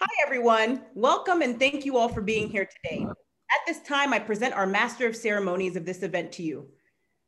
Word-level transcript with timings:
Hi, 0.00 0.24
everyone. 0.24 0.82
Welcome 0.94 1.42
and 1.42 1.58
thank 1.58 1.84
you 1.84 1.98
all 1.98 2.08
for 2.08 2.20
being 2.20 2.48
here 2.48 2.68
today. 2.84 3.04
At 3.04 3.66
this 3.66 3.82
time, 3.82 4.12
I 4.12 4.20
present 4.20 4.54
our 4.54 4.64
Master 4.64 5.08
of 5.08 5.16
Ceremonies 5.16 5.74
of 5.74 5.84
this 5.84 6.04
event 6.04 6.30
to 6.34 6.44
you. 6.44 6.68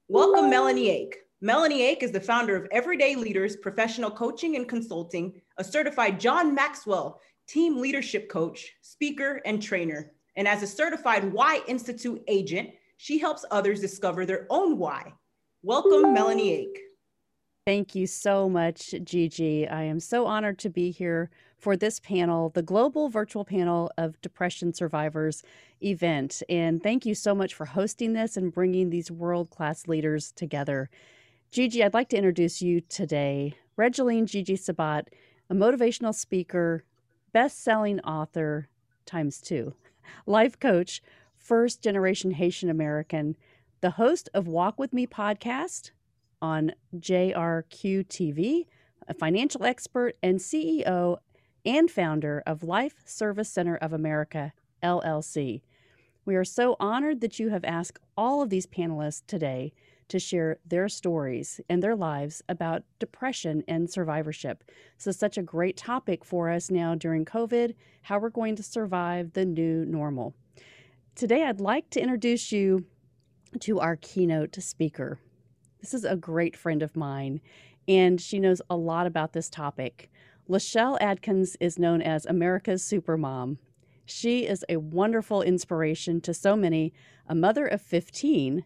Welcome, 0.07 0.49
Melanie 0.49 0.89
Ake. 0.89 1.17
Melanie 1.41 1.83
Ake 1.83 2.05
is 2.05 2.13
the 2.13 2.21
founder 2.21 2.55
of 2.55 2.69
Everyday 2.71 3.17
Leaders 3.17 3.57
Professional 3.57 4.09
Coaching 4.09 4.55
and 4.55 4.69
Consulting, 4.69 5.43
a 5.57 5.65
certified 5.65 6.21
John 6.21 6.55
Maxwell 6.55 7.21
team 7.49 7.81
leadership 7.81 8.29
coach, 8.29 8.71
speaker, 8.83 9.43
and 9.45 9.61
trainer. 9.61 10.13
And 10.37 10.47
as 10.47 10.63
a 10.63 10.69
certified 10.69 11.25
Why 11.25 11.63
Institute 11.67 12.23
agent, 12.29 12.71
she 12.99 13.19
helps 13.19 13.45
others 13.51 13.81
discover 13.81 14.25
their 14.25 14.47
own 14.49 14.79
why. 14.79 15.13
Welcome, 15.65 16.15
Melanie 16.15 16.53
Ake. 16.53 16.81
Thank 17.67 17.97
you 17.97 18.07
so 18.07 18.49
much, 18.49 18.95
Gigi. 19.03 19.67
I 19.67 19.83
am 19.83 19.99
so 19.99 20.27
honored 20.27 20.61
to 20.61 20.71
be 20.71 20.93
here 20.93 21.31
for 21.61 21.77
this 21.77 22.01
panel, 22.01 22.49
the 22.49 22.63
Global 22.63 23.11
Virtual 23.11 23.45
Panel 23.45 23.93
of 23.99 24.21
Depression 24.23 24.73
Survivors 24.73 25.43
event. 25.83 26.43
And 26.49 26.83
thank 26.83 27.05
you 27.05 27.15
so 27.15 27.35
much 27.35 27.55
for 27.55 27.67
hosting 27.67 28.15
this 28.15 28.37
and 28.37 28.53
bringing 28.53 28.89
these 28.89 29.11
world 29.11 29.51
class 29.51 29.87
leaders 29.87 30.33
together. 30.33 30.89
Gigi, 31.51 31.85
I'd 31.85 31.95
like 31.95 32.09
to 32.11 32.17
introduce 32.17 32.63
you 32.63 32.81
today. 32.81 33.57
Regeline 33.77 34.25
Gigi 34.25 34.57
Sabat, 34.57 35.09
a 35.51 35.55
motivational 35.55 36.15
speaker, 36.15 36.85
best 37.33 37.63
selling 37.63 38.01
author 38.01 38.69
times 39.05 39.41
two, 39.41 39.75
life 40.27 40.59
coach, 40.59 41.03
first 41.37 41.83
generation 41.83 42.33
Haitian 42.33 42.71
American, 42.71 43.37
the 43.81 43.93
host 43.93 44.29
of 44.33 44.47
Walk 44.47 44.79
With 44.79 44.93
Me 44.93 45.07
podcast 45.07 45.91
on 46.41 46.73
JRQ 46.97 48.07
TV, 48.07 48.67
a 49.09 49.15
financial 49.15 49.65
expert 49.65 50.17
and 50.23 50.39
CEO 50.39 51.19
and 51.65 51.91
founder 51.91 52.43
of 52.47 52.63
Life 52.63 53.03
Service 53.05 53.49
Center 53.49 53.77
of 53.77 53.93
America, 53.93 54.53
LLC. 54.83 55.63
We 56.25 56.37
are 56.37 56.45
so 56.45 56.77
honored 56.79 57.21
that 57.21 57.39
you 57.39 57.49
have 57.49 57.65
asked 57.65 57.99
all 58.17 58.43
of 58.43 58.51
these 58.51 58.67
panelists 58.67 59.23
today 59.27 59.73
to 60.09 60.19
share 60.19 60.59
their 60.67 60.89
stories 60.89 61.61
and 61.69 61.83
their 61.83 61.97
lives 61.97 62.43
about 62.49 62.83
depression 62.99 63.63
and 63.69 63.89
survivorship. 63.89 64.65
So, 64.99 65.13
such 65.13 65.39
a 65.39 65.43
great 65.43 65.77
topic 65.77 66.25
for 66.25 66.51
us 66.51 66.71
now 66.71 66.95
during 66.95 67.25
COVID 67.25 67.75
how 68.03 68.19
we're 68.19 68.31
going 68.31 68.57
to 68.57 68.63
survive 68.63 69.33
the 69.33 69.45
new 69.45 69.85
normal. 69.85 70.35
Today, 71.15 71.45
I'd 71.45 71.61
like 71.61 71.91
to 71.91 72.01
introduce 72.01 72.51
you 72.51 72.85
to 73.61 73.81
our 73.81 73.97
keynote 73.97 74.57
speaker. 74.61 75.19
This 75.81 75.95
is 75.95 76.05
a 76.05 76.17
great 76.17 76.57
friend 76.57 76.83
of 76.83 76.97
mine, 76.97 77.41
and 77.89 78.21
she 78.21 78.39
knows 78.39 78.61
a 78.69 78.77
lot 78.77 79.07
about 79.07 79.33
this 79.33 79.49
topic. 79.49 80.11
Lachelle 80.51 80.99
Adkins 81.01 81.57
is 81.61 81.79
known 81.79 82.03
as 82.03 82.27
America's 82.27 82.83
Supermom. 82.83 83.59
She 84.05 84.49
is 84.49 84.65
a 84.69 84.79
wonderful 84.79 85.43
inspiration 85.43 86.21
to 86.23 86.35
so 86.35 86.57
many, 86.57 86.93
a 87.29 87.37
mother 87.37 87.69
of 87.69 87.81
15, 87.81 88.65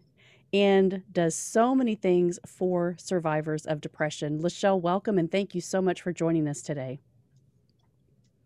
and 0.54 1.02
does 1.12 1.34
so 1.34 1.74
many 1.74 1.94
things 1.94 2.38
for 2.46 2.96
survivors 2.98 3.66
of 3.66 3.82
depression. 3.82 4.40
Lachelle, 4.40 4.80
welcome 4.80 5.18
and 5.18 5.30
thank 5.30 5.54
you 5.54 5.60
so 5.60 5.82
much 5.82 6.00
for 6.00 6.10
joining 6.10 6.48
us 6.48 6.62
today. 6.62 7.00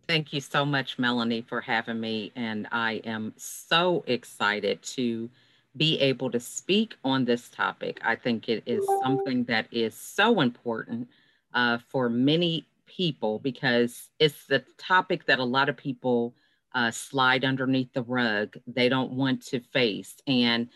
Thank 0.08 0.32
you 0.32 0.40
so 0.40 0.64
much, 0.64 0.98
Melanie, 0.98 1.42
for 1.42 1.60
having 1.60 2.00
me. 2.00 2.32
And 2.34 2.66
I 2.72 2.94
am 3.04 3.34
so 3.36 4.02
excited 4.08 4.82
to 4.94 5.30
be 5.76 6.00
able 6.00 6.32
to 6.32 6.40
speak 6.40 6.96
on 7.04 7.24
this 7.24 7.48
topic. 7.50 8.00
I 8.02 8.16
think 8.16 8.48
it 8.48 8.64
is 8.66 8.84
something 9.04 9.44
that 9.44 9.68
is 9.70 9.94
so 9.94 10.40
important 10.40 11.08
uh, 11.54 11.78
for 11.88 12.08
many 12.08 12.66
people 12.88 13.38
because 13.38 14.08
it's 14.18 14.46
the 14.46 14.64
topic 14.78 15.26
that 15.26 15.38
a 15.38 15.44
lot 15.44 15.68
of 15.68 15.76
people 15.76 16.34
uh, 16.74 16.90
slide 16.90 17.44
underneath 17.44 17.92
the 17.92 18.02
rug. 18.02 18.56
They 18.66 18.88
don't 18.88 19.12
want 19.12 19.44
to 19.46 19.60
face. 19.60 20.16
And 20.26 20.68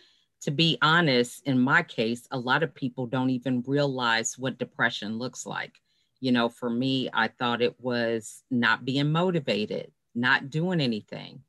to 0.43 0.51
be 0.51 0.79
honest, 0.83 1.47
in 1.47 1.59
my 1.59 1.83
case, 1.83 2.27
a 2.31 2.39
lot 2.39 2.63
of 2.63 2.75
people 2.75 3.07
don't 3.07 3.31
even 3.31 3.65
realize 3.67 4.39
what 4.39 4.59
depression 4.59 5.19
looks 5.19 5.47
like. 5.47 5.75
You 6.21 6.33
know, 6.33 6.49
for 6.49 6.71
me, 6.71 7.09
I 7.13 7.29
thought 7.29 7.63
it 7.63 7.81
was 7.81 8.43
not 8.51 8.85
being 8.85 9.11
motivated, 9.11 9.91
not 10.15 10.51
doing 10.51 10.81
anything, 10.81 11.41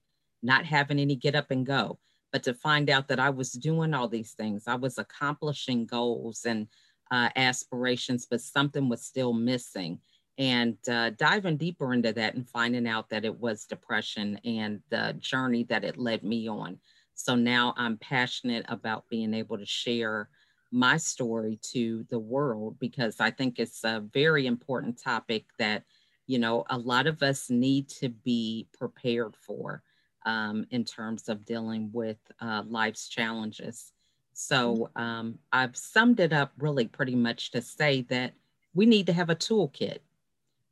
not 0.42 0.66
having 0.66 1.00
any 1.00 1.16
get 1.16 1.36
up 1.36 1.52
and 1.52 1.66
go 1.66 2.00
but 2.34 2.44
to 2.44 2.54
find 2.56 2.90
out 2.90 3.08
that 3.08 3.20
I 3.20 3.30
was 3.30 3.52
doing 3.52 3.94
all 3.94 4.10
these 4.10 4.32
things, 4.32 4.64
I 4.68 4.76
was 4.76 4.98
accomplishing 4.98 5.86
goals 5.86 6.46
and 6.46 6.68
uh, 7.12 7.30
aspirations, 7.36 8.26
but 8.30 8.42
something 8.42 8.90
was 8.90 9.06
still 9.06 9.34
missing. 9.34 10.00
And 10.38 10.78
uh, 10.90 11.12
diving 11.12 11.58
deeper 11.58 11.94
into 11.94 12.12
that 12.14 12.34
and 12.34 12.50
finding 12.50 12.88
out 12.88 13.10
that 13.10 13.26
it 13.26 13.40
was 13.40 13.66
depression 13.66 14.40
and 14.44 14.82
the 14.90 15.16
journey 15.20 15.64
that 15.66 15.84
it 15.84 15.98
led 15.98 16.24
me 16.24 16.50
on. 16.50 16.80
So 17.14 17.36
now 17.36 17.76
I'm 17.78 17.98
passionate 17.98 18.66
about 18.68 19.08
being 19.10 19.34
able 19.36 19.60
to 19.60 19.66
share 19.66 20.30
my 20.72 20.98
story 20.98 21.60
to 21.62 22.04
the 22.10 22.18
world 22.18 22.78
because 22.80 23.20
I 23.20 23.30
think 23.30 23.60
it's 23.60 23.84
a 23.84 24.04
very 24.12 24.48
important 24.48 25.00
topic 25.00 25.46
that, 25.60 25.84
you 26.26 26.40
know, 26.40 26.66
a 26.72 26.78
lot 26.80 27.06
of 27.06 27.22
us 27.22 27.52
need 27.52 27.90
to 27.90 28.10
be 28.10 28.68
prepared 28.76 29.36
for 29.36 29.84
um, 30.26 30.66
in 30.72 30.84
terms 30.84 31.30
of 31.30 31.46
dealing 31.46 31.92
with 31.94 32.18
uh, 32.42 32.64
life's 32.68 33.08
challenges. 33.08 33.92
So 34.34 34.90
mm-hmm. 34.98 35.02
um, 35.02 35.40
I've 35.52 35.76
summed 35.78 36.20
it 36.20 36.34
up 36.34 36.52
really 36.58 36.88
pretty 36.88 37.16
much 37.16 37.52
to 37.52 37.62
say 37.62 38.02
that 38.10 38.34
we 38.74 38.88
need 38.88 39.06
to 39.08 39.14
have 39.14 39.30
a 39.30 39.36
toolkit. 39.36 40.00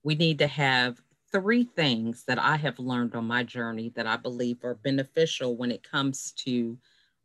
We 0.03 0.15
need 0.15 0.39
to 0.39 0.47
have 0.47 1.01
three 1.31 1.63
things 1.63 2.25
that 2.25 2.39
I 2.39 2.57
have 2.57 2.79
learned 2.79 3.15
on 3.15 3.25
my 3.25 3.43
journey 3.43 3.89
that 3.95 4.07
I 4.07 4.17
believe 4.17 4.63
are 4.63 4.75
beneficial 4.75 5.55
when 5.55 5.71
it 5.71 5.83
comes 5.83 6.31
to 6.33 6.77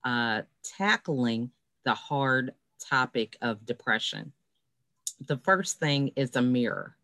uh, 0.05 0.43
tackling 0.63 1.51
the 1.85 1.95
hard 1.95 2.55
topic 2.79 3.37
of 3.41 3.67
depression. 3.67 4.33
The 5.21 5.39
first 5.39 5.79
thing 5.79 6.13
is 6.17 6.37
a 6.37 6.43
mirror. 6.43 6.97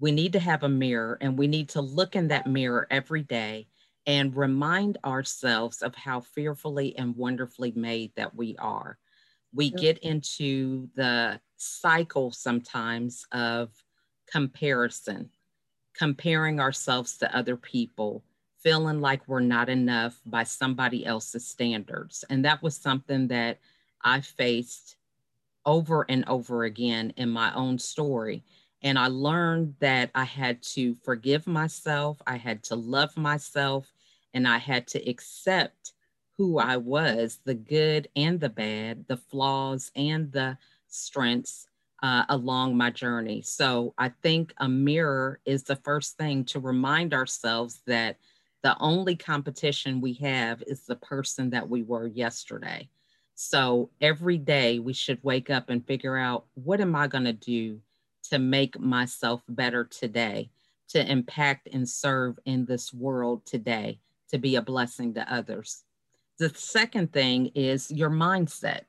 We 0.00 0.12
need 0.12 0.32
to 0.34 0.38
have 0.40 0.62
a 0.62 0.68
mirror 0.68 1.18
and 1.20 1.36
we 1.36 1.46
need 1.48 1.70
to 1.70 1.80
look 1.80 2.14
in 2.16 2.28
that 2.28 2.46
mirror 2.46 2.86
every 2.90 3.22
day 3.22 3.68
and 4.06 4.34
remind 4.36 4.98
ourselves 5.04 5.82
of 5.82 5.94
how 5.94 6.20
fearfully 6.20 6.96
and 6.96 7.16
wonderfully 7.16 7.72
made 7.72 8.14
that 8.14 8.34
we 8.34 8.56
are. 8.58 8.98
We 9.52 9.70
get 9.70 9.98
into 9.98 10.88
the 10.94 11.40
cycle 11.56 12.30
sometimes 12.30 13.26
of 13.32 13.72
comparison, 14.30 15.30
comparing 15.94 16.60
ourselves 16.60 17.16
to 17.18 17.36
other 17.36 17.56
people, 17.56 18.22
feeling 18.58 19.00
like 19.00 19.26
we're 19.26 19.40
not 19.40 19.68
enough 19.68 20.20
by 20.26 20.44
somebody 20.44 21.06
else's 21.06 21.46
standards. 21.46 22.24
And 22.30 22.44
that 22.44 22.62
was 22.62 22.76
something 22.76 23.28
that 23.28 23.58
I 24.02 24.20
faced 24.20 24.96
over 25.64 26.06
and 26.08 26.24
over 26.28 26.64
again 26.64 27.12
in 27.16 27.28
my 27.28 27.54
own 27.54 27.78
story. 27.78 28.44
And 28.82 28.98
I 28.98 29.08
learned 29.08 29.74
that 29.80 30.10
I 30.14 30.24
had 30.24 30.62
to 30.74 30.94
forgive 30.94 31.46
myself, 31.46 32.22
I 32.26 32.36
had 32.36 32.62
to 32.64 32.76
love 32.76 33.16
myself, 33.16 33.92
and 34.34 34.46
I 34.46 34.58
had 34.58 34.86
to 34.88 35.10
accept 35.10 35.92
who 36.36 36.58
I 36.58 36.76
was, 36.76 37.40
the 37.44 37.54
good 37.54 38.08
and 38.14 38.38
the 38.38 38.48
bad, 38.48 39.06
the 39.08 39.16
flaws 39.16 39.90
and 39.96 40.30
the 40.30 40.56
strengths 40.86 41.66
uh, 42.02 42.24
along 42.28 42.76
my 42.76 42.90
journey. 42.90 43.42
So 43.42 43.94
I 43.98 44.10
think 44.22 44.54
a 44.58 44.68
mirror 44.68 45.40
is 45.44 45.64
the 45.64 45.76
first 45.76 46.16
thing 46.16 46.44
to 46.46 46.60
remind 46.60 47.12
ourselves 47.12 47.80
that 47.86 48.18
the 48.62 48.76
only 48.80 49.16
competition 49.16 50.00
we 50.00 50.14
have 50.14 50.62
is 50.66 50.82
the 50.82 50.96
person 50.96 51.50
that 51.50 51.68
we 51.68 51.82
were 51.82 52.06
yesterday. 52.06 52.88
So 53.34 53.90
every 54.00 54.38
day 54.38 54.78
we 54.78 54.92
should 54.92 55.22
wake 55.22 55.48
up 55.48 55.70
and 55.70 55.86
figure 55.86 56.16
out 56.16 56.46
what 56.54 56.80
am 56.80 56.96
I 56.96 57.06
going 57.06 57.24
to 57.24 57.32
do 57.32 57.80
to 58.30 58.38
make 58.38 58.78
myself 58.78 59.42
better 59.48 59.84
today, 59.84 60.50
to 60.88 61.10
impact 61.10 61.68
and 61.72 61.88
serve 61.88 62.38
in 62.44 62.64
this 62.64 62.92
world 62.92 63.46
today 63.46 64.00
to 64.30 64.38
be 64.38 64.56
a 64.56 64.62
blessing 64.62 65.14
to 65.14 65.32
others. 65.32 65.84
The 66.38 66.50
second 66.50 67.12
thing 67.12 67.46
is 67.54 67.90
your 67.90 68.10
mindset. 68.10 68.82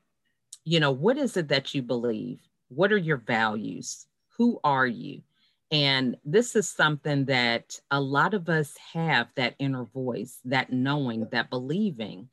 You 0.64 0.80
know, 0.80 0.90
what 0.90 1.16
is 1.16 1.36
it 1.36 1.48
that 1.48 1.74
you 1.74 1.82
believe? 1.82 2.40
What 2.70 2.92
are 2.92 2.98
your 2.98 3.18
values? 3.18 4.06
Who 4.38 4.58
are 4.64 4.86
you? 4.86 5.22
And 5.72 6.16
this 6.24 6.56
is 6.56 6.68
something 6.68 7.26
that 7.26 7.78
a 7.90 8.00
lot 8.00 8.34
of 8.34 8.48
us 8.48 8.74
have 8.92 9.28
that 9.36 9.54
inner 9.58 9.84
voice, 9.84 10.38
that 10.44 10.72
knowing, 10.72 11.28
that 11.30 11.50
believing. 11.50 12.28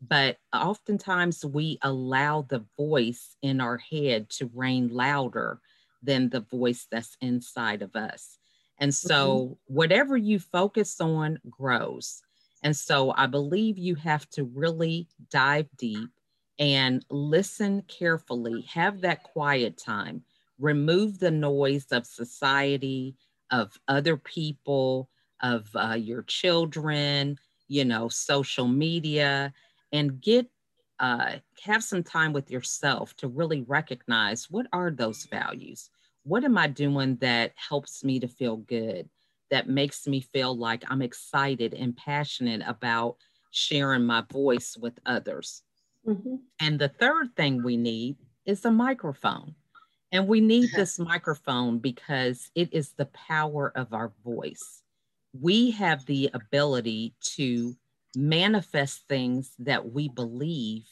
But 0.00 0.38
oftentimes 0.52 1.44
we 1.44 1.78
allow 1.82 2.42
the 2.42 2.64
voice 2.76 3.36
in 3.42 3.60
our 3.60 3.78
head 3.78 4.28
to 4.30 4.50
reign 4.54 4.88
louder 4.88 5.60
than 6.02 6.28
the 6.28 6.40
voice 6.40 6.86
that's 6.90 7.16
inside 7.20 7.82
of 7.82 7.96
us. 7.96 8.38
And 8.78 8.94
so, 8.94 9.38
mm-hmm. 9.38 9.74
whatever 9.74 10.16
you 10.16 10.38
focus 10.38 11.00
on 11.00 11.38
grows. 11.48 12.22
And 12.62 12.76
so 12.76 13.14
I 13.16 13.26
believe 13.26 13.78
you 13.78 13.94
have 13.96 14.28
to 14.30 14.44
really 14.44 15.08
dive 15.30 15.68
deep 15.78 16.10
and 16.58 17.04
listen 17.10 17.82
carefully, 17.82 18.62
have 18.72 19.00
that 19.02 19.22
quiet 19.22 19.76
time, 19.76 20.22
remove 20.58 21.18
the 21.18 21.30
noise 21.30 21.86
of 21.92 22.06
society, 22.06 23.16
of 23.50 23.78
other 23.88 24.16
people, 24.16 25.08
of 25.42 25.68
uh, 25.74 25.94
your 25.94 26.22
children, 26.22 27.38
you 27.68 27.84
know, 27.84 28.08
social 28.08 28.66
media, 28.68 29.52
and 29.92 30.20
get 30.20 30.50
uh, 30.98 31.36
have 31.62 31.84
some 31.84 32.02
time 32.02 32.32
with 32.32 32.50
yourself 32.50 33.14
to 33.16 33.28
really 33.28 33.62
recognize 33.62 34.50
what 34.50 34.66
are 34.72 34.90
those 34.90 35.26
values. 35.30 35.90
What 36.24 36.42
am 36.44 36.56
I 36.56 36.68
doing 36.68 37.16
that 37.16 37.52
helps 37.56 38.02
me 38.02 38.18
to 38.20 38.28
feel 38.28 38.56
good? 38.56 39.08
That 39.50 39.68
makes 39.68 40.06
me 40.06 40.22
feel 40.22 40.56
like 40.56 40.84
I'm 40.90 41.02
excited 41.02 41.74
and 41.74 41.96
passionate 41.96 42.62
about 42.66 43.16
sharing 43.50 44.04
my 44.04 44.24
voice 44.32 44.76
with 44.80 44.98
others. 45.04 45.62
Mm-hmm. 46.06 46.36
And 46.60 46.78
the 46.78 46.88
third 46.88 47.34
thing 47.36 47.62
we 47.62 47.76
need 47.76 48.16
is 48.44 48.64
a 48.64 48.70
microphone. 48.70 49.54
And 50.12 50.28
we 50.28 50.40
need 50.40 50.70
this 50.74 50.98
microphone 50.98 51.78
because 51.78 52.50
it 52.54 52.72
is 52.72 52.92
the 52.92 53.06
power 53.06 53.72
of 53.74 53.92
our 53.92 54.12
voice. 54.24 54.82
We 55.38 55.72
have 55.72 56.06
the 56.06 56.30
ability 56.32 57.14
to 57.34 57.76
manifest 58.14 59.08
things 59.08 59.52
that 59.58 59.92
we 59.92 60.08
believe, 60.08 60.86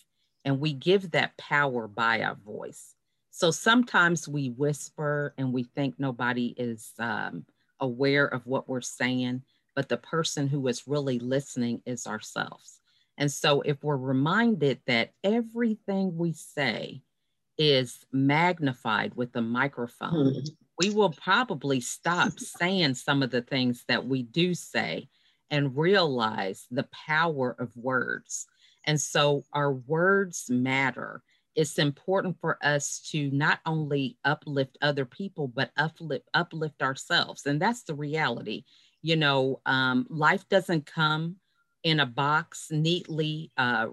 and 0.44 0.60
we 0.60 0.72
give 0.72 1.12
that 1.12 1.36
power 1.38 1.88
by 1.88 2.22
our 2.22 2.34
voice. 2.34 2.94
So 3.30 3.50
sometimes 3.50 4.28
we 4.28 4.50
whisper 4.50 5.32
and 5.38 5.52
we 5.52 5.64
think 5.64 5.98
nobody 5.98 6.54
is 6.56 6.92
um, 6.98 7.46
aware 7.80 8.26
of 8.26 8.46
what 8.46 8.68
we're 8.68 8.80
saying, 8.80 9.42
but 9.74 9.88
the 9.88 9.96
person 9.96 10.48
who 10.48 10.66
is 10.68 10.86
really 10.86 11.18
listening 11.18 11.82
is 11.86 12.06
ourselves. 12.06 12.80
And 13.16 13.30
so 13.30 13.60
if 13.60 13.82
we're 13.82 13.96
reminded 13.96 14.80
that 14.86 15.12
everything 15.22 16.16
we 16.16 16.32
say 16.32 17.02
is 17.56 18.04
magnified 18.12 19.14
with 19.14 19.34
a 19.36 19.42
microphone, 19.42 20.34
mm-hmm. 20.34 20.54
we 20.78 20.90
will 20.90 21.10
probably 21.10 21.80
stop 21.80 22.38
saying 22.38 22.94
some 22.94 23.22
of 23.22 23.30
the 23.30 23.42
things 23.42 23.84
that 23.88 24.06
we 24.06 24.22
do 24.22 24.54
say 24.54 25.08
and 25.50 25.76
realize 25.76 26.66
the 26.70 26.88
power 27.06 27.54
of 27.58 27.76
words. 27.76 28.46
And 28.84 29.00
so 29.00 29.44
our 29.52 29.72
words 29.72 30.46
matter. 30.48 31.22
It's 31.54 31.78
important 31.78 32.36
for 32.40 32.58
us 32.62 33.00
to 33.12 33.30
not 33.30 33.60
only 33.64 34.18
uplift 34.24 34.76
other 34.82 35.04
people, 35.04 35.46
but 35.46 35.70
uplift, 35.76 36.28
uplift 36.34 36.82
ourselves. 36.82 37.46
And 37.46 37.62
that's 37.62 37.84
the 37.84 37.94
reality. 37.94 38.64
You 39.02 39.16
know, 39.16 39.60
um, 39.64 40.06
life 40.10 40.48
doesn't 40.48 40.86
come 40.86 41.36
in 41.84 42.00
a 42.00 42.06
box 42.06 42.68
neatly 42.70 43.52
uh, 43.56 43.88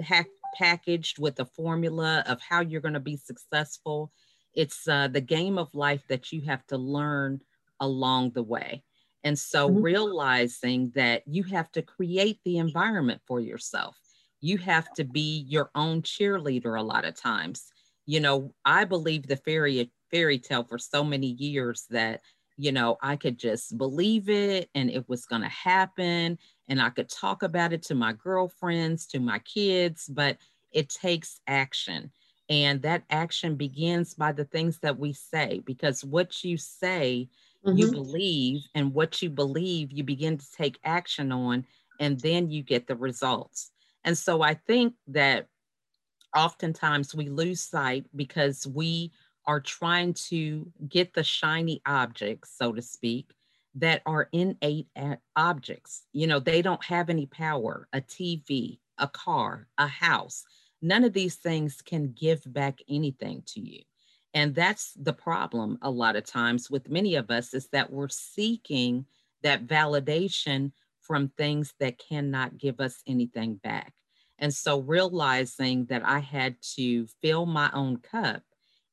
hack, 0.00 0.28
packaged 0.56 1.18
with 1.18 1.38
a 1.40 1.44
formula 1.44 2.24
of 2.26 2.40
how 2.40 2.60
you're 2.60 2.80
going 2.80 2.94
to 2.94 3.00
be 3.00 3.16
successful. 3.16 4.10
It's 4.54 4.86
uh, 4.88 5.08
the 5.08 5.20
game 5.20 5.58
of 5.58 5.74
life 5.74 6.02
that 6.08 6.32
you 6.32 6.42
have 6.42 6.66
to 6.68 6.78
learn 6.78 7.40
along 7.80 8.30
the 8.30 8.42
way. 8.42 8.84
And 9.24 9.38
so 9.38 9.68
mm-hmm. 9.68 9.82
realizing 9.82 10.92
that 10.94 11.22
you 11.26 11.42
have 11.44 11.70
to 11.72 11.82
create 11.82 12.38
the 12.44 12.58
environment 12.58 13.20
for 13.26 13.40
yourself. 13.40 13.96
You 14.40 14.58
have 14.58 14.92
to 14.94 15.04
be 15.04 15.44
your 15.48 15.70
own 15.74 16.02
cheerleader 16.02 16.78
a 16.78 16.82
lot 16.82 17.04
of 17.04 17.14
times. 17.14 17.64
You 18.06 18.20
know, 18.20 18.54
I 18.64 18.84
believe 18.84 19.26
the 19.26 19.36
fairy 19.36 19.90
fairy 20.10 20.38
tale 20.38 20.64
for 20.64 20.78
so 20.78 21.04
many 21.04 21.28
years 21.28 21.86
that, 21.90 22.20
you 22.56 22.72
know, 22.72 22.98
I 23.02 23.16
could 23.16 23.38
just 23.38 23.76
believe 23.78 24.28
it 24.28 24.70
and 24.74 24.90
it 24.90 25.08
was 25.08 25.26
going 25.26 25.42
to 25.42 25.48
happen 25.48 26.38
and 26.68 26.80
I 26.80 26.90
could 26.90 27.08
talk 27.08 27.42
about 27.42 27.72
it 27.72 27.82
to 27.84 27.94
my 27.94 28.12
girlfriends, 28.12 29.06
to 29.08 29.20
my 29.20 29.38
kids, 29.40 30.06
but 30.08 30.36
it 30.72 30.88
takes 30.88 31.40
action. 31.46 32.10
And 32.48 32.82
that 32.82 33.04
action 33.10 33.56
begins 33.56 34.14
by 34.14 34.32
the 34.32 34.44
things 34.44 34.78
that 34.80 34.98
we 34.98 35.12
say, 35.12 35.62
because 35.64 36.04
what 36.04 36.44
you 36.44 36.56
say 36.56 37.28
mm-hmm. 37.64 37.78
you 37.78 37.90
believe, 37.90 38.62
and 38.74 38.92
what 38.92 39.22
you 39.22 39.30
believe, 39.30 39.92
you 39.92 40.04
begin 40.04 40.38
to 40.38 40.52
take 40.52 40.78
action 40.84 41.32
on, 41.32 41.64
and 42.00 42.18
then 42.20 42.50
you 42.50 42.62
get 42.62 42.86
the 42.86 42.96
results. 42.96 43.70
And 44.04 44.16
so 44.16 44.42
I 44.42 44.54
think 44.54 44.94
that 45.08 45.46
oftentimes 46.36 47.14
we 47.14 47.28
lose 47.28 47.60
sight 47.60 48.06
because 48.16 48.66
we 48.66 49.12
are 49.46 49.60
trying 49.60 50.14
to 50.14 50.70
get 50.88 51.14
the 51.14 51.24
shiny 51.24 51.80
objects, 51.86 52.54
so 52.56 52.72
to 52.72 52.82
speak, 52.82 53.32
that 53.74 54.02
are 54.06 54.28
innate 54.32 54.88
objects. 55.36 56.02
You 56.12 56.26
know, 56.26 56.38
they 56.38 56.62
don't 56.62 56.84
have 56.84 57.10
any 57.10 57.26
power, 57.26 57.88
a 57.92 58.00
TV, 58.00 58.78
a 58.98 59.08
car, 59.08 59.68
a 59.78 59.86
house. 59.86 60.44
None 60.82 61.04
of 61.04 61.12
these 61.12 61.36
things 61.36 61.80
can 61.80 62.12
give 62.12 62.42
back 62.52 62.80
anything 62.88 63.42
to 63.46 63.60
you. 63.60 63.82
And 64.34 64.54
that's 64.54 64.92
the 64.94 65.12
problem 65.12 65.78
a 65.82 65.90
lot 65.90 66.16
of 66.16 66.24
times 66.24 66.70
with 66.70 66.88
many 66.88 67.16
of 67.16 67.30
us 67.30 67.54
is 67.54 67.68
that 67.68 67.92
we're 67.92 68.08
seeking 68.08 69.06
that 69.42 69.66
validation 69.66 70.72
from 71.00 71.28
things 71.36 71.74
that 71.80 71.98
cannot 71.98 72.56
give 72.58 72.80
us 72.80 73.02
anything 73.06 73.56
back. 73.56 73.92
And 74.38 74.52
so 74.52 74.80
realizing 74.80 75.86
that 75.86 76.02
I 76.04 76.20
had 76.20 76.56
to 76.76 77.06
fill 77.20 77.46
my 77.46 77.70
own 77.72 77.98
cup 77.98 78.42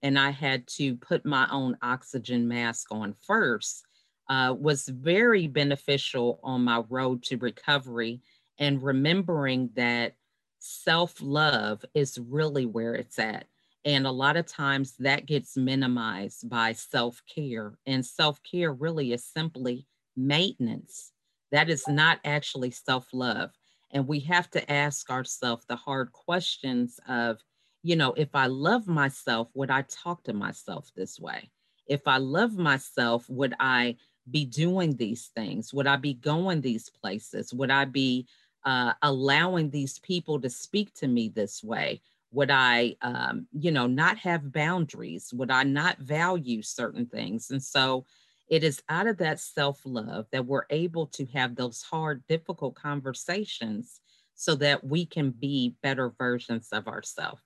and 0.02 0.18
I 0.18 0.30
had 0.32 0.68
to 0.78 0.96
put 0.96 1.26
my 1.26 1.48
own 1.52 1.78
oxygen 1.82 2.48
mask 2.48 2.88
on 2.92 3.14
first 3.14 3.86
uh, 4.30 4.56
was 4.58 4.88
very 4.88 5.48
beneficial 5.48 6.40
on 6.44 6.64
my 6.64 6.84
road 6.90 7.24
to 7.24 7.38
recovery 7.38 8.22
and 8.60 8.84
remembering 8.84 9.70
that 9.76 10.16
self 10.60 11.16
love 11.22 11.84
is 11.94 12.20
really 12.20 12.66
where 12.66 12.94
it's 12.94 13.18
at. 13.18 13.46
And 13.86 14.06
a 14.06 14.12
lot 14.12 14.38
of 14.38 14.46
times 14.46 14.94
that 15.00 15.26
gets 15.26 15.58
minimized 15.58 16.50
by 16.50 16.74
self 16.74 17.22
care. 17.34 17.78
And 17.86 18.06
self 18.06 18.42
care 18.44 18.74
really 18.74 19.14
is 19.14 19.26
simply 19.26 19.88
maintenance. 20.16 21.12
That 21.52 21.70
is 21.70 21.88
not 21.88 22.20
actually 22.24 22.72
self 22.72 23.08
love. 23.14 23.52
And 23.92 24.08
we 24.08 24.20
have 24.22 24.52
to 24.52 24.72
ask 24.72 25.10
ourselves 25.10 25.66
the 25.68 25.76
hard 25.76 26.12
questions 26.12 27.00
of, 27.08 27.40
you 27.84 27.96
know, 27.96 28.14
if 28.14 28.36
I 28.36 28.48
love 28.48 28.88
myself, 28.88 29.50
would 29.54 29.72
I 29.72 29.84
talk 29.84 30.24
to 30.24 30.34
myself 30.34 30.92
this 30.96 31.20
way? 31.20 31.50
If 31.88 32.08
I 32.08 32.18
love 32.18 32.58
myself, 32.58 33.30
would 33.30 33.54
I 33.60 33.96
be 34.30 34.46
doing 34.46 34.96
these 34.96 35.28
things? 35.28 35.74
Would 35.74 35.88
I 35.88 35.96
be 35.96 36.14
going 36.14 36.62
these 36.62 36.90
places? 36.90 37.54
Would 37.54 37.72
I 37.72 37.86
be 37.86 38.28
uh, 38.66 38.94
allowing 39.02 39.70
these 39.70 40.00
people 40.00 40.40
to 40.42 40.50
speak 40.50 40.94
to 40.96 41.08
me 41.08 41.30
this 41.30 41.64
way? 41.64 42.02
Would 42.32 42.52
I, 42.52 42.96
um, 43.02 43.48
you 43.54 43.72
know, 43.72 43.88
not 43.88 44.18
have 44.20 44.52
boundaries? 44.52 45.34
Would 45.34 45.50
I 45.50 45.64
not 45.64 45.98
value 46.00 46.62
certain 46.62 47.08
things? 47.08 47.50
And 47.50 47.64
so 47.64 48.06
it 48.50 48.64
is 48.64 48.84
out 48.90 49.08
of 49.08 49.18
that 49.18 49.40
self 49.40 49.82
love 49.86 50.28
that 50.32 50.46
we're 50.46 50.66
able 50.70 51.08
to 51.08 51.26
have 51.28 51.56
those 51.56 51.82
hard, 51.82 52.24
difficult 52.28 52.76
conversations 52.76 54.02
so 54.36 54.56
that 54.56 54.84
we 54.84 55.06
can 55.06 55.32
be 55.32 55.76
better 55.82 56.10
versions 56.18 56.70
of 56.72 56.88
ourselves. 56.88 57.42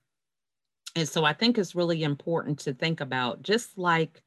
And 0.95 1.07
so 1.07 1.25
I 1.25 1.33
think 1.33 1.57
it's 1.57 1.75
really 1.75 2.03
important 2.03 2.59
to 2.59 2.73
think 2.73 3.01
about 3.01 3.41
just 3.41 3.77
like 3.77 4.21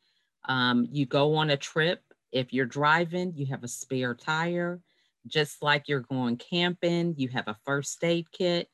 um, 0.49 0.87
you 0.91 1.07
go 1.07 1.35
on 1.37 1.51
a 1.51 1.57
trip, 1.57 2.03
if 2.33 2.53
you're 2.53 2.67
driving, 2.67 3.33
you 3.35 3.47
have 3.47 3.65
a 3.65 3.69
spare 3.69 4.15
tire. 4.15 4.81
Just 5.27 5.63
like 5.63 5.89
you're 5.89 6.01
going 6.01 6.37
camping, 6.37 7.15
you 7.17 7.29
have 7.29 7.49
a 7.49 7.57
first 7.65 8.03
aid 8.05 8.31
kit. 8.31 8.69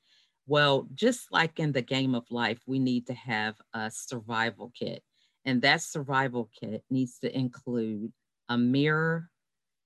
Well, 0.46 0.86
just 0.94 1.32
like 1.32 1.58
in 1.58 1.72
the 1.72 1.82
game 1.82 2.14
of 2.14 2.30
life, 2.30 2.58
we 2.66 2.78
need 2.78 3.06
to 3.06 3.14
have 3.14 3.56
a 3.72 3.90
survival 3.90 4.70
kit. 4.78 5.02
And 5.44 5.62
that 5.62 5.82
survival 5.82 6.50
kit 6.60 6.84
needs 6.90 7.18
to 7.20 7.36
include 7.36 8.12
a 8.48 8.58
mirror, 8.58 9.30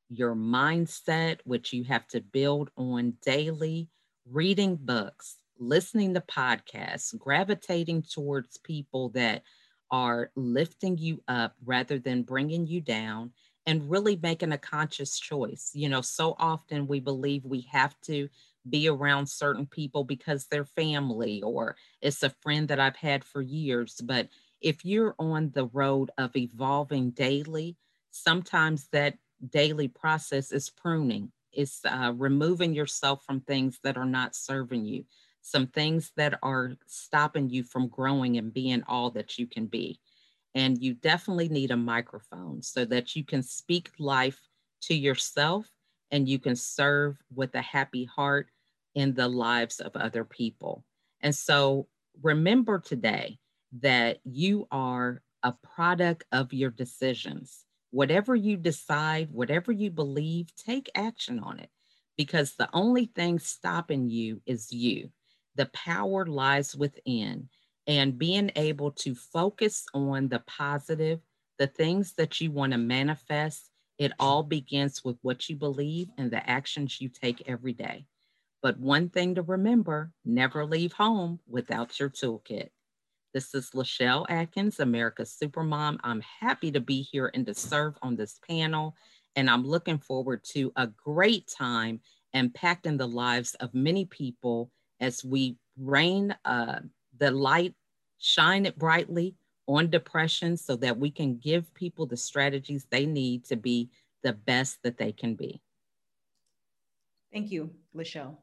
your 0.09 0.35
mindset, 0.35 1.39
which 1.45 1.73
you 1.73 1.85
have 1.85 2.07
to 2.09 2.21
build 2.21 2.71
on 2.77 3.15
daily, 3.25 3.89
reading 4.29 4.77
books, 4.77 5.37
listening 5.59 6.15
to 6.15 6.21
podcasts, 6.21 7.17
gravitating 7.19 8.03
towards 8.03 8.59
people 8.59 9.11
that 9.11 9.43
are 9.91 10.31
lifting 10.35 10.99
you 10.99 11.23
up 11.29 11.55
rather 11.65 11.99
than 11.99 12.23
bringing 12.23 12.67
you 12.67 12.81
down, 12.81 13.33
and 13.67 13.91
really 13.91 14.17
making 14.23 14.53
a 14.53 14.59
conscious 14.59 15.19
choice. 15.19 15.71
You 15.75 15.89
know, 15.89 16.01
so 16.01 16.35
often 16.39 16.87
we 16.87 17.01
believe 17.01 17.45
we 17.45 17.63
have 17.73 18.01
to 18.03 18.29
be 18.69 18.89
around 18.89 19.29
certain 19.29 19.67
people 19.67 20.05
because 20.05 20.47
they're 20.47 20.65
family 20.65 21.43
or 21.43 21.77
it's 22.01 22.23
a 22.23 22.31
friend 22.31 22.69
that 22.69 22.81
I've 22.81 22.97
had 22.97 23.25
for 23.25 23.43
years. 23.43 24.01
But 24.03 24.29
if 24.61 24.85
you're 24.85 25.15
on 25.19 25.51
the 25.55 25.67
road 25.67 26.11
of 26.19 26.35
evolving 26.37 27.11
daily, 27.11 27.77
sometimes 28.11 28.89
that 28.89 29.19
daily 29.51 29.89
process 29.89 30.51
is 30.53 30.71
pruning, 30.71 31.31
it's 31.53 31.81
uh, 31.85 32.13
removing 32.17 32.75
yourself 32.75 33.25
from 33.25 33.41
things 33.41 33.79
that 33.83 33.97
are 33.97 34.05
not 34.07 34.35
serving 34.35 34.85
you, 34.85 35.05
some 35.47 35.69
things 35.69 36.13
that 36.17 36.39
are 36.43 36.75
stopping 36.87 37.49
you 37.51 37.63
from 37.63 37.89
growing 37.89 38.37
and 38.37 38.53
being 38.53 38.83
all 38.89 39.11
that 39.13 39.39
you 39.39 39.47
can 39.47 39.67
be. 39.67 40.01
And 40.55 40.83
you 40.83 40.95
definitely 40.95 41.49
need 41.49 41.71
a 41.71 41.77
microphone 41.77 42.63
so 42.63 42.85
that 42.87 43.15
you 43.15 43.25
can 43.25 43.43
speak 43.43 43.91
life 43.99 44.41
to 44.83 44.95
yourself 44.95 45.71
and 46.11 46.29
you 46.29 46.39
can 46.39 46.57
serve 46.57 47.17
with 47.35 47.55
a 47.55 47.63
happy 47.63 48.05
heart 48.05 48.51
in 48.95 49.15
the 49.15 49.29
lives 49.29 49.81
of 49.81 49.95
other 49.97 50.25
people. 50.25 50.85
And 51.21 51.35
so 51.35 51.89
remember 52.23 52.79
today 52.79 53.39
that 53.81 54.19
you 54.25 54.67
are 54.71 55.23
a 55.43 55.53
product 55.53 56.25
of 56.33 56.53
your 56.53 56.71
decisions. 56.71 57.65
whatever 57.91 58.35
you 58.35 58.57
decide, 58.57 59.31
whatever 59.31 59.73
you 59.73 59.91
believe, 59.91 60.55
take 60.57 60.91
action 60.95 61.39
on 61.41 61.59
it 61.61 61.71
because 62.17 62.55
the 62.55 62.69
only 62.73 63.07
thing 63.07 63.39
stopping 63.39 64.11
you 64.11 64.43
is 64.47 64.73
you. 64.73 65.11
The 65.57 65.67
power 65.67 66.27
lies 66.27 66.77
within, 66.77 67.49
and 67.87 68.19
being 68.19 68.51
able 68.57 68.91
to 68.93 69.15
focus 69.15 69.87
on 69.95 70.29
the 70.29 70.41
positive, 70.41 71.21
the 71.59 71.67
things 71.67 72.13
that 72.15 72.41
you 72.41 72.51
want 72.51 72.73
to 72.73 72.79
manifest, 72.79 73.71
it 73.99 74.13
all 74.19 74.43
begins 74.43 75.03
with 75.03 75.17
what 75.23 75.49
you 75.49 75.57
believe 75.57 76.09
and 76.19 76.31
the 76.31 76.49
actions 76.49 77.01
you 77.01 77.09
take 77.09 77.49
every 77.49 77.73
day. 77.73 78.05
But 78.63 78.79
one 78.79 79.09
thing 79.09 79.35
to 79.37 79.43
remember 79.43 80.13
never 80.25 80.67
leave 80.67 80.93
home 80.93 81.41
without 81.49 81.99
your 81.99 82.11
toolkit. 82.11 82.69
This 83.33 83.55
is 83.55 83.71
Lachelle 83.71 84.27
Atkins, 84.29 84.81
America's 84.81 85.37
Supermom. 85.43 85.99
I'm 86.03 86.21
happy 86.21 86.71
to 86.73 86.81
be 86.81 87.03
here 87.03 87.31
and 87.33 87.47
to 87.47 87.55
serve 87.55 87.95
on 88.03 88.17
this 88.17 88.39
panel. 88.47 88.95
And 89.37 89.49
I'm 89.49 89.67
looking 89.67 89.99
forward 89.99 90.43
to 90.53 90.73
a 90.77 90.87
great 90.87 91.47
time 91.47 92.01
impacting 92.35 92.99
the 92.99 93.09
lives 93.09 93.55
of 93.57 93.73
many 93.75 94.05
people 94.05 94.71
as 95.01 95.25
we 95.25 95.57
rain 95.79 96.35
uh, 96.45 96.81
the 97.19 97.31
light, 97.31 97.75
shine 98.19 98.67
it 98.67 98.79
brightly 98.79 99.35
on 99.67 99.91
depression 99.91 100.57
so 100.57 100.77
that 100.77 100.99
we 100.99 101.11
can 101.11 101.39
give 101.39 101.73
people 101.75 102.07
the 102.07 102.17
strategies 102.17 102.87
they 102.91 103.07
need 103.07 103.45
to 103.45 103.57
be 103.57 103.91
the 104.23 104.33
best 104.33 104.83
that 104.83 104.99
they 104.99 105.13
can 105.13 105.35
be. 105.35 105.61
Thank 107.33 107.51
you, 107.51 107.71
Lachelle. 107.95 108.39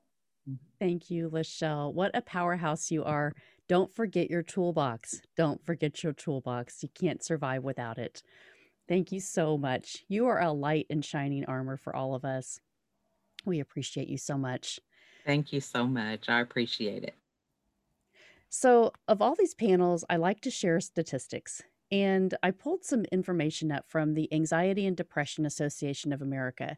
Thank 0.79 1.09
you, 1.09 1.29
Lachelle. 1.29 1.93
What 1.93 2.11
a 2.13 2.21
powerhouse 2.21 2.91
you 2.91 3.03
are. 3.03 3.31
Don't 3.69 3.93
forget 3.93 4.29
your 4.29 4.43
toolbox. 4.43 5.21
Don't 5.37 5.63
forget 5.65 6.03
your 6.03 6.13
toolbox. 6.13 6.83
You 6.83 6.89
can't 6.93 7.23
survive 7.23 7.63
without 7.63 7.97
it. 7.97 8.21
Thank 8.89 9.13
you 9.13 9.21
so 9.21 9.57
much. 9.57 10.03
You 10.09 10.27
are 10.27 10.41
a 10.41 10.51
light 10.51 10.87
and 10.89 11.03
shining 11.03 11.45
armor 11.45 11.77
for 11.77 11.95
all 11.95 12.13
of 12.13 12.25
us. 12.25 12.59
We 13.45 13.61
appreciate 13.61 14.09
you 14.09 14.17
so 14.17 14.37
much. 14.37 14.79
Thank 15.25 15.51
you 15.51 15.59
so 15.59 15.85
much. 15.87 16.29
I 16.29 16.39
appreciate 16.39 17.03
it. 17.03 17.17
So, 18.49 18.91
of 19.07 19.21
all 19.21 19.35
these 19.35 19.55
panels, 19.55 20.05
I 20.09 20.17
like 20.17 20.41
to 20.41 20.51
share 20.51 20.79
statistics. 20.79 21.61
And 21.91 22.33
I 22.41 22.51
pulled 22.51 22.83
some 22.83 23.05
information 23.05 23.71
up 23.71 23.89
from 23.89 24.13
the 24.13 24.31
Anxiety 24.33 24.85
and 24.85 24.97
Depression 24.97 25.45
Association 25.45 26.11
of 26.13 26.21
America. 26.21 26.77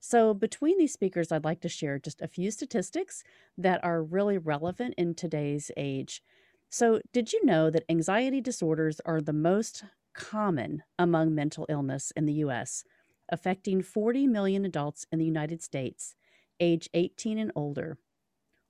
So, 0.00 0.34
between 0.34 0.78
these 0.78 0.92
speakers, 0.94 1.32
I'd 1.32 1.44
like 1.44 1.60
to 1.62 1.70
share 1.70 1.98
just 1.98 2.22
a 2.22 2.28
few 2.28 2.50
statistics 2.50 3.24
that 3.58 3.84
are 3.84 4.02
really 4.04 4.38
relevant 4.38 4.94
in 4.98 5.14
today's 5.14 5.70
age. 5.76 6.22
So, 6.70 7.00
did 7.12 7.32
you 7.32 7.44
know 7.44 7.70
that 7.70 7.84
anxiety 7.90 8.40
disorders 8.40 9.00
are 9.06 9.20
the 9.20 9.32
most 9.34 9.84
common 10.14 10.84
among 10.98 11.34
mental 11.34 11.66
illness 11.68 12.12
in 12.16 12.26
the 12.26 12.34
US, 12.34 12.84
affecting 13.30 13.82
40 13.82 14.26
million 14.26 14.64
adults 14.64 15.06
in 15.12 15.18
the 15.18 15.26
United 15.26 15.62
States, 15.62 16.16
age 16.60 16.88
18 16.94 17.38
and 17.38 17.52
older, 17.56 17.98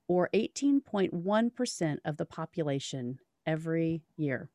or 0.09 0.31
18.1% 0.35 1.99
of 2.05 2.17
the 2.17 2.25
population 2.25 3.19
every 3.47 4.03
year? 4.17 4.51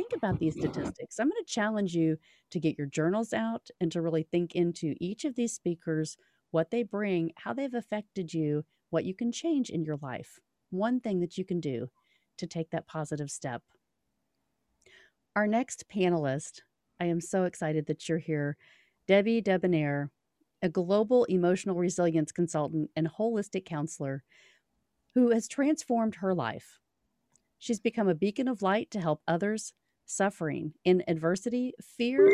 think 0.00 0.12
about 0.14 0.38
these 0.38 0.54
statistics. 0.54 1.18
I'm 1.18 1.28
going 1.28 1.44
to 1.44 1.52
challenge 1.52 1.94
you 1.94 2.16
to 2.50 2.60
get 2.60 2.78
your 2.78 2.86
journals 2.86 3.32
out 3.32 3.68
and 3.80 3.92
to 3.92 4.00
really 4.00 4.22
think 4.22 4.54
into 4.54 4.94
each 5.00 5.24
of 5.24 5.34
these 5.34 5.52
speakers, 5.52 6.16
what 6.50 6.70
they 6.70 6.82
bring, 6.82 7.32
how 7.36 7.52
they've 7.52 7.74
affected 7.74 8.32
you, 8.32 8.64
what 8.88 9.04
you 9.04 9.14
can 9.14 9.30
change 9.30 9.68
in 9.68 9.84
your 9.84 9.98
life. 10.00 10.38
One 10.70 11.00
thing 11.00 11.20
that 11.20 11.36
you 11.36 11.44
can 11.44 11.60
do 11.60 11.88
to 12.38 12.46
take 12.46 12.70
that 12.70 12.86
positive 12.86 13.30
step. 13.30 13.62
Our 15.36 15.46
next 15.46 15.84
panelist, 15.94 16.62
I 16.98 17.04
am 17.04 17.20
so 17.20 17.44
excited 17.44 17.86
that 17.86 18.08
you're 18.08 18.18
here, 18.18 18.56
Debbie 19.06 19.42
Debonaire, 19.42 20.10
a 20.62 20.68
global 20.68 21.24
emotional 21.24 21.76
resilience 21.76 22.32
consultant 22.32 22.90
and 22.94 23.08
holistic 23.08 23.64
counselor 23.64 24.22
who 25.14 25.30
has 25.30 25.48
transformed 25.48 26.16
her 26.16 26.34
life. 26.34 26.78
She's 27.58 27.80
become 27.80 28.08
a 28.08 28.14
beacon 28.14 28.48
of 28.48 28.62
light 28.62 28.90
to 28.92 29.00
help 29.00 29.22
others 29.26 29.72
suffering 30.06 30.74
in 30.84 31.04
adversity, 31.06 31.74
fear, 31.82 32.28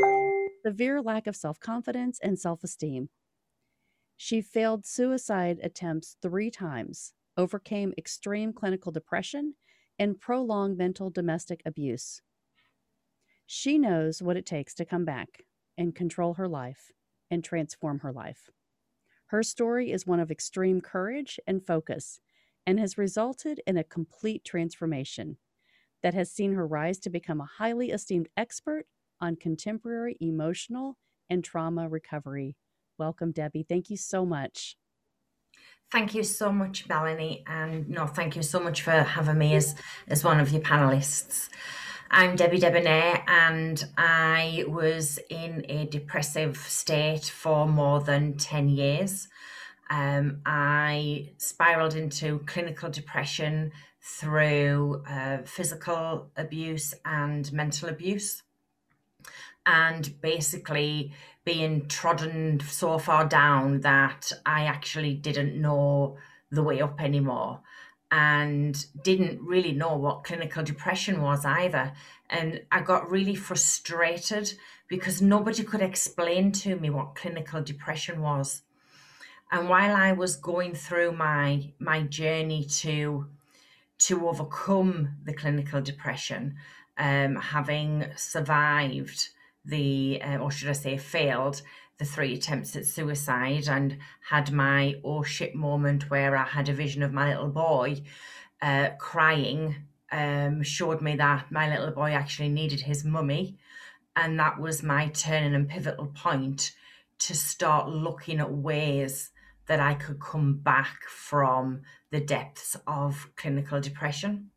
severe 0.64 1.02
lack 1.02 1.26
of 1.26 1.37
self 1.37 1.61
confidence, 1.61 2.18
and 2.23 2.38
self 2.38 2.64
esteem. 2.64 3.09
She 4.16 4.40
failed 4.40 4.87
suicide 4.87 5.61
attempts 5.62 6.16
three 6.23 6.50
times, 6.50 7.12
overcame 7.37 7.92
extreme 7.99 8.52
clinical 8.52 8.92
depression, 8.92 9.54
and 9.99 10.21
prolonged 10.21 10.78
mental 10.78 11.11
domestic 11.11 11.62
abuse. 11.66 12.23
She 13.47 13.78
knows 13.78 14.23
what 14.23 14.37
it 14.37 14.47
takes 14.47 14.75
to 14.75 14.85
come 14.85 15.04
back 15.04 15.45
and 15.78 15.95
control 15.95 16.35
her 16.35 16.49
life 16.49 16.92
and 17.30 17.42
transform 17.42 18.00
her 18.00 18.12
life. 18.12 18.50
Her 19.26 19.42
story 19.42 19.90
is 19.90 20.06
one 20.06 20.21
of 20.21 20.30
extreme 20.30 20.80
courage 20.80 21.40
and 21.47 21.64
focus 21.64 22.21
and 22.66 22.78
has 22.78 22.99
resulted 22.99 23.61
in 23.66 23.76
a 23.76 23.85
complete 23.85 24.45
transformation 24.45 25.37
that 26.02 26.14
has 26.14 26.30
seen 26.30 26.52
her 26.54 26.66
rise 26.66 26.99
to 27.00 27.11
become 27.11 27.40
a 27.40 27.49
highly 27.59 27.90
esteemed 27.90 28.28
expert 28.37 28.87
on 29.21 29.37
contemporary 29.37 30.16
emotional 30.21 30.97
and 31.28 31.42
trauma 31.42 31.88
recovery. 31.88 32.56
Welcome, 32.99 33.33
Debbie. 33.33 33.66
Thank 33.68 33.90
you 33.90 33.97
so 33.97 34.25
much. 34.25 34.76
Thank 35.90 36.14
you 36.14 36.23
so 36.23 36.50
much, 36.50 36.88
Melanie. 36.88 37.45
And 37.47 37.88
no, 37.88 38.06
thank 38.06 38.37
you 38.37 38.42
so 38.42 38.59
much 38.59 38.83
for 38.83 38.90
having 38.90 39.38
me 39.38 39.54
as, 39.54 39.75
as 40.09 40.25
one 40.25 40.40
of 40.40 40.50
your 40.50 40.62
panelists. 40.62 41.49
I'm 42.10 42.36
Debbie 42.36 42.60
Debonair, 42.60 43.25
and 43.26 43.84
I 43.98 44.64
was 44.68 45.18
in 45.28 45.66
a 45.68 45.86
depressive 45.86 46.56
state 46.56 47.25
for 47.25 47.66
more 47.66 48.00
than 48.00 48.36
10 48.36 48.68
years. 48.68 49.28
Um, 49.90 50.40
I 50.46 51.30
spiraled 51.38 51.94
into 51.94 52.38
clinical 52.46 52.90
depression 52.90 53.72
through 54.00 55.02
uh, 55.08 55.38
physical 55.44 56.30
abuse 56.36 56.94
and 57.04 57.52
mental 57.52 57.88
abuse. 57.88 58.44
And 59.66 60.20
basically 60.20 61.12
being 61.44 61.88
trodden 61.88 62.60
so 62.60 62.98
far 62.98 63.26
down 63.26 63.80
that 63.80 64.30
I 64.46 64.66
actually 64.66 65.14
didn't 65.14 65.60
know 65.60 66.18
the 66.52 66.62
way 66.62 66.80
up 66.80 67.00
anymore 67.00 67.62
and 68.10 68.86
didn't 69.02 69.40
really 69.40 69.72
know 69.72 69.96
what 69.96 70.25
clinical 70.25 70.62
depression 70.62 71.22
was 71.22 71.44
either. 71.44 71.92
And 72.30 72.62
I 72.70 72.80
got 72.80 73.10
really 73.10 73.34
frustrated 73.34 74.54
because 74.88 75.20
nobody 75.20 75.64
could 75.64 75.82
explain 75.82 76.52
to 76.52 76.76
me 76.76 76.90
what 76.90 77.14
clinical 77.14 77.62
depression 77.62 78.20
was. 78.20 78.62
And 79.50 79.68
while 79.68 79.94
I 79.94 80.12
was 80.12 80.36
going 80.36 80.75
through 80.75 81.12
my 81.12 81.72
my 81.78 82.02
journey 82.02 82.64
to 82.80 83.26
to 83.98 84.28
overcome 84.28 85.16
the 85.25 85.32
clinical 85.32 85.80
depression, 85.80 86.56
um, 86.98 87.36
having 87.36 88.06
survived 88.16 89.28
the, 89.64 90.20
uh, 90.22 90.36
or 90.38 90.50
should 90.50 90.68
I 90.68 90.72
say, 90.72 90.96
failed 90.96 91.62
the 91.98 92.04
three 92.04 92.34
attempts 92.34 92.76
at 92.76 92.86
suicide 92.86 93.68
and 93.68 93.98
had 94.28 94.52
my 94.52 94.96
oh 95.02 95.22
shit 95.22 95.54
moment 95.54 96.10
where 96.10 96.36
I 96.36 96.44
had 96.44 96.68
a 96.68 96.74
vision 96.74 97.02
of 97.02 97.12
my 97.12 97.30
little 97.30 97.48
boy 97.48 98.02
uh, 98.60 98.90
crying, 98.98 99.74
um, 100.12 100.62
showed 100.62 101.00
me 101.00 101.16
that 101.16 101.50
my 101.50 101.68
little 101.68 101.92
boy 101.92 102.12
actually 102.12 102.48
needed 102.48 102.80
his 102.80 103.04
mummy. 103.04 103.58
And 104.14 104.38
that 104.38 104.58
was 104.58 104.82
my 104.82 105.08
turning 105.08 105.54
and 105.54 105.68
pivotal 105.68 106.06
point 106.06 106.72
to 107.18 107.34
start 107.34 107.88
looking 107.88 108.40
at 108.40 108.52
ways 108.52 109.30
that 109.66 109.80
I 109.80 109.94
could 109.94 110.20
come 110.20 110.58
back 110.58 111.02
from 111.08 111.82
the 112.10 112.20
depths 112.20 112.76
of 112.86 113.30
clinical 113.36 113.80
depression. 113.80 114.50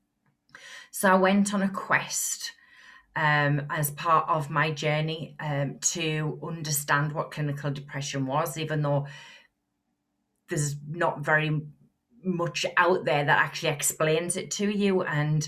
So 0.91 1.11
I 1.11 1.15
went 1.15 1.53
on 1.53 1.61
a 1.61 1.69
quest 1.69 2.51
um, 3.15 3.63
as 3.69 3.91
part 3.91 4.29
of 4.29 4.49
my 4.49 4.71
journey 4.71 5.35
um, 5.39 5.79
to 5.79 6.39
understand 6.45 7.11
what 7.11 7.31
clinical 7.31 7.71
depression 7.71 8.25
was, 8.25 8.57
even 8.57 8.81
though 8.81 9.07
there's 10.49 10.75
not 10.87 11.21
very 11.21 11.61
much 12.23 12.65
out 12.77 13.05
there 13.05 13.23
that 13.25 13.39
actually 13.39 13.69
explains 13.69 14.35
it 14.37 14.51
to 14.51 14.69
you. 14.69 15.03
And 15.03 15.47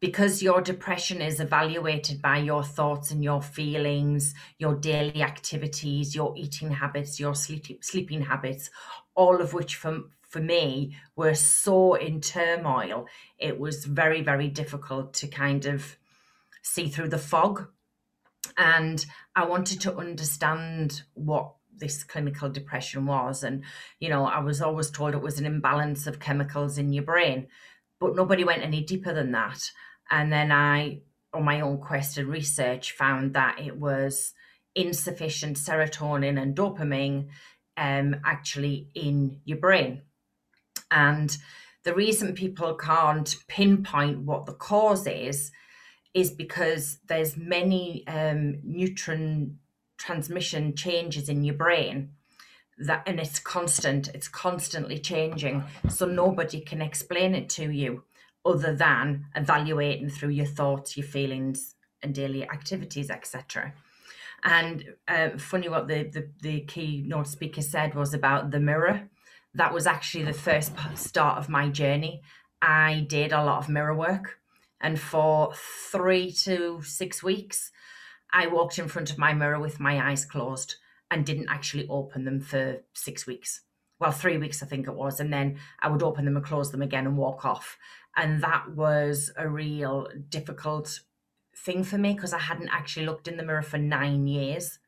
because 0.00 0.42
your 0.42 0.60
depression 0.60 1.22
is 1.22 1.38
evaluated 1.38 2.20
by 2.20 2.38
your 2.38 2.64
thoughts 2.64 3.10
and 3.10 3.22
your 3.22 3.40
feelings, 3.40 4.34
your 4.58 4.74
daily 4.74 5.22
activities, 5.22 6.14
your 6.14 6.34
eating 6.36 6.72
habits, 6.72 7.20
your 7.20 7.34
sleep, 7.34 7.84
sleeping 7.84 8.22
habits, 8.22 8.68
all 9.14 9.40
of 9.40 9.54
which 9.54 9.76
for, 9.76 10.00
for 10.28 10.40
me 10.40 10.96
were 11.14 11.34
so 11.34 11.94
in 11.94 12.20
turmoil, 12.20 13.06
it 13.38 13.58
was 13.58 13.84
very, 13.84 14.22
very 14.22 14.48
difficult 14.48 15.14
to 15.14 15.28
kind 15.28 15.66
of 15.66 15.96
see 16.62 16.88
through 16.88 17.08
the 17.08 17.18
fog. 17.18 17.68
And 18.56 19.04
I 19.36 19.44
wanted 19.44 19.80
to 19.82 19.96
understand 19.96 21.02
what 21.14 21.54
this 21.76 22.04
clinical 22.04 22.48
depression 22.48 23.06
was. 23.06 23.42
And, 23.42 23.64
you 23.98 24.08
know, 24.08 24.24
I 24.24 24.40
was 24.40 24.60
always 24.60 24.90
told 24.90 25.14
it 25.14 25.22
was 25.22 25.38
an 25.38 25.46
imbalance 25.46 26.06
of 26.06 26.20
chemicals 26.20 26.78
in 26.78 26.92
your 26.92 27.04
brain, 27.04 27.48
but 28.00 28.14
nobody 28.14 28.44
went 28.44 28.62
any 28.62 28.82
deeper 28.82 29.12
than 29.12 29.32
that. 29.32 29.70
And 30.10 30.32
then 30.32 30.52
I, 30.52 31.00
on 31.32 31.44
my 31.44 31.60
own 31.60 31.78
quest 31.78 32.18
and 32.18 32.28
research, 32.28 32.92
found 32.92 33.34
that 33.34 33.58
it 33.60 33.76
was 33.76 34.32
insufficient 34.74 35.56
serotonin 35.56 36.40
and 36.40 36.56
dopamine 36.56 37.28
um, 37.76 38.16
actually 38.24 38.88
in 38.94 39.40
your 39.44 39.58
brain. 39.58 40.02
And 40.90 41.36
the 41.84 41.94
reason 41.94 42.34
people 42.34 42.74
can't 42.74 43.34
pinpoint 43.48 44.20
what 44.20 44.46
the 44.46 44.52
cause 44.52 45.06
is 45.06 45.50
is 46.14 46.30
because 46.30 46.98
there's 47.08 47.36
many 47.36 48.06
um, 48.06 48.58
neutron 48.62 49.58
transmission 49.98 50.74
changes 50.74 51.28
in 51.28 51.44
your 51.44 51.54
brain 51.54 52.10
that 52.78 53.02
and 53.06 53.20
it's 53.20 53.38
constant 53.38 54.08
it's 54.08 54.28
constantly 54.28 54.98
changing. 54.98 55.64
So 55.88 56.06
nobody 56.06 56.60
can 56.60 56.82
explain 56.82 57.34
it 57.34 57.48
to 57.50 57.70
you 57.70 58.04
other 58.44 58.74
than 58.74 59.26
evaluating 59.36 60.10
through 60.10 60.30
your 60.30 60.46
thoughts 60.46 60.96
your 60.96 61.06
feelings 61.06 61.76
and 62.02 62.12
daily 62.14 62.42
activities 62.42 63.10
etc 63.10 63.72
and 64.42 64.94
uh, 65.08 65.30
funny 65.38 65.68
what 65.68 65.88
the, 65.88 66.04
the 66.04 66.28
the 66.40 66.60
keynote 66.62 67.28
speaker 67.28 67.62
said 67.62 67.94
was 67.94 68.12
about 68.14 68.50
the 68.50 68.60
mirror. 68.60 69.08
That 69.54 69.72
was 69.72 69.86
actually 69.86 70.24
the 70.24 70.32
first 70.32 70.72
start 70.94 71.38
of 71.38 71.48
my 71.48 71.68
journey. 71.68 72.22
I 72.60 73.06
did 73.08 73.32
a 73.32 73.44
lot 73.44 73.58
of 73.58 73.68
mirror 73.68 73.94
work 73.94 74.38
and 74.82 75.00
for 75.00 75.52
three 75.54 76.30
to 76.30 76.82
six 76.82 77.22
weeks 77.22 77.70
i 78.32 78.46
walked 78.46 78.78
in 78.78 78.88
front 78.88 79.10
of 79.10 79.18
my 79.18 79.32
mirror 79.32 79.58
with 79.58 79.80
my 79.80 80.10
eyes 80.10 80.24
closed 80.24 80.76
and 81.12 81.26
didn't 81.26 81.50
actually 81.50 81.86
open 81.88 82.24
them 82.24 82.40
for 82.40 82.78
six 82.94 83.26
weeks. 83.26 83.60
Well, 84.00 84.10
three 84.10 84.38
weeks, 84.38 84.62
I 84.62 84.66
think 84.66 84.88
it 84.88 84.94
was. 84.94 85.20
And 85.20 85.32
then 85.32 85.58
I 85.80 85.88
would 85.88 86.02
open 86.02 86.24
them 86.24 86.36
and 86.36 86.44
close 86.44 86.72
them 86.72 86.82
again 86.82 87.06
and 87.06 87.18
walk 87.18 87.44
off. 87.44 87.78
And 88.16 88.42
that 88.42 88.74
was 88.74 89.30
a 89.36 89.48
real 89.48 90.08
difficult 90.30 91.00
thing 91.54 91.84
for 91.84 91.98
me 91.98 92.14
because 92.14 92.32
I 92.32 92.38
hadn't 92.38 92.70
actually 92.70 93.06
looked 93.06 93.28
in 93.28 93.36
the 93.36 93.44
mirror 93.44 93.62
for 93.62 93.78
nine 93.78 94.26
years. 94.26 94.78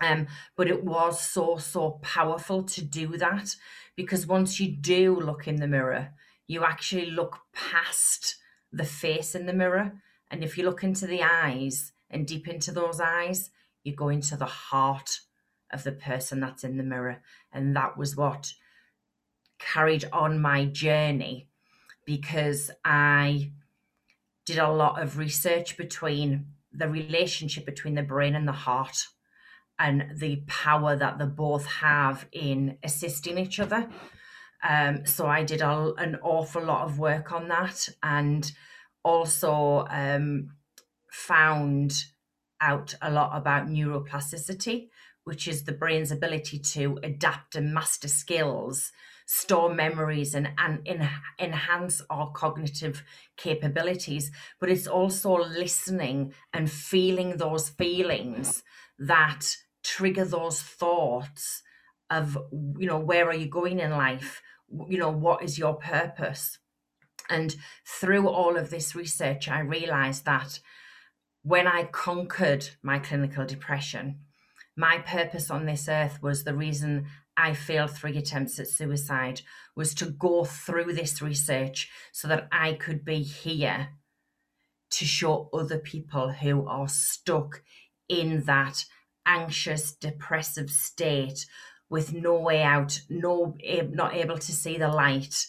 Um, 0.00 0.28
but 0.56 0.68
it 0.68 0.84
was 0.84 1.20
so, 1.20 1.56
so 1.56 1.98
powerful 2.02 2.62
to 2.62 2.82
do 2.82 3.16
that 3.18 3.56
because 3.96 4.26
once 4.26 4.58
you 4.58 4.68
do 4.68 5.18
look 5.18 5.46
in 5.46 5.56
the 5.56 5.68
mirror, 5.68 6.10
you 6.46 6.64
actually 6.64 7.10
look 7.10 7.40
past 7.52 8.36
the 8.72 8.84
face 8.84 9.34
in 9.34 9.46
the 9.46 9.52
mirror. 9.52 9.92
And 10.30 10.42
if 10.42 10.56
you 10.56 10.64
look 10.64 10.82
into 10.82 11.06
the 11.06 11.22
eyes 11.22 11.92
and 12.10 12.26
deep 12.26 12.48
into 12.48 12.72
those 12.72 13.00
eyes, 13.00 13.50
you 13.84 13.94
go 13.94 14.08
into 14.08 14.36
the 14.36 14.46
heart 14.46 15.20
of 15.72 15.84
the 15.84 15.92
person 15.92 16.40
that's 16.40 16.64
in 16.64 16.76
the 16.76 16.82
mirror. 16.82 17.22
And 17.52 17.74
that 17.76 17.96
was 17.96 18.16
what 18.16 18.52
carried 19.58 20.04
on 20.12 20.40
my 20.40 20.64
journey 20.64 21.48
because 22.04 22.70
I 22.84 23.52
did 24.44 24.58
a 24.58 24.70
lot 24.70 25.00
of 25.00 25.18
research 25.18 25.76
between 25.76 26.46
the 26.72 26.88
relationship 26.88 27.66
between 27.66 27.94
the 27.94 28.02
brain 28.02 28.34
and 28.34 28.48
the 28.48 28.52
heart 28.52 29.06
and 29.78 30.18
the 30.18 30.42
power 30.46 30.96
that 30.96 31.18
they 31.18 31.24
both 31.24 31.66
have 31.66 32.26
in 32.32 32.78
assisting 32.82 33.38
each 33.38 33.60
other. 33.60 33.88
Um, 34.62 35.06
so 35.06 35.26
I 35.26 35.42
did 35.42 35.60
a, 35.60 35.92
an 35.98 36.18
awful 36.22 36.62
lot 36.62 36.84
of 36.84 36.98
work 36.98 37.32
on 37.32 37.48
that 37.48 37.88
and 38.02 38.50
also 39.04 39.86
um, 39.90 40.50
found 41.10 42.04
out 42.60 42.94
a 43.02 43.10
lot 43.10 43.36
about 43.36 43.66
neuroplasticity, 43.66 44.88
which 45.24 45.48
is 45.48 45.64
the 45.64 45.72
brain's 45.72 46.12
ability 46.12 46.58
to 46.58 46.98
adapt 47.02 47.56
and 47.56 47.74
master 47.74 48.08
skills, 48.08 48.92
store 49.26 49.74
memories, 49.74 50.34
and, 50.34 50.50
and 50.58 50.86
in, 50.86 51.08
enhance 51.40 52.00
our 52.08 52.30
cognitive 52.30 53.02
capabilities. 53.36 54.30
But 54.60 54.70
it's 54.70 54.86
also 54.86 55.38
listening 55.38 56.34
and 56.52 56.70
feeling 56.70 57.36
those 57.36 57.68
feelings 57.68 58.62
that 58.98 59.56
trigger 59.82 60.24
those 60.24 60.62
thoughts 60.62 61.62
of, 62.10 62.38
you 62.78 62.86
know, 62.86 63.00
where 63.00 63.26
are 63.28 63.34
you 63.34 63.46
going 63.46 63.80
in 63.80 63.90
life? 63.90 64.40
You 64.88 64.98
know, 64.98 65.10
what 65.10 65.42
is 65.42 65.58
your 65.58 65.74
purpose? 65.74 66.58
And 67.28 67.54
through 67.86 68.28
all 68.28 68.56
of 68.56 68.70
this 68.70 68.94
research, 68.94 69.48
I 69.48 69.60
realized 69.60 70.24
that 70.24 70.60
when 71.42 71.66
I 71.66 71.84
conquered 71.84 72.70
my 72.82 72.98
clinical 72.98 73.44
depression, 73.44 74.20
my 74.76 74.98
purpose 74.98 75.50
on 75.50 75.66
this 75.66 75.88
earth 75.88 76.22
was 76.22 76.44
the 76.44 76.54
reason 76.54 77.06
I 77.36 77.54
failed 77.54 77.90
three 77.90 78.16
attempts 78.16 78.58
at 78.58 78.68
suicide 78.68 79.42
was 79.74 79.94
to 79.94 80.06
go 80.06 80.44
through 80.44 80.92
this 80.92 81.22
research 81.22 81.90
so 82.12 82.28
that 82.28 82.48
I 82.52 82.74
could 82.74 83.04
be 83.04 83.22
here 83.22 83.88
to 84.90 85.04
show 85.04 85.48
other 85.52 85.78
people 85.78 86.30
who 86.30 86.66
are 86.66 86.88
stuck 86.88 87.62
in 88.08 88.42
that 88.42 88.84
anxious, 89.24 89.92
depressive 89.92 90.70
state 90.70 91.46
with 91.92 92.14
no 92.14 92.40
way 92.40 92.62
out, 92.62 93.02
no 93.10 93.54
not 93.90 94.14
able 94.14 94.38
to 94.38 94.50
see 94.50 94.78
the 94.78 94.88
light, 94.88 95.48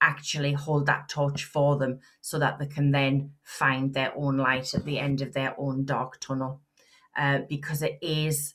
actually 0.00 0.54
hold 0.54 0.86
that 0.86 1.06
torch 1.06 1.44
for 1.44 1.76
them 1.76 2.00
so 2.22 2.38
that 2.38 2.58
they 2.58 2.66
can 2.66 2.92
then 2.92 3.32
find 3.44 3.92
their 3.92 4.10
own 4.16 4.38
light 4.38 4.72
at 4.72 4.86
the 4.86 4.98
end 4.98 5.20
of 5.20 5.34
their 5.34 5.54
own 5.60 5.84
dark 5.84 6.18
tunnel. 6.18 6.62
Uh, 7.14 7.40
because 7.46 7.82
it 7.82 7.98
is 8.00 8.54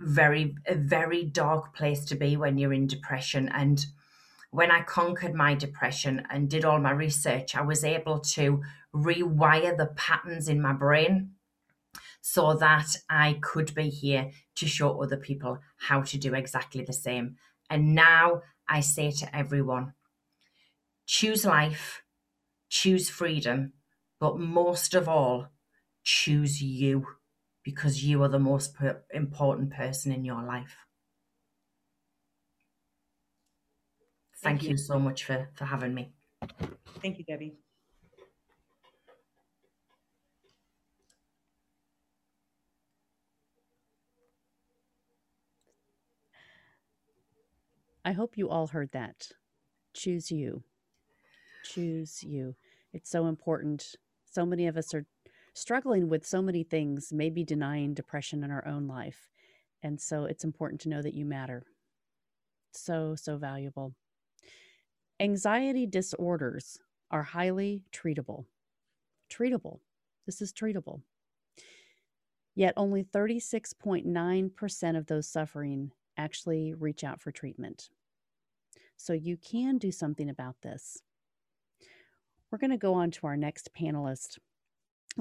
very 0.00 0.56
a 0.66 0.74
very 0.74 1.22
dark 1.24 1.76
place 1.76 2.04
to 2.04 2.16
be 2.16 2.36
when 2.36 2.58
you're 2.58 2.72
in 2.72 2.88
depression 2.88 3.48
and 3.54 3.86
when 4.50 4.72
I 4.72 4.82
conquered 4.82 5.34
my 5.34 5.54
depression 5.54 6.26
and 6.28 6.50
did 6.50 6.64
all 6.64 6.80
my 6.80 6.90
research, 6.90 7.56
I 7.56 7.62
was 7.62 7.84
able 7.84 8.18
to 8.20 8.62
rewire 8.92 9.76
the 9.76 9.92
patterns 9.94 10.48
in 10.48 10.60
my 10.60 10.72
brain 10.72 11.30
so 12.20 12.54
that 12.54 12.96
I 13.08 13.38
could 13.42 13.74
be 13.74 13.90
here 13.90 14.30
to 14.56 14.66
show 14.66 15.00
other 15.02 15.16
people 15.16 15.58
how 15.76 16.02
to 16.02 16.18
do 16.18 16.34
exactly 16.34 16.84
the 16.84 16.92
same. 16.92 17.36
And 17.70 17.94
now 17.94 18.42
I 18.68 18.80
say 18.80 19.10
to 19.10 19.36
everyone 19.36 19.94
choose 21.06 21.44
life, 21.44 22.02
choose 22.68 23.10
freedom, 23.10 23.72
but 24.20 24.38
most 24.38 24.94
of 24.94 25.08
all, 25.08 25.48
choose 26.02 26.62
you 26.62 27.06
because 27.62 28.04
you 28.04 28.22
are 28.22 28.28
the 28.28 28.38
most 28.38 28.74
per- 28.74 29.04
important 29.12 29.72
person 29.72 30.12
in 30.12 30.24
your 30.24 30.42
life. 30.42 30.76
Thank, 34.42 34.60
Thank 34.60 34.62
you. 34.62 34.70
you 34.70 34.76
so 34.76 34.98
much 34.98 35.24
for, 35.24 35.48
for 35.54 35.64
having 35.64 35.94
me. 35.94 36.12
Thank 37.02 37.18
you, 37.18 37.24
Debbie. 37.24 37.63
I 48.04 48.12
hope 48.12 48.36
you 48.36 48.50
all 48.50 48.68
heard 48.68 48.92
that. 48.92 49.32
Choose 49.94 50.30
you. 50.30 50.62
Choose 51.64 52.22
you. 52.22 52.54
It's 52.92 53.10
so 53.10 53.26
important. 53.26 53.96
So 54.30 54.44
many 54.44 54.66
of 54.66 54.76
us 54.76 54.92
are 54.92 55.06
struggling 55.54 56.08
with 56.08 56.26
so 56.26 56.42
many 56.42 56.62
things, 56.64 57.12
maybe 57.12 57.44
denying 57.44 57.94
depression 57.94 58.44
in 58.44 58.50
our 58.50 58.66
own 58.66 58.86
life. 58.86 59.30
And 59.82 60.00
so 60.00 60.24
it's 60.24 60.44
important 60.44 60.80
to 60.82 60.88
know 60.88 61.00
that 61.00 61.14
you 61.14 61.24
matter. 61.24 61.64
So, 62.72 63.14
so 63.14 63.36
valuable. 63.36 63.94
Anxiety 65.20 65.86
disorders 65.86 66.78
are 67.10 67.22
highly 67.22 67.84
treatable. 67.92 68.44
Treatable. 69.30 69.78
This 70.26 70.42
is 70.42 70.52
treatable. 70.52 71.00
Yet 72.54 72.74
only 72.76 73.04
36.9% 73.04 74.96
of 74.96 75.06
those 75.06 75.28
suffering 75.28 75.92
actually 76.16 76.74
reach 76.74 77.04
out 77.04 77.20
for 77.20 77.30
treatment. 77.30 77.90
So 78.96 79.12
you 79.12 79.36
can 79.36 79.78
do 79.78 79.90
something 79.90 80.28
about 80.28 80.56
this. 80.62 81.02
We're 82.50 82.58
going 82.58 82.70
to 82.70 82.76
go 82.76 82.94
on 82.94 83.10
to 83.12 83.26
our 83.26 83.36
next 83.36 83.70
panelist. 83.78 84.38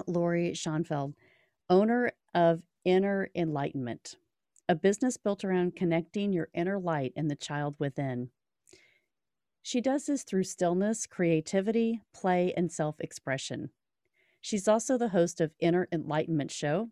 Lori 0.07 0.51
Schonfeld, 0.51 1.13
owner 1.69 2.11
of 2.33 2.61
Inner 2.85 3.29
Enlightenment, 3.35 4.17
a 4.67 4.75
business 4.75 5.17
built 5.17 5.43
around 5.43 5.75
connecting 5.75 6.33
your 6.33 6.49
inner 6.53 6.79
light 6.79 7.13
and 7.15 7.29
the 7.29 7.35
child 7.35 7.75
within. 7.79 8.29
She 9.61 9.81
does 9.81 10.05
this 10.07 10.23
through 10.23 10.43
stillness, 10.43 11.05
creativity, 11.05 12.01
play, 12.13 12.53
and 12.57 12.71
self 12.71 12.99
expression. 12.99 13.69
She's 14.41 14.67
also 14.67 14.97
the 14.97 15.09
host 15.09 15.39
of 15.39 15.53
Inner 15.59 15.87
Enlightenment 15.91 16.51
Show. 16.51 16.89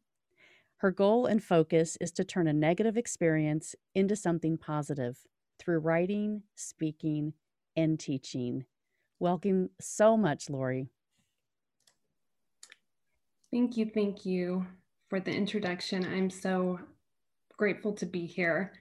Her 0.81 0.89
goal 0.89 1.27
and 1.27 1.43
focus 1.43 1.95
is 2.01 2.11
to 2.13 2.23
turn 2.23 2.47
a 2.47 2.53
negative 2.53 2.97
experience 2.97 3.75
into 3.93 4.15
something 4.15 4.57
positive 4.57 5.19
through 5.59 5.77
writing, 5.77 6.41
speaking, 6.55 7.33
and 7.77 7.99
teaching. 7.99 8.65
Welcome 9.19 9.69
so 9.79 10.17
much, 10.17 10.49
Lori. 10.49 10.87
Thank 13.53 13.77
you. 13.77 13.91
Thank 13.93 14.25
you 14.25 14.65
for 15.07 15.19
the 15.19 15.29
introduction. 15.29 16.03
I'm 16.03 16.31
so 16.31 16.79
grateful 17.59 17.93
to 17.93 18.07
be 18.07 18.25
here. 18.25 18.73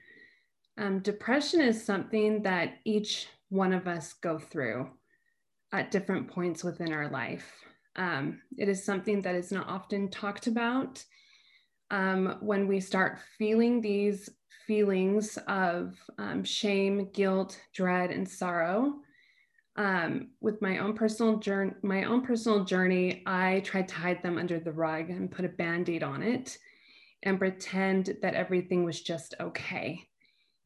Um, 0.79 1.01
depression 1.01 1.61
is 1.61 1.85
something 1.85 2.41
that 2.41 2.79
each 2.83 3.27
one 3.49 3.73
of 3.73 3.87
us 3.87 4.13
go 4.13 4.39
through 4.39 4.89
at 5.71 5.91
different 5.91 6.29
points 6.29 6.63
within 6.63 6.93
our 6.93 7.11
life. 7.11 7.63
Um, 7.95 8.41
it 8.57 8.69
is 8.69 8.83
something 8.83 9.21
that 9.21 9.35
is 9.35 9.51
not 9.51 9.67
often 9.67 10.09
talked 10.09 10.47
about. 10.47 11.05
Um, 11.91 12.37
when 12.39 12.67
we 12.67 12.79
start 12.79 13.19
feeling 13.37 13.81
these 13.81 14.29
feelings 14.65 15.37
of 15.47 15.95
um, 16.17 16.43
shame, 16.43 17.09
guilt, 17.13 17.59
dread, 17.73 18.09
and 18.09 18.27
sorrow. 18.27 18.95
Um, 19.75 20.29
with 20.41 20.61
my 20.61 20.79
own 20.79 20.93
personal 20.93 21.37
journey, 21.37 21.73
my 21.81 22.03
own 22.03 22.21
personal 22.21 22.65
journey, 22.65 23.23
I 23.25 23.61
tried 23.65 23.87
to 23.89 23.95
hide 23.95 24.21
them 24.21 24.37
under 24.37 24.59
the 24.59 24.71
rug 24.71 25.09
and 25.09 25.31
put 25.31 25.45
a 25.45 25.49
band-aid 25.49 26.03
on 26.03 26.23
it 26.23 26.57
and 27.23 27.39
pretend 27.39 28.17
that 28.21 28.33
everything 28.33 28.83
was 28.83 29.01
just 29.01 29.35
okay. 29.39 30.01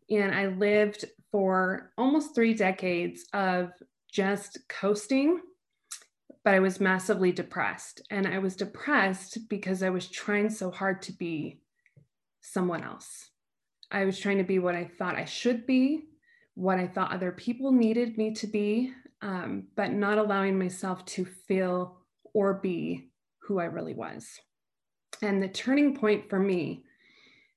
And 0.10 0.34
I 0.34 0.48
lived 0.48 1.06
for 1.32 1.92
almost 1.98 2.34
three 2.34 2.54
decades 2.54 3.26
of 3.34 3.72
just 4.12 4.60
coasting, 4.70 5.42
but 6.46 6.54
I 6.54 6.60
was 6.60 6.80
massively 6.80 7.32
depressed. 7.32 8.04
And 8.12 8.28
I 8.28 8.38
was 8.38 8.56
depressed 8.56 9.50
because 9.50 9.82
I 9.82 9.90
was 9.90 10.08
trying 10.08 10.52
so 10.52 10.70
hard 10.70 11.02
to 11.02 11.12
be 11.12 11.60
someone 12.40 12.84
else. 12.84 13.32
I 13.92 14.06
was 14.06 14.20
trying 14.20 14.38
to 14.38 14.44
be 14.44 14.60
what 14.60 14.76
I 14.76 14.86
thought 14.86 15.16
I 15.16 15.26
should 15.26 15.66
be, 15.66 16.04
what 16.54 16.78
I 16.78 16.88
thought 16.88 17.12
other 17.12 17.32
people 17.32 17.72
needed 17.72 18.16
me 18.18 18.32
to 18.36 18.48
be, 18.48 18.94
um, 19.24 19.64
but 19.76 19.92
not 19.92 20.20
allowing 20.20 20.58
myself 20.58 21.04
to 21.06 21.26
feel 21.26 21.98
or 22.36 22.54
be 22.54 23.10
who 23.40 23.60
I 23.60 23.66
really 23.66 23.96
was. 23.96 24.40
And 25.24 25.42
the 25.42 25.48
turning 25.48 25.96
point 25.96 26.30
for 26.30 26.40
me 26.40 26.84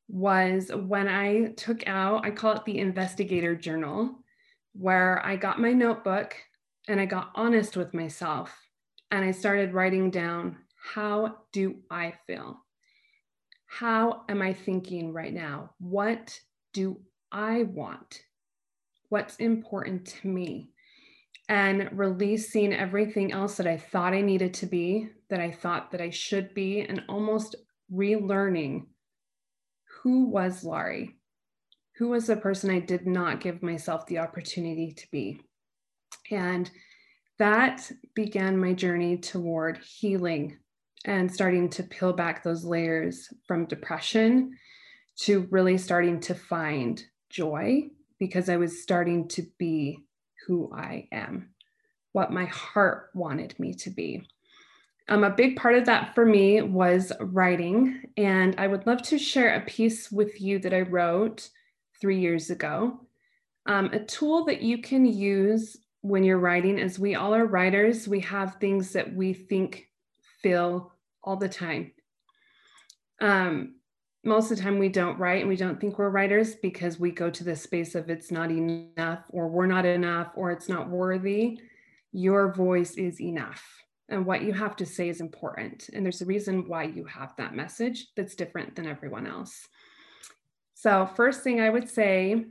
was 0.08 0.70
when 0.74 1.08
I 1.08 1.52
took 1.58 1.86
out, 1.86 2.24
I 2.24 2.30
call 2.30 2.54
it 2.54 2.64
the 2.64 2.78
investigator 2.78 3.54
journal, 3.54 4.20
where 4.72 5.24
I 5.26 5.36
got 5.36 5.60
my 5.60 5.74
notebook 5.74 6.34
and 6.88 6.98
I 6.98 7.04
got 7.04 7.32
honest 7.34 7.76
with 7.76 7.92
myself 7.92 8.50
and 9.10 9.24
I 9.24 9.30
started 9.30 9.74
writing 9.74 10.10
down 10.10 10.56
how 10.76 11.38
do 11.52 11.76
I 11.90 12.14
feel? 12.26 12.64
How 13.66 14.24
am 14.28 14.40
I 14.40 14.52
thinking 14.52 15.12
right 15.12 15.32
now? 15.32 15.70
What 15.78 16.38
do 16.72 17.00
I 17.30 17.64
want? 17.64 18.22
What's 19.08 19.36
important 19.36 20.06
to 20.06 20.28
me? 20.28 20.70
And 21.48 21.88
releasing 21.92 22.74
everything 22.74 23.32
else 23.32 23.56
that 23.56 23.66
I 23.66 23.78
thought 23.78 24.12
I 24.12 24.20
needed 24.20 24.54
to 24.54 24.66
be, 24.66 25.08
that 25.30 25.40
I 25.40 25.50
thought 25.50 25.90
that 25.92 26.00
I 26.00 26.10
should 26.10 26.52
be, 26.54 26.82
and 26.82 27.02
almost 27.08 27.56
relearning 27.92 28.86
who 30.02 30.26
was 30.26 30.64
Lori? 30.64 31.16
Who 31.96 32.08
was 32.08 32.26
the 32.26 32.36
person 32.36 32.70
I 32.70 32.80
did 32.80 33.06
not 33.06 33.40
give 33.40 33.62
myself 33.62 34.06
the 34.06 34.18
opportunity 34.18 34.92
to 34.92 35.06
be? 35.10 35.40
And 36.30 36.70
that 37.38 37.90
began 38.14 38.58
my 38.58 38.72
journey 38.72 39.16
toward 39.16 39.78
healing 39.78 40.58
and 41.04 41.32
starting 41.32 41.68
to 41.70 41.82
peel 41.82 42.12
back 42.12 42.42
those 42.42 42.64
layers 42.64 43.28
from 43.46 43.66
depression 43.66 44.56
to 45.16 45.46
really 45.50 45.78
starting 45.78 46.20
to 46.20 46.34
find 46.34 47.04
joy 47.30 47.88
because 48.18 48.48
I 48.48 48.56
was 48.56 48.82
starting 48.82 49.28
to 49.28 49.46
be 49.58 49.98
who 50.46 50.70
I 50.74 51.08
am, 51.12 51.50
what 52.12 52.32
my 52.32 52.46
heart 52.46 53.10
wanted 53.14 53.58
me 53.58 53.74
to 53.74 53.90
be. 53.90 54.26
Um, 55.08 55.24
a 55.24 55.30
big 55.30 55.56
part 55.56 55.74
of 55.74 55.86
that 55.86 56.14
for 56.14 56.26
me 56.26 56.60
was 56.60 57.12
writing, 57.20 58.02
and 58.16 58.54
I 58.58 58.66
would 58.66 58.86
love 58.86 59.02
to 59.02 59.18
share 59.18 59.54
a 59.54 59.64
piece 59.64 60.10
with 60.10 60.40
you 60.40 60.58
that 60.58 60.74
I 60.74 60.82
wrote 60.82 61.48
three 62.00 62.20
years 62.20 62.50
ago. 62.50 63.00
Um, 63.66 63.86
a 63.86 64.00
tool 64.00 64.44
that 64.46 64.62
you 64.62 64.78
can 64.78 65.06
use 65.06 65.76
when 66.02 66.24
you're 66.24 66.38
writing, 66.38 66.78
as 66.78 66.98
we 66.98 67.14
all 67.14 67.34
are 67.34 67.46
writers, 67.46 68.06
we 68.06 68.20
have 68.20 68.56
things 68.56 68.92
that 68.92 69.14
we 69.14 69.32
think, 69.32 69.88
feel 70.42 70.92
all 71.24 71.36
the 71.36 71.48
time. 71.48 71.92
Um, 73.20 73.74
most 74.24 74.50
of 74.50 74.56
the 74.56 74.62
time, 74.62 74.78
we 74.78 74.88
don't 74.88 75.18
write 75.18 75.40
and 75.40 75.48
we 75.48 75.56
don't 75.56 75.80
think 75.80 75.98
we're 75.98 76.10
writers 76.10 76.54
because 76.54 77.00
we 77.00 77.10
go 77.10 77.30
to 77.30 77.44
the 77.44 77.56
space 77.56 77.94
of 77.94 78.10
it's 78.10 78.30
not 78.30 78.50
enough, 78.50 79.24
or 79.30 79.48
we're 79.48 79.66
not 79.66 79.84
enough, 79.84 80.30
or 80.36 80.50
it's 80.50 80.68
not 80.68 80.88
worthy. 80.88 81.58
Your 82.12 82.52
voice 82.52 82.92
is 82.96 83.20
enough 83.20 83.64
and 84.08 84.24
what 84.24 84.42
you 84.42 84.52
have 84.52 84.76
to 84.76 84.86
say 84.86 85.08
is 85.08 85.20
important. 85.20 85.90
And 85.92 86.04
there's 86.04 86.22
a 86.22 86.26
reason 86.26 86.66
why 86.66 86.84
you 86.84 87.04
have 87.04 87.34
that 87.36 87.54
message 87.54 88.08
that's 88.16 88.34
different 88.34 88.74
than 88.74 88.86
everyone 88.86 89.26
else. 89.26 89.68
So, 90.74 91.06
first 91.06 91.42
thing 91.42 91.60
I 91.60 91.70
would 91.70 91.88
say 91.88 92.46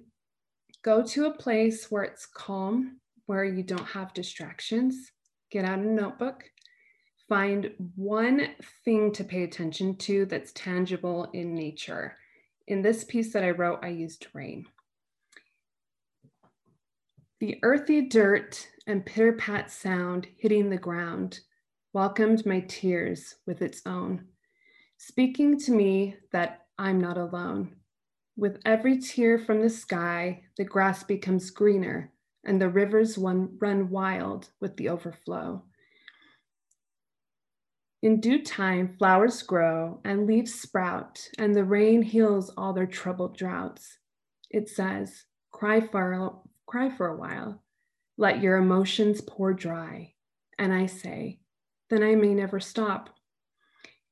go 0.84 1.04
to 1.04 1.26
a 1.26 1.34
place 1.34 1.90
where 1.90 2.04
it's 2.04 2.26
calm, 2.26 3.00
where 3.28 3.46
you 3.46 3.62
don't 3.62 3.86
have 3.86 4.14
distractions. 4.14 5.12
Get 5.52 5.64
out 5.64 5.80
a 5.80 5.84
notebook. 5.88 6.44
Find 7.30 7.72
one 7.96 8.50
thing 8.84 9.12
to 9.12 9.24
pay 9.24 9.44
attention 9.44 9.98
to 9.98 10.26
that's 10.26 10.54
tangible 10.54 11.30
in 11.34 11.54
nature. 11.54 12.18
In 12.68 12.82
this 12.82 13.04
piece 13.04 13.34
that 13.34 13.44
I 13.44 13.52
wrote, 13.52 13.80
I 13.84 13.90
used 13.90 14.28
rain. 14.34 14.66
The 17.40 17.60
earthy 17.64 18.02
dirt 18.02 18.68
and 18.88 19.06
pitter 19.06 19.34
pat 19.34 19.70
sound 19.70 20.28
hitting 20.38 20.70
the 20.70 20.78
ground 20.78 21.42
welcomed 21.94 22.46
my 22.46 22.62
tears 22.62 23.36
with 23.46 23.62
its 23.62 23.82
own, 23.86 24.26
speaking 24.98 25.60
to 25.60 25.72
me 25.72 26.16
that 26.32 26.62
I'm 26.78 27.00
not 27.00 27.18
alone. 27.18 27.76
With 28.38 28.60
every 28.66 29.00
tear 29.00 29.38
from 29.38 29.62
the 29.62 29.70
sky, 29.70 30.44
the 30.58 30.64
grass 30.64 31.04
becomes 31.04 31.50
greener 31.50 32.12
and 32.48 32.60
the 32.60 32.70
rivers 32.70 33.18
run 33.18 33.90
wild 33.90 34.50
with 34.60 34.78
the 34.78 34.90
overflow. 34.90 35.64
In 38.02 38.20
due 38.20 38.44
time, 38.44 38.96
flowers 38.98 39.42
grow 39.44 40.00
and 40.04 40.26
leaves 40.26 40.54
sprout, 40.54 41.20
and 41.38 41.54
the 41.54 41.64
rain 41.64 42.02
heals 42.02 42.50
all 42.58 42.74
their 42.74 42.88
troubled 42.88 43.38
droughts. 43.38 43.98
It 44.50 44.70
says, 44.70 45.26
Cry 45.52 45.82
for, 45.82 46.40
cry 46.68 46.90
for 46.90 47.08
a 47.08 47.18
while, 47.18 47.64
let 48.18 48.42
your 48.42 48.58
emotions 48.58 49.22
pour 49.22 49.54
dry. 49.54 50.14
And 50.58 50.74
I 50.74 50.86
say, 50.86 51.40
then 51.90 52.04
I 52.04 52.16
may 52.16 52.34
never 52.34 52.60
stop. 52.60 53.10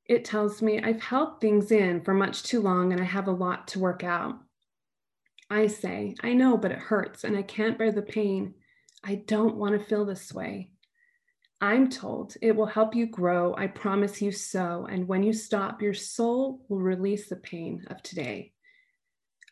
It 0.08 0.24
tells 0.24 0.62
me 0.62 0.82
I've 0.82 1.02
held 1.02 1.42
things 1.42 1.72
in 1.72 2.02
for 2.02 2.14
much 2.14 2.44
too 2.44 2.62
long 2.62 2.94
and 2.94 3.02
I 3.02 3.06
have 3.06 3.28
a 3.28 3.32
lot 3.32 3.68
to 3.70 3.80
work 3.80 4.04
out. 4.04 4.36
I 5.50 5.68
say, 5.68 6.16
I 6.22 6.34
know, 6.34 6.58
but 6.58 6.72
it 6.72 6.80
hurts 6.80 7.24
and 7.24 7.38
I 7.38 7.44
can't 7.44 7.78
bear 7.78 7.92
the 7.92 8.02
pain. 8.02 8.56
I 9.04 9.16
don't 9.28 9.58
want 9.58 9.80
to 9.80 9.86
feel 9.86 10.06
this 10.06 10.34
way. 10.34 10.72
I'm 11.62 11.90
told 11.90 12.36
it 12.42 12.56
will 12.56 12.66
help 12.66 12.96
you 12.96 13.06
grow. 13.06 13.56
I 13.58 13.68
promise 13.68 14.22
you 14.22 14.32
so. 14.32 14.88
And 14.90 15.08
when 15.08 15.24
you 15.24 15.34
stop, 15.34 15.82
your 15.82 15.94
soul 15.94 16.66
will 16.68 16.80
release 16.80 17.30
the 17.30 17.38
pain 17.38 17.86
of 17.88 18.02
today. 18.04 18.54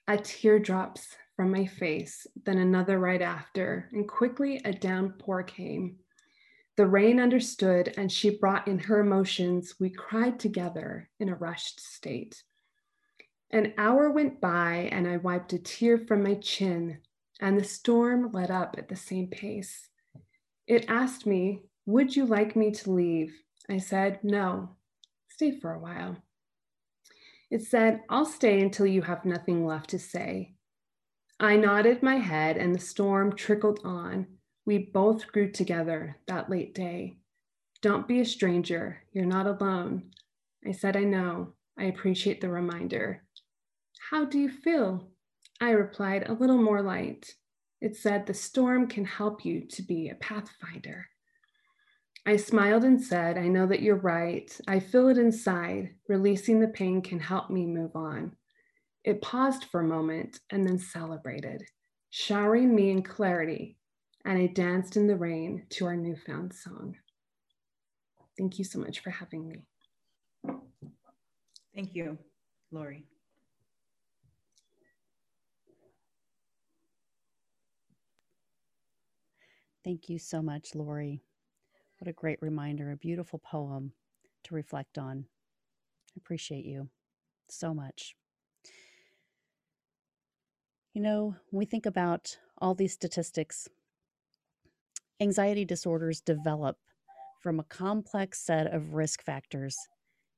A 0.07 0.17
tear 0.17 0.59
drops 0.59 1.07
from 1.35 1.51
my 1.51 1.65
face, 1.65 2.27
then 2.45 2.57
another 2.57 2.99
right 2.99 3.21
after, 3.21 3.89
and 3.93 4.07
quickly 4.07 4.61
a 4.65 4.73
downpour 4.73 5.43
came. 5.43 5.97
The 6.75 6.87
rain 6.87 7.19
understood, 7.19 7.93
and 7.97 8.11
she 8.11 8.37
brought 8.37 8.67
in 8.67 8.79
her 8.79 8.99
emotions. 8.99 9.75
We 9.79 9.89
cried 9.89 10.39
together 10.39 11.09
in 11.19 11.29
a 11.29 11.35
rushed 11.35 11.79
state. 11.79 12.43
An 13.53 13.71
hour 13.77 14.09
went 14.09 14.41
by, 14.41 14.89
and 14.91 15.07
I 15.07 15.17
wiped 15.17 15.53
a 15.53 15.59
tear 15.59 15.99
from 15.99 16.23
my 16.23 16.33
chin, 16.33 16.97
and 17.39 17.55
the 17.55 17.63
storm 17.63 18.31
let 18.31 18.49
up 18.49 18.73
at 18.79 18.89
the 18.89 18.95
same 18.95 19.27
pace. 19.27 19.89
It 20.65 20.89
asked 20.89 21.27
me, 21.27 21.61
Would 21.85 22.15
you 22.15 22.25
like 22.25 22.55
me 22.55 22.71
to 22.71 22.91
leave? 22.91 23.31
I 23.69 23.77
said, 23.77 24.23
No, 24.23 24.75
stay 25.29 25.51
for 25.51 25.71
a 25.71 25.79
while. 25.79 26.17
It 27.51 27.61
said, 27.61 28.01
I'll 28.09 28.25
stay 28.25 28.59
until 28.59 28.87
you 28.87 29.03
have 29.03 29.23
nothing 29.23 29.67
left 29.67 29.91
to 29.91 29.99
say. 29.99 30.55
I 31.39 31.55
nodded 31.55 32.01
my 32.01 32.15
head, 32.15 32.57
and 32.57 32.73
the 32.73 32.79
storm 32.79 33.35
trickled 33.35 33.81
on. 33.83 34.25
We 34.65 34.79
both 34.79 35.27
grew 35.27 35.51
together 35.51 36.17
that 36.25 36.49
late 36.49 36.73
day. 36.73 37.17
Don't 37.83 38.07
be 38.07 38.19
a 38.19 38.25
stranger. 38.25 39.03
You're 39.11 39.25
not 39.25 39.45
alone. 39.45 40.09
I 40.65 40.71
said, 40.71 40.97
I 40.97 41.03
know. 41.03 41.53
I 41.77 41.83
appreciate 41.83 42.41
the 42.41 42.49
reminder. 42.49 43.22
How 44.09 44.25
do 44.25 44.37
you 44.39 44.49
feel? 44.49 45.09
I 45.61 45.71
replied, 45.71 46.27
a 46.27 46.33
little 46.33 46.61
more 46.61 46.81
light. 46.81 47.33
It 47.81 47.95
said, 47.95 48.25
the 48.25 48.33
storm 48.33 48.87
can 48.87 49.05
help 49.05 49.45
you 49.45 49.65
to 49.67 49.81
be 49.81 50.09
a 50.09 50.15
pathfinder. 50.15 51.07
I 52.25 52.37
smiled 52.37 52.83
and 52.83 53.01
said, 53.01 53.37
I 53.37 53.47
know 53.47 53.67
that 53.67 53.81
you're 53.81 53.95
right. 53.95 54.57
I 54.67 54.79
feel 54.79 55.09
it 55.09 55.17
inside. 55.17 55.95
Releasing 56.07 56.59
the 56.59 56.69
pain 56.69 57.01
can 57.01 57.19
help 57.19 57.49
me 57.49 57.65
move 57.65 57.95
on. 57.95 58.35
It 59.03 59.21
paused 59.21 59.65
for 59.65 59.81
a 59.81 59.87
moment 59.87 60.39
and 60.49 60.65
then 60.65 60.79
celebrated, 60.79 61.63
showering 62.09 62.73
me 62.73 62.91
in 62.91 63.03
clarity 63.03 63.77
and 64.25 64.37
I 64.37 64.47
danced 64.47 64.95
in 64.95 65.07
the 65.07 65.15
rain 65.15 65.65
to 65.71 65.85
our 65.85 65.95
newfound 65.95 66.53
song. 66.53 66.95
Thank 68.37 68.57
you 68.57 68.65
so 68.65 68.79
much 68.79 69.01
for 69.01 69.09
having 69.09 69.47
me. 69.47 69.65
Thank 71.75 71.95
you, 71.95 72.17
Lori. 72.71 73.05
Thank 79.83 80.09
you 80.09 80.19
so 80.19 80.41
much, 80.41 80.75
Lori. 80.75 81.21
What 81.99 82.07
a 82.09 82.13
great 82.13 82.41
reminder, 82.41 82.91
a 82.91 82.97
beautiful 82.97 83.39
poem 83.39 83.93
to 84.45 84.55
reflect 84.55 84.97
on. 84.97 85.25
I 86.11 86.13
appreciate 86.17 86.65
you. 86.65 86.89
so 87.49 87.73
much. 87.73 88.15
You 90.93 91.01
know, 91.01 91.35
when 91.49 91.59
we 91.59 91.65
think 91.65 91.85
about 91.85 92.37
all 92.59 92.75
these 92.75 92.93
statistics, 92.93 93.67
anxiety 95.19 95.65
disorders 95.65 96.21
develop 96.21 96.77
from 97.39 97.59
a 97.59 97.63
complex 97.63 98.39
set 98.41 98.67
of 98.73 98.93
risk 98.93 99.23
factors, 99.23 99.77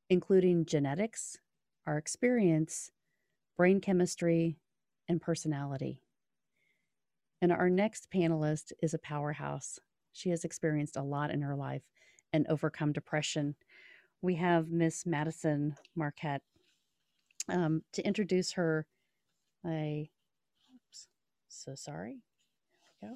including 0.09 0.65
genetics, 0.65 1.39
our 1.87 1.97
experience, 1.97 2.91
brain 3.57 3.81
chemistry, 3.81 4.57
and 5.07 5.21
personality. 5.21 6.01
And 7.45 7.51
our 7.51 7.69
next 7.69 8.09
panelist 8.09 8.71
is 8.81 8.95
a 8.95 8.97
powerhouse. 8.97 9.77
She 10.13 10.31
has 10.31 10.43
experienced 10.43 10.97
a 10.97 11.03
lot 11.03 11.29
in 11.29 11.43
her 11.43 11.55
life 11.55 11.83
and 12.33 12.47
overcome 12.49 12.91
depression. 12.91 13.53
We 14.23 14.33
have 14.37 14.71
Miss 14.71 15.05
Madison 15.05 15.75
Marquette. 15.95 16.41
Um, 17.47 17.83
to 17.93 18.01
introduce 18.01 18.53
her, 18.53 18.87
I, 19.63 20.09
oops, 20.73 21.07
so 21.47 21.75
sorry. 21.75 22.23
There 22.99 23.11
we 23.11 23.15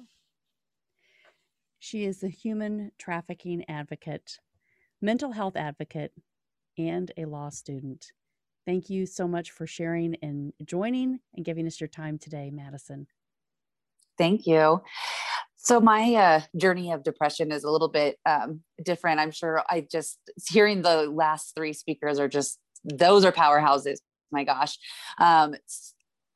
She 1.80 2.04
is 2.04 2.22
a 2.22 2.28
human 2.28 2.92
trafficking 2.98 3.64
advocate, 3.68 4.38
mental 5.02 5.32
health 5.32 5.56
advocate, 5.56 6.12
and 6.78 7.10
a 7.16 7.24
law 7.24 7.48
student. 7.48 8.12
Thank 8.64 8.90
you 8.90 9.06
so 9.06 9.26
much 9.26 9.50
for 9.50 9.66
sharing 9.66 10.14
and 10.22 10.52
joining 10.64 11.18
and 11.34 11.44
giving 11.44 11.66
us 11.66 11.80
your 11.80 11.88
time 11.88 12.16
today, 12.16 12.52
Madison. 12.52 13.08
Thank 14.20 14.46
you. 14.46 14.82
So 15.56 15.80
my 15.80 16.14
uh, 16.14 16.40
journey 16.54 16.92
of 16.92 17.02
depression 17.02 17.50
is 17.50 17.64
a 17.64 17.70
little 17.70 17.88
bit 17.88 18.18
um, 18.26 18.60
different. 18.84 19.18
I'm 19.18 19.30
sure 19.30 19.62
I 19.66 19.86
just 19.90 20.18
hearing 20.46 20.82
the 20.82 21.06
last 21.06 21.54
three 21.56 21.72
speakers 21.72 22.18
are 22.18 22.28
just 22.28 22.58
those 22.84 23.24
are 23.24 23.32
powerhouses. 23.32 23.96
My 24.30 24.44
gosh. 24.44 24.76
Um, 25.18 25.54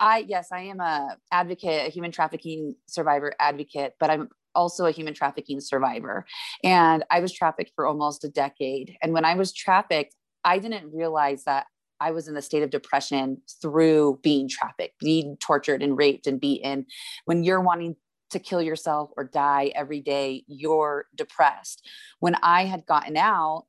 I 0.00 0.24
yes, 0.26 0.48
I 0.50 0.62
am 0.62 0.80
a 0.80 1.18
advocate, 1.30 1.86
a 1.86 1.90
human 1.90 2.10
trafficking 2.10 2.74
survivor 2.86 3.34
advocate, 3.38 3.92
but 4.00 4.08
I'm 4.08 4.30
also 4.54 4.86
a 4.86 4.90
human 4.90 5.12
trafficking 5.12 5.60
survivor. 5.60 6.24
And 6.62 7.04
I 7.10 7.20
was 7.20 7.34
trafficked 7.34 7.72
for 7.74 7.86
almost 7.86 8.24
a 8.24 8.30
decade. 8.30 8.96
And 9.02 9.12
when 9.12 9.26
I 9.26 9.34
was 9.34 9.52
trafficked, 9.52 10.14
I 10.42 10.58
didn't 10.58 10.90
realize 10.94 11.44
that 11.44 11.66
I 12.00 12.10
was 12.10 12.28
in 12.28 12.36
a 12.36 12.42
state 12.42 12.62
of 12.62 12.70
depression 12.70 13.40
through 13.62 14.20
being 14.22 14.48
trafficked, 14.48 14.98
being 15.00 15.36
tortured 15.38 15.82
and 15.82 15.96
raped 15.96 16.26
and 16.26 16.40
beaten. 16.40 16.86
When 17.24 17.44
you're 17.44 17.60
wanting 17.60 17.96
to 18.30 18.38
kill 18.38 18.62
yourself 18.62 19.10
or 19.16 19.24
die 19.24 19.72
every 19.74 20.00
day, 20.00 20.44
you're 20.46 21.06
depressed. 21.14 21.88
When 22.20 22.34
I 22.42 22.64
had 22.64 22.86
gotten 22.86 23.16
out, 23.16 23.66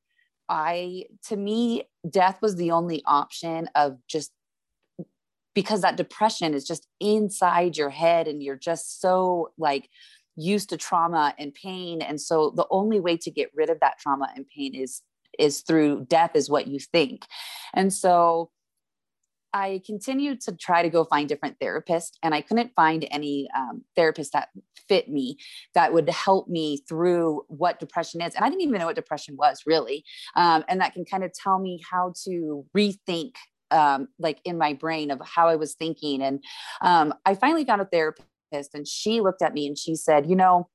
I, 0.49 1.05
to 1.27 1.37
me, 1.37 1.83
death 2.09 2.41
was 2.41 2.55
the 2.55 2.71
only 2.71 3.03
option 3.05 3.69
of 3.75 3.97
just 4.07 4.31
because 5.53 5.81
that 5.81 5.95
depression 5.95 6.53
is 6.53 6.65
just 6.65 6.87
inside 6.99 7.77
your 7.77 7.89
head 7.89 8.27
and 8.27 8.43
you're 8.43 8.57
just 8.57 9.01
so 9.01 9.51
like 9.57 9.89
used 10.35 10.69
to 10.69 10.77
trauma 10.77 11.33
and 11.39 11.53
pain. 11.53 12.01
And 12.01 12.19
so 12.19 12.51
the 12.55 12.67
only 12.69 12.99
way 12.99 13.17
to 13.17 13.31
get 13.31 13.49
rid 13.55 13.69
of 13.69 13.79
that 13.79 13.97
trauma 13.99 14.29
and 14.35 14.45
pain 14.47 14.75
is 14.75 15.01
is 15.39 15.61
through 15.61 16.05
death 16.09 16.31
is 16.35 16.49
what 16.49 16.67
you 16.67 16.79
think. 16.79 17.25
And 17.73 17.93
so 17.93 18.51
I 19.55 19.81
continued 19.85 20.41
to 20.41 20.51
try 20.51 20.81
to 20.81 20.89
go 20.89 21.05
find 21.05 21.29
different 21.29 21.57
therapists, 21.59 22.11
and 22.21 22.35
I 22.35 22.41
couldn't 22.41 22.73
find 22.75 23.07
any 23.09 23.47
um, 23.57 23.83
therapist 23.95 24.33
that 24.33 24.49
fit 24.89 25.09
me 25.09 25.37
that 25.75 25.93
would 25.93 26.09
help 26.09 26.49
me 26.49 26.83
through 26.89 27.45
what 27.47 27.79
depression 27.79 28.21
is. 28.21 28.35
And 28.35 28.43
I 28.43 28.49
didn't 28.49 28.63
even 28.63 28.79
know 28.79 28.87
what 28.87 28.97
depression 28.97 29.37
was 29.37 29.61
really, 29.65 30.03
um, 30.35 30.65
and 30.67 30.81
that 30.81 30.93
can 30.93 31.05
kind 31.05 31.23
of 31.23 31.31
tell 31.31 31.57
me 31.57 31.81
how 31.89 32.11
to 32.25 32.65
rethink, 32.75 33.35
um, 33.71 34.09
like 34.19 34.39
in 34.43 34.57
my 34.57 34.73
brain, 34.73 35.09
of 35.09 35.21
how 35.23 35.47
I 35.47 35.55
was 35.55 35.73
thinking. 35.73 36.21
And 36.21 36.43
um, 36.81 37.13
I 37.25 37.33
finally 37.33 37.63
found 37.63 37.81
a 37.81 37.85
therapist, 37.85 38.27
and 38.73 38.85
she 38.85 39.21
looked 39.21 39.41
at 39.41 39.53
me 39.53 39.67
and 39.67 39.77
she 39.77 39.95
said, 39.95 40.29
"You 40.29 40.35
know." 40.35 40.67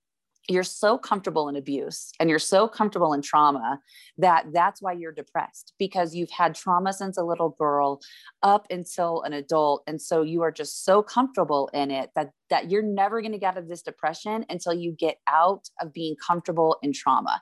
You're 0.50 0.62
so 0.62 0.98
comfortable 0.98 1.48
in 1.48 1.56
abuse 1.56 2.12
and 2.18 2.28
you're 2.28 2.38
so 2.38 2.66
comfortable 2.66 3.12
in 3.12 3.22
trauma 3.22 3.78
that 4.18 4.46
that's 4.52 4.82
why 4.82 4.92
you're 4.92 5.12
depressed 5.12 5.74
because 5.78 6.14
you've 6.14 6.30
had 6.30 6.54
trauma 6.54 6.92
since 6.92 7.16
a 7.16 7.22
little 7.22 7.50
girl 7.58 8.00
up 8.42 8.66
until 8.70 9.22
an 9.22 9.32
adult 9.32 9.82
and 9.86 10.00
so 10.00 10.22
you 10.22 10.42
are 10.42 10.50
just 10.50 10.84
so 10.84 11.02
comfortable 11.02 11.70
in 11.72 11.90
it 11.90 12.10
that 12.14 12.30
that 12.48 12.70
you're 12.70 12.82
never 12.82 13.20
going 13.20 13.32
to 13.32 13.38
get 13.38 13.54
out 13.54 13.58
of 13.58 13.68
this 13.68 13.82
depression 13.82 14.44
until 14.48 14.74
you 14.74 14.92
get 14.92 15.18
out 15.28 15.68
of 15.80 15.92
being 15.92 16.16
comfortable 16.26 16.76
in 16.82 16.92
trauma 16.92 17.40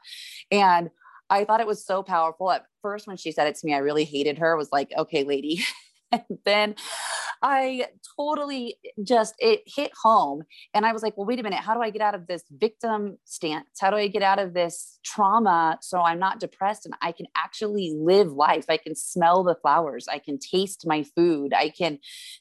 and 0.50 0.90
I 1.30 1.44
thought 1.44 1.60
it 1.60 1.66
was 1.66 1.84
so 1.84 2.02
powerful. 2.02 2.50
At 2.50 2.64
first, 2.80 3.06
when 3.06 3.18
she 3.18 3.32
said 3.32 3.48
it 3.48 3.56
to 3.56 3.66
me, 3.66 3.74
I 3.74 3.78
really 3.78 4.04
hated 4.04 4.38
her. 4.38 4.54
I 4.54 4.56
was 4.56 4.72
like, 4.72 4.90
okay, 4.96 5.24
lady, 5.24 5.62
and 6.12 6.38
then 6.44 6.74
I 7.42 7.86
totally 8.16 8.76
just 9.02 9.34
it 9.38 9.62
hit 9.66 9.92
home 10.02 10.42
and 10.74 10.84
I 10.84 10.92
was 10.92 11.02
like, 11.02 11.16
well, 11.16 11.26
wait 11.26 11.38
a 11.38 11.42
minute, 11.42 11.60
how 11.60 11.74
do 11.74 11.80
I 11.80 11.90
get 11.90 12.02
out 12.02 12.14
of 12.14 12.26
this 12.26 12.42
victim 12.50 13.18
stance? 13.24 13.78
How 13.80 13.90
do 13.90 13.96
I 13.96 14.08
get 14.08 14.22
out 14.22 14.38
of 14.38 14.54
this 14.54 14.98
trauma 15.04 15.78
so 15.80 16.00
I'm 16.00 16.18
not 16.18 16.40
depressed 16.40 16.84
and 16.84 16.94
I 17.00 17.12
can 17.12 17.26
actually 17.36 17.94
live 17.96 18.32
life? 18.32 18.64
I 18.68 18.76
can 18.76 18.96
smell 18.96 19.44
the 19.44 19.54
flowers, 19.54 20.08
I 20.08 20.18
can 20.18 20.38
taste 20.38 20.86
my 20.86 21.04
food, 21.04 21.52
I 21.54 21.68
can 21.70 21.98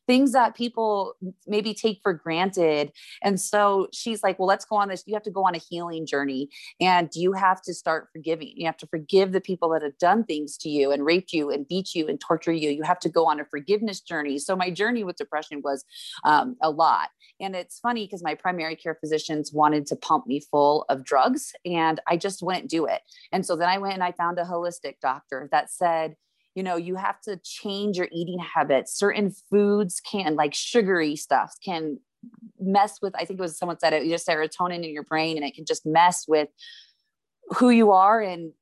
things 0.08 0.32
that 0.32 0.56
people 0.56 1.14
maybe 1.46 1.74
take 1.74 2.00
for 2.02 2.14
granted. 2.14 2.92
And 3.22 3.40
so 3.40 3.88
she's 3.94 4.24
like, 4.24 4.40
well, 4.40 4.48
let's 4.48 4.66
go 4.66 4.78
on 4.78 4.90
this. 4.90 5.04
You 5.06 5.14
have 5.14 5.24
to 5.24 5.32
go 5.32 5.46
on 5.46 5.56
a 5.56 5.60
healing 5.60 6.06
journey 6.06 6.50
and 6.82 7.10
you 7.14 7.34
have 7.34 7.62
to 7.64 7.74
start 7.74 8.10
forgiving. 8.12 8.54
You 8.56 8.66
have 8.66 8.78
to 8.78 8.88
forgive 8.88 9.32
the 9.32 9.42
people 9.42 9.70
that 9.70 9.84
have 9.84 9.98
done 10.00 10.24
things 10.24 10.58
to 10.60 10.70
you 10.70 10.92
and 10.92 11.06
raped 11.06 11.34
you 11.34 11.52
and 11.52 11.68
beat 11.68 11.94
you 11.94 12.08
and 12.08 12.20
torture 12.20 12.52
you. 12.52 12.70
You 12.70 12.84
have 12.84 13.00
to 13.00 13.10
go 13.10 13.28
on 13.28 13.40
a 13.40 13.46
forgiveness 13.58 14.02
journey. 14.02 14.38
So 14.38 14.56
my 14.56 14.70
journey 14.70 15.04
with 15.04 15.16
depression 15.16 15.62
was 15.64 15.84
um, 16.24 16.56
a 16.62 16.70
lot. 16.70 17.10
And 17.40 17.56
it's 17.56 17.80
funny 17.80 18.06
because 18.06 18.24
my 18.24 18.36
primary 18.36 18.76
care 18.76 18.98
physicians 19.00 19.52
wanted 19.52 19.88
to 19.88 19.96
pump 19.96 20.28
me 20.28 20.42
full 20.52 20.86
of 20.90 21.04
drugs 21.04 21.54
and 21.66 22.00
I 22.08 22.18
just 22.18 22.44
wouldn't 22.44 22.70
do 22.70 22.86
it. 22.86 23.02
And 23.32 23.46
so 23.46 23.56
then 23.56 23.70
I 23.70 23.80
went 23.80 23.96
and 23.96 24.04
I 24.04 24.12
found 24.12 24.38
a 24.38 24.44
holistic 24.44 24.96
doctor 25.02 25.50
that 25.52 25.72
said, 25.72 26.16
you 26.56 26.64
know, 26.64 26.76
you 26.76 26.96
have 26.96 27.20
to 27.22 27.40
change 27.44 27.98
your 27.98 28.10
eating 28.12 28.40
habits. 28.40 28.98
Certain 28.98 29.32
foods 29.50 30.00
can, 30.00 30.36
like 30.36 30.54
sugary 30.54 31.16
stuff, 31.16 31.56
can 31.64 32.00
mess 32.60 33.00
with, 33.02 33.14
I 33.16 33.26
think 33.26 33.40
it 33.40 33.44
was 33.44 33.58
someone 33.58 33.80
said 33.80 33.94
it, 33.94 34.10
just 34.10 34.28
serotonin 34.28 34.84
in 34.84 34.92
your 34.92 35.04
brain 35.04 35.38
and 35.38 35.46
it 35.46 35.56
can 35.56 35.66
just 35.66 35.86
mess 35.86 36.26
with 36.28 36.50
who 37.58 37.70
you 37.70 37.92
are 37.92 38.22
and 38.22 38.54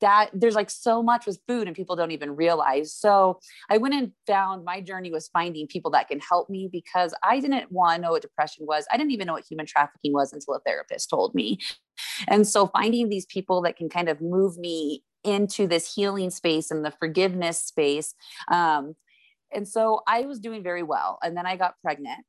that 0.00 0.30
there's 0.32 0.54
like 0.54 0.70
so 0.70 1.02
much 1.02 1.26
with 1.26 1.40
food 1.48 1.66
and 1.66 1.76
people 1.76 1.96
don't 1.96 2.10
even 2.10 2.36
realize. 2.36 2.92
So 2.92 3.40
I 3.70 3.78
went 3.78 3.94
and 3.94 4.12
found 4.26 4.64
my 4.64 4.80
journey 4.80 5.10
was 5.10 5.28
finding 5.28 5.66
people 5.66 5.90
that 5.92 6.08
can 6.08 6.20
help 6.20 6.50
me 6.50 6.68
because 6.70 7.14
I 7.22 7.40
didn't 7.40 7.70
want 7.72 7.96
to 7.96 8.02
know 8.02 8.10
what 8.12 8.22
depression 8.22 8.66
was. 8.66 8.86
I 8.92 8.96
didn't 8.96 9.12
even 9.12 9.26
know 9.26 9.34
what 9.34 9.44
human 9.48 9.66
trafficking 9.66 10.12
was 10.12 10.32
until 10.32 10.54
a 10.54 10.60
therapist 10.60 11.08
told 11.08 11.34
me. 11.34 11.58
And 12.28 12.46
so 12.46 12.66
finding 12.66 13.08
these 13.08 13.26
people 13.26 13.62
that 13.62 13.76
can 13.76 13.88
kind 13.88 14.08
of 14.08 14.20
move 14.20 14.58
me 14.58 15.04
into 15.24 15.66
this 15.66 15.94
healing 15.94 16.30
space 16.30 16.70
and 16.70 16.84
the 16.84 16.92
forgiveness 16.92 17.60
space. 17.60 18.14
Um, 18.50 18.94
and 19.52 19.66
so 19.66 20.02
I 20.06 20.22
was 20.22 20.38
doing 20.38 20.62
very 20.62 20.82
well. 20.82 21.18
And 21.22 21.36
then 21.36 21.46
I 21.46 21.56
got 21.56 21.74
pregnant 21.82 22.24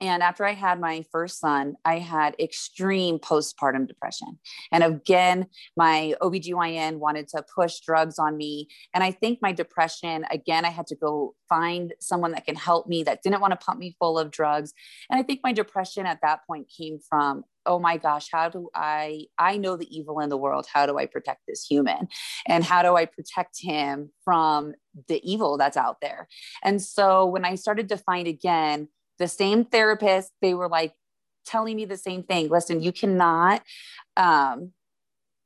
and 0.00 0.22
after 0.22 0.44
I 0.44 0.52
had 0.52 0.78
my 0.78 1.04
first 1.10 1.40
son, 1.40 1.74
I 1.84 1.98
had 1.98 2.36
extreme 2.38 3.18
postpartum 3.18 3.88
depression. 3.88 4.38
And 4.70 4.84
again, 4.84 5.46
my 5.76 6.14
OBGYN 6.20 6.98
wanted 6.98 7.28
to 7.28 7.44
push 7.54 7.80
drugs 7.80 8.18
on 8.18 8.36
me. 8.36 8.68
And 8.92 9.02
I 9.02 9.10
think 9.10 9.38
my 9.40 9.52
depression, 9.52 10.26
again, 10.30 10.66
I 10.66 10.70
had 10.70 10.86
to 10.88 10.96
go 10.96 11.34
find 11.48 11.94
someone 12.00 12.32
that 12.32 12.44
can 12.44 12.56
help 12.56 12.86
me 12.86 13.04
that 13.04 13.22
didn't 13.22 13.40
want 13.40 13.52
to 13.52 13.64
pump 13.64 13.78
me 13.78 13.96
full 13.98 14.18
of 14.18 14.30
drugs. 14.30 14.74
And 15.10 15.18
I 15.18 15.22
think 15.22 15.40
my 15.42 15.52
depression 15.52 16.04
at 16.04 16.20
that 16.22 16.40
point 16.46 16.70
came 16.76 16.98
from 16.98 17.44
oh 17.68 17.80
my 17.80 17.96
gosh 17.96 18.28
how 18.30 18.48
do 18.48 18.68
i 18.76 19.26
i 19.38 19.56
know 19.56 19.76
the 19.76 19.96
evil 19.96 20.20
in 20.20 20.28
the 20.28 20.36
world 20.36 20.66
how 20.72 20.86
do 20.86 20.98
i 20.98 21.04
protect 21.04 21.40
this 21.48 21.64
human 21.64 22.06
and 22.46 22.62
how 22.62 22.80
do 22.80 22.94
i 22.94 23.04
protect 23.04 23.58
him 23.60 24.08
from 24.24 24.72
the 25.08 25.20
evil 25.28 25.58
that's 25.58 25.76
out 25.76 25.96
there 26.00 26.28
and 26.62 26.80
so 26.80 27.26
when 27.26 27.44
i 27.44 27.56
started 27.56 27.88
to 27.88 27.96
find 27.96 28.28
again 28.28 28.86
the 29.18 29.28
same 29.28 29.64
therapist, 29.64 30.32
they 30.40 30.54
were 30.54 30.68
like 30.68 30.94
telling 31.46 31.76
me 31.76 31.84
the 31.84 31.96
same 31.96 32.22
thing. 32.22 32.48
Listen, 32.48 32.80
you 32.80 32.92
cannot 32.92 33.62
um, 34.16 34.72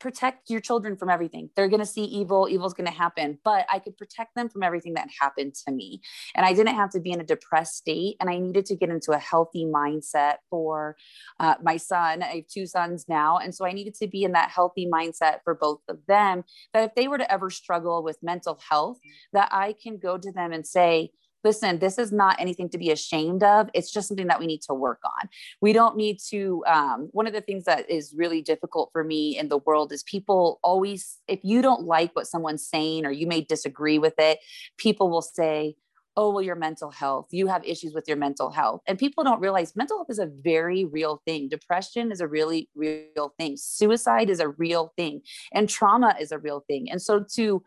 protect 0.01 0.49
your 0.49 0.61
children 0.61 0.97
from 0.97 1.11
everything. 1.11 1.51
They're 1.55 1.69
going 1.69 1.81
to 1.81 1.87
see 1.87 2.05
evil, 2.05 2.49
evil's 2.49 2.73
going 2.73 2.91
to 2.91 2.93
happen, 2.93 3.39
but 3.45 3.67
I 3.71 3.79
could 3.79 3.97
protect 3.99 4.35
them 4.35 4.49
from 4.49 4.63
everything 4.63 4.95
that 4.95 5.09
happened 5.21 5.55
to 5.67 5.73
me. 5.73 6.01
And 6.35 6.47
I 6.47 6.55
didn't 6.55 6.75
have 6.75 6.91
to 6.91 7.01
be 7.01 7.13
in 7.13 7.21
a 7.21 7.25
depressed 7.25 7.77
state. 7.77 8.17
And 8.19 8.31
I 8.31 8.39
needed 8.39 8.65
to 8.67 8.77
get 8.77 8.89
into 8.89 9.13
a 9.13 9.19
healthy 9.19 9.67
mindset 9.67 10.37
for 10.49 10.97
uh, 11.39 11.57
my 11.63 11.77
son. 11.77 12.23
I 12.23 12.37
have 12.37 12.47
two 12.49 12.67
sons 12.67 13.05
now. 13.09 13.37
And 13.37 13.55
so 13.55 13.67
I 13.67 13.73
needed 13.73 13.95
to 13.97 14.09
be 14.09 14.25
in 14.25 14.33
that 14.33 14.51
healthy 14.51 14.89
mindset 14.91 15.39
for 15.45 15.55
both 15.55 15.83
of 15.89 15.99
them 16.09 16.45
that 16.73 16.85
if 16.85 16.95
they 16.95 17.07
were 17.07 17.19
to 17.19 17.31
ever 17.31 17.51
struggle 17.51 18.03
with 18.03 18.17
mental 18.23 18.59
health, 18.69 18.99
that 19.35 19.51
I 19.53 19.75
can 19.81 19.99
go 19.99 20.17
to 20.17 20.33
them 20.33 20.53
and 20.53 20.67
say, 20.67 21.11
listen, 21.45 21.79
this 21.79 21.99
is 21.99 22.13
not 22.13 22.37
anything 22.39 22.69
to 22.71 22.79
be 22.79 22.91
ashamed 22.91 23.43
of. 23.43 23.71
It's 23.75 23.93
just 23.93 24.09
something 24.09 24.27
that 24.27 24.41
we 24.41 24.47
need 24.47 24.63
to 24.63 24.75
work 24.75 25.01
on. 25.05 25.29
We 25.61 25.73
don't 25.73 25.97
need 25.97 26.19
to. 26.31 26.65
Um, 26.67 27.09
one 27.13 27.27
of 27.27 27.33
the 27.33 27.41
things 27.41 27.65
that 27.65 27.89
is 27.91 28.15
really 28.17 28.43
difficult 28.43 28.91
for 28.93 29.05
me 29.05 29.39
in 29.39 29.49
the 29.49 29.59
world 29.59 29.93
is 29.93 30.03
people 30.03 30.59
always, 30.63 31.19
if 31.29 31.41
you 31.43 31.63
don't 31.63 31.83
like 31.83 32.15
what 32.15 32.27
someone's 32.27 32.67
saying 32.67 33.07
or 33.07 33.11
you 33.11 33.27
may 33.27 33.41
disagree 33.41 33.99
with 33.99 34.15
it, 34.19 34.39
people 34.77 35.11
will 35.11 35.23
say, 35.23 35.77
oh 36.17 36.31
well 36.31 36.43
your 36.43 36.57
mental 36.57 36.91
health 36.91 37.29
you 37.31 37.47
have 37.47 37.65
issues 37.65 37.95
with 37.95 38.09
your 38.09 38.17
mental 38.17 38.51
health 38.51 38.81
and 38.87 38.99
people 38.99 39.23
don't 39.23 39.41
realize 39.41 39.77
mental 39.77 39.99
health 39.99 40.11
is 40.11 40.19
a 40.19 40.27
very 40.27 40.85
real 40.85 41.23
thing 41.25 41.49
depression 41.49 42.11
is 42.11 42.21
a 42.21 42.27
really 42.27 42.69
real 42.75 43.33
thing 43.39 43.57
suicide 43.57 44.29
is 44.29 44.41
a 44.41 44.49
real 44.49 44.93
thing 44.97 45.21
and 45.53 45.69
trauma 45.69 46.15
is 46.21 46.33
a 46.33 46.39
real 46.39 46.65
thing 46.67 46.91
and 46.91 47.01
so 47.01 47.25
to 47.33 47.63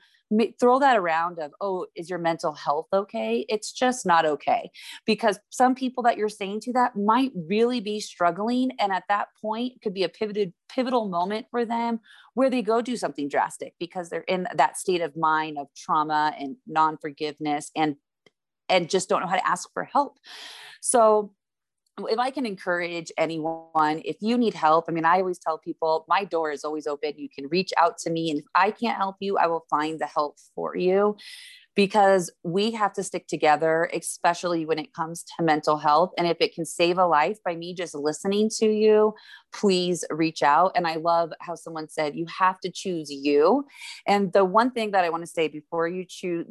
throw 0.59 0.79
that 0.79 0.97
around 0.97 1.39
of 1.39 1.51
oh 1.61 1.85
is 1.95 2.09
your 2.09 2.19
mental 2.19 2.53
health 2.53 2.87
okay? 2.93 3.45
It's 3.49 3.71
just 3.71 4.05
not 4.05 4.25
okay 4.25 4.71
because 5.05 5.39
some 5.49 5.75
people 5.75 6.03
that 6.03 6.17
you're 6.17 6.29
saying 6.29 6.61
to 6.61 6.73
that 6.73 6.95
might 6.95 7.31
really 7.35 7.79
be 7.79 7.99
struggling 7.99 8.71
and 8.79 8.91
at 8.91 9.03
that 9.09 9.27
point 9.41 9.81
could 9.81 9.93
be 9.93 10.03
a 10.03 10.09
pivoted 10.09 10.53
pivotal 10.69 11.07
moment 11.07 11.45
for 11.51 11.65
them 11.65 11.99
where 12.33 12.49
they 12.49 12.61
go 12.61 12.81
do 12.81 12.97
something 12.97 13.29
drastic 13.29 13.73
because 13.79 14.09
they're 14.09 14.21
in 14.21 14.47
that 14.55 14.77
state 14.77 15.01
of 15.01 15.15
mind 15.15 15.57
of 15.57 15.67
trauma 15.75 16.33
and 16.39 16.55
non-forgiveness 16.67 17.71
and 17.75 17.95
and 18.69 18.89
just 18.89 19.09
don't 19.09 19.21
know 19.21 19.27
how 19.27 19.35
to 19.35 19.47
ask 19.47 19.71
for 19.73 19.83
help. 19.83 20.17
So 20.81 21.33
if 21.99 22.17
I 22.17 22.31
can 22.31 22.45
encourage 22.45 23.11
anyone, 23.17 24.01
if 24.03 24.17
you 24.19 24.37
need 24.37 24.53
help, 24.53 24.85
I 24.87 24.91
mean, 24.91 25.05
I 25.05 25.19
always 25.19 25.37
tell 25.37 25.57
people 25.57 26.05
my 26.07 26.23
door 26.23 26.51
is 26.51 26.63
always 26.63 26.87
open. 26.87 27.13
You 27.17 27.29
can 27.29 27.47
reach 27.47 27.71
out 27.77 27.97
to 27.99 28.09
me. 28.09 28.31
And 28.31 28.39
if 28.39 28.45
I 28.55 28.71
can't 28.71 28.97
help 28.97 29.17
you, 29.19 29.37
I 29.37 29.47
will 29.47 29.65
find 29.69 29.99
the 29.99 30.07
help 30.07 30.37
for 30.55 30.75
you 30.75 31.15
because 31.75 32.31
we 32.43 32.71
have 32.71 32.93
to 32.93 33.03
stick 33.03 33.27
together, 33.27 33.89
especially 33.93 34.65
when 34.65 34.79
it 34.79 34.93
comes 34.93 35.23
to 35.23 35.43
mental 35.43 35.77
health. 35.77 36.11
And 36.17 36.27
if 36.27 36.37
it 36.39 36.53
can 36.53 36.65
save 36.65 36.97
a 36.97 37.05
life 37.05 37.37
by 37.43 37.55
me 37.55 37.73
just 37.73 37.95
listening 37.95 38.49
to 38.57 38.67
you, 38.67 39.13
please 39.53 40.03
reach 40.09 40.43
out. 40.43 40.71
And 40.75 40.87
I 40.87 40.95
love 40.95 41.31
how 41.41 41.55
someone 41.55 41.89
said, 41.89 42.15
you 42.15 42.25
have 42.39 42.59
to 42.61 42.71
choose 42.71 43.11
you. 43.11 43.65
And 44.07 44.33
the 44.33 44.45
one 44.45 44.71
thing 44.71 44.91
that 44.91 45.03
I 45.03 45.09
want 45.09 45.23
to 45.23 45.27
say 45.27 45.47
before 45.47 45.87
you 45.87 46.05
choose, 46.07 46.45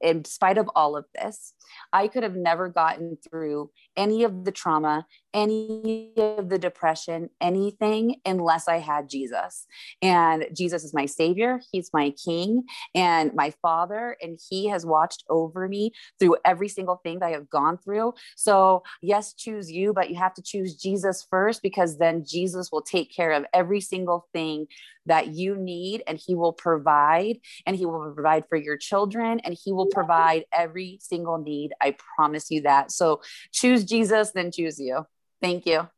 in 0.00 0.24
spite 0.24 0.58
of 0.58 0.70
all 0.74 0.96
of 0.96 1.04
this, 1.14 1.54
I 1.92 2.08
could 2.08 2.22
have 2.22 2.36
never 2.36 2.68
gotten 2.68 3.16
through 3.16 3.70
any 3.96 4.24
of 4.24 4.44
the 4.44 4.52
trauma, 4.52 5.06
any 5.34 6.12
of 6.16 6.48
the 6.48 6.58
depression, 6.58 7.30
anything 7.40 8.16
unless 8.24 8.68
I 8.68 8.78
had 8.78 9.08
Jesus. 9.08 9.66
And 10.00 10.46
Jesus 10.54 10.84
is 10.84 10.94
my 10.94 11.06
savior, 11.06 11.60
he's 11.72 11.90
my 11.92 12.10
king 12.10 12.64
and 12.94 13.32
my 13.34 13.52
father 13.62 14.16
and 14.20 14.38
he 14.50 14.68
has 14.68 14.84
watched 14.84 15.24
over 15.28 15.68
me 15.68 15.92
through 16.18 16.36
every 16.44 16.68
single 16.68 16.96
thing 16.96 17.18
that 17.20 17.26
I 17.26 17.30
have 17.30 17.50
gone 17.50 17.78
through. 17.78 18.14
So, 18.36 18.82
yes, 19.00 19.32
choose 19.34 19.70
you, 19.70 19.92
but 19.92 20.10
you 20.10 20.16
have 20.16 20.34
to 20.34 20.42
choose 20.42 20.76
Jesus 20.76 21.26
first 21.28 21.62
because 21.62 21.98
then 21.98 22.24
Jesus 22.26 22.70
will 22.70 22.82
take 22.82 23.14
care 23.14 23.32
of 23.32 23.44
every 23.52 23.80
single 23.80 24.28
thing 24.32 24.66
that 25.06 25.28
you 25.28 25.56
need 25.56 26.02
and 26.06 26.18
he 26.18 26.34
will 26.34 26.52
provide 26.52 27.38
and 27.66 27.76
he 27.76 27.86
will 27.86 28.12
provide 28.12 28.44
for 28.48 28.56
your 28.56 28.76
children 28.76 29.40
and 29.40 29.56
he 29.64 29.72
will 29.72 29.86
provide 29.86 30.44
every 30.52 30.98
single 31.00 31.38
need. 31.38 31.72
I 31.80 31.96
promise 32.16 32.50
you 32.50 32.62
that. 32.62 32.92
So 32.92 33.20
choose 33.52 33.84
Jesus, 33.84 34.32
then 34.32 34.50
choose 34.52 34.78
you. 34.78 35.06
Thank 35.42 35.66
you. 35.66 35.88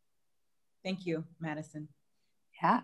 Thank 0.83 1.05
you, 1.05 1.25
Madison. 1.39 1.89
Yeah. 2.63 2.81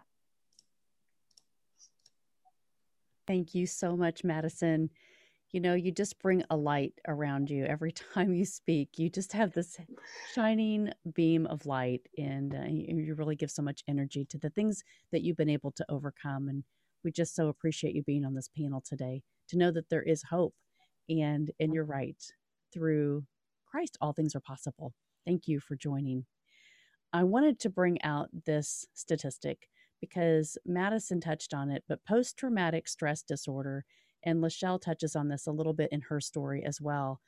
Thank 3.26 3.54
you 3.54 3.66
so 3.66 3.96
much, 3.96 4.24
Madison. 4.24 4.90
You 5.52 5.60
know, 5.60 5.74
you 5.74 5.90
just 5.90 6.20
bring 6.20 6.44
a 6.50 6.56
light 6.56 6.94
around 7.08 7.48
you 7.50 7.64
every 7.64 7.92
time 8.14 8.34
you 8.34 8.44
speak. 8.44 8.98
You 8.98 9.08
just 9.08 9.32
have 9.32 9.52
this 9.52 9.78
shining 10.34 10.92
beam 11.14 11.46
of 11.46 11.64
light, 11.64 12.02
and 12.18 12.54
uh, 12.54 12.66
you 12.68 13.14
really 13.14 13.36
give 13.36 13.50
so 13.50 13.62
much 13.62 13.82
energy 13.88 14.26
to 14.26 14.38
the 14.38 14.50
things 14.50 14.84
that 15.12 15.22
you've 15.22 15.38
been 15.38 15.48
able 15.48 15.72
to 15.72 15.86
overcome. 15.88 16.48
And 16.48 16.62
we 17.04 17.10
just 17.10 17.34
so 17.34 17.48
appreciate 17.48 17.94
you 17.94 18.02
being 18.02 18.24
on 18.26 18.34
this 18.34 18.48
panel 18.48 18.82
today 18.86 19.22
to 19.48 19.56
know 19.56 19.70
that 19.70 19.88
there 19.88 20.02
is 20.02 20.24
hope. 20.24 20.54
And 21.08 21.50
and 21.58 21.72
you're 21.72 21.84
right, 21.84 22.22
through 22.72 23.24
Christ, 23.66 23.96
all 24.00 24.12
things 24.12 24.36
are 24.36 24.40
possible. 24.40 24.92
Thank 25.26 25.48
you 25.48 25.58
for 25.58 25.74
joining. 25.74 26.26
I 27.12 27.24
wanted 27.24 27.58
to 27.60 27.70
bring 27.70 28.00
out 28.02 28.28
this 28.46 28.86
statistic 28.94 29.68
because 30.00 30.56
Madison 30.64 31.20
touched 31.20 31.52
on 31.52 31.70
it, 31.70 31.84
but 31.88 32.04
post 32.04 32.36
traumatic 32.36 32.88
stress 32.88 33.22
disorder, 33.22 33.84
and 34.22 34.42
Lachelle 34.42 34.80
touches 34.80 35.16
on 35.16 35.28
this 35.28 35.46
a 35.46 35.52
little 35.52 35.72
bit 35.72 35.90
in 35.92 36.02
her 36.02 36.20
story 36.20 36.64
as 36.64 36.80
well. 36.80 37.20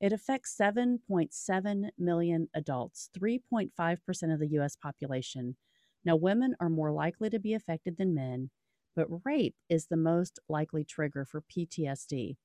It 0.00 0.12
affects 0.12 0.56
7.7 0.58 1.88
million 1.98 2.48
adults, 2.54 3.10
3.5% 3.18 4.32
of 4.32 4.40
the 4.40 4.48
US 4.58 4.76
population. 4.76 5.56
Now, 6.04 6.16
women 6.16 6.54
are 6.60 6.68
more 6.68 6.92
likely 6.92 7.30
to 7.30 7.38
be 7.38 7.54
affected 7.54 7.96
than 7.96 8.14
men, 8.14 8.50
but 8.94 9.06
rape 9.24 9.56
is 9.68 9.86
the 9.86 9.96
most 9.96 10.38
likely 10.48 10.84
trigger 10.84 11.24
for 11.24 11.42
PTSD. 11.42 12.36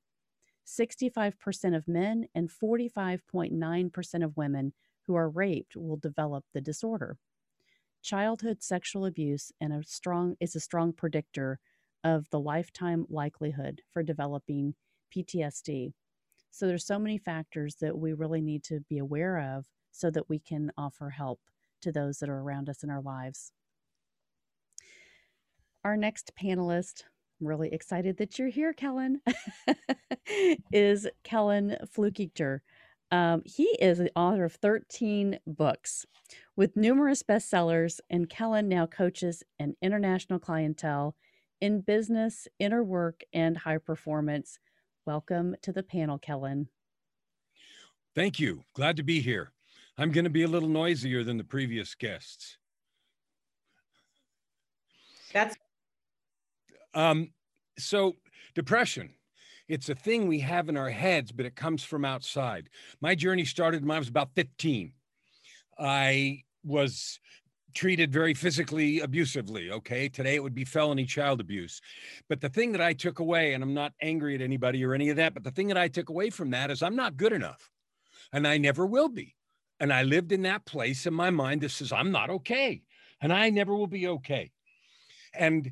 65% 0.65 1.75
of 1.75 1.87
men 1.87 2.27
and 2.35 2.49
45.9% 2.49 4.23
of 4.23 4.37
women 4.37 4.73
who 5.07 5.15
are 5.15 5.29
raped 5.29 5.75
will 5.75 5.97
develop 5.97 6.45
the 6.53 6.61
disorder. 6.61 7.17
Childhood 8.01 8.63
sexual 8.63 9.05
abuse 9.05 9.51
and 9.61 9.73
a 9.73 9.83
strong 9.83 10.35
is 10.39 10.55
a 10.55 10.59
strong 10.59 10.93
predictor 10.93 11.59
of 12.03 12.29
the 12.29 12.39
lifetime 12.39 13.05
likelihood 13.09 13.81
for 13.91 14.01
developing 14.01 14.73
PTSD. 15.15 15.93
So 16.49 16.67
there's 16.67 16.85
so 16.85 16.99
many 16.99 17.17
factors 17.17 17.75
that 17.81 17.97
we 17.97 18.13
really 18.13 18.41
need 18.41 18.63
to 18.65 18.81
be 18.89 18.97
aware 18.97 19.55
of 19.57 19.65
so 19.91 20.09
that 20.11 20.29
we 20.29 20.39
can 20.39 20.71
offer 20.77 21.09
help 21.09 21.39
to 21.81 21.91
those 21.91 22.19
that 22.19 22.29
are 22.29 22.39
around 22.39 22.69
us 22.69 22.83
in 22.83 22.89
our 22.89 23.01
lives. 23.01 23.51
Our 25.83 25.97
next 25.97 26.31
panelist 26.41 27.03
I'm 27.41 27.47
really 27.47 27.73
excited 27.73 28.17
that 28.17 28.37
you're 28.37 28.49
here, 28.49 28.71
Kellen, 28.71 29.19
is 30.71 31.07
Kellen 31.23 31.75
Fluckiger. 31.87 32.59
Um, 33.11 33.41
he 33.45 33.65
is 33.81 33.97
the 33.97 34.11
author 34.15 34.45
of 34.45 34.53
13 34.53 35.39
books 35.45 36.05
with 36.55 36.77
numerous 36.77 37.23
bestsellers, 37.23 37.99
and 38.09 38.29
Kellen 38.29 38.69
now 38.69 38.85
coaches 38.85 39.43
an 39.59 39.75
international 39.81 40.39
clientele 40.39 41.15
in 41.59 41.81
business, 41.81 42.47
inner 42.57 42.83
work, 42.83 43.21
and 43.33 43.57
high 43.57 43.79
performance. 43.79 44.59
Welcome 45.05 45.57
to 45.61 45.73
the 45.73 45.83
panel, 45.83 46.17
Kellen. 46.17 46.69
Thank 48.15 48.39
you. 48.39 48.63
Glad 48.75 48.95
to 48.97 49.03
be 49.03 49.19
here. 49.19 49.51
I'm 49.97 50.11
going 50.11 50.23
to 50.23 50.29
be 50.29 50.43
a 50.43 50.47
little 50.47 50.69
noisier 50.69 51.23
than 51.23 51.37
the 51.37 51.43
previous 51.43 51.95
guests. 51.95 52.57
That's 55.33 55.55
um, 56.93 57.31
so 57.77 58.15
depression. 58.55 59.11
It's 59.71 59.87
a 59.87 59.95
thing 59.95 60.27
we 60.27 60.39
have 60.39 60.67
in 60.67 60.75
our 60.75 60.89
heads, 60.89 61.31
but 61.31 61.45
it 61.45 61.55
comes 61.55 61.81
from 61.81 62.03
outside. 62.03 62.67
My 62.99 63.15
journey 63.15 63.45
started 63.45 63.85
when 63.85 63.95
I 63.95 63.99
was 63.99 64.09
about 64.09 64.35
15. 64.35 64.91
I 65.79 66.43
was 66.65 67.21
treated 67.73 68.11
very 68.11 68.33
physically 68.33 68.99
abusively. 68.99 69.71
Okay. 69.71 70.09
Today 70.09 70.35
it 70.35 70.43
would 70.43 70.53
be 70.53 70.65
felony 70.65 71.05
child 71.05 71.39
abuse. 71.39 71.79
But 72.27 72.41
the 72.41 72.49
thing 72.49 72.73
that 72.73 72.81
I 72.81 72.91
took 72.91 73.19
away, 73.19 73.53
and 73.53 73.63
I'm 73.63 73.73
not 73.73 73.93
angry 74.01 74.35
at 74.35 74.41
anybody 74.41 74.83
or 74.83 74.93
any 74.93 75.07
of 75.07 75.15
that, 75.15 75.33
but 75.33 75.45
the 75.45 75.51
thing 75.51 75.69
that 75.69 75.77
I 75.77 75.87
took 75.87 76.09
away 76.09 76.31
from 76.31 76.49
that 76.49 76.69
is 76.69 76.83
I'm 76.83 76.97
not 76.97 77.15
good 77.15 77.31
enough 77.31 77.71
and 78.33 78.45
I 78.45 78.57
never 78.57 78.85
will 78.85 79.07
be. 79.07 79.37
And 79.79 79.93
I 79.93 80.03
lived 80.03 80.33
in 80.33 80.41
that 80.41 80.65
place 80.65 81.05
in 81.05 81.13
my 81.13 81.29
mind 81.29 81.61
that 81.61 81.71
says, 81.71 81.93
I'm 81.93 82.11
not 82.11 82.29
okay 82.29 82.81
and 83.21 83.31
I 83.31 83.49
never 83.49 83.73
will 83.73 83.87
be 83.87 84.05
okay. 84.05 84.51
And 85.33 85.71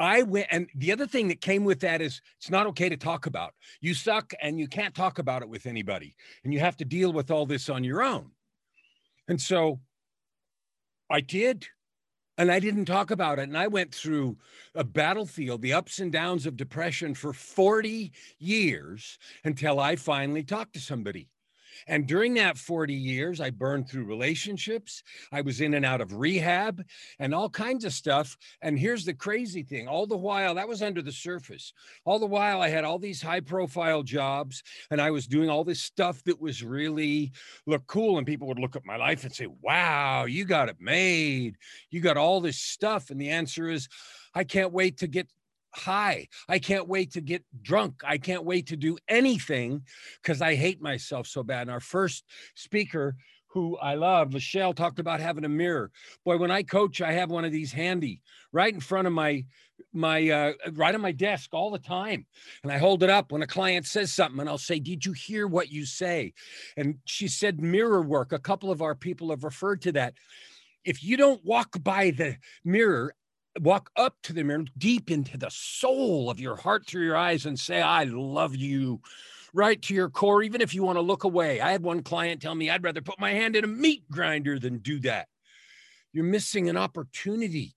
I 0.00 0.22
went, 0.22 0.46
and 0.50 0.68
the 0.74 0.92
other 0.92 1.06
thing 1.06 1.28
that 1.28 1.40
came 1.40 1.64
with 1.64 1.80
that 1.80 2.00
is 2.00 2.20
it's 2.38 2.50
not 2.50 2.66
okay 2.68 2.88
to 2.88 2.96
talk 2.96 3.26
about. 3.26 3.54
You 3.80 3.94
suck 3.94 4.32
and 4.40 4.58
you 4.58 4.68
can't 4.68 4.94
talk 4.94 5.18
about 5.18 5.42
it 5.42 5.48
with 5.48 5.66
anybody, 5.66 6.14
and 6.44 6.52
you 6.52 6.60
have 6.60 6.76
to 6.78 6.84
deal 6.84 7.12
with 7.12 7.30
all 7.30 7.46
this 7.46 7.68
on 7.68 7.82
your 7.82 8.02
own. 8.02 8.30
And 9.26 9.40
so 9.40 9.80
I 11.10 11.20
did, 11.20 11.66
and 12.36 12.50
I 12.52 12.60
didn't 12.60 12.84
talk 12.84 13.10
about 13.10 13.40
it. 13.40 13.42
And 13.42 13.58
I 13.58 13.66
went 13.66 13.92
through 13.92 14.38
a 14.74 14.84
battlefield, 14.84 15.62
the 15.62 15.72
ups 15.72 15.98
and 15.98 16.12
downs 16.12 16.46
of 16.46 16.56
depression 16.56 17.14
for 17.14 17.32
40 17.32 18.12
years 18.38 19.18
until 19.44 19.80
I 19.80 19.96
finally 19.96 20.44
talked 20.44 20.74
to 20.74 20.80
somebody. 20.80 21.28
And 21.86 22.06
during 22.06 22.34
that 22.34 22.58
40 22.58 22.94
years, 22.94 23.40
I 23.40 23.50
burned 23.50 23.88
through 23.88 24.04
relationships. 24.04 25.02
I 25.32 25.40
was 25.40 25.60
in 25.60 25.74
and 25.74 25.84
out 25.84 26.00
of 26.00 26.14
rehab 26.14 26.84
and 27.18 27.34
all 27.34 27.48
kinds 27.48 27.84
of 27.84 27.92
stuff. 27.92 28.36
And 28.62 28.78
here's 28.78 29.04
the 29.04 29.14
crazy 29.14 29.62
thing 29.62 29.88
all 29.88 30.06
the 30.06 30.16
while, 30.16 30.54
that 30.54 30.68
was 30.68 30.82
under 30.82 31.02
the 31.02 31.12
surface. 31.12 31.72
All 32.04 32.18
the 32.18 32.26
while, 32.26 32.60
I 32.60 32.68
had 32.68 32.84
all 32.84 32.98
these 32.98 33.22
high 33.22 33.40
profile 33.40 34.02
jobs 34.02 34.62
and 34.90 35.00
I 35.00 35.10
was 35.10 35.26
doing 35.26 35.48
all 35.48 35.64
this 35.64 35.82
stuff 35.82 36.22
that 36.24 36.40
was 36.40 36.62
really 36.62 37.32
look 37.66 37.86
cool. 37.86 38.18
And 38.18 38.26
people 38.26 38.48
would 38.48 38.58
look 38.58 38.76
at 38.76 38.86
my 38.86 38.96
life 38.96 39.24
and 39.24 39.34
say, 39.34 39.48
wow, 39.62 40.24
you 40.24 40.44
got 40.44 40.68
it 40.68 40.76
made. 40.80 41.56
You 41.90 42.00
got 42.00 42.16
all 42.16 42.40
this 42.40 42.58
stuff. 42.58 43.10
And 43.10 43.20
the 43.20 43.30
answer 43.30 43.68
is, 43.68 43.88
I 44.34 44.44
can't 44.44 44.72
wait 44.72 44.98
to 44.98 45.06
get 45.06 45.28
high. 45.74 46.28
I 46.48 46.58
can't 46.58 46.88
wait 46.88 47.12
to 47.12 47.20
get 47.20 47.44
drunk. 47.62 48.02
I 48.04 48.18
can't 48.18 48.44
wait 48.44 48.68
to 48.68 48.76
do 48.76 48.98
anything 49.08 49.82
because 50.22 50.42
I 50.42 50.54
hate 50.54 50.80
myself 50.80 51.26
so 51.26 51.42
bad. 51.42 51.62
And 51.62 51.70
our 51.70 51.80
first 51.80 52.24
speaker, 52.54 53.16
who 53.48 53.76
I 53.78 53.94
love, 53.94 54.32
Michelle, 54.32 54.74
talked 54.74 54.98
about 54.98 55.20
having 55.20 55.44
a 55.44 55.48
mirror. 55.48 55.90
Boy, 56.24 56.36
when 56.36 56.50
I 56.50 56.62
coach, 56.62 57.00
I 57.00 57.12
have 57.12 57.30
one 57.30 57.44
of 57.44 57.52
these 57.52 57.72
handy 57.72 58.22
right 58.52 58.72
in 58.72 58.80
front 58.80 59.06
of 59.06 59.12
my 59.12 59.44
my 59.92 60.28
uh, 60.28 60.52
right 60.72 60.94
on 60.94 61.00
my 61.00 61.12
desk 61.12 61.50
all 61.52 61.70
the 61.70 61.78
time 61.78 62.26
and 62.64 62.72
i 62.72 62.78
hold 62.78 63.02
it 63.04 63.10
up 63.10 63.30
when 63.30 63.42
a 63.42 63.46
client 63.46 63.86
says 63.86 64.12
something 64.12 64.40
and 64.40 64.48
i'll 64.48 64.58
say 64.58 64.80
did 64.80 65.04
you 65.04 65.12
hear 65.12 65.46
what 65.46 65.70
you 65.70 65.86
say 65.86 66.32
and 66.76 66.96
she 67.04 67.28
said 67.28 67.60
mirror 67.60 68.02
work 68.02 68.32
a 68.32 68.40
couple 68.40 68.72
of 68.72 68.82
our 68.82 68.96
people 68.96 69.30
have 69.30 69.44
referred 69.44 69.80
to 69.80 69.92
that 69.92 70.14
if 70.84 71.04
you 71.04 71.16
don't 71.16 71.44
walk 71.44 71.82
by 71.82 72.10
the 72.10 72.36
mirror 72.64 73.14
walk 73.62 73.90
up 73.96 74.16
to 74.22 74.32
the 74.32 74.42
mirror 74.42 74.64
deep 74.76 75.10
into 75.10 75.36
the 75.36 75.50
soul 75.50 76.30
of 76.30 76.40
your 76.40 76.56
heart 76.56 76.86
through 76.86 77.04
your 77.04 77.16
eyes 77.16 77.46
and 77.46 77.58
say 77.58 77.80
i 77.80 78.04
love 78.04 78.54
you 78.54 79.00
right 79.52 79.80
to 79.82 79.94
your 79.94 80.10
core 80.10 80.42
even 80.42 80.60
if 80.60 80.74
you 80.74 80.82
want 80.82 80.96
to 80.96 81.02
look 81.02 81.24
away. 81.24 81.60
I 81.60 81.72
had 81.72 81.82
one 81.82 82.02
client 82.02 82.42
tell 82.42 82.54
me 82.54 82.70
i'd 82.70 82.84
rather 82.84 83.00
put 83.00 83.20
my 83.20 83.32
hand 83.32 83.56
in 83.56 83.64
a 83.64 83.68
meat 83.68 84.04
grinder 84.10 84.58
than 84.58 84.78
do 84.78 85.00
that. 85.00 85.28
You're 86.12 86.24
missing 86.24 86.68
an 86.68 86.76
opportunity. 86.76 87.74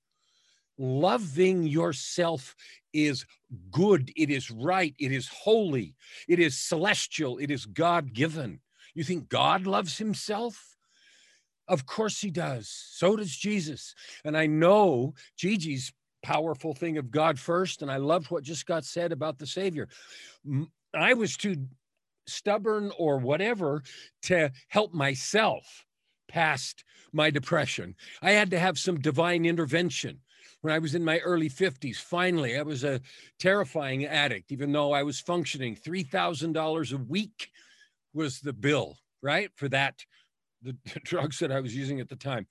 Loving 0.77 1.63
yourself 1.63 2.55
is 2.93 3.25
good, 3.69 4.11
it 4.15 4.29
is 4.29 4.49
right, 4.49 4.95
it 4.97 5.11
is 5.11 5.27
holy, 5.27 5.95
it 6.27 6.39
is 6.39 6.57
celestial, 6.57 7.37
it 7.37 7.51
is 7.51 7.65
God 7.65 8.13
given. 8.13 8.61
You 8.93 9.03
think 9.03 9.29
God 9.29 9.67
loves 9.67 9.97
himself? 9.97 10.70
Of 11.67 11.85
course 11.85 12.19
he 12.19 12.31
does. 12.31 12.67
So 12.69 13.15
does 13.15 13.35
Jesus. 13.35 13.95
And 14.25 14.37
I 14.37 14.47
know 14.47 15.13
Gigi's 15.37 15.93
powerful 16.23 16.73
thing 16.73 16.97
of 16.97 17.11
God 17.11 17.39
first. 17.39 17.81
And 17.81 17.91
I 17.91 17.97
loved 17.97 18.29
what 18.29 18.43
just 18.43 18.65
got 18.65 18.85
said 18.85 19.11
about 19.11 19.39
the 19.39 19.47
Savior. 19.47 19.87
I 20.93 21.13
was 21.13 21.37
too 21.37 21.67
stubborn 22.27 22.91
or 22.97 23.17
whatever 23.17 23.83
to 24.23 24.51
help 24.67 24.93
myself 24.93 25.85
past 26.27 26.83
my 27.13 27.29
depression. 27.29 27.95
I 28.21 28.31
had 28.31 28.51
to 28.51 28.59
have 28.59 28.77
some 28.77 28.99
divine 28.99 29.45
intervention 29.45 30.19
when 30.61 30.73
I 30.73 30.79
was 30.79 30.95
in 30.95 31.03
my 31.03 31.19
early 31.19 31.49
50s. 31.49 31.97
Finally, 31.97 32.57
I 32.57 32.61
was 32.61 32.83
a 32.83 33.01
terrifying 33.39 34.05
addict, 34.05 34.51
even 34.51 34.71
though 34.71 34.93
I 34.93 35.03
was 35.03 35.19
functioning. 35.19 35.75
$3,000 35.75 36.93
a 36.93 36.97
week 36.97 37.49
was 38.13 38.39
the 38.39 38.53
bill, 38.53 38.97
right? 39.21 39.49
For 39.55 39.67
that, 39.69 40.05
the, 40.61 40.75
drugs 41.03 41.39
that 41.39 41.51
I 41.51 41.59
was 41.59 41.75
using 41.75 41.99
at 41.99 42.09
the 42.09 42.15
time. 42.15 42.47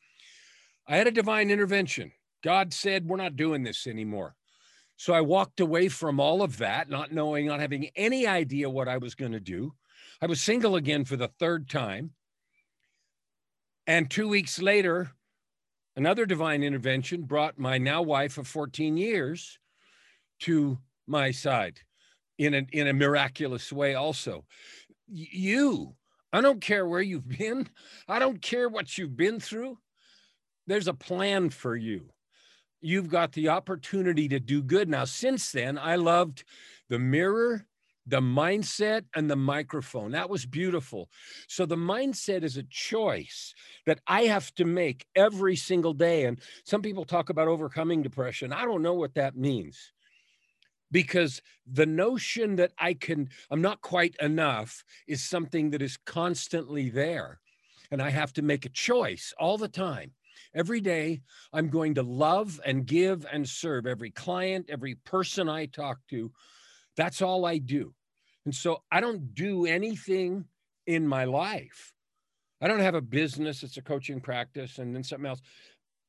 I 0.89 0.97
had 0.97 1.07
a 1.07 1.13
divine 1.13 1.51
intervention. 1.51 2.13
God 2.43 2.73
said, 2.73 3.07
We're 3.07 3.17
not 3.17 3.37
doing 3.37 3.63
this 3.63 3.87
anymore. 3.87 4.35
So 4.97 5.15
I 5.15 5.21
walked 5.23 5.61
away 5.61 5.89
from 5.89 6.21
all 6.21 6.43
of 6.43 6.59
that, 6.59 6.91
not 6.91 7.13
knowing, 7.13 7.47
not 7.47 7.61
having 7.61 7.89
any 7.97 8.27
idea 8.27 8.69
what 8.69 8.89
I 8.89 8.99
was 8.99 9.15
going 9.15 9.33
to 9.33 9.41
do. 9.41 9.73
I 10.21 10.27
was 10.27 10.43
single 10.43 10.77
again 10.77 11.05
for 11.05 11.17
the 11.17 11.31
third 11.39 11.71
time. 11.71 12.11
And 13.87 14.11
two 14.11 14.29
weeks 14.29 14.61
later, 14.61 15.13
Another 15.97 16.25
divine 16.25 16.63
intervention 16.63 17.23
brought 17.23 17.59
my 17.59 17.77
now 17.77 18.03
wife 18.03 18.39
of 18.39 18.47
14 18.47 18.97
years 18.97 19.59
to 20.41 20.79
my 21.07 21.31
side 21.31 21.81
in 22.39 22.55
a, 22.55 22.67
in 22.73 22.87
a 22.87 22.93
miraculous 22.93 23.73
way, 23.73 23.95
also. 23.95 24.45
You, 25.09 25.97
I 26.33 26.41
don't 26.41 26.61
care 26.61 26.87
where 26.87 27.03
you've 27.03 27.28
been, 27.28 27.68
I 28.09 28.18
don't 28.18 28.41
care 28.41 28.68
what 28.68 28.97
you've 28.97 29.16
been 29.16 29.41
through. 29.41 29.78
There's 30.66 30.89
a 30.89 30.95
plan 30.95 31.51
for 31.51 31.74
you. 31.74 32.11
You've 32.81 33.09
got 33.09 33.33
the 33.33 33.49
opportunity 33.49 34.28
to 34.28 34.41
do 34.41 34.62
good. 34.62 34.89
Now, 34.89 35.05
since 35.05 35.53
then, 35.53 35.76
I 35.76 35.97
loved 35.97 36.45
the 36.89 36.99
mirror 36.99 37.66
the 38.07 38.20
mindset 38.20 39.05
and 39.14 39.31
the 39.31 39.37
microphone. 39.37 40.12
That 40.12 40.28
was 40.28 40.45
beautiful. 40.45 41.09
So 41.49 41.64
the 41.64 41.76
mindset 41.76 42.43
is 42.43 42.57
a 42.57 42.64
choice 42.64 43.55
that 43.87 44.01
I 44.07 44.22
have 44.22 44.53
to 44.57 44.64
make 44.64 45.07
every 45.14 45.57
single 45.57 45.95
day. 45.95 46.24
And 46.24 46.41
some 46.64 46.83
people 46.83 47.05
talk 47.05 47.31
about 47.31 47.49
overcoming 47.49 48.03
depression. 48.03 48.53
I 48.53 48.64
don't 48.64 48.83
know 48.83 48.95
what 48.95 49.14
that 49.14 49.37
means 49.37 49.93
because 50.91 51.41
the 51.66 51.86
notion 51.86 52.57
that 52.57 52.72
I 52.78 52.95
can, 52.95 53.28
I'm 53.51 53.62
not 53.62 53.80
quite 53.80 54.16
enough 54.20 54.84
is 55.07 55.22
something 55.22 55.70
that 55.70 55.82
is 55.82 55.97
constantly 56.05 56.91
there. 56.91 57.41
And 57.91 58.01
I 58.03 58.11
have 58.11 58.32
to 58.34 58.43
make 58.43 58.66
a 58.66 58.70
choice 58.70 59.32
all 59.38 59.59
the 59.59 59.68
time. 59.68 60.12
Every 60.55 60.80
day, 60.80 61.20
I'm 61.53 61.68
going 61.68 61.95
to 61.95 62.03
love 62.03 62.61
and 62.64 62.86
give 62.86 63.26
and 63.30 63.49
serve 63.49 63.86
every 63.86 64.11
client, 64.11 64.66
every 64.68 64.97
person 64.97 65.49
I 65.49 65.66
talk 65.66 65.99
to. 66.11 66.32
That's 66.97 67.22
all 67.22 67.47
I 67.47 67.59
do. 67.59 67.95
And 68.45 68.55
so 68.55 68.82
I 68.91 69.01
don't 69.01 69.34
do 69.34 69.66
anything 69.66 70.47
in 70.86 71.07
my 71.07 71.24
life. 71.24 71.93
I 72.61 72.68
don't 72.68 72.80
have 72.80 72.95
a 72.95 73.01
business, 73.01 73.62
it's 73.62 73.76
a 73.76 73.82
coaching 73.82 74.20
practice 74.20 74.78
and 74.78 74.95
then 74.95 75.03
something 75.05 75.26
else. 75.26 75.41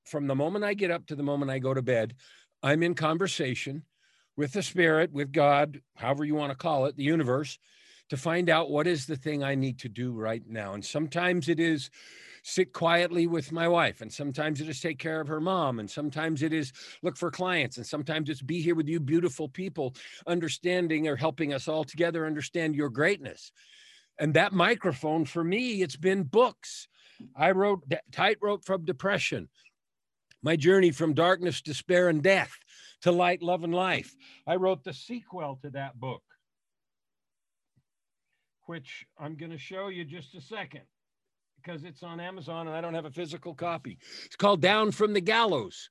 From 0.06 0.28
the 0.28 0.36
moment 0.36 0.66
I 0.66 0.74
get 0.74 0.92
up 0.92 1.06
to 1.08 1.16
the 1.16 1.24
moment 1.24 1.52
I 1.52 1.60
go 1.60 1.74
to 1.74 1.82
bed, 1.82 2.16
I'm 2.64 2.84
in 2.84 2.96
conversation 2.96 3.84
with 4.38 4.54
the 4.54 4.64
spirit, 4.64 5.12
with 5.12 5.32
God, 5.32 5.82
however 5.96 6.24
you 6.24 6.36
want 6.36 6.52
to 6.52 6.58
call 6.58 6.86
it, 6.86 6.96
the 6.96 7.04
universe, 7.04 7.60
to 8.10 8.18
find 8.18 8.50
out 8.50 8.70
what 8.70 8.88
is 8.88 9.06
the 9.06 9.16
thing 9.16 9.44
I 9.44 9.56
need 9.56 9.80
to 9.80 9.90
do 9.90 10.12
right 10.12 10.44
now. 10.48 10.74
And 10.74 10.84
sometimes 10.84 11.48
it 11.48 11.60
is 11.60 11.90
sit 12.44 12.74
quietly 12.74 13.28
with 13.28 13.52
my 13.52 13.68
wife. 13.68 14.02
And 14.02 14.12
sometimes 14.12 14.62
it 14.62 14.70
is 14.70 14.80
take 14.80 15.00
care 15.00 15.22
of 15.22 15.28
her 15.28 15.40
mom. 15.40 15.80
And 15.80 15.90
sometimes 15.90 16.42
it 16.42 16.54
is 16.54 16.74
look 17.04 17.18
for 17.18 17.32
clients. 17.32 17.78
And 17.78 17.86
sometimes 17.86 18.30
it's 18.30 18.42
be 18.42 18.62
here 18.62 18.76
with 18.76 18.88
you, 18.88 19.00
beautiful 19.00 19.48
people, 19.48 19.96
understanding 20.28 21.08
or 21.08 21.16
helping 21.16 21.54
us 21.54 21.68
all 21.68 21.84
together 21.84 22.26
understand 22.26 22.76
your 22.76 22.90
greatness. 22.90 23.52
And 24.18 24.34
that 24.34 24.54
microphone 24.54 25.26
for 25.26 25.44
me, 25.44 25.82
it's 25.82 25.96
been 25.96 26.24
books. 26.24 26.88
I 27.36 27.52
wrote 27.52 27.84
Tightrope 28.12 28.66
from 28.66 28.86
Depression, 28.86 29.50
My 30.42 30.56
Journey 30.56 30.92
from 30.92 31.14
Darkness, 31.14 31.62
Despair, 31.62 32.10
and 32.10 32.22
Death 32.22 32.58
to 33.02 33.12
Light, 33.12 33.42
Love, 33.42 33.64
and 33.64 33.74
Life. 33.74 34.16
I 34.48 34.56
wrote 34.56 34.84
the 34.84 34.94
sequel 34.94 35.60
to 35.62 35.70
that 35.72 36.00
book, 36.00 36.24
which 38.66 39.06
I'm 39.20 39.36
going 39.36 39.52
to 39.52 39.58
show 39.58 39.88
you 39.88 40.06
just 40.06 40.36
a 40.36 40.42
second 40.42 40.82
because 41.64 41.84
it's 41.84 42.04
on 42.04 42.20
Amazon 42.20 42.68
and 42.68 42.76
I 42.76 42.82
don't 42.82 42.94
have 42.94 43.06
a 43.06 43.12
physical 43.12 43.54
copy. 43.54 43.98
It's 44.26 44.36
called 44.36 44.62
Down 44.62 44.92
from 44.92 45.14
the 45.14 45.22
Gallows. 45.22 45.90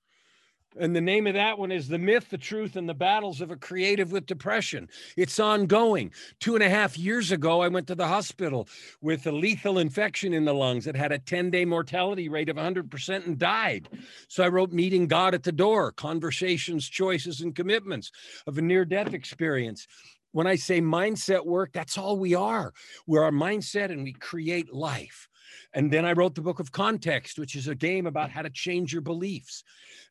And 0.79 0.95
the 0.95 1.01
name 1.01 1.27
of 1.27 1.35
that 1.35 1.59
one 1.59 1.73
is 1.73 1.89
The 1.89 1.99
Myth, 1.99 2.31
the 2.31 2.39
Truth, 2.39 2.77
and 2.77 2.89
the 2.89 2.95
Battles 2.95 3.41
of 3.41 3.51
a 3.51 3.57
Creative 3.57 4.13
with 4.13 4.27
Depression. 4.27 4.89
It's 5.17 5.41
ongoing. 5.41 6.13
Two 6.39 6.55
and 6.55 6.63
a 6.63 6.71
half 6.71 6.97
years 6.97 7.33
ago, 7.33 7.61
I 7.61 7.67
went 7.67 7.89
to 7.89 7.97
the 7.97 8.07
hospital 8.07 8.69
with 9.01 9.27
a 9.27 9.33
lethal 9.33 9.79
infection 9.79 10.33
in 10.33 10.45
the 10.45 10.55
lungs 10.55 10.85
that 10.85 10.95
had 10.95 11.11
a 11.11 11.19
10 11.19 11.51
day 11.51 11.65
mortality 11.65 12.29
rate 12.29 12.49
of 12.49 12.57
100% 12.57 13.27
and 13.27 13.37
died. 13.37 13.89
So 14.29 14.45
I 14.45 14.49
wrote 14.49 14.73
Meeting 14.73 15.09
God 15.09 15.35
at 15.35 15.43
the 15.43 15.51
Door 15.51 15.93
Conversations, 15.93 16.89
Choices, 16.89 17.41
and 17.41 17.55
Commitments 17.55 18.13
of 18.47 18.57
a 18.57 18.63
near 18.63 18.85
death 18.85 19.13
experience. 19.13 19.89
When 20.33 20.47
I 20.47 20.55
say 20.55 20.81
mindset 20.81 21.45
work, 21.45 21.73
that's 21.73 21.99
all 21.99 22.17
we 22.17 22.37
are. 22.37 22.73
We're 23.09 23.25
our 23.25 23.33
mindset 23.33 23.91
and 23.91 24.05
we 24.05 24.13
create 24.13 24.73
life. 24.73 25.29
And 25.73 25.93
then 25.93 26.05
I 26.05 26.13
wrote 26.13 26.35
the 26.35 26.43
book 26.43 26.61
of 26.61 26.73
context, 26.73 27.39
which 27.39 27.55
is 27.57 27.69
a 27.69 27.75
game 27.75 28.07
about 28.07 28.31
how 28.31 28.43
to 28.43 28.51
change 28.51 28.93
your 28.93 29.03
beliefs. 29.03 29.65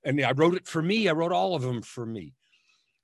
And 0.04 0.22
I 0.22 0.32
wrote 0.32 0.56
it 0.56 0.68
for 0.68 0.82
me. 0.82 1.08
I 1.08 1.14
wrote 1.14 1.32
all 1.32 1.56
of 1.56 1.62
them 1.62 1.82
for 1.82 2.06
me. 2.06 2.34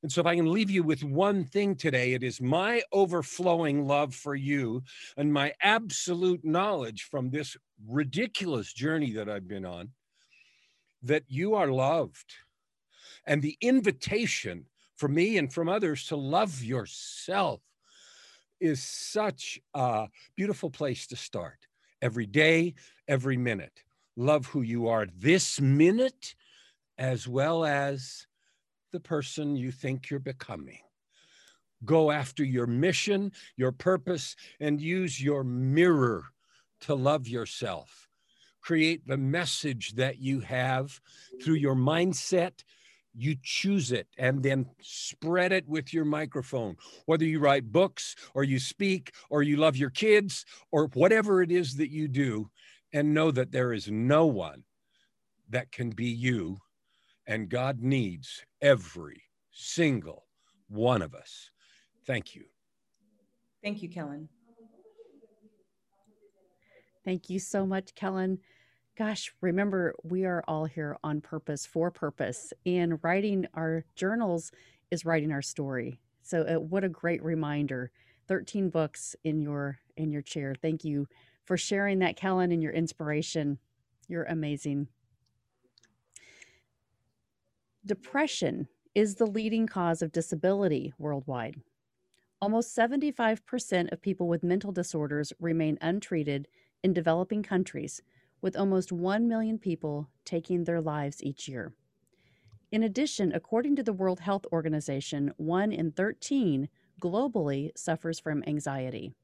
And 0.04 0.12
so, 0.12 0.22
if 0.22 0.28
I 0.28 0.36
can 0.36 0.52
leave 0.52 0.70
you 0.70 0.84
with 0.84 1.04
one 1.04 1.46
thing 1.46 1.76
today, 1.76 2.14
it 2.14 2.22
is 2.22 2.40
my 2.40 2.84
overflowing 2.92 3.88
love 3.88 4.14
for 4.14 4.36
you 4.36 4.84
and 5.18 5.34
my 5.34 5.54
absolute 5.64 6.46
knowledge 6.46 7.08
from 7.10 7.32
this 7.32 7.58
ridiculous 7.88 8.72
journey 8.72 9.14
that 9.14 9.28
I've 9.28 9.48
been 9.48 9.66
on 9.66 9.90
that 11.02 11.24
you 11.28 11.56
are 11.56 11.72
loved. 11.72 12.36
And 13.26 13.42
the 13.42 13.58
invitation 13.62 14.66
for 14.96 15.08
me 15.08 15.38
and 15.38 15.52
from 15.52 15.68
others 15.68 16.06
to 16.08 16.16
love 16.16 16.64
yourself 16.64 17.62
is 18.60 18.84
such 18.84 19.60
a 19.74 20.08
beautiful 20.36 20.70
place 20.70 21.08
to 21.08 21.16
start 21.16 21.58
every 22.02 22.26
day, 22.26 22.74
every 23.08 23.38
minute. 23.38 23.84
Love 24.16 24.46
who 24.48 24.62
you 24.62 24.88
are 24.88 25.08
this 25.18 25.60
minute, 25.60 26.36
as 26.98 27.28
well 27.28 27.66
as 27.66 28.28
the 28.91 29.00
person 29.00 29.56
you 29.56 29.72
think 29.72 30.10
you're 30.10 30.20
becoming. 30.20 30.80
Go 31.84 32.12
after 32.12 32.43
your 32.43 32.68
mission, 32.68 33.32
your 33.58 33.72
purpose, 33.72 34.36
and 34.60 34.80
use 34.80 35.22
your 35.22 35.43
mirror 35.43 36.24
to 36.82 36.96
love 36.96 37.28
yourself. 37.28 38.08
Create 38.62 39.06
the 39.06 39.18
message 39.18 39.93
that 39.96 40.18
you 40.20 40.39
have 40.39 41.00
through 41.43 41.56
your 41.56 41.76
mindset, 41.76 42.64
you 43.18 43.36
choose 43.41 43.91
it 43.91 44.07
and 44.18 44.43
then 44.43 44.66
spread 44.82 45.51
it 45.51 45.68
with 45.68 45.93
your 45.93 46.05
microphone. 46.05 46.76
Whether 47.05 47.26
you 47.26 47.39
write 47.39 47.72
books 47.72 48.16
or 48.34 48.43
you 48.43 48.59
speak 48.59 49.13
or 49.30 49.43
you 49.43 49.57
love 49.57 49.78
your 49.78 49.89
kids 49.89 50.45
or 50.72 50.88
whatever 50.93 51.41
it 51.41 51.51
is 51.51 51.76
that 51.78 51.91
you 51.91 52.07
do, 52.07 52.49
and 52.93 53.13
know 53.13 53.30
that 53.30 53.51
there 53.51 53.74
is 53.74 53.91
no 53.91 54.26
one 54.26 54.63
that 55.49 55.72
can 55.72 55.89
be 55.89 56.05
you. 56.05 56.57
And 57.28 57.49
God 57.49 57.82
needs 57.82 58.43
every 58.61 59.24
single 59.51 60.26
one 60.70 61.01
of 61.01 61.13
us. 61.13 61.49
Thank 62.07 62.36
you. 62.36 62.45
Thank 63.61 63.82
you, 63.82 63.89
Kellen. 63.89 64.30
Thank 67.03 67.30
you 67.30 67.39
so 67.39 67.66
much, 67.66 67.93
Kellen. 67.95 68.39
Gosh, 68.98 69.34
remember, 69.41 69.93
we 70.04 70.24
are 70.26 70.43
all 70.48 70.66
here 70.66 70.98
on 71.04 71.20
purpose 71.20 71.66
for 71.66 71.91
purpose, 71.91 72.54
and 72.66 72.98
writing 73.04 73.46
our 73.54 73.84
journals 73.96 74.52
is 74.89 75.04
writing 75.04 75.32
our 75.34 75.41
story. 75.41 76.00
So, 76.22 76.43
uh, 76.43 76.60
what 76.60 76.86
a 76.86 76.89
great 76.89 77.22
reminder! 77.22 77.91
Thirteen 78.28 78.70
books 78.70 79.16
in 79.26 79.41
your 79.41 79.80
in 79.98 80.12
your 80.12 80.22
chair. 80.22 80.56
Thank 80.62 80.86
you 80.86 81.08
for 81.43 81.58
sharing 81.58 82.00
that, 82.00 82.16
Kellen, 82.16 82.54
and 82.54 82.64
your 82.64 82.72
inspiration. 82.72 83.60
You're 84.08 84.24
amazing. 84.24 84.88
Depression 87.86 88.68
is 88.96 89.16
the 89.16 89.26
leading 89.26 89.68
cause 89.68 90.02
of 90.02 90.12
disability 90.12 90.93
worldwide. 90.98 91.62
Almost 92.41 92.76
75% 92.76 93.91
of 93.91 94.02
people 94.02 94.28
with 94.28 94.43
mental 94.43 94.72
disorders 94.72 95.34
remain 95.39 95.78
untreated 95.82 96.48
in 96.84 96.93
developing 96.93 97.43
countries, 97.43 98.02
with 98.46 98.56
almost 98.56 98.91
1 98.91 99.28
million 99.28 99.58
people 99.58 100.08
taking 100.24 100.66
their 100.66 100.80
lives 100.80 101.24
each 101.24 101.48
year. 101.48 101.74
In 102.72 102.84
addition, 102.84 103.32
according 103.34 103.76
to 103.76 103.82
the 103.82 103.91
World 103.91 104.20
Health 104.20 104.46
Organization, 104.54 105.34
1 105.38 105.72
in 105.72 105.91
13 105.91 106.70
globally 107.02 107.72
suffers 107.76 108.20
from 108.20 108.43
anxiety. 108.46 109.16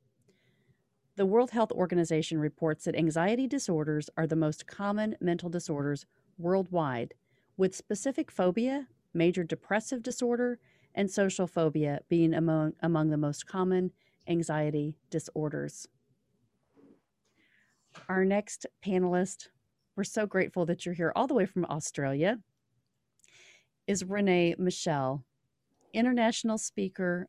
The 1.17 1.27
World 1.27 1.51
Health 1.51 1.71
Organization 1.71 2.39
reports 2.39 2.85
that 2.85 2.95
anxiety 2.95 3.45
disorders 3.45 4.09
are 4.17 4.25
the 4.25 4.35
most 4.35 4.65
common 4.65 5.15
mental 5.21 5.49
disorders 5.49 6.07
worldwide, 6.39 7.13
with 7.55 7.75
specific 7.75 8.31
phobia, 8.31 8.87
major 9.13 9.43
depressive 9.43 10.01
disorder, 10.01 10.57
and 10.95 11.11
social 11.11 11.45
phobia 11.45 11.99
being 12.09 12.33
among, 12.33 12.73
among 12.79 13.11
the 13.11 13.17
most 13.17 13.45
common 13.45 13.91
anxiety 14.27 14.97
disorders. 15.11 15.87
Our 18.09 18.25
next 18.25 18.65
panelist, 18.85 19.47
we're 19.95 20.03
so 20.03 20.25
grateful 20.25 20.65
that 20.65 20.85
you're 20.85 20.95
here 20.95 21.11
all 21.15 21.27
the 21.27 21.33
way 21.33 21.45
from 21.45 21.65
Australia, 21.65 22.39
is 23.87 24.03
Renee 24.03 24.55
Michelle, 24.57 25.23
international 25.93 26.57
speaker, 26.57 27.27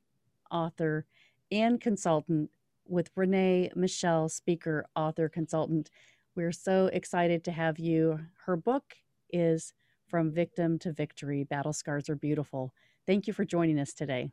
author, 0.50 1.06
and 1.50 1.80
consultant 1.80 2.50
with 2.86 3.10
Renee 3.16 3.70
Michelle, 3.74 4.28
speaker, 4.28 4.86
author, 4.94 5.28
consultant. 5.28 5.90
We're 6.34 6.52
so 6.52 6.86
excited 6.86 7.44
to 7.44 7.52
have 7.52 7.78
you. 7.78 8.20
Her 8.46 8.56
book 8.56 8.94
is 9.30 9.72
From 10.08 10.30
Victim 10.32 10.78
to 10.80 10.92
Victory 10.92 11.44
Battle 11.44 11.72
Scars 11.72 12.08
Are 12.08 12.16
Beautiful. 12.16 12.72
Thank 13.06 13.26
you 13.26 13.32
for 13.32 13.44
joining 13.44 13.78
us 13.78 13.92
today. 13.92 14.30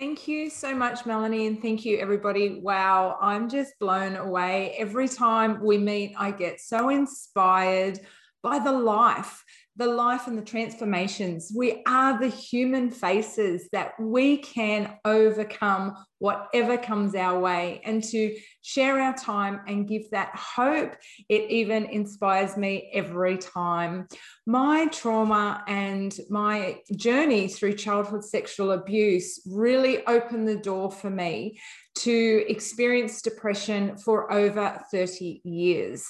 Thank 0.00 0.26
you 0.26 0.48
so 0.48 0.74
much, 0.74 1.04
Melanie, 1.04 1.46
and 1.46 1.60
thank 1.60 1.84
you, 1.84 1.98
everybody. 1.98 2.58
Wow, 2.62 3.18
I'm 3.20 3.50
just 3.50 3.78
blown 3.78 4.16
away. 4.16 4.74
Every 4.78 5.06
time 5.06 5.62
we 5.62 5.76
meet, 5.76 6.14
I 6.16 6.30
get 6.30 6.58
so 6.58 6.88
inspired 6.88 8.00
by 8.42 8.60
the 8.60 8.72
life, 8.72 9.44
the 9.80 9.86
life 9.86 10.26
and 10.26 10.36
the 10.36 10.44
transformations. 10.44 11.50
We 11.56 11.82
are 11.86 12.20
the 12.20 12.28
human 12.28 12.90
faces 12.90 13.66
that 13.72 13.98
we 13.98 14.36
can 14.36 14.98
overcome 15.06 15.96
whatever 16.18 16.76
comes 16.76 17.14
our 17.14 17.40
way 17.40 17.80
and 17.82 18.04
to 18.04 18.36
share 18.60 19.00
our 19.00 19.14
time 19.14 19.62
and 19.66 19.88
give 19.88 20.10
that 20.10 20.36
hope. 20.36 20.96
It 21.30 21.50
even 21.50 21.86
inspires 21.86 22.58
me 22.58 22.90
every 22.92 23.38
time. 23.38 24.06
My 24.46 24.86
trauma 24.88 25.64
and 25.66 26.14
my 26.28 26.80
journey 26.94 27.48
through 27.48 27.76
childhood 27.76 28.22
sexual 28.22 28.72
abuse 28.72 29.40
really 29.46 30.06
opened 30.06 30.46
the 30.46 30.58
door 30.58 30.90
for 30.90 31.08
me 31.08 31.58
to 32.00 32.44
experience 32.48 33.22
depression 33.22 33.96
for 33.96 34.30
over 34.30 34.78
30 34.92 35.40
years. 35.42 36.06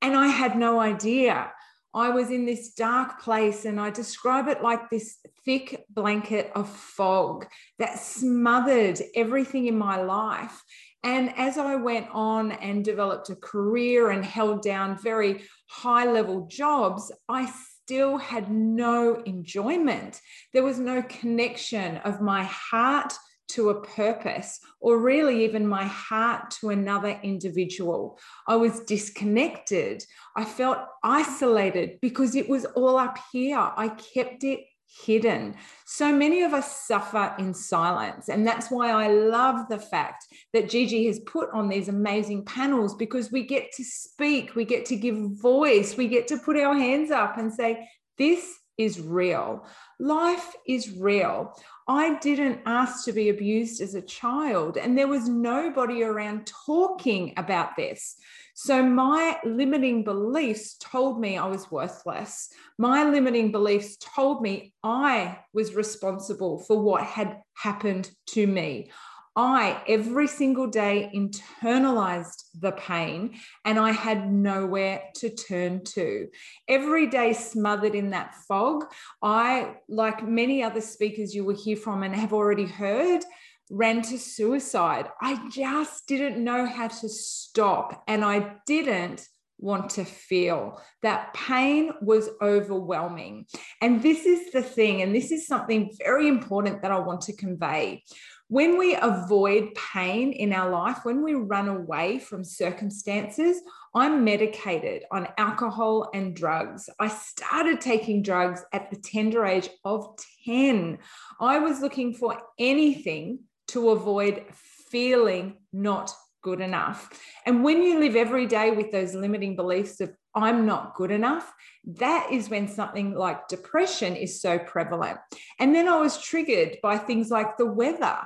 And 0.00 0.16
I 0.16 0.28
had 0.28 0.56
no 0.56 0.78
idea. 0.78 1.50
I 1.98 2.10
was 2.10 2.30
in 2.30 2.46
this 2.46 2.74
dark 2.74 3.20
place, 3.20 3.64
and 3.64 3.80
I 3.80 3.90
describe 3.90 4.46
it 4.46 4.62
like 4.62 4.88
this 4.88 5.16
thick 5.44 5.84
blanket 5.90 6.52
of 6.54 6.68
fog 6.68 7.46
that 7.80 7.98
smothered 7.98 9.00
everything 9.16 9.66
in 9.66 9.76
my 9.76 10.00
life. 10.00 10.62
And 11.02 11.36
as 11.36 11.58
I 11.58 11.74
went 11.74 12.06
on 12.12 12.52
and 12.52 12.84
developed 12.84 13.30
a 13.30 13.36
career 13.36 14.10
and 14.10 14.24
held 14.24 14.62
down 14.62 14.96
very 14.96 15.42
high 15.68 16.04
level 16.04 16.46
jobs, 16.46 17.10
I 17.28 17.50
still 17.82 18.16
had 18.16 18.48
no 18.48 19.16
enjoyment. 19.26 20.20
There 20.52 20.62
was 20.62 20.78
no 20.78 21.02
connection 21.02 21.96
of 21.98 22.20
my 22.20 22.44
heart 22.44 23.12
to 23.48 23.70
a 23.70 23.80
purpose, 23.80 24.60
or 24.80 24.98
really 24.98 25.44
even 25.44 25.66
my 25.66 25.84
heart 25.84 26.50
to 26.60 26.70
another 26.70 27.18
individual. 27.22 28.18
I 28.46 28.56
was 28.56 28.80
disconnected. 28.80 30.04
I 30.36 30.44
felt 30.44 30.78
isolated 31.02 31.98
because 32.00 32.34
it 32.34 32.48
was 32.48 32.64
all 32.64 32.98
up 32.98 33.18
here. 33.32 33.58
I 33.58 33.88
kept 33.88 34.44
it 34.44 34.60
hidden. 35.04 35.54
So 35.84 36.12
many 36.12 36.42
of 36.42 36.54
us 36.54 36.86
suffer 36.86 37.34
in 37.38 37.52
silence. 37.52 38.28
And 38.28 38.46
that's 38.46 38.70
why 38.70 38.90
I 38.90 39.08
love 39.08 39.68
the 39.68 39.78
fact 39.78 40.24
that 40.52 40.70
Gigi 40.70 41.06
has 41.06 41.20
put 41.20 41.50
on 41.52 41.68
these 41.68 41.88
amazing 41.88 42.44
panels 42.44 42.94
because 42.94 43.30
we 43.30 43.46
get 43.46 43.70
to 43.72 43.84
speak, 43.84 44.54
we 44.54 44.64
get 44.64 44.86
to 44.86 44.96
give 44.96 45.16
voice, 45.40 45.96
we 45.96 46.08
get 46.08 46.26
to 46.28 46.38
put 46.38 46.56
our 46.56 46.74
hands 46.74 47.10
up 47.10 47.38
and 47.38 47.52
say, 47.52 47.88
This 48.16 48.58
is 48.78 49.00
real. 49.00 49.66
Life 49.98 50.54
is 50.66 50.96
real. 50.96 51.54
I 51.88 52.18
didn't 52.18 52.60
ask 52.64 53.04
to 53.04 53.12
be 53.12 53.28
abused 53.28 53.80
as 53.80 53.94
a 53.94 54.02
child, 54.02 54.76
and 54.76 54.96
there 54.96 55.08
was 55.08 55.28
nobody 55.28 56.02
around 56.02 56.46
talking 56.66 57.34
about 57.36 57.76
this. 57.76 58.16
So, 58.54 58.82
my 58.82 59.38
limiting 59.44 60.04
beliefs 60.04 60.76
told 60.78 61.20
me 61.20 61.38
I 61.38 61.46
was 61.46 61.70
worthless. 61.70 62.48
My 62.78 63.04
limiting 63.04 63.52
beliefs 63.52 63.96
told 63.96 64.42
me 64.42 64.72
I 64.82 65.38
was 65.52 65.74
responsible 65.74 66.58
for 66.60 66.80
what 66.80 67.02
had 67.02 67.40
happened 67.54 68.10
to 68.28 68.46
me. 68.46 68.90
I 69.36 69.82
every 69.86 70.26
single 70.26 70.66
day 70.66 71.10
internalized 71.14 72.44
the 72.58 72.72
pain 72.72 73.38
and 73.64 73.78
I 73.78 73.92
had 73.92 74.32
nowhere 74.32 75.02
to 75.16 75.30
turn 75.30 75.84
to. 75.84 76.28
Every 76.68 77.06
day 77.06 77.32
smothered 77.32 77.94
in 77.94 78.10
that 78.10 78.34
fog, 78.46 78.84
I, 79.22 79.76
like 79.88 80.26
many 80.26 80.62
other 80.62 80.80
speakers 80.80 81.34
you 81.34 81.44
will 81.44 81.56
hear 81.56 81.76
from 81.76 82.02
and 82.02 82.14
have 82.14 82.32
already 82.32 82.66
heard, 82.66 83.24
ran 83.70 84.02
to 84.02 84.18
suicide. 84.18 85.08
I 85.20 85.48
just 85.50 86.06
didn't 86.06 86.42
know 86.42 86.66
how 86.66 86.88
to 86.88 87.08
stop 87.08 88.02
and 88.08 88.24
I 88.24 88.56
didn't 88.66 89.26
want 89.58 89.90
to 89.90 90.04
feel. 90.04 90.80
That 91.02 91.34
pain 91.34 91.92
was 92.00 92.28
overwhelming. 92.40 93.46
And 93.80 94.02
this 94.02 94.24
is 94.24 94.52
the 94.52 94.62
thing, 94.62 95.02
and 95.02 95.14
this 95.14 95.30
is 95.32 95.46
something 95.46 95.90
very 95.98 96.28
important 96.28 96.82
that 96.82 96.92
I 96.92 96.98
want 96.98 97.22
to 97.22 97.36
convey. 97.36 98.04
When 98.50 98.78
we 98.78 98.96
avoid 98.96 99.74
pain 99.74 100.32
in 100.32 100.54
our 100.54 100.70
life, 100.70 101.00
when 101.04 101.22
we 101.22 101.34
run 101.34 101.68
away 101.68 102.18
from 102.18 102.42
circumstances, 102.44 103.60
I'm 103.94 104.24
medicated 104.24 105.02
on 105.10 105.28
alcohol 105.36 106.08
and 106.14 106.34
drugs. 106.34 106.88
I 106.98 107.08
started 107.08 107.82
taking 107.82 108.22
drugs 108.22 108.64
at 108.72 108.90
the 108.90 108.96
tender 108.96 109.44
age 109.44 109.68
of 109.84 110.18
10. 110.46 110.98
I 111.38 111.58
was 111.58 111.82
looking 111.82 112.14
for 112.14 112.40
anything 112.58 113.40
to 113.68 113.90
avoid 113.90 114.44
feeling 114.90 115.58
not 115.74 116.10
good 116.42 116.62
enough. 116.62 117.10
And 117.44 117.62
when 117.62 117.82
you 117.82 117.98
live 117.98 118.16
every 118.16 118.46
day 118.46 118.70
with 118.70 118.90
those 118.90 119.14
limiting 119.14 119.56
beliefs 119.56 120.00
of, 120.00 120.14
I'm 120.34 120.64
not 120.64 120.94
good 120.94 121.10
enough, 121.10 121.52
that 121.84 122.28
is 122.32 122.48
when 122.48 122.66
something 122.66 123.14
like 123.14 123.48
depression 123.48 124.16
is 124.16 124.40
so 124.40 124.58
prevalent. 124.58 125.18
And 125.60 125.74
then 125.74 125.86
I 125.86 125.98
was 125.98 126.22
triggered 126.22 126.78
by 126.82 126.96
things 126.96 127.28
like 127.28 127.58
the 127.58 127.66
weather. 127.66 128.18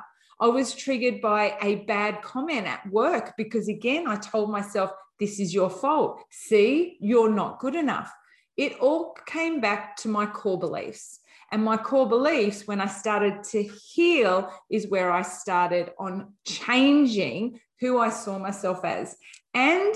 I 0.42 0.48
was 0.48 0.74
triggered 0.74 1.20
by 1.20 1.56
a 1.62 1.76
bad 1.76 2.20
comment 2.20 2.66
at 2.66 2.84
work 2.90 3.34
because, 3.36 3.68
again, 3.68 4.08
I 4.08 4.16
told 4.16 4.50
myself, 4.50 4.90
this 5.20 5.38
is 5.38 5.54
your 5.54 5.70
fault. 5.70 6.20
See, 6.32 6.96
you're 7.00 7.32
not 7.32 7.60
good 7.60 7.76
enough. 7.76 8.12
It 8.56 8.76
all 8.80 9.16
came 9.24 9.60
back 9.60 9.96
to 9.98 10.08
my 10.08 10.26
core 10.26 10.58
beliefs. 10.58 11.20
And 11.52 11.62
my 11.62 11.76
core 11.76 12.08
beliefs, 12.08 12.66
when 12.66 12.80
I 12.80 12.86
started 12.86 13.44
to 13.50 13.62
heal, 13.62 14.52
is 14.68 14.88
where 14.88 15.12
I 15.12 15.22
started 15.22 15.92
on 15.96 16.32
changing 16.44 17.60
who 17.78 18.00
I 18.00 18.10
saw 18.10 18.36
myself 18.36 18.84
as. 18.84 19.16
And 19.54 19.94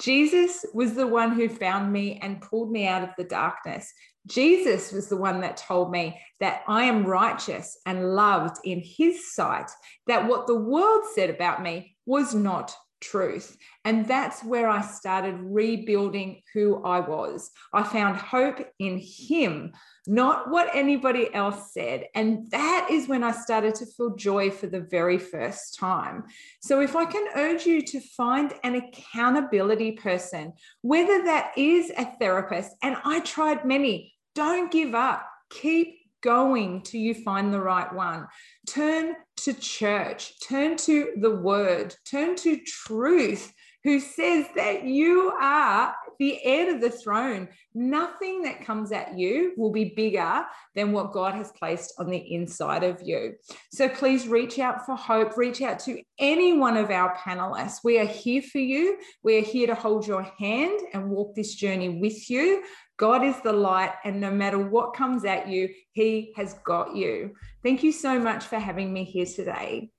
Jesus 0.00 0.66
was 0.74 0.94
the 0.94 1.06
one 1.06 1.30
who 1.30 1.48
found 1.48 1.92
me 1.92 2.18
and 2.20 2.40
pulled 2.42 2.72
me 2.72 2.88
out 2.88 3.04
of 3.04 3.10
the 3.16 3.24
darkness. 3.24 3.92
Jesus 4.26 4.92
was 4.92 5.08
the 5.08 5.16
one 5.16 5.40
that 5.40 5.56
told 5.56 5.90
me 5.90 6.20
that 6.40 6.62
I 6.68 6.84
am 6.84 7.06
righteous 7.06 7.78
and 7.86 8.14
loved 8.14 8.58
in 8.64 8.80
his 8.80 9.32
sight, 9.32 9.70
that 10.06 10.26
what 10.28 10.46
the 10.46 10.54
world 10.54 11.04
said 11.14 11.30
about 11.30 11.62
me 11.62 11.96
was 12.06 12.34
not 12.34 12.74
truth. 13.00 13.56
And 13.84 14.06
that's 14.06 14.42
where 14.42 14.68
I 14.68 14.80
started 14.80 15.36
rebuilding 15.40 16.42
who 16.54 16.82
I 16.84 17.00
was. 17.00 17.50
I 17.72 17.82
found 17.82 18.16
hope 18.16 18.58
in 18.78 18.98
Him, 18.98 19.72
not 20.06 20.50
what 20.50 20.74
anybody 20.74 21.32
else 21.34 21.72
said. 21.72 22.06
And 22.14 22.50
that 22.50 22.88
is 22.90 23.08
when 23.08 23.22
I 23.22 23.32
started 23.32 23.74
to 23.76 23.86
feel 23.86 24.16
joy 24.16 24.50
for 24.50 24.66
the 24.66 24.80
very 24.80 25.18
first 25.18 25.78
time. 25.78 26.24
So, 26.60 26.80
if 26.80 26.96
I 26.96 27.04
can 27.04 27.26
urge 27.36 27.66
you 27.66 27.82
to 27.82 28.00
find 28.00 28.52
an 28.64 28.76
accountability 28.76 29.92
person, 29.92 30.52
whether 30.82 31.22
that 31.24 31.52
is 31.56 31.90
a 31.96 32.06
therapist, 32.18 32.72
and 32.82 32.96
I 33.04 33.20
tried 33.20 33.64
many, 33.64 34.15
don't 34.36 34.70
give 34.70 34.94
up. 34.94 35.26
Keep 35.50 35.98
going 36.22 36.82
till 36.82 37.00
you 37.00 37.14
find 37.14 37.52
the 37.52 37.60
right 37.60 37.92
one. 37.92 38.26
Turn 38.68 39.14
to 39.38 39.52
church, 39.54 40.34
turn 40.46 40.76
to 40.76 41.12
the 41.20 41.34
word, 41.34 41.94
turn 42.08 42.36
to 42.36 42.58
truth, 42.58 43.52
who 43.84 44.00
says 44.00 44.46
that 44.56 44.82
you 44.84 45.32
are 45.40 45.94
the 46.18 46.44
heir 46.44 46.72
to 46.72 46.80
the 46.80 46.90
throne. 46.90 47.48
Nothing 47.72 48.42
that 48.42 48.64
comes 48.64 48.90
at 48.90 49.16
you 49.16 49.52
will 49.56 49.70
be 49.70 49.92
bigger 49.96 50.44
than 50.74 50.90
what 50.90 51.12
God 51.12 51.34
has 51.34 51.52
placed 51.52 51.94
on 51.98 52.10
the 52.10 52.34
inside 52.34 52.82
of 52.82 53.00
you. 53.04 53.34
So 53.70 53.88
please 53.88 54.26
reach 54.26 54.58
out 54.58 54.84
for 54.84 54.96
hope, 54.96 55.36
reach 55.36 55.62
out 55.62 55.78
to 55.80 56.02
any 56.18 56.58
one 56.58 56.76
of 56.76 56.90
our 56.90 57.16
panelists. 57.16 57.84
We 57.84 58.00
are 58.00 58.06
here 58.06 58.42
for 58.42 58.58
you. 58.58 58.98
We 59.22 59.38
are 59.38 59.42
here 59.42 59.68
to 59.68 59.74
hold 59.76 60.06
your 60.06 60.22
hand 60.36 60.80
and 60.92 61.10
walk 61.10 61.36
this 61.36 61.54
journey 61.54 62.00
with 62.00 62.28
you. 62.28 62.64
God 62.98 63.24
is 63.24 63.40
the 63.42 63.52
light, 63.52 63.92
and 64.04 64.20
no 64.20 64.30
matter 64.30 64.58
what 64.58 64.94
comes 64.94 65.24
at 65.24 65.48
you, 65.48 65.68
He 65.92 66.32
has 66.36 66.54
got 66.64 66.96
you. 66.96 67.34
Thank 67.62 67.82
you 67.82 67.92
so 67.92 68.18
much 68.18 68.44
for 68.44 68.58
having 68.58 68.92
me 68.92 69.04
here 69.04 69.26
today. 69.26 69.90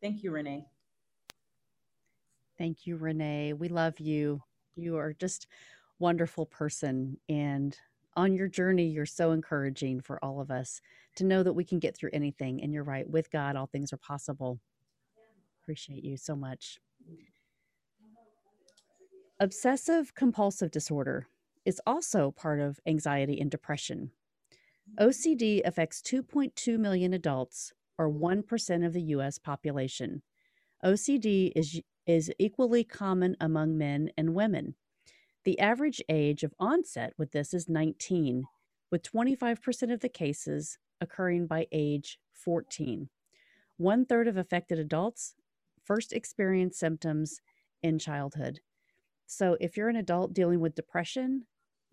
Thank 0.00 0.22
you, 0.22 0.30
Renee. 0.30 0.66
Thank 2.58 2.86
you, 2.86 2.96
Renee. 2.96 3.52
We 3.52 3.68
love 3.68 4.00
you. 4.00 4.42
You 4.76 4.96
are 4.96 5.12
just 5.12 5.46
wonderful 5.98 6.46
person 6.46 7.16
and 7.28 7.78
on 8.16 8.34
your 8.34 8.48
journey 8.48 8.86
you're 8.86 9.06
so 9.06 9.32
encouraging 9.32 10.00
for 10.00 10.22
all 10.22 10.40
of 10.40 10.50
us 10.50 10.80
to 11.14 11.24
know 11.24 11.42
that 11.42 11.54
we 11.54 11.64
can 11.64 11.78
get 11.78 11.96
through 11.96 12.10
anything 12.12 12.62
and 12.62 12.72
you're 12.72 12.84
right 12.84 13.08
with 13.08 13.30
God 13.30 13.56
all 13.56 13.66
things 13.66 13.94
are 13.94 13.98
possible. 13.98 14.60
Appreciate 15.62 16.04
you 16.04 16.16
so 16.16 16.36
much. 16.36 16.78
Obsessive 19.40 20.14
compulsive 20.14 20.70
disorder 20.70 21.28
is 21.66 21.80
also 21.86 22.30
part 22.30 22.60
of 22.60 22.80
anxiety 22.86 23.40
and 23.40 23.50
depression. 23.50 24.12
Mm. 24.98 25.06
OCD 25.08 25.60
affects 25.64 26.00
2.2 26.00 26.78
million 26.78 27.12
adults, 27.12 27.72
or 27.98 28.10
1% 28.10 28.86
of 28.86 28.92
the 28.92 29.02
US 29.02 29.38
population. 29.38 30.22
OCD 30.84 31.52
is, 31.56 31.80
is 32.06 32.32
equally 32.38 32.84
common 32.84 33.36
among 33.40 33.76
men 33.76 34.10
and 34.16 34.34
women. 34.34 34.74
The 35.44 35.58
average 35.58 36.02
age 36.08 36.42
of 36.42 36.54
onset 36.58 37.12
with 37.18 37.32
this 37.32 37.52
is 37.54 37.68
19, 37.68 38.44
with 38.90 39.02
25% 39.02 39.92
of 39.92 40.00
the 40.00 40.08
cases 40.08 40.78
occurring 41.00 41.46
by 41.46 41.66
age 41.72 42.18
14. 42.32 43.08
One 43.76 44.06
third 44.06 44.28
of 44.28 44.36
affected 44.36 44.78
adults 44.78 45.34
first 45.84 46.12
experience 46.12 46.76
symptoms 46.78 47.40
in 47.82 47.98
childhood. 47.98 48.60
So 49.26 49.56
if 49.60 49.76
you're 49.76 49.88
an 49.88 49.96
adult 49.96 50.32
dealing 50.32 50.60
with 50.60 50.74
depression, 50.74 51.46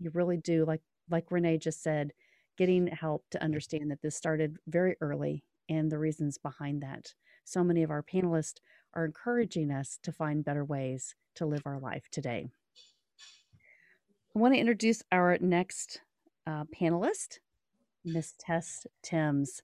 you 0.03 0.11
really 0.13 0.37
do 0.37 0.65
like 0.65 0.81
like 1.09 1.31
renee 1.31 1.57
just 1.57 1.81
said 1.81 2.11
getting 2.57 2.87
help 2.87 3.25
to 3.31 3.41
understand 3.43 3.89
that 3.89 4.01
this 4.01 4.15
started 4.15 4.57
very 4.67 4.95
early 5.01 5.43
and 5.69 5.91
the 5.91 5.97
reasons 5.97 6.37
behind 6.37 6.83
that. 6.83 7.13
So 7.45 7.63
many 7.63 7.81
of 7.83 7.89
our 7.89 8.03
panelists 8.03 8.59
are 8.93 9.05
encouraging 9.05 9.71
us 9.71 9.97
to 10.03 10.11
find 10.11 10.45
better 10.45 10.63
ways 10.63 11.15
to 11.35 11.45
live 11.45 11.63
our 11.65 11.79
life 11.79 12.09
today. 12.11 12.47
I 14.35 14.39
want 14.39 14.53
to 14.53 14.59
introduce 14.59 15.01
our 15.11 15.37
next 15.39 16.01
uh, 16.45 16.65
panelist 16.65 17.39
miss 18.05 18.33
tess 18.37 18.85
timms. 19.01 19.61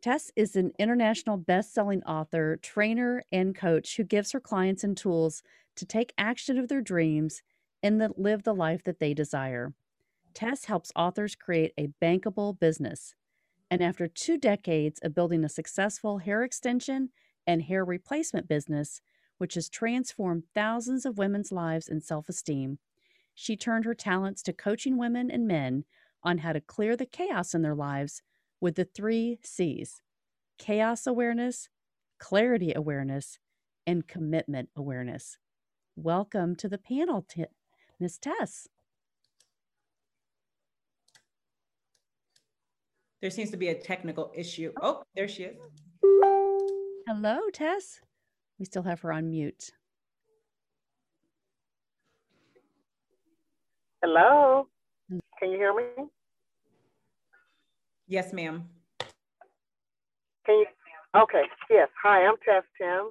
Tess 0.00 0.30
is 0.36 0.56
an 0.56 0.72
international 0.78 1.36
best-selling 1.36 2.02
author, 2.04 2.58
trainer, 2.62 3.22
and 3.32 3.54
coach 3.54 3.96
who 3.96 4.04
gives 4.04 4.32
her 4.32 4.40
clients 4.40 4.84
and 4.84 4.96
tools 4.96 5.42
to 5.76 5.86
take 5.86 6.12
action 6.18 6.58
of 6.58 6.68
their 6.68 6.80
dreams 6.80 7.42
and 7.84 8.00
the, 8.00 8.10
live 8.16 8.42
the 8.44 8.54
life 8.54 8.82
that 8.84 8.98
they 8.98 9.12
desire. 9.12 9.74
Tess 10.32 10.64
helps 10.64 10.90
authors 10.96 11.36
create 11.36 11.72
a 11.78 11.90
bankable 12.02 12.58
business. 12.58 13.14
And 13.70 13.82
after 13.82 14.08
two 14.08 14.38
decades 14.38 14.98
of 15.02 15.14
building 15.14 15.44
a 15.44 15.50
successful 15.50 16.18
hair 16.18 16.42
extension 16.42 17.10
and 17.46 17.62
hair 17.62 17.84
replacement 17.84 18.48
business, 18.48 19.02
which 19.36 19.54
has 19.54 19.68
transformed 19.68 20.44
thousands 20.54 21.04
of 21.04 21.18
women's 21.18 21.52
lives 21.52 21.88
and 21.88 22.02
self 22.02 22.28
esteem, 22.30 22.78
she 23.34 23.54
turned 23.54 23.84
her 23.84 23.94
talents 23.94 24.42
to 24.44 24.52
coaching 24.54 24.96
women 24.96 25.30
and 25.30 25.46
men 25.46 25.84
on 26.22 26.38
how 26.38 26.52
to 26.54 26.60
clear 26.62 26.96
the 26.96 27.06
chaos 27.06 27.54
in 27.54 27.60
their 27.60 27.74
lives 27.74 28.22
with 28.60 28.76
the 28.76 28.84
three 28.86 29.38
C's 29.42 30.00
chaos 30.58 31.06
awareness, 31.06 31.68
clarity 32.18 32.72
awareness, 32.74 33.38
and 33.86 34.08
commitment 34.08 34.70
awareness. 34.74 35.36
Welcome 35.96 36.56
to 36.56 36.68
the 36.68 36.78
panel, 36.78 37.26
T- 37.28 37.44
Miss 38.00 38.18
Tess. 38.18 38.68
There 43.20 43.30
seems 43.30 43.50
to 43.52 43.56
be 43.56 43.68
a 43.68 43.74
technical 43.74 44.32
issue. 44.34 44.72
Oh, 44.82 45.02
there 45.14 45.28
she 45.28 45.44
is. 45.44 45.56
Hello, 47.06 47.38
Tess. 47.52 48.00
We 48.58 48.66
still 48.66 48.82
have 48.82 49.00
her 49.00 49.12
on 49.12 49.30
mute. 49.30 49.70
Hello. 54.02 54.68
Can 55.38 55.50
you 55.50 55.56
hear 55.56 55.74
me? 55.74 56.04
Yes, 58.06 58.32
ma'am. 58.32 58.68
Can 60.44 60.56
you? 60.56 60.66
Okay. 61.16 61.44
Yes. 61.70 61.88
Hi, 62.02 62.26
I'm 62.26 62.36
Tess 62.44 62.64
Tim. 62.76 63.10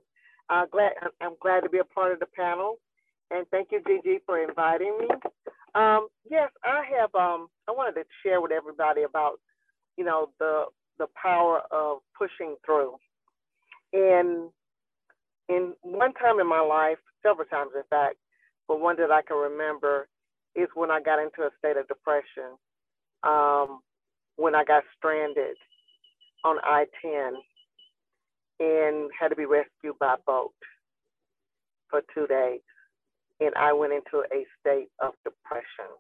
Uh, 0.50 0.66
glad 0.72 0.92
I'm 1.22 1.36
glad 1.42 1.62
to 1.62 1.70
be 1.70 1.80
a 1.80 1.84
part 1.84 2.12
of 2.12 2.20
the 2.20 2.28
panel 2.38 2.78
and 3.34 3.48
thank 3.52 3.70
you, 3.72 3.82
Gigi, 3.88 4.20
for 4.26 4.42
inviting 4.44 4.98
me. 5.00 5.08
Um, 5.76 6.08
yes, 6.30 6.52
I 6.64 6.84
have. 7.00 7.14
Um, 7.16 7.48
I 7.68 7.72
wanted 7.72 8.00
to 8.02 8.06
share 8.24 8.42
with 8.42 8.52
everybody 8.52 9.04
about, 9.04 9.40
you 9.98 10.06
know, 10.06 10.30
the 10.40 10.66
the 11.00 11.08
power 11.22 11.62
of 11.72 12.00
pushing 12.18 12.56
through. 12.66 12.96
And 13.94 14.50
in 15.50 15.74
one 15.82 16.14
time 16.14 16.40
in 16.40 16.48
my 16.48 16.62
life, 16.62 17.00
several 17.24 17.48
times 17.48 17.72
in 17.76 17.84
fact, 17.90 18.16
but 18.68 18.80
one 18.80 18.98
that 18.98 19.12
I 19.12 19.22
can 19.24 19.38
remember 19.38 20.08
is 20.56 20.70
when 20.76 20.92
I 20.92 21.02
got 21.02 21.20
into 21.20 21.42
a 21.42 21.50
state 21.60 21.78
of 21.78 21.88
depression. 21.88 22.58
Um, 23.24 23.80
when 24.36 24.56
I 24.56 24.64
got 24.64 24.84
stranded 24.98 25.58
on 26.44 26.58
I-10 26.64 27.34
and 28.60 29.10
had 29.20 29.30
to 29.30 29.36
be 29.36 29.46
rescued 29.46 29.98
by 30.00 30.16
boat 30.26 30.54
for 31.90 32.02
two 32.14 32.28
days 32.28 32.62
and 33.40 33.54
I 33.56 33.74
went 33.74 33.94
into 33.94 34.26
a 34.34 34.46
state 34.60 34.90
of 35.02 35.14
depression. 35.24 35.92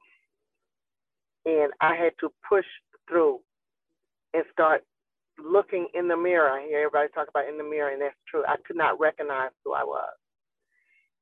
And 1.46 1.72
I 1.82 1.96
had 1.96 2.14
to 2.22 2.32
push 2.48 2.66
through 3.10 3.40
and 4.34 4.44
start 4.52 4.84
looking 5.40 5.88
in 5.94 6.08
the 6.08 6.18
mirror. 6.18 6.50
I 6.50 6.66
hear 6.68 6.80
everybody 6.80 7.10
talk 7.14 7.28
about 7.30 7.50
in 7.50 7.58
the 7.58 7.64
mirror, 7.64 7.92
and 7.92 8.02
that's 8.02 8.16
true. 8.30 8.44
I 8.48 8.56
could 8.66 8.78
not 8.78 9.00
recognize 9.00 9.52
who 9.66 9.74
I 9.74 9.84
was. 9.84 10.14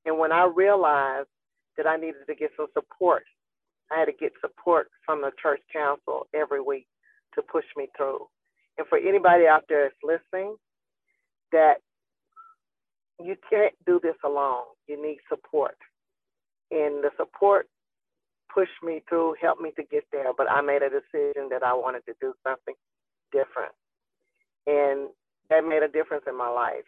And 0.06 0.18
when 0.18 0.32
I 0.32 0.46
realized 0.54 1.30
that 1.78 1.88
I 1.88 1.98
needed 1.98 2.28
to 2.28 2.36
get 2.36 2.52
some 2.58 2.68
support, 2.74 3.24
I 3.92 4.00
had 4.00 4.06
to 4.06 4.14
get 4.14 4.34
support 4.42 4.88
from 5.06 5.22
the 5.22 5.32
church 5.42 5.62
council 5.74 6.28
every 6.34 6.62
week 6.62 6.88
to 7.36 7.42
push 7.42 7.66
me 7.78 7.88
through. 7.98 8.28
And 8.78 8.88
for 8.88 8.98
anybody 8.98 9.48
out 9.48 9.64
there 9.70 9.84
that's 9.84 9.96
listening, 10.04 10.56
that 11.52 11.76
you 13.20 13.36
can't 13.50 13.74
do 13.86 14.00
this 14.02 14.16
alone. 14.26 14.64
You 14.88 15.02
need 15.02 15.18
support 15.30 15.78
and 16.72 17.04
the 17.04 17.12
support 17.18 17.68
pushed 18.54 18.84
me 18.84 19.02
through, 19.08 19.36
helped 19.42 19.62
me 19.62 19.72
to 19.76 19.84
get 19.84 20.06
there. 20.12 20.34
But 20.36 20.50
I 20.50 20.62
made 20.62 20.82
a 20.82 20.90
decision 20.90 21.50
that 21.52 21.64
I 21.64 21.74
wanted 21.74 22.06
to 22.06 22.14
do 22.22 22.34
something 22.46 22.76
different. 23.32 23.74
And 24.68 25.10
that 25.50 25.68
made 25.68 25.84
a 25.84 25.88
difference 25.88 26.24
in 26.28 26.38
my 26.38 26.50
life. 26.50 26.88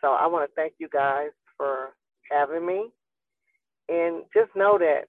So 0.00 0.08
I 0.08 0.26
want 0.26 0.48
to 0.48 0.54
thank 0.54 0.74
you 0.78 0.88
guys 0.92 1.30
for 1.56 1.90
having 2.30 2.66
me. 2.66 2.90
And 3.88 4.24
just 4.34 4.54
know 4.56 4.78
that, 4.78 5.02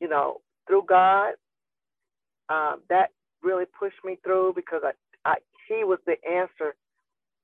you 0.00 0.08
know, 0.08 0.40
through 0.66 0.84
God, 0.88 1.34
uh, 2.48 2.76
that 2.88 3.08
really 3.42 3.64
pushed 3.78 4.02
me 4.04 4.18
through 4.22 4.52
because 4.54 4.82
I, 4.84 4.92
I, 5.28 5.34
He 5.68 5.84
was 5.84 5.98
the 6.06 6.16
answer, 6.30 6.74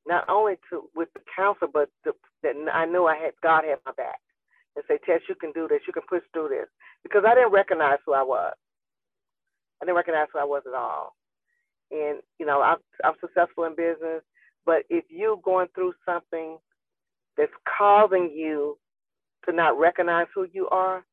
not 0.06 0.24
only 0.28 0.54
to 0.70 0.88
with 0.94 1.08
the 1.14 1.20
counsel, 1.36 1.68
but 1.72 1.90
the, 2.04 2.12
that 2.42 2.54
I 2.72 2.86
knew 2.86 3.06
I 3.06 3.16
had 3.16 3.32
God 3.42 3.64
had 3.64 3.78
my 3.84 3.92
back 3.92 4.20
and 4.80 4.84
say, 4.88 4.98
Tess, 5.04 5.22
you 5.28 5.34
can 5.34 5.52
do 5.52 5.68
this. 5.68 5.80
You 5.86 5.92
can 5.92 6.02
push 6.08 6.22
through 6.32 6.48
this. 6.48 6.68
Because 7.02 7.22
I 7.26 7.34
didn't 7.34 7.52
recognize 7.52 7.98
who 8.06 8.14
I 8.14 8.22
was. 8.22 8.54
I 9.80 9.84
didn't 9.84 9.96
recognize 9.96 10.28
who 10.32 10.38
I 10.38 10.44
was 10.44 10.62
at 10.66 10.74
all. 10.74 11.14
And, 11.90 12.20
you 12.38 12.46
know, 12.46 12.62
I'm, 12.62 12.78
I'm 13.04 13.14
successful 13.20 13.64
in 13.64 13.74
business. 13.76 14.22
But 14.64 14.82
if 14.88 15.04
you 15.08 15.40
going 15.44 15.68
through 15.74 15.94
something 16.06 16.58
that's 17.36 17.52
causing 17.78 18.30
you 18.34 18.78
to 19.46 19.52
not 19.54 19.78
recognize 19.78 20.26
who 20.34 20.46
you 20.52 20.68
are, 20.68 21.04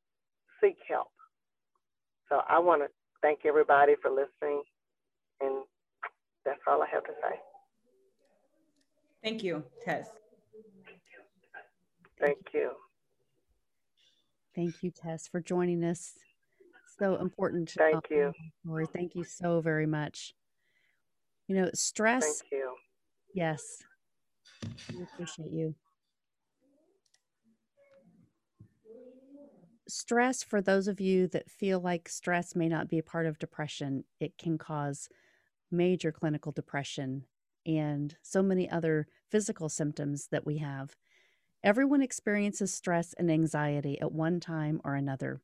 seek 0.62 0.76
help. 0.88 1.08
So 2.30 2.42
I 2.48 2.60
want 2.60 2.82
to 2.82 2.88
thank 3.22 3.40
everybody 3.46 3.94
for 4.02 4.12
listening, 4.12 4.64
and 5.40 5.64
that's 6.46 6.60
all 6.68 6.82
I 6.82 6.88
have 6.92 7.04
to 7.06 7.14
say. 7.24 7.38
Thank 9.24 9.44
you, 9.44 9.64
Tess. 9.84 10.08
Thank 12.20 12.38
you. 12.54 12.72
Thank 14.58 14.82
you, 14.82 14.90
Tess, 14.90 15.28
for 15.28 15.40
joining 15.40 15.84
us. 15.84 16.14
So 16.98 17.18
important. 17.18 17.70
Thank 17.78 17.94
um, 17.94 18.02
you. 18.10 18.34
Lori, 18.66 18.88
thank 18.92 19.14
you 19.14 19.24
so 19.24 19.62
very 19.62 19.86
much. 19.86 20.34
You 21.48 21.58
know, 21.58 21.70
stress. 21.76 22.24
Thank 22.24 22.52
you. 22.52 22.74
Yes. 23.36 23.84
We 24.92 25.04
appreciate 25.04 25.52
you. 25.52 25.76
Stress, 29.88 30.42
for 30.42 30.60
those 30.60 30.88
of 30.88 31.00
you 31.00 31.28
that 31.28 31.52
feel 31.52 31.80
like 31.80 32.10
stress 32.10 32.56
may 32.56 32.68
not 32.68 32.90
be 32.90 32.98
a 32.98 33.04
part 33.04 33.28
of 33.28 33.38
depression, 33.38 34.06
it 34.20 34.40
can 34.40 34.58
cause 34.58 35.08
major 35.70 36.12
clinical 36.12 36.52
depression 36.52 37.26
and 37.68 38.16
so 38.24 38.42
many 38.42 38.68
other 38.68 39.08
physical 39.30 39.70
symptoms 39.70 40.30
that 40.32 40.48
we 40.48 40.58
have. 40.58 40.96
Everyone 41.64 42.02
experiences 42.02 42.74
stress 42.74 43.14
and 43.14 43.32
anxiety 43.32 44.00
at 44.00 44.12
one 44.12 44.40
time 44.40 44.80
or 44.84 44.96
another. 44.96 45.42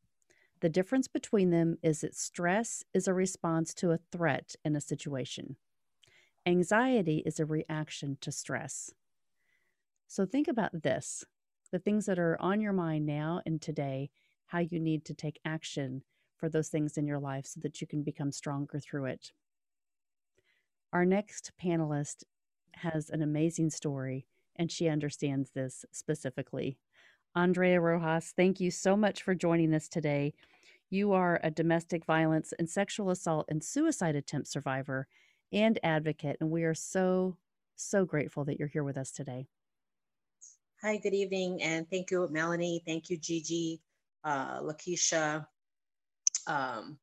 The 0.61 0.69
difference 0.69 1.07
between 1.07 1.49
them 1.49 1.77
is 1.81 2.01
that 2.01 2.15
stress 2.15 2.83
is 2.93 3.07
a 3.07 3.13
response 3.13 3.73
to 3.75 3.91
a 3.91 3.99
threat 4.11 4.55
in 4.63 4.75
a 4.75 4.81
situation. 4.81 5.57
Anxiety 6.45 7.23
is 7.25 7.39
a 7.39 7.45
reaction 7.45 8.17
to 8.21 8.31
stress. 8.31 8.91
So 10.07 10.25
think 10.25 10.47
about 10.47 10.83
this 10.83 11.25
the 11.71 11.79
things 11.79 12.05
that 12.05 12.19
are 12.19 12.39
on 12.39 12.61
your 12.61 12.71
mind 12.71 13.03
now 13.03 13.41
and 13.47 13.59
today, 13.59 14.11
how 14.45 14.59
you 14.59 14.79
need 14.79 15.03
to 15.05 15.13
take 15.13 15.39
action 15.43 16.03
for 16.37 16.47
those 16.47 16.69
things 16.69 16.97
in 16.97 17.07
your 17.07 17.17
life 17.17 17.47
so 17.47 17.59
that 17.61 17.81
you 17.81 17.87
can 17.87 18.03
become 18.03 18.31
stronger 18.31 18.79
through 18.79 19.05
it. 19.05 19.31
Our 20.93 21.03
next 21.03 21.51
panelist 21.59 22.25
has 22.73 23.09
an 23.09 23.23
amazing 23.23 23.71
story, 23.71 24.27
and 24.55 24.71
she 24.71 24.87
understands 24.87 25.51
this 25.51 25.85
specifically. 25.91 26.77
Andrea 27.35 27.81
Rojas, 27.81 28.33
thank 28.35 28.59
you 28.59 28.69
so 28.69 28.95
much 28.95 29.23
for 29.23 29.33
joining 29.33 29.73
us 29.73 29.87
today. 29.87 30.33
You 30.89 31.13
are 31.13 31.39
a 31.43 31.49
domestic 31.49 32.05
violence 32.05 32.53
and 32.59 32.69
sexual 32.69 33.09
assault 33.09 33.47
and 33.49 33.63
suicide 33.63 34.15
attempt 34.15 34.47
survivor 34.47 35.07
and 35.51 35.79
advocate, 35.83 36.37
and 36.39 36.51
we 36.51 36.63
are 36.63 36.75
so, 36.75 37.37
so 37.75 38.05
grateful 38.05 38.45
that 38.45 38.59
you're 38.59 38.67
here 38.67 38.83
with 38.83 38.97
us 38.97 39.11
today. 39.11 39.47
Hi, 40.83 40.97
good 40.97 41.13
evening, 41.13 41.63
and 41.63 41.89
thank 41.89 42.11
you, 42.11 42.27
Melanie. 42.29 42.83
Thank 42.85 43.09
you, 43.09 43.17
Gigi, 43.17 43.81
uh, 44.23 44.59
Lakeisha, 44.61 45.47
um, 46.45 46.97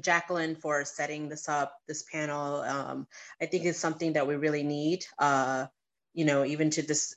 Jacqueline 0.00 0.56
for 0.56 0.84
setting 0.84 1.28
this 1.28 1.48
up, 1.48 1.74
this 1.88 2.04
panel. 2.12 2.56
Um, 2.62 3.06
I 3.40 3.46
think 3.46 3.64
it's 3.64 3.78
something 3.78 4.12
that 4.12 4.26
we 4.26 4.36
really 4.36 4.62
need. 4.62 5.04
Uh, 5.18 5.66
you 6.14 6.24
know, 6.24 6.44
even 6.44 6.70
to 6.70 6.82
this 6.82 7.14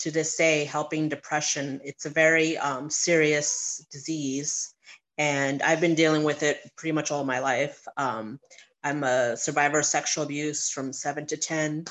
to 0.00 0.10
this 0.10 0.36
day, 0.36 0.64
helping 0.64 1.08
depression. 1.08 1.80
It's 1.84 2.06
a 2.06 2.10
very 2.10 2.58
um, 2.58 2.90
serious 2.90 3.86
disease, 3.90 4.74
and 5.18 5.62
I've 5.62 5.80
been 5.80 5.94
dealing 5.94 6.24
with 6.24 6.42
it 6.42 6.58
pretty 6.76 6.92
much 6.92 7.10
all 7.10 7.24
my 7.24 7.38
life. 7.38 7.86
Um, 7.96 8.40
I'm 8.82 9.04
a 9.04 9.36
survivor 9.36 9.78
of 9.78 9.86
sexual 9.86 10.24
abuse 10.24 10.70
from 10.70 10.92
seven 10.92 11.26
to 11.26 11.36
ten 11.36 11.84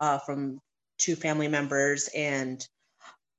uh, 0.00 0.18
from 0.18 0.60
two 0.98 1.14
family 1.16 1.48
members, 1.48 2.08
and 2.14 2.66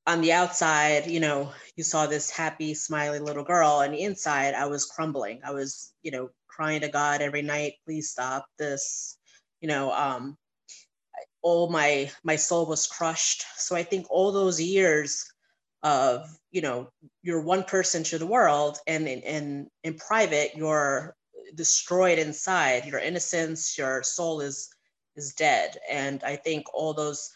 on 0.07 0.21
the 0.21 0.33
outside, 0.33 1.05
you 1.05 1.19
know, 1.19 1.51
you 1.75 1.83
saw 1.83 2.07
this 2.07 2.31
happy, 2.31 2.73
smiley 2.73 3.19
little 3.19 3.43
girl, 3.43 3.81
and 3.81 3.93
inside, 3.93 4.55
I 4.55 4.65
was 4.65 4.85
crumbling. 4.85 5.41
I 5.43 5.51
was, 5.51 5.93
you 6.01 6.09
know, 6.09 6.29
crying 6.47 6.81
to 6.81 6.89
God 6.89 7.21
every 7.21 7.43
night, 7.43 7.73
please 7.85 8.09
stop 8.09 8.47
this. 8.57 9.17
You 9.61 9.67
know, 9.67 9.91
um, 9.91 10.35
all 11.41 11.69
my 11.69 12.11
my 12.23 12.35
soul 12.35 12.65
was 12.65 12.87
crushed. 12.87 13.45
So 13.57 13.75
I 13.75 13.83
think 13.83 14.07
all 14.09 14.31
those 14.31 14.61
years 14.61 15.31
of, 15.83 16.29
you 16.51 16.61
know, 16.61 16.89
you're 17.21 17.41
one 17.41 17.63
person 17.63 18.03
to 18.03 18.17
the 18.17 18.27
world, 18.27 18.79
and 18.87 19.07
in 19.07 19.21
in, 19.21 19.69
in 19.83 19.93
private, 19.95 20.55
you're 20.55 21.15
destroyed 21.55 22.19
inside. 22.19 22.85
Your 22.85 22.99
innocence, 22.99 23.77
your 23.77 24.03
soul 24.03 24.41
is 24.41 24.69
is 25.15 25.33
dead. 25.33 25.77
And 25.89 26.23
I 26.23 26.35
think 26.35 26.65
all 26.73 26.93
those 26.93 27.31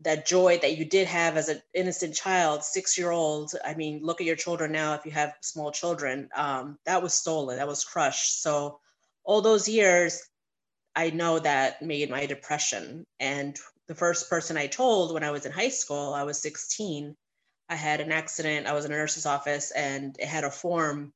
that 0.00 0.26
joy 0.26 0.58
that 0.58 0.76
you 0.76 0.84
did 0.84 1.06
have 1.06 1.36
as 1.36 1.48
an 1.48 1.62
innocent 1.74 2.14
child, 2.14 2.64
six 2.64 2.98
year 2.98 3.10
old. 3.10 3.52
I 3.64 3.74
mean, 3.74 4.00
look 4.02 4.20
at 4.20 4.26
your 4.26 4.36
children 4.36 4.72
now 4.72 4.94
if 4.94 5.06
you 5.06 5.12
have 5.12 5.34
small 5.40 5.70
children. 5.70 6.28
Um, 6.34 6.78
that 6.86 7.02
was 7.02 7.14
stolen, 7.14 7.58
that 7.58 7.68
was 7.68 7.84
crushed. 7.84 8.42
So, 8.42 8.80
all 9.24 9.40
those 9.40 9.68
years, 9.68 10.20
I 10.94 11.10
know 11.10 11.38
that 11.38 11.82
made 11.82 12.10
my 12.10 12.26
depression. 12.26 13.04
And 13.18 13.56
the 13.88 13.94
first 13.94 14.28
person 14.28 14.56
I 14.56 14.66
told 14.66 15.12
when 15.12 15.24
I 15.24 15.30
was 15.30 15.46
in 15.46 15.52
high 15.52 15.70
school, 15.70 16.12
I 16.12 16.24
was 16.24 16.40
16, 16.42 17.14
I 17.68 17.74
had 17.74 18.00
an 18.00 18.12
accident. 18.12 18.66
I 18.66 18.72
was 18.72 18.84
in 18.84 18.92
a 18.92 18.96
nurse's 18.96 19.26
office 19.26 19.70
and 19.70 20.16
it 20.18 20.26
had 20.26 20.44
a 20.44 20.50
form 20.50 21.12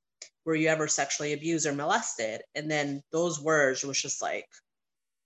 were 0.46 0.54
you 0.54 0.68
ever 0.68 0.86
sexually 0.86 1.32
abused 1.32 1.66
or 1.66 1.72
molested? 1.72 2.40
And 2.54 2.70
then 2.70 3.02
those 3.10 3.40
words 3.40 3.84
was 3.84 4.00
just 4.00 4.22
like, 4.22 4.46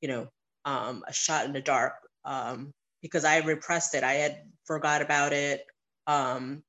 you 0.01 0.09
know, 0.09 0.29
um, 0.65 1.05
a 1.07 1.13
shot 1.13 1.45
in 1.45 1.53
the 1.53 1.61
dark. 1.61 1.93
Um, 2.25 2.73
because 3.03 3.25
I 3.25 3.39
repressed 3.39 3.95
it. 3.95 4.03
I 4.03 4.15
had 4.15 4.43
forgot 4.65 5.03
about 5.03 5.33
it. 5.33 5.65
Um, 6.07 6.63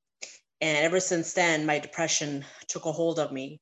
and 0.60 0.78
ever 0.78 1.00
since 1.00 1.34
then, 1.34 1.66
my 1.66 1.80
depression 1.80 2.46
took 2.68 2.86
a 2.86 2.92
hold 2.92 3.20
of 3.20 3.32
me. 3.32 3.60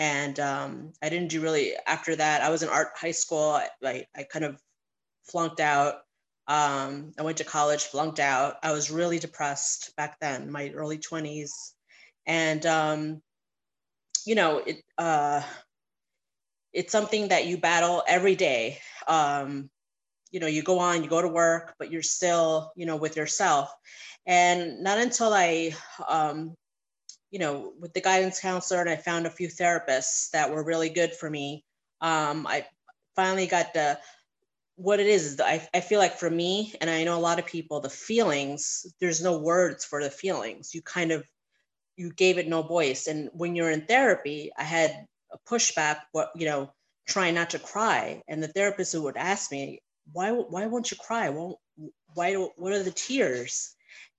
And 0.00 0.40
um, 0.40 0.94
I 1.02 1.10
didn't 1.10 1.28
do 1.28 1.42
really 1.42 1.74
after 1.86 2.16
that. 2.16 2.40
I 2.40 2.48
was 2.48 2.62
in 2.62 2.70
art 2.70 2.92
high 2.96 3.10
school. 3.10 3.60
I, 3.84 4.06
I 4.16 4.22
kind 4.22 4.46
of 4.46 4.58
flunked 5.24 5.60
out. 5.60 5.96
Um, 6.48 7.12
I 7.18 7.22
went 7.22 7.36
to 7.36 7.44
college, 7.44 7.84
flunked 7.84 8.18
out. 8.18 8.54
I 8.62 8.72
was 8.72 8.90
really 8.90 9.18
depressed 9.18 9.94
back 9.98 10.18
then, 10.18 10.50
my 10.50 10.70
early 10.70 10.96
20s. 10.96 11.50
And, 12.26 12.64
um, 12.64 13.20
you 14.24 14.36
know, 14.36 14.62
it, 14.66 14.82
uh, 14.96 15.42
it's 16.72 16.92
something 16.92 17.28
that 17.28 17.44
you 17.44 17.58
battle 17.58 18.02
every 18.08 18.36
day. 18.36 18.78
Um, 19.06 19.68
you 20.30 20.38
know 20.38 20.46
you 20.46 20.62
go 20.62 20.78
on 20.78 21.02
you 21.02 21.10
go 21.10 21.20
to 21.20 21.26
work 21.26 21.74
but 21.80 21.90
you're 21.90 22.02
still 22.02 22.70
you 22.76 22.86
know 22.86 22.94
with 22.94 23.16
yourself 23.16 23.74
and 24.26 24.80
not 24.80 24.96
until 24.96 25.34
i 25.34 25.74
um, 26.06 26.54
you 27.30 27.38
know 27.38 27.72
with 27.78 27.92
the 27.94 28.00
guidance 28.00 28.40
counselor 28.40 28.80
and 28.80 28.90
i 28.90 28.96
found 28.96 29.26
a 29.26 29.30
few 29.30 29.48
therapists 29.48 30.30
that 30.30 30.50
were 30.50 30.64
really 30.64 30.88
good 30.88 31.14
for 31.14 31.28
me 31.30 31.64
um, 32.00 32.46
i 32.46 32.66
finally 33.16 33.46
got 33.46 33.72
the 33.74 33.98
what 34.76 34.98
it 34.98 35.08
is, 35.08 35.38
I, 35.44 35.68
I 35.74 35.80
feel 35.80 35.98
like 35.98 36.16
for 36.16 36.30
me 36.30 36.74
and 36.80 36.88
i 36.88 37.04
know 37.04 37.18
a 37.18 37.20
lot 37.20 37.38
of 37.38 37.46
people 37.46 37.80
the 37.80 37.90
feelings 37.90 38.86
there's 39.00 39.22
no 39.22 39.38
words 39.38 39.84
for 39.84 40.02
the 40.02 40.10
feelings 40.10 40.74
you 40.74 40.82
kind 40.82 41.12
of 41.12 41.24
you 41.96 42.12
gave 42.12 42.38
it 42.38 42.48
no 42.48 42.62
voice 42.62 43.06
and 43.06 43.28
when 43.34 43.54
you're 43.54 43.70
in 43.70 43.86
therapy 43.86 44.50
i 44.56 44.62
had 44.62 45.06
a 45.32 45.38
pushback 45.48 45.98
what 46.12 46.30
you 46.34 46.46
know 46.46 46.72
trying 47.06 47.34
not 47.34 47.50
to 47.50 47.58
cry 47.58 48.22
and 48.28 48.42
the 48.42 48.48
therapist 48.48 48.92
who 48.92 49.02
would 49.02 49.16
ask 49.16 49.52
me 49.52 49.80
why 50.12 50.32
why 50.32 50.66
won't 50.66 50.90
you 50.90 50.96
cry? 50.96 51.28
Won't 51.28 51.58
why 52.14 52.34
what 52.34 52.72
are 52.72 52.82
the 52.82 52.90
tears? 52.90 53.74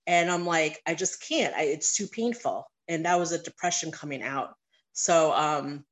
And 0.07 0.31
I'm 0.31 0.45
like, 0.45 0.81
I 0.87 0.95
just 0.95 1.21
can't. 1.27 1.53
I, 1.55 1.63
it's 1.63 1.95
too 1.95 2.07
painful. 2.07 2.65
And 2.91 3.05
that 3.05 3.19
was 3.19 3.31
a 3.31 3.41
depression 3.41 3.91
coming 3.91 4.21
out. 4.21 4.55
So 4.93 5.31
um, 5.33 5.85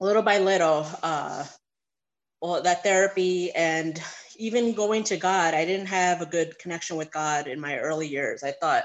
little 0.00 0.22
by 0.22 0.38
little, 0.38 0.86
uh, 1.02 1.44
well, 2.40 2.62
that 2.62 2.82
therapy 2.82 3.50
and 3.52 4.00
even 4.36 4.74
going 4.74 5.04
to 5.04 5.16
God, 5.16 5.54
I 5.54 5.64
didn't 5.64 5.86
have 5.86 6.20
a 6.20 6.26
good 6.26 6.58
connection 6.58 6.96
with 6.96 7.12
God 7.12 7.46
in 7.46 7.60
my 7.60 7.78
early 7.78 8.08
years. 8.08 8.42
I 8.42 8.52
thought, 8.52 8.84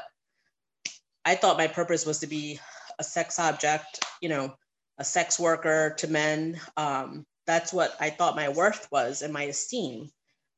I 1.25 1.35
thought 1.35 1.57
my 1.57 1.67
purpose 1.67 2.05
was 2.05 2.19
to 2.19 2.27
be 2.27 2.59
a 2.97 3.03
sex 3.03 3.39
object, 3.39 4.05
you 4.21 4.29
know, 4.29 4.53
a 4.97 5.03
sex 5.03 5.39
worker 5.39 5.95
to 5.97 6.07
men. 6.07 6.59
Um, 6.77 7.25
that's 7.45 7.73
what 7.73 7.95
I 7.99 8.09
thought 8.09 8.35
my 8.35 8.49
worth 8.49 8.87
was 8.91 9.21
and 9.21 9.33
my 9.33 9.43
esteem 9.43 10.09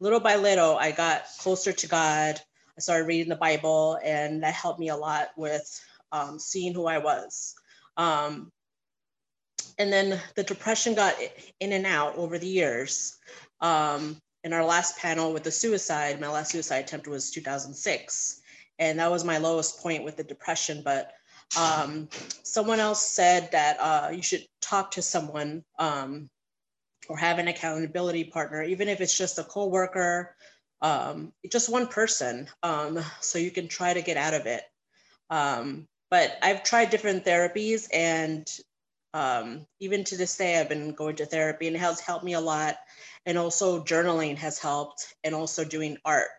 little 0.01 0.19
by 0.19 0.35
little, 0.35 0.77
I 0.77 0.91
got 0.91 1.25
closer 1.39 1.71
to 1.71 1.87
God. 1.87 2.41
I 2.77 2.81
started 2.81 3.05
reading 3.05 3.29
the 3.29 3.35
Bible, 3.35 3.99
and 4.03 4.43
that 4.43 4.53
helped 4.55 4.79
me 4.79 4.89
a 4.89 4.97
lot 4.97 5.29
with 5.37 5.79
um, 6.11 6.39
seeing 6.39 6.73
who 6.73 6.87
I 6.87 6.97
was. 6.97 7.55
Um, 7.97 8.51
and 9.77 9.91
then 9.91 10.19
the 10.35 10.43
depression 10.43 10.93
got 10.93 11.15
in 11.59 11.71
and 11.73 11.85
out 11.85 12.15
over 12.17 12.37
the 12.37 12.47
years. 12.47 13.17
Um, 13.61 14.17
in 14.43 14.53
our 14.53 14.65
last 14.65 14.97
panel 14.97 15.33
with 15.33 15.43
the 15.43 15.51
suicide, 15.51 16.19
my 16.19 16.27
last 16.27 16.51
suicide 16.51 16.85
attempt 16.85 17.07
was 17.07 17.31
2006. 17.31 18.41
And 18.79 18.99
that 18.99 19.11
was 19.11 19.23
my 19.23 19.37
lowest 19.37 19.79
point 19.81 20.03
with 20.03 20.17
the 20.17 20.23
depression. 20.23 20.81
But 20.83 21.11
um, 21.59 22.09
someone 22.43 22.79
else 22.79 23.05
said 23.05 23.51
that 23.51 23.77
uh, 23.79 24.09
you 24.11 24.21
should 24.21 24.45
talk 24.61 24.91
to 24.91 25.01
someone 25.01 25.63
um, 25.77 26.29
or 27.09 27.17
have 27.17 27.39
an 27.39 27.47
accountability 27.47 28.23
partner, 28.23 28.63
even 28.63 28.87
if 28.87 29.01
it's 29.01 29.17
just 29.17 29.39
a 29.39 29.43
coworker, 29.43 30.35
um, 30.81 31.31
just 31.51 31.69
one 31.69 31.87
person. 31.87 32.47
Um, 32.63 32.99
so 33.19 33.37
you 33.37 33.51
can 33.51 33.67
try 33.67 33.93
to 33.93 34.01
get 34.01 34.17
out 34.17 34.33
of 34.33 34.45
it. 34.45 34.63
But 36.11 36.37
I've 36.43 36.63
tried 36.63 36.91
different 36.91 37.25
therapies 37.25 37.87
and 37.91 38.47
um, 39.13 39.65
even 39.79 40.03
to 40.05 40.17
this 40.17 40.37
day, 40.37 40.59
I've 40.59 40.69
been 40.69 40.93
going 40.93 41.15
to 41.17 41.25
therapy 41.25 41.67
and 41.67 41.75
it 41.75 41.79
has 41.79 41.99
helped 41.99 42.23
me 42.23 42.33
a 42.33 42.39
lot. 42.39 42.75
And 43.25 43.37
also 43.37 43.83
journaling 43.83 44.37
has 44.37 44.59
helped 44.59 45.15
and 45.23 45.33
also 45.35 45.63
doing 45.63 45.97
art 46.05 46.29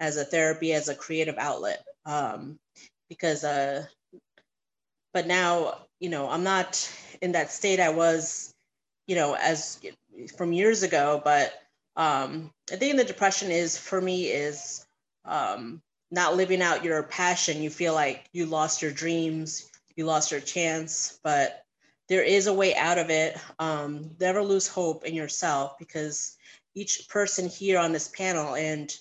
as 0.00 0.16
a 0.16 0.24
therapy, 0.24 0.72
as 0.72 0.88
a 0.88 0.94
creative 0.94 1.36
outlet. 1.38 1.84
Um, 2.04 2.58
because, 3.08 3.44
uh, 3.44 3.84
but 5.12 5.26
now, 5.26 5.78
you 6.00 6.08
know, 6.08 6.28
I'm 6.28 6.42
not 6.42 6.90
in 7.22 7.32
that 7.32 7.50
state 7.50 7.80
I 7.80 7.90
was, 7.90 8.52
you 9.06 9.14
know, 9.14 9.34
as 9.34 9.80
from 10.36 10.52
years 10.52 10.82
ago, 10.82 11.20
but 11.24 11.52
um, 11.96 12.50
I 12.70 12.76
think 12.76 12.96
the 12.96 13.04
depression 13.04 13.50
is 13.50 13.78
for 13.78 14.00
me 14.00 14.26
is 14.26 14.84
um, 15.24 15.80
not 16.10 16.36
living 16.36 16.62
out 16.62 16.84
your 16.84 17.02
passion. 17.02 17.62
You 17.62 17.70
feel 17.70 17.94
like 17.94 18.28
you 18.32 18.46
lost 18.46 18.82
your 18.82 18.92
dreams, 18.92 19.70
you 19.96 20.04
lost 20.04 20.30
your 20.30 20.40
chance, 20.40 21.18
but 21.24 21.62
there 22.08 22.22
is 22.22 22.46
a 22.46 22.54
way 22.54 22.74
out 22.74 22.98
of 22.98 23.10
it. 23.10 23.36
Um, 23.58 24.10
never 24.20 24.42
lose 24.42 24.68
hope 24.68 25.04
in 25.04 25.14
yourself 25.14 25.78
because 25.78 26.36
each 26.74 27.08
person 27.08 27.48
here 27.48 27.78
on 27.78 27.92
this 27.92 28.08
panel, 28.08 28.54
and 28.54 28.94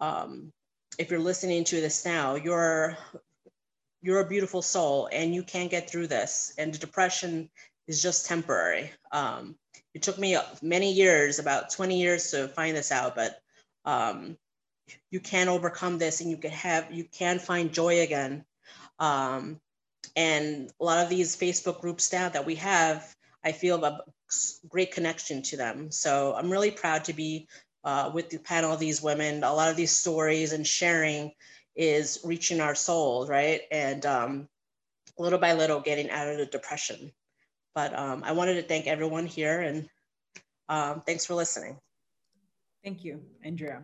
um, 0.00 0.52
if 0.98 1.10
you're 1.10 1.20
listening 1.20 1.64
to 1.64 1.80
this 1.80 2.04
now, 2.04 2.36
you're 2.36 2.96
you're 4.00 4.20
a 4.20 4.28
beautiful 4.28 4.62
soul, 4.62 5.08
and 5.12 5.34
you 5.34 5.42
can 5.42 5.66
get 5.66 5.90
through 5.90 6.06
this. 6.06 6.54
And 6.56 6.72
the 6.72 6.78
depression 6.78 7.50
is 7.88 8.00
just 8.00 8.26
temporary. 8.26 8.92
Um, 9.10 9.56
it 9.92 10.02
took 10.02 10.18
me 10.18 10.36
many 10.62 10.92
years, 10.92 11.40
about 11.40 11.70
20 11.70 12.00
years, 12.00 12.30
to 12.30 12.46
find 12.48 12.76
this 12.76 12.92
out, 12.92 13.16
but 13.16 13.40
um, 13.84 14.36
you 15.10 15.20
can 15.20 15.48
overcome 15.48 15.98
this, 15.98 16.20
and 16.20 16.30
you 16.30 16.36
can 16.36 16.50
have 16.50 16.92
you 16.92 17.04
can 17.04 17.38
find 17.38 17.72
joy 17.72 18.00
again. 18.00 18.44
Um, 18.98 19.60
and 20.16 20.70
a 20.80 20.84
lot 20.84 21.04
of 21.04 21.10
these 21.10 21.36
Facebook 21.36 21.80
groups 21.80 22.12
now 22.12 22.28
that 22.28 22.46
we 22.46 22.56
have, 22.56 23.14
I 23.44 23.52
feel 23.52 23.84
a 23.84 24.00
great 24.68 24.92
connection 24.92 25.42
to 25.42 25.56
them. 25.56 25.90
So 25.90 26.34
I'm 26.36 26.50
really 26.50 26.70
proud 26.70 27.04
to 27.04 27.12
be 27.12 27.48
uh, 27.84 28.10
with 28.12 28.30
the 28.30 28.38
panel 28.38 28.72
of 28.72 28.80
these 28.80 29.02
women. 29.02 29.44
A 29.44 29.52
lot 29.52 29.70
of 29.70 29.76
these 29.76 29.96
stories 29.96 30.52
and 30.52 30.66
sharing 30.66 31.32
is 31.76 32.20
reaching 32.24 32.60
our 32.60 32.74
souls, 32.74 33.28
right? 33.28 33.62
And 33.70 34.04
um, 34.04 34.48
little 35.18 35.38
by 35.38 35.54
little 35.54 35.80
getting 35.80 36.10
out 36.10 36.28
of 36.28 36.38
the 36.38 36.46
depression. 36.46 37.12
But 37.74 37.96
um, 37.96 38.24
I 38.24 38.32
wanted 38.32 38.54
to 38.54 38.62
thank 38.62 38.86
everyone 38.86 39.26
here 39.26 39.60
and 39.60 39.88
um, 40.68 41.02
thanks 41.06 41.24
for 41.24 41.34
listening. 41.34 41.78
Thank 42.82 43.04
you, 43.04 43.22
Andrea. 43.44 43.82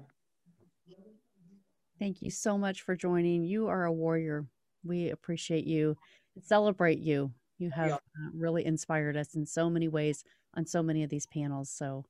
Thank 1.99 2.23
you 2.23 2.31
so 2.31 2.59
much 2.59 2.83
for 2.83 2.97
joining. 2.97 3.45
You 3.45 3.69
are 3.69 3.85
a 3.85 3.93
warrior. 3.93 4.47
We 4.83 5.11
appreciate 5.11 5.65
you 5.65 5.97
celebrate 6.41 6.99
you. 6.99 7.33
You 7.59 7.71
have 7.71 7.93
uh, 7.93 8.31
really 8.35 8.67
inspired 8.67 9.17
us 9.17 9.37
in 9.37 9.47
so 9.47 9.71
many 9.71 9.87
ways 9.87 10.25
on 10.55 10.67
so 10.67 10.83
many 10.83 11.05
of 11.05 11.11
these 11.11 11.27
panels. 11.27 11.71
So 11.71 12.07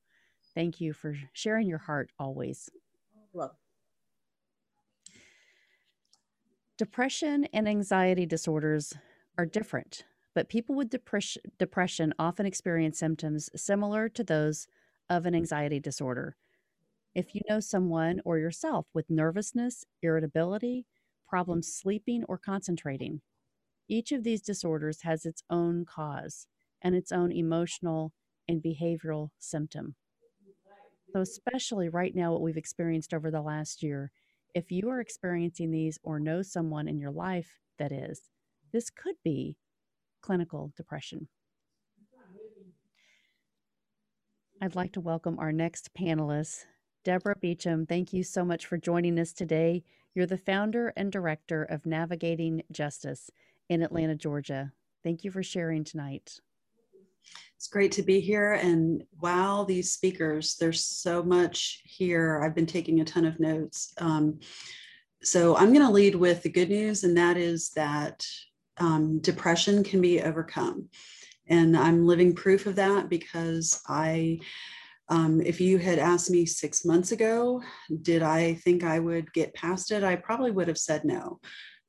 thank 0.55 0.81
you 0.81 0.95
for 0.95 1.15
sharing 1.35 1.69
your 1.69 1.79
heart 1.79 2.11
always. 2.19 2.71
Well, 3.33 3.59
depression 6.77 7.45
and 7.53 7.69
anxiety 7.69 8.27
disorders 8.27 8.95
are 9.39 9.47
different, 9.47 10.05
but 10.35 10.49
people 10.49 10.75
with 10.75 10.95
depression 11.59 12.15
often 12.19 12.47
experience 12.47 12.99
symptoms 12.99 13.51
similar 13.57 14.09
to 14.09 14.25
those 14.25 14.67
of 15.11 15.27
an 15.27 15.35
anxiety 15.35 15.81
disorder. 15.81 16.37
If 17.15 17.35
you 17.35 17.41
know 17.49 17.61
someone 17.61 18.21
or 18.25 18.39
yourself 18.39 18.87
with 18.93 19.09
nervousness, 19.09 19.85
irritability, 20.03 20.87
problems 21.27 21.73
sleeping 21.73 22.25
or 22.25 22.39
concentrating, 22.39 23.23
each 23.89 24.13
of 24.13 24.25
these 24.25 24.43
disorders 24.43 25.03
has 25.03 25.25
its 25.25 25.43
own 25.51 25.85
cause 25.85 26.47
and 26.83 26.95
its 26.95 27.13
own 27.13 27.33
emotional 27.33 28.13
and 28.49 28.63
behavioral 28.63 29.31
symptom. 29.39 29.97
So, 31.13 31.21
especially 31.21 31.89
right 31.89 32.15
now, 32.15 32.33
what 32.33 32.43
we've 32.43 32.57
experienced 32.57 33.15
over 33.15 33.31
the 33.31 33.41
last 33.43 33.83
year, 33.83 34.11
if 34.55 34.71
you 34.71 34.89
are 34.91 35.01
experiencing 35.01 35.71
these 35.71 35.99
or 36.03 36.19
know 36.19 36.43
someone 36.43 36.89
in 36.89 36.99
your 36.99 37.11
life 37.13 37.59
that 37.79 37.93
is, 37.93 38.29
this 38.73 38.91
could 38.91 39.17
be 39.23 39.57
clinical 40.21 40.73
depression. 40.77 41.29
I'd 44.61 44.75
like 44.75 44.93
to 44.93 45.01
welcome 45.01 45.39
our 45.39 45.53
next 45.53 45.95
panelist, 45.95 46.65
Deborah 47.05 47.37
Beacham. 47.37 47.87
Thank 47.87 48.13
you 48.15 48.23
so 48.23 48.45
much 48.45 48.65
for 48.67 48.79
joining 48.79 49.19
us 49.19 49.33
today. 49.33 49.85
You're 50.15 50.27
the 50.27 50.39
founder 50.39 50.93
and 50.97 51.13
director 51.13 51.63
of 51.63 51.85
Navigating 51.85 52.63
Justice 52.73 53.31
in 53.69 53.83
Atlanta, 53.83 54.15
Georgia. 54.15 54.73
Thank 55.03 55.23
you 55.23 55.31
for 55.31 55.43
sharing 55.43 55.85
tonight. 55.85 56.41
It's 57.57 57.69
great 57.69 57.93
to 57.93 58.03
be 58.03 58.21
here. 58.21 58.55
And 58.55 59.05
wow, 59.21 59.65
these 59.65 59.93
speakers, 59.93 60.57
there's 60.57 60.85
so 60.85 61.23
much 61.23 61.83
here. 61.85 62.41
I've 62.43 62.55
been 62.55 62.67
taking 62.67 63.01
a 63.01 63.05
ton 63.05 63.27
of 63.27 63.39
notes. 63.39 63.93
Um, 63.99 64.41
so 65.23 65.57
I'm 65.57 65.73
going 65.73 65.87
to 65.87 65.93
lead 65.93 66.15
with 66.15 66.43
the 66.43 66.51
good 66.51 66.69
news, 66.69 67.05
and 67.05 67.17
that 67.17 67.37
is 67.37 67.71
that 67.71 68.27
um, 68.79 69.19
depression 69.21 69.85
can 69.85 70.01
be 70.01 70.23
overcome. 70.23 70.89
And 71.47 71.77
I'm 71.77 72.07
living 72.07 72.35
proof 72.35 72.67
of 72.67 72.77
that 72.77 73.09
because 73.09 73.83
I, 73.89 74.41
um, 75.09 75.41
if 75.41 75.61
you 75.61 75.79
had 75.79 75.99
asked 75.99 76.31
me 76.31 76.47
six 76.47 76.85
months 76.85 77.13
ago, 77.13 77.63
did 78.03 78.23
I 78.23 78.55
think 78.55 78.85
I 78.85 78.99
would 78.99 79.33
get 79.33 79.55
past 79.55 79.91
it? 79.91 80.03
I 80.03 80.17
probably 80.17 80.51
would 80.51 80.69
have 80.69 80.79
said 80.79 81.05
no. 81.05 81.41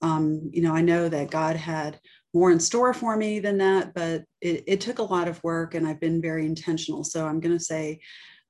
Um, 0.01 0.49
you 0.53 0.61
know, 0.61 0.75
I 0.75 0.81
know 0.81 1.07
that 1.07 1.31
God 1.31 1.55
had 1.55 1.99
more 2.33 2.51
in 2.51 2.59
store 2.59 2.93
for 2.93 3.15
me 3.15 3.39
than 3.39 3.57
that, 3.59 3.93
but 3.93 4.25
it, 4.41 4.65
it 4.67 4.81
took 4.81 4.99
a 4.99 5.03
lot 5.03 5.29
of 5.29 5.41
work 5.43 5.73
and 5.73 5.87
I've 5.87 6.01
been 6.01 6.21
very 6.21 6.45
intentional. 6.45 7.05
So 7.05 7.25
I'm 7.25 7.39
going 7.39 7.57
to 7.57 7.63
say 7.63 8.01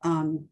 um, 0.03 0.47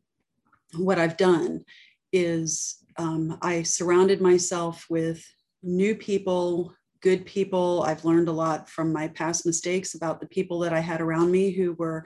what 0.78 1.00
I've 1.00 1.18
done 1.18 1.64
is 2.12 2.78
um, 2.98 3.40
I 3.42 3.64
surrounded 3.64 4.22
myself 4.22 4.86
with 4.88 5.26
new 5.64 5.96
people, 5.96 6.76
good 7.02 7.26
people. 7.26 7.82
I've 7.84 8.06
learned 8.06 8.28
a 8.28 8.34
lot 8.34 8.70
from 8.70 8.94
my 8.94 9.08
past 9.08 9.48
mistakes 9.48 9.96
about 9.96 10.20
the 10.20 10.28
people 10.28 10.60
that 10.60 10.74
I 10.74 10.80
had 10.80 11.02
around 11.02 11.32
me 11.32 11.50
who 11.50 11.74
were 11.74 12.06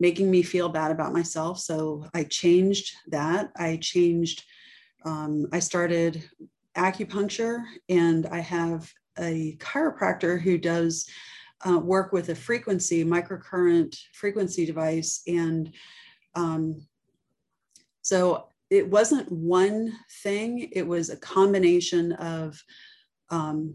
making 0.00 0.30
me 0.30 0.42
feel 0.42 0.68
bad 0.68 0.90
about 0.90 1.12
myself. 1.12 1.58
So 1.58 2.06
I 2.14 2.24
changed 2.24 2.94
that. 3.08 3.50
I 3.56 3.78
changed, 3.80 4.44
um, 5.04 5.46
I 5.52 5.60
started 5.60 6.28
acupuncture 6.76 7.62
and 7.88 8.26
I 8.26 8.40
have 8.40 8.90
a 9.18 9.56
chiropractor 9.60 10.40
who 10.40 10.58
does 10.58 11.08
uh, 11.68 11.78
work 11.78 12.12
with 12.12 12.28
a 12.28 12.34
frequency, 12.34 13.04
microcurrent 13.04 13.96
frequency 14.12 14.66
device. 14.66 15.22
And 15.26 15.72
um, 16.34 16.86
so 18.02 18.48
it 18.70 18.88
wasn't 18.88 19.30
one 19.30 19.92
thing, 20.22 20.68
it 20.72 20.86
was 20.86 21.10
a 21.10 21.16
combination 21.16 22.12
of 22.12 22.60
um, 23.30 23.74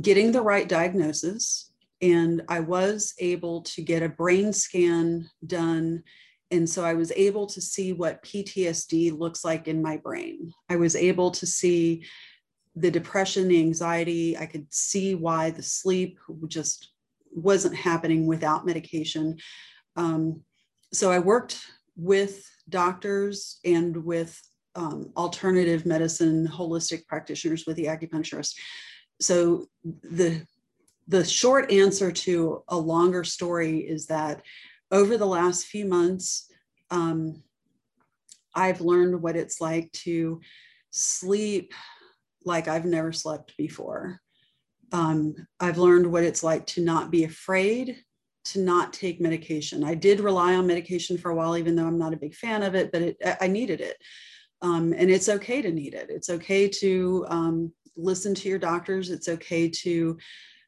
getting 0.00 0.32
the 0.32 0.42
right 0.42 0.68
diagnosis. 0.68 1.71
And 2.02 2.42
I 2.48 2.60
was 2.60 3.14
able 3.18 3.62
to 3.62 3.82
get 3.82 4.02
a 4.02 4.08
brain 4.08 4.52
scan 4.52 5.30
done 5.46 6.02
and 6.52 6.68
so 6.68 6.84
I 6.84 6.92
was 6.92 7.10
able 7.16 7.46
to 7.46 7.62
see 7.62 7.94
what 7.94 8.22
PTSD 8.22 9.18
looks 9.18 9.42
like 9.42 9.68
in 9.68 9.80
my 9.80 9.96
brain. 9.96 10.52
I 10.68 10.76
was 10.76 10.94
able 10.94 11.30
to 11.30 11.46
see 11.46 12.04
the 12.76 12.90
depression, 12.90 13.48
the 13.48 13.58
anxiety. 13.58 14.36
I 14.36 14.44
could 14.44 14.72
see 14.72 15.14
why 15.14 15.50
the 15.50 15.62
sleep 15.62 16.18
just 16.48 16.90
wasn't 17.30 17.74
happening 17.74 18.26
without 18.26 18.66
medication. 18.66 19.38
Um, 19.96 20.42
so 20.92 21.10
I 21.10 21.20
worked 21.20 21.58
with 21.96 22.46
doctors 22.68 23.58
and 23.64 24.04
with 24.04 24.38
um, 24.74 25.10
alternative 25.16 25.86
medicine, 25.86 26.46
holistic 26.46 27.06
practitioners, 27.06 27.64
with 27.66 27.76
the 27.76 27.86
acupuncturist. 27.86 28.54
So 29.22 29.68
the 29.84 30.46
the 31.08 31.24
short 31.24 31.70
answer 31.70 32.12
to 32.12 32.62
a 32.68 32.76
longer 32.76 33.24
story 33.24 33.80
is 33.80 34.06
that 34.06 34.42
over 34.90 35.16
the 35.16 35.26
last 35.26 35.66
few 35.66 35.86
months, 35.86 36.50
um, 36.90 37.42
I've 38.54 38.80
learned 38.80 39.22
what 39.22 39.36
it's 39.36 39.60
like 39.60 39.90
to 39.92 40.40
sleep 40.90 41.72
like 42.44 42.68
I've 42.68 42.84
never 42.84 43.12
slept 43.12 43.56
before. 43.56 44.20
Um, 44.92 45.34
I've 45.58 45.78
learned 45.78 46.10
what 46.10 46.24
it's 46.24 46.42
like 46.42 46.66
to 46.68 46.82
not 46.82 47.10
be 47.10 47.24
afraid 47.24 47.96
to 48.44 48.60
not 48.60 48.92
take 48.92 49.20
medication. 49.20 49.84
I 49.84 49.94
did 49.94 50.20
rely 50.20 50.54
on 50.54 50.66
medication 50.66 51.16
for 51.16 51.30
a 51.30 51.34
while, 51.34 51.56
even 51.56 51.76
though 51.76 51.86
I'm 51.86 51.98
not 51.98 52.12
a 52.12 52.18
big 52.18 52.34
fan 52.34 52.62
of 52.62 52.74
it, 52.74 52.90
but 52.92 53.02
it, 53.02 53.16
I 53.40 53.46
needed 53.46 53.80
it. 53.80 53.96
Um, 54.60 54.92
and 54.92 55.10
it's 55.10 55.28
okay 55.28 55.62
to 55.62 55.70
need 55.72 55.94
it. 55.94 56.08
It's 56.10 56.28
okay 56.28 56.68
to 56.68 57.24
um, 57.28 57.72
listen 57.96 58.34
to 58.34 58.48
your 58.48 58.58
doctors. 58.58 59.10
It's 59.10 59.28
okay 59.28 59.68
to 59.68 60.18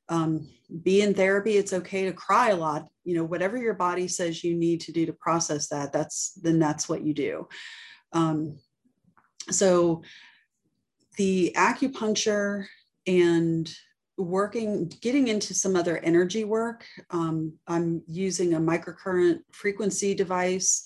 um, 0.08 0.48
be 0.82 1.02
in 1.02 1.14
therapy. 1.14 1.56
It's 1.56 1.72
okay 1.72 2.04
to 2.04 2.12
cry 2.12 2.50
a 2.50 2.56
lot. 2.56 2.88
You 3.04 3.16
know, 3.16 3.24
whatever 3.24 3.56
your 3.56 3.74
body 3.74 4.08
says 4.08 4.42
you 4.42 4.54
need 4.54 4.80
to 4.82 4.92
do 4.92 5.06
to 5.06 5.12
process 5.12 5.68
that, 5.68 5.92
that's 5.92 6.32
then 6.42 6.58
that's 6.58 6.88
what 6.88 7.02
you 7.02 7.14
do. 7.14 7.48
Um, 8.12 8.58
so 9.50 10.02
the 11.16 11.52
acupuncture 11.56 12.66
and 13.06 13.72
working 14.16 14.90
getting 15.00 15.28
into 15.28 15.54
some 15.54 15.74
other 15.74 15.98
energy 15.98 16.44
work 16.44 16.86
um, 17.10 17.52
i'm 17.66 18.02
using 18.06 18.54
a 18.54 18.60
microcurrent 18.60 19.40
frequency 19.50 20.14
device 20.14 20.84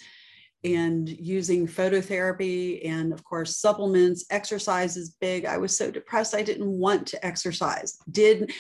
and 0.64 1.08
using 1.08 1.68
phototherapy 1.68 2.86
and 2.88 3.12
of 3.12 3.22
course 3.22 3.58
supplements 3.58 4.24
exercise 4.30 4.96
is 4.96 5.10
big 5.20 5.44
i 5.44 5.58
was 5.58 5.76
so 5.76 5.90
depressed 5.90 6.34
i 6.34 6.42
didn't 6.42 6.70
want 6.70 7.06
to 7.06 7.24
exercise 7.24 7.98
did 8.10 8.50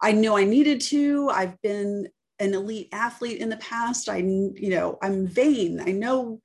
i 0.00 0.12
know 0.12 0.36
i 0.36 0.44
needed 0.44 0.80
to. 0.80 1.28
I've 1.30 1.60
been 1.62 2.08
an 2.38 2.54
elite 2.54 2.88
athlete 2.92 3.40
in 3.40 3.48
the 3.48 3.56
past. 3.56 4.08
I 4.08 4.18
you 4.18 4.70
know 4.70 4.98
i'm 5.02 5.26
vain. 5.26 5.80
I 5.80 5.92
know 5.92 6.40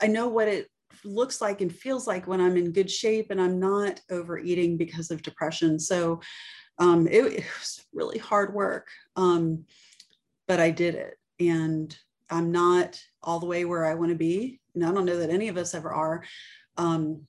i 0.00 0.06
know 0.06 0.28
what 0.28 0.48
it 0.48 0.68
looks 1.04 1.40
like 1.40 1.60
and 1.60 1.74
feels 1.74 2.06
like 2.06 2.26
when 2.26 2.40
i'm 2.40 2.56
in 2.56 2.72
good 2.72 2.90
shape 2.90 3.30
and 3.30 3.40
i'm 3.40 3.60
not 3.60 4.00
overeating 4.10 4.76
because 4.76 5.10
of 5.10 5.22
depression. 5.22 5.78
So 5.78 6.20
um, 6.78 7.06
it, 7.06 7.22
it, 7.24 7.44
was 7.58 7.86
really 7.94 8.18
hard 8.18 8.52
work 8.52 8.88
um, 9.16 9.64
but 10.46 10.60
i 10.60 10.70
did 10.70 10.94
it. 10.94 11.18
And 11.40 11.96
i'm 12.30 12.50
not 12.52 13.00
all 13.22 13.40
the 13.40 13.46
way 13.46 13.64
where 13.64 13.84
i 13.84 13.94
want 13.94 14.10
to 14.10 14.16
be. 14.16 14.60
And 14.74 14.84
i 14.84 14.92
don't 14.92 15.06
know 15.06 15.18
that 15.18 15.30
any 15.30 15.48
of 15.48 15.56
us 15.56 15.74
ever 15.74 15.92
are. 15.92 16.24
Um, 16.76 17.22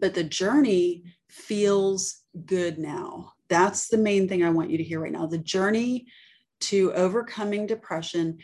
but 0.00 0.14
the 0.14 0.24
journey 0.24 1.04
feels 1.28 2.22
good 2.46 2.78
now 2.78 3.32
that's 3.48 3.88
the 3.88 3.98
main 3.98 4.28
thing 4.28 4.42
i 4.42 4.50
want 4.50 4.70
you 4.70 4.78
to 4.78 4.84
hear 4.84 5.00
right 5.00 5.12
now. 5.12 5.26
The 5.26 5.38
journey 5.38 6.06
to 6.62 6.92
overcoming 6.92 7.66
depression 7.66 8.38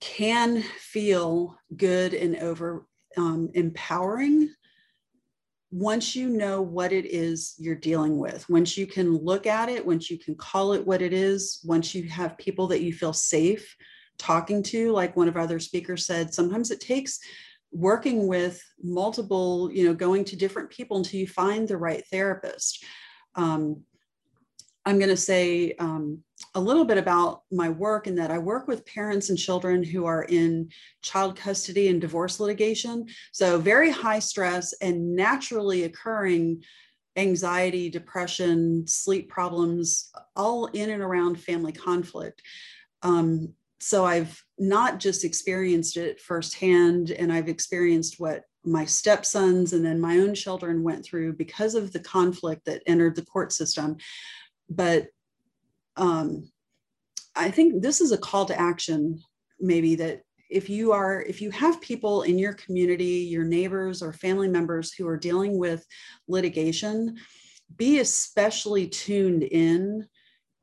can 0.00 0.62
feel 0.62 1.56
good 1.76 2.14
and 2.14 2.36
over 2.36 2.86
um, 3.16 3.50
empowering 3.54 4.52
once 5.70 6.14
you 6.14 6.28
know 6.28 6.60
what 6.60 6.92
it 6.92 7.06
is 7.06 7.54
you're 7.58 7.74
dealing 7.74 8.18
with. 8.18 8.48
Once 8.48 8.76
you 8.76 8.86
can 8.86 9.16
look 9.16 9.46
at 9.46 9.68
it 9.68 9.84
once 9.84 10.10
you 10.10 10.18
can 10.18 10.34
call 10.34 10.72
it 10.72 10.86
what 10.86 11.02
it 11.02 11.12
is 11.12 11.60
once 11.64 11.94
you 11.94 12.08
have 12.08 12.38
people 12.38 12.66
that 12.68 12.82
you 12.82 12.92
feel 12.92 13.12
safe 13.12 13.74
talking 14.18 14.62
to 14.62 14.92
like 14.92 15.16
one 15.16 15.28
of 15.28 15.36
our 15.36 15.42
other 15.42 15.58
speakers 15.58 16.06
said 16.06 16.32
sometimes 16.32 16.70
it 16.70 16.80
takes 16.80 17.18
working 17.72 18.26
with 18.26 18.62
multiple 18.82 19.70
you 19.72 19.86
know 19.86 19.94
going 19.94 20.24
to 20.24 20.36
different 20.36 20.68
people 20.70 20.98
until 20.98 21.18
you 21.18 21.26
find 21.26 21.66
the 21.66 21.76
right 21.76 22.04
therapist. 22.10 22.84
Um, 23.34 23.82
i'm 24.86 24.98
going 24.98 25.08
to 25.08 25.16
say 25.16 25.72
um, 25.78 26.22
a 26.54 26.60
little 26.60 26.84
bit 26.84 26.98
about 26.98 27.42
my 27.50 27.68
work 27.68 28.06
in 28.06 28.14
that 28.16 28.30
I 28.30 28.38
work 28.38 28.68
with 28.68 28.86
parents 28.86 29.30
and 29.30 29.38
children 29.38 29.82
who 29.82 30.04
are 30.04 30.24
in 30.24 30.70
child 31.00 31.36
custody 31.36 31.88
and 31.88 32.00
divorce 32.00 32.40
litigation. 32.40 33.06
So, 33.32 33.58
very 33.58 33.90
high 33.90 34.18
stress 34.18 34.74
and 34.74 35.16
naturally 35.16 35.84
occurring 35.84 36.62
anxiety, 37.16 37.90
depression, 37.90 38.86
sleep 38.86 39.28
problems, 39.28 40.10
all 40.36 40.66
in 40.66 40.90
and 40.90 41.02
around 41.02 41.40
family 41.40 41.72
conflict. 41.72 42.42
Um, 43.02 43.54
so, 43.80 44.04
I've 44.04 44.42
not 44.58 45.00
just 45.00 45.24
experienced 45.24 45.96
it 45.96 46.20
firsthand, 46.20 47.10
and 47.10 47.32
I've 47.32 47.48
experienced 47.48 48.20
what 48.20 48.44
my 48.64 48.84
stepsons 48.84 49.72
and 49.72 49.84
then 49.84 50.00
my 50.00 50.18
own 50.18 50.34
children 50.34 50.84
went 50.84 51.04
through 51.04 51.32
because 51.32 51.74
of 51.74 51.92
the 51.92 51.98
conflict 51.98 52.64
that 52.64 52.82
entered 52.86 53.16
the 53.16 53.24
court 53.24 53.52
system. 53.52 53.96
But 54.74 55.08
um, 55.96 56.50
I 57.34 57.50
think 57.50 57.82
this 57.82 58.00
is 58.00 58.12
a 58.12 58.18
call 58.18 58.46
to 58.46 58.58
action, 58.58 59.20
maybe 59.60 59.94
that 59.96 60.22
if 60.50 60.68
you 60.68 60.92
are 60.92 61.22
if 61.22 61.40
you 61.40 61.50
have 61.50 61.80
people 61.80 62.22
in 62.22 62.38
your 62.38 62.52
community 62.52 63.26
your 63.30 63.42
neighbors 63.42 64.02
or 64.02 64.12
family 64.12 64.48
members 64.48 64.92
who 64.92 65.08
are 65.08 65.16
dealing 65.16 65.56
with 65.56 65.82
litigation 66.28 67.16
be 67.78 68.00
especially 68.00 68.86
tuned 68.86 69.44
in 69.44 70.06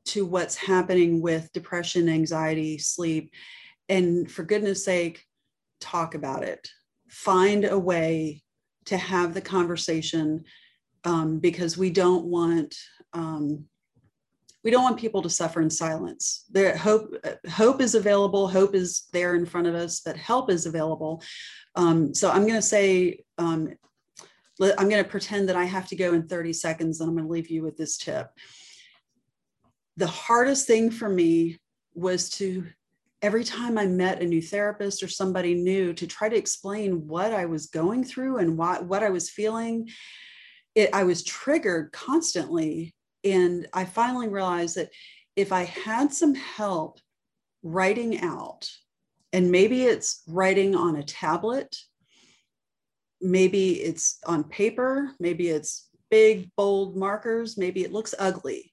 to 0.04 0.24
what's 0.24 0.54
happening 0.54 1.20
with 1.20 1.52
depression 1.52 2.08
anxiety 2.08 2.78
sleep 2.78 3.32
and 3.88 4.30
for 4.30 4.44
goodness 4.44 4.84
sake 4.84 5.26
talk 5.80 6.14
about 6.14 6.44
it. 6.44 6.70
Find 7.08 7.64
a 7.64 7.78
way 7.78 8.42
to 8.86 8.96
have 8.96 9.34
the 9.34 9.40
conversation 9.40 10.44
um, 11.04 11.38
because 11.40 11.76
we 11.76 11.90
don't 11.90 12.26
want 12.26 12.76
um, 13.12 13.64
we 14.62 14.70
don't 14.70 14.82
want 14.82 14.98
people 14.98 15.22
to 15.22 15.30
suffer 15.30 15.60
in 15.60 15.70
silence. 15.70 16.44
There, 16.50 16.76
hope 16.76 17.14
hope 17.50 17.80
is 17.80 17.94
available. 17.94 18.48
Hope 18.48 18.74
is 18.74 19.06
there 19.12 19.34
in 19.34 19.46
front 19.46 19.66
of 19.66 19.74
us. 19.74 20.00
That 20.00 20.16
help 20.16 20.50
is 20.50 20.66
available. 20.66 21.22
Um, 21.76 22.14
so 22.14 22.30
I'm 22.30 22.42
going 22.42 22.60
to 22.60 22.62
say 22.62 23.24
um, 23.38 23.72
I'm 24.60 24.88
going 24.88 25.02
to 25.02 25.08
pretend 25.08 25.48
that 25.48 25.56
I 25.56 25.64
have 25.64 25.88
to 25.88 25.96
go 25.96 26.12
in 26.12 26.28
30 26.28 26.52
seconds, 26.52 27.00
and 27.00 27.08
I'm 27.08 27.16
going 27.16 27.26
to 27.26 27.32
leave 27.32 27.48
you 27.48 27.62
with 27.62 27.76
this 27.76 27.96
tip. 27.96 28.28
The 29.96 30.06
hardest 30.06 30.66
thing 30.66 30.90
for 30.90 31.08
me 31.08 31.58
was 31.94 32.30
to 32.30 32.66
every 33.22 33.44
time 33.44 33.76
I 33.76 33.86
met 33.86 34.22
a 34.22 34.26
new 34.26 34.40
therapist 34.40 35.02
or 35.02 35.08
somebody 35.08 35.54
new 35.54 35.92
to 35.94 36.06
try 36.06 36.28
to 36.28 36.36
explain 36.36 37.06
what 37.06 37.32
I 37.32 37.46
was 37.46 37.66
going 37.66 38.04
through 38.04 38.38
and 38.38 38.56
what, 38.56 38.84
what 38.84 39.02
I 39.02 39.10
was 39.10 39.28
feeling. 39.28 39.90
It, 40.74 40.90
I 40.94 41.04
was 41.04 41.22
triggered 41.22 41.92
constantly 41.92 42.94
and 43.24 43.66
I 43.72 43.84
finally 43.84 44.28
realized 44.28 44.76
that 44.76 44.90
if 45.36 45.52
I 45.52 45.64
had 45.64 46.12
some 46.12 46.34
help 46.34 46.98
writing 47.62 48.20
out, 48.20 48.70
and 49.32 49.50
maybe 49.50 49.84
it's 49.84 50.22
writing 50.26 50.74
on 50.74 50.96
a 50.96 51.02
tablet, 51.02 51.76
maybe 53.20 53.72
it's 53.80 54.18
on 54.26 54.44
paper, 54.44 55.12
maybe 55.20 55.48
it's 55.48 55.88
big, 56.10 56.50
bold 56.56 56.96
markers, 56.96 57.56
maybe 57.56 57.84
it 57.84 57.92
looks 57.92 58.14
ugly, 58.18 58.72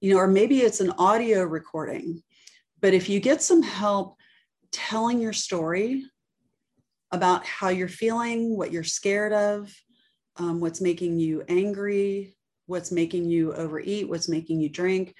you 0.00 0.12
know, 0.12 0.20
or 0.20 0.26
maybe 0.26 0.60
it's 0.60 0.80
an 0.80 0.90
audio 0.98 1.42
recording. 1.42 2.22
But 2.80 2.94
if 2.94 3.08
you 3.08 3.20
get 3.20 3.42
some 3.42 3.62
help 3.62 4.16
telling 4.72 5.20
your 5.20 5.32
story 5.32 6.04
about 7.12 7.44
how 7.46 7.68
you're 7.68 7.88
feeling, 7.88 8.56
what 8.56 8.72
you're 8.72 8.84
scared 8.84 9.32
of, 9.32 9.74
um, 10.36 10.60
what's 10.60 10.80
making 10.80 11.18
you 11.18 11.42
angry, 11.48 12.36
what's 12.70 12.92
making 12.92 13.28
you 13.28 13.52
overeat, 13.52 14.08
what's 14.08 14.28
making 14.28 14.60
you 14.60 14.68
drink. 14.68 15.14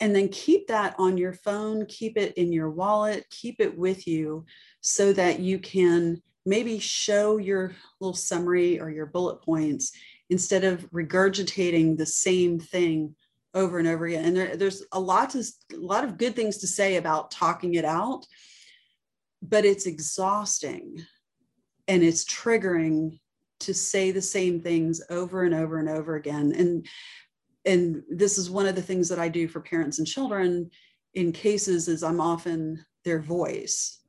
And 0.00 0.14
then 0.14 0.28
keep 0.28 0.68
that 0.68 0.94
on 0.98 1.18
your 1.18 1.32
phone, 1.32 1.84
keep 1.86 2.16
it 2.16 2.34
in 2.38 2.52
your 2.52 2.70
wallet, 2.70 3.26
keep 3.30 3.60
it 3.60 3.76
with 3.76 4.06
you 4.06 4.46
so 4.80 5.12
that 5.12 5.40
you 5.40 5.58
can 5.58 6.22
maybe 6.46 6.78
show 6.78 7.36
your 7.36 7.74
little 8.00 8.14
summary 8.14 8.80
or 8.80 8.88
your 8.88 9.06
bullet 9.06 9.42
points 9.42 9.92
instead 10.30 10.62
of 10.62 10.88
regurgitating 10.92 11.98
the 11.98 12.06
same 12.06 12.60
thing 12.60 13.16
over 13.54 13.78
and 13.78 13.88
over 13.88 14.06
again. 14.06 14.24
And 14.24 14.36
there, 14.36 14.56
there's 14.56 14.84
a 14.92 15.00
lot 15.00 15.30
to 15.30 15.40
a 15.40 15.76
lot 15.76 16.04
of 16.04 16.16
good 16.16 16.36
things 16.36 16.58
to 16.58 16.68
say 16.68 16.96
about 16.96 17.32
talking 17.32 17.74
it 17.74 17.84
out, 17.84 18.24
but 19.42 19.64
it's 19.64 19.86
exhausting 19.86 21.04
and 21.88 22.04
it's 22.04 22.24
triggering 22.24 23.18
to 23.60 23.74
say 23.74 24.10
the 24.10 24.22
same 24.22 24.60
things 24.60 25.00
over 25.10 25.44
and 25.44 25.54
over 25.54 25.78
and 25.78 25.88
over 25.88 26.16
again. 26.16 26.52
And 26.56 26.86
and 27.64 28.02
this 28.08 28.38
is 28.38 28.50
one 28.50 28.66
of 28.66 28.76
the 28.76 28.82
things 28.82 29.08
that 29.08 29.18
i 29.18 29.28
do 29.28 29.48
for 29.48 29.60
parents 29.60 29.98
and 29.98 30.06
children 30.06 30.70
in 31.14 31.32
cases 31.32 31.88
is 31.88 32.02
i'm 32.02 32.20
often 32.20 32.84
their 33.04 33.20
voice 33.20 34.00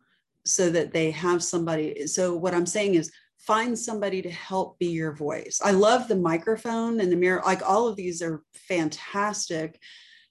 so 0.46 0.70
that 0.70 0.94
they 0.94 1.12
have 1.12 1.44
somebody. 1.44 2.08
So 2.08 2.36
what 2.36 2.54
i'm 2.54 2.66
saying 2.66 2.96
is 2.96 3.12
find 3.38 3.78
somebody 3.78 4.22
to 4.22 4.30
help 4.30 4.78
be 4.80 4.88
your 4.88 5.14
voice. 5.14 5.62
I 5.64 5.72
love 5.72 6.08
the 6.08 6.16
microphone 6.16 7.00
and 7.00 7.12
the 7.12 7.16
mirror 7.16 7.42
like 7.46 7.62
all 7.68 7.88
of 7.88 7.96
these 7.96 8.22
are 8.22 8.44
fantastic 8.54 9.80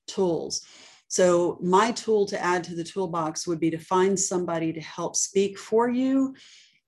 tools. 0.06 0.64
So 1.08 1.58
my 1.62 1.90
tool 1.92 2.26
to 2.26 2.42
add 2.42 2.62
to 2.64 2.74
the 2.74 2.84
toolbox 2.84 3.46
would 3.46 3.58
be 3.58 3.70
to 3.70 3.78
find 3.78 4.18
somebody 4.18 4.72
to 4.72 4.80
help 4.80 5.16
speak 5.16 5.58
for 5.58 5.88
you 5.88 6.34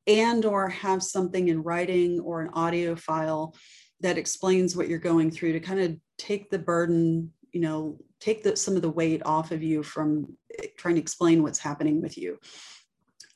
and 0.07 0.45
or 0.45 0.69
have 0.69 1.03
something 1.03 1.49
in 1.49 1.63
writing 1.63 2.21
or 2.21 2.41
an 2.41 2.51
audio 2.55 2.97
file 2.97 3.55
that 4.01 4.19
explains 4.19 4.77
what 4.77 4.89
you're 4.89 4.99
going 4.99 5.31
through 5.31 5.53
to 5.53 5.61
kind 5.61 5.81
of 5.81 5.97
take 6.19 6.51
the 6.51 6.59
burden 6.59 7.31
you 7.53 7.61
know 7.61 7.99
take 8.21 8.43
the, 8.43 8.57
some 8.57 8.77
of 8.77 8.83
the 8.83 8.91
weight 8.91 9.23
off 9.25 9.51
of 9.51 9.63
you 9.63 9.83
from 9.83 10.27
eh, 10.59 10.67
trying 10.77 10.95
to 10.95 11.01
explain 11.01 11.43
what's 11.43 11.59
happening 11.59 12.03
with 12.03 12.19
you. 12.19 12.39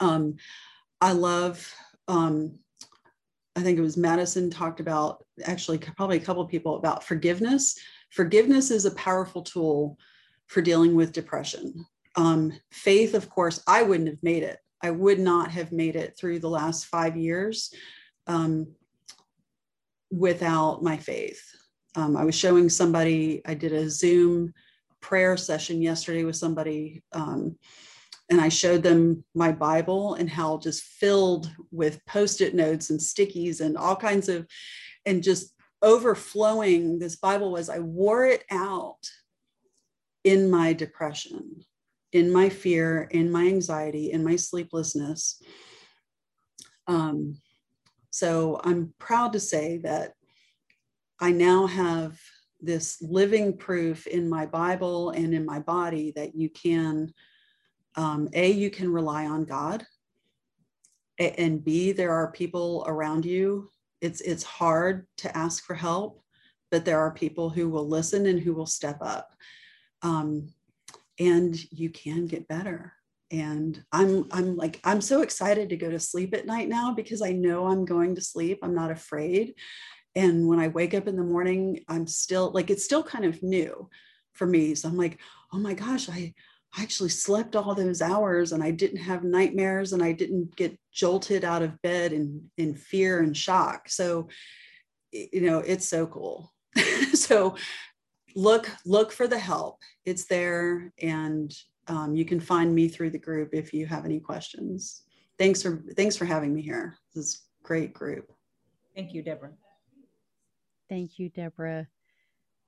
Um, 0.01 0.37
i 1.01 1.13
love 1.13 1.73
um, 2.09 2.59
i 3.57 3.61
think 3.61 3.79
it 3.79 3.83
was 3.83 3.97
madison 3.97 4.51
talked 4.51 4.81
about 4.81 5.25
actually 5.45 5.79
probably 5.79 6.17
a 6.17 6.25
couple 6.25 6.45
people 6.47 6.77
about 6.77 7.05
forgiveness. 7.05 7.79
Forgiveness 8.11 8.71
is 8.71 8.85
a 8.85 8.95
powerful 8.95 9.43
tool 9.43 9.99
for 10.47 10.63
dealing 10.63 10.95
with 10.95 11.13
depression. 11.13 11.85
Um, 12.17 12.53
faith 12.71 13.15
of 13.15 13.29
course 13.29 13.63
i 13.67 13.83
wouldn't 13.83 14.09
have 14.09 14.23
made 14.23 14.43
it 14.43 14.59
I 14.85 14.91
would 14.91 15.19
not 15.19 15.51
have 15.51 15.73
made 15.73 15.97
it 15.97 16.15
through 16.19 16.41
the 16.41 16.51
last 16.51 16.85
five 16.85 17.17
years 17.17 17.73
um, 18.27 18.75
without 20.11 20.83
my 20.83 20.99
faith. 20.99 21.43
Um, 21.97 22.19
I 22.19 22.25
was 22.25 22.35
showing 22.35 22.69
somebody, 22.69 23.41
I 23.47 23.55
did 23.55 23.73
a 23.73 23.89
Zoom 23.89 24.53
prayer 25.01 25.39
session 25.39 25.81
yesterday 25.81 26.25
with 26.25 26.37
somebody 26.37 27.03
um, 27.13 27.57
and 28.31 28.41
I 28.41 28.51
showed 28.51 28.83
them 28.83 29.25
my 29.35 29.53
Bible 29.53 30.15
and 30.15 30.29
how 30.29 30.59
just 30.59 30.83
filled 30.83 31.51
with 31.71 32.05
post 32.05 32.43
it 32.43 32.55
notes 32.55 32.91
and 32.91 33.01
stickies 33.01 33.63
and 33.63 33.79
all 33.79 33.97
kinds 33.97 34.29
of, 34.29 34.47
and 35.07 35.23
just 35.23 35.55
overflowing 35.81 36.99
this 36.99 37.17
Bible 37.17 37.53
was. 37.53 37.71
I 37.71 37.79
wore 37.79 38.27
it 38.27 38.45
out 38.51 39.09
in 40.25 40.51
my 40.51 40.75
depression, 40.75 41.65
in 42.15 42.33
my 42.33 42.49
fear, 42.49 43.09
in 43.11 43.31
my 43.31 43.45
anxiety, 43.49 44.13
in 44.13 44.23
my 44.23 44.37
sleeplessness. 44.37 45.43
Um, 46.87 47.37
so 48.11 48.61
I'm 48.63 48.95
proud 49.01 49.33
to 49.33 49.41
say 49.41 49.79
that 49.79 50.13
I 51.21 51.33
now 51.33 51.67
have 51.67 52.17
this 52.61 53.03
living 53.03 53.57
proof 53.57 54.07
in 54.07 54.29
my 54.29 54.47
Bible 54.47 55.11
and 55.11 55.35
in 55.35 55.45
my 55.45 55.59
body 55.59 56.13
that 56.15 56.37
you 56.37 56.49
can, 56.51 57.13
um, 57.97 58.29
A, 58.33 58.51
you 58.53 58.71
can 58.71 58.93
rely 58.93 59.27
on 59.27 59.45
God, 59.45 59.85
and 61.19 61.65
B, 61.65 61.91
there 61.91 62.13
are 62.13 62.31
people 62.31 62.85
around 62.87 63.25
you. 63.25 63.71
It's, 64.01 64.21
it's 64.21 64.45
hard 64.45 65.07
to 65.19 65.37
ask 65.37 65.65
for 65.65 65.75
help, 65.75 66.23
but 66.71 66.85
there 66.85 67.01
are 67.01 67.13
people 67.13 67.51
who 67.51 67.69
will 67.69 67.89
listen 67.89 68.27
and 68.27 68.41
who 68.41 68.55
will 68.55 68.67
step 68.67 68.99
up. 69.01 69.35
Um, 70.03 70.49
and 71.19 71.57
you 71.73 71.91
can 71.91 72.27
get 72.27 72.49
better. 72.49 72.93
And 73.31 73.83
I'm, 73.91 74.29
I'm 74.31 74.57
like, 74.57 74.81
I'm 74.85 75.01
so 75.01 75.23
excited 75.23 75.71
to 75.71 75.77
go 75.77 75.91
to 75.91 75.99
sleep 75.99 76.35
at 76.35 76.47
night 76.47 76.69
now 76.69 76.93
because 76.95 77.23
I 77.23 77.33
know 77.33 77.67
I'm 77.67 77.85
going 77.85 78.15
to 78.15 78.21
sleep. 78.21 78.61
I'm 78.63 78.75
not 78.75 78.91
afraid 78.91 79.55
and 80.17 80.47
when 80.47 80.59
i 80.59 80.69
wake 80.69 80.95
up 80.95 81.09
in 81.09 81.17
the 81.17 81.23
morning 81.23 81.81
i'm 81.89 82.07
still 82.07 82.51
like 82.53 82.71
it's 82.71 82.85
still 82.85 83.03
kind 83.03 83.25
of 83.25 83.43
new 83.43 83.89
for 84.33 84.47
me 84.47 84.75
so 84.75 84.89
i'm 84.89 84.97
like 84.97 85.19
oh 85.53 85.59
my 85.59 85.75
gosh 85.75 86.09
i 86.09 86.33
I 86.77 86.83
actually 86.83 87.11
slept 87.11 87.55
all 87.55 87.73
those 87.75 88.03
hours 88.03 88.51
and 88.51 88.61
I 88.61 88.73
didn't 88.73 88.97
have 88.99 89.23
nightmares 89.23 89.93
and 89.93 90.03
I 90.03 90.11
didn't 90.11 90.57
get 90.57 90.77
jolted 90.93 91.45
out 91.45 91.63
of 91.63 91.81
bed 91.83 92.13
in, 92.13 92.51
in 92.59 92.75
fear 92.75 93.21
and 93.21 93.37
shock. 93.37 93.89
So, 93.89 94.27
you 95.13 95.43
know, 95.43 95.61
it's 95.61 95.87
so 95.87 96.09
cool. 96.09 96.53
so 97.15 97.55
look, 98.35 98.71
look 98.85 99.13
for 99.13 99.27
the 99.27 99.39
help. 99.39 99.81
It's 100.05 100.25
there. 100.25 100.93
And 101.01 101.55
um, 101.89 102.15
you 102.15 102.25
can 102.25 102.41
find 102.41 102.75
me 102.75 102.89
through 102.89 103.11
the 103.11 103.19
group 103.19 103.51
if 103.53 103.73
you 103.73 103.87
have 103.87 104.05
any 104.05 104.21
questions. 104.21 105.03
Thanks 105.39 105.63
for, 105.63 105.83
thanks 105.97 106.17
for 106.17 106.25
having 106.25 106.55
me 106.55 106.63
here. 106.63 106.97
This 107.15 107.25
is 107.25 107.43
great 107.63 107.93
group. 107.93 108.33
Thank 108.95 109.13
you, 109.15 109.23
Deborah. 109.23 109.53
Thank 110.89 111.19
you, 111.19 111.29
Deborah. 111.29 111.89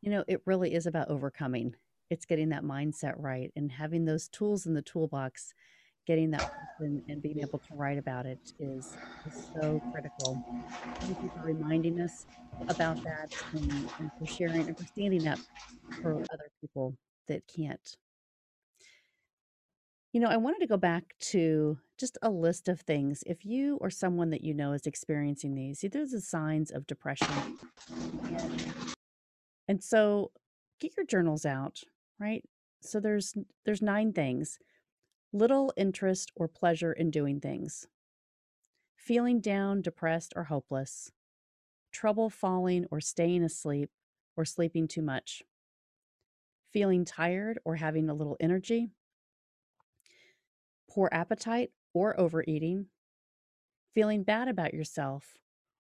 You 0.02 0.10
know, 0.10 0.24
it 0.26 0.42
really 0.44 0.74
is 0.74 0.86
about 0.86 1.08
overcoming. 1.08 1.74
It's 2.10 2.26
getting 2.26 2.50
that 2.50 2.64
mindset 2.64 3.14
right 3.16 3.52
and 3.56 3.70
having 3.70 4.04
those 4.04 4.28
tools 4.28 4.66
in 4.66 4.74
the 4.74 4.82
toolbox, 4.82 5.54
getting 6.06 6.30
that 6.30 6.50
and, 6.80 7.02
and 7.08 7.22
being 7.22 7.40
able 7.40 7.58
to 7.58 7.74
write 7.74 7.98
about 7.98 8.26
it 8.26 8.38
is, 8.58 8.96
is 9.26 9.50
so 9.54 9.80
critical. 9.92 10.42
Thank 11.00 11.22
you 11.22 11.30
for 11.34 11.46
reminding 11.46 12.00
us 12.00 12.26
about 12.68 13.02
that 13.04 13.34
and, 13.52 13.70
and 13.98 14.10
for 14.18 14.26
sharing 14.26 14.66
and 14.66 14.76
for 14.76 14.86
standing 14.86 15.26
up 15.26 15.38
for 16.02 16.14
other 16.14 16.50
people 16.60 16.94
that 17.28 17.42
can't. 17.46 17.96
You 20.12 20.20
know, 20.20 20.28
I 20.28 20.36
wanted 20.38 20.60
to 20.60 20.66
go 20.66 20.78
back 20.78 21.14
to 21.32 21.78
just 21.98 22.16
a 22.22 22.30
list 22.30 22.68
of 22.68 22.80
things. 22.80 23.22
If 23.26 23.44
you 23.44 23.76
or 23.80 23.90
someone 23.90 24.30
that 24.30 24.42
you 24.42 24.54
know 24.54 24.72
is 24.72 24.86
experiencing 24.86 25.54
these, 25.54 25.80
these 25.80 25.94
are 25.94 26.06
the 26.06 26.20
signs 26.20 26.70
of 26.70 26.86
depression. 26.86 27.28
And, 28.28 28.74
and 29.68 29.84
so 29.84 30.30
get 30.80 30.96
your 30.96 31.06
journals 31.06 31.44
out, 31.44 31.80
right? 32.18 32.42
So 32.80 33.00
there's 33.00 33.34
there's 33.64 33.82
nine 33.82 34.12
things. 34.12 34.58
Little 35.36 35.70
interest 35.76 36.32
or 36.34 36.48
pleasure 36.48 36.94
in 36.94 37.10
doing 37.10 37.40
things. 37.40 37.88
Feeling 38.96 39.40
down, 39.40 39.82
depressed, 39.82 40.32
or 40.34 40.44
hopeless. 40.44 41.12
Trouble 41.92 42.30
falling 42.30 42.86
or 42.90 43.02
staying 43.02 43.42
asleep 43.42 43.90
or 44.34 44.46
sleeping 44.46 44.88
too 44.88 45.02
much. 45.02 45.42
Feeling 46.72 47.04
tired 47.04 47.58
or 47.66 47.76
having 47.76 48.08
a 48.08 48.14
little 48.14 48.38
energy 48.40 48.88
poor 50.88 51.10
appetite 51.12 51.70
or 51.92 52.18
overeating, 52.18 52.86
feeling 53.92 54.22
bad 54.22 54.48
about 54.48 54.72
yourself, 54.72 55.36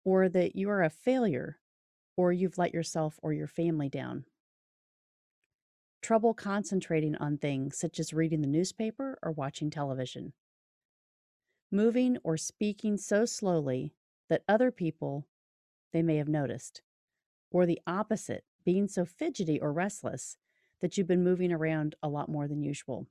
or 0.04 0.28
that 0.28 0.56
you 0.56 0.68
are 0.68 0.82
a 0.82 0.90
failure 0.90 1.58
or 2.18 2.34
you've 2.34 2.58
let 2.58 2.74
yourself 2.74 3.18
or 3.22 3.32
your 3.32 3.46
family 3.46 3.88
down. 3.88 4.26
Trouble 6.00 6.32
concentrating 6.32 7.16
on 7.16 7.38
things 7.38 7.76
such 7.76 7.98
as 7.98 8.12
reading 8.12 8.40
the 8.40 8.46
newspaper 8.46 9.18
or 9.22 9.32
watching 9.32 9.70
television. 9.70 10.32
Moving 11.70 12.18
or 12.24 12.36
speaking 12.36 12.96
so 12.96 13.24
slowly 13.24 13.94
that 14.28 14.44
other 14.48 14.70
people 14.70 15.26
they 15.92 16.02
may 16.02 16.16
have 16.16 16.28
noticed. 16.28 16.82
Or 17.50 17.66
the 17.66 17.80
opposite, 17.86 18.44
being 18.64 18.88
so 18.88 19.04
fidgety 19.04 19.58
or 19.60 19.72
restless 19.72 20.36
that 20.80 20.96
you've 20.96 21.08
been 21.08 21.24
moving 21.24 21.52
around 21.52 21.94
a 22.02 22.08
lot 22.08 22.28
more 22.28 22.46
than 22.46 22.62
usual. 22.62 23.06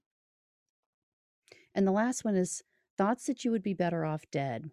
And 1.75 1.85
the 1.85 1.91
last 1.91 2.23
one 2.23 2.35
is 2.35 2.63
thoughts 2.97 3.25
that 3.25 3.43
you 3.43 3.51
would 3.51 3.63
be 3.63 3.73
better 3.73 4.05
off 4.05 4.23
dead 4.31 4.71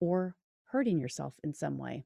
or 0.00 0.36
hurting 0.70 0.98
yourself 0.98 1.34
in 1.42 1.52
some 1.52 1.78
way. 1.78 2.04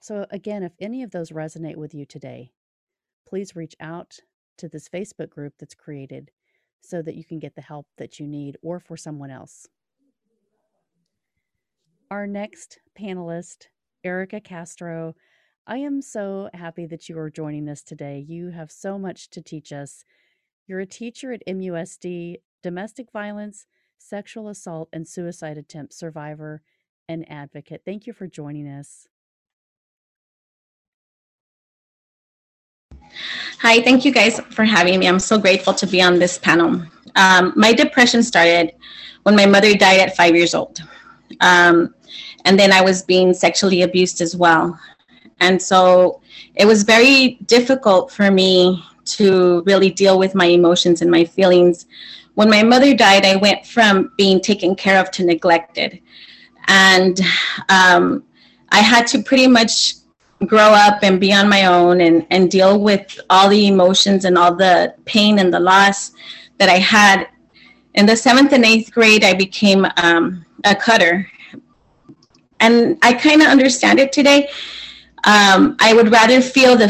So, 0.00 0.26
again, 0.30 0.62
if 0.62 0.72
any 0.80 1.02
of 1.02 1.12
those 1.12 1.30
resonate 1.30 1.76
with 1.76 1.94
you 1.94 2.04
today, 2.04 2.52
please 3.28 3.56
reach 3.56 3.74
out 3.80 4.18
to 4.58 4.68
this 4.68 4.88
Facebook 4.88 5.30
group 5.30 5.54
that's 5.58 5.74
created 5.74 6.30
so 6.80 7.02
that 7.02 7.14
you 7.14 7.24
can 7.24 7.38
get 7.38 7.54
the 7.54 7.62
help 7.62 7.86
that 7.98 8.18
you 8.18 8.26
need 8.26 8.56
or 8.62 8.80
for 8.80 8.96
someone 8.96 9.30
else. 9.30 9.66
Our 12.10 12.26
next 12.26 12.78
panelist, 12.98 13.68
Erica 14.04 14.40
Castro, 14.40 15.14
I 15.66 15.78
am 15.78 16.02
so 16.02 16.50
happy 16.52 16.86
that 16.86 17.08
you 17.08 17.18
are 17.18 17.30
joining 17.30 17.68
us 17.68 17.82
today. 17.82 18.24
You 18.26 18.50
have 18.50 18.70
so 18.70 18.98
much 18.98 19.30
to 19.30 19.40
teach 19.40 19.72
us. 19.72 20.04
You're 20.66 20.80
a 20.80 20.86
teacher 20.86 21.32
at 21.32 21.46
MUSD 21.46 22.36
domestic 22.62 23.10
violence, 23.12 23.66
sexual 23.98 24.48
assault, 24.48 24.88
and 24.92 25.06
suicide 25.06 25.58
attempt 25.58 25.94
survivor 25.94 26.62
and 27.08 27.30
advocate. 27.30 27.82
Thank 27.84 28.06
you 28.06 28.12
for 28.12 28.26
joining 28.26 28.68
us. 28.68 29.08
Hi, 33.60 33.80
thank 33.80 34.04
you 34.04 34.12
guys 34.12 34.40
for 34.50 34.64
having 34.64 34.98
me. 34.98 35.08
I'm 35.08 35.18
so 35.18 35.38
grateful 35.38 35.72
to 35.74 35.86
be 35.86 36.02
on 36.02 36.18
this 36.18 36.38
panel. 36.38 36.82
Um, 37.14 37.52
my 37.56 37.72
depression 37.72 38.22
started 38.22 38.72
when 39.22 39.36
my 39.36 39.46
mother 39.46 39.74
died 39.74 40.00
at 40.00 40.16
five 40.16 40.34
years 40.34 40.54
old. 40.54 40.82
Um, 41.40 41.94
and 42.44 42.58
then 42.58 42.72
I 42.72 42.82
was 42.82 43.02
being 43.02 43.32
sexually 43.32 43.82
abused 43.82 44.20
as 44.20 44.36
well. 44.36 44.78
And 45.40 45.60
so 45.60 46.20
it 46.54 46.66
was 46.66 46.82
very 46.82 47.38
difficult 47.46 48.10
for 48.10 48.30
me 48.30 48.84
to 49.04 49.62
really 49.66 49.90
deal 49.90 50.18
with 50.18 50.34
my 50.34 50.46
emotions 50.46 51.02
and 51.02 51.10
my 51.10 51.24
feelings 51.24 51.86
when 52.34 52.48
my 52.48 52.62
mother 52.62 52.94
died, 52.94 53.26
I 53.26 53.36
went 53.36 53.66
from 53.66 54.12
being 54.16 54.40
taken 54.40 54.74
care 54.74 54.98
of 54.98 55.10
to 55.12 55.24
neglected. 55.24 56.00
And 56.66 57.20
um, 57.68 58.24
I 58.70 58.80
had 58.80 59.06
to 59.08 59.22
pretty 59.22 59.46
much 59.46 59.94
grow 60.48 60.72
up 60.72 61.02
and 61.02 61.20
be 61.20 61.32
on 61.32 61.48
my 61.48 61.66
own 61.66 62.00
and, 62.00 62.26
and 62.30 62.50
deal 62.50 62.80
with 62.80 63.20
all 63.30 63.48
the 63.48 63.66
emotions 63.66 64.24
and 64.24 64.36
all 64.36 64.54
the 64.54 64.94
pain 65.04 65.38
and 65.38 65.52
the 65.52 65.60
loss 65.60 66.12
that 66.58 66.68
I 66.68 66.78
had. 66.78 67.28
In 67.94 68.06
the 68.06 68.16
seventh 68.16 68.52
and 68.52 68.64
eighth 68.64 68.92
grade, 68.92 69.24
I 69.24 69.34
became 69.34 69.86
um, 69.96 70.44
a 70.64 70.74
cutter. 70.74 71.28
And 72.60 72.98
I 73.02 73.12
kind 73.12 73.42
of 73.42 73.48
understand 73.48 73.98
it 73.98 74.12
today. 74.12 74.48
Um, 75.24 75.76
I 75.80 75.92
would 75.94 76.10
rather 76.10 76.40
feel 76.40 76.76
the 76.76 76.88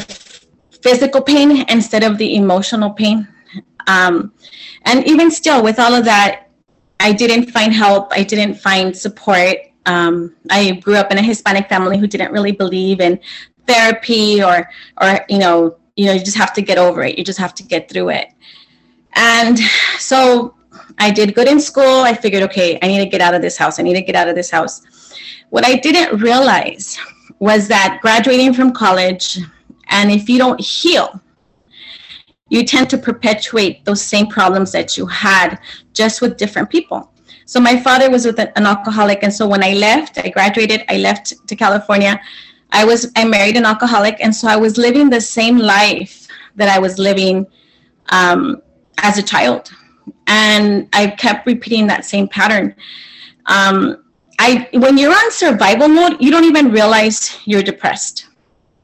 physical 0.83 1.23
pain 1.23 1.65
instead 1.69 2.05
of 2.05 2.19
the 2.19 2.37
emotional 2.37 2.91
pain. 2.91 3.27
Um, 3.87 4.33
and 4.85 5.07
even 5.07 5.31
still, 5.31 5.63
with 5.63 5.79
all 5.79 5.95
of 5.95 6.05
that, 6.05 6.49
I 7.01 7.13
didn't 7.13 7.51
find 7.51 7.73
help. 7.73 8.13
I 8.13 8.23
didn't 8.23 8.55
find 8.55 8.97
support. 8.97 9.57
Um, 9.87 10.35
I 10.51 10.73
grew 10.73 10.97
up 10.97 11.11
in 11.11 11.19
a 11.19 11.23
Hispanic 11.23 11.69
family 11.69 11.99
who 11.99 12.07
didn't 12.07 12.33
really 12.33 12.53
believe 12.53 13.01
in 13.01 13.19
therapy 13.67 14.43
or, 14.43 14.69
or 15.01 15.25
you 15.29 15.39
know, 15.39 15.77
you 15.97 16.07
know, 16.07 16.13
you 16.13 16.21
just 16.21 16.37
have 16.37 16.53
to 16.55 16.63
get 16.63 16.79
over 16.79 17.03
it. 17.03 17.19
You 17.19 17.25
just 17.25 17.39
have 17.39 17.55
to 17.55 17.63
get 17.63 17.91
through 17.91 18.11
it. 18.11 18.29
And 19.15 19.59
so 19.99 20.55
I 20.99 21.11
did 21.11 21.35
good 21.35 21.49
in 21.49 21.61
school. 21.61 22.03
I 22.03 22.15
figured, 22.15 22.43
okay, 22.45 22.79
I 22.83 22.87
need 22.87 22.99
to 22.99 23.07
get 23.07 23.21
out 23.21 23.35
of 23.35 23.43
this 23.43 23.57
house. 23.57 23.79
I 23.79 23.83
need 23.83 23.95
to 23.95 24.03
get 24.03 24.15
out 24.15 24.29
of 24.29 24.35
this 24.35 24.51
house. 24.51 24.83
What 25.51 25.67
I 25.67 25.77
didn't 25.77 26.21
realize 26.21 26.99
was 27.39 27.69
that 27.69 27.99
graduating 28.01 28.55
from 28.55 28.73
college, 28.73 29.39
and 29.89 30.11
if 30.11 30.29
you 30.29 30.39
don't 30.39 30.61
heal, 30.61 31.21
you 32.49 32.65
tend 32.65 32.89
to 32.91 32.99
perpetuate 32.99 33.85
those 33.85 34.03
same 34.03 34.27
problems 34.27 34.73
that 34.73 34.97
you 34.97 35.07
had 35.07 35.59
just 35.93 36.21
with 36.21 36.37
different 36.37 36.71
people. 36.71 37.12
So 37.47 37.61
my 37.61 37.79
father 37.81 38.11
was 38.11 38.25
with 38.25 38.39
an 38.39 38.67
alcoholic, 38.67 39.23
and 39.23 39.33
so 39.33 39.47
when 39.47 39.63
I 39.63 39.75
left, 39.75 40.19
I 40.19 40.29
graduated, 40.29 40.85
I 40.89 40.99
left 40.99 41.47
to 41.47 41.57
California. 41.57 42.21
I 42.71 42.85
was 42.85 43.11
I 43.17 43.25
married 43.25 43.57
an 43.57 43.67
alcoholic, 43.67 44.17
and 44.21 44.35
so 44.35 44.49
I 44.49 44.57
was 44.57 44.79
living 44.79 45.11
the 45.11 45.21
same 45.21 45.59
life 45.59 46.27
that 46.57 46.69
I 46.69 46.79
was 46.79 46.99
living 46.99 47.47
um, 48.11 48.63
as 48.99 49.19
a 49.19 49.23
child. 49.23 49.71
and 50.27 50.89
I 50.93 51.09
kept 51.09 51.47
repeating 51.47 51.87
that 51.89 52.05
same 52.05 52.29
pattern. 52.29 52.75
Um, 53.47 54.05
I 54.39 54.69
when 54.73 54.99
you're 54.99 55.13
on 55.13 55.31
survival 55.31 55.89
mode, 55.89 56.17
you 56.21 56.31
don't 56.31 56.45
even 56.45 56.71
realize 56.71 57.39
you're 57.45 57.63
depressed. 57.63 58.29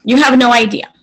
You 0.03 0.17
have 0.17 0.37
no 0.37 0.53
idea. 0.53 0.93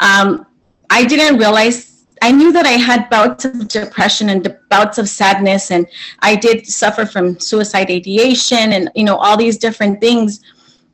Um, 0.00 0.46
I 0.90 1.04
didn't 1.04 1.38
realize. 1.38 1.91
I 2.22 2.30
knew 2.30 2.52
that 2.52 2.66
I 2.66 2.78
had 2.78 3.10
bouts 3.10 3.44
of 3.44 3.66
depression 3.66 4.28
and 4.28 4.56
bouts 4.70 4.96
of 4.96 5.08
sadness, 5.08 5.72
and 5.72 5.86
I 6.20 6.36
did 6.36 6.66
suffer 6.66 7.04
from 7.04 7.40
suicide 7.40 7.90
ideation 7.90 8.72
and 8.72 8.90
you 8.94 9.02
know 9.02 9.16
all 9.16 9.36
these 9.36 9.58
different 9.58 10.00
things. 10.00 10.40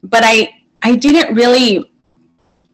But 0.03 0.23
I 0.25 0.55
I 0.83 0.97
didn't 0.97 1.35
really 1.35 1.93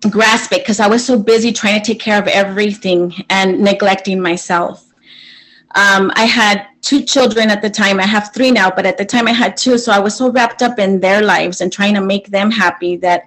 grasp 0.09 0.53
it 0.53 0.63
because 0.63 0.79
I 0.79 0.87
was 0.87 1.05
so 1.05 1.19
busy 1.19 1.53
trying 1.53 1.81
to 1.81 1.85
take 1.85 2.01
care 2.01 2.21
of 2.21 2.29
everything 2.29 3.13
and 3.29 3.59
neglecting 3.61 4.21
myself. 4.21 4.93
Um, 5.75 6.13
I 6.15 6.25
had 6.25 6.67
two 6.81 7.03
children 7.03 7.51
at 7.51 7.61
the 7.61 7.71
time. 7.71 7.99
I 7.99 8.07
have 8.07 8.33
three 8.33 8.53
now, 8.53 8.71
but 8.71 8.87
at 8.87 8.99
the 8.99 9.05
time 9.05 9.27
I 9.27 9.33
had 9.33 9.57
two. 9.57 9.79
So 9.79 9.91
I 9.91 9.99
was 9.99 10.15
so 10.15 10.31
wrapped 10.31 10.63
up 10.63 10.79
in 10.79 11.01
their 11.01 11.23
lives 11.23 11.61
and 11.61 11.73
trying 11.73 11.95
to 11.95 12.01
make 12.01 12.29
them 12.29 12.53
happy 12.53 12.97
that 12.99 13.25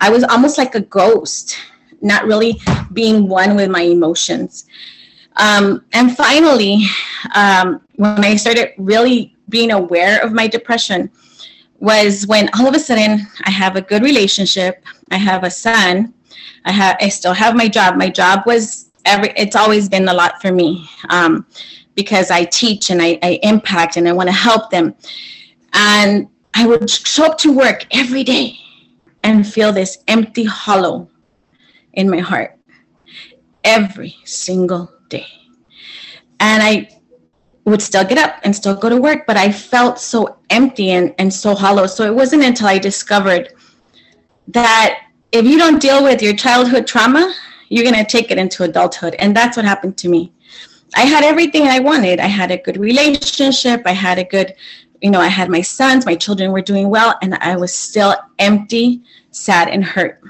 I 0.00 0.08
was 0.08 0.24
almost 0.24 0.56
like 0.56 0.74
a 0.74 0.80
ghost, 0.80 1.58
not 2.00 2.24
really 2.24 2.60
being 2.92 3.28
one 3.28 3.56
with 3.56 3.70
my 3.70 3.82
emotions. 3.82 4.66
Um, 5.36 5.84
and 5.92 6.16
finally, 6.16 6.84
um, 7.34 7.80
when 7.96 8.24
I 8.24 8.36
started 8.36 8.72
really 8.78 9.36
being 9.48 9.70
aware 9.72 10.22
of 10.22 10.32
my 10.32 10.46
depression, 10.46 11.10
was 11.78 12.26
when 12.26 12.50
all 12.58 12.68
of 12.68 12.74
a 12.74 12.78
sudden 12.78 13.26
I 13.44 13.50
have 13.50 13.76
a 13.76 13.80
good 13.80 14.02
relationship. 14.02 14.84
I 15.10 15.16
have 15.16 15.44
a 15.44 15.50
son. 15.50 16.12
I 16.66 16.72
have. 16.72 16.96
I 17.00 17.08
still 17.08 17.32
have 17.32 17.56
my 17.56 17.68
job. 17.68 17.96
My 17.96 18.10
job 18.10 18.42
was 18.44 18.90
every. 19.06 19.32
It's 19.36 19.56
always 19.56 19.88
been 19.88 20.06
a 20.08 20.12
lot 20.12 20.42
for 20.42 20.52
me. 20.52 20.88
Um, 21.08 21.46
because 21.94 22.30
I 22.30 22.44
teach 22.44 22.88
and 22.88 23.02
I, 23.02 23.18
I 23.22 23.38
impact 23.42 23.98
and 23.98 24.08
I 24.08 24.12
want 24.12 24.28
to 24.28 24.34
help 24.34 24.70
them. 24.70 24.94
And 25.74 26.28
I 26.54 26.66
would 26.66 26.88
show 26.88 27.26
up 27.26 27.36
to 27.38 27.52
work 27.52 27.86
every 27.90 28.24
day 28.24 28.56
and 29.22 29.46
feel 29.46 29.70
this 29.70 29.98
empty 30.08 30.44
hollow 30.44 31.09
in 31.94 32.08
my 32.08 32.18
heart 32.18 32.58
every 33.64 34.16
single 34.24 34.92
day. 35.08 35.26
And 36.38 36.62
I 36.62 36.88
would 37.64 37.82
still 37.82 38.04
get 38.04 38.18
up 38.18 38.40
and 38.42 38.54
still 38.54 38.74
go 38.74 38.88
to 38.88 38.96
work, 38.96 39.26
but 39.26 39.36
I 39.36 39.52
felt 39.52 39.98
so 39.98 40.38
empty 40.48 40.90
and, 40.90 41.14
and 41.18 41.32
so 41.32 41.54
hollow. 41.54 41.86
So 41.86 42.04
it 42.04 42.14
wasn't 42.14 42.44
until 42.44 42.68
I 42.68 42.78
discovered 42.78 43.52
that 44.48 45.02
if 45.32 45.44
you 45.44 45.58
don't 45.58 45.80
deal 45.80 46.02
with 46.02 46.22
your 46.22 46.34
childhood 46.34 46.86
trauma, 46.86 47.34
you're 47.68 47.84
going 47.84 48.04
to 48.04 48.10
take 48.10 48.30
it 48.30 48.38
into 48.38 48.64
adulthood. 48.64 49.14
And 49.18 49.36
that's 49.36 49.56
what 49.56 49.64
happened 49.64 49.96
to 49.98 50.08
me. 50.08 50.32
I 50.96 51.02
had 51.02 51.22
everything 51.22 51.68
I 51.68 51.78
wanted. 51.78 52.18
I 52.18 52.26
had 52.26 52.50
a 52.50 52.58
good 52.58 52.76
relationship. 52.76 53.82
I 53.86 53.92
had 53.92 54.18
a 54.18 54.24
good, 54.24 54.54
you 55.00 55.10
know, 55.10 55.20
I 55.20 55.28
had 55.28 55.48
my 55.48 55.60
sons, 55.60 56.04
my 56.04 56.16
children 56.16 56.50
were 56.50 56.62
doing 56.62 56.90
well, 56.90 57.16
and 57.22 57.34
I 57.36 57.56
was 57.56 57.72
still 57.72 58.16
empty, 58.40 59.02
sad, 59.30 59.68
and 59.68 59.84
hurt. 59.84 60.20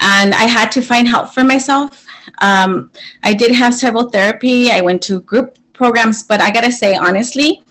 And 0.00 0.34
I 0.34 0.44
had 0.44 0.72
to 0.72 0.82
find 0.82 1.06
help 1.06 1.32
for 1.34 1.44
myself. 1.44 2.06
Um, 2.38 2.90
I 3.22 3.34
did 3.34 3.52
have 3.52 3.74
several 3.74 4.08
therapy. 4.08 4.70
I 4.70 4.80
went 4.80 5.02
to 5.02 5.20
group 5.20 5.58
programs, 5.72 6.22
but 6.22 6.40
I 6.40 6.50
gotta 6.50 6.72
say, 6.72 6.94
honestly, 6.94 7.62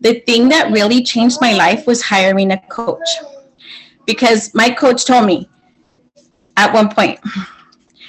the 0.00 0.20
thing 0.20 0.48
that 0.50 0.72
really 0.72 1.02
changed 1.02 1.38
my 1.40 1.54
life 1.54 1.86
was 1.86 2.02
hiring 2.02 2.52
a 2.52 2.58
coach. 2.68 3.08
Because 4.06 4.54
my 4.54 4.70
coach 4.70 5.04
told 5.04 5.26
me 5.26 5.48
at 6.56 6.72
one 6.72 6.88
point, 6.88 7.18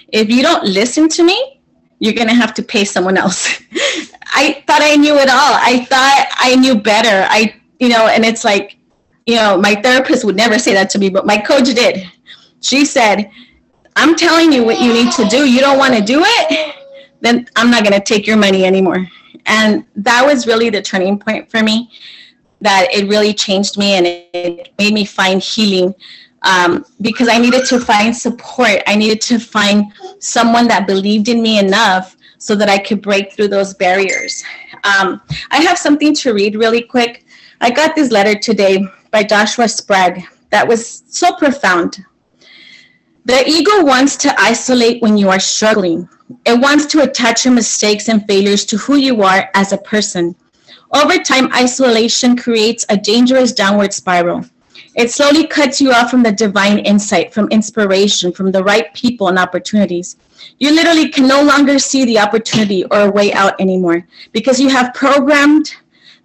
if 0.09 0.29
you 0.29 0.41
don't 0.41 0.63
listen 0.63 1.09
to 1.09 1.23
me, 1.23 1.61
you're 1.99 2.13
to 2.13 2.33
have 2.33 2.53
to 2.53 2.63
pay 2.63 2.85
someone 2.85 3.17
else. 3.17 3.61
I 4.33 4.63
thought 4.67 4.81
I 4.81 4.95
knew 4.95 5.15
it 5.15 5.29
all. 5.29 5.53
I 5.71 5.85
thought 5.85 6.27
I 6.37 6.55
knew 6.55 6.75
better. 6.75 7.27
I, 7.29 7.55
you 7.79 7.89
know, 7.89 8.07
and 8.07 8.23
it's 8.23 8.43
like, 8.43 8.77
you 9.25 9.35
know, 9.35 9.57
my 9.57 9.75
therapist 9.75 10.23
would 10.23 10.35
never 10.35 10.59
say 10.59 10.73
that 10.73 10.89
to 10.91 10.99
me, 10.99 11.09
but 11.09 11.25
my 11.25 11.37
coach 11.37 11.73
did. 11.73 12.09
She 12.61 12.85
said, 12.85 13.31
I'm 13.97 14.15
telling 14.15 14.51
you 14.51 14.63
what 14.63 14.79
you 14.79 14.93
need 14.93 15.11
to 15.13 15.25
do. 15.25 15.49
You 15.49 15.59
don't 15.59 15.79
want 15.79 15.95
to 15.95 16.01
do 16.01 16.21
it, 16.23 16.75
then 17.21 17.47
I'm 17.55 17.71
not 17.71 17.83
going 17.83 17.99
to 17.99 18.05
take 18.05 18.27
your 18.27 18.37
money 18.37 18.63
anymore. 18.63 19.07
And 19.47 19.85
that 19.95 20.23
was 20.23 20.45
really 20.45 20.69
the 20.69 20.81
turning 20.83 21.17
point 21.17 21.49
for 21.49 21.63
me 21.63 21.89
that 22.61 22.87
it 22.93 23.07
really 23.07 23.33
changed 23.33 23.77
me 23.77 23.93
and 23.93 24.05
it 24.05 24.73
made 24.77 24.93
me 24.93 25.03
find 25.03 25.41
healing 25.41 25.95
um, 26.43 26.85
because 27.01 27.27
I 27.27 27.39
needed 27.39 27.65
to 27.65 27.79
find 27.79 28.15
support. 28.15 28.83
I 28.85 28.95
needed 28.95 29.19
to 29.21 29.39
find 29.39 29.91
someone 30.19 30.67
that 30.67 30.85
believed 30.85 31.27
in 31.27 31.41
me 31.41 31.57
enough 31.57 32.15
so 32.37 32.55
that 32.55 32.69
I 32.69 32.77
could 32.77 33.01
break 33.01 33.33
through 33.33 33.47
those 33.47 33.73
barriers. 33.73 34.43
Um, 34.83 35.21
I 35.49 35.57
have 35.61 35.77
something 35.77 36.13
to 36.15 36.33
read 36.33 36.55
really 36.55 36.81
quick. 36.81 37.25
I 37.61 37.71
got 37.71 37.95
this 37.95 38.11
letter 38.11 38.37
today 38.37 38.85
by 39.09 39.23
Joshua 39.23 39.67
Sprague 39.67 40.23
that 40.51 40.67
was 40.67 41.03
so 41.07 41.33
profound. 41.35 42.05
The 43.27 43.45
ego 43.45 43.83
wants 43.83 44.15
to 44.23 44.33
isolate 44.39 45.01
when 45.01 45.17
you 45.17 45.27
are 45.27 45.37
struggling. 45.37 46.07
It 46.45 46.57
wants 46.61 46.85
to 46.85 47.01
attach 47.01 47.43
your 47.43 47.53
mistakes 47.53 48.07
and 48.07 48.25
failures 48.25 48.63
to 48.67 48.77
who 48.77 48.95
you 48.95 49.21
are 49.21 49.49
as 49.53 49.73
a 49.73 49.77
person. 49.79 50.33
Over 50.95 51.17
time, 51.17 51.53
isolation 51.53 52.37
creates 52.37 52.85
a 52.87 52.95
dangerous 52.95 53.51
downward 53.51 53.91
spiral. 53.91 54.45
It 54.95 55.11
slowly 55.11 55.45
cuts 55.45 55.81
you 55.81 55.91
off 55.91 56.09
from 56.09 56.23
the 56.23 56.31
divine 56.31 56.79
insight, 56.79 57.33
from 57.33 57.49
inspiration, 57.49 58.31
from 58.31 58.53
the 58.53 58.63
right 58.63 58.93
people 58.93 59.27
and 59.27 59.37
opportunities. 59.37 60.15
You 60.59 60.71
literally 60.71 61.09
can 61.09 61.27
no 61.27 61.43
longer 61.43 61.79
see 61.79 62.05
the 62.05 62.19
opportunity 62.19 62.85
or 62.85 63.01
a 63.01 63.11
way 63.11 63.33
out 63.33 63.59
anymore 63.59 64.07
because 64.31 64.57
you 64.57 64.69
have 64.69 64.93
programmed 64.93 65.75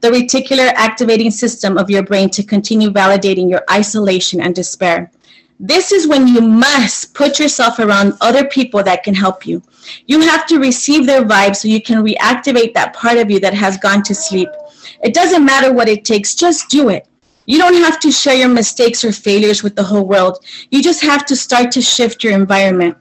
the 0.03 0.11
reticular 0.11 0.73
activating 0.77 1.33
system 1.33 1.79
of 1.79 1.91
your 1.91 2.05
brain 2.05 2.31
to 2.31 2.45
continue 2.45 2.91
validating 2.91 3.51
your 3.51 3.65
isolation 3.69 4.41
and 4.41 4.55
despair. 4.55 5.11
This 5.65 5.93
is 5.93 6.09
when 6.09 6.27
you 6.27 6.41
must 6.41 7.15
put 7.15 7.39
yourself 7.39 7.79
around 7.79 8.15
other 8.21 8.45
people 8.49 8.83
that 8.83 9.05
can 9.05 9.15
help 9.15 9.47
you. 9.47 9.63
You 10.07 10.21
have 10.21 10.45
to 10.49 10.59
receive 10.59 11.07
their 11.07 11.23
vibe 11.23 11.55
so 11.55 11.69
you 11.69 11.81
can 11.81 12.05
reactivate 12.05 12.75
that 12.75 12.95
part 12.95 13.17
of 13.17 13.31
you 13.31 13.39
that 13.39 13.55
has 13.55 13.79
gone 13.79 14.03
to 14.03 14.13
sleep. 14.13 14.49
It 15.05 15.15
doesn't 15.15 15.45
matter 15.45 15.73
what 15.73 15.89
it 15.89 16.05
takes, 16.05 16.35
just 16.35 16.69
do 16.69 16.89
it. 16.89 17.07
You 17.47 17.59
don't 17.59 17.77
have 17.77 18.01
to 18.01 18.11
share 18.11 18.35
your 18.35 18.49
mistakes 18.49 19.05
or 19.05 19.13
failures 19.13 19.63
with 19.63 19.77
the 19.77 19.85
whole 19.85 20.05
world. 20.05 20.45
You 20.73 20.83
just 20.83 21.01
have 21.03 21.25
to 21.27 21.37
start 21.37 21.71
to 21.73 21.81
shift 21.81 22.25
your 22.25 22.33
environment. 22.33 22.97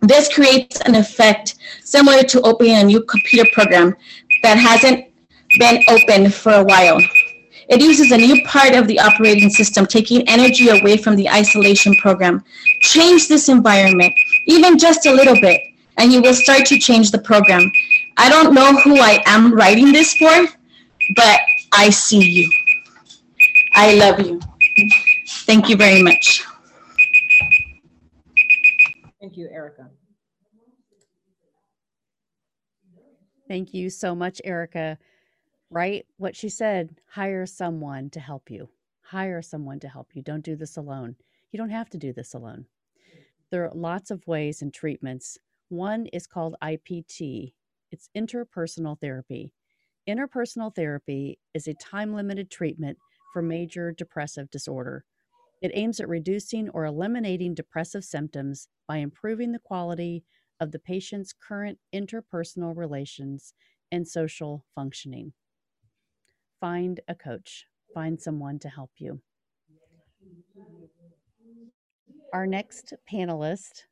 This 0.00 0.32
creates 0.32 0.80
an 0.80 0.96
effect 0.96 1.54
similar 1.84 2.24
to 2.24 2.40
opening 2.40 2.74
a 2.74 2.82
new 2.82 3.02
computer 3.04 3.48
program 3.52 3.94
that 4.42 4.58
hasn't 4.58 5.06
been 5.56 5.84
open 5.88 6.32
for 6.32 6.52
a 6.52 6.64
while. 6.64 6.98
It 7.72 7.80
uses 7.80 8.12
a 8.12 8.18
new 8.18 8.44
part 8.44 8.74
of 8.74 8.86
the 8.86 9.00
operating 9.00 9.48
system, 9.48 9.86
taking 9.86 10.28
energy 10.28 10.68
away 10.68 10.98
from 10.98 11.16
the 11.16 11.26
isolation 11.30 11.94
program. 11.96 12.44
Change 12.82 13.28
this 13.28 13.48
environment, 13.48 14.12
even 14.46 14.76
just 14.76 15.06
a 15.06 15.10
little 15.10 15.40
bit, 15.40 15.58
and 15.96 16.12
you 16.12 16.20
will 16.20 16.34
start 16.34 16.66
to 16.66 16.78
change 16.78 17.12
the 17.12 17.18
program. 17.18 17.72
I 18.18 18.28
don't 18.28 18.52
know 18.52 18.76
who 18.82 18.98
I 18.98 19.22
am 19.24 19.54
writing 19.54 19.90
this 19.90 20.12
for, 20.12 20.46
but 21.16 21.40
I 21.72 21.88
see 21.88 22.22
you. 22.22 22.50
I 23.74 23.94
love 23.94 24.20
you. 24.20 24.38
Thank 25.46 25.70
you 25.70 25.76
very 25.76 26.02
much. 26.02 26.44
Thank 29.18 29.38
you, 29.38 29.48
Erica. 29.50 29.88
Thank 33.48 33.72
you 33.72 33.88
so 33.88 34.14
much, 34.14 34.42
Erica. 34.44 34.98
Right? 35.72 36.06
What 36.18 36.36
she 36.36 36.50
said 36.50 37.00
hire 37.08 37.46
someone 37.46 38.10
to 38.10 38.20
help 38.20 38.50
you. 38.50 38.68
Hire 39.00 39.40
someone 39.40 39.80
to 39.80 39.88
help 39.88 40.10
you. 40.14 40.22
Don't 40.22 40.44
do 40.44 40.54
this 40.54 40.76
alone. 40.76 41.16
You 41.50 41.58
don't 41.58 41.70
have 41.70 41.88
to 41.90 41.98
do 41.98 42.12
this 42.12 42.34
alone. 42.34 42.66
There 43.50 43.64
are 43.64 43.74
lots 43.74 44.10
of 44.10 44.26
ways 44.26 44.60
and 44.60 44.72
treatments. 44.72 45.38
One 45.70 46.06
is 46.08 46.26
called 46.26 46.56
IPT, 46.62 47.54
it's 47.90 48.10
interpersonal 48.16 49.00
therapy. 49.00 49.54
Interpersonal 50.08 50.74
therapy 50.74 51.38
is 51.54 51.66
a 51.68 51.74
time 51.74 52.14
limited 52.14 52.50
treatment 52.50 52.98
for 53.32 53.42
major 53.42 53.92
depressive 53.92 54.50
disorder. 54.50 55.06
It 55.62 55.70
aims 55.74 56.00
at 56.00 56.08
reducing 56.08 56.68
or 56.70 56.84
eliminating 56.84 57.54
depressive 57.54 58.04
symptoms 58.04 58.68
by 58.88 58.98
improving 58.98 59.52
the 59.52 59.58
quality 59.58 60.24
of 60.60 60.72
the 60.72 60.78
patient's 60.78 61.32
current 61.32 61.78
interpersonal 61.94 62.76
relations 62.76 63.54
and 63.90 64.06
social 64.06 64.66
functioning. 64.74 65.32
Find 66.62 67.00
a 67.08 67.16
coach, 67.16 67.66
find 67.92 68.20
someone 68.22 68.60
to 68.60 68.68
help 68.68 68.92
you. 68.98 69.20
Our 72.32 72.46
next 72.46 72.94
panelist, 73.12 73.82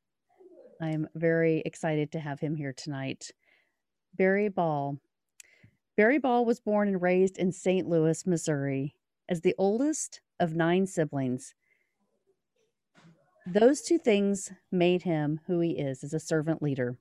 I'm 0.80 1.08
very 1.16 1.64
excited 1.66 2.12
to 2.12 2.20
have 2.20 2.38
him 2.38 2.54
here 2.54 2.72
tonight. 2.72 3.32
Barry 4.16 4.48
Ball. 4.48 4.98
Barry 5.96 6.18
Ball 6.18 6.44
was 6.44 6.60
born 6.60 6.86
and 6.86 7.02
raised 7.02 7.38
in 7.38 7.50
St. 7.50 7.88
Louis, 7.88 8.24
Missouri 8.24 8.94
as 9.28 9.40
the 9.40 9.56
oldest 9.58 10.20
of 10.38 10.54
nine 10.54 10.86
siblings. 10.86 11.54
Those 13.48 13.82
two 13.82 13.98
things 13.98 14.52
made 14.70 15.02
him 15.02 15.40
who 15.48 15.58
he 15.58 15.72
is 15.72 16.04
as 16.04 16.14
a 16.14 16.20
servant 16.20 16.62
leader. 16.62 16.96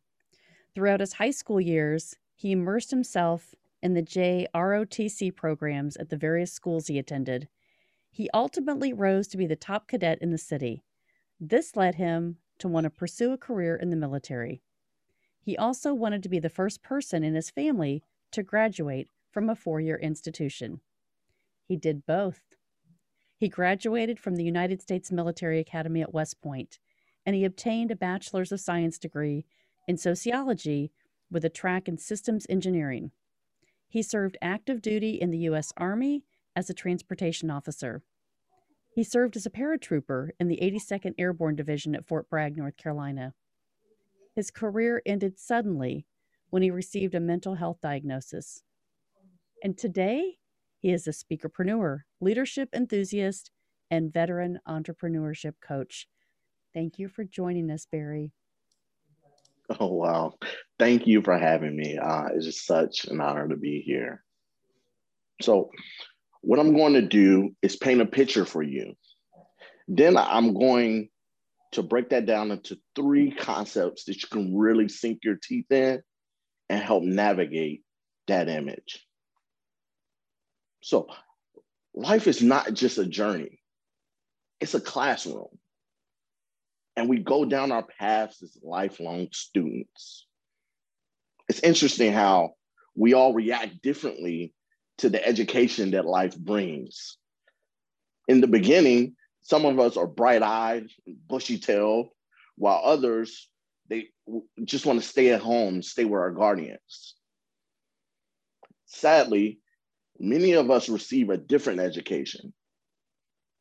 Throughout 0.74 1.00
his 1.00 1.14
high 1.14 1.30
school 1.30 1.62
years, 1.62 2.16
he 2.34 2.54
immersed 2.54 2.90
himself 2.90 3.54
in 3.82 3.94
the 3.94 4.04
JROTC 4.04 5.36
programs 5.36 5.96
at 5.98 6.10
the 6.10 6.18
various 6.18 6.52
schools 6.52 6.88
he 6.88 6.98
attended. 6.98 7.48
He 8.12 8.30
ultimately 8.34 8.94
rose 8.94 9.28
to 9.30 9.38
be 9.38 9.46
the 9.46 9.56
top 9.56 9.88
cadet 9.88 10.18
in 10.22 10.32
the 10.32 10.38
city. 10.38 10.84
This 11.40 11.76
led 11.76 11.96
him 11.96 12.38
to 12.60 12.68
want 12.68 12.84
to 12.84 12.90
pursue 12.90 13.32
a 13.32 13.38
career 13.38 13.76
in 13.76 13.90
the 13.90 13.96
military. 13.96 14.62
He 15.42 15.58
also 15.58 15.94
wanted 15.94 16.22
to 16.24 16.30
be 16.30 16.40
the 16.40 16.50
first 16.50 16.84
person 16.84 17.24
in 17.24 17.36
his 17.36 17.50
family 17.50 18.04
to 18.32 18.44
graduate 18.44 19.10
from 19.32 19.50
a 19.50 19.56
four 19.56 19.80
year 19.80 19.98
institution. 19.98 20.82
He 21.66 21.78
did 21.78 22.06
both. 22.06 22.42
He 23.38 23.48
graduated 23.48 24.20
from 24.20 24.36
the 24.36 24.44
United 24.44 24.82
States 24.82 25.12
Military 25.12 25.60
Academy 25.60 26.02
at 26.02 26.14
West 26.14 26.42
Point, 26.42 26.80
and 27.26 27.36
he 27.36 27.46
obtained 27.46 27.90
a 27.90 27.96
Bachelor's 27.96 28.52
of 28.52 28.60
Science 28.60 28.98
degree 28.98 29.46
in 29.88 29.98
sociology 29.98 30.92
with 31.32 31.46
a 31.46 31.50
track 31.50 31.88
in 31.88 31.98
systems 31.98 32.46
engineering. 32.50 33.12
He 33.90 34.04
served 34.04 34.38
active 34.42 34.82
duty 34.82 35.20
in 35.20 35.32
the 35.32 35.40
U.S. 35.40 35.74
Army 35.76 36.24
as 36.56 36.70
a 36.70 36.76
transportation 36.76 37.50
officer. 37.50 38.04
He 38.94 39.04
served 39.04 39.36
as 39.36 39.46
a 39.46 39.50
paratrooper 39.52 40.30
in 40.40 40.48
the 40.48 40.60
82nd 40.62 41.16
Airborne 41.18 41.56
Division 41.56 41.96
at 41.96 42.06
Fort 42.08 42.30
Bragg, 42.30 42.56
North 42.56 42.78
Carolina. 42.78 43.34
His 44.36 44.52
career 44.52 45.02
ended 45.06 45.40
suddenly 45.40 46.06
when 46.52 46.62
he 46.62 46.70
received 46.70 47.16
a 47.16 47.20
mental 47.20 47.56
health 47.56 47.80
diagnosis. 47.82 48.62
And 49.64 49.78
today, 49.78 50.38
he 50.80 50.92
is 50.92 51.08
a 51.08 51.12
speakerpreneur, 51.12 52.02
leadership 52.22 52.70
enthusiast, 52.74 53.52
and 53.92 54.14
veteran 54.14 54.60
entrepreneurship 54.68 55.56
coach. 55.62 56.08
Thank 56.74 57.00
you 57.00 57.08
for 57.08 57.24
joining 57.24 57.72
us, 57.72 57.88
Barry. 57.92 58.34
Oh, 59.80 59.94
wow. 59.94 60.34
Thank 60.78 61.08
you 61.08 61.22
for 61.22 61.38
having 61.38 61.76
me. 61.76 61.98
Uh, 61.98 62.26
it's 62.34 62.46
just 62.46 62.66
such 62.66 63.06
an 63.06 63.22
honor 63.22 63.48
to 63.48 63.56
be 63.56 63.82
here. 63.82 64.24
So, 65.42 65.70
what 66.42 66.60
I'm 66.60 66.76
going 66.76 66.94
to 66.94 67.02
do 67.02 67.56
is 67.62 67.76
paint 67.76 68.02
a 68.02 68.06
picture 68.06 68.46
for 68.46 68.64
you. 68.64 68.94
Then 69.88 70.18
I'm 70.18 70.54
going 70.54 71.10
to 71.74 71.84
break 71.84 72.10
that 72.10 72.26
down 72.26 72.52
into 72.52 72.80
three 72.96 73.32
concepts 73.32 74.06
that 74.06 74.22
you 74.22 74.28
can 74.30 74.58
really 74.58 74.88
sink 74.90 75.20
your 75.24 75.38
teeth 75.42 75.72
in 75.72 76.02
and 76.70 76.82
help 76.82 77.04
navigate 77.04 77.84
that 78.28 78.50
image. 78.50 79.06
So, 80.82 81.08
life 81.94 82.28
is 82.28 82.42
not 82.42 82.74
just 82.74 82.98
a 82.98 83.06
journey, 83.06 83.60
it's 84.60 84.74
a 84.74 84.82
classroom. 84.82 85.48
And 87.00 87.08
we 87.08 87.20
go 87.20 87.46
down 87.46 87.72
our 87.72 87.84
paths 87.84 88.44
as 88.44 88.58
lifelong 88.62 89.30
students. 89.32 90.26
It's 91.48 91.62
interesting 91.62 92.12
how 92.12 92.56
we 92.94 93.14
all 93.14 93.34
react 93.34 93.82
differently 93.82 94.54
to 94.98 95.08
the 95.08 95.26
education 95.26 95.92
that 95.92 96.06
life 96.06 96.38
brings. 96.38 97.16
In 98.28 98.42
the 98.42 98.48
beginning, 98.48 99.16
some 99.44 99.66
of 99.66 99.80
us 99.80 99.96
are 99.96 100.08
bright 100.08 100.44
eyed, 100.44 100.90
bushy 101.08 101.58
tailed, 101.58 102.10
while 102.58 102.82
others, 102.84 103.48
they 103.88 104.10
just 104.66 104.86
want 104.86 105.02
to 105.02 105.08
stay 105.08 105.30
at 105.30 105.40
home, 105.40 105.82
stay 105.82 106.04
with 106.04 106.20
our 106.20 106.32
guardians. 106.32 107.16
Sadly, 108.88 109.62
many 110.20 110.52
of 110.52 110.70
us 110.70 110.90
receive 110.90 111.30
a 111.30 111.38
different 111.38 111.80
education 111.80 112.54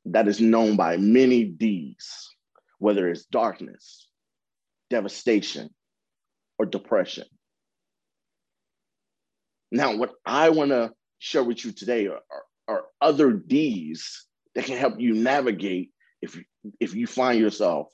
that 0.07 0.27
is 0.27 0.41
known 0.41 0.75
by 0.75 0.97
many 0.97 1.45
D's, 1.45 2.28
whether 2.79 3.09
it's 3.09 3.25
darkness, 3.27 4.09
devastation, 4.91 5.71
or 6.59 6.67
depression. 6.67 7.27
Now, 9.71 9.97
what 9.97 10.13
I 10.25 10.51
want 10.51 10.71
to 10.71 10.93
share 11.19 11.45
with 11.45 11.65
you 11.65 11.73
today 11.73 12.07
are, 12.07 12.21
are, 12.31 12.43
are, 12.69 12.85
other 13.01 13.33
D's 13.33 14.27
that 14.55 14.65
can 14.65 14.79
help 14.79 14.99
you 14.99 15.15
navigate 15.15 15.91
if 16.23 16.39
if 16.81 16.95
you 16.95 17.07
find 17.07 17.39
yourself 17.39 17.89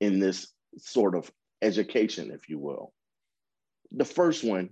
in 0.00 0.18
this 0.18 0.48
sort 0.78 1.14
of 1.14 1.30
education, 1.62 2.30
if 2.32 2.48
you 2.48 2.58
will. 2.58 2.92
The 3.92 4.04
first 4.04 4.42
one 4.42 4.70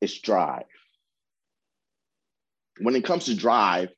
is 0.00 0.18
drive 0.18 0.66
when 2.78 2.96
it 2.96 3.04
comes 3.04 3.26
to 3.26 3.34
drive, 3.34 3.88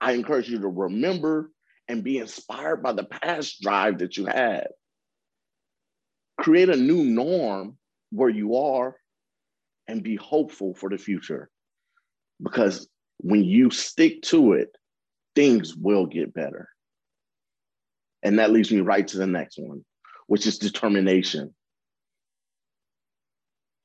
I 0.00 0.12
encourage 0.12 0.48
you 0.48 0.60
to 0.60 0.68
remember 0.68 1.50
and 1.88 2.04
be 2.04 2.18
inspired 2.18 2.82
by 2.82 2.92
the 2.92 3.04
past 3.04 3.60
drive 3.60 3.98
that 3.98 4.16
you 4.16 4.26
had. 4.26 4.68
Create 6.38 6.68
a 6.68 6.76
new 6.76 7.04
norm 7.04 7.76
where 8.10 8.28
you 8.28 8.56
are 8.56 8.96
and 9.86 10.02
be 10.02 10.16
hopeful 10.16 10.74
for 10.74 10.88
the 10.88 10.98
future. 10.98 11.50
Because 12.42 12.88
when 13.18 13.44
you 13.44 13.70
stick 13.70 14.22
to 14.22 14.54
it, 14.54 14.70
things 15.34 15.74
will 15.74 16.06
get 16.06 16.34
better. 16.34 16.68
And 18.22 18.38
that 18.38 18.50
leads 18.50 18.72
me 18.72 18.80
right 18.80 19.06
to 19.08 19.18
the 19.18 19.26
next 19.26 19.58
one, 19.58 19.84
which 20.26 20.46
is 20.46 20.58
determination. 20.58 21.54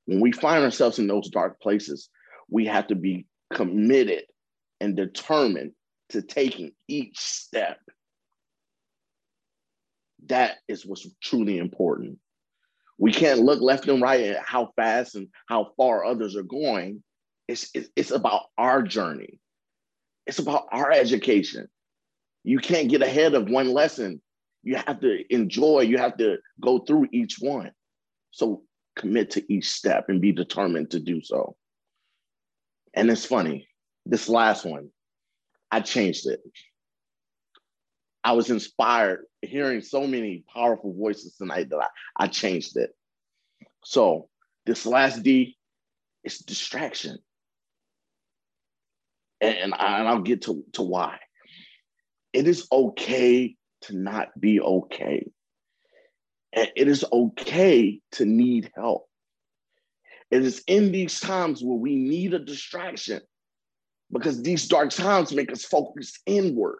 When 0.05 0.21
we 0.21 0.31
find 0.31 0.63
ourselves 0.63 0.97
in 0.97 1.07
those 1.07 1.29
dark 1.29 1.59
places, 1.61 2.09
we 2.49 2.65
have 2.65 2.87
to 2.87 2.95
be 2.95 3.27
committed 3.53 4.23
and 4.79 4.95
determined 4.95 5.73
to 6.09 6.21
taking 6.21 6.71
each 6.87 7.17
step. 7.19 7.79
That 10.25 10.57
is 10.67 10.85
what's 10.85 11.07
truly 11.21 11.57
important. 11.57 12.19
We 12.97 13.13
can't 13.13 13.39
look 13.39 13.61
left 13.61 13.87
and 13.87 14.01
right 14.01 14.25
at 14.25 14.43
how 14.43 14.73
fast 14.75 15.15
and 15.15 15.29
how 15.47 15.71
far 15.77 16.03
others 16.03 16.35
are 16.35 16.43
going. 16.43 17.03
It's, 17.47 17.69
it's, 17.73 17.89
it's 17.95 18.11
about 18.11 18.43
our 18.57 18.81
journey. 18.81 19.39
It's 20.27 20.39
about 20.39 20.67
our 20.71 20.91
education. 20.91 21.67
You 22.43 22.59
can't 22.59 22.89
get 22.89 23.01
ahead 23.01 23.33
of 23.33 23.49
one 23.49 23.71
lesson. 23.71 24.21
You 24.63 24.75
have 24.75 24.99
to 24.99 25.23
enjoy, 25.33 25.81
you 25.81 25.97
have 25.97 26.17
to 26.17 26.37
go 26.59 26.79
through 26.79 27.07
each 27.11 27.37
one. 27.39 27.71
So 28.31 28.63
commit 28.95 29.31
to 29.31 29.53
each 29.53 29.69
step 29.69 30.09
and 30.09 30.21
be 30.21 30.31
determined 30.31 30.91
to 30.91 30.99
do 30.99 31.21
so. 31.21 31.55
And 32.93 33.09
it's 33.09 33.25
funny, 33.25 33.67
this 34.05 34.27
last 34.27 34.65
one, 34.65 34.89
I 35.71 35.81
changed 35.81 36.27
it. 36.27 36.41
I 38.23 38.33
was 38.33 38.49
inspired 38.49 39.25
hearing 39.41 39.81
so 39.81 40.05
many 40.05 40.43
powerful 40.53 40.93
voices 40.93 41.35
tonight 41.35 41.69
that 41.69 41.79
I, 41.79 41.87
I 42.17 42.27
changed 42.27 42.75
it. 42.77 42.91
So 43.83 44.29
this 44.65 44.85
last 44.85 45.23
D 45.23 45.57
is 46.23 46.39
distraction. 46.39 47.17
And, 49.41 49.57
and, 49.57 49.73
I, 49.73 49.99
and 49.99 50.07
I'll 50.07 50.21
get 50.21 50.43
to, 50.43 50.63
to 50.73 50.81
why. 50.81 51.17
It 52.33 52.47
is 52.47 52.67
okay 52.71 53.55
to 53.83 53.97
not 53.97 54.27
be 54.39 54.59
okay. 54.59 55.31
And 56.51 56.69
it 56.75 56.87
is 56.87 57.05
okay 57.11 58.01
to 58.13 58.25
need 58.25 58.71
help. 58.75 59.07
It 60.29 60.43
is 60.43 60.63
in 60.67 60.91
these 60.91 61.19
times 61.19 61.63
where 61.63 61.77
we 61.77 61.95
need 61.95 62.33
a 62.33 62.39
distraction 62.39 63.21
because 64.11 64.41
these 64.41 64.67
dark 64.67 64.89
times 64.89 65.31
make 65.31 65.51
us 65.51 65.65
focus 65.65 66.19
inward 66.25 66.79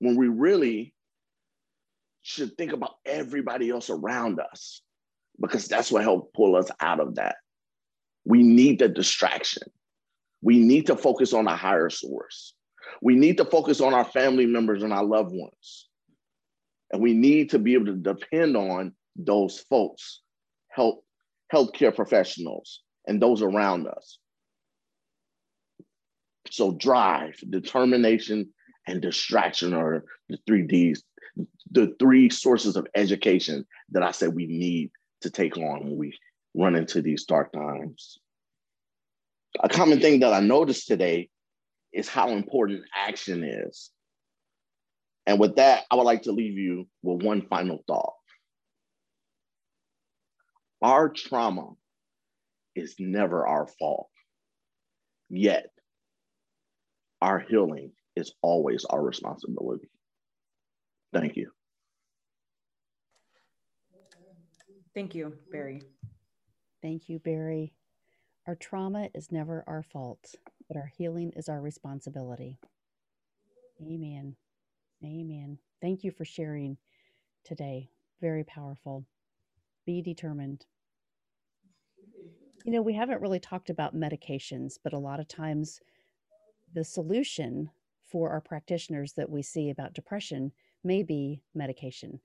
when 0.00 0.16
we 0.16 0.28
really 0.28 0.94
should 2.22 2.56
think 2.56 2.72
about 2.72 2.96
everybody 3.06 3.70
else 3.70 3.90
around 3.90 4.40
us 4.40 4.82
because 5.40 5.66
that's 5.66 5.90
what 5.90 6.02
helped 6.02 6.34
pull 6.34 6.56
us 6.56 6.70
out 6.80 7.00
of 7.00 7.14
that. 7.14 7.36
We 8.24 8.42
need 8.42 8.80
the 8.80 8.88
distraction. 8.88 9.62
We 10.42 10.58
need 10.58 10.86
to 10.86 10.96
focus 10.96 11.32
on 11.32 11.46
a 11.46 11.56
higher 11.56 11.90
source. 11.90 12.54
We 13.00 13.14
need 13.14 13.36
to 13.38 13.44
focus 13.44 13.80
on 13.80 13.94
our 13.94 14.04
family 14.04 14.46
members 14.46 14.82
and 14.82 14.92
our 14.92 15.04
loved 15.04 15.32
ones. 15.32 15.88
And 16.92 17.02
we 17.02 17.12
need 17.12 17.50
to 17.50 17.58
be 17.58 17.74
able 17.74 17.86
to 17.86 17.96
depend 17.96 18.56
on 18.56 18.94
those 19.16 19.60
folks, 19.60 20.20
health, 20.68 21.00
healthcare 21.52 21.94
professionals, 21.94 22.82
and 23.06 23.20
those 23.20 23.42
around 23.42 23.86
us. 23.86 24.18
So 26.50 26.72
drive, 26.72 27.36
determination, 27.48 28.48
and 28.86 29.02
distraction 29.02 29.74
are 29.74 30.04
the 30.28 30.38
three 30.46 30.62
D's, 30.62 31.02
the 31.70 31.94
three 31.98 32.30
sources 32.30 32.76
of 32.76 32.86
education 32.94 33.66
that 33.90 34.02
I 34.02 34.12
said 34.12 34.34
we 34.34 34.46
need 34.46 34.90
to 35.22 35.30
take 35.30 35.56
on 35.56 35.84
when 35.84 35.96
we 35.96 36.18
run 36.54 36.74
into 36.74 37.02
these 37.02 37.24
dark 37.24 37.52
times. 37.52 38.18
A 39.60 39.68
common 39.68 40.00
thing 40.00 40.20
that 40.20 40.32
I 40.32 40.40
noticed 40.40 40.86
today 40.86 41.28
is 41.92 42.08
how 42.08 42.30
important 42.30 42.82
action 42.94 43.44
is. 43.44 43.90
And 45.26 45.38
with 45.38 45.56
that, 45.56 45.84
I 45.90 45.96
would 45.96 46.04
like 46.04 46.22
to 46.22 46.32
leave 46.32 46.56
you 46.56 46.86
with 47.02 47.22
one 47.22 47.42
final 47.48 47.82
thought. 47.86 48.14
Our 50.80 51.08
trauma 51.08 51.72
is 52.74 52.94
never 52.98 53.46
our 53.46 53.66
fault. 53.78 54.08
Yet, 55.28 55.70
our 57.20 57.38
healing 57.38 57.92
is 58.16 58.32
always 58.42 58.84
our 58.84 59.02
responsibility. 59.02 59.90
Thank 61.12 61.36
you. 61.36 61.50
Thank 64.94 65.14
you, 65.14 65.34
Barry. 65.52 65.82
Thank 66.82 67.08
you, 67.08 67.18
Barry. 67.18 67.74
Our 68.46 68.56
trauma 68.56 69.08
is 69.14 69.30
never 69.30 69.64
our 69.66 69.82
fault, 69.82 70.34
but 70.68 70.76
our 70.76 70.90
healing 70.96 71.32
is 71.36 71.48
our 71.48 71.60
responsibility. 71.60 72.58
Amen. 73.82 74.34
Amen. 75.04 75.58
Thank 75.80 76.02
you 76.02 76.10
for 76.10 76.24
sharing 76.24 76.76
today. 77.44 77.90
Very 78.20 78.44
powerful. 78.44 79.04
Be 79.86 80.02
determined. 80.02 80.66
You 82.64 82.72
know, 82.72 82.82
we 82.82 82.94
haven't 82.94 83.20
really 83.20 83.38
talked 83.38 83.70
about 83.70 83.94
medications, 83.94 84.78
but 84.82 84.92
a 84.92 84.98
lot 84.98 85.20
of 85.20 85.28
times 85.28 85.80
the 86.74 86.84
solution 86.84 87.70
for 88.04 88.30
our 88.30 88.40
practitioners 88.40 89.12
that 89.14 89.30
we 89.30 89.42
see 89.42 89.70
about 89.70 89.94
depression 89.94 90.52
may 90.84 91.02
be 91.02 91.42
medication. 91.54 92.20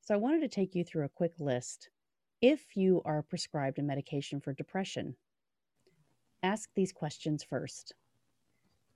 So 0.00 0.14
I 0.14 0.18
wanted 0.18 0.40
to 0.40 0.48
take 0.48 0.74
you 0.74 0.84
through 0.84 1.04
a 1.04 1.10
quick 1.10 1.34
list. 1.38 1.88
If 2.40 2.76
you 2.76 3.02
are 3.04 3.22
prescribed 3.22 3.78
a 3.78 3.82
medication 3.82 4.40
for 4.40 4.52
depression, 4.52 5.16
ask 6.42 6.70
these 6.74 6.92
questions 6.92 7.44
first 7.44 7.94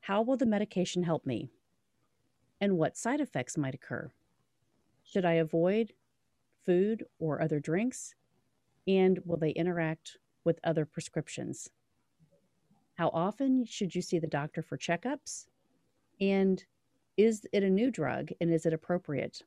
How 0.00 0.22
will 0.22 0.36
the 0.36 0.46
medication 0.46 1.04
help 1.04 1.24
me? 1.24 1.48
And 2.60 2.76
what 2.76 2.96
side 2.96 3.20
effects 3.20 3.56
might 3.56 3.74
occur? 3.74 4.10
Should 5.04 5.24
I 5.24 5.34
avoid 5.34 5.92
food 6.64 7.04
or 7.18 7.40
other 7.40 7.60
drinks? 7.60 8.14
And 8.86 9.20
will 9.24 9.36
they 9.36 9.50
interact 9.50 10.18
with 10.44 10.58
other 10.64 10.84
prescriptions? 10.84 11.70
How 12.96 13.10
often 13.10 13.64
should 13.66 13.94
you 13.94 14.00
see 14.00 14.18
the 14.18 14.26
doctor 14.26 14.62
for 14.62 14.78
checkups? 14.78 15.46
And 16.20 16.64
is 17.16 17.46
it 17.52 17.62
a 17.62 17.70
new 17.70 17.90
drug 17.90 18.30
and 18.40 18.52
is 18.52 18.64
it 18.64 18.72
appropriate? 18.72 19.42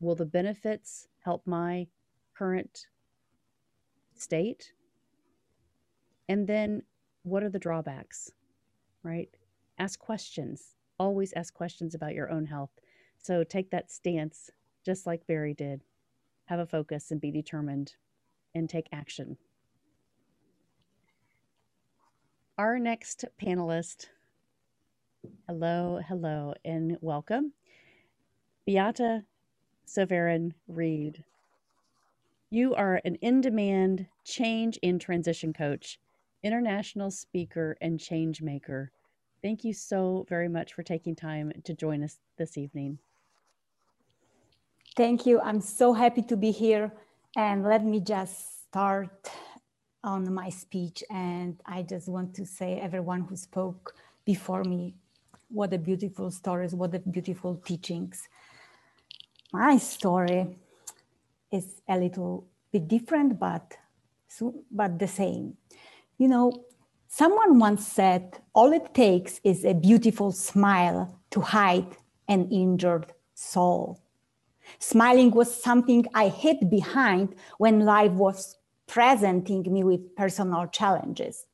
Will 0.00 0.14
the 0.14 0.26
benefits 0.26 1.08
help 1.20 1.46
my 1.46 1.86
current 2.34 2.86
state? 4.14 4.72
And 6.28 6.46
then 6.46 6.82
what 7.22 7.42
are 7.42 7.50
the 7.50 7.58
drawbacks? 7.58 8.30
Right? 9.02 9.30
Ask 9.78 9.98
questions. 9.98 10.76
Always 10.98 11.32
ask 11.32 11.54
questions 11.54 11.94
about 11.94 12.14
your 12.14 12.30
own 12.30 12.44
health. 12.44 12.70
So 13.16 13.44
take 13.44 13.70
that 13.70 13.90
stance 13.90 14.50
just 14.84 15.06
like 15.06 15.26
Barry 15.26 15.54
did. 15.54 15.84
Have 16.46 16.60
a 16.60 16.66
focus 16.66 17.10
and 17.10 17.20
be 17.20 17.30
determined 17.30 17.94
and 18.54 18.68
take 18.68 18.88
action. 18.92 19.38
Our 22.60 22.78
next 22.78 23.24
panelist, 23.42 24.08
hello, 25.48 25.98
hello, 26.06 26.52
and 26.62 26.98
welcome, 27.00 27.54
Beata 28.66 29.24
Severin 29.86 30.52
Reed. 30.68 31.24
You 32.50 32.74
are 32.74 33.00
an 33.02 33.14
in 33.22 33.40
demand 33.40 34.08
change 34.26 34.78
and 34.82 35.00
transition 35.00 35.54
coach, 35.54 35.98
international 36.42 37.10
speaker, 37.10 37.78
and 37.80 37.98
change 37.98 38.42
maker. 38.42 38.92
Thank 39.40 39.64
you 39.64 39.72
so 39.72 40.26
very 40.28 40.50
much 40.50 40.74
for 40.74 40.82
taking 40.82 41.16
time 41.16 41.52
to 41.64 41.72
join 41.72 42.04
us 42.04 42.18
this 42.36 42.58
evening. 42.58 42.98
Thank 44.98 45.24
you. 45.24 45.40
I'm 45.40 45.62
so 45.62 45.94
happy 45.94 46.20
to 46.24 46.36
be 46.36 46.50
here. 46.50 46.92
And 47.34 47.64
let 47.64 47.82
me 47.86 48.00
just 48.00 48.68
start 48.68 49.30
on 50.02 50.32
my 50.32 50.48
speech. 50.48 51.02
And 51.10 51.60
I 51.66 51.82
just 51.82 52.08
want 52.08 52.34
to 52.34 52.46
say, 52.46 52.80
everyone 52.80 53.22
who 53.22 53.36
spoke 53.36 53.94
before 54.24 54.64
me, 54.64 54.94
what 55.48 55.72
a 55.72 55.78
beautiful 55.78 56.30
stories, 56.30 56.74
what 56.74 56.94
a 56.94 56.98
beautiful 57.00 57.56
teachings. 57.56 58.28
My 59.52 59.78
story 59.78 60.58
is 61.50 61.82
a 61.88 61.98
little 61.98 62.46
bit 62.72 62.86
different, 62.86 63.38
but, 63.38 63.76
but 64.70 64.98
the 64.98 65.08
same. 65.08 65.56
You 66.18 66.28
know, 66.28 66.52
someone 67.08 67.58
once 67.58 67.86
said, 67.86 68.38
all 68.54 68.72
it 68.72 68.94
takes 68.94 69.40
is 69.42 69.64
a 69.64 69.74
beautiful 69.74 70.30
smile 70.32 71.18
to 71.30 71.40
hide 71.40 71.96
an 72.28 72.48
injured 72.50 73.12
soul. 73.34 74.00
Smiling 74.78 75.32
was 75.32 75.62
something 75.62 76.06
I 76.14 76.28
hid 76.28 76.70
behind 76.70 77.34
when 77.58 77.80
life 77.80 78.12
was 78.12 78.56
presenting 78.90 79.62
me 79.72 79.84
with 79.84 80.16
personal 80.16 80.66
challenges. 80.66 81.46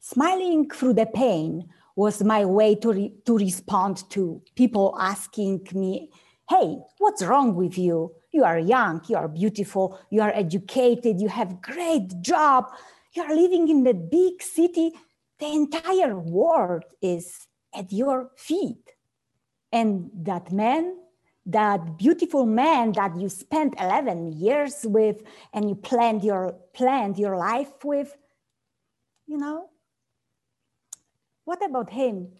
Smiling 0.00 0.68
through 0.68 0.94
the 0.94 1.06
pain 1.06 1.68
was 1.94 2.24
my 2.24 2.44
way 2.44 2.74
to, 2.74 2.92
re- 2.92 3.14
to 3.24 3.38
respond 3.38 4.02
to 4.10 4.42
people 4.56 4.96
asking 4.98 5.66
me, 5.72 6.10
Hey, 6.48 6.78
what's 6.98 7.22
wrong 7.22 7.54
with 7.54 7.78
you? 7.78 8.12
You 8.32 8.42
are 8.42 8.58
young, 8.58 9.00
you 9.06 9.16
are 9.16 9.28
beautiful, 9.28 10.00
you 10.10 10.22
are 10.22 10.32
educated, 10.34 11.20
you 11.20 11.28
have 11.28 11.62
great 11.62 12.20
job, 12.20 12.64
you 13.12 13.22
are 13.22 13.34
living 13.34 13.68
in 13.68 13.84
the 13.84 13.94
big 13.94 14.42
city. 14.42 14.90
The 15.38 15.46
entire 15.46 16.18
world 16.18 16.82
is 17.00 17.46
at 17.72 17.92
your 17.92 18.30
feet. 18.36 18.90
And 19.70 20.10
that 20.24 20.50
man 20.50 20.96
that 21.52 21.98
beautiful 21.98 22.46
man 22.46 22.92
that 22.92 23.18
you 23.18 23.28
spent 23.28 23.74
11 23.80 24.32
years 24.32 24.84
with 24.84 25.22
and 25.52 25.68
you 25.68 25.74
planned 25.74 26.24
your 26.24 26.56
planned 26.72 27.18
your 27.18 27.36
life 27.36 27.84
with 27.84 28.16
you 29.26 29.36
know? 29.36 29.68
What 31.44 31.64
about 31.64 31.90
him? 31.90 32.32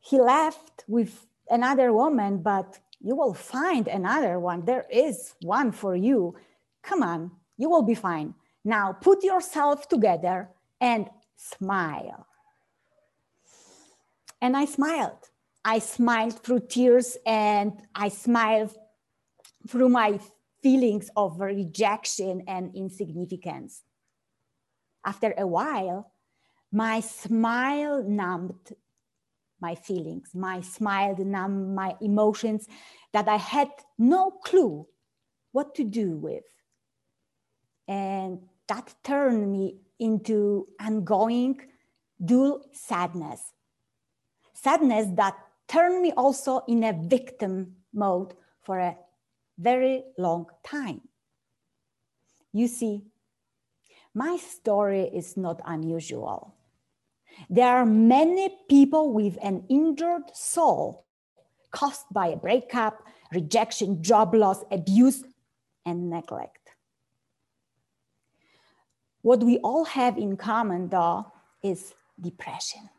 He 0.00 0.20
left 0.20 0.84
with 0.88 1.26
another 1.48 1.92
woman 1.92 2.42
but 2.42 2.78
you 3.00 3.16
will 3.16 3.34
find 3.34 3.88
another 3.88 4.38
one. 4.38 4.64
There 4.64 4.86
is 4.90 5.34
one 5.42 5.72
for 5.72 5.96
you. 5.96 6.36
Come 6.82 7.02
on 7.02 7.30
you 7.62 7.68
will 7.68 7.82
be 7.82 7.94
fine. 7.94 8.34
Now 8.64 8.92
put 8.92 9.22
yourself 9.22 9.88
together 9.88 10.50
and 10.80 11.08
smile. 11.36 12.26
And 14.40 14.56
i 14.56 14.64
smiled 14.64 15.30
I 15.64 15.78
smiled 15.78 16.42
through 16.42 16.66
tears 16.68 17.16
and 17.24 17.72
I 17.94 18.08
smiled 18.08 18.76
through 19.68 19.88
my 19.88 20.18
feelings 20.62 21.10
of 21.16 21.40
rejection 21.40 22.44
and 22.48 22.74
insignificance. 22.74 23.82
After 25.04 25.34
a 25.36 25.46
while, 25.46 26.12
my 26.72 27.00
smile 27.00 28.02
numbed 28.02 28.74
my 29.60 29.76
feelings. 29.76 30.30
My 30.34 30.60
smile 30.60 31.16
numbed 31.18 31.74
my 31.74 31.94
emotions 32.00 32.66
that 33.12 33.28
I 33.28 33.36
had 33.36 33.68
no 33.96 34.30
clue 34.30 34.86
what 35.52 35.74
to 35.76 35.84
do 35.84 36.16
with. 36.16 36.44
And 37.86 38.40
that 38.68 38.94
turned 39.04 39.52
me 39.52 39.80
into 39.98 40.66
ongoing 40.80 41.60
dual 42.22 42.64
sadness. 42.72 43.52
Sadness 44.54 45.06
that 45.14 45.36
turned 45.72 46.02
me 46.02 46.12
also 46.12 46.62
in 46.68 46.84
a 46.84 46.92
victim 46.92 47.74
mode 47.94 48.34
for 48.60 48.78
a 48.78 48.96
very 49.58 50.04
long 50.18 50.46
time. 50.62 51.00
You 52.52 52.68
see, 52.68 53.04
my 54.14 54.36
story 54.36 55.04
is 55.04 55.36
not 55.38 55.62
unusual. 55.64 56.54
There 57.48 57.68
are 57.68 57.86
many 57.86 58.54
people 58.68 59.14
with 59.14 59.38
an 59.42 59.64
injured 59.70 60.34
soul 60.34 61.06
caused 61.70 62.04
by 62.12 62.26
a 62.28 62.36
breakup, 62.36 63.02
rejection, 63.32 64.02
job 64.02 64.34
loss, 64.34 64.62
abuse, 64.70 65.24
and 65.86 66.10
neglect. 66.10 66.68
What 69.22 69.42
we 69.42 69.56
all 69.58 69.86
have 69.86 70.18
in 70.18 70.36
common, 70.36 70.90
though, 70.90 71.32
is 71.62 71.94
depression. 72.20 72.90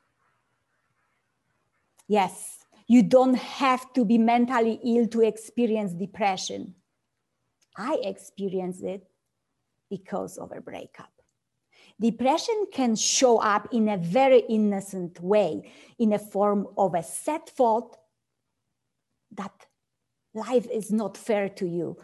Yes, 2.07 2.62
you 2.87 3.03
don't 3.03 3.35
have 3.35 3.91
to 3.93 4.05
be 4.05 4.17
mentally 4.17 4.79
ill 4.83 5.07
to 5.07 5.21
experience 5.21 5.93
depression. 5.93 6.75
I 7.77 7.99
experienced 8.03 8.83
it 8.83 9.07
because 9.89 10.37
of 10.37 10.51
a 10.51 10.61
breakup. 10.61 11.11
Depression 11.99 12.65
can 12.71 12.95
show 12.95 13.37
up 13.37 13.67
in 13.71 13.89
a 13.89 13.97
very 13.97 14.39
innocent 14.49 15.19
way, 15.21 15.71
in 15.99 16.13
a 16.13 16.19
form 16.19 16.67
of 16.77 16.95
a 16.95 17.03
sad 17.03 17.45
thought 17.47 17.97
that 19.31 19.53
life 20.33 20.67
is 20.71 20.91
not 20.91 21.15
fair 21.15 21.49
to 21.49 21.67
you, 21.67 21.97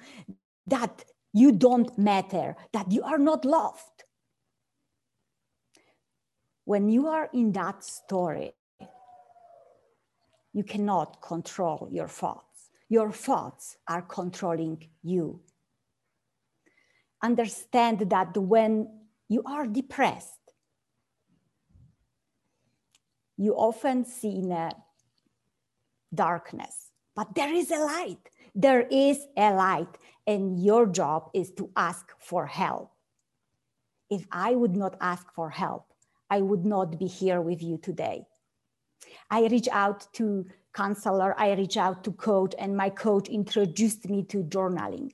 that 0.68 1.04
you 1.34 1.52
don't 1.52 1.98
matter, 1.98 2.56
that 2.74 2.92
you 2.92 3.04
are 3.04 3.18
not 3.18 3.46
loved. 3.46 4.04
When 6.66 6.90
you 6.90 7.08
are 7.08 7.30
in 7.34 7.52
that 7.54 7.84
story, 7.84 8.54
you 10.60 10.66
cannot 10.66 11.22
control 11.22 11.88
your 11.90 12.10
thoughts. 12.10 12.70
Your 12.90 13.12
thoughts 13.14 13.78
are 13.88 14.02
controlling 14.02 14.90
you. 15.02 15.40
Understand 17.24 18.10
that 18.10 18.36
when 18.36 18.72
you 19.30 19.42
are 19.46 19.68
depressed, 19.68 20.44
you 23.38 23.54
often 23.54 24.04
see 24.04 24.36
in 24.44 24.52
a 24.52 24.72
darkness, 26.14 26.92
but 27.16 27.34
there 27.36 27.54
is 27.54 27.72
a 27.72 27.80
light. 27.80 28.24
There 28.54 28.82
is 29.08 29.18
a 29.38 29.54
light, 29.54 29.94
and 30.28 30.62
your 30.70 30.86
job 30.88 31.22
is 31.34 31.52
to 31.60 31.70
ask 31.90 32.06
for 32.20 32.46
help. 32.48 32.92
if 34.10 34.26
I 34.32 34.56
would 34.56 34.76
not 34.76 34.98
ask 35.00 35.32
for 35.34 35.50
help, 35.50 35.86
I 36.30 36.42
would 36.42 36.66
not 36.66 37.00
be 37.00 37.08
here 37.08 37.42
with 37.42 37.62
you 37.62 37.78
today. 37.78 38.26
I 39.30 39.48
reached 39.48 39.70
out 39.72 40.12
to 40.14 40.46
counselor, 40.74 41.40
I 41.40 41.54
reached 41.54 41.78
out 41.78 42.04
to 42.04 42.12
coach, 42.12 42.54
and 42.58 42.76
my 42.76 42.90
coach 42.90 43.28
introduced 43.28 44.10
me 44.10 44.24
to 44.26 44.44
journaling. 44.44 45.12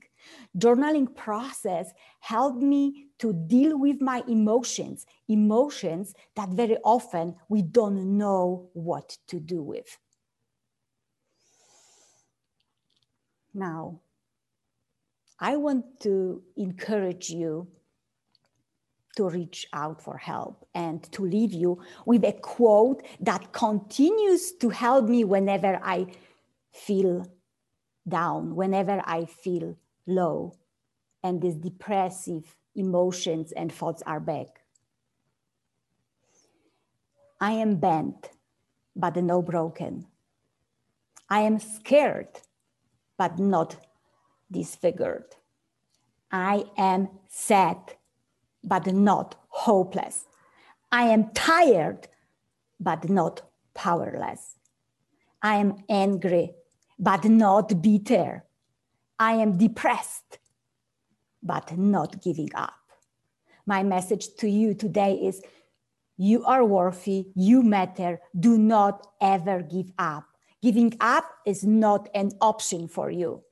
Journaling 0.57 1.13
process 1.15 1.91
helped 2.19 2.61
me 2.61 3.07
to 3.19 3.33
deal 3.33 3.79
with 3.79 4.01
my 4.01 4.23
emotions, 4.27 5.05
emotions 5.27 6.13
that 6.35 6.49
very 6.49 6.77
often 6.83 7.35
we 7.49 7.61
don't 7.61 8.17
know 8.17 8.69
what 8.73 9.17
to 9.27 9.39
do 9.39 9.61
with. 9.61 9.97
Now, 13.53 14.01
I 15.39 15.55
want 15.57 15.99
to 16.01 16.43
encourage 16.57 17.29
you 17.29 17.67
to 19.15 19.29
reach 19.29 19.67
out 19.73 20.01
for 20.01 20.17
help 20.17 20.67
and 20.73 21.03
to 21.11 21.23
leave 21.23 21.53
you 21.53 21.81
with 22.05 22.23
a 22.23 22.33
quote 22.33 23.03
that 23.19 23.51
continues 23.53 24.51
to 24.53 24.69
help 24.69 25.07
me 25.07 25.23
whenever 25.23 25.79
I 25.83 26.07
feel 26.71 27.25
down, 28.07 28.55
whenever 28.55 29.01
I 29.05 29.25
feel 29.25 29.77
low, 30.05 30.53
and 31.23 31.41
these 31.41 31.55
depressive 31.55 32.55
emotions 32.75 33.51
and 33.53 33.71
thoughts 33.71 34.03
are 34.05 34.19
back. 34.19 34.61
I 37.39 37.51
am 37.53 37.75
bent, 37.77 38.29
but 38.95 39.15
no 39.15 39.41
broken. 39.41 40.07
I 41.29 41.41
am 41.41 41.59
scared, 41.59 42.27
but 43.17 43.39
not 43.39 43.75
disfigured. 44.51 45.35
I 46.31 46.65
am 46.77 47.09
sad, 47.27 47.77
but 48.65 48.87
not 48.87 49.35
hopeless. 49.49 50.25
I 50.91 51.03
am 51.03 51.31
tired, 51.33 52.07
but 52.79 53.09
not 53.09 53.41
powerless. 53.73 54.55
I 55.41 55.57
am 55.57 55.83
angry, 55.89 56.55
but 56.97 57.25
not 57.25 57.81
bitter. 57.81 58.43
I 59.19 59.33
am 59.33 59.57
depressed, 59.57 60.39
but 61.43 61.77
not 61.77 62.21
giving 62.21 62.49
up. 62.55 62.73
My 63.65 63.83
message 63.83 64.35
to 64.37 64.49
you 64.49 64.73
today 64.73 65.13
is 65.15 65.41
you 66.17 66.45
are 66.45 66.63
worthy, 66.63 67.27
you 67.35 67.61
matter. 67.61 68.21
Do 68.39 68.57
not 68.57 69.07
ever 69.19 69.61
give 69.61 69.91
up. 69.97 70.25
Giving 70.61 70.95
up 70.99 71.25
is 71.45 71.63
not 71.63 72.09
an 72.15 72.31
option 72.41 72.87
for 72.87 73.11
you. 73.11 73.43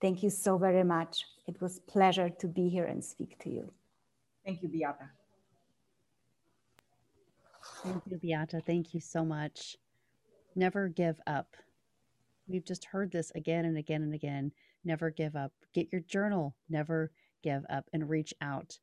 Thank 0.00 0.22
you 0.22 0.30
so 0.30 0.58
very 0.58 0.84
much. 0.84 1.24
It 1.46 1.60
was 1.60 1.80
pleasure 1.80 2.30
to 2.30 2.46
be 2.46 2.68
here 2.68 2.84
and 2.84 3.04
speak 3.04 3.38
to 3.40 3.50
you. 3.50 3.72
Thank 4.44 4.62
you, 4.62 4.68
Beata. 4.68 5.10
Thank 7.82 8.02
you, 8.06 8.16
Beata. 8.18 8.60
Thank 8.64 8.94
you 8.94 9.00
so 9.00 9.24
much. 9.24 9.76
Never 10.54 10.88
give 10.88 11.20
up. 11.26 11.56
We've 12.48 12.64
just 12.64 12.84
heard 12.84 13.10
this 13.10 13.32
again 13.34 13.64
and 13.64 13.76
again 13.76 14.02
and 14.02 14.14
again. 14.14 14.52
Never 14.84 15.10
give 15.10 15.36
up. 15.36 15.52
Get 15.72 15.92
your 15.92 16.02
journal. 16.02 16.54
Never 16.68 17.12
give 17.42 17.64
up 17.70 17.88
and 17.92 18.08
reach 18.08 18.34
out. 18.40 18.78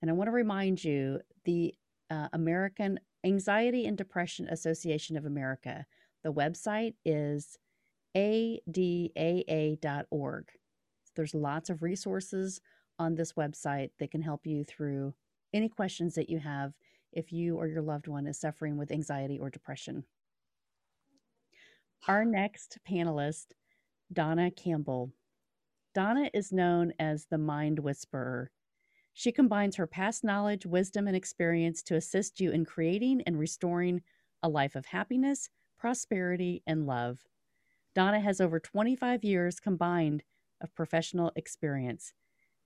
And 0.00 0.10
I 0.10 0.14
want 0.14 0.28
to 0.28 0.32
remind 0.32 0.82
you 0.82 1.20
the 1.44 1.74
uh, 2.10 2.28
American 2.32 2.98
Anxiety 3.24 3.86
and 3.86 3.96
Depression 3.98 4.48
Association 4.48 5.16
of 5.16 5.26
America. 5.26 5.84
The 6.22 6.32
website 6.32 6.94
is 7.04 7.58
adaa.org. 8.16 9.08
There's 11.20 11.34
lots 11.34 11.68
of 11.68 11.82
resources 11.82 12.62
on 12.98 13.14
this 13.14 13.34
website 13.34 13.90
that 13.98 14.10
can 14.10 14.22
help 14.22 14.46
you 14.46 14.64
through 14.64 15.12
any 15.52 15.68
questions 15.68 16.14
that 16.14 16.30
you 16.30 16.38
have 16.38 16.72
if 17.12 17.30
you 17.30 17.58
or 17.58 17.66
your 17.66 17.82
loved 17.82 18.08
one 18.08 18.26
is 18.26 18.40
suffering 18.40 18.78
with 18.78 18.90
anxiety 18.90 19.38
or 19.38 19.50
depression. 19.50 20.04
Our 22.08 22.24
next 22.24 22.78
panelist, 22.88 23.48
Donna 24.10 24.50
Campbell. 24.50 25.12
Donna 25.94 26.30
is 26.32 26.52
known 26.52 26.94
as 26.98 27.26
the 27.26 27.36
Mind 27.36 27.80
Whisperer. 27.80 28.50
She 29.12 29.30
combines 29.30 29.76
her 29.76 29.86
past 29.86 30.24
knowledge, 30.24 30.64
wisdom, 30.64 31.06
and 31.06 31.14
experience 31.14 31.82
to 31.82 31.96
assist 31.96 32.40
you 32.40 32.50
in 32.50 32.64
creating 32.64 33.20
and 33.26 33.38
restoring 33.38 34.00
a 34.42 34.48
life 34.48 34.74
of 34.74 34.86
happiness, 34.86 35.50
prosperity, 35.78 36.62
and 36.66 36.86
love. 36.86 37.26
Donna 37.94 38.20
has 38.20 38.40
over 38.40 38.58
25 38.58 39.22
years 39.22 39.60
combined 39.60 40.22
of 40.60 40.74
professional 40.74 41.32
experience. 41.36 42.12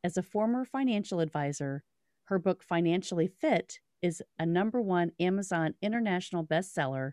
As 0.02 0.16
a 0.16 0.22
former 0.22 0.64
financial 0.64 1.20
advisor, 1.20 1.82
her 2.24 2.38
book 2.38 2.62
Financially 2.62 3.26
Fit 3.26 3.80
is 4.02 4.22
a 4.38 4.46
number 4.46 4.80
one 4.80 5.12
Amazon 5.18 5.74
international 5.80 6.44
bestseller, 6.44 7.12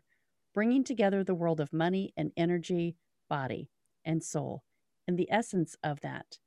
bringing 0.53 0.83
together 0.83 1.23
the 1.23 1.35
world 1.35 1.59
of 1.59 1.71
money 1.71 2.13
and 2.17 2.31
energy, 2.35 2.97
body, 3.29 3.69
and 4.03 4.23
soul, 4.23 4.63
and 5.07 5.17
the 5.17 5.31
essence 5.31 5.75
of 5.83 6.01
that. 6.01 6.37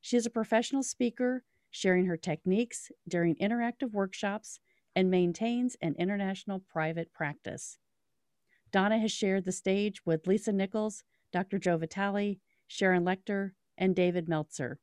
She 0.00 0.16
is 0.16 0.26
a 0.26 0.30
professional 0.30 0.82
speaker, 0.82 1.44
sharing 1.70 2.06
her 2.06 2.16
techniques 2.16 2.90
during 3.08 3.34
interactive 3.36 3.92
workshops, 3.92 4.60
and 4.94 5.10
maintains 5.10 5.76
an 5.80 5.94
international 5.98 6.60
private 6.60 7.12
practice. 7.12 7.78
Donna 8.70 8.98
has 8.98 9.12
shared 9.12 9.44
the 9.44 9.52
stage 9.52 10.04
with 10.04 10.26
Lisa 10.26 10.52
Nichols, 10.52 11.02
Dr. 11.32 11.58
Joe 11.58 11.76
Vitale, 11.76 12.38
Sharon 12.66 13.04
Lechter, 13.04 13.52
and 13.78 13.96
David 13.96 14.28
Meltzer. 14.28 14.78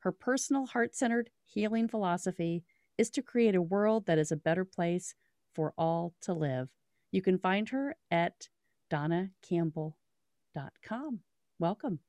Her 0.00 0.10
personal 0.10 0.66
heart 0.66 0.96
centered 0.96 1.30
healing 1.44 1.86
philosophy 1.86 2.64
is 2.98 3.10
to 3.10 3.22
create 3.22 3.54
a 3.54 3.62
world 3.62 4.06
that 4.06 4.18
is 4.18 4.32
a 4.32 4.36
better 4.36 4.64
place 4.64 5.14
for 5.54 5.72
all 5.78 6.14
to 6.22 6.32
live. 6.32 6.68
You 7.12 7.22
can 7.22 7.38
find 7.38 7.68
her 7.68 7.94
at 8.10 8.48
donnacampbell.com. 8.90 11.20
Welcome. 11.58 12.00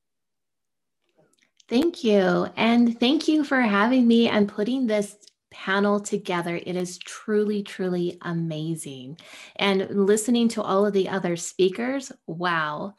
Thank 1.68 2.04
you. 2.04 2.48
And 2.58 3.00
thank 3.00 3.28
you 3.28 3.44
for 3.44 3.62
having 3.62 4.08
me 4.08 4.28
and 4.28 4.48
putting 4.48 4.88
this 4.88 5.18
panel 5.52 6.00
together. 6.00 6.60
It 6.66 6.76
is 6.76 6.98
truly, 6.98 7.64
truly 7.64 8.18
amazing. 8.22 9.18
And 9.58 9.88
listening 9.90 10.48
to 10.50 10.62
all 10.62 10.86
of 10.86 10.94
the 10.94 11.10
other 11.10 11.36
speakers, 11.36 12.12
wow. 12.28 12.96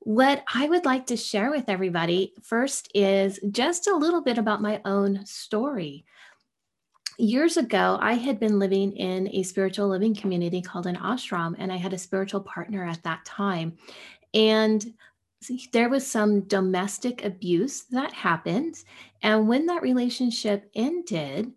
What 0.00 0.42
I 0.52 0.66
would 0.66 0.86
like 0.86 1.06
to 1.06 1.16
share 1.16 1.50
with 1.50 1.68
everybody 1.68 2.32
first 2.42 2.90
is 2.94 3.38
just 3.50 3.86
a 3.86 3.94
little 3.94 4.22
bit 4.22 4.38
about 4.38 4.62
my 4.62 4.80
own 4.86 5.24
story. 5.26 6.06
Years 7.18 7.58
ago, 7.58 7.98
I 8.00 8.14
had 8.14 8.40
been 8.40 8.58
living 8.58 8.92
in 8.96 9.28
a 9.28 9.42
spiritual 9.42 9.88
living 9.88 10.14
community 10.14 10.62
called 10.62 10.86
an 10.86 10.96
ashram, 10.96 11.54
and 11.58 11.70
I 11.70 11.76
had 11.76 11.92
a 11.92 11.98
spiritual 11.98 12.40
partner 12.40 12.82
at 12.82 13.02
that 13.02 13.26
time. 13.26 13.76
And 14.32 14.94
there 15.74 15.90
was 15.90 16.06
some 16.06 16.42
domestic 16.42 17.22
abuse 17.22 17.82
that 17.90 18.14
happened. 18.14 18.76
And 19.22 19.48
when 19.48 19.66
that 19.66 19.82
relationship 19.82 20.70
ended, 20.74 21.52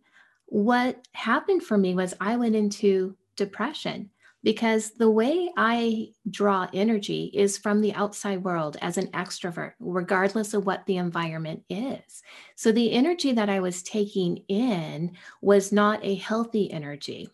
what 0.48 1.08
happened 1.14 1.64
for 1.64 1.78
me 1.78 1.96
was 1.96 2.14
I 2.20 2.36
went 2.36 2.58
into 2.58 3.16
depression 3.38 4.10
because 4.44 4.92
the 4.92 5.10
way 5.10 5.50
I 5.56 6.10
draw 6.30 6.68
energy 6.74 7.32
is 7.34 7.58
from 7.58 7.82
the 7.82 7.94
outside 7.94 8.44
world 8.44 8.78
as 8.82 8.98
an 8.98 9.08
extrovert, 9.08 9.74
regardless 9.80 10.54
of 10.54 10.66
what 10.66 10.86
the 10.86 10.98
environment 10.98 11.64
is. 11.70 12.22
So 12.56 12.72
the 12.72 12.92
energy 12.92 13.32
that 13.32 13.50
I 13.50 13.62
was 13.62 13.84
taking 13.84 14.44
in 14.50 15.14
was 15.42 15.72
not 15.72 16.04
a 16.04 16.16
healthy 16.16 16.72
energy 16.72 17.30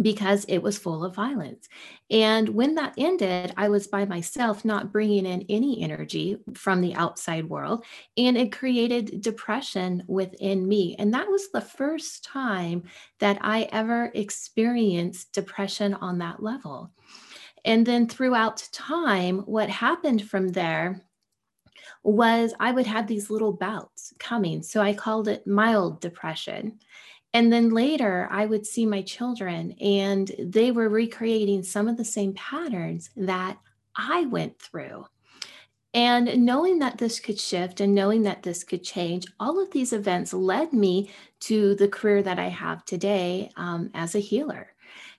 because 0.00 0.44
it 0.46 0.58
was 0.58 0.78
full 0.78 1.04
of 1.04 1.14
violence. 1.14 1.68
And 2.10 2.48
when 2.50 2.74
that 2.74 2.94
ended, 2.98 3.52
I 3.56 3.68
was 3.68 3.86
by 3.86 4.04
myself, 4.04 4.64
not 4.64 4.92
bringing 4.92 5.26
in 5.26 5.44
any 5.48 5.82
energy 5.82 6.38
from 6.54 6.80
the 6.80 6.94
outside 6.94 7.48
world. 7.48 7.84
And 8.16 8.36
it 8.36 8.52
created 8.52 9.20
depression 9.20 10.02
within 10.06 10.66
me. 10.66 10.96
And 10.98 11.14
that 11.14 11.28
was 11.28 11.50
the 11.50 11.60
first 11.60 12.24
time 12.24 12.84
that 13.20 13.38
I 13.40 13.68
ever 13.72 14.10
experienced 14.14 15.32
depression 15.32 15.94
on 15.94 16.18
that 16.18 16.42
level. 16.42 16.90
And 17.64 17.86
then 17.86 18.08
throughout 18.08 18.68
time, 18.72 19.38
what 19.40 19.70
happened 19.70 20.28
from 20.28 20.48
there 20.48 21.02
was 22.02 22.52
I 22.60 22.70
would 22.70 22.86
have 22.86 23.06
these 23.06 23.30
little 23.30 23.52
bouts 23.52 24.12
coming. 24.18 24.62
So 24.62 24.80
I 24.80 24.92
called 24.92 25.28
it 25.28 25.46
mild 25.46 26.00
depression. 26.00 26.78
And 27.34 27.52
then 27.52 27.70
later, 27.70 28.28
I 28.30 28.46
would 28.46 28.64
see 28.64 28.86
my 28.86 29.02
children, 29.02 29.72
and 29.80 30.30
they 30.38 30.70
were 30.70 30.88
recreating 30.88 31.64
some 31.64 31.88
of 31.88 31.96
the 31.96 32.04
same 32.04 32.32
patterns 32.34 33.10
that 33.16 33.58
I 33.96 34.24
went 34.26 34.58
through. 34.60 35.06
And 35.92 36.44
knowing 36.44 36.78
that 36.78 36.98
this 36.98 37.20
could 37.20 37.38
shift 37.38 37.80
and 37.80 37.94
knowing 37.94 38.22
that 38.22 38.42
this 38.42 38.64
could 38.64 38.82
change, 38.82 39.26
all 39.38 39.60
of 39.60 39.70
these 39.70 39.92
events 39.92 40.32
led 40.32 40.72
me 40.72 41.10
to 41.40 41.74
the 41.74 41.88
career 41.88 42.22
that 42.22 42.38
I 42.38 42.48
have 42.48 42.84
today 42.84 43.50
um, 43.56 43.90
as 43.94 44.14
a 44.14 44.20
healer. 44.20 44.72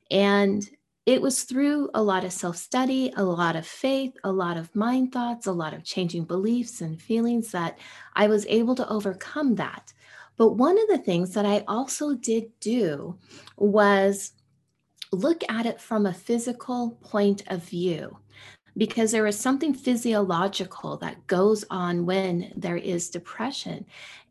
And 0.10 0.68
it 1.06 1.22
was 1.22 1.44
through 1.44 1.90
a 1.94 2.02
lot 2.02 2.24
of 2.24 2.34
self 2.34 2.58
study, 2.58 3.14
a 3.16 3.24
lot 3.24 3.56
of 3.56 3.68
faith, 3.68 4.18
a 4.24 4.32
lot 4.32 4.58
of 4.58 4.76
mind 4.76 5.12
thoughts, 5.14 5.48
a 5.48 5.52
lot 5.52 5.74
of 5.74 5.84
changing 5.84 6.26
beliefs 6.26 6.82
and 6.82 7.02
feelings 7.02 7.52
that 7.52 7.78
I 8.16 8.28
was 8.28 8.46
able 8.48 8.76
to 8.76 8.90
overcome 8.90 9.56
that. 9.56 9.94
But 10.38 10.58
one 10.58 10.78
of 10.78 10.88
the 10.88 10.98
things 10.98 11.34
that 11.34 11.46
I 11.46 11.64
also 11.68 12.16
did 12.16 12.52
do 12.60 13.18
was 13.58 14.34
look 15.12 15.44
at 15.50 15.66
it 15.66 15.80
from 15.80 16.06
a 16.06 16.14
physical 16.14 16.98
point 17.02 17.44
of 17.48 17.64
view 17.64 18.18
because 18.78 19.12
there 19.12 19.28
is 19.28 19.40
something 19.40 19.74
physiological 19.74 20.98
that 20.98 21.26
goes 21.28 21.64
on 21.70 22.06
when 22.06 22.52
there 22.56 22.78
is 22.78 23.10
depression. 23.10 23.86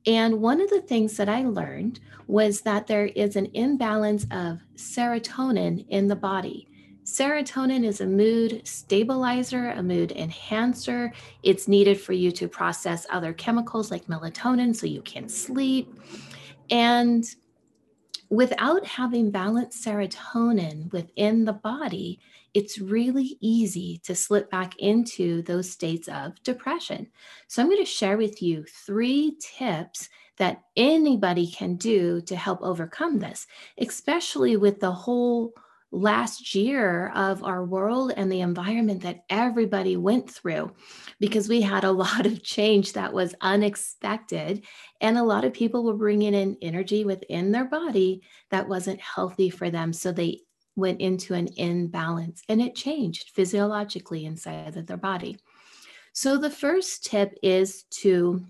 And 0.06 0.40
one 0.40 0.60
of 0.60 0.68
the 0.68 0.82
things 0.82 1.16
that 1.16 1.30
I 1.30 1.44
learned 1.44 2.00
was 2.26 2.60
that 2.62 2.86
there 2.86 3.06
is 3.06 3.36
an 3.36 3.48
imbalance 3.54 4.26
of 4.30 4.60
serotonin 4.76 5.86
in 5.88 6.08
the 6.08 6.16
body. 6.16 6.68
Serotonin 7.04 7.84
is 7.84 8.00
a 8.00 8.06
mood 8.06 8.66
stabilizer, 8.66 9.70
a 9.70 9.82
mood 9.82 10.12
enhancer. 10.12 11.12
It's 11.42 11.68
needed 11.68 12.00
for 12.00 12.14
you 12.14 12.32
to 12.32 12.48
process 12.48 13.06
other 13.10 13.34
chemicals 13.34 13.90
like 13.90 14.06
melatonin 14.06 14.74
so 14.74 14.86
you 14.86 15.02
can 15.02 15.28
sleep. 15.28 16.00
And 16.70 17.24
without 18.30 18.86
having 18.86 19.30
balanced 19.30 19.84
serotonin 19.84 20.90
within 20.92 21.44
the 21.44 21.52
body, 21.52 22.20
it's 22.54 22.78
really 22.78 23.36
easy 23.40 24.00
to 24.04 24.14
slip 24.14 24.50
back 24.50 24.78
into 24.78 25.42
those 25.42 25.70
states 25.70 26.08
of 26.08 26.42
depression. 26.42 27.08
So, 27.48 27.60
I'm 27.60 27.68
going 27.68 27.84
to 27.84 27.84
share 27.84 28.16
with 28.16 28.40
you 28.40 28.64
three 28.64 29.36
tips 29.40 30.08
that 30.36 30.62
anybody 30.76 31.48
can 31.48 31.76
do 31.76 32.20
to 32.22 32.36
help 32.36 32.60
overcome 32.62 33.18
this, 33.18 33.46
especially 33.78 34.56
with 34.56 34.80
the 34.80 34.92
whole 34.92 35.52
last 35.94 36.54
year 36.54 37.10
of 37.14 37.44
our 37.44 37.64
world 37.64 38.12
and 38.16 38.30
the 38.30 38.40
environment 38.40 39.02
that 39.02 39.20
everybody 39.30 39.96
went 39.96 40.28
through 40.28 40.72
because 41.20 41.48
we 41.48 41.60
had 41.60 41.84
a 41.84 41.92
lot 42.04 42.26
of 42.26 42.42
change 42.42 42.92
that 42.94 43.12
was 43.12 43.34
unexpected. 43.40 44.64
And 45.00 45.16
a 45.16 45.22
lot 45.22 45.44
of 45.44 45.52
people 45.52 45.84
were 45.84 45.94
bringing 45.94 46.34
in 46.34 46.56
energy 46.60 47.04
within 47.04 47.52
their 47.52 47.64
body 47.64 48.22
that 48.50 48.68
wasn't 48.68 49.00
healthy 49.00 49.50
for 49.50 49.70
them. 49.70 49.92
So 49.92 50.10
they 50.10 50.40
went 50.76 51.00
into 51.00 51.34
an 51.34 51.48
imbalance 51.56 52.42
and 52.48 52.60
it 52.60 52.74
changed 52.74 53.30
physiologically 53.30 54.24
inside 54.24 54.76
of 54.76 54.86
their 54.86 54.96
body. 54.96 55.38
So 56.12 56.38
the 56.38 56.50
first 56.50 57.04
tip 57.04 57.36
is 57.42 57.84
to 58.00 58.44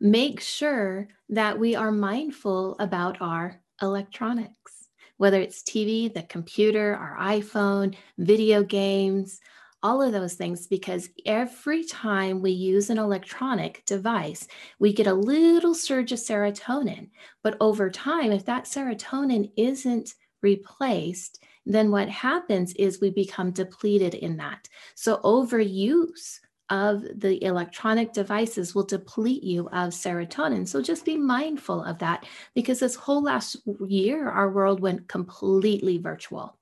make 0.00 0.40
sure 0.40 1.08
that 1.30 1.58
we 1.58 1.74
are 1.74 1.90
mindful 1.90 2.76
about 2.78 3.20
our 3.20 3.60
electronics 3.82 4.73
whether 5.16 5.40
it's 5.40 5.62
TV, 5.62 6.12
the 6.12 6.22
computer, 6.22 6.94
our 6.94 7.16
iPhone, 7.18 7.94
video 8.18 8.62
games, 8.62 9.40
all 9.82 10.00
of 10.00 10.12
those 10.12 10.34
things, 10.34 10.66
because 10.66 11.10
every 11.26 11.84
time 11.84 12.40
we 12.40 12.50
use 12.50 12.88
an 12.88 12.98
electronic 12.98 13.84
device, 13.84 14.48
we 14.78 14.94
get 14.94 15.06
a 15.06 15.12
little 15.12 15.74
surge 15.74 16.10
of 16.10 16.18
serotonin. 16.18 17.10
But 17.42 17.58
over 17.60 17.90
time, 17.90 18.32
if 18.32 18.46
that 18.46 18.64
serotonin 18.64 19.50
isn't 19.58 20.14
replaced, 20.40 21.44
then 21.66 21.90
what 21.90 22.08
happens 22.08 22.72
is 22.74 23.00
we 23.00 23.10
become 23.10 23.50
depleted 23.50 24.14
in 24.14 24.38
that. 24.38 24.68
So 24.94 25.18
overuse 25.18 26.40
of 26.70 27.04
the 27.14 27.42
electronic 27.44 28.12
devices 28.12 28.74
will 28.74 28.84
deplete 28.84 29.42
you 29.42 29.68
of 29.68 29.90
serotonin. 29.90 30.66
So 30.66 30.80
just 30.80 31.04
be 31.04 31.16
mindful 31.16 31.84
of 31.84 31.98
that 31.98 32.26
because 32.54 32.80
this 32.80 32.94
whole 32.94 33.22
last 33.22 33.56
year, 33.86 34.28
our 34.28 34.50
world 34.50 34.80
went 34.80 35.08
completely 35.08 35.98
virtual. 35.98 36.56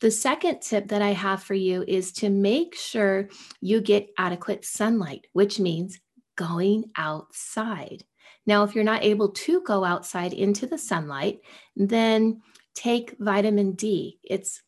The 0.00 0.10
second 0.10 0.60
tip 0.60 0.88
that 0.88 1.02
I 1.02 1.12
have 1.12 1.42
for 1.42 1.54
you 1.54 1.84
is 1.86 2.12
to 2.12 2.28
make 2.30 2.74
sure 2.74 3.28
you 3.60 3.80
get 3.80 4.10
adequate 4.18 4.64
sunlight, 4.64 5.26
which 5.32 5.58
means 5.58 5.98
going 6.36 6.90
outside. 6.96 8.04
Now, 8.46 8.64
if 8.64 8.74
you're 8.74 8.84
not 8.84 9.04
able 9.04 9.30
to 9.30 9.62
go 9.62 9.84
outside 9.84 10.32
into 10.32 10.66
the 10.66 10.78
sunlight, 10.78 11.40
then 11.76 12.42
take 12.74 13.16
vitamin 13.18 13.72
D. 13.72 14.18
It's 14.22 14.62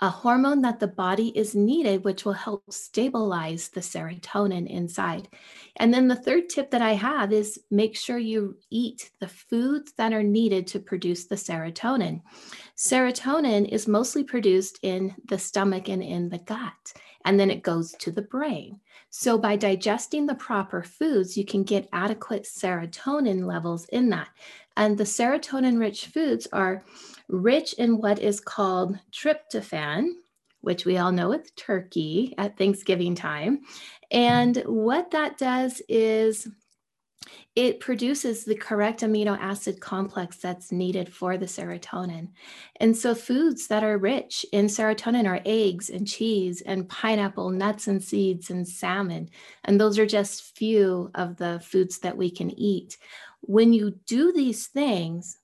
a 0.00 0.10
hormone 0.10 0.60
that 0.62 0.78
the 0.78 0.86
body 0.86 1.28
is 1.28 1.54
needed, 1.54 2.04
which 2.04 2.24
will 2.24 2.34
help 2.34 2.62
stabilize 2.70 3.68
the 3.68 3.80
serotonin 3.80 4.68
inside. 4.68 5.28
And 5.76 5.92
then 5.92 6.06
the 6.06 6.16
third 6.16 6.50
tip 6.50 6.70
that 6.72 6.82
I 6.82 6.92
have 6.92 7.32
is 7.32 7.58
make 7.70 7.96
sure 7.96 8.18
you 8.18 8.58
eat 8.70 9.10
the 9.20 9.28
foods 9.28 9.92
that 9.96 10.12
are 10.12 10.22
needed 10.22 10.66
to 10.68 10.80
produce 10.80 11.26
the 11.26 11.36
serotonin. 11.36 12.20
Serotonin 12.76 13.66
is 13.68 13.88
mostly 13.88 14.22
produced 14.22 14.78
in 14.82 15.14
the 15.24 15.38
stomach 15.38 15.88
and 15.88 16.02
in 16.02 16.28
the 16.28 16.38
gut, 16.38 16.92
and 17.24 17.40
then 17.40 17.50
it 17.50 17.62
goes 17.62 17.92
to 17.92 18.10
the 18.10 18.22
brain. 18.22 18.80
So, 19.10 19.38
by 19.38 19.56
digesting 19.56 20.26
the 20.26 20.34
proper 20.34 20.82
foods, 20.82 21.36
you 21.36 21.44
can 21.44 21.62
get 21.62 21.88
adequate 21.92 22.44
serotonin 22.44 23.46
levels 23.46 23.86
in 23.86 24.10
that. 24.10 24.28
And 24.76 24.98
the 24.98 25.04
serotonin 25.04 25.78
rich 25.78 26.06
foods 26.06 26.46
are 26.52 26.84
rich 27.28 27.72
in 27.74 27.98
what 27.98 28.18
is 28.18 28.40
called 28.40 28.98
tryptophan, 29.12 30.08
which 30.60 30.84
we 30.84 30.98
all 30.98 31.12
know 31.12 31.30
with 31.30 31.54
turkey 31.56 32.34
at 32.36 32.58
Thanksgiving 32.58 33.14
time. 33.14 33.60
And 34.10 34.56
what 34.66 35.12
that 35.12 35.38
does 35.38 35.80
is 35.88 36.48
it 37.54 37.80
produces 37.80 38.44
the 38.44 38.54
correct 38.54 39.00
amino 39.00 39.38
acid 39.40 39.80
complex 39.80 40.36
that's 40.36 40.72
needed 40.72 41.12
for 41.12 41.36
the 41.36 41.46
serotonin. 41.46 42.28
And 42.80 42.96
so, 42.96 43.14
foods 43.14 43.66
that 43.68 43.84
are 43.84 43.98
rich 43.98 44.44
in 44.52 44.66
serotonin 44.66 45.26
are 45.26 45.40
eggs 45.44 45.90
and 45.90 46.06
cheese 46.06 46.60
and 46.62 46.88
pineapple, 46.88 47.50
nuts 47.50 47.88
and 47.88 48.02
seeds, 48.02 48.50
and 48.50 48.66
salmon. 48.66 49.30
And 49.64 49.80
those 49.80 49.98
are 49.98 50.06
just 50.06 50.56
few 50.56 51.10
of 51.14 51.36
the 51.36 51.60
foods 51.64 51.98
that 52.00 52.16
we 52.16 52.30
can 52.30 52.50
eat. 52.58 52.96
When 53.40 53.72
you 53.72 53.98
do 54.06 54.32
these 54.32 54.66
things, 54.66 55.38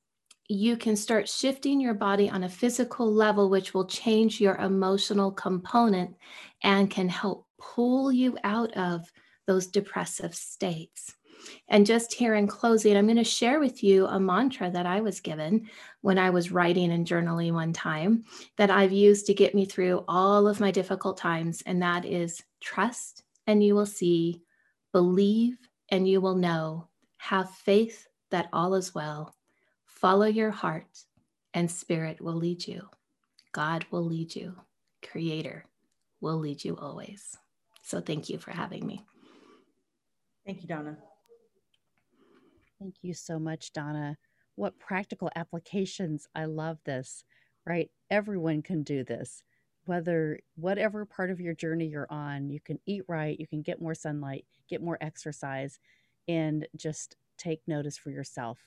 you 0.48 0.76
can 0.76 0.96
start 0.96 1.28
shifting 1.28 1.80
your 1.80 1.94
body 1.94 2.28
on 2.28 2.44
a 2.44 2.48
physical 2.48 3.10
level, 3.10 3.48
which 3.48 3.72
will 3.72 3.86
change 3.86 4.40
your 4.40 4.56
emotional 4.56 5.32
component 5.32 6.14
and 6.62 6.90
can 6.90 7.08
help 7.08 7.46
pull 7.58 8.12
you 8.12 8.36
out 8.44 8.72
of 8.76 9.10
those 9.46 9.66
depressive 9.66 10.34
states. 10.34 11.14
And 11.68 11.86
just 11.86 12.12
here 12.12 12.34
in 12.34 12.46
closing, 12.46 12.96
I'm 12.96 13.06
going 13.06 13.16
to 13.16 13.24
share 13.24 13.60
with 13.60 13.82
you 13.82 14.06
a 14.06 14.20
mantra 14.20 14.70
that 14.70 14.86
I 14.86 15.00
was 15.00 15.20
given 15.20 15.68
when 16.00 16.18
I 16.18 16.30
was 16.30 16.52
writing 16.52 16.92
and 16.92 17.06
journaling 17.06 17.52
one 17.52 17.72
time 17.72 18.24
that 18.56 18.70
I've 18.70 18.92
used 18.92 19.26
to 19.26 19.34
get 19.34 19.54
me 19.54 19.64
through 19.64 20.04
all 20.08 20.46
of 20.48 20.60
my 20.60 20.70
difficult 20.70 21.16
times. 21.16 21.62
And 21.66 21.82
that 21.82 22.04
is 22.04 22.42
trust 22.60 23.24
and 23.46 23.62
you 23.62 23.74
will 23.74 23.86
see, 23.86 24.42
believe 24.92 25.56
and 25.90 26.08
you 26.08 26.20
will 26.20 26.36
know, 26.36 26.88
have 27.18 27.50
faith 27.50 28.06
that 28.30 28.48
all 28.52 28.74
is 28.74 28.94
well 28.94 29.34
Follow 30.02 30.26
your 30.26 30.50
heart, 30.50 31.04
and 31.54 31.70
spirit 31.70 32.20
will 32.20 32.34
lead 32.34 32.66
you. 32.66 32.88
God 33.52 33.86
will 33.92 34.04
lead 34.04 34.34
you. 34.34 34.56
Creator 35.08 35.64
will 36.20 36.38
lead 36.38 36.64
you 36.64 36.76
always. 36.76 37.38
So 37.84 38.00
thank 38.00 38.28
you 38.28 38.38
for 38.38 38.50
having 38.50 38.84
me. 38.84 39.06
Thank 40.44 40.62
you, 40.62 40.66
Donna. 40.66 40.96
Thank 42.82 42.96
you 43.02 43.14
so 43.14 43.38
much, 43.38 43.72
Donna. 43.72 44.16
What 44.56 44.80
practical 44.80 45.30
applications. 45.36 46.26
I 46.34 46.46
love 46.46 46.78
this, 46.84 47.24
right? 47.64 47.90
Everyone 48.10 48.60
can 48.60 48.82
do 48.82 49.04
this. 49.04 49.44
Whether 49.84 50.40
whatever 50.56 51.06
part 51.06 51.30
of 51.30 51.40
your 51.40 51.54
journey 51.54 51.86
you're 51.86 52.10
on, 52.10 52.50
you 52.50 52.58
can 52.60 52.80
eat 52.84 53.04
right, 53.06 53.38
you 53.38 53.46
can 53.46 53.62
get 53.62 53.80
more 53.80 53.94
sunlight, 53.94 54.46
get 54.68 54.82
more 54.82 54.98
exercise, 55.00 55.78
and 56.26 56.66
just 56.76 57.16
take 57.38 57.60
notice 57.68 57.96
for 57.96 58.10
yourself 58.10 58.58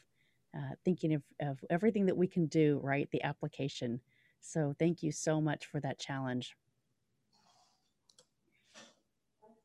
uh, 0.57 0.75
thinking 0.85 1.13
of, 1.13 1.23
of 1.41 1.59
everything 1.69 2.05
that 2.05 2.17
we 2.17 2.27
can 2.27 2.45
do, 2.45 2.79
right? 2.81 3.09
The 3.11 3.23
application. 3.23 3.99
So 4.39 4.73
thank 4.79 5.03
you 5.03 5.11
so 5.11 5.41
much 5.41 5.65
for 5.65 5.81
that 5.81 5.99
challenge. 5.99 6.55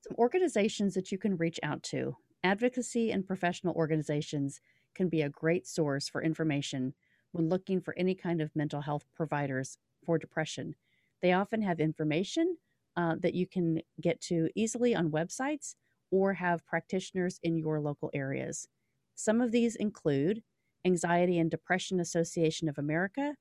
Some 0.09 0.17
organizations 0.19 0.95
that 0.95 1.13
you 1.13 1.19
can 1.19 1.37
reach 1.37 1.61
out 1.63 1.85
to. 1.85 2.17
Advocacy 2.43 3.13
and 3.13 3.27
professional 3.27 3.75
organizations 3.75 4.61
can 4.95 5.09
be 5.09 5.23
a 5.23 5.29
great 5.29 5.67
source 5.67 6.09
for 6.09 6.23
information 6.23 6.95
when 7.33 7.49
looking 7.49 7.81
for 7.81 7.95
any 7.97 8.15
kind 8.15 8.41
of 8.41 8.55
mental 8.57 8.81
health 8.81 9.05
providers 9.15 9.79
for 10.05 10.19
depression. 10.19 10.75
They 11.21 11.33
often 11.33 11.63
have 11.63 11.81
information 11.81 12.57
uh, 12.97 13.17
that 13.21 13.35
you 13.35 13.47
can 13.47 13.83
get 14.01 14.21
to 14.23 14.49
easily 14.55 14.95
on 14.95 15.11
websites 15.11 15.75
or 16.11 16.35
have 16.35 16.67
practitioners 16.67 17.39
in 17.43 17.57
your 17.57 17.79
local 17.79 18.11
areas. 18.15 18.67
Some 19.15 19.41
of 19.41 19.53
these 19.53 19.77
include 19.77 20.43
Anxiety 20.85 21.39
and 21.39 21.51
Depression 21.51 22.01
Association 22.01 22.69
of 22.69 22.79
America, 22.79 23.35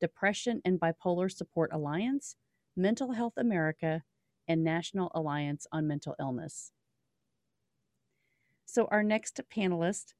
Depression 0.00 0.62
and 0.64 0.80
Bipolar 0.80 1.30
Support 1.30 1.70
Alliance, 1.72 2.36
Mental 2.74 3.12
Health 3.12 3.34
America, 3.36 4.02
and 4.48 4.64
National 4.64 5.12
Alliance 5.14 5.66
on 5.72 5.86
Mental 5.86 6.14
Illness. 6.18 6.72
So, 8.66 8.86
our 8.90 9.02
next 9.02 9.40
panelist 9.54 10.12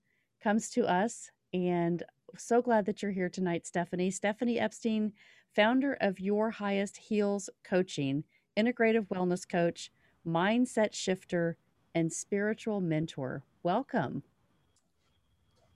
comes 0.42 0.70
to 0.70 0.86
us, 0.90 1.30
and 1.52 2.02
so 2.38 2.62
glad 2.62 2.86
that 2.86 3.02
you're 3.02 3.12
here 3.12 3.28
tonight, 3.28 3.66
Stephanie. 3.66 4.10
Stephanie 4.10 4.58
Epstein, 4.58 5.12
founder 5.54 5.94
of 6.00 6.20
Your 6.20 6.52
Highest 6.52 6.96
Heels 6.96 7.50
Coaching, 7.64 8.22
integrative 8.56 9.08
wellness 9.08 9.46
coach, 9.48 9.90
mindset 10.26 10.94
shifter, 10.94 11.56
and 11.94 12.12
spiritual 12.12 12.80
mentor. 12.80 13.42
Welcome. 13.64 14.22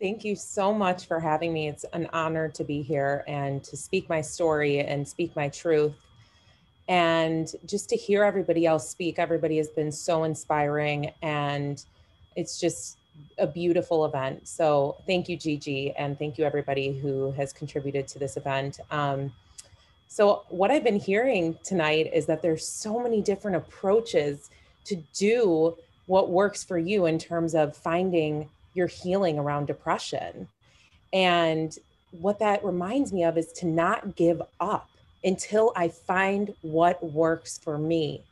Thank 0.00 0.24
you 0.24 0.36
so 0.36 0.72
much 0.72 1.06
for 1.06 1.18
having 1.18 1.52
me. 1.52 1.68
It's 1.68 1.84
an 1.92 2.08
honor 2.12 2.48
to 2.50 2.64
be 2.64 2.82
here 2.82 3.24
and 3.26 3.64
to 3.64 3.76
speak 3.76 4.08
my 4.08 4.20
story 4.20 4.78
and 4.80 5.06
speak 5.06 5.34
my 5.34 5.48
truth. 5.48 5.92
And 6.88 7.52
just 7.66 7.88
to 7.90 7.96
hear 7.96 8.22
everybody 8.22 8.64
else 8.64 8.88
speak, 8.88 9.18
everybody 9.18 9.56
has 9.56 9.68
been 9.68 9.92
so 9.92 10.24
inspiring 10.24 11.12
and 11.20 11.84
it's 12.36 12.60
just 12.60 12.98
a 13.38 13.46
beautiful 13.46 14.04
event. 14.04 14.46
So 14.46 14.96
thank 15.06 15.28
you, 15.28 15.36
Gigi, 15.36 15.92
and 15.92 16.18
thank 16.18 16.38
you 16.38 16.44
everybody 16.44 16.98
who 16.98 17.32
has 17.32 17.52
contributed 17.52 18.06
to 18.08 18.18
this 18.18 18.36
event. 18.36 18.80
Um, 18.90 19.32
so 20.08 20.42
what 20.48 20.70
I've 20.70 20.84
been 20.84 20.98
hearing 20.98 21.56
tonight 21.62 22.10
is 22.12 22.26
that 22.26 22.42
there's 22.42 22.66
so 22.66 22.98
many 22.98 23.22
different 23.22 23.56
approaches 23.56 24.50
to 24.84 24.96
do 25.14 25.76
what 26.06 26.30
works 26.30 26.64
for 26.64 26.78
you 26.78 27.06
in 27.06 27.18
terms 27.18 27.54
of 27.54 27.76
finding 27.76 28.48
your 28.74 28.88
healing 28.88 29.38
around 29.38 29.66
depression. 29.66 30.48
And 31.12 31.76
what 32.10 32.38
that 32.40 32.64
reminds 32.64 33.12
me 33.12 33.24
of 33.24 33.38
is 33.38 33.52
to 33.52 33.66
not 33.66 34.16
give 34.16 34.42
up 34.58 34.88
until 35.22 35.72
I 35.76 35.88
find 35.88 36.54
what 36.62 37.02
works 37.12 37.58
for 37.58 37.78
me. 37.78 38.24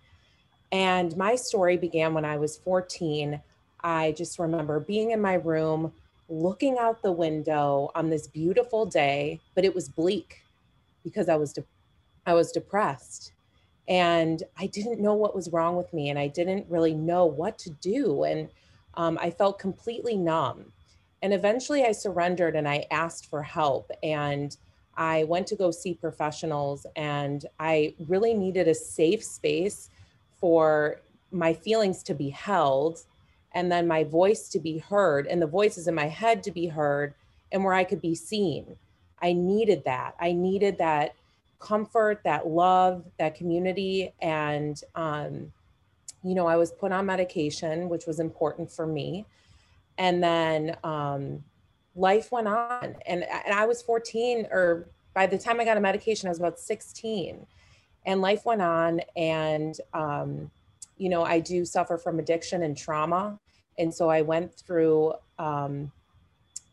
And 0.72 1.16
my 1.16 1.36
story 1.36 1.76
began 1.76 2.14
when 2.14 2.24
I 2.24 2.36
was 2.36 2.56
14. 2.58 3.40
I 3.80 4.12
just 4.12 4.38
remember 4.38 4.80
being 4.80 5.12
in 5.12 5.20
my 5.20 5.34
room, 5.34 5.92
looking 6.28 6.78
out 6.78 7.02
the 7.02 7.12
window 7.12 7.90
on 7.94 8.10
this 8.10 8.26
beautiful 8.26 8.86
day, 8.86 9.40
but 9.54 9.64
it 9.64 9.74
was 9.74 9.88
bleak 9.88 10.42
because 11.04 11.28
I 11.28 11.36
was 11.36 11.52
de- 11.52 11.64
I 12.26 12.34
was 12.34 12.52
depressed 12.52 13.32
and 13.88 14.42
I 14.58 14.66
didn't 14.66 15.00
know 15.00 15.14
what 15.14 15.34
was 15.34 15.50
wrong 15.50 15.76
with 15.76 15.92
me 15.94 16.10
and 16.10 16.18
I 16.18 16.28
didn't 16.28 16.66
really 16.68 16.94
know 16.94 17.24
what 17.24 17.58
to 17.60 17.70
do 17.70 18.24
and 18.24 18.48
um, 18.94 19.18
I 19.20 19.30
felt 19.30 19.58
completely 19.58 20.16
numb. 20.16 20.72
And 21.22 21.32
eventually 21.32 21.84
I 21.84 21.92
surrendered 21.92 22.54
and 22.54 22.68
I 22.68 22.84
asked 22.90 23.26
for 23.30 23.42
help. 23.42 23.90
And 24.02 24.56
I 24.96 25.24
went 25.24 25.46
to 25.48 25.56
go 25.56 25.70
see 25.70 25.94
professionals 25.94 26.86
and 26.96 27.46
I 27.58 27.94
really 28.08 28.34
needed 28.34 28.68
a 28.68 28.74
safe 28.74 29.24
space 29.24 29.90
for 30.40 31.00
my 31.30 31.54
feelings 31.54 32.02
to 32.04 32.14
be 32.14 32.30
held 32.30 33.04
and 33.58 33.72
then 33.72 33.88
my 33.88 34.04
voice 34.04 34.48
to 34.50 34.60
be 34.60 34.78
heard 34.78 35.26
and 35.26 35.42
the 35.42 35.46
voices 35.46 35.88
in 35.88 35.94
my 35.94 36.06
head 36.06 36.44
to 36.44 36.52
be 36.52 36.68
heard 36.68 37.12
and 37.50 37.64
where 37.64 37.74
I 37.74 37.82
could 37.82 38.00
be 38.00 38.14
seen. 38.14 38.76
I 39.20 39.32
needed 39.32 39.82
that. 39.84 40.14
I 40.20 40.30
needed 40.30 40.78
that 40.78 41.16
comfort, 41.58 42.20
that 42.22 42.46
love, 42.46 43.02
that 43.18 43.34
community. 43.34 44.12
And 44.22 44.80
um, 44.94 45.52
you 46.22 46.36
know, 46.36 46.46
I 46.46 46.54
was 46.54 46.70
put 46.70 46.92
on 46.92 47.06
medication, 47.06 47.88
which 47.88 48.06
was 48.06 48.20
important 48.20 48.70
for 48.70 48.86
me. 48.86 49.26
And 49.98 50.22
then 50.22 50.76
um, 50.84 51.42
life 51.96 52.30
went 52.30 52.46
on. 52.46 52.94
And, 53.06 53.24
and 53.24 53.52
I 53.52 53.66
was 53.66 53.82
14, 53.82 54.46
or 54.52 54.86
by 55.14 55.26
the 55.26 55.36
time 55.36 55.58
I 55.58 55.64
got 55.64 55.76
a 55.76 55.80
medication, 55.80 56.28
I 56.28 56.30
was 56.30 56.38
about 56.38 56.60
16. 56.60 57.44
And 58.06 58.20
life 58.20 58.44
went 58.44 58.62
on. 58.62 59.00
And, 59.16 59.74
um, 59.94 60.48
you 60.96 61.08
know, 61.08 61.24
I 61.24 61.40
do 61.40 61.64
suffer 61.64 61.98
from 61.98 62.20
addiction 62.20 62.62
and 62.62 62.76
trauma. 62.76 63.40
And 63.78 63.92
so 63.94 64.08
I 64.08 64.22
went 64.22 64.54
through, 64.54 65.14
um, 65.38 65.92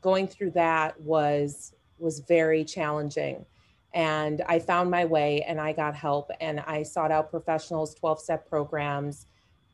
going 0.01 0.27
through 0.27 0.51
that 0.51 0.99
was 1.01 1.73
was 1.97 2.19
very 2.19 2.65
challenging 2.65 3.45
and 3.93 4.41
i 4.49 4.59
found 4.59 4.91
my 4.91 5.05
way 5.05 5.41
and 5.47 5.61
i 5.61 5.71
got 5.71 5.95
help 5.95 6.29
and 6.41 6.59
i 6.67 6.83
sought 6.83 7.09
out 7.09 7.31
professionals 7.31 7.95
12 7.95 8.19
step 8.19 8.49
programs 8.49 9.27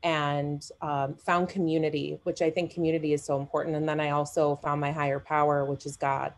and 0.04 0.68
um, 0.82 1.16
found 1.16 1.50
community, 1.50 2.20
which 2.24 2.42
I 2.42 2.50
think 2.50 2.72
community 2.72 3.14
is 3.14 3.24
so 3.24 3.40
important. 3.40 3.76
And 3.76 3.88
then 3.88 4.00
I 4.00 4.12
also 4.12 4.56
found 4.58 4.82
my 4.82 4.92
higher 4.92 5.20
power, 5.20 5.66
which 5.66 5.86
is 5.86 5.96
God. 5.96 6.34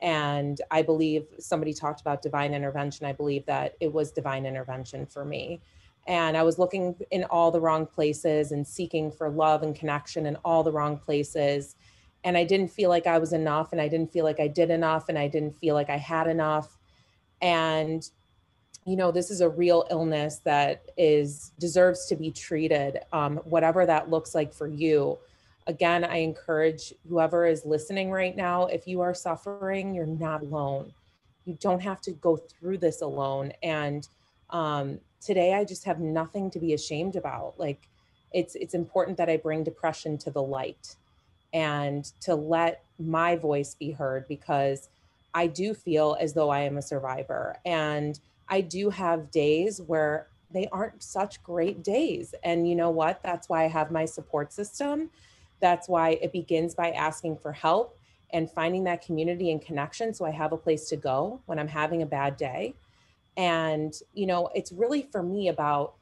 And 0.00 0.60
I 0.70 0.82
believe 0.82 1.26
somebody 1.38 1.74
talked 1.74 2.00
about 2.00 2.22
divine 2.22 2.54
intervention. 2.54 3.06
I 3.06 3.12
believe 3.12 3.46
that 3.46 3.74
it 3.80 3.92
was 3.92 4.12
divine 4.12 4.46
intervention 4.46 5.06
for 5.06 5.24
me. 5.24 5.60
And 6.08 6.36
I 6.36 6.42
was 6.42 6.58
looking 6.58 6.96
in 7.10 7.24
all 7.24 7.50
the 7.50 7.60
wrong 7.60 7.86
places 7.86 8.50
and 8.50 8.66
seeking 8.66 9.12
for 9.12 9.28
love 9.28 9.62
and 9.62 9.76
connection 9.76 10.26
in 10.26 10.36
all 10.36 10.64
the 10.64 10.72
wrong 10.72 10.98
places. 10.98 11.76
And 12.24 12.36
I 12.36 12.44
didn't 12.44 12.68
feel 12.68 12.88
like 12.88 13.06
I 13.06 13.18
was 13.18 13.32
enough, 13.32 13.72
and 13.72 13.80
I 13.80 13.86
didn't 13.86 14.10
feel 14.10 14.24
like 14.24 14.40
I 14.40 14.48
did 14.48 14.70
enough, 14.70 15.08
and 15.08 15.18
I 15.18 15.28
didn't 15.28 15.56
feel 15.60 15.74
like 15.74 15.90
I 15.90 15.98
had 15.98 16.26
enough. 16.26 16.76
And 17.40 18.08
you 18.88 18.96
know 18.96 19.12
this 19.12 19.30
is 19.30 19.42
a 19.42 19.48
real 19.48 19.86
illness 19.90 20.38
that 20.44 20.90
is 20.96 21.52
deserves 21.58 22.06
to 22.06 22.16
be 22.16 22.30
treated 22.30 23.00
um, 23.12 23.36
whatever 23.44 23.84
that 23.84 24.08
looks 24.08 24.34
like 24.34 24.52
for 24.52 24.66
you 24.66 25.18
again 25.66 26.04
i 26.04 26.16
encourage 26.16 26.94
whoever 27.06 27.44
is 27.44 27.66
listening 27.66 28.10
right 28.10 28.34
now 28.34 28.64
if 28.66 28.86
you 28.86 29.02
are 29.02 29.12
suffering 29.12 29.94
you're 29.94 30.06
not 30.06 30.42
alone 30.42 30.90
you 31.44 31.56
don't 31.60 31.80
have 31.80 32.00
to 32.00 32.12
go 32.12 32.36
through 32.36 32.78
this 32.78 33.02
alone 33.02 33.52
and 33.62 34.08
um, 34.50 34.98
today 35.20 35.54
i 35.54 35.64
just 35.64 35.84
have 35.84 36.00
nothing 36.00 36.50
to 36.50 36.58
be 36.58 36.72
ashamed 36.74 37.16
about 37.16 37.54
like 37.58 37.88
it's 38.32 38.54
it's 38.54 38.74
important 38.74 39.16
that 39.16 39.28
i 39.28 39.36
bring 39.36 39.64
depression 39.64 40.18
to 40.18 40.30
the 40.30 40.42
light 40.42 40.96
and 41.52 42.12
to 42.20 42.34
let 42.34 42.84
my 42.98 43.36
voice 43.36 43.74
be 43.74 43.90
heard 43.90 44.26
because 44.28 44.88
i 45.34 45.46
do 45.46 45.74
feel 45.74 46.16
as 46.20 46.34
though 46.34 46.50
i 46.50 46.60
am 46.60 46.76
a 46.76 46.82
survivor 46.82 47.56
and 47.64 48.20
I 48.48 48.62
do 48.62 48.90
have 48.90 49.30
days 49.30 49.80
where 49.80 50.28
they 50.50 50.66
aren't 50.72 51.02
such 51.02 51.42
great 51.42 51.84
days. 51.84 52.34
And 52.42 52.68
you 52.68 52.74
know 52.74 52.90
what? 52.90 53.22
That's 53.22 53.48
why 53.48 53.64
I 53.64 53.68
have 53.68 53.90
my 53.90 54.06
support 54.06 54.52
system. 54.52 55.10
That's 55.60 55.88
why 55.88 56.10
it 56.22 56.32
begins 56.32 56.74
by 56.74 56.92
asking 56.92 57.38
for 57.38 57.52
help 57.52 57.98
and 58.32 58.50
finding 58.50 58.84
that 58.84 59.04
community 59.04 59.50
and 59.50 59.60
connection. 59.60 60.14
So 60.14 60.24
I 60.24 60.30
have 60.30 60.52
a 60.52 60.56
place 60.56 60.88
to 60.88 60.96
go 60.96 61.40
when 61.46 61.58
I'm 61.58 61.68
having 61.68 62.02
a 62.02 62.06
bad 62.06 62.36
day. 62.36 62.74
And, 63.38 63.94
you 64.12 64.26
know, 64.26 64.50
it's 64.54 64.72
really 64.72 65.02
for 65.10 65.22
me 65.22 65.48
about 65.48 65.94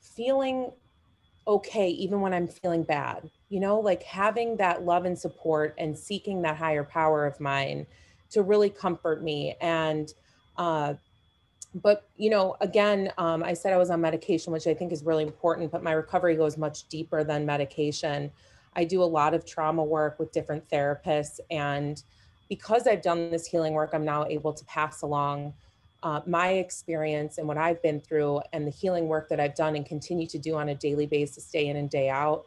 feeling 0.00 0.70
okay, 1.46 1.88
even 1.88 2.20
when 2.20 2.34
I'm 2.34 2.46
feeling 2.46 2.82
bad, 2.82 3.30
you 3.48 3.58
know, 3.58 3.80
like 3.80 4.02
having 4.02 4.58
that 4.58 4.84
love 4.84 5.06
and 5.06 5.18
support 5.18 5.74
and 5.78 5.98
seeking 5.98 6.42
that 6.42 6.58
higher 6.58 6.84
power 6.84 7.24
of 7.24 7.40
mine 7.40 7.86
to 8.32 8.42
really 8.42 8.68
comfort 8.68 9.22
me. 9.22 9.56
And, 9.62 10.12
uh, 10.58 10.94
but 11.74 12.08
you 12.16 12.30
know 12.30 12.56
again 12.60 13.12
um, 13.18 13.42
i 13.42 13.52
said 13.52 13.72
i 13.72 13.76
was 13.76 13.90
on 13.90 14.00
medication 14.00 14.52
which 14.52 14.66
i 14.66 14.74
think 14.74 14.92
is 14.92 15.04
really 15.04 15.22
important 15.22 15.70
but 15.70 15.82
my 15.82 15.92
recovery 15.92 16.34
goes 16.34 16.56
much 16.56 16.88
deeper 16.88 17.22
than 17.22 17.44
medication 17.44 18.30
i 18.74 18.84
do 18.84 19.02
a 19.02 19.04
lot 19.04 19.34
of 19.34 19.44
trauma 19.44 19.84
work 19.84 20.18
with 20.18 20.32
different 20.32 20.66
therapists 20.70 21.40
and 21.50 22.04
because 22.48 22.86
i've 22.86 23.02
done 23.02 23.30
this 23.30 23.46
healing 23.46 23.74
work 23.74 23.90
i'm 23.92 24.04
now 24.04 24.24
able 24.26 24.52
to 24.52 24.64
pass 24.64 25.02
along 25.02 25.52
uh, 26.02 26.20
my 26.26 26.50
experience 26.52 27.38
and 27.38 27.48
what 27.48 27.58
i've 27.58 27.82
been 27.82 28.00
through 28.00 28.40
and 28.52 28.66
the 28.66 28.70
healing 28.70 29.08
work 29.08 29.28
that 29.28 29.40
i've 29.40 29.54
done 29.54 29.76
and 29.76 29.86
continue 29.86 30.26
to 30.26 30.38
do 30.38 30.54
on 30.54 30.68
a 30.68 30.74
daily 30.74 31.06
basis 31.06 31.50
day 31.50 31.66
in 31.66 31.76
and 31.76 31.90
day 31.90 32.08
out 32.08 32.44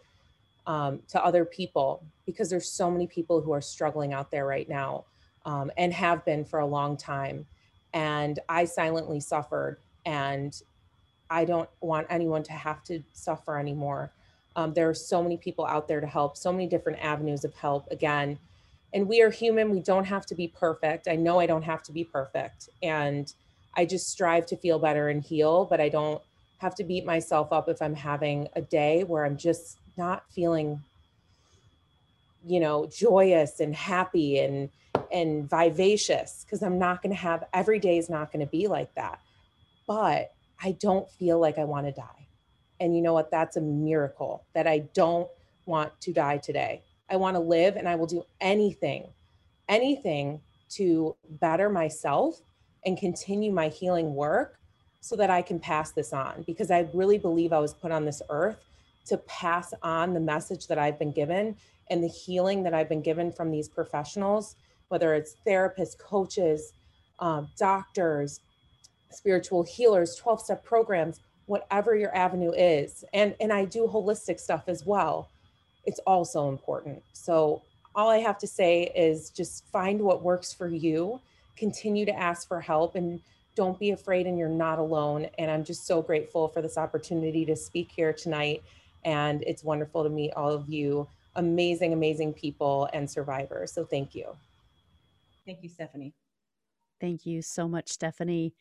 um, 0.67 0.99
to 1.07 1.23
other 1.23 1.43
people 1.43 2.03
because 2.25 2.49
there's 2.49 2.71
so 2.71 2.89
many 2.89 3.07
people 3.07 3.41
who 3.41 3.51
are 3.51 3.61
struggling 3.61 4.13
out 4.13 4.29
there 4.31 4.45
right 4.45 4.69
now 4.69 5.03
um, 5.45 5.71
and 5.77 5.91
have 5.91 6.23
been 6.23 6.45
for 6.45 6.59
a 6.59 6.65
long 6.65 6.95
time 6.95 7.45
and 7.93 8.39
I 8.47 8.65
silently 8.65 9.19
suffered. 9.19 9.77
And 10.05 10.59
I 11.29 11.45
don't 11.45 11.69
want 11.81 12.07
anyone 12.09 12.43
to 12.43 12.53
have 12.53 12.83
to 12.85 13.01
suffer 13.13 13.57
anymore. 13.57 14.11
Um, 14.55 14.73
there 14.73 14.89
are 14.89 14.93
so 14.93 15.23
many 15.23 15.37
people 15.37 15.65
out 15.65 15.87
there 15.87 16.01
to 16.01 16.07
help, 16.07 16.35
so 16.35 16.51
many 16.51 16.67
different 16.67 16.99
avenues 16.99 17.45
of 17.45 17.53
help. 17.53 17.87
Again, 17.91 18.37
and 18.93 19.07
we 19.07 19.21
are 19.21 19.29
human. 19.29 19.69
We 19.69 19.79
don't 19.79 20.05
have 20.05 20.25
to 20.27 20.35
be 20.35 20.47
perfect. 20.47 21.07
I 21.07 21.15
know 21.15 21.39
I 21.39 21.45
don't 21.45 21.63
have 21.63 21.83
to 21.83 21.91
be 21.91 22.03
perfect. 22.03 22.69
And 22.83 23.31
I 23.75 23.85
just 23.85 24.09
strive 24.09 24.45
to 24.47 24.57
feel 24.57 24.79
better 24.79 25.09
and 25.09 25.23
heal, 25.23 25.65
but 25.65 25.79
I 25.79 25.89
don't 25.89 26.21
have 26.57 26.75
to 26.75 26.83
beat 26.83 27.05
myself 27.05 27.51
up 27.51 27.69
if 27.69 27.81
I'm 27.81 27.95
having 27.95 28.47
a 28.55 28.61
day 28.61 29.03
where 29.03 29.25
I'm 29.25 29.37
just 29.37 29.77
not 29.97 30.23
feeling, 30.31 30.81
you 32.45 32.59
know, 32.59 32.85
joyous 32.87 33.59
and 33.59 33.75
happy 33.75 34.39
and 34.39 34.69
and 35.11 35.49
vivacious 35.49 36.45
because 36.45 36.63
I'm 36.63 36.79
not 36.79 37.01
going 37.01 37.13
to 37.13 37.21
have 37.21 37.43
every 37.53 37.79
day 37.79 37.97
is 37.97 38.09
not 38.09 38.31
going 38.31 38.45
to 38.45 38.49
be 38.49 38.67
like 38.67 38.93
that. 38.95 39.19
But 39.87 40.31
I 40.61 40.73
don't 40.73 41.09
feel 41.11 41.39
like 41.39 41.57
I 41.57 41.65
want 41.65 41.87
to 41.87 41.91
die. 41.91 42.27
And 42.79 42.95
you 42.95 43.01
know 43.01 43.13
what? 43.13 43.31
That's 43.31 43.57
a 43.57 43.61
miracle 43.61 44.45
that 44.53 44.67
I 44.67 44.79
don't 44.93 45.29
want 45.65 45.99
to 46.01 46.13
die 46.13 46.37
today. 46.37 46.81
I 47.11 47.17
want 47.17 47.35
to 47.35 47.39
live 47.39 47.75
and 47.75 47.87
I 47.87 47.95
will 47.95 48.07
do 48.07 48.25
anything, 48.39 49.07
anything 49.67 50.41
to 50.71 51.15
better 51.41 51.69
myself 51.69 52.41
and 52.85 52.97
continue 52.97 53.51
my 53.51 53.67
healing 53.67 54.15
work 54.15 54.57
so 55.01 55.15
that 55.15 55.29
I 55.29 55.41
can 55.41 55.59
pass 55.59 55.91
this 55.91 56.13
on 56.13 56.43
because 56.47 56.71
I 56.71 56.87
really 56.93 57.17
believe 57.17 57.53
I 57.53 57.59
was 57.59 57.73
put 57.73 57.91
on 57.91 58.05
this 58.05 58.21
earth 58.29 58.63
to 59.07 59.17
pass 59.17 59.73
on 59.81 60.13
the 60.13 60.19
message 60.19 60.67
that 60.67 60.77
I've 60.79 60.97
been 60.97 61.11
given 61.11 61.55
and 61.89 62.03
the 62.03 62.07
healing 62.07 62.63
that 62.63 62.73
I've 62.73 62.87
been 62.87 63.01
given 63.01 63.31
from 63.31 63.51
these 63.51 63.67
professionals 63.67 64.55
whether 64.91 65.13
it's 65.13 65.37
therapists, 65.47 65.97
coaches, 65.97 66.73
um, 67.19 67.47
doctors, 67.57 68.41
spiritual 69.09 69.63
healers, 69.63 70.17
12 70.17 70.41
step 70.41 70.65
programs, 70.65 71.21
whatever 71.45 71.95
your 71.95 72.13
avenue 72.13 72.51
is. 72.51 73.05
And, 73.13 73.33
and 73.39 73.53
I 73.53 73.63
do 73.63 73.87
holistic 73.87 74.37
stuff 74.37 74.65
as 74.67 74.85
well. 74.85 75.29
It's 75.85 75.99
also 75.99 76.49
important. 76.49 77.01
So 77.13 77.61
all 77.95 78.09
I 78.09 78.17
have 78.17 78.37
to 78.39 78.47
say 78.47 78.91
is 78.95 79.29
just 79.29 79.65
find 79.71 80.01
what 80.01 80.23
works 80.23 80.53
for 80.53 80.67
you, 80.67 81.19
continue 81.57 82.05
to 82.05 82.13
ask 82.13 82.47
for 82.47 82.61
help, 82.61 82.95
and 82.95 83.19
don't 83.55 83.77
be 83.79 83.91
afraid, 83.91 84.27
and 84.27 84.37
you're 84.37 84.47
not 84.47 84.79
alone. 84.79 85.27
And 85.37 85.51
I'm 85.51 85.63
just 85.63 85.85
so 85.85 86.01
grateful 86.01 86.47
for 86.47 86.61
this 86.61 86.77
opportunity 86.77 87.45
to 87.45 87.55
speak 87.55 87.91
here 87.91 88.13
tonight. 88.13 88.63
And 89.03 89.43
it's 89.43 89.63
wonderful 89.63 90.03
to 90.03 90.09
meet 90.09 90.31
all 90.33 90.51
of 90.51 90.69
you 90.69 91.07
amazing, 91.35 91.93
amazing 91.93 92.33
people 92.33 92.89
and 92.93 93.09
survivors. 93.09 93.71
So 93.73 93.85
thank 93.85 94.15
you. 94.15 94.25
Thank 95.45 95.63
you, 95.63 95.69
Stephanie. 95.69 96.13
Thank 96.99 97.25
you 97.25 97.41
so 97.41 97.67
much, 97.67 97.89
Stephanie. 97.89 98.53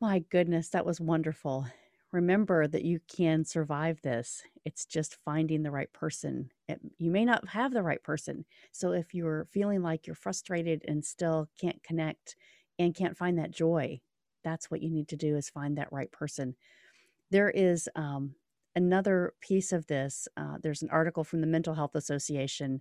My 0.00 0.20
goodness, 0.20 0.68
that 0.70 0.86
was 0.86 1.00
wonderful. 1.00 1.66
Remember 2.12 2.66
that 2.66 2.84
you 2.84 3.00
can 3.06 3.44
survive 3.44 4.00
this. 4.02 4.42
It's 4.64 4.86
just 4.86 5.18
finding 5.24 5.62
the 5.62 5.70
right 5.70 5.92
person. 5.92 6.50
It, 6.68 6.80
you 6.96 7.10
may 7.10 7.24
not 7.24 7.48
have 7.48 7.72
the 7.72 7.82
right 7.82 8.02
person. 8.02 8.46
So 8.72 8.92
if 8.92 9.14
you're 9.14 9.46
feeling 9.50 9.82
like 9.82 10.06
you're 10.06 10.16
frustrated 10.16 10.84
and 10.88 11.04
still 11.04 11.48
can't 11.60 11.82
connect 11.82 12.36
and 12.78 12.94
can't 12.94 13.16
find 13.16 13.38
that 13.38 13.50
joy, 13.50 14.00
that's 14.42 14.70
what 14.70 14.82
you 14.82 14.90
need 14.90 15.08
to 15.08 15.16
do 15.16 15.36
is 15.36 15.50
find 15.50 15.76
that 15.76 15.92
right 15.92 16.10
person. 16.10 16.56
There 17.30 17.50
is 17.50 17.90
um, 17.94 18.34
another 18.74 19.34
piece 19.40 19.72
of 19.72 19.86
this. 19.86 20.28
Uh, 20.36 20.56
there's 20.62 20.82
an 20.82 20.90
article 20.90 21.24
from 21.24 21.42
the 21.42 21.46
Mental 21.46 21.74
Health 21.74 21.94
Association 21.94 22.80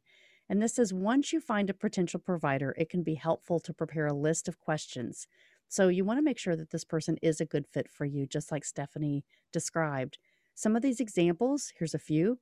and 0.50 0.62
this 0.62 0.76
says 0.76 0.94
once 0.94 1.34
you 1.34 1.42
find 1.42 1.70
a 1.70 1.74
potential 1.74 2.20
provider, 2.20 2.74
it 2.78 2.90
can 2.90 3.04
be 3.04 3.16
helpful 3.16 3.60
to 3.60 3.74
prepare 3.74 4.08
a 4.08 4.14
list 4.14 4.48
of 4.48 4.60
questions. 4.60 5.28
So 5.70 5.90
you 5.90 6.06
want 6.06 6.18
to 6.18 6.24
make 6.24 6.40
sure 6.40 6.56
that 6.56 6.72
this 6.72 6.86
person 6.86 7.18
is 7.22 7.42
a 7.42 7.46
good 7.46 7.68
fit 7.68 7.90
for 7.90 8.06
you, 8.06 8.26
just 8.26 8.52
like 8.52 8.64
Stephanie 8.64 9.26
described. 9.52 10.18
Some 10.56 10.76
of 10.76 10.82
these 10.82 11.00
examples, 11.00 11.74
here's 11.78 11.94
a 11.94 12.00
few. 12.00 12.40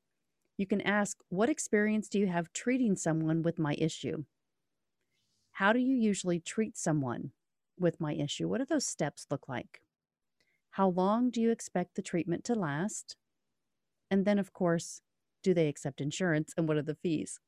You 0.57 0.65
can 0.65 0.81
ask, 0.81 1.17
What 1.29 1.49
experience 1.49 2.07
do 2.07 2.19
you 2.19 2.27
have 2.27 2.53
treating 2.53 2.95
someone 2.95 3.41
with 3.41 3.59
my 3.59 3.75
issue? 3.77 4.23
How 5.53 5.73
do 5.73 5.79
you 5.79 5.95
usually 5.95 6.39
treat 6.39 6.77
someone 6.77 7.31
with 7.79 7.99
my 7.99 8.13
issue? 8.13 8.47
What 8.47 8.59
do 8.59 8.65
those 8.65 8.85
steps 8.85 9.27
look 9.29 9.49
like? 9.49 9.81
How 10.71 10.89
long 10.89 11.29
do 11.29 11.41
you 11.41 11.51
expect 11.51 11.95
the 11.95 12.01
treatment 12.01 12.43
to 12.45 12.55
last? 12.55 13.15
And 14.11 14.25
then, 14.25 14.37
of 14.37 14.53
course, 14.53 15.01
do 15.41 15.53
they 15.53 15.67
accept 15.67 16.01
insurance 16.01 16.53
and 16.57 16.67
what 16.67 16.77
are 16.77 16.81
the 16.81 16.95
fees? 16.95 17.39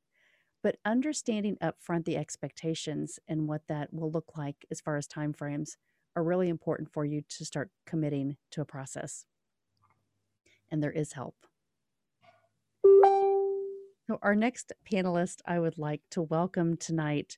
But 0.67 0.75
understanding 0.83 1.55
upfront 1.63 2.03
the 2.03 2.17
expectations 2.17 3.21
and 3.25 3.47
what 3.47 3.61
that 3.69 3.93
will 3.93 4.11
look 4.11 4.33
like 4.35 4.65
as 4.69 4.81
far 4.81 4.97
as 4.97 5.07
timeframes 5.07 5.77
are 6.13 6.25
really 6.25 6.49
important 6.49 6.91
for 6.91 7.05
you 7.05 7.21
to 7.29 7.45
start 7.45 7.71
committing 7.85 8.35
to 8.51 8.59
a 8.59 8.65
process. 8.65 9.23
And 10.69 10.83
there 10.83 10.91
is 10.91 11.13
help. 11.13 11.35
So, 12.83 14.19
our 14.21 14.35
next 14.35 14.73
panelist 14.85 15.37
I 15.45 15.57
would 15.57 15.77
like 15.77 16.01
to 16.11 16.21
welcome 16.21 16.75
tonight, 16.75 17.37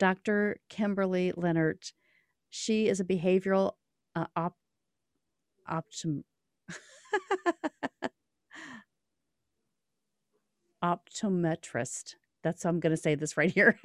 Dr. 0.00 0.58
Kimberly 0.68 1.32
Leonard. 1.36 1.92
She 2.50 2.88
is 2.88 2.98
a 2.98 3.04
behavioral 3.04 3.74
uh, 4.16 4.26
op- 4.34 4.58
optim- 5.70 6.24
optometrist 10.82 12.16
that's 12.44 12.64
I'm 12.64 12.78
going 12.78 12.94
to 12.94 12.96
say 12.96 13.16
this 13.16 13.36
right 13.36 13.50
here, 13.50 13.80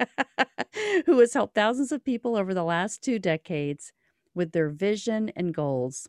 who 1.06 1.18
has 1.18 1.34
helped 1.34 1.56
thousands 1.56 1.90
of 1.90 2.04
people 2.04 2.36
over 2.36 2.54
the 2.54 2.62
last 2.62 3.02
two 3.02 3.18
decades 3.18 3.92
with 4.34 4.52
their 4.52 4.68
vision 4.68 5.32
and 5.34 5.52
goals. 5.52 6.08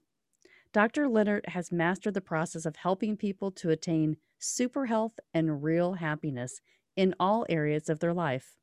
Dr. 0.74 1.08
Leonard 1.08 1.46
has 1.48 1.72
mastered 1.72 2.14
the 2.14 2.22
process 2.22 2.66
of 2.66 2.76
helping 2.76 3.18
people 3.18 3.52
to 3.52 3.72
attain 3.72 4.18
super 4.38 4.86
health 4.86 5.20
and 5.34 5.64
real 5.64 5.94
happiness 5.94 6.62
in 6.96 7.16
all 7.20 7.46
areas 7.50 7.90
of 7.90 8.00
their 8.00 8.14
life. 8.14 8.58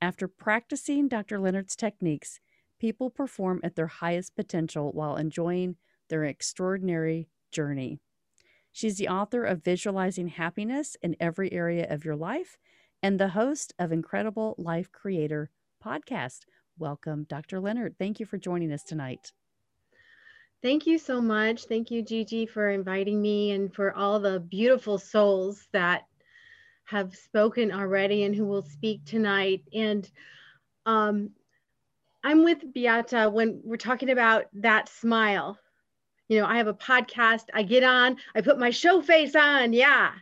After 0.00 0.28
practicing 0.28 1.08
Dr. 1.08 1.40
Leonard's 1.40 1.76
techniques, 1.76 2.40
people 2.78 3.10
perform 3.10 3.60
at 3.64 3.76
their 3.76 3.86
highest 3.86 4.36
potential 4.36 4.92
while 4.92 5.16
enjoying 5.16 5.76
their 6.08 6.24
extraordinary 6.24 7.28
journey. 7.50 8.00
She's 8.70 8.98
the 8.98 9.08
author 9.08 9.44
of 9.44 9.62
Visualizing 9.62 10.28
Happiness 10.28 10.96
in 11.00 11.16
Every 11.20 11.52
Area 11.52 11.86
of 11.88 12.04
Your 12.04 12.16
Life 12.16 12.58
and 13.04 13.20
the 13.20 13.28
host 13.28 13.74
of 13.78 13.92
Incredible 13.92 14.54
Life 14.56 14.90
Creator 14.90 15.50
podcast. 15.84 16.46
Welcome, 16.78 17.26
Dr. 17.28 17.60
Leonard. 17.60 17.96
Thank 17.98 18.18
you 18.18 18.24
for 18.24 18.38
joining 18.38 18.72
us 18.72 18.82
tonight. 18.82 19.30
Thank 20.62 20.86
you 20.86 20.96
so 20.96 21.20
much. 21.20 21.66
Thank 21.66 21.90
you, 21.90 22.02
Gigi, 22.02 22.46
for 22.46 22.70
inviting 22.70 23.20
me 23.20 23.50
and 23.50 23.74
for 23.74 23.94
all 23.94 24.20
the 24.20 24.40
beautiful 24.40 24.96
souls 24.96 25.68
that 25.72 26.04
have 26.84 27.14
spoken 27.14 27.72
already 27.72 28.22
and 28.22 28.34
who 28.34 28.46
will 28.46 28.62
speak 28.62 29.04
tonight. 29.04 29.64
And 29.74 30.10
um, 30.86 31.32
I'm 32.22 32.42
with 32.42 32.72
Beata 32.72 33.28
when 33.30 33.60
we're 33.64 33.76
talking 33.76 34.08
about 34.08 34.46
that 34.54 34.88
smile. 34.88 35.58
You 36.28 36.40
know, 36.40 36.46
I 36.46 36.56
have 36.56 36.68
a 36.68 36.74
podcast, 36.74 37.44
I 37.52 37.64
get 37.64 37.84
on, 37.84 38.16
I 38.34 38.40
put 38.40 38.58
my 38.58 38.70
show 38.70 39.02
face 39.02 39.36
on. 39.36 39.74
Yeah 39.74 40.12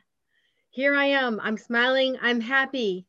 here 0.72 0.94
I 0.94 1.04
am. 1.04 1.38
I'm 1.42 1.58
smiling. 1.58 2.16
I'm 2.22 2.40
happy. 2.40 3.06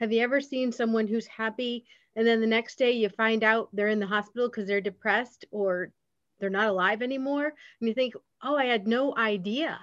Have 0.00 0.12
you 0.12 0.22
ever 0.22 0.40
seen 0.40 0.72
someone 0.72 1.06
who's 1.06 1.26
happy 1.26 1.84
and 2.16 2.26
then 2.26 2.40
the 2.40 2.46
next 2.46 2.78
day 2.78 2.92
you 2.92 3.10
find 3.10 3.44
out 3.44 3.68
they're 3.74 3.88
in 3.88 4.00
the 4.00 4.06
hospital 4.06 4.48
because 4.48 4.66
they're 4.66 4.80
depressed 4.80 5.44
or 5.50 5.92
they're 6.40 6.48
not 6.48 6.68
alive 6.68 7.02
anymore? 7.02 7.52
And 7.80 7.88
you 7.88 7.92
think, 7.92 8.14
oh, 8.42 8.56
I 8.56 8.64
had 8.64 8.88
no 8.88 9.14
idea. 9.14 9.78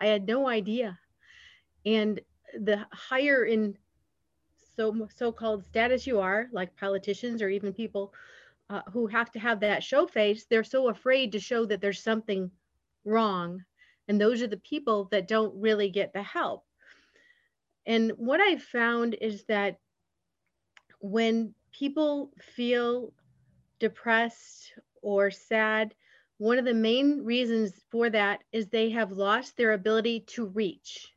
I 0.00 0.06
had 0.06 0.26
no 0.26 0.48
idea. 0.48 0.98
And 1.86 2.20
the 2.58 2.86
higher 2.90 3.44
in 3.44 3.78
so 4.76 5.08
so-called 5.14 5.64
status 5.66 6.08
you 6.08 6.18
are, 6.18 6.48
like 6.52 6.76
politicians 6.76 7.40
or 7.40 7.50
even 7.50 7.72
people 7.72 8.12
uh, 8.68 8.82
who 8.92 9.06
have 9.06 9.30
to 9.30 9.38
have 9.38 9.60
that 9.60 9.84
show 9.84 10.08
face, 10.08 10.46
they're 10.46 10.64
so 10.64 10.88
afraid 10.88 11.30
to 11.32 11.38
show 11.38 11.64
that 11.66 11.80
there's 11.80 12.02
something 12.02 12.50
wrong 13.04 13.62
and 14.12 14.20
those 14.20 14.42
are 14.42 14.46
the 14.46 14.58
people 14.58 15.08
that 15.10 15.26
don't 15.26 15.58
really 15.58 15.88
get 15.88 16.12
the 16.12 16.22
help. 16.22 16.66
And 17.86 18.12
what 18.18 18.42
I 18.42 18.58
found 18.58 19.16
is 19.18 19.44
that 19.44 19.78
when 21.00 21.54
people 21.72 22.30
feel 22.38 23.14
depressed 23.80 24.74
or 25.00 25.30
sad, 25.30 25.94
one 26.36 26.58
of 26.58 26.66
the 26.66 26.74
main 26.74 27.24
reasons 27.24 27.72
for 27.90 28.10
that 28.10 28.40
is 28.52 28.66
they 28.66 28.90
have 28.90 29.12
lost 29.12 29.56
their 29.56 29.72
ability 29.72 30.24
to 30.26 30.44
reach. 30.44 31.10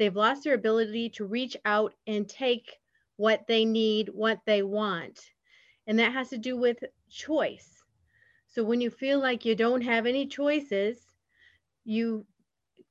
They've 0.00 0.16
lost 0.16 0.42
their 0.42 0.54
ability 0.54 1.10
to 1.10 1.26
reach 1.26 1.56
out 1.64 1.94
and 2.08 2.28
take 2.28 2.80
what 3.14 3.46
they 3.46 3.64
need, 3.64 4.08
what 4.08 4.40
they 4.44 4.64
want. 4.64 5.20
And 5.86 6.00
that 6.00 6.12
has 6.12 6.30
to 6.30 6.38
do 6.38 6.56
with 6.56 6.78
choice. 7.08 7.84
So 8.48 8.64
when 8.64 8.80
you 8.80 8.90
feel 8.90 9.20
like 9.20 9.44
you 9.44 9.54
don't 9.54 9.82
have 9.82 10.04
any 10.04 10.26
choices, 10.26 11.13
you 11.84 12.26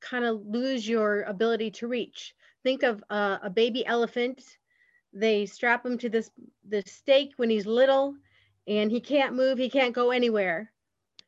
kind 0.01 0.25
of 0.25 0.45
lose 0.45 0.87
your 0.87 1.23
ability 1.23 1.71
to 1.71 1.87
reach. 1.87 2.35
Think 2.63 2.83
of 2.83 3.03
uh, 3.09 3.39
a 3.41 3.49
baby 3.49 3.85
elephant. 3.85 4.57
They 5.13 5.45
strap 5.45 5.85
him 5.85 5.97
to 5.99 6.09
this, 6.09 6.29
this 6.63 6.85
stake 6.87 7.33
when 7.37 7.49
he's 7.49 7.65
little 7.65 8.15
and 8.67 8.91
he 8.91 8.99
can't 8.99 9.35
move, 9.35 9.57
he 9.57 9.69
can't 9.69 9.93
go 9.93 10.11
anywhere. 10.11 10.71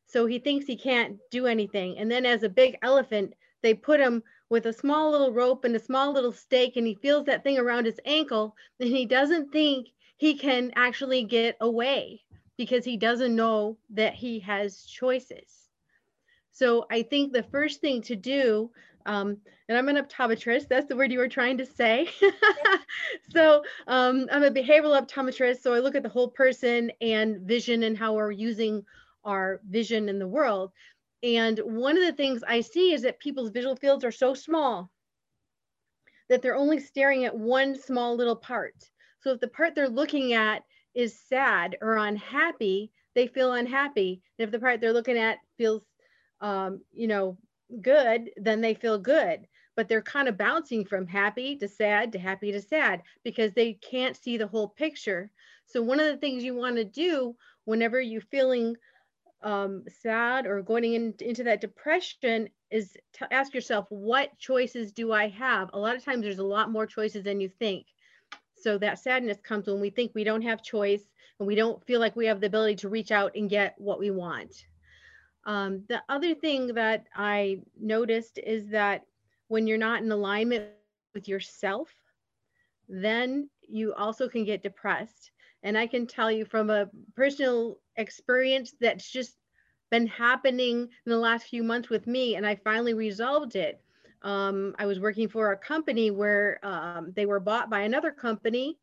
So 0.07 0.25
he 0.25 0.39
thinks 0.39 0.65
he 0.65 0.77
can't 0.77 1.17
do 1.31 1.47
anything. 1.47 1.97
And 1.97 2.09
then 2.09 2.25
as 2.25 2.43
a 2.43 2.49
big 2.49 2.77
elephant, 2.81 3.33
they 3.61 3.73
put 3.73 3.99
him 3.99 4.23
with 4.49 4.67
a 4.67 4.73
small 4.73 5.11
little 5.11 5.33
rope 5.33 5.65
and 5.65 5.75
a 5.75 5.79
small 5.79 6.13
little 6.13 6.31
stake 6.31 6.75
and 6.75 6.85
he 6.85 6.95
feels 6.95 7.25
that 7.25 7.43
thing 7.43 7.57
around 7.57 7.85
his 7.85 7.99
ankle 8.05 8.55
and 8.79 8.89
he 8.89 9.05
doesn't 9.05 9.51
think 9.51 9.87
he 10.17 10.35
can 10.35 10.71
actually 10.75 11.23
get 11.23 11.57
away 11.61 12.21
because 12.57 12.85
he 12.85 12.95
doesn't 12.95 13.35
know 13.35 13.77
that 13.89 14.13
he 14.13 14.39
has 14.39 14.85
choices. 14.85 15.64
So 16.55 16.85
I 16.89 17.03
think 17.03 17.33
the 17.33 17.43
first 17.43 17.81
thing 17.81 18.01
to 18.03 18.15
do, 18.15 18.71
um, 19.05 19.35
and 19.67 19.77
I'm 19.77 19.89
an 19.89 19.97
optometrist, 19.97 20.69
that's 20.69 20.87
the 20.87 20.95
word 20.95 21.11
you 21.11 21.19
were 21.19 21.27
trying 21.27 21.57
to 21.57 21.65
say. 21.65 22.07
so 23.33 23.61
um, 23.87 24.27
I'm 24.31 24.43
a 24.43 24.49
behavioral 24.49 24.97
optometrist. 24.97 25.61
So 25.61 25.73
I 25.73 25.79
look 25.79 25.95
at 25.95 26.03
the 26.03 26.07
whole 26.07 26.29
person 26.29 26.93
and 27.01 27.41
vision 27.41 27.83
and 27.83 27.97
how 27.97 28.13
we're 28.13 28.31
using 28.31 28.85
our 29.25 29.59
vision 29.69 30.07
in 30.07 30.17
the 30.17 30.27
world. 30.29 30.71
And 31.23 31.59
one 31.59 31.97
of 31.97 32.05
the 32.05 32.13
things 32.13 32.41
I 32.47 32.61
see 32.61 32.93
is 32.93 33.01
that 33.01 33.19
people's 33.19 33.49
visual 33.49 33.75
fields 33.75 34.05
are 34.05 34.11
so 34.11 34.33
small 34.33 34.89
that 36.29 36.41
they're 36.41 36.55
only 36.55 36.79
staring 36.79 37.25
at 37.25 37.37
one 37.37 37.77
small 37.77 38.15
little 38.15 38.35
part. 38.37 38.75
So 39.19 39.31
if 39.31 39.41
the 39.41 39.49
part 39.49 39.75
they're 39.75 39.89
looking 39.89 40.31
at 40.31 40.63
is 40.93 41.19
sad 41.19 41.75
or 41.81 41.97
unhappy, 41.97 42.93
they 43.13 43.27
feel 43.27 43.51
unhappy. 43.51 44.21
And 44.39 44.45
if 44.45 44.51
the 44.51 44.59
part 44.59 44.79
they're 44.79 44.93
looking 44.93 45.17
at 45.17 45.39
feels 45.57 45.81
um, 46.41 46.81
you 46.93 47.07
know, 47.07 47.37
good, 47.81 48.29
then 48.37 48.61
they 48.61 48.73
feel 48.73 48.97
good. 48.97 49.47
But 49.75 49.89
they're 49.89 50.01
kind 50.01 50.29
of 50.29 50.37
bouncing 50.37 50.85
from 50.85 51.05
happy 51.05 51.57
to 51.57 51.67
sad 51.67 52.13
to 52.13 52.19
happy 52.19 52.51
to 52.53 52.61
sad 52.61 53.03
because 53.23 53.51
they 53.53 53.73
can't 53.73 54.15
see 54.15 54.37
the 54.37 54.47
whole 54.47 54.69
picture. 54.69 55.29
So, 55.65 55.81
one 55.81 55.99
of 55.99 56.05
the 56.05 56.17
things 56.17 56.43
you 56.43 56.55
want 56.55 56.77
to 56.77 56.85
do 56.85 57.35
whenever 57.65 57.99
you're 57.99 58.21
feeling 58.21 58.77
um, 59.43 59.83
sad 60.01 60.47
or 60.47 60.61
going 60.61 60.93
in, 60.93 61.13
into 61.19 61.43
that 61.43 61.61
depression 61.61 62.49
is 62.71 62.97
to 63.13 63.31
ask 63.33 63.53
yourself, 63.53 63.85
what 63.89 64.37
choices 64.39 64.91
do 64.91 65.11
I 65.11 65.27
have? 65.29 65.69
A 65.73 65.79
lot 65.79 65.95
of 65.95 66.03
times 66.03 66.23
there's 66.23 66.39
a 66.39 66.43
lot 66.43 66.71
more 66.71 66.87
choices 66.87 67.23
than 67.23 67.39
you 67.39 67.49
think. 67.49 67.85
So 68.55 68.77
that 68.79 68.99
sadness 68.99 69.37
comes 69.43 69.67
when 69.67 69.79
we 69.79 69.91
think 69.91 70.11
we 70.15 70.23
don't 70.23 70.41
have 70.41 70.63
choice 70.63 71.03
and 71.39 71.47
we 71.47 71.55
don't 71.55 71.85
feel 71.85 71.99
like 71.99 72.15
we 72.15 72.25
have 72.25 72.41
the 72.41 72.47
ability 72.47 72.77
to 72.77 72.89
reach 72.89 73.11
out 73.11 73.33
and 73.35 73.49
get 73.49 73.75
what 73.77 73.99
we 73.99 74.09
want. 74.09 74.65
Um, 75.45 75.83
the 75.89 76.01
other 76.09 76.33
thing 76.33 76.67
that 76.73 77.05
I 77.15 77.61
noticed 77.79 78.39
is 78.39 78.67
that 78.69 79.05
when 79.47 79.67
you're 79.67 79.77
not 79.77 80.01
in 80.01 80.11
alignment 80.11 80.69
with 81.13 81.27
yourself, 81.27 81.89
then 82.89 83.49
you 83.61 83.93
also 83.93 84.27
can 84.27 84.43
get 84.43 84.63
depressed. 84.63 85.31
And 85.63 85.77
I 85.77 85.87
can 85.87 86.05
tell 86.07 86.31
you 86.31 86.45
from 86.45 86.69
a 86.69 86.89
personal 87.15 87.79
experience 87.95 88.75
that's 88.79 89.09
just 89.09 89.37
been 89.91 90.07
happening 90.07 90.89
in 91.05 91.11
the 91.11 91.17
last 91.17 91.47
few 91.47 91.63
months 91.63 91.89
with 91.89 92.07
me, 92.07 92.35
and 92.35 92.45
I 92.45 92.55
finally 92.55 92.93
resolved 92.93 93.55
it. 93.55 93.81
Um, 94.21 94.75
I 94.79 94.85
was 94.87 94.99
working 94.99 95.27
for 95.27 95.51
a 95.51 95.57
company 95.57 96.09
where 96.09 96.59
um, 96.63 97.13
they 97.15 97.25
were 97.25 97.39
bought 97.39 97.69
by 97.69 97.81
another 97.81 98.11
company, 98.11 98.77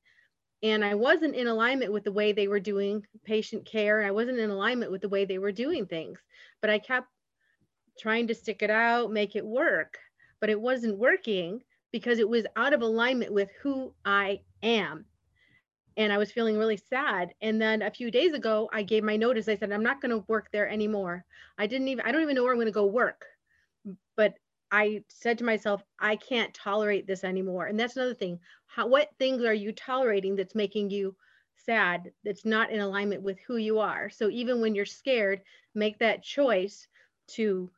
and 0.63 0.85
I 0.85 0.95
wasn't 0.95 1.35
in 1.35 1.49
alignment 1.49 1.93
with 1.93 2.05
the 2.05 2.13
way 2.13 2.33
they 2.33 2.49
were 2.49 2.61
doing 2.61 3.05
patient 3.25 3.65
care. 3.67 4.03
I 4.03 4.11
wasn't 4.11 4.39
in 4.39 4.51
alignment 4.51 4.93
with 4.93 5.01
the 5.01 5.09
way 5.09 5.25
they 5.25 5.39
were 5.39 5.53
doing 5.53 5.87
things, 5.87 6.21
but 6.61 6.71
I 6.71 6.79
kept 6.79 7.09
trying 7.99 8.27
to 8.29 8.35
stick 8.35 8.63
it 8.63 8.71
out, 8.71 9.13
make 9.13 9.37
it 9.37 9.45
work, 9.45 9.99
but 10.41 10.51
it 10.51 10.61
wasn't 10.61 10.99
working 10.99 11.63
because 11.93 12.19
it 12.19 12.29
was 12.29 12.47
out 12.57 12.73
of 12.73 12.83
alignment 12.83 13.33
with 13.33 13.51
who 13.63 13.93
I 14.05 14.41
am 14.63 15.05
and 15.97 16.13
I 16.13 16.19
was 16.19 16.33
feeling 16.33 16.57
really 16.57 16.77
sad. 16.77 17.35
And 17.43 17.61
then 17.61 17.83
a 17.83 17.91
few 17.91 18.11
days 18.11 18.33
ago, 18.33 18.69
I 18.73 18.83
gave 18.83 19.05
my 19.05 19.17
notice. 19.17 19.49
I 19.49 19.57
said, 19.57 19.73
I'm 19.73 19.83
not 19.83 20.01
going 20.01 20.11
to 20.11 20.25
work 20.29 20.49
there 20.53 20.69
anymore. 20.69 21.25
I 21.59 21.67
didn't 21.67 21.89
even, 21.89 22.05
I 22.07 22.13
don't 22.13 22.23
even 22.23 22.35
know 22.35 22.43
where 22.43 22.53
I'm 22.53 22.59
going 22.59 22.67
to 22.67 22.73
go 22.73 22.87
work. 22.87 23.25
I 24.73 25.05
said 25.09 25.39
to 25.39 25.45
myself, 25.45 25.85
I 26.01 26.17
can't 26.17 26.53
tolerate 26.55 27.07
this 27.07 27.23
anymore. 27.23 27.67
And 27.67 27.79
that's 27.79 27.97
another 27.97 28.15
thing. 28.15 28.41
How, 28.67 28.89
what 28.89 29.11
things 29.19 29.45
are 29.45 29.55
you 29.55 29.73
tolerating 29.73 30.35
that's 30.35 30.55
making 30.55 30.91
you 30.91 31.15
sad, 31.57 32.11
that's 32.25 32.45
not 32.45 32.71
in 32.71 32.81
alignment 32.81 33.23
with 33.23 33.39
who 33.47 33.57
you 33.57 33.79
are? 33.79 34.11
So 34.11 34.31
even 34.31 34.61
when 34.61 34.75
you're 34.75 34.85
scared, 34.87 35.43
make 35.75 35.99
that 35.99 36.25
choice 36.25 36.89
to 37.29 37.71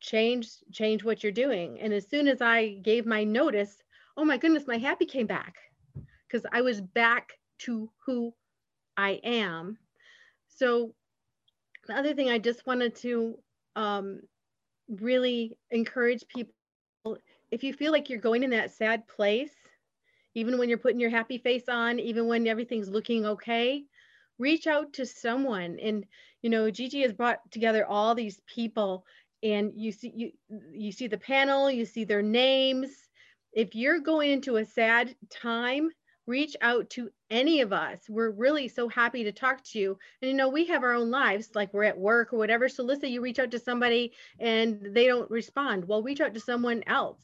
change 0.00 0.48
change 0.72 1.04
what 1.04 1.22
you're 1.22 1.30
doing 1.30 1.78
and 1.78 1.92
as 1.92 2.08
soon 2.08 2.26
as 2.26 2.40
i 2.40 2.68
gave 2.80 3.04
my 3.04 3.22
notice 3.22 3.82
oh 4.16 4.24
my 4.24 4.38
goodness 4.38 4.66
my 4.66 4.78
happy 4.78 5.04
came 5.04 5.26
back 5.26 5.56
because 6.34 6.50
I 6.52 6.62
was 6.62 6.80
back 6.80 7.32
to 7.60 7.88
who 8.04 8.34
I 8.96 9.20
am. 9.22 9.78
So 10.48 10.94
the 11.86 11.94
other 11.94 12.12
thing 12.12 12.28
I 12.28 12.38
just 12.38 12.66
wanted 12.66 12.96
to 12.96 13.38
um, 13.76 14.20
really 14.88 15.56
encourage 15.70 16.26
people, 16.28 16.52
if 17.50 17.62
you 17.62 17.72
feel 17.72 17.92
like 17.92 18.10
you're 18.10 18.20
going 18.20 18.42
in 18.42 18.50
that 18.50 18.72
sad 18.72 19.06
place, 19.08 19.54
even 20.34 20.58
when 20.58 20.68
you're 20.68 20.78
putting 20.78 21.00
your 21.00 21.10
happy 21.10 21.38
face 21.38 21.68
on, 21.68 22.00
even 22.00 22.26
when 22.26 22.46
everything's 22.46 22.88
looking 22.88 23.24
okay, 23.24 23.84
reach 24.38 24.66
out 24.66 24.92
to 24.94 25.06
someone. 25.06 25.78
And 25.80 26.04
you 26.42 26.50
know, 26.50 26.70
Gigi 26.70 27.02
has 27.02 27.12
brought 27.12 27.38
together 27.50 27.86
all 27.86 28.14
these 28.14 28.40
people, 28.52 29.06
and 29.42 29.72
you 29.76 29.92
see 29.92 30.12
you 30.14 30.32
you 30.72 30.92
see 30.92 31.06
the 31.06 31.18
panel, 31.18 31.70
you 31.70 31.84
see 31.84 32.04
their 32.04 32.22
names. 32.22 32.90
If 33.52 33.74
you're 33.74 34.00
going 34.00 34.30
into 34.32 34.56
a 34.56 34.64
sad 34.64 35.14
time, 35.30 35.90
reach 36.26 36.56
out 36.60 36.90
to 36.90 37.10
any 37.30 37.60
of 37.60 37.72
us. 37.72 38.00
We're 38.08 38.30
really 38.30 38.68
so 38.68 38.88
happy 38.88 39.24
to 39.24 39.32
talk 39.32 39.62
to 39.64 39.78
you. 39.78 39.98
And 40.22 40.30
you 40.30 40.36
know, 40.36 40.48
we 40.48 40.66
have 40.66 40.82
our 40.82 40.94
own 40.94 41.10
lives, 41.10 41.50
like 41.54 41.72
we're 41.74 41.84
at 41.84 41.98
work 41.98 42.32
or 42.32 42.38
whatever. 42.38 42.68
So 42.68 42.82
let's 42.82 43.00
say 43.00 43.08
you 43.08 43.20
reach 43.20 43.38
out 43.38 43.50
to 43.50 43.58
somebody 43.58 44.12
and 44.38 44.80
they 44.94 45.06
don't 45.06 45.30
respond. 45.30 45.86
Well, 45.86 46.02
reach 46.02 46.20
out 46.20 46.34
to 46.34 46.40
someone 46.40 46.82
else. 46.86 47.20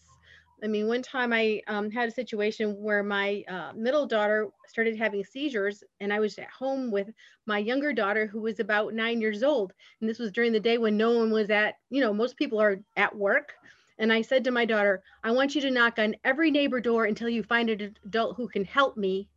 I 0.62 0.66
mean, 0.66 0.86
one 0.86 1.02
time 1.02 1.32
I 1.32 1.62
um, 1.68 1.90
had 1.90 2.08
a 2.08 2.12
situation 2.12 2.76
where 2.82 3.02
my 3.02 3.42
uh, 3.48 3.72
middle 3.74 4.06
daughter 4.06 4.48
started 4.66 4.96
having 4.96 5.24
seizures, 5.24 5.82
and 6.00 6.12
I 6.12 6.20
was 6.20 6.38
at 6.38 6.50
home 6.50 6.90
with 6.90 7.08
my 7.46 7.58
younger 7.58 7.92
daughter, 7.92 8.26
who 8.26 8.42
was 8.42 8.60
about 8.60 8.92
nine 8.92 9.20
years 9.20 9.42
old. 9.42 9.72
And 10.00 10.08
this 10.08 10.18
was 10.18 10.32
during 10.32 10.52
the 10.52 10.60
day 10.60 10.78
when 10.78 10.96
no 10.96 11.12
one 11.12 11.30
was 11.30 11.50
at, 11.50 11.76
you 11.88 12.00
know, 12.00 12.12
most 12.12 12.36
people 12.36 12.60
are 12.60 12.80
at 12.96 13.16
work. 13.16 13.54
And 14.00 14.10
I 14.10 14.22
said 14.22 14.44
to 14.44 14.50
my 14.50 14.64
daughter, 14.64 15.02
I 15.22 15.30
want 15.30 15.54
you 15.54 15.60
to 15.60 15.70
knock 15.70 15.98
on 15.98 16.16
every 16.24 16.50
neighbor 16.50 16.80
door 16.80 17.04
until 17.04 17.28
you 17.28 17.42
find 17.42 17.68
an 17.68 17.94
adult 18.02 18.34
who 18.36 18.48
can 18.48 18.64
help 18.64 18.96
me 18.96 19.28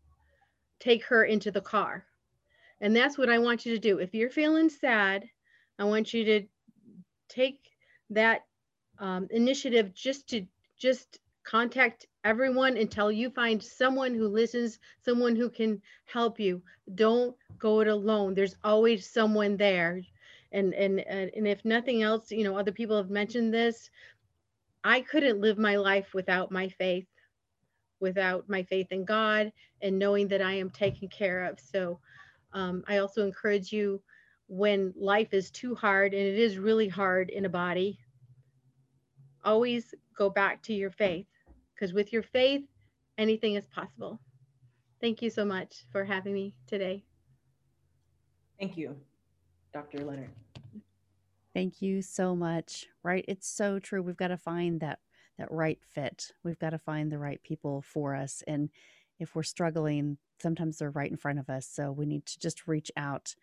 take 0.79 1.03
her 1.05 1.25
into 1.25 1.51
the 1.51 1.61
car. 1.61 2.05
And 2.79 2.95
that's 2.95 3.17
what 3.17 3.29
I 3.29 3.39
want 3.39 3.65
you 3.65 3.73
to 3.73 3.79
do. 3.79 3.99
If 3.99 4.13
you're 4.13 4.29
feeling 4.29 4.69
sad, 4.69 5.29
I 5.77 5.83
want 5.83 6.13
you 6.13 6.23
to 6.23 6.43
take 7.27 7.59
that 8.11 8.45
um, 8.99 9.27
initiative 9.31 9.93
just 9.93 10.29
to 10.29 10.45
just 10.77 11.19
contact 11.43 12.07
everyone 12.23 12.77
until 12.77 13.11
you 13.11 13.29
find 13.31 13.61
someone 13.61 14.13
who 14.13 14.29
listens, 14.29 14.79
someone 15.01 15.35
who 15.35 15.49
can 15.49 15.81
help 16.05 16.39
you. 16.39 16.61
Don't 16.95 17.35
go 17.59 17.81
it 17.81 17.87
alone. 17.89 18.33
There's 18.33 18.55
always 18.63 19.09
someone 19.09 19.57
there. 19.57 20.01
And 20.53 20.73
and 20.75 20.99
and 20.99 21.47
if 21.47 21.65
nothing 21.65 22.03
else, 22.03 22.31
you 22.31 22.43
know, 22.43 22.55
other 22.55 22.71
people 22.71 22.95
have 22.95 23.09
mentioned 23.09 23.51
this, 23.51 23.89
I 24.83 25.01
couldn't 25.01 25.39
live 25.39 25.57
my 25.57 25.77
life 25.77 26.13
without 26.13 26.51
my 26.51 26.69
faith, 26.69 27.07
without 27.99 28.49
my 28.49 28.63
faith 28.63 28.91
in 28.91 29.05
God 29.05 29.51
and 29.81 29.97
knowing 29.97 30.27
that 30.29 30.41
I 30.41 30.53
am 30.53 30.69
taken 30.69 31.07
care 31.07 31.45
of. 31.45 31.59
So 31.59 31.99
um, 32.53 32.83
I 32.87 32.97
also 32.97 33.25
encourage 33.25 33.71
you 33.71 34.01
when 34.47 34.93
life 34.95 35.33
is 35.33 35.49
too 35.49 35.73
hard, 35.73 36.13
and 36.13 36.21
it 36.21 36.37
is 36.37 36.57
really 36.57 36.87
hard 36.87 37.29
in 37.29 37.45
a 37.45 37.49
body, 37.49 37.97
always 39.43 39.95
go 40.17 40.29
back 40.29 40.61
to 40.63 40.73
your 40.73 40.91
faith 40.91 41.25
because 41.73 41.93
with 41.93 42.13
your 42.13 42.23
faith, 42.23 42.63
anything 43.17 43.55
is 43.55 43.65
possible. 43.67 44.19
Thank 45.01 45.21
you 45.21 45.29
so 45.29 45.43
much 45.43 45.85
for 45.91 46.03
having 46.03 46.33
me 46.33 46.53
today. 46.67 47.03
Thank 48.59 48.77
you, 48.77 48.95
Dr. 49.73 50.05
Leonard. 50.05 50.29
Thank 51.53 51.81
you 51.81 52.01
so 52.01 52.35
much. 52.35 52.87
Right? 53.03 53.25
It's 53.27 53.47
so 53.47 53.79
true. 53.79 54.01
We've 54.01 54.17
got 54.17 54.29
to 54.29 54.37
find 54.37 54.79
that 54.81 54.99
that 55.37 55.51
right 55.51 55.79
fit. 55.83 56.31
We've 56.43 56.59
got 56.59 56.71
to 56.71 56.77
find 56.79 57.11
the 57.11 57.17
right 57.17 57.41
people 57.41 57.81
for 57.81 58.15
us 58.15 58.43
and 58.47 58.69
if 59.19 59.35
we're 59.35 59.43
struggling, 59.43 60.17
sometimes 60.41 60.77
they're 60.77 60.89
right 60.91 61.09
in 61.09 61.17
front 61.17 61.39
of 61.39 61.49
us, 61.49 61.67
so 61.67 61.91
we 61.91 62.05
need 62.05 62.25
to 62.25 62.39
just 62.39 62.67
reach 62.67 62.91
out. 62.97 63.35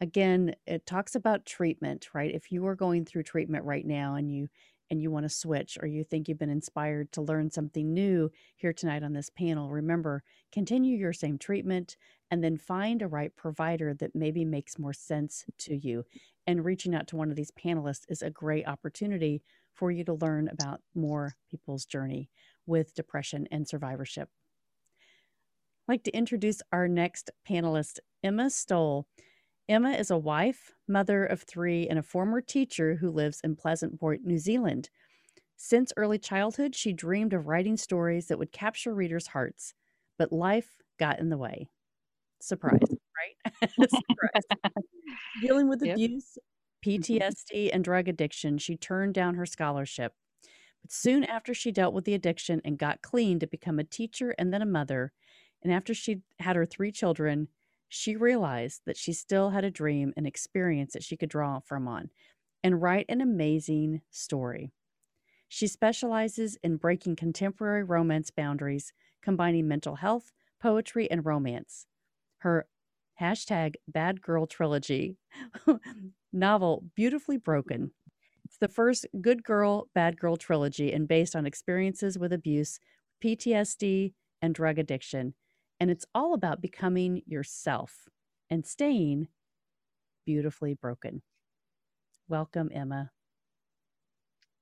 Again, 0.00 0.54
it 0.66 0.86
talks 0.86 1.14
about 1.14 1.46
treatment, 1.46 2.08
right? 2.14 2.34
If 2.34 2.52
you 2.52 2.66
are 2.66 2.76
going 2.76 3.04
through 3.04 3.24
treatment 3.24 3.64
right 3.64 3.86
now 3.86 4.14
and 4.16 4.30
you 4.30 4.48
and 4.90 5.02
you 5.02 5.10
want 5.10 5.24
to 5.24 5.28
switch 5.28 5.78
or 5.80 5.86
you 5.86 6.04
think 6.04 6.28
you've 6.28 6.38
been 6.38 6.50
inspired 6.50 7.12
to 7.12 7.22
learn 7.22 7.50
something 7.50 7.92
new 7.92 8.30
here 8.56 8.72
tonight 8.72 9.02
on 9.02 9.12
this 9.12 9.30
panel, 9.30 9.70
remember, 9.70 10.22
continue 10.52 10.96
your 10.96 11.12
same 11.12 11.38
treatment 11.38 11.96
and 12.30 12.42
then 12.42 12.56
find 12.56 13.02
a 13.02 13.08
right 13.08 13.34
provider 13.36 13.94
that 13.94 14.14
maybe 14.14 14.44
makes 14.44 14.78
more 14.78 14.92
sense 14.92 15.44
to 15.58 15.76
you 15.76 16.04
and 16.46 16.64
reaching 16.64 16.94
out 16.94 17.06
to 17.08 17.16
one 17.16 17.28
of 17.28 17.36
these 17.36 17.50
panelists 17.50 18.06
is 18.08 18.22
a 18.22 18.30
great 18.30 18.66
opportunity 18.66 19.42
for 19.74 19.90
you 19.90 20.02
to 20.02 20.14
learn 20.14 20.48
about 20.48 20.80
more 20.94 21.36
people's 21.50 21.84
journey 21.84 22.30
with 22.66 22.94
depression 22.94 23.46
and 23.50 23.68
survivorship. 23.68 24.30
I'd 25.86 25.92
like 25.92 26.04
to 26.04 26.16
introduce 26.16 26.62
our 26.72 26.88
next 26.88 27.30
panelist, 27.48 27.98
Emma 28.24 28.48
Stoll. 28.48 29.06
Emma 29.68 29.90
is 29.90 30.10
a 30.10 30.16
wife, 30.16 30.72
mother 30.88 31.26
of 31.26 31.42
three, 31.42 31.86
and 31.88 31.98
a 31.98 32.02
former 32.02 32.40
teacher 32.40 32.96
who 32.96 33.10
lives 33.10 33.40
in 33.44 33.54
Pleasant 33.54 34.00
Point, 34.00 34.24
New 34.24 34.38
Zealand. 34.38 34.88
Since 35.56 35.92
early 35.96 36.18
childhood, 36.18 36.74
she 36.74 36.92
dreamed 36.92 37.34
of 37.34 37.46
writing 37.46 37.76
stories 37.76 38.28
that 38.28 38.38
would 38.38 38.52
capture 38.52 38.94
readers' 38.94 39.26
hearts, 39.26 39.74
but 40.16 40.32
life 40.32 40.78
got 40.98 41.18
in 41.18 41.28
the 41.28 41.36
way. 41.36 41.68
Surprise, 42.40 42.80
right? 42.80 43.60
Surprise. 43.78 44.42
Dealing 45.42 45.68
with 45.68 45.82
yep. 45.84 45.96
abuse, 45.96 46.38
PTSD, 46.86 47.70
and 47.72 47.84
drug 47.84 48.08
addiction, 48.08 48.56
she 48.56 48.76
turned 48.76 49.14
down 49.14 49.34
her 49.34 49.46
scholarship. 49.46 50.14
But 50.80 50.92
soon 50.92 51.24
after 51.24 51.52
she 51.52 51.72
dealt 51.72 51.92
with 51.92 52.04
the 52.04 52.14
addiction 52.14 52.62
and 52.64 52.78
got 52.78 53.02
clean 53.02 53.38
to 53.40 53.46
become 53.46 53.78
a 53.78 53.84
teacher 53.84 54.34
and 54.38 54.52
then 54.54 54.62
a 54.62 54.66
mother, 54.66 55.12
and 55.62 55.72
after 55.72 55.92
she 55.92 56.22
had 56.38 56.56
her 56.56 56.64
three 56.64 56.92
children, 56.92 57.48
she 57.88 58.16
realized 58.16 58.82
that 58.86 58.96
she 58.96 59.12
still 59.12 59.50
had 59.50 59.64
a 59.64 59.70
dream 59.70 60.12
and 60.16 60.26
experience 60.26 60.92
that 60.92 61.02
she 61.02 61.16
could 61.16 61.30
draw 61.30 61.60
from 61.60 61.88
on 61.88 62.10
and 62.62 62.82
write 62.82 63.06
an 63.08 63.20
amazing 63.20 64.02
story. 64.10 64.72
She 65.48 65.66
specializes 65.66 66.58
in 66.62 66.76
breaking 66.76 67.16
contemporary 67.16 67.82
romance 67.82 68.30
boundaries, 68.30 68.92
combining 69.22 69.66
mental 69.66 69.96
health, 69.96 70.32
poetry, 70.60 71.10
and 71.10 71.24
romance. 71.24 71.86
Her 72.38 72.66
hashtag 73.20 73.74
bad 73.86 74.20
girl 74.20 74.46
trilogy 74.46 75.16
novel, 76.32 76.84
Beautifully 76.94 77.38
Broken. 77.38 77.92
It's 78.44 78.58
the 78.58 78.68
first 78.68 79.06
good 79.20 79.42
girl, 79.42 79.88
bad 79.94 80.18
girl 80.18 80.36
trilogy 80.36 80.92
and 80.92 81.08
based 81.08 81.34
on 81.34 81.46
experiences 81.46 82.18
with 82.18 82.32
abuse, 82.32 82.78
PTSD, 83.22 84.12
and 84.40 84.54
drug 84.54 84.78
addiction. 84.78 85.34
And 85.80 85.90
it's 85.90 86.06
all 86.14 86.34
about 86.34 86.60
becoming 86.60 87.22
yourself 87.26 88.08
and 88.50 88.66
staying 88.66 89.28
beautifully 90.26 90.74
broken. 90.74 91.22
Welcome, 92.28 92.70
Emma. 92.74 93.10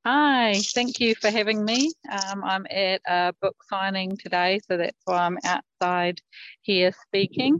Hi, 0.05 0.55
thank 0.75 1.01
you 1.01 1.17
for 1.17 1.31
having 1.31 1.65
me. 1.65 1.93
Um, 2.09 2.45
I'm 2.45 2.67
at 2.71 3.01
a 3.09 3.35
book 3.43 3.57
signing 3.69 4.17
today, 4.17 4.61
so 4.69 4.77
that's 4.77 5.01
why 5.05 5.19
I'm 5.27 5.39
outside 5.45 6.21
here 6.63 6.93
speaking. 7.09 7.59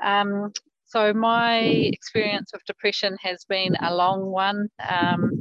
Um, 0.00 0.52
so, 0.84 1.12
my 1.12 1.58
experience 1.58 2.50
with 2.52 2.64
depression 2.64 3.16
has 3.22 3.44
been 3.48 3.74
a 3.80 3.92
long 3.92 4.26
one. 4.26 4.68
Um, 4.88 5.32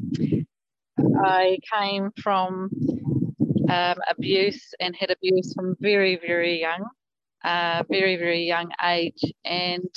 I 1.23 1.59
came 1.71 2.09
from 2.19 2.71
um, 3.69 3.95
abuse 4.09 4.73
and 4.79 4.95
had 4.95 5.11
abuse 5.11 5.53
from 5.53 5.75
very, 5.79 6.15
very 6.15 6.59
young, 6.59 6.83
uh, 7.43 7.83
very, 7.89 8.15
very 8.17 8.43
young 8.45 8.71
age. 8.83 9.21
And 9.45 9.89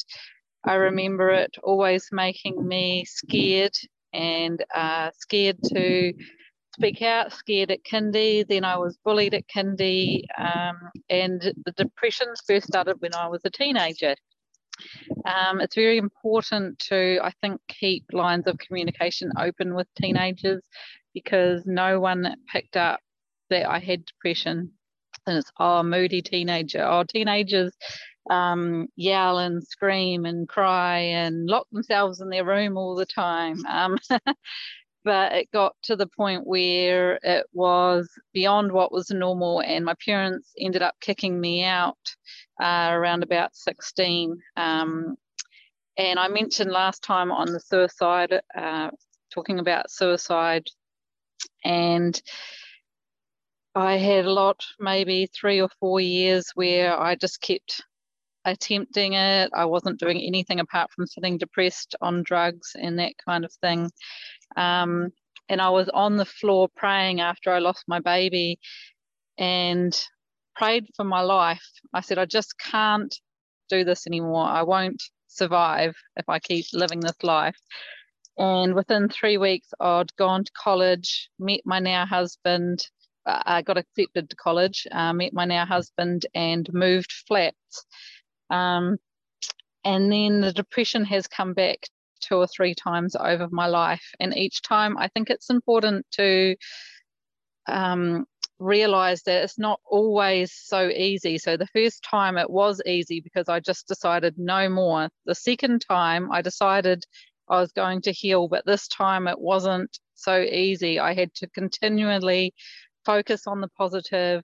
I 0.64 0.74
remember 0.74 1.30
it 1.30 1.56
always 1.62 2.08
making 2.12 2.66
me 2.66 3.04
scared 3.04 3.76
and 4.12 4.64
uh, 4.74 5.10
scared 5.18 5.58
to 5.74 6.12
speak 6.74 7.02
out, 7.02 7.32
scared 7.32 7.70
at 7.70 7.84
kindy. 7.84 8.46
Then 8.46 8.64
I 8.64 8.76
was 8.76 8.98
bullied 9.04 9.34
at 9.34 9.48
kindy. 9.48 10.24
Um, 10.38 10.76
and 11.10 11.40
the 11.64 11.72
depressions 11.76 12.40
first 12.46 12.68
started 12.68 12.96
when 13.00 13.14
I 13.14 13.28
was 13.28 13.40
a 13.44 13.50
teenager. 13.50 14.14
Um, 15.26 15.60
it's 15.60 15.74
very 15.74 15.98
important 15.98 16.78
to, 16.90 17.18
I 17.22 17.32
think, 17.42 17.60
keep 17.68 18.04
lines 18.12 18.46
of 18.46 18.58
communication 18.58 19.30
open 19.38 19.74
with 19.74 19.86
teenagers 20.00 20.62
because 21.14 21.62
no 21.66 22.00
one 22.00 22.36
picked 22.50 22.76
up 22.76 23.00
that 23.50 23.68
I 23.68 23.78
had 23.78 24.06
depression. 24.06 24.72
And 25.26 25.38
it's, 25.38 25.52
oh, 25.58 25.82
moody 25.82 26.22
teenager. 26.22 26.84
Oh, 26.84 27.04
teenagers 27.04 27.72
um, 28.30 28.88
yell 28.96 29.38
and 29.38 29.62
scream 29.66 30.24
and 30.24 30.48
cry 30.48 30.98
and 30.98 31.46
lock 31.46 31.66
themselves 31.72 32.20
in 32.20 32.28
their 32.28 32.44
room 32.44 32.76
all 32.76 32.94
the 32.94 33.06
time. 33.06 33.64
Um, 33.66 33.98
but 35.04 35.32
it 35.32 35.50
got 35.52 35.74
to 35.84 35.96
the 35.96 36.06
point 36.06 36.46
where 36.46 37.18
it 37.22 37.46
was 37.52 38.08
beyond 38.32 38.72
what 38.72 38.92
was 38.92 39.10
normal, 39.10 39.60
and 39.60 39.84
my 39.84 39.94
parents 40.04 40.52
ended 40.58 40.82
up 40.82 40.94
kicking 41.00 41.40
me 41.40 41.64
out 41.64 41.98
uh, 42.60 42.90
around 42.92 43.22
about 43.22 43.54
16. 43.54 44.38
Um, 44.56 45.16
and 45.96 46.18
I 46.18 46.28
mentioned 46.28 46.70
last 46.70 47.02
time 47.02 47.30
on 47.30 47.52
the 47.52 47.60
suicide, 47.60 48.40
uh, 48.56 48.90
talking 49.32 49.58
about 49.58 49.90
suicide, 49.90 50.66
and 51.64 52.20
I 53.74 53.96
had 53.96 54.26
a 54.26 54.32
lot, 54.32 54.64
maybe 54.78 55.28
three 55.34 55.60
or 55.60 55.70
four 55.80 56.00
years, 56.00 56.50
where 56.54 56.98
I 56.98 57.14
just 57.14 57.40
kept 57.40 57.82
attempting 58.44 59.14
it. 59.14 59.50
I 59.54 59.64
wasn't 59.64 60.00
doing 60.00 60.20
anything 60.20 60.60
apart 60.60 60.90
from 60.92 61.06
sitting 61.06 61.38
depressed 61.38 61.94
on 62.00 62.22
drugs 62.22 62.72
and 62.74 62.98
that 62.98 63.14
kind 63.24 63.44
of 63.44 63.52
thing. 63.62 63.90
Um, 64.56 65.10
and 65.48 65.60
I 65.60 65.70
was 65.70 65.88
on 65.88 66.16
the 66.16 66.24
floor 66.24 66.68
praying 66.76 67.20
after 67.20 67.50
I 67.50 67.60
lost 67.60 67.84
my 67.88 68.00
baby 68.00 68.58
and 69.38 69.98
prayed 70.54 70.86
for 70.96 71.04
my 71.04 71.20
life. 71.20 71.64
I 71.94 72.00
said, 72.00 72.18
I 72.18 72.26
just 72.26 72.58
can't 72.58 73.14
do 73.68 73.84
this 73.84 74.06
anymore. 74.06 74.44
I 74.44 74.62
won't 74.62 75.02
survive 75.28 75.94
if 76.16 76.28
I 76.28 76.38
keep 76.38 76.66
living 76.74 77.00
this 77.00 77.22
life. 77.22 77.56
And 78.38 78.74
within 78.74 79.08
three 79.08 79.38
weeks, 79.38 79.68
I'd 79.80 80.14
gone 80.16 80.44
to 80.44 80.52
college, 80.52 81.30
met 81.38 81.60
my 81.64 81.80
now 81.80 82.06
husband, 82.06 82.86
I 83.26 83.62
got 83.62 83.78
accepted 83.78 84.30
to 84.30 84.36
college, 84.36 84.86
uh, 84.90 85.12
met 85.12 85.32
my 85.32 85.44
now 85.44 85.64
husband, 85.64 86.26
and 86.34 86.68
moved 86.72 87.12
flats. 87.26 87.86
Um, 88.50 88.98
and 89.84 90.12
then 90.12 90.40
the 90.40 90.52
depression 90.52 91.04
has 91.04 91.26
come 91.26 91.54
back 91.54 91.78
two 92.20 92.36
or 92.36 92.46
three 92.46 92.74
times 92.74 93.16
over 93.16 93.48
my 93.50 93.66
life. 93.66 94.04
And 94.20 94.36
each 94.36 94.62
time, 94.62 94.96
I 94.96 95.08
think 95.08 95.28
it's 95.30 95.50
important 95.50 96.06
to 96.12 96.56
um, 97.66 98.24
realize 98.58 99.22
that 99.24 99.42
it's 99.44 99.58
not 99.58 99.80
always 99.84 100.52
so 100.52 100.88
easy. 100.88 101.38
So 101.38 101.56
the 101.56 101.66
first 101.66 102.04
time 102.08 102.38
it 102.38 102.48
was 102.48 102.80
easy 102.86 103.20
because 103.20 103.48
I 103.48 103.60
just 103.60 103.88
decided 103.88 104.34
no 104.38 104.68
more. 104.68 105.08
The 105.26 105.34
second 105.34 105.84
time, 105.88 106.30
I 106.30 106.42
decided 106.42 107.04
I 107.48 107.60
was 107.60 107.72
going 107.72 108.02
to 108.02 108.12
heal, 108.12 108.48
but 108.48 108.64
this 108.64 108.88
time 108.88 109.26
it 109.26 109.38
wasn't 109.38 109.98
so 110.14 110.40
easy. 110.40 111.00
I 111.00 111.14
had 111.14 111.34
to 111.34 111.48
continually 111.48 112.54
focus 113.04 113.46
on 113.46 113.60
the 113.60 113.68
positive, 113.68 114.42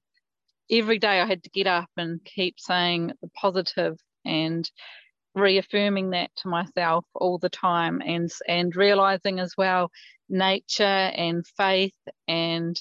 every 0.71 0.99
day 0.99 1.21
I 1.21 1.27
had 1.27 1.43
to 1.45 1.51
get 1.51 1.67
up 1.67 1.89
and 1.97 2.25
keep 2.25 2.57
saying 2.59 3.13
the 3.23 3.29
positive 3.29 3.99
and 4.25 4.69
reaffirming 5.35 6.11
that 6.11 6.31
to 6.37 6.49
myself 6.49 7.05
all 7.15 7.39
the 7.39 7.49
time 7.49 8.03
and 8.05 8.31
and 8.47 8.75
realizing 8.75 9.39
as 9.39 9.55
well 9.57 9.91
nature 10.29 10.83
and 10.83 11.47
faith 11.57 11.95
and 12.27 12.81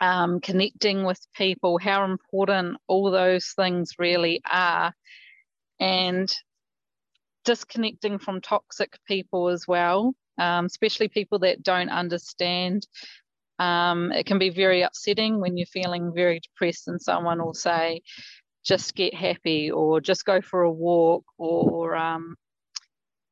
um, 0.00 0.40
connecting 0.40 1.04
with 1.04 1.20
people 1.34 1.78
how 1.78 2.04
important 2.04 2.76
all 2.86 3.10
those 3.10 3.48
things 3.56 3.92
really 3.98 4.40
are. 4.50 4.92
And 5.80 6.32
disconnecting 7.44 8.18
from 8.18 8.40
toxic 8.40 8.98
people 9.06 9.48
as 9.48 9.66
well 9.66 10.14
um, 10.38 10.66
especially 10.66 11.08
people 11.08 11.40
that 11.40 11.62
don't 11.62 11.90
understand 11.90 12.86
um, 13.58 14.12
it 14.12 14.26
can 14.26 14.38
be 14.38 14.50
very 14.50 14.82
upsetting 14.82 15.40
when 15.40 15.56
you're 15.56 15.66
feeling 15.66 16.12
very 16.14 16.40
depressed 16.40 16.88
and 16.88 17.00
someone 17.00 17.42
will 17.42 17.54
say, 17.54 18.02
just 18.64 18.94
get 18.94 19.14
happy 19.14 19.70
or 19.70 20.00
just 20.00 20.24
go 20.24 20.40
for 20.40 20.62
a 20.62 20.70
walk 20.70 21.24
or 21.38 21.96
um, 21.96 22.36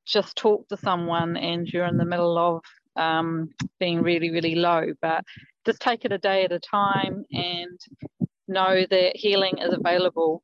just 0.07 0.37
talk 0.37 0.67
to 0.69 0.77
someone 0.77 1.37
and 1.37 1.69
you're 1.69 1.85
in 1.85 1.99
the 1.99 2.05
middle 2.05 2.39
of 2.39 2.63
um, 2.97 3.51
being 3.79 4.03
really, 4.03 4.31
really 4.31 4.55
low. 4.55 4.87
But 5.03 5.25
just 5.67 5.81
take 5.81 6.05
it 6.05 6.13
a 6.13 6.19
day 6.19 6.45
at 6.45 6.53
a 6.53 6.61
time 6.61 7.25
and 7.33 7.79
know 8.49 8.87
that 8.89 9.17
healing 9.17 9.59
is 9.59 9.75
available. 9.75 10.43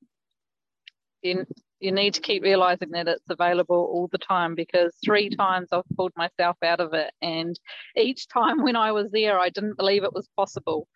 You 1.82 1.90
need 1.90 2.14
to 2.14 2.20
keep 2.20 2.44
realizing 2.44 2.90
that 2.92 3.08
it's 3.08 3.28
available 3.28 3.76
all 3.92 4.08
the 4.12 4.18
time 4.18 4.54
because 4.54 4.94
three 5.04 5.28
mm-hmm. 5.28 5.40
times 5.40 5.68
I've 5.72 5.82
pulled 5.96 6.12
myself 6.16 6.56
out 6.62 6.78
of 6.78 6.94
it. 6.94 7.12
And 7.20 7.58
each 7.96 8.28
time 8.28 8.62
when 8.62 8.76
I 8.76 8.92
was 8.92 9.10
there, 9.10 9.40
I 9.40 9.48
didn't 9.48 9.76
believe 9.76 10.04
it 10.04 10.14
was 10.14 10.28
possible. 10.36 10.86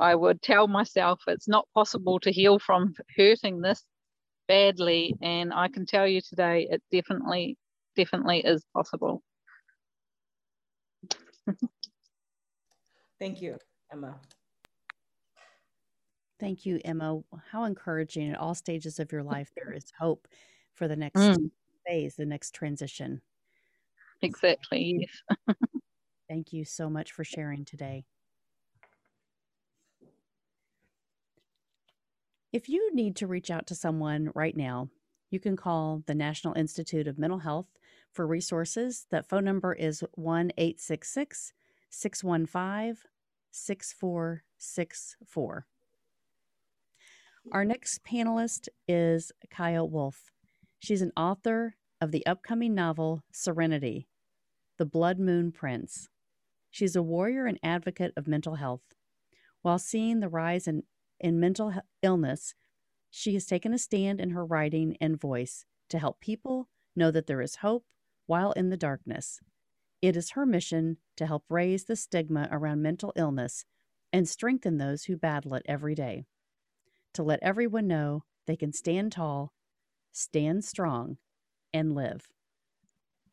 I 0.00 0.16
would 0.16 0.42
tell 0.42 0.66
myself 0.66 1.20
it's 1.28 1.46
not 1.46 1.68
possible 1.74 2.18
to 2.20 2.32
heal 2.32 2.58
from 2.58 2.94
hurting 3.16 3.60
this 3.60 3.84
badly. 4.48 5.14
And 5.22 5.54
I 5.54 5.68
can 5.68 5.86
tell 5.86 6.08
you 6.08 6.20
today, 6.20 6.66
it 6.68 6.82
definitely, 6.90 7.56
definitely 7.94 8.40
is 8.40 8.64
possible. 8.74 9.22
Thank 13.20 13.40
you, 13.40 13.58
Emma. 13.92 14.18
Thank 16.40 16.64
you, 16.64 16.80
Emma. 16.84 17.20
How 17.50 17.64
encouraging 17.64 18.30
at 18.30 18.38
all 18.38 18.54
stages 18.54 18.98
of 18.98 19.12
your 19.12 19.22
life 19.22 19.52
there 19.54 19.72
is 19.72 19.92
hope 19.98 20.26
for 20.72 20.88
the 20.88 20.96
next 20.96 21.20
Mm. 21.20 21.50
phase, 21.86 22.16
the 22.16 22.24
next 22.24 22.54
transition. 22.54 23.20
Exactly. 24.22 25.06
Yes. 25.06 25.22
Thank 26.28 26.52
you 26.52 26.64
so 26.64 26.88
much 26.88 27.12
for 27.12 27.24
sharing 27.24 27.64
today. 27.64 28.04
If 32.52 32.68
you 32.68 32.94
need 32.94 33.16
to 33.16 33.26
reach 33.26 33.50
out 33.50 33.66
to 33.68 33.74
someone 33.74 34.30
right 34.34 34.56
now, 34.56 34.90
you 35.30 35.40
can 35.40 35.56
call 35.56 36.02
the 36.06 36.14
National 36.14 36.54
Institute 36.54 37.06
of 37.06 37.18
Mental 37.18 37.38
Health 37.38 37.66
for 38.12 38.26
resources. 38.26 39.06
That 39.10 39.28
phone 39.28 39.44
number 39.44 39.74
is 39.74 40.02
1 40.14 40.52
866 40.56 41.52
615 41.90 42.96
6464. 43.50 45.66
Our 47.52 47.64
next 47.64 48.04
panelist 48.04 48.68
is 48.86 49.32
Kaya 49.50 49.84
Wolf. 49.84 50.30
She's 50.78 51.02
an 51.02 51.10
author 51.16 51.74
of 52.00 52.12
the 52.12 52.24
upcoming 52.24 52.74
novel 52.74 53.22
Serenity 53.32 54.06
The 54.76 54.84
Blood 54.84 55.18
Moon 55.18 55.50
Prince. 55.50 56.08
She's 56.70 56.94
a 56.94 57.02
warrior 57.02 57.46
and 57.46 57.58
advocate 57.62 58.12
of 58.16 58.28
mental 58.28 58.56
health. 58.56 58.82
While 59.62 59.80
seeing 59.80 60.20
the 60.20 60.28
rise 60.28 60.68
in, 60.68 60.84
in 61.18 61.40
mental 61.40 61.72
illness, 62.02 62.54
she 63.10 63.34
has 63.34 63.46
taken 63.46 63.74
a 63.74 63.78
stand 63.78 64.20
in 64.20 64.30
her 64.30 64.44
writing 64.44 64.96
and 65.00 65.20
voice 65.20 65.64
to 65.88 65.98
help 65.98 66.20
people 66.20 66.68
know 66.94 67.10
that 67.10 67.26
there 67.26 67.40
is 67.40 67.56
hope 67.56 67.84
while 68.26 68.52
in 68.52 68.68
the 68.68 68.76
darkness. 68.76 69.40
It 70.00 70.14
is 70.14 70.32
her 70.32 70.46
mission 70.46 70.98
to 71.16 71.26
help 71.26 71.44
raise 71.48 71.84
the 71.84 71.96
stigma 71.96 72.48
around 72.52 72.82
mental 72.82 73.12
illness 73.16 73.64
and 74.12 74.28
strengthen 74.28 74.76
those 74.76 75.04
who 75.04 75.16
battle 75.16 75.54
it 75.54 75.64
every 75.66 75.96
day 75.96 76.26
to 77.14 77.22
let 77.22 77.40
everyone 77.42 77.86
know 77.86 78.24
they 78.46 78.56
can 78.56 78.72
stand 78.72 79.12
tall, 79.12 79.52
stand 80.12 80.64
strong, 80.64 81.16
and 81.72 81.94
live. 81.94 82.28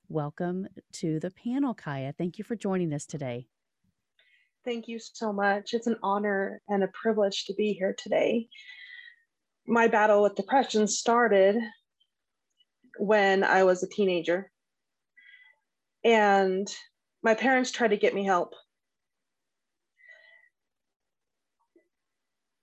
Welcome 0.09 0.67
to 0.93 1.19
the 1.19 1.31
panel, 1.31 1.73
Kaya. 1.73 2.13
Thank 2.17 2.37
you 2.37 2.43
for 2.43 2.55
joining 2.55 2.93
us 2.93 3.05
today. 3.05 3.47
Thank 4.63 4.87
you 4.87 4.99
so 4.99 5.31
much. 5.31 5.73
It's 5.73 5.87
an 5.87 5.97
honor 6.03 6.61
and 6.67 6.83
a 6.83 6.89
privilege 6.89 7.45
to 7.45 7.53
be 7.53 7.73
here 7.73 7.95
today. 7.97 8.47
My 9.65 9.87
battle 9.87 10.23
with 10.23 10.35
depression 10.35 10.87
started 10.87 11.57
when 12.97 13.43
I 13.43 13.63
was 13.63 13.83
a 13.83 13.87
teenager. 13.87 14.51
And 16.03 16.67
my 17.23 17.33
parents 17.33 17.71
tried 17.71 17.89
to 17.89 17.97
get 17.97 18.15
me 18.15 18.23
help. 18.23 18.53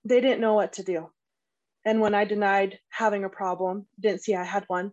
They 0.04 0.20
didn't 0.20 0.40
know 0.40 0.54
what 0.54 0.74
to 0.74 0.82
do. 0.82 1.10
And 1.84 2.00
when 2.00 2.14
I 2.14 2.24
denied 2.24 2.78
having 2.90 3.24
a 3.24 3.28
problem, 3.28 3.86
didn't 4.00 4.22
see 4.22 4.34
I 4.34 4.44
had 4.44 4.64
one, 4.68 4.92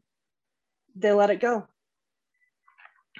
they 0.96 1.12
let 1.12 1.30
it 1.30 1.40
go. 1.40 1.68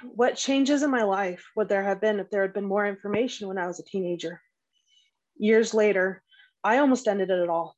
What 0.02 0.36
changes 0.36 0.82
in 0.82 0.90
my 0.90 1.04
life 1.04 1.44
would 1.54 1.68
there 1.68 1.84
have 1.84 2.00
been 2.00 2.18
if 2.18 2.30
there 2.30 2.42
had 2.42 2.54
been 2.54 2.64
more 2.64 2.86
information 2.86 3.48
when 3.48 3.58
I 3.58 3.66
was 3.66 3.78
a 3.78 3.84
teenager? 3.84 4.40
Years 5.36 5.74
later, 5.74 6.22
I 6.64 6.78
almost 6.78 7.08
ended 7.08 7.30
it 7.30 7.48
all. 7.48 7.76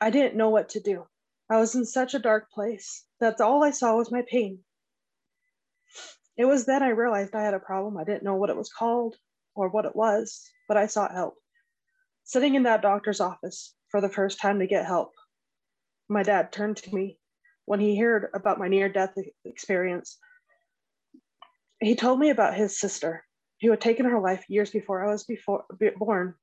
I 0.00 0.10
didn't 0.10 0.36
know 0.36 0.48
what 0.48 0.70
to 0.70 0.80
do. 0.80 1.06
I 1.50 1.58
was 1.58 1.74
in 1.74 1.84
such 1.84 2.14
a 2.14 2.18
dark 2.18 2.50
place. 2.50 3.04
That's 3.20 3.40
all 3.40 3.64
I 3.64 3.70
saw 3.70 3.96
was 3.96 4.12
my 4.12 4.22
pain. 4.28 4.60
It 6.36 6.44
was 6.46 6.64
then 6.64 6.82
I 6.82 6.90
realized 6.90 7.34
I 7.34 7.42
had 7.42 7.54
a 7.54 7.60
problem. 7.60 7.98
I 7.98 8.04
didn't 8.04 8.22
know 8.22 8.36
what 8.36 8.50
it 8.50 8.56
was 8.56 8.72
called 8.72 9.16
or 9.54 9.68
what 9.68 9.84
it 9.84 9.96
was, 9.96 10.48
but 10.68 10.76
I 10.76 10.86
sought 10.86 11.12
help. 11.12 11.34
Sitting 12.24 12.54
in 12.54 12.62
that 12.64 12.82
doctor's 12.82 13.20
office 13.20 13.74
for 13.88 14.00
the 14.00 14.08
first 14.08 14.40
time 14.40 14.58
to 14.60 14.66
get 14.66 14.86
help, 14.86 15.12
my 16.08 16.22
dad 16.22 16.52
turned 16.52 16.76
to 16.78 16.94
me 16.94 17.18
when 17.64 17.80
he 17.80 17.98
heard 17.98 18.30
about 18.34 18.58
my 18.58 18.68
near 18.68 18.88
death 18.88 19.14
experience. 19.44 20.18
He 21.80 21.94
told 21.94 22.18
me 22.18 22.30
about 22.30 22.54
his 22.54 22.78
sister 22.78 23.24
who 23.60 23.70
had 23.70 23.80
taken 23.80 24.06
her 24.06 24.20
life 24.20 24.44
years 24.48 24.70
before 24.70 25.04
I 25.04 25.10
was 25.10 25.24
before, 25.24 25.64
born 25.96 26.34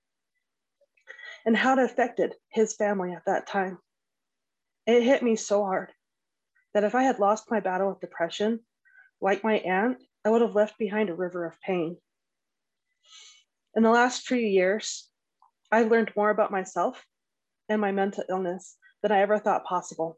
and 1.45 1.55
how 1.55 1.73
it 1.73 1.79
affected 1.79 2.35
his 2.49 2.75
family 2.75 3.13
at 3.13 3.25
that 3.25 3.47
time. 3.47 3.77
It 4.85 5.03
hit 5.03 5.23
me 5.23 5.35
so 5.35 5.63
hard 5.63 5.91
that 6.73 6.83
if 6.83 6.93
I 6.93 7.03
had 7.03 7.19
lost 7.19 7.49
my 7.49 7.59
battle 7.59 7.89
with 7.89 8.01
depression, 8.01 8.59
like 9.21 9.43
my 9.43 9.55
aunt, 9.59 9.97
I 10.25 10.29
would 10.29 10.41
have 10.41 10.55
left 10.55 10.77
behind 10.77 11.09
a 11.09 11.15
river 11.15 11.45
of 11.45 11.59
pain. 11.61 11.97
In 13.75 13.83
the 13.83 13.89
last 13.89 14.27
few 14.27 14.37
years, 14.37 15.09
I've 15.71 15.91
learned 15.91 16.11
more 16.15 16.29
about 16.29 16.51
myself 16.51 17.05
and 17.69 17.81
my 17.81 17.91
mental 17.91 18.23
illness 18.29 18.77
than 19.01 19.11
I 19.11 19.21
ever 19.21 19.37
thought 19.37 19.65
possible. 19.65 20.17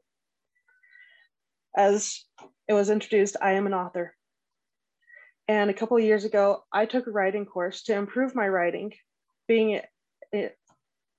As 1.76 2.24
it 2.68 2.74
was 2.74 2.90
introduced, 2.90 3.36
I 3.41 3.53
am 3.53 3.68
an 3.68 3.74
author. 3.74 4.16
And 5.48 5.70
a 5.70 5.74
couple 5.74 5.98
of 5.98 6.03
years 6.03 6.26
ago, 6.26 6.64
I 6.72 6.86
took 6.86 7.07
a 7.07 7.11
writing 7.11 7.45
course 7.45 7.84
to 7.84 7.95
improve 7.95 8.36
my 8.36 8.48
writing, 8.48 8.94
being 9.48 9.82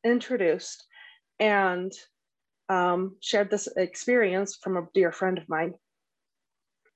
introduced 0.05 0.87
and 1.41 1.93
um, 2.69 3.17
shared 3.21 3.51
this 3.51 3.67
experience 3.77 4.57
from 4.63 4.77
a 4.77 4.87
dear 4.95 5.11
friend 5.11 5.37
of 5.37 5.49
mine. 5.49 5.75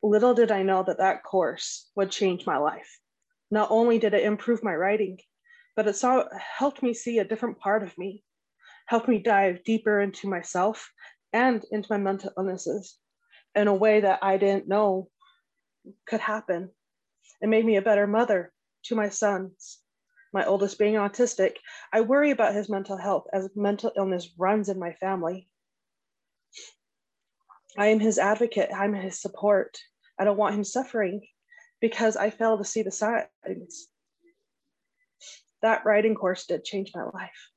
Little 0.03 0.35
did 0.35 0.53
I 0.53 0.63
know 0.63 0.85
that 0.85 0.99
that 0.99 1.25
course 1.25 1.91
would 1.97 2.11
change 2.11 2.47
my 2.47 2.59
life. 2.59 3.01
Not 3.55 3.71
only 3.71 4.01
did 4.01 4.15
it 4.15 4.25
improve 4.25 4.65
my 4.65 4.75
writing, 4.75 5.21
but 5.77 5.87
it 5.87 5.95
saw, 5.95 6.25
helped 6.59 6.83
me 6.83 6.93
see 6.93 7.21
a 7.21 7.25
different 7.25 7.61
part 7.61 7.85
of 7.85 7.97
me, 7.97 8.25
helped 8.87 9.07
me 9.07 9.21
dive 9.21 9.63
deeper 9.63 10.01
into 10.01 10.29
myself 10.29 10.91
and 11.33 11.65
into 11.71 11.87
my 11.89 11.97
mental 11.97 12.33
illnesses 12.37 12.99
in 13.55 13.69
a 13.69 13.75
way 13.75 14.01
that 14.01 14.19
I 14.23 14.39
didn't 14.39 14.67
know 14.67 15.09
could 16.05 16.19
happen. 16.19 16.73
It 17.41 17.49
made 17.49 17.65
me 17.65 17.77
a 17.77 17.83
better 17.83 18.09
mother 18.09 18.53
to 18.87 18.97
my 18.97 19.09
sons. 19.09 19.79
My 20.33 20.45
oldest 20.45 20.77
being 20.77 20.95
autistic, 20.95 21.59
I 21.93 22.01
worry 22.01 22.33
about 22.33 22.57
his 22.57 22.69
mental 22.69 22.97
health 22.97 23.29
as 23.33 23.49
mental 23.55 23.93
illness 23.97 24.35
runs 24.37 24.69
in 24.69 24.81
my 24.81 24.95
family. 24.95 25.49
I 27.79 27.87
am 27.87 28.01
his 28.01 28.19
advocate, 28.19 28.71
I'm 28.75 28.95
his 28.95 29.23
support. 29.23 29.79
I 30.19 30.25
don't 30.25 30.37
want 30.37 30.57
him 30.57 30.65
suffering 30.65 31.21
because 31.85 32.17
I 32.17 32.31
fail 32.31 32.57
to 32.57 32.65
see 32.65 32.83
the 32.83 32.91
signs. 32.91 33.89
That 35.61 35.85
writing 35.85 36.15
course 36.15 36.47
did 36.47 36.65
change 36.65 36.93
my 36.95 37.05
life. 37.13 37.51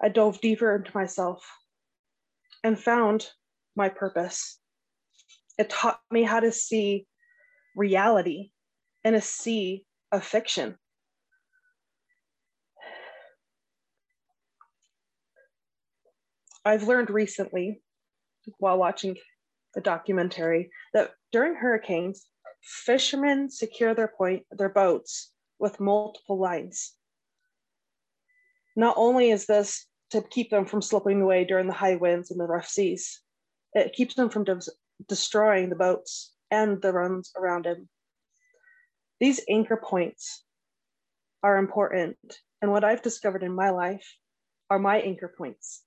I 0.00 0.08
dove 0.08 0.40
deeper 0.40 0.74
into 0.74 0.90
myself 0.94 1.46
and 2.64 2.80
found 2.80 3.28
my 3.76 3.90
purpose. 3.90 4.58
It 5.58 5.68
taught 5.68 6.00
me 6.10 6.22
how 6.22 6.40
to 6.40 6.50
see 6.50 7.06
reality 7.76 8.52
in 9.04 9.14
a 9.14 9.20
sea 9.20 9.84
of 10.10 10.24
fiction. 10.24 10.78
I've 16.64 16.84
learned 16.84 17.10
recently 17.10 17.82
while 18.56 18.78
watching 18.78 19.18
a 19.76 19.82
documentary 19.82 20.70
that 20.94 21.10
during 21.30 21.56
hurricanes, 21.56 22.24
fishermen 22.62 23.50
secure 23.50 23.94
their 23.94 24.08
point 24.08 24.44
their 24.50 24.68
boats 24.68 25.32
with 25.58 25.80
multiple 25.80 26.38
lines. 26.38 26.94
Not 28.76 28.94
only 28.96 29.30
is 29.30 29.46
this 29.46 29.86
to 30.10 30.22
keep 30.22 30.50
them 30.50 30.66
from 30.66 30.82
slipping 30.82 31.20
away 31.20 31.44
during 31.44 31.66
the 31.66 31.72
high 31.72 31.96
winds 31.96 32.30
and 32.30 32.40
the 32.40 32.44
rough 32.44 32.68
seas, 32.68 33.20
it 33.74 33.92
keeps 33.92 34.14
them 34.14 34.30
from 34.30 34.44
de- 34.44 34.60
destroying 35.08 35.68
the 35.68 35.76
boats 35.76 36.34
and 36.50 36.80
the 36.82 36.92
runs 36.92 37.32
around 37.36 37.64
them. 37.64 37.88
These 39.20 39.40
anchor 39.48 39.76
points 39.76 40.44
are 41.42 41.58
important. 41.58 42.18
And 42.62 42.70
what 42.70 42.84
I've 42.84 43.02
discovered 43.02 43.42
in 43.42 43.54
my 43.54 43.70
life 43.70 44.06
are 44.68 44.78
my 44.78 45.00
anchor 45.00 45.32
points, 45.36 45.82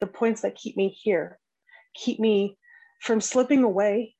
the 0.00 0.06
points 0.06 0.42
that 0.42 0.56
keep 0.56 0.76
me 0.76 0.88
here, 0.88 1.38
keep 1.94 2.18
me 2.18 2.58
from 3.00 3.20
slipping 3.20 3.62
away 3.62 4.16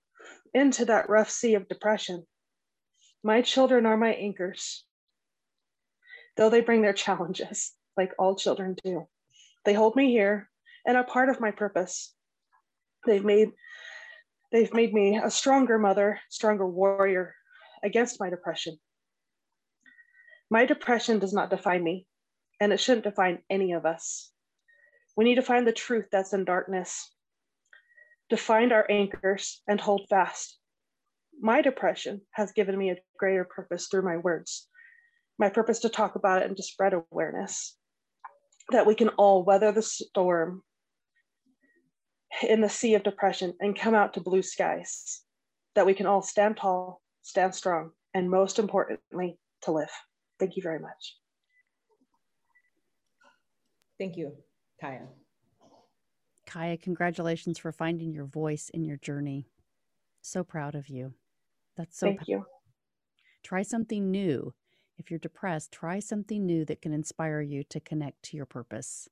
into 0.55 0.85
that 0.87 1.09
rough 1.09 1.31
sea 1.31 1.55
of 1.55 1.69
depression. 1.69 2.25
My 3.23 3.43
children 3.43 3.87
are 3.87 3.97
my 3.97 4.13
anchors. 4.13 4.85
Though 6.37 6.51
they 6.51 6.61
bring 6.61 6.83
their 6.83 6.93
challenges, 6.93 7.73
like 7.97 8.13
all 8.19 8.37
children 8.37 8.77
do, 8.83 9.07
they 9.65 9.75
hold 9.75 9.97
me 9.97 10.11
here 10.11 10.51
and 10.87 10.97
are 10.97 11.05
part 11.05 11.29
of 11.29 11.41
my 11.41 11.51
purpose. 11.51 12.15
They've 13.07 13.25
made 13.25 13.51
They've 14.55 14.73
made 14.73 14.95
me 14.95 15.17
a 15.19 15.33
stronger 15.33 15.81
mother, 15.81 16.21
stronger 16.29 16.65
warrior 16.65 17.35
against 17.83 18.21
my 18.21 18.31
depression. 18.31 18.79
My 20.49 20.65
depression 20.65 21.19
does 21.19 21.33
not 21.33 21.51
define 21.51 21.83
me, 21.83 22.07
and 22.61 22.73
it 22.73 22.79
shouldn't 22.79 23.03
define 23.03 23.43
any 23.51 23.73
of 23.73 23.85
us. 23.85 24.31
We 25.17 25.25
need 25.25 25.35
to 25.37 25.43
find 25.43 25.67
the 25.67 25.73
truth 25.73 26.07
that's 26.13 26.33
in 26.33 26.45
darkness, 26.45 27.13
to 28.35 28.43
find 28.43 28.73
our 28.73 28.85
anchors 28.91 29.63
and 29.69 29.81
hold 29.81 30.07
fast. 30.11 30.59
My 31.41 31.63
depression 31.63 32.23
has 32.33 32.51
given 32.51 32.77
me 32.77 32.91
a 32.91 32.97
greater 33.17 33.45
purpose 33.45 33.87
through 33.87 34.03
my 34.03 34.17
words, 34.17 34.67
my 35.39 35.49
purpose 35.49 35.79
to 35.81 35.89
talk 35.89 36.17
about 36.17 36.43
it 36.43 36.49
and 36.49 36.57
to 36.57 36.63
spread 36.63 36.95
awareness 36.95 37.77
that 38.71 38.87
we 38.87 38.97
can 38.97 39.11
all 39.11 39.45
weather 39.45 39.71
the 39.71 39.83
storm 39.83 40.63
in 42.43 42.61
the 42.61 42.69
sea 42.69 42.95
of 42.95 43.05
depression 43.05 43.55
and 43.61 43.79
come 43.79 43.95
out 43.95 44.15
to 44.15 44.21
blue 44.21 44.43
skies, 44.43 45.23
that 45.77 45.87
we 45.87 45.95
can 45.95 46.07
all 46.07 46.23
stand 46.23 46.57
tall, 46.57 47.03
stand 47.23 47.55
strong, 47.55 47.93
and 48.15 48.29
most 48.29 48.59
importantly, 48.59 49.39
to 49.63 49.71
live. 49.71 49.91
Thank 50.41 50.57
you 50.57 50.63
very 50.63 50.81
much. 50.81 51.17
Thank 53.97 54.17
you, 54.17 54.33
Kaya. 54.81 55.07
Kaya, 56.55 56.77
congratulations 56.77 57.59
for 57.59 57.73
finding 57.73 58.13
your 58.13 58.27
voice 58.27 58.71
in 58.73 58.85
your 58.85 58.97
journey. 58.97 59.49
So 60.23 60.45
proud 60.45 60.77
of 60.77 60.89
you. 60.89 61.15
That's 61.77 61.99
so 61.99 62.07
Thank 62.07 62.21
powerful. 62.21 62.33
you. 62.33 62.45
Try 63.43 63.63
something 63.63 64.09
new. 64.09 64.55
If 64.97 65.11
you're 65.11 65.19
depressed, 65.19 65.73
try 65.73 65.99
something 65.99 66.47
new 66.47 66.65
that 66.67 66.81
can 66.81 66.93
inspire 66.93 67.41
you 67.41 67.65
to 67.65 67.81
connect 67.81 68.23
to 68.27 68.37
your 68.37 68.47
purpose. 68.47 69.09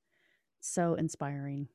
So 0.60 0.94
inspiring. 0.94 1.66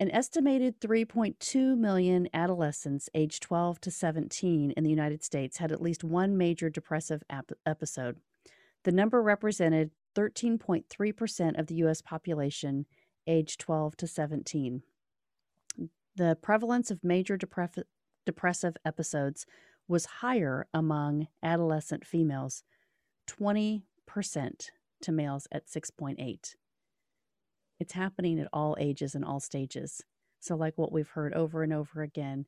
An 0.00 0.10
estimated 0.10 0.80
3.2 0.80 1.78
million 1.78 2.28
adolescents 2.34 3.08
aged 3.14 3.40
12 3.44 3.80
to 3.82 3.90
17 3.92 4.72
in 4.72 4.82
the 4.82 4.90
United 4.90 5.22
States 5.22 5.58
had 5.58 5.70
at 5.70 5.80
least 5.80 6.02
one 6.02 6.36
major 6.36 6.68
depressive 6.68 7.22
ap- 7.30 7.52
episode. 7.64 8.16
The 8.82 8.90
number 8.90 9.22
represented 9.22 9.92
13.3% 10.16 11.58
of 11.58 11.68
the 11.68 11.76
U.S. 11.76 12.02
population 12.02 12.86
aged 13.26 13.60
12 13.60 13.96
to 13.98 14.06
17. 14.06 14.82
The 16.16 16.36
prevalence 16.42 16.90
of 16.90 17.04
major 17.04 17.38
depre- 17.38 17.84
depressive 18.26 18.76
episodes 18.84 19.46
was 19.88 20.06
higher 20.06 20.66
among 20.72 21.28
adolescent 21.42 22.06
females, 22.06 22.62
20% 23.28 23.82
to 25.02 25.12
males 25.12 25.48
at 25.50 25.66
6.8 25.66 26.54
it's 27.82 27.94
happening 27.94 28.38
at 28.38 28.46
all 28.52 28.76
ages 28.78 29.16
and 29.16 29.24
all 29.24 29.40
stages. 29.40 30.02
So, 30.38 30.54
like 30.54 30.78
what 30.78 30.92
we've 30.92 31.08
heard 31.08 31.34
over 31.34 31.64
and 31.64 31.72
over 31.72 32.02
again, 32.02 32.46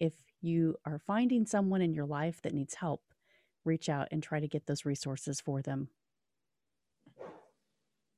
if 0.00 0.12
you 0.40 0.74
are 0.84 0.98
finding 0.98 1.46
someone 1.46 1.80
in 1.80 1.94
your 1.94 2.04
life 2.04 2.42
that 2.42 2.52
needs 2.52 2.74
help, 2.74 3.00
reach 3.64 3.88
out 3.88 4.08
and 4.10 4.20
try 4.20 4.40
to 4.40 4.48
get 4.48 4.66
those 4.66 4.84
resources 4.84 5.40
for 5.40 5.62
them. 5.62 5.88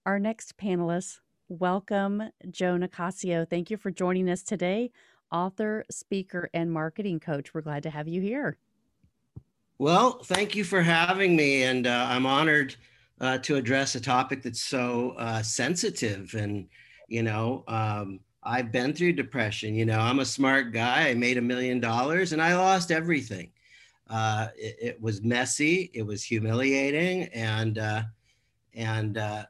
Our 0.07 0.19
next 0.19 0.57
panelist 0.57 1.19
welcome 1.49 2.23
Joe 2.51 2.77
Nicasio. 2.77 3.49
Thank 3.49 3.71
you 3.71 3.77
for 3.77 3.91
joining 3.91 4.31
us 4.31 4.43
today, 4.43 4.91
author, 5.31 5.85
speaker, 5.91 6.49
and 6.55 6.73
marketing 6.73 7.21
coach. 7.21 7.55
We're 7.55 7.61
glad 7.61 7.83
to 7.85 7.91
have 7.91 8.09
you 8.09 8.21
here. 8.21 8.59
Well, 9.79 10.21
thank 10.25 10.55
you 10.55 10.65
for 10.65 10.83
having 10.83 11.35
me, 11.37 11.65
and 11.65 11.87
uh, 11.87 12.07
I'm 12.09 12.27
honored 12.27 12.77
uh, 13.21 13.39
to 13.39 13.57
address 13.57 13.95
a 13.95 14.01
topic 14.01 14.43
that's 14.43 14.63
so 14.63 15.15
uh, 15.19 15.43
sensitive. 15.43 16.35
And 16.35 16.69
you 17.09 17.23
know, 17.23 17.65
um, 17.69 18.21
I've 18.43 18.73
been 18.73 18.93
through 18.93 19.15
depression. 19.15 19.75
You 19.75 19.87
know, 19.87 19.99
I'm 19.99 20.21
a 20.21 20.25
smart 20.25 20.73
guy. 20.73 21.09
I 21.09 21.15
made 21.15 21.39
a 21.39 21.43
million 21.43 21.81
dollars, 21.81 22.33
and 22.33 22.41
I 22.41 22.57
lost 22.57 22.91
everything. 22.91 23.51
Uh, 24.09 24.49
it, 24.57 24.77
it, 24.81 25.03
was 25.03 25.23
messy. 25.23 25.91
It 25.95 26.03
was 26.03 26.23
humiliating, 26.23 27.25
and 27.33 27.79
uh, 27.79 28.03
and 28.75 29.19
uh, 29.19 29.47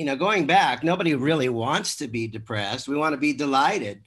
you 0.00 0.06
know, 0.06 0.16
going 0.16 0.46
back, 0.46 0.82
nobody 0.82 1.14
really 1.14 1.50
wants 1.50 1.96
to 1.96 2.08
be 2.08 2.26
depressed. 2.26 2.88
We 2.88 2.96
want 2.96 3.12
to 3.12 3.18
be 3.18 3.34
delighted. 3.34 4.00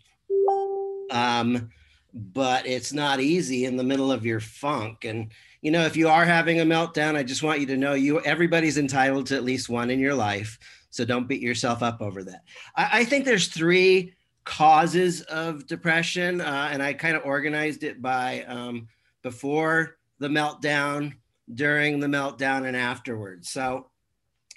Um, 1.11 1.69
but 2.11 2.65
it's 2.65 2.91
not 2.91 3.19
easy 3.19 3.65
in 3.65 3.77
the 3.77 3.83
middle 3.83 4.11
of 4.11 4.25
your 4.25 4.39
funk. 4.39 5.05
And 5.05 5.31
you 5.61 5.69
know, 5.69 5.85
if 5.85 5.95
you 5.95 6.09
are 6.09 6.25
having 6.25 6.59
a 6.59 6.65
meltdown, 6.65 7.15
I 7.15 7.21
just 7.21 7.43
want 7.43 7.59
you 7.59 7.67
to 7.67 7.77
know 7.77 7.93
you 7.93 8.19
everybody's 8.21 8.79
entitled 8.79 9.27
to 9.27 9.35
at 9.35 9.43
least 9.43 9.69
one 9.69 9.91
in 9.91 9.99
your 9.99 10.15
life. 10.15 10.57
So 10.89 11.05
don't 11.05 11.27
beat 11.27 11.43
yourself 11.43 11.83
up 11.83 12.01
over 12.01 12.23
that. 12.23 12.41
I, 12.75 13.01
I 13.01 13.03
think 13.05 13.23
there's 13.23 13.49
three 13.49 14.15
causes 14.45 15.21
of 15.21 15.67
depression, 15.67 16.41
uh, 16.41 16.69
and 16.71 16.81
I 16.81 16.93
kind 16.93 17.15
of 17.15 17.23
organized 17.23 17.83
it 17.83 18.01
by 18.01 18.45
um, 18.47 18.87
before 19.21 19.97
the 20.17 20.27
meltdown, 20.27 21.13
during 21.53 21.99
the 21.99 22.07
meltdown, 22.07 22.65
and 22.65 22.75
afterwards. 22.75 23.51
So, 23.51 23.91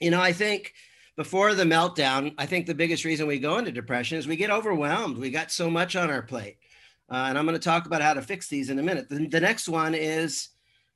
you 0.01 0.11
know, 0.11 0.21
I 0.23 0.33
think 0.33 0.73
before 1.17 1.55
the 1.55 1.65
meltdown, 1.65 2.35
I 2.39 2.47
think 2.47 2.67
the 2.67 2.75
biggest 2.75 3.05
reason 3.05 3.27
we 3.27 3.39
go 3.39 3.59
into 3.59 3.73
depression 3.73 4.19
is 4.19 4.29
we 4.29 4.37
get 4.37 4.51
overwhelmed. 4.51 5.19
We 5.19 5.31
got 5.31 5.51
so 5.51 5.71
much 5.71 5.97
on 5.97 6.11
our 6.11 6.23
plate. 6.23 6.59
Uh, 7.11 7.27
and 7.29 7.39
I'm 7.39 7.47
going 7.47 7.59
to 7.59 7.65
talk 7.65 7.87
about 7.87 8.03
how 8.03 8.15
to 8.15 8.23
fix 8.23 8.49
these 8.49 8.71
in 8.71 8.79
a 8.79 8.83
minute. 8.83 9.09
The, 9.09 9.27
the 9.27 9.41
next 9.41 9.69
one 9.69 9.95
is 9.95 10.49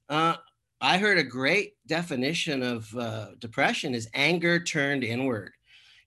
uh, 0.08 0.34
I 0.80 0.98
heard 0.98 1.18
a 1.18 1.24
great 1.24 1.74
definition 1.86 2.62
of 2.62 2.94
uh, 2.96 3.28
depression 3.38 3.94
is 3.94 4.08
anger 4.14 4.58
turned 4.58 5.04
inward. 5.04 5.52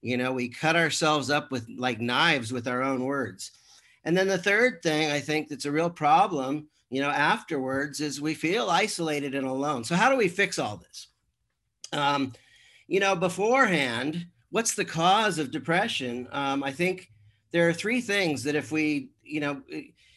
You 0.02 0.18
know, 0.18 0.34
we 0.34 0.49
cut 0.49 0.76
ourselves 0.76 1.30
up 1.30 1.52
with 1.52 1.65
like 1.77 2.02
knives 2.02 2.52
with 2.52 2.68
our 2.68 2.84
own 2.84 3.06
words. 3.06 3.52
And 4.03 4.15
then 4.18 4.27
the 4.27 4.38
third 4.38 4.81
thing 4.84 5.10
I 5.10 5.22
think 5.22 5.48
that's 5.48 5.65
a 5.65 5.72
real 5.72 5.90
problem 5.90 6.68
you 6.94 7.02
know, 7.02 7.10
afterwards 7.10 8.02
is 8.02 8.22
we 8.22 8.35
feel 8.35 8.69
isolated 8.69 9.34
and 9.34 9.48
alone. 9.48 9.84
So 9.84 9.95
how 9.95 10.11
do 10.11 10.15
we 10.15 10.27
fix 10.27 10.60
all 10.60 10.77
this? 10.77 11.07
Um, 11.91 12.34
you 12.88 12.99
know, 12.99 13.15
beforehand, 13.15 14.26
what's 14.49 14.76
the 14.76 14.85
cause 14.85 15.39
of 15.39 15.51
depression? 15.51 16.27
Um, 16.31 16.64
I 16.64 16.72
think 16.72 17.11
there 17.51 17.68
are 17.68 17.73
three 17.73 18.01
things 18.01 18.43
that 18.43 18.55
if 18.55 18.72
we, 18.72 19.10
you 19.23 19.39
know, 19.39 19.61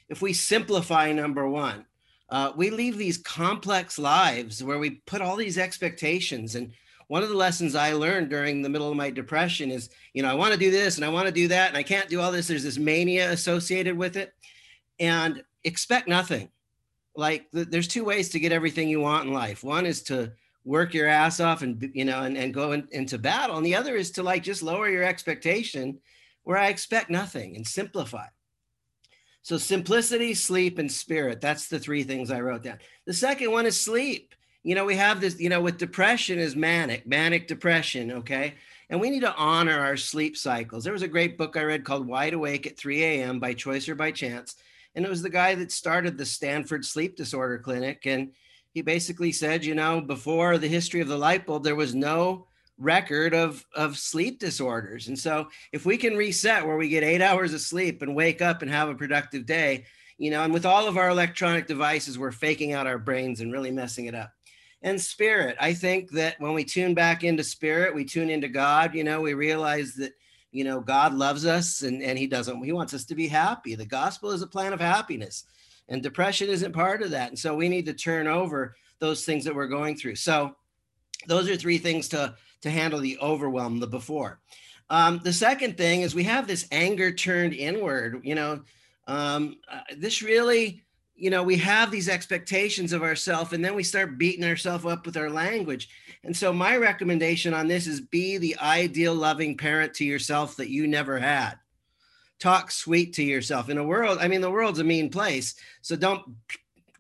if 0.09 0.23
we 0.23 0.33
simplify 0.33 1.13
number 1.13 1.49
one, 1.49 1.87
uh, 2.29 2.53
we 2.57 2.71
leave 2.71 2.99
these 2.99 3.19
complex 3.19 3.99
lives 3.99 4.63
where 4.63 4.79
we 4.79 5.03
put 5.07 5.23
all 5.23 5.37
these 5.37 5.59
expectations. 5.59 6.55
And 6.55 6.73
one 7.09 7.23
of 7.23 7.29
the 7.29 7.37
lessons 7.37 7.75
I 7.75 7.93
learned 7.93 8.31
during 8.31 8.63
the 8.63 8.69
middle 8.69 8.91
of 8.91 8.97
my 8.97 9.11
depression 9.11 9.71
is, 9.71 9.91
you 10.13 10.23
know, 10.23 10.31
I 10.31 10.35
want 10.35 10.53
to 10.53 10.59
do 10.59 10.71
this 10.71 10.97
and 10.97 11.05
I 11.05 11.09
want 11.09 11.27
to 11.27 11.33
do 11.33 11.49
that 11.49 11.69
and 11.69 11.77
I 11.77 11.83
can't 11.83 12.09
do 12.09 12.21
all 12.21 12.33
this. 12.33 12.49
There's 12.49 12.65
this 12.65 12.79
mania 12.79 13.31
associated 13.31 13.97
with 13.97 14.17
it. 14.17 14.33
And 14.99 15.45
expect 15.63 16.09
nothing 16.09 16.49
like 17.17 17.47
there's 17.53 17.89
two 17.89 18.05
ways 18.05 18.29
to 18.31 18.41
get 18.41 18.53
everything 18.53 18.89
you 18.89 19.01
want 19.01 19.27
in 19.27 19.33
life. 19.33 19.63
One 19.63 19.87
is 19.87 20.03
to 20.05 20.33
work 20.67 20.93
your 20.93 21.07
ass 21.07 21.41
off 21.41 21.63
and 21.63 21.91
you 21.95 22.05
know 22.05 22.25
and, 22.25 22.37
and 22.37 22.53
go 22.53 22.73
in, 22.73 22.87
into 22.91 23.17
battle, 23.17 23.57
and 23.57 23.65
the 23.65 23.75
other 23.75 23.97
is 23.97 24.11
to 24.13 24.23
like 24.23 24.43
just 24.43 24.63
lower 24.63 24.89
your 24.89 25.05
expectation, 25.05 25.99
where 26.43 26.59
I 26.59 26.69
expect 26.69 27.09
nothing 27.09 27.57
and 27.57 27.67
simplify. 27.67 28.27
So 29.43 29.57
simplicity, 29.57 30.35
sleep, 30.35 30.79
and 30.79 30.91
spirit. 30.91 31.41
That's 31.41 31.69
the 31.69 31.79
three 31.79 32.03
things 32.03 32.31
I 32.31 32.41
wrote 32.41 32.65
down. 32.65 32.79
The 33.07 33.15
second 33.15 33.53
one 33.53 33.65
is 33.65 33.81
sleep. 33.81 34.35
You 34.65 34.75
know, 34.75 34.85
we 34.85 34.97
have 34.97 35.21
this, 35.21 35.39
you 35.39 35.49
know, 35.49 35.61
with 35.61 35.79
depression 35.79 36.41
is 36.41 36.57
manic, 36.57 37.07
manic 37.07 37.47
depression, 37.47 38.11
okay? 38.11 38.55
And 38.91 39.01
we 39.01 39.09
need 39.09 39.21
to 39.21 39.35
honor 39.37 39.79
our 39.79 39.97
sleep 39.97 40.37
cycles. 40.37 40.83
There 40.83 40.93
was 40.93 41.03
a 41.03 41.09
great 41.09 41.39
book 41.39 41.57
I 41.57 41.63
read 41.63 41.85
called 41.85 42.09
Wide 42.09 42.35
Awake 42.35 42.67
at 42.67 42.77
3 42.77 43.05
a.m. 43.05 43.39
by 43.39 43.55
Choice 43.55 43.89
or 43.89 43.95
by 43.95 44.11
Chance 44.11 44.57
and 44.97 45.05
it 45.05 45.11
was 45.11 45.23
the 45.23 45.31
guy 45.31 45.55
that 45.55 45.71
started 45.71 46.17
the 46.17 46.25
Stanford 46.25 46.85
Sleep 46.85 47.17
Disorder 47.17 47.59
Clinic. 47.59 48.07
And 48.07 48.33
he 48.77 48.83
basically 48.83 49.33
said, 49.33 49.65
you 49.65 49.75
know, 49.75 50.03
before 50.03 50.59
the 50.59 50.69
history 50.69 51.01
of 51.01 51.09
the 51.09 51.17
light 51.17 51.47
bulb, 51.47 51.65
there 51.65 51.75
was 51.75 51.95
no 51.95 52.47
record 52.77 53.33
of 53.33 53.65
of 53.75 53.97
sleep 53.97 54.39
disorders. 54.39 55.09
And 55.09 55.19
so 55.19 55.49
if 55.73 55.87
we 55.87 55.97
can 55.97 56.15
reset 56.15 56.67
where 56.67 56.77
we 56.77 56.91
get 56.91 57.03
eight 57.03 57.23
hours 57.23 57.55
of 57.55 57.63
sleep 57.63 58.03
and 58.03 58.15
wake 58.15 58.43
up 58.43 58.61
and 58.61 58.71
have 58.71 58.91
a 58.91 58.95
productive 58.95 59.47
day, 59.47 59.87
you 60.19 60.31
know, 60.31 60.43
and 60.43 60.53
with 60.53 60.67
all 60.67 60.87
of 60.87 60.99
our 60.99 61.09
electronic 61.09 61.67
devices, 61.67 62.19
we're 62.19 62.33
faking 62.33 62.75
out 62.75 62.87
our 62.87 62.99
brains 62.99 63.41
and 63.41 63.51
really 63.51 63.71
messing 63.71 64.05
it 64.05 64.15
up. 64.15 64.31
And 64.83 65.01
spirit, 65.01 65.57
I 65.59 65.73
think 65.73 66.11
that 66.11 66.39
when 66.39 66.53
we 66.53 66.63
tune 66.63 66.93
back 66.93 67.25
into 67.25 67.45
spirit, 67.45 67.95
we 67.95 68.05
tune 68.05 68.29
into 68.29 68.49
God, 68.49 68.95
you 68.95 69.05
know, 69.05 69.23
we 69.23 69.33
realize 69.33 69.95
that 69.95 70.13
you 70.53 70.65
know 70.65 70.81
god 70.81 71.13
loves 71.13 71.45
us 71.45 71.83
and, 71.83 72.03
and 72.03 72.19
he 72.19 72.27
doesn't 72.27 72.63
he 72.63 72.73
wants 72.73 72.95
us 72.95 73.05
to 73.05 73.15
be 73.15 73.27
happy 73.27 73.75
the 73.75 73.85
gospel 73.85 74.31
is 74.31 74.43
a 74.43 74.47
plan 74.47 74.73
of 74.73 74.81
happiness 74.81 75.45
and 75.89 76.03
depression 76.03 76.49
isn't 76.49 76.73
part 76.73 77.03
of 77.03 77.11
that. 77.13 77.29
And 77.29 77.39
so 77.39 77.55
we 77.55 77.69
need 77.69 77.87
to 77.87 77.95
turn 77.95 78.27
over 78.27 78.75
those 78.99 79.25
things 79.25 79.45
that 79.45 79.55
we're 79.55 79.69
going 79.69 79.97
through. 79.97 80.17
So 80.17 80.57
those 81.27 81.49
are 81.49 81.57
three 81.57 81.79
things 81.79 82.09
to 82.09 82.35
to 82.63 82.71
handle 82.71 83.01
the 83.01 83.19
overwhelm 83.19 83.79
the 83.79 83.87
before. 83.87 84.41
Um, 84.89 85.21
the 85.23 85.33
second 85.33 85.77
thing 85.77 86.01
is 86.03 86.15
we 86.15 86.25
have 86.25 86.47
this 86.47 86.67
anger 86.71 87.13
turned 87.13 87.53
inward 87.55 88.21
you 88.23 88.35
know 88.35 88.63
um, 89.09 89.57
uh, 89.71 89.81
this 89.97 90.23
really 90.23 90.83
you 91.15 91.31
know 91.31 91.43
we 91.43 91.57
have 91.57 91.91
these 91.91 92.09
expectations 92.09 92.93
of 92.93 93.03
ourselves 93.03 93.53
and 93.53 93.65
then 93.65 93.75
we 93.75 93.83
start 93.83 94.19
beating 94.19 94.45
ourselves 94.45 94.85
up 94.85 95.07
with 95.07 95.17
our 95.17 95.31
language. 95.31 95.89
And 96.25 96.37
so 96.37 96.53
my 96.53 96.77
recommendation 96.77 97.55
on 97.55 97.69
this 97.69 97.87
is 97.87 98.01
be 98.01 98.39
the 98.39 98.57
ideal 98.59 99.15
loving 99.15 99.57
parent 99.57 99.95
to 99.95 100.05
yourself 100.05 100.57
that 100.57 100.71
you 100.71 100.87
never 100.87 101.19
had. 101.19 101.55
Talk 102.39 102.71
sweet 102.71 103.15
to 103.15 103.23
yourself 103.23 103.69
in 103.71 103.79
a 103.79 103.85
world. 103.85 104.19
I 104.21 104.29
mean, 104.29 104.41
the 104.41 104.51
world's 104.51 104.79
a 104.79 104.85
mean 104.85 105.11
place. 105.11 105.55
So 105.83 105.97
don't, 105.97 106.23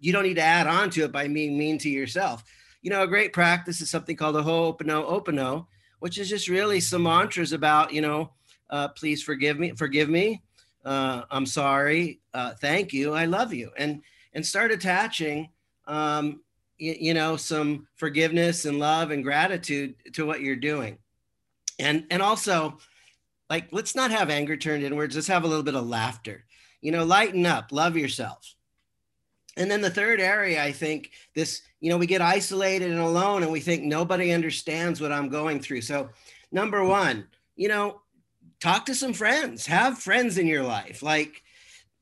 you 0.00 0.12
don't 0.12 0.24
need 0.24 0.34
to 0.34 0.42
add 0.42 0.66
on 0.66 0.90
to 0.90 1.04
it 1.04 1.12
by 1.12 1.28
being 1.28 1.58
mean 1.58 1.78
to 1.78 1.90
yourself. 1.90 2.44
You 2.82 2.90
know, 2.90 3.02
a 3.02 3.08
great 3.08 3.32
practice 3.32 3.80
is 3.80 3.90
something 3.90 4.16
called 4.16 4.36
the 4.36 4.40
a 4.40 4.44
Ho'oponopono, 4.44 5.66
which 5.98 6.18
is 6.18 6.28
just 6.28 6.48
really 6.48 6.80
some 6.80 7.02
mantras 7.02 7.52
about, 7.52 7.92
you 7.92 8.00
know, 8.00 8.30
uh, 8.70 8.88
please 8.88 9.22
forgive 9.22 9.58
me, 9.58 9.72
forgive 9.72 10.08
me. 10.08 10.42
Uh, 10.84 11.22
I'm 11.30 11.46
sorry. 11.46 12.20
Uh, 12.32 12.54
thank 12.54 12.92
you. 12.92 13.12
I 13.12 13.24
love 13.24 13.52
you. 13.52 13.70
And, 13.76 14.02
and 14.34 14.44
start 14.44 14.70
attaching 14.70 15.50
um, 15.86 16.40
you 16.78 17.14
know 17.14 17.36
some 17.36 17.86
forgiveness 17.94 18.64
and 18.64 18.78
love 18.78 19.10
and 19.10 19.24
gratitude 19.24 19.94
to 20.12 20.26
what 20.26 20.40
you're 20.40 20.56
doing 20.56 20.98
and 21.78 22.04
and 22.10 22.22
also 22.22 22.78
like 23.48 23.68
let's 23.72 23.94
not 23.94 24.10
have 24.10 24.30
anger 24.30 24.56
turned 24.56 24.82
inwards 24.82 25.14
let's 25.14 25.28
have 25.28 25.44
a 25.44 25.48
little 25.48 25.62
bit 25.62 25.74
of 25.74 25.86
laughter. 25.86 26.44
You 26.80 26.92
know 26.92 27.04
lighten 27.04 27.46
up 27.46 27.72
love 27.72 27.96
yourself. 27.96 28.54
And 29.56 29.70
then 29.70 29.80
the 29.80 29.90
third 29.90 30.20
area 30.20 30.62
i 30.62 30.72
think 30.72 31.10
this 31.34 31.62
you 31.80 31.90
know 31.90 31.96
we 31.96 32.06
get 32.06 32.20
isolated 32.20 32.90
and 32.90 33.00
alone 33.00 33.42
and 33.42 33.52
we 33.52 33.60
think 33.60 33.82
nobody 33.82 34.32
understands 34.32 35.00
what 35.00 35.12
i'm 35.12 35.28
going 35.28 35.60
through. 35.60 35.82
So 35.82 36.10
number 36.52 36.84
one 36.84 37.26
you 37.56 37.68
know 37.68 38.00
talk 38.60 38.86
to 38.86 38.94
some 38.94 39.12
friends 39.12 39.66
have 39.66 39.98
friends 39.98 40.38
in 40.38 40.46
your 40.46 40.62
life 40.62 41.02
like 41.02 41.42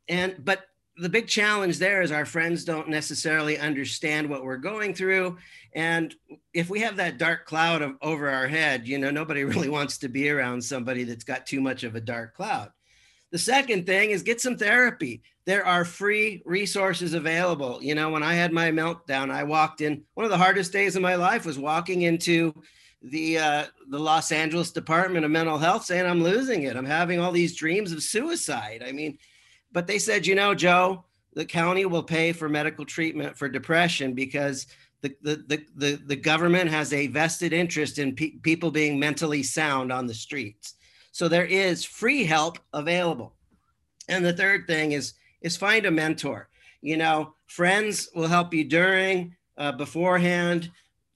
and 0.08 0.36
but 0.38 0.64
the 0.96 1.08
big 1.08 1.26
challenge 1.26 1.78
there 1.78 2.02
is 2.02 2.12
our 2.12 2.24
friends 2.24 2.64
don't 2.64 2.88
necessarily 2.88 3.58
understand 3.58 4.28
what 4.28 4.44
we're 4.44 4.56
going 4.56 4.94
through. 4.94 5.36
And 5.72 6.14
if 6.52 6.70
we 6.70 6.80
have 6.80 6.96
that 6.96 7.18
dark 7.18 7.46
cloud 7.46 7.82
of, 7.82 7.96
over 8.00 8.30
our 8.30 8.46
head 8.46 8.86
you 8.86 8.98
know 8.98 9.10
nobody 9.10 9.44
really 9.44 9.68
wants 9.68 9.98
to 9.98 10.08
be 10.08 10.30
around 10.30 10.62
somebody 10.62 11.04
that's 11.04 11.24
got 11.24 11.46
too 11.46 11.60
much 11.60 11.84
of 11.84 11.94
a 11.94 12.00
dark 12.00 12.34
cloud. 12.34 12.70
The 13.32 13.38
second 13.38 13.86
thing 13.86 14.10
is 14.10 14.22
get 14.22 14.40
some 14.40 14.56
therapy. 14.56 15.22
There 15.46 15.66
are 15.66 15.84
free 15.84 16.42
resources 16.46 17.14
available. 17.14 17.82
You 17.82 17.94
know 17.94 18.10
when 18.10 18.22
i 18.22 18.34
had 18.34 18.52
my 18.52 18.70
meltdown 18.70 19.30
i 19.30 19.42
walked 19.42 19.80
in 19.80 20.02
one 20.14 20.24
of 20.24 20.30
the 20.30 20.38
hardest 20.38 20.72
days 20.72 20.94
of 20.94 21.02
my 21.02 21.16
life 21.16 21.44
was 21.44 21.58
walking 21.58 22.02
into 22.02 22.54
the 23.02 23.38
uh, 23.38 23.64
the 23.90 23.98
los 23.98 24.32
angeles 24.32 24.70
department 24.70 25.26
of 25.26 25.30
mental 25.30 25.58
health 25.58 25.84
saying 25.84 26.06
i'm 26.06 26.22
losing 26.22 26.62
it. 26.62 26.76
I'm 26.76 26.86
having 26.86 27.18
all 27.18 27.32
these 27.32 27.56
dreams 27.56 27.90
of 27.90 28.02
suicide. 28.02 28.84
I 28.86 28.92
mean 28.92 29.18
but 29.74 29.86
they 29.86 29.98
said, 29.98 30.26
you 30.26 30.34
know, 30.34 30.54
Joe, 30.54 31.04
the 31.34 31.44
county 31.44 31.84
will 31.84 32.02
pay 32.02 32.32
for 32.32 32.48
medical 32.48 32.86
treatment 32.86 33.36
for 33.36 33.48
depression 33.48 34.14
because 34.14 34.66
the, 35.02 35.14
the, 35.20 35.44
the, 35.48 35.66
the, 35.76 36.02
the 36.06 36.16
government 36.16 36.70
has 36.70 36.92
a 36.92 37.08
vested 37.08 37.52
interest 37.52 37.98
in 37.98 38.14
pe- 38.14 38.38
people 38.42 38.70
being 38.70 38.98
mentally 38.98 39.42
sound 39.42 39.92
on 39.92 40.06
the 40.06 40.14
streets. 40.14 40.76
So 41.12 41.28
there 41.28 41.44
is 41.44 41.84
free 41.84 42.24
help 42.24 42.58
available. 42.72 43.34
And 44.08 44.24
the 44.24 44.32
third 44.32 44.66
thing 44.66 44.92
is 44.92 45.14
is 45.42 45.56
find 45.56 45.84
a 45.84 45.90
mentor. 45.90 46.48
You 46.80 46.96
know, 46.96 47.34
friends 47.46 48.08
will 48.14 48.28
help 48.28 48.54
you 48.54 48.64
during, 48.64 49.36
uh, 49.58 49.72
beforehand. 49.72 50.70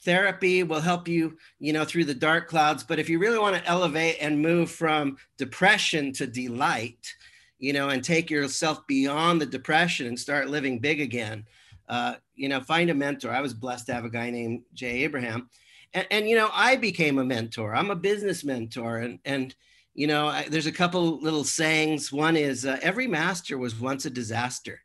therapy 0.04 0.62
will 0.62 0.80
help 0.80 1.08
you, 1.08 1.36
you 1.58 1.72
know, 1.72 1.84
through 1.84 2.04
the 2.04 2.14
dark 2.14 2.48
clouds. 2.48 2.84
But 2.84 2.98
if 2.98 3.08
you 3.08 3.18
really 3.18 3.38
want 3.38 3.56
to 3.56 3.66
elevate 3.66 4.18
and 4.20 4.40
move 4.40 4.70
from 4.70 5.16
depression 5.36 6.12
to 6.14 6.26
delight, 6.26 7.14
you 7.58 7.72
know, 7.72 7.88
and 7.88 8.02
take 8.02 8.30
yourself 8.30 8.86
beyond 8.86 9.40
the 9.40 9.46
depression 9.46 10.06
and 10.06 10.18
start 10.18 10.48
living 10.48 10.78
big 10.78 11.00
again, 11.00 11.44
uh, 11.88 12.14
you 12.34 12.48
know, 12.48 12.60
find 12.60 12.90
a 12.90 12.94
mentor. 12.94 13.30
I 13.30 13.40
was 13.40 13.54
blessed 13.54 13.86
to 13.86 13.94
have 13.94 14.04
a 14.04 14.10
guy 14.10 14.30
named 14.30 14.62
Jay 14.74 15.04
Abraham. 15.04 15.48
And, 15.94 16.06
and 16.10 16.28
you 16.28 16.36
know, 16.36 16.50
I 16.52 16.76
became 16.76 17.18
a 17.18 17.24
mentor. 17.24 17.74
I'm 17.74 17.90
a 17.90 17.96
business 17.96 18.44
mentor. 18.44 18.98
And, 18.98 19.18
and 19.24 19.54
you 19.94 20.06
know, 20.06 20.28
I, 20.28 20.46
there's 20.48 20.66
a 20.66 20.72
couple 20.72 21.18
little 21.20 21.44
sayings. 21.44 22.12
One 22.12 22.36
is 22.36 22.64
uh, 22.64 22.78
every 22.82 23.06
master 23.06 23.58
was 23.58 23.78
once 23.78 24.04
a 24.04 24.10
disaster. 24.10 24.80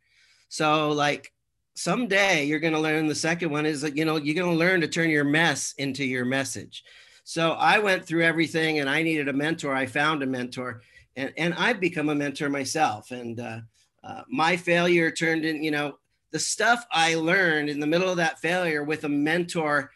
So, 0.49 0.91
like, 0.91 1.31
someday 1.75 2.45
you're 2.45 2.59
going 2.59 2.73
to 2.73 2.79
learn 2.79 3.07
the 3.07 3.15
second 3.15 3.49
one 3.49 3.65
is 3.65 3.81
that 3.81 3.97
you 3.97 4.05
know 4.05 4.17
you're 4.17 4.35
going 4.35 4.51
to 4.51 4.57
learn 4.57 4.81
to 4.81 4.87
turn 4.87 5.09
your 5.09 5.23
mess 5.23 5.73
into 5.79 6.05
your 6.05 6.23
message 6.23 6.83
so 7.23 7.53
i 7.53 7.79
went 7.79 8.05
through 8.05 8.23
everything 8.23 8.77
and 8.77 8.87
i 8.87 9.01
needed 9.01 9.27
a 9.27 9.33
mentor 9.33 9.73
i 9.73 9.85
found 9.85 10.21
a 10.21 10.25
mentor 10.25 10.81
and, 11.15 11.34
and 11.38 11.53
i've 11.56 11.80
become 11.80 12.10
a 12.10 12.15
mentor 12.15 12.49
myself 12.49 13.11
and 13.11 13.40
uh, 13.40 13.60
uh, 14.03 14.22
my 14.30 14.57
failure 14.57 15.11
turned 15.11 15.45
in 15.45 15.64
you 15.64 15.72
know 15.72 15.98
the 16.31 16.40
stuff 16.40 16.85
i 16.91 17.15
learned 17.15 17.69
in 17.69 17.80
the 17.80 17.88
middle 17.88 18.10
of 18.10 18.18
that 18.18 18.40
failure 18.40 18.84
with 18.84 19.03
a 19.03 19.10
mentor 19.10 19.91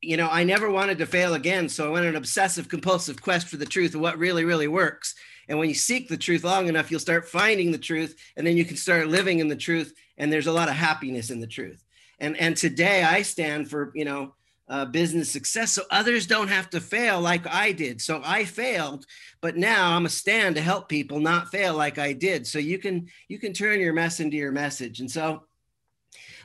you 0.00 0.16
know 0.16 0.28
i 0.30 0.44
never 0.44 0.70
wanted 0.70 0.98
to 0.98 1.06
fail 1.06 1.34
again 1.34 1.68
so 1.68 1.86
i 1.86 1.90
went 1.90 2.04
on 2.04 2.10
an 2.10 2.16
obsessive 2.16 2.68
compulsive 2.68 3.20
quest 3.22 3.48
for 3.48 3.56
the 3.56 3.66
truth 3.66 3.94
of 3.94 4.00
what 4.00 4.18
really 4.18 4.44
really 4.44 4.68
works 4.68 5.14
and 5.48 5.58
when 5.58 5.68
you 5.68 5.74
seek 5.74 6.08
the 6.08 6.16
truth 6.16 6.44
long 6.44 6.68
enough, 6.68 6.90
you'll 6.90 7.00
start 7.00 7.28
finding 7.28 7.72
the 7.72 7.78
truth, 7.78 8.16
and 8.36 8.46
then 8.46 8.56
you 8.56 8.64
can 8.64 8.76
start 8.76 9.08
living 9.08 9.38
in 9.40 9.48
the 9.48 9.56
truth. 9.56 9.92
And 10.16 10.32
there's 10.32 10.46
a 10.46 10.52
lot 10.52 10.68
of 10.68 10.74
happiness 10.74 11.30
in 11.30 11.40
the 11.40 11.46
truth. 11.46 11.84
And 12.18 12.36
and 12.36 12.56
today 12.56 13.02
I 13.02 13.22
stand 13.22 13.68
for 13.68 13.92
you 13.94 14.04
know 14.04 14.34
uh, 14.68 14.84
business 14.86 15.30
success, 15.30 15.72
so 15.72 15.82
others 15.90 16.26
don't 16.26 16.48
have 16.48 16.70
to 16.70 16.80
fail 16.80 17.20
like 17.20 17.46
I 17.46 17.72
did. 17.72 18.00
So 18.00 18.22
I 18.24 18.44
failed, 18.44 19.04
but 19.40 19.56
now 19.56 19.96
I'm 19.96 20.06
a 20.06 20.08
stand 20.08 20.54
to 20.56 20.62
help 20.62 20.88
people 20.88 21.20
not 21.20 21.50
fail 21.50 21.76
like 21.76 21.98
I 21.98 22.12
did. 22.12 22.46
So 22.46 22.58
you 22.58 22.78
can 22.78 23.08
you 23.28 23.38
can 23.38 23.52
turn 23.52 23.80
your 23.80 23.92
mess 23.92 24.20
into 24.20 24.36
your 24.36 24.52
message. 24.52 25.00
And 25.00 25.10
so 25.10 25.44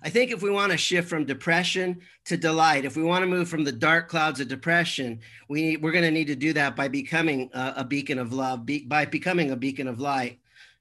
I 0.01 0.09
think 0.09 0.31
if 0.31 0.41
we 0.41 0.51
want 0.51 0.71
to 0.71 0.77
shift 0.77 1.09
from 1.09 1.25
depression 1.25 2.01
to 2.25 2.37
delight, 2.37 2.85
if 2.85 2.95
we 2.95 3.03
want 3.03 3.23
to 3.23 3.27
move 3.27 3.49
from 3.49 3.63
the 3.63 3.71
dark 3.71 4.09
clouds 4.09 4.39
of 4.39 4.47
depression, 4.47 5.19
we 5.49 5.77
we're 5.77 5.91
going 5.91 6.03
to 6.03 6.11
need 6.11 6.27
to 6.27 6.35
do 6.35 6.53
that 6.53 6.75
by 6.75 6.87
becoming 6.87 7.49
a, 7.53 7.75
a 7.77 7.83
beacon 7.83 8.19
of 8.19 8.33
love, 8.33 8.65
be, 8.65 8.85
by 8.85 9.05
becoming 9.05 9.51
a 9.51 9.55
beacon 9.55 9.87
of 9.87 9.99
light. 9.99 10.39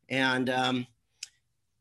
And 0.08 0.50
um, 0.50 0.86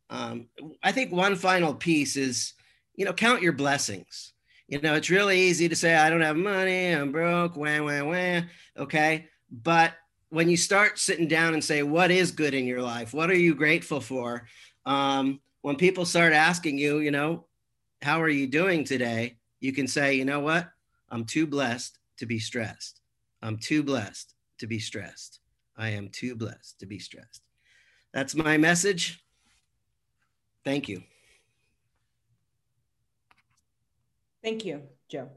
um, 0.09 0.47
I 0.83 0.91
think 0.91 1.11
one 1.11 1.35
final 1.35 1.73
piece 1.73 2.15
is, 2.15 2.53
you 2.95 3.05
know, 3.05 3.13
count 3.13 3.41
your 3.41 3.53
blessings. 3.53 4.33
You 4.67 4.81
know, 4.81 4.95
it's 4.95 5.09
really 5.09 5.39
easy 5.39 5.69
to 5.69 5.75
say, 5.75 5.95
I 5.95 6.09
don't 6.09 6.21
have 6.21 6.37
money, 6.37 6.89
I'm 6.89 7.11
broke, 7.11 7.55
wah, 7.55 7.81
wah, 7.81 8.03
wah. 8.03 8.41
Okay. 8.77 9.27
But 9.51 9.93
when 10.29 10.49
you 10.49 10.57
start 10.57 10.97
sitting 10.97 11.27
down 11.27 11.53
and 11.53 11.63
say, 11.63 11.83
what 11.83 12.09
is 12.11 12.31
good 12.31 12.53
in 12.53 12.65
your 12.65 12.81
life? 12.81 13.13
What 13.13 13.29
are 13.29 13.37
you 13.37 13.53
grateful 13.53 14.01
for? 14.01 14.47
Um, 14.85 15.39
when 15.61 15.75
people 15.75 16.05
start 16.05 16.33
asking 16.33 16.77
you, 16.77 16.99
you 16.99 17.11
know, 17.11 17.45
how 18.01 18.21
are 18.21 18.29
you 18.29 18.47
doing 18.47 18.83
today? 18.83 19.37
You 19.59 19.71
can 19.71 19.87
say, 19.87 20.15
you 20.15 20.25
know 20.25 20.39
what? 20.39 20.67
I'm 21.09 21.25
too 21.25 21.47
blessed 21.47 21.97
to 22.17 22.25
be 22.25 22.39
stressed. 22.39 23.01
I'm 23.41 23.57
too 23.57 23.83
blessed 23.83 24.33
to 24.59 24.67
be 24.67 24.79
stressed. 24.79 25.39
I 25.77 25.89
am 25.89 26.09
too 26.09 26.35
blessed 26.35 26.79
to 26.79 26.85
be 26.85 26.99
stressed. 26.99 27.41
That's 28.13 28.35
my 28.35 28.57
message. 28.57 29.23
Thank 30.63 30.89
you. 30.89 31.03
Thank 34.45 34.63
you, 34.63 34.83
Joe. 35.09 35.27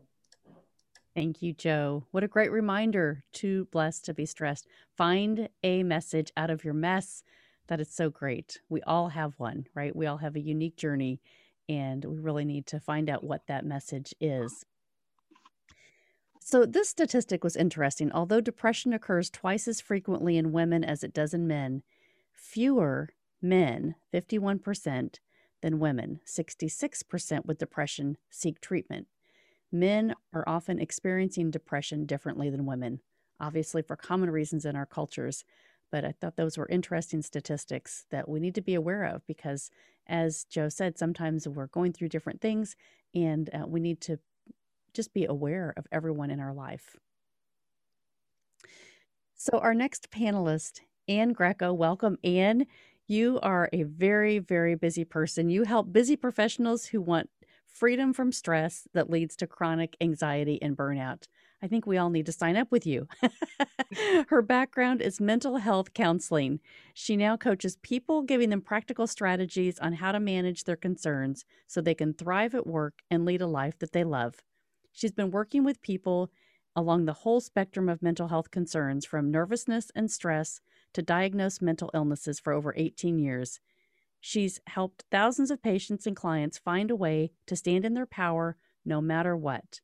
Thank 1.14 1.40
you, 1.40 1.54
Joe. 1.54 2.04
What 2.10 2.24
a 2.24 2.28
great 2.28 2.52
reminder. 2.52 3.24
Too 3.32 3.66
blessed 3.72 4.04
to 4.04 4.12
be 4.12 4.26
stressed. 4.26 4.66
Find 4.98 5.48
a 5.62 5.82
message 5.82 6.30
out 6.36 6.50
of 6.50 6.62
your 6.62 6.74
mess 6.74 7.24
that 7.68 7.80
is 7.80 7.88
so 7.88 8.10
great. 8.10 8.60
We 8.68 8.82
all 8.82 9.08
have 9.08 9.32
one, 9.38 9.66
right? 9.74 9.96
We 9.96 10.04
all 10.04 10.18
have 10.18 10.36
a 10.36 10.40
unique 10.40 10.76
journey, 10.76 11.22
and 11.70 12.04
we 12.04 12.18
really 12.18 12.44
need 12.44 12.66
to 12.66 12.80
find 12.80 13.08
out 13.08 13.24
what 13.24 13.46
that 13.46 13.64
message 13.64 14.14
is. 14.20 14.66
So, 16.38 16.66
this 16.66 16.90
statistic 16.90 17.42
was 17.42 17.56
interesting. 17.56 18.12
Although 18.12 18.42
depression 18.42 18.92
occurs 18.92 19.30
twice 19.30 19.66
as 19.66 19.80
frequently 19.80 20.36
in 20.36 20.52
women 20.52 20.84
as 20.84 21.02
it 21.02 21.14
does 21.14 21.32
in 21.32 21.46
men, 21.46 21.82
fewer 22.34 23.08
men, 23.40 23.94
51%, 24.12 25.14
than 25.62 25.80
women, 25.80 26.20
66% 26.26 27.46
with 27.46 27.58
depression, 27.58 28.16
seek 28.30 28.60
treatment. 28.60 29.06
Men 29.72 30.14
are 30.32 30.48
often 30.48 30.78
experiencing 30.80 31.50
depression 31.50 32.06
differently 32.06 32.50
than 32.50 32.66
women, 32.66 33.00
obviously 33.40 33.82
for 33.82 33.96
common 33.96 34.30
reasons 34.30 34.64
in 34.64 34.76
our 34.76 34.86
cultures, 34.86 35.44
but 35.90 36.04
I 36.04 36.12
thought 36.12 36.36
those 36.36 36.58
were 36.58 36.68
interesting 36.68 37.22
statistics 37.22 38.06
that 38.10 38.28
we 38.28 38.40
need 38.40 38.54
to 38.56 38.60
be 38.62 38.74
aware 38.74 39.04
of 39.04 39.26
because, 39.26 39.70
as 40.06 40.44
Joe 40.44 40.68
said, 40.68 40.98
sometimes 40.98 41.48
we're 41.48 41.66
going 41.68 41.92
through 41.92 42.08
different 42.10 42.40
things 42.40 42.76
and 43.14 43.50
uh, 43.54 43.66
we 43.66 43.80
need 43.80 44.00
to 44.02 44.18
just 44.94 45.14
be 45.14 45.24
aware 45.26 45.74
of 45.76 45.86
everyone 45.92 46.30
in 46.30 46.40
our 46.40 46.54
life. 46.54 46.96
So, 49.34 49.58
our 49.58 49.74
next 49.74 50.10
panelist, 50.10 50.80
Anne 51.08 51.32
Greco, 51.32 51.72
welcome, 51.72 52.18
Anne. 52.24 52.66
You 53.08 53.40
are 53.42 53.70
a 53.72 53.84
very, 53.84 54.38
very 54.38 54.74
busy 54.74 55.04
person. 55.04 55.48
You 55.48 55.64
help 55.64 55.92
busy 55.92 56.14
professionals 56.14 56.86
who 56.86 57.00
want 57.00 57.30
freedom 57.66 58.12
from 58.12 58.32
stress 58.32 58.86
that 58.92 59.08
leads 59.08 59.34
to 59.36 59.46
chronic 59.46 59.96
anxiety 60.00 60.60
and 60.60 60.76
burnout. 60.76 61.26
I 61.62 61.68
think 61.68 61.86
we 61.86 61.96
all 61.96 62.10
need 62.10 62.26
to 62.26 62.32
sign 62.32 62.56
up 62.56 62.70
with 62.70 62.86
you. 62.86 63.08
Her 64.28 64.42
background 64.42 65.00
is 65.00 65.20
mental 65.20 65.56
health 65.56 65.94
counseling. 65.94 66.60
She 66.92 67.16
now 67.16 67.36
coaches 67.38 67.76
people, 67.76 68.22
giving 68.22 68.50
them 68.50 68.60
practical 68.60 69.06
strategies 69.06 69.78
on 69.78 69.94
how 69.94 70.12
to 70.12 70.20
manage 70.20 70.64
their 70.64 70.76
concerns 70.76 71.46
so 71.66 71.80
they 71.80 71.94
can 71.94 72.12
thrive 72.12 72.54
at 72.54 72.66
work 72.66 73.00
and 73.10 73.24
lead 73.24 73.40
a 73.40 73.46
life 73.46 73.78
that 73.78 73.92
they 73.92 74.04
love. 74.04 74.42
She's 74.92 75.12
been 75.12 75.30
working 75.30 75.64
with 75.64 75.80
people 75.80 76.30
along 76.76 77.06
the 77.06 77.12
whole 77.12 77.40
spectrum 77.40 77.88
of 77.88 78.02
mental 78.02 78.28
health 78.28 78.50
concerns, 78.50 79.04
from 79.04 79.30
nervousness 79.30 79.90
and 79.96 80.10
stress 80.10 80.60
to 80.94 81.02
diagnose 81.02 81.60
mental 81.60 81.90
illnesses, 81.94 82.40
for 82.40 82.52
over 82.52 82.74
18 82.76 83.18
years. 83.18 83.60
She's 84.20 84.60
helped 84.66 85.04
thousands 85.10 85.50
of 85.50 85.62
patients 85.62 86.06
and 86.06 86.16
clients 86.16 86.58
find 86.58 86.90
a 86.90 86.96
way 86.96 87.30
to 87.46 87.56
stand 87.56 87.84
in 87.84 87.94
their 87.94 88.06
power 88.06 88.56
no 88.84 89.00
matter 89.00 89.36
what. 89.36 89.80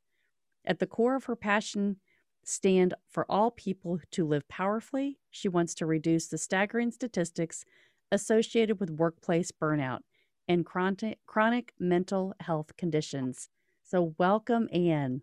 At 0.65 0.79
the 0.79 0.87
core 0.87 1.15
of 1.15 1.25
her 1.25 1.37
passion 1.37 1.97
stand 2.45 2.95
for 3.09 3.25
all 3.31 3.51
people 3.51 4.01
to 4.11 4.27
live 4.27 4.49
powerfully. 4.49 5.19
She 5.31 5.49
wants 5.49 5.75
to 5.77 5.87
reduce 5.87 6.27
the 6.27 6.39
staggering 6.39 6.91
statistics 6.91 7.65
associated 8.11 8.81
with 8.81 8.91
workplace 8.91 9.51
burnout 9.51 10.01
and 10.47 10.67
chronic, 10.67 11.73
mental 11.79 12.35
health 12.41 12.77
conditions. 12.77 13.49
So, 13.83 14.15
welcome, 14.19 14.69
Anne. 14.73 15.23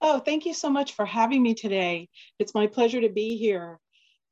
Oh, 0.00 0.18
thank 0.18 0.44
you 0.44 0.54
so 0.54 0.70
much 0.70 0.94
for 0.94 1.06
having 1.06 1.42
me 1.42 1.54
today. 1.54 2.08
It's 2.38 2.54
my 2.54 2.66
pleasure 2.66 3.00
to 3.00 3.08
be 3.08 3.36
here. 3.36 3.78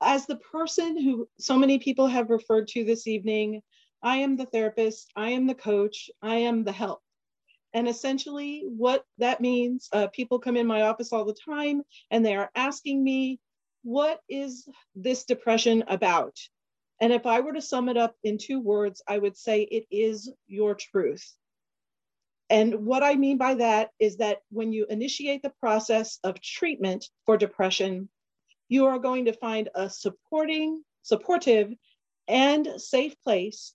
As 0.00 0.26
the 0.26 0.36
person 0.36 0.98
who 1.00 1.28
so 1.38 1.58
many 1.58 1.78
people 1.78 2.06
have 2.06 2.30
referred 2.30 2.68
to 2.68 2.84
this 2.84 3.06
evening, 3.06 3.62
I 4.02 4.18
am 4.18 4.36
the 4.36 4.46
therapist, 4.46 5.10
I 5.14 5.30
am 5.30 5.46
the 5.46 5.54
coach, 5.54 6.10
I 6.22 6.36
am 6.36 6.64
the 6.64 6.72
help. 6.72 7.02
And 7.72 7.86
essentially, 7.86 8.64
what 8.66 9.04
that 9.18 9.40
means, 9.40 9.88
uh, 9.92 10.08
people 10.08 10.38
come 10.38 10.56
in 10.56 10.66
my 10.66 10.82
office 10.82 11.12
all 11.12 11.24
the 11.24 11.36
time 11.44 11.82
and 12.10 12.24
they 12.24 12.34
are 12.34 12.50
asking 12.54 13.04
me, 13.04 13.38
what 13.82 14.20
is 14.28 14.68
this 14.94 15.24
depression 15.24 15.84
about? 15.86 16.36
And 17.00 17.12
if 17.12 17.26
I 17.26 17.40
were 17.40 17.52
to 17.52 17.62
sum 17.62 17.88
it 17.88 17.96
up 17.96 18.16
in 18.24 18.38
two 18.38 18.60
words, 18.60 19.02
I 19.06 19.18
would 19.18 19.36
say 19.36 19.62
it 19.62 19.86
is 19.90 20.32
your 20.48 20.74
truth. 20.74 21.34
And 22.50 22.84
what 22.84 23.02
I 23.02 23.14
mean 23.14 23.38
by 23.38 23.54
that 23.54 23.90
is 24.00 24.16
that 24.16 24.38
when 24.50 24.72
you 24.72 24.86
initiate 24.90 25.42
the 25.42 25.52
process 25.60 26.18
of 26.24 26.40
treatment 26.40 27.08
for 27.24 27.36
depression, 27.36 28.08
you 28.70 28.86
are 28.86 28.98
going 28.98 29.26
to 29.26 29.32
find 29.32 29.68
a 29.74 29.90
supporting, 29.90 30.82
supportive, 31.02 31.74
and 32.28 32.68
safe 32.76 33.20
place 33.22 33.74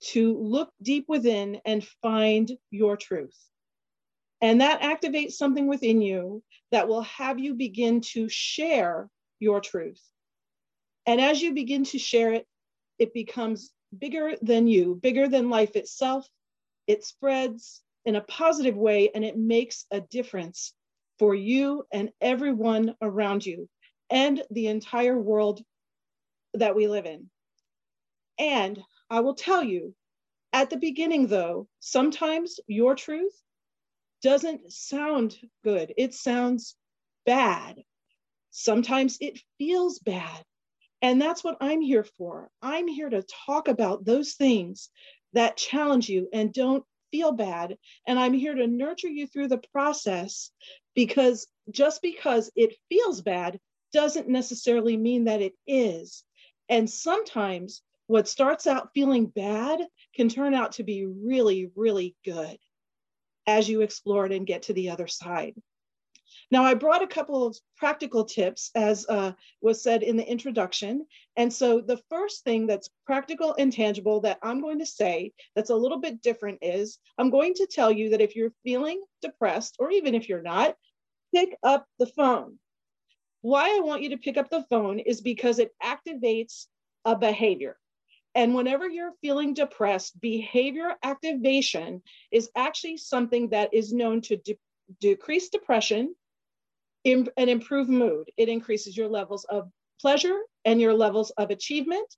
to 0.00 0.36
look 0.38 0.70
deep 0.82 1.04
within 1.08 1.60
and 1.66 1.86
find 2.02 2.50
your 2.70 2.96
truth. 2.96 3.36
And 4.40 4.62
that 4.62 4.80
activates 4.80 5.32
something 5.32 5.66
within 5.66 6.00
you 6.00 6.42
that 6.72 6.88
will 6.88 7.02
have 7.02 7.38
you 7.38 7.54
begin 7.54 8.00
to 8.00 8.30
share 8.30 9.10
your 9.40 9.60
truth. 9.60 10.00
And 11.04 11.20
as 11.20 11.42
you 11.42 11.52
begin 11.52 11.84
to 11.84 11.98
share 11.98 12.32
it, 12.32 12.46
it 12.98 13.12
becomes 13.12 13.72
bigger 13.96 14.36
than 14.40 14.66
you, 14.66 14.98
bigger 15.02 15.28
than 15.28 15.50
life 15.50 15.76
itself. 15.76 16.26
It 16.86 17.04
spreads 17.04 17.82
in 18.06 18.16
a 18.16 18.22
positive 18.22 18.76
way 18.76 19.10
and 19.14 19.22
it 19.22 19.36
makes 19.36 19.84
a 19.90 20.00
difference 20.00 20.72
for 21.18 21.34
you 21.34 21.84
and 21.92 22.10
everyone 22.22 22.94
around 23.02 23.44
you 23.44 23.68
and 24.10 24.42
the 24.50 24.66
entire 24.66 25.18
world 25.18 25.62
that 26.54 26.74
we 26.74 26.88
live 26.88 27.06
in. 27.06 27.30
And 28.38 28.82
I 29.08 29.20
will 29.20 29.34
tell 29.34 29.62
you, 29.62 29.94
at 30.52 30.70
the 30.70 30.76
beginning, 30.76 31.28
though, 31.28 31.68
sometimes 31.78 32.58
your 32.66 32.94
truth 32.94 33.34
doesn't 34.22 34.72
sound 34.72 35.38
good. 35.64 35.94
It 35.96 36.14
sounds 36.14 36.76
bad. 37.24 37.82
Sometimes 38.50 39.18
it 39.20 39.40
feels 39.58 39.98
bad. 40.00 40.44
And 41.02 41.20
that's 41.20 41.44
what 41.44 41.56
I'm 41.60 41.80
here 41.80 42.04
for. 42.04 42.50
I'm 42.60 42.88
here 42.88 43.08
to 43.08 43.24
talk 43.46 43.68
about 43.68 44.04
those 44.04 44.34
things 44.34 44.90
that 45.32 45.56
challenge 45.56 46.08
you 46.08 46.28
and 46.32 46.52
don't 46.52 46.84
feel 47.10 47.32
bad. 47.32 47.76
And 48.06 48.18
I'm 48.18 48.34
here 48.34 48.54
to 48.54 48.66
nurture 48.66 49.08
you 49.08 49.26
through 49.26 49.48
the 49.48 49.62
process 49.72 50.50
because 50.94 51.46
just 51.70 52.02
because 52.02 52.50
it 52.56 52.76
feels 52.88 53.22
bad 53.22 53.58
doesn't 53.92 54.28
necessarily 54.28 54.96
mean 54.96 55.24
that 55.24 55.42
it 55.42 55.54
is. 55.66 56.24
And 56.68 56.88
sometimes 56.88 57.82
what 58.06 58.28
starts 58.28 58.66
out 58.66 58.90
feeling 58.94 59.26
bad 59.26 59.80
can 60.14 60.28
turn 60.28 60.54
out 60.54 60.72
to 60.72 60.82
be 60.82 61.06
really, 61.06 61.70
really 61.76 62.16
good 62.24 62.58
as 63.46 63.68
you 63.68 63.80
explore 63.80 64.26
it 64.26 64.32
and 64.32 64.46
get 64.46 64.62
to 64.62 64.72
the 64.72 64.90
other 64.90 65.06
side. 65.06 65.54
Now, 66.52 66.64
I 66.64 66.74
brought 66.74 67.02
a 67.02 67.06
couple 67.06 67.46
of 67.46 67.56
practical 67.76 68.24
tips, 68.24 68.70
as 68.74 69.06
uh, 69.08 69.32
was 69.60 69.82
said 69.82 70.02
in 70.02 70.16
the 70.16 70.28
introduction. 70.28 71.06
And 71.36 71.52
so, 71.52 71.80
the 71.80 72.00
first 72.08 72.42
thing 72.42 72.66
that's 72.66 72.90
practical 73.06 73.54
and 73.58 73.72
tangible 73.72 74.20
that 74.22 74.38
I'm 74.42 74.60
going 74.60 74.80
to 74.80 74.86
say 74.86 75.32
that's 75.54 75.70
a 75.70 75.76
little 75.76 76.00
bit 76.00 76.22
different 76.22 76.58
is 76.62 76.98
I'm 77.18 77.30
going 77.30 77.54
to 77.54 77.68
tell 77.70 77.92
you 77.92 78.10
that 78.10 78.20
if 78.20 78.34
you're 78.34 78.52
feeling 78.64 79.00
depressed, 79.22 79.76
or 79.78 79.92
even 79.92 80.14
if 80.14 80.28
you're 80.28 80.42
not, 80.42 80.74
pick 81.32 81.56
up 81.62 81.86
the 81.98 82.06
phone. 82.06 82.58
Why 83.42 83.76
I 83.76 83.80
want 83.80 84.02
you 84.02 84.10
to 84.10 84.18
pick 84.18 84.36
up 84.36 84.50
the 84.50 84.64
phone 84.68 84.98
is 84.98 85.20
because 85.20 85.58
it 85.58 85.72
activates 85.82 86.66
a 87.04 87.16
behavior. 87.16 87.78
And 88.34 88.54
whenever 88.54 88.88
you're 88.88 89.14
feeling 89.20 89.54
depressed, 89.54 90.20
behavior 90.20 90.94
activation 91.02 92.02
is 92.30 92.50
actually 92.54 92.98
something 92.98 93.48
that 93.50 93.74
is 93.74 93.92
known 93.92 94.20
to 94.22 94.36
de- 94.36 94.58
decrease 95.00 95.48
depression 95.48 96.14
and 97.04 97.30
improve 97.36 97.88
mood. 97.88 98.30
It 98.36 98.48
increases 98.48 98.96
your 98.96 99.08
levels 99.08 99.44
of 99.44 99.70
pleasure 100.00 100.38
and 100.64 100.80
your 100.80 100.94
levels 100.94 101.30
of 101.30 101.50
achievement. 101.50 102.14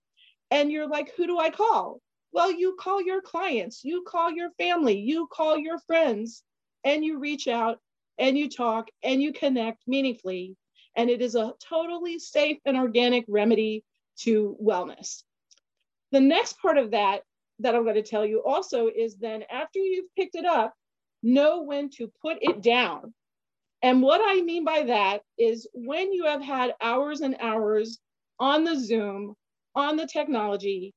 And 0.51 0.71
you're 0.71 0.89
like, 0.89 1.15
who 1.17 1.27
do 1.27 1.39
I 1.39 1.51
call? 1.51 2.01
Well, 2.33 2.51
you 2.51 2.77
call 2.79 3.01
your 3.01 3.23
clients, 3.23 3.85
you 3.85 4.03
call 4.07 4.31
your 4.31 4.51
family, 4.59 4.99
you 4.99 5.29
call 5.31 5.57
your 5.57 5.79
friends, 5.81 6.43
and 6.85 7.05
you 7.05 7.19
reach 7.19 7.47
out 7.47 7.79
and 8.19 8.37
you 8.37 8.51
talk 8.51 8.89
and 9.03 9.23
you 9.23 9.33
connect 9.33 9.83
meaningfully. 9.87 10.57
And 10.97 11.09
it 11.11 11.23
is 11.23 11.35
a 11.35 11.55
totally 11.67 12.19
safe 12.19 12.59
and 12.65 12.77
organic 12.77 13.25
remedy 13.29 13.85
to 14.21 14.57
wellness. 14.63 15.23
The 16.11 16.21
next 16.21 16.59
part 16.61 16.79
of 16.79 16.91
that 16.91 17.23
that 17.61 17.75
I'm 17.75 17.85
going 17.85 17.95
to 17.95 18.03
tell 18.03 18.27
you 18.27 18.43
also 18.45 18.89
is 18.89 19.17
then 19.17 19.45
after 19.51 19.79
you've 19.79 20.15
picked 20.17 20.35
it 20.35 20.45
up, 20.45 20.75
know 21.23 21.63
when 21.63 21.89
to 21.91 22.13
put 22.21 22.39
it 22.41 22.61
down. 22.63 23.15
And 23.83 24.03
what 24.03 24.21
I 24.25 24.41
mean 24.43 24.65
by 24.65 24.85
that 24.85 25.23
is 25.39 25.67
when 25.73 26.13
you 26.13 26.27
have 26.27 26.43
had 26.43 26.75
hours 26.81 27.21
and 27.21 27.37
hours 27.41 27.99
on 28.39 28.65
the 28.65 28.79
Zoom, 28.79 29.35
on 29.75 29.97
the 29.97 30.07
technology, 30.07 30.95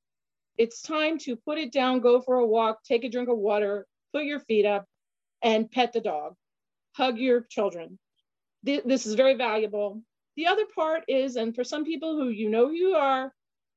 it's 0.58 0.82
time 0.82 1.18
to 1.18 1.36
put 1.36 1.58
it 1.58 1.72
down, 1.72 2.00
go 2.00 2.20
for 2.20 2.36
a 2.36 2.46
walk, 2.46 2.82
take 2.84 3.04
a 3.04 3.08
drink 3.08 3.28
of 3.28 3.38
water, 3.38 3.86
put 4.12 4.24
your 4.24 4.40
feet 4.40 4.64
up, 4.64 4.86
and 5.42 5.70
pet 5.70 5.92
the 5.92 6.00
dog. 6.00 6.34
Hug 6.92 7.18
your 7.18 7.42
children. 7.42 7.98
This 8.62 9.06
is 9.06 9.14
very 9.14 9.34
valuable. 9.34 10.02
The 10.36 10.48
other 10.48 10.64
part 10.74 11.04
is, 11.08 11.36
and 11.36 11.54
for 11.54 11.64
some 11.64 11.84
people 11.84 12.16
who 12.16 12.28
you 12.28 12.50
know 12.50 12.68
who 12.68 12.74
you 12.74 12.94
are, 12.94 13.32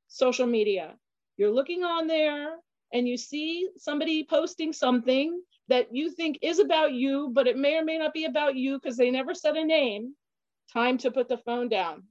social 0.08 0.48
media. 0.48 0.96
You're 1.38 1.52
looking 1.52 1.84
on 1.84 2.08
there 2.08 2.56
and 2.92 3.08
you 3.08 3.16
see 3.18 3.70
somebody 3.78 4.26
posting 4.30 4.74
something 4.74 5.42
that 5.70 5.96
you 5.96 6.12
think 6.12 6.40
is 6.42 6.60
about 6.60 6.94
you, 6.94 7.30
but 7.32 7.48
it 7.48 7.58
may 7.58 7.78
or 7.78 7.86
may 7.86 7.98
not 7.98 8.14
be 8.14 8.26
about 8.26 8.56
you 8.56 8.80
because 8.80 8.98
they 8.98 9.12
never 9.12 9.34
said 9.34 9.56
a 9.56 9.64
name, 9.64 10.16
time 10.74 10.98
to 10.98 11.12
put 11.12 11.30
the 11.30 11.38
phone 11.38 11.70
down. 11.70 12.04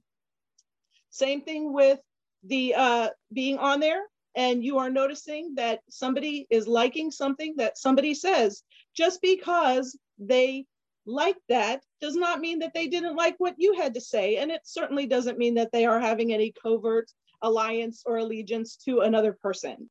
Same 1.09 1.41
thing 1.41 1.73
with 1.73 1.99
the 2.43 2.73
uh, 2.75 3.09
being 3.33 3.57
on 3.57 3.81
there 3.81 4.01
and 4.35 4.63
you 4.63 4.77
are 4.77 4.89
noticing 4.89 5.55
that 5.55 5.81
somebody 5.89 6.47
is 6.49 6.67
liking 6.67 7.11
something 7.11 7.55
that 7.57 7.77
somebody 7.77 8.13
says 8.13 8.63
just 8.95 9.21
because 9.21 9.97
they 10.17 10.65
like 11.09 11.37
that 11.49 11.83
does 12.01 12.15
not 12.15 12.39
mean 12.39 12.59
that 12.59 12.73
they 12.73 12.87
didn't 12.87 13.15
like 13.15 13.35
what 13.37 13.55
you 13.57 13.73
had 13.73 13.93
to 13.93 14.01
say 14.01 14.37
and 14.37 14.51
it 14.51 14.61
certainly 14.63 15.05
doesn't 15.05 15.37
mean 15.37 15.55
that 15.55 15.71
they 15.71 15.85
are 15.85 15.99
having 15.99 16.33
any 16.33 16.53
covert 16.61 17.11
alliance 17.41 18.03
or 18.05 18.17
allegiance 18.17 18.75
to 18.75 19.01
another 19.01 19.33
person 19.33 19.89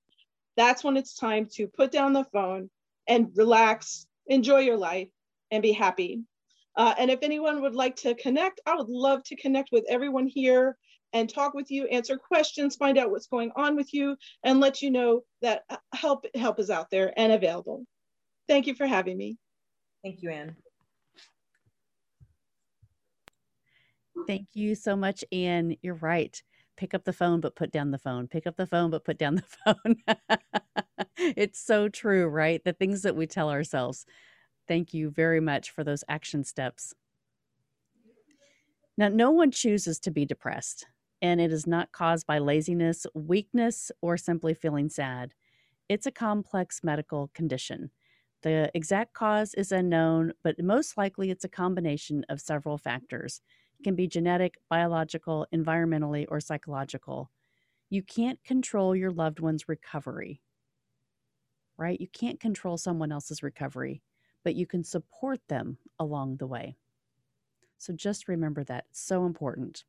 that's 0.59 0.83
when 0.83 0.97
it's 0.97 1.15
time 1.15 1.47
to 1.53 1.69
put 1.69 1.93
down 1.93 2.13
the 2.13 2.25
phone 2.25 2.69
and 3.07 3.31
relax, 3.37 4.07
enjoy 4.27 4.59
your 4.59 4.77
life, 4.77 5.09
and 5.53 5.63
be 5.63 5.73
happy. 5.73 6.21
Uh, 6.77 6.95
and 6.99 7.11
if 7.11 7.21
anyone 7.23 7.63
would 7.63 7.77
like 7.77 7.95
to 7.97 8.15
connect, 8.17 8.61
I 8.67 8.75
would 8.75 8.89
love 8.89 9.23
to 9.25 9.37
connect 9.37 9.71
with 9.71 9.85
everyone 9.89 10.27
here 10.27 10.77
and 11.13 11.29
talk 11.29 11.55
with 11.55 11.71
you, 11.71 11.87
answer 11.87 12.19
questions, 12.19 12.75
find 12.75 12.99
out 12.99 13.11
what's 13.11 13.29
going 13.29 13.53
on 13.55 13.77
with 13.77 13.95
you, 13.95 14.17
and 14.43 14.59
let 14.59 14.83
you 14.83 14.91
know 14.91 15.23
that 15.43 15.63
uh, 15.71 15.77
help 15.95 16.27
help 16.35 16.59
is 16.59 16.71
out 16.71 16.91
there 16.91 17.13
and 17.17 17.33
available. 17.33 17.87
Thank 18.49 18.67
you 18.67 18.75
for 18.75 18.87
having 18.87 19.17
me. 19.17 19.39
Thank 20.03 20.23
you, 20.23 20.31
Anne. 20.31 20.57
Thank 24.27 24.49
you 24.55 24.75
so 24.75 24.97
much, 24.97 25.25
Anne. 25.33 25.77
You're 25.83 25.95
right. 25.95 26.41
Pick 26.77 26.95
up 26.95 27.05
the 27.05 27.13
phone, 27.13 27.41
but 27.41 27.57
put 27.57 27.73
down 27.73 27.91
the 27.91 27.99
phone. 27.99 28.29
Pick 28.29 28.47
up 28.47 28.57
the 28.57 28.67
phone, 28.67 28.91
but 28.91 29.05
put 29.05 29.19
down 29.19 29.37
the 29.37 29.43
phone. 29.65 30.39
it's 31.17 31.61
so 31.61 31.89
true, 31.89 32.27
right? 32.29 32.63
The 32.65 32.73
things 32.73 33.03
that 33.03 33.17
we 33.17 33.27
tell 33.27 33.51
ourselves. 33.51 34.05
Thank 34.69 34.93
you 34.95 35.11
very 35.11 35.41
much 35.41 35.71
for 35.71 35.83
those 35.83 36.05
action 36.09 36.45
steps. 36.45 36.95
Now, 38.97 39.09
no 39.09 39.31
one 39.31 39.51
chooses 39.51 39.99
to 40.01 40.11
be 40.11 40.25
depressed, 40.27 40.87
and 41.23 41.41
it 41.41 41.53
is 41.53 41.67
not 41.67 41.93
caused 41.93 42.27
by 42.27 42.39
laziness, 42.39 43.07
weakness, 43.15 43.91
or 44.03 44.17
simply 44.17 44.55
feeling 44.55 44.89
sad. 44.89 45.35
It's 45.89 46.07
a 46.07 46.13
complex 46.13 46.83
medical 46.85 47.31
condition. 47.35 47.91
The 48.43 48.71
exact 48.75 49.15
cause 49.15 49.55
is 49.55 49.73
unknown, 49.73 50.33
but 50.45 50.63
most 50.63 50.97
likely 50.97 51.31
it's 51.31 51.45
a 51.45 51.49
combination 51.49 52.25
of 52.29 52.41
several 52.41 52.79
factors. 52.79 53.41
Can 53.85 53.95
be 53.95 54.09
genetic, 54.09 54.57
biological, 54.69 55.47
environmentally, 55.55 56.27
or 56.29 56.41
psychological. 56.41 57.31
You 57.91 58.03
can't 58.03 58.43
control 58.45 58.95
your 58.97 59.11
loved 59.13 59.41
one's 59.41 59.69
recovery 59.69 60.41
right? 61.79 62.01
You 62.01 62.09
can't 62.09 62.41
control 62.41 62.77
someone 62.77 63.13
else's 63.13 63.43
recovery, 63.43 64.03
but 64.45 64.55
you 64.55 64.67
can 64.67 64.85
support 64.85 65.41
them 65.49 65.79
along 65.99 66.37
the 66.37 66.47
way. 66.47 66.77
So 67.79 67.93
just 67.93 68.29
remember 68.29 68.65
that. 68.65 68.87
It's 68.91 69.01
so 69.01 69.25
important. 69.25 69.85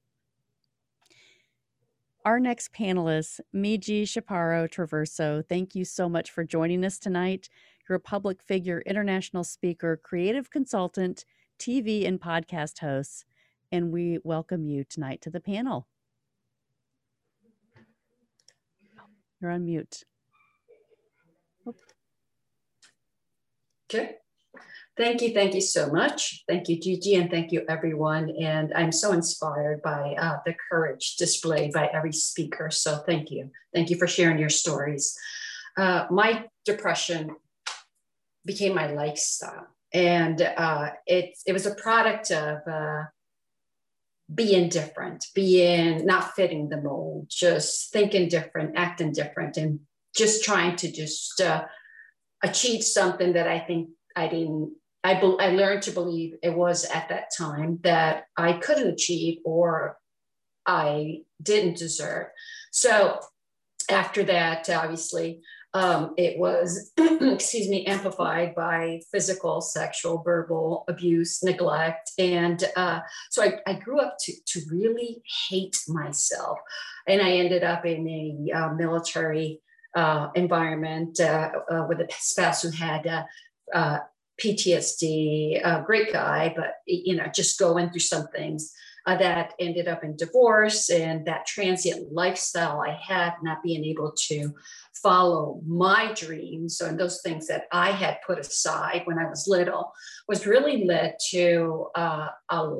Our 2.26 2.40
next 2.40 2.74
panelist, 2.74 3.40
Miji 3.56 4.04
Shaparo 4.04 4.70
Traverso, 4.70 5.44
thank 5.48 5.74
you 5.74 5.84
so 5.84 6.08
much 6.08 6.30
for 6.30 6.44
joining 6.44 6.86
us 6.86 7.00
tonight. 7.00 7.50
You're 7.88 7.96
a 7.96 8.00
public 8.00 8.44
figure, 8.44 8.84
international 8.86 9.44
speaker, 9.44 9.98
creative 9.98 10.52
consultant, 10.52 11.26
TV 11.58 12.06
and 12.06 12.20
podcast 12.22 12.80
host, 12.80 13.26
and 13.72 13.92
we 13.92 14.20
welcome 14.24 14.66
you 14.66 14.84
tonight 14.84 15.22
to 15.22 15.30
the 15.30 15.40
panel. 15.40 15.88
You're 19.42 19.52
on 19.52 19.66
mute. 19.66 20.04
Okay. 23.92 24.16
Thank 24.98 25.22
you. 25.22 25.34
Thank 25.34 25.56
you 25.56 25.62
so 25.62 25.90
much. 25.90 26.44
Thank 26.48 26.68
you, 26.68 26.80
Gigi, 26.80 27.16
and 27.16 27.32
thank 27.32 27.52
you, 27.52 27.64
everyone. 27.70 28.32
And 28.42 28.74
I'm 28.76 28.92
so 28.92 29.14
inspired 29.14 29.82
by 29.82 30.14
uh, 30.20 30.40
the 30.46 30.54
courage 30.70 31.16
displayed 31.16 31.72
by 31.72 31.88
every 31.94 32.12
speaker. 32.12 32.70
So 32.70 32.98
thank 32.98 33.32
you. 33.32 33.50
Thank 33.74 33.90
you 33.90 33.98
for 33.98 34.08
sharing 34.08 34.38
your 34.38 34.50
stories. 34.50 35.18
Uh, 35.78 36.06
my 36.12 36.46
depression 36.66 37.36
became 38.46 38.76
my 38.76 38.92
lifestyle. 38.92 39.68
And 39.94 40.42
uh, 40.42 40.90
it, 41.08 41.38
it 41.48 41.54
was 41.54 41.66
a 41.66 41.76
product 41.76 42.30
of 42.32 42.60
uh, 42.68 43.04
being 44.34 44.70
different, 44.70 45.26
being 45.34 46.06
not 46.06 46.34
fitting 46.36 46.70
the 46.70 46.82
mold, 46.82 47.28
just 47.30 47.92
thinking 47.92 48.30
different, 48.30 48.78
acting 48.78 49.12
different, 49.12 49.58
and 49.58 49.80
just 50.16 50.44
trying 50.44 50.76
to 50.78 50.92
just 50.92 51.42
uh, 51.42 51.66
achieve 52.44 52.84
something 52.84 53.34
that 53.34 53.48
I 53.48 53.60
think 53.60 53.90
I 54.16 54.28
didn't. 54.28 54.74
I, 55.02 55.14
be, 55.14 55.36
I 55.40 55.52
learned 55.52 55.84
to 55.84 55.92
believe 55.92 56.36
it 56.44 56.54
was 56.54 56.84
at 56.84 57.08
that 57.08 57.32
time 57.36 57.80
that 57.84 58.26
I 58.36 58.54
couldn't 58.54 58.90
achieve 58.90 59.38
or 59.46 59.98
I 60.66 61.22
didn't 61.42 61.78
deserve. 61.78 62.28
So 62.72 63.20
after 63.90 64.24
that, 64.24 64.70
obviously, 64.70 65.42
um, 65.74 66.14
it 66.18 66.38
was, 66.40 66.92
excuse 66.98 67.70
me, 67.70 67.86
amplified 67.86 68.56
by 68.56 69.02
physical, 69.12 69.62
sexual, 69.62 70.24
verbal 70.24 70.84
abuse, 70.88 71.44
neglect. 71.44 72.12
And 72.18 72.64
uh, 72.76 73.02
so 73.30 73.44
I, 73.44 73.60
I, 73.68 73.74
grew 73.74 74.00
up 74.00 74.18
to, 74.22 74.34
to 74.48 74.62
really 74.72 75.22
hate 75.48 75.78
myself. 75.88 76.58
And 77.08 77.22
I 77.22 77.34
ended 77.34 77.64
up 77.64 77.86
in 77.86 78.08
a 78.08 78.52
uh, 78.58 78.74
military 78.74 79.62
uh, 79.96 80.30
environment 80.34 81.20
uh, 81.20 81.52
uh, 81.72 81.86
with 81.88 82.00
a 82.00 82.08
spouse 82.18 82.64
who 82.64 82.72
had 82.72 83.26
uh, 83.74 84.00
PTSD, 84.44 85.62
a 85.64 85.84
great 85.86 86.12
guy, 86.12 86.54
but 86.56 86.76
you 86.88 87.16
know, 87.16 87.28
just 87.34 87.60
going 87.60 87.90
through 87.90 88.00
some 88.00 88.28
things 88.30 88.74
uh, 89.06 89.18
that 89.18 89.54
ended 89.60 89.88
up 89.88 90.04
in 90.04 90.16
divorce 90.16 90.90
and 90.90 91.26
that 91.26 91.46
transient 91.46 92.14
lifestyle 92.14 92.82
I 92.82 92.98
had, 93.02 93.34
not 93.42 93.64
being 93.64 93.84
able 93.86 94.14
to 94.28 94.54
follow 95.02 95.62
my 95.66 96.14
dreams 96.14 96.82
and 96.82 97.00
those 97.00 97.22
things 97.22 97.48
that 97.48 97.64
I 97.72 97.92
had 97.92 98.20
put 98.26 98.40
aside 98.40 99.02
when 99.06 99.18
I 99.18 99.30
was 99.30 99.48
little, 99.48 99.94
was 100.28 100.48
really 100.48 100.86
led 100.86 101.16
to 101.32 101.88
uh, 101.96 102.28
a, 102.50 102.76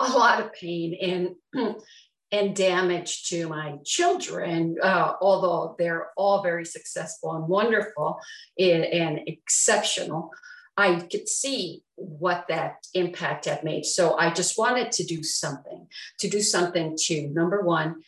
a 0.00 0.08
lot 0.08 0.40
of 0.40 0.52
pain 0.52 1.36
and 1.54 1.76
and 2.32 2.54
damage 2.54 3.24
to 3.24 3.48
my 3.48 3.76
children, 3.84 4.76
uh, 4.82 5.14
although 5.20 5.74
they're 5.78 6.10
all 6.16 6.42
very 6.42 6.64
successful 6.64 7.32
and 7.32 7.48
wonderful 7.48 8.20
and, 8.58 8.84
and 8.84 9.20
exceptional. 9.26 10.30
I 10.76 11.00
could 11.00 11.28
see 11.28 11.82
what 11.96 12.46
that 12.48 12.86
impact 12.94 13.46
had 13.46 13.64
made. 13.64 13.84
So 13.84 14.16
I 14.16 14.32
just 14.32 14.56
wanted 14.56 14.92
to 14.92 15.04
do 15.04 15.22
something, 15.22 15.88
to 16.20 16.28
do 16.28 16.40
something 16.40 16.96
to 17.06 17.28
number 17.28 17.62
one, 17.62 18.02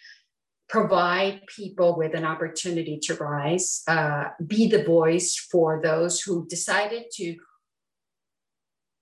provide 0.72 1.46
people 1.46 1.98
with 1.98 2.14
an 2.14 2.24
opportunity 2.24 2.98
to 2.98 3.14
rise, 3.16 3.82
uh, 3.88 4.24
be 4.46 4.66
the 4.66 4.82
voice 4.82 5.36
for 5.36 5.82
those 5.82 6.22
who 6.22 6.46
decided 6.48 7.04
to 7.12 7.36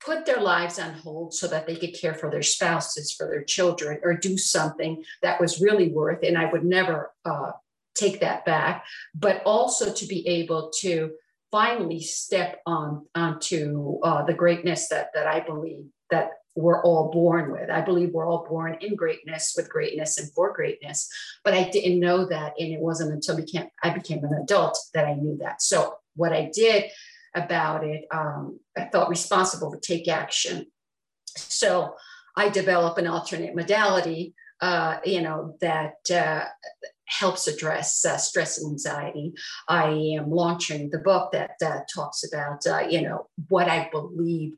put 0.04 0.26
their 0.26 0.40
lives 0.40 0.80
on 0.80 0.94
hold 0.94 1.32
so 1.32 1.46
that 1.46 1.68
they 1.68 1.76
could 1.76 1.94
care 1.94 2.12
for 2.12 2.28
their 2.28 2.42
spouses, 2.42 3.12
for 3.12 3.28
their 3.28 3.44
children, 3.44 4.00
or 4.02 4.14
do 4.14 4.36
something 4.36 5.04
that 5.22 5.40
was 5.40 5.60
really 5.60 5.92
worth. 5.92 6.24
And 6.24 6.36
I 6.36 6.50
would 6.50 6.64
never 6.64 7.12
uh, 7.24 7.52
take 7.94 8.18
that 8.18 8.44
back, 8.44 8.84
but 9.14 9.40
also 9.46 9.92
to 9.92 10.06
be 10.06 10.26
able 10.26 10.72
to 10.80 11.12
finally 11.52 12.00
step 12.00 12.60
on 12.66 13.06
onto 13.14 14.00
uh, 14.02 14.24
the 14.24 14.34
greatness 14.34 14.88
that 14.88 15.10
that 15.14 15.28
I 15.28 15.38
believe 15.38 15.84
that 16.10 16.30
we're 16.54 16.82
all 16.82 17.10
born 17.10 17.52
with. 17.52 17.70
I 17.70 17.80
believe 17.80 18.10
we're 18.10 18.26
all 18.26 18.46
born 18.48 18.76
in 18.80 18.96
greatness, 18.96 19.54
with 19.56 19.70
greatness, 19.70 20.18
and 20.18 20.32
for 20.32 20.52
greatness. 20.52 21.08
But 21.44 21.54
I 21.54 21.68
didn't 21.70 22.00
know 22.00 22.26
that, 22.26 22.54
and 22.58 22.72
it 22.72 22.80
wasn't 22.80 23.12
until 23.12 23.36
became 23.36 23.68
I 23.82 23.90
became 23.90 24.24
an 24.24 24.34
adult 24.34 24.78
that 24.94 25.06
I 25.06 25.14
knew 25.14 25.36
that. 25.38 25.62
So 25.62 25.94
what 26.16 26.32
I 26.32 26.50
did 26.52 26.84
about 27.34 27.84
it, 27.84 28.06
um, 28.10 28.58
I 28.76 28.88
felt 28.90 29.08
responsible 29.08 29.70
to 29.70 29.80
take 29.80 30.08
action. 30.08 30.66
So 31.36 31.94
I 32.36 32.48
develop 32.48 32.98
an 32.98 33.06
alternate 33.06 33.54
modality, 33.54 34.34
uh, 34.60 34.98
you 35.04 35.22
know, 35.22 35.56
that 35.60 35.94
uh, 36.12 36.44
helps 37.04 37.46
address 37.46 38.04
uh, 38.04 38.16
stress 38.16 38.60
and 38.60 38.72
anxiety. 38.72 39.32
I 39.68 39.90
am 40.18 40.30
launching 40.30 40.90
the 40.90 40.98
book 40.98 41.32
that 41.32 41.52
uh, 41.64 41.80
talks 41.92 42.24
about, 42.24 42.66
uh, 42.66 42.86
you 42.88 43.02
know, 43.02 43.28
what 43.48 43.68
I 43.68 43.88
believe 43.90 44.54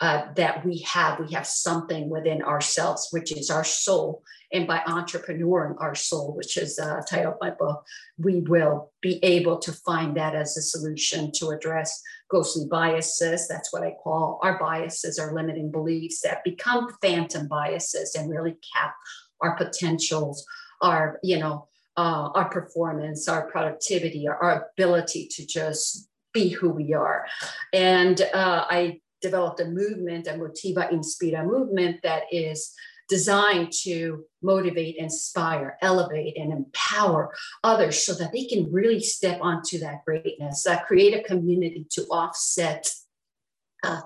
uh, 0.00 0.32
that 0.34 0.64
we 0.64 0.78
have. 0.78 1.18
We 1.18 1.32
have 1.32 1.46
something 1.46 2.08
within 2.08 2.42
ourselves, 2.42 3.08
which 3.10 3.32
is 3.32 3.50
our 3.50 3.64
soul. 3.64 4.22
And 4.52 4.66
by 4.66 4.78
entrepreneuring 4.86 5.74
our 5.78 5.94
soul, 5.94 6.34
which 6.34 6.56
is 6.56 6.78
uh, 6.78 7.02
title 7.08 7.32
of 7.32 7.38
my 7.40 7.50
book, 7.50 7.84
we 8.16 8.40
will 8.40 8.92
be 9.02 9.22
able 9.22 9.58
to 9.58 9.72
find 9.72 10.16
that 10.16 10.34
as 10.34 10.56
a 10.56 10.62
solution 10.62 11.30
to 11.36 11.48
address 11.48 12.00
ghostly 12.30 12.66
biases. 12.70 13.46
That's 13.46 13.72
what 13.72 13.82
I 13.82 13.94
call 14.02 14.40
our 14.42 14.58
biases, 14.58 15.18
our 15.18 15.34
limiting 15.34 15.70
beliefs 15.70 16.22
that 16.22 16.44
become 16.44 16.88
phantom 17.02 17.48
biases 17.48 18.14
and 18.14 18.30
really 18.30 18.56
cap 18.74 18.94
our 19.42 19.56
potentials, 19.56 20.46
our, 20.80 21.18
you 21.22 21.38
know, 21.38 21.68
uh, 21.96 22.30
our 22.34 22.48
performance, 22.48 23.28
our 23.28 23.50
productivity, 23.50 24.28
our, 24.28 24.36
our, 24.36 24.68
ability 24.72 25.26
to 25.26 25.44
just 25.44 26.08
be 26.32 26.48
who 26.48 26.68
we 26.70 26.94
are. 26.94 27.26
And 27.72 28.20
uh, 28.32 28.64
I 28.70 29.00
developed 29.20 29.60
a 29.60 29.64
movement, 29.66 30.26
a 30.26 30.32
Motiva 30.32 30.90
Inspira 30.92 31.44
movement 31.44 32.00
that 32.02 32.24
is 32.30 32.72
designed 33.08 33.72
to 33.72 34.24
motivate, 34.42 34.96
inspire, 34.96 35.78
elevate, 35.80 36.36
and 36.36 36.52
empower 36.52 37.34
others 37.64 38.04
so 38.04 38.12
that 38.14 38.32
they 38.32 38.44
can 38.44 38.70
really 38.70 39.00
step 39.00 39.40
onto 39.40 39.78
that 39.78 40.04
greatness, 40.04 40.66
uh, 40.66 40.78
create 40.80 41.14
a 41.14 41.22
community 41.22 41.86
to 41.90 42.02
offset 42.04 42.90
uh, 43.84 44.00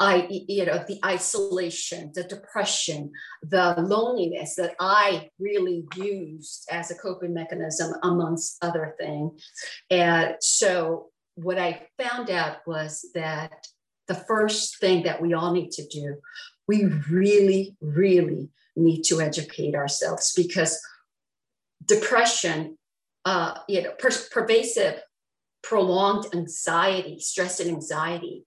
I, 0.00 0.26
you 0.28 0.66
know, 0.66 0.84
the 0.88 0.98
isolation, 1.04 2.10
the 2.14 2.24
depression, 2.24 3.12
the 3.42 3.76
loneliness 3.78 4.56
that 4.56 4.74
I 4.80 5.30
really 5.38 5.84
used 5.96 6.66
as 6.70 6.90
a 6.90 6.96
coping 6.96 7.32
mechanism, 7.32 7.94
amongst 8.02 8.62
other 8.62 8.94
things. 8.98 9.40
And 9.90 10.34
so, 10.40 11.10
what 11.36 11.58
I 11.58 11.86
found 11.98 12.30
out 12.30 12.58
was 12.66 13.08
that 13.14 13.66
the 14.08 14.14
first 14.14 14.78
thing 14.78 15.04
that 15.04 15.20
we 15.20 15.34
all 15.34 15.52
need 15.52 15.70
to 15.72 15.86
do, 15.86 16.16
we 16.66 16.84
really, 17.10 17.76
really 17.80 18.50
need 18.76 19.02
to 19.02 19.20
educate 19.20 19.74
ourselves 19.74 20.32
because 20.36 20.80
depression, 21.84 22.78
uh, 23.24 23.58
you 23.68 23.82
know, 23.82 23.92
per- 23.98 24.10
pervasive, 24.30 25.00
prolonged 25.62 26.26
anxiety, 26.34 27.18
stress 27.20 27.60
and 27.60 27.70
anxiety 27.70 28.44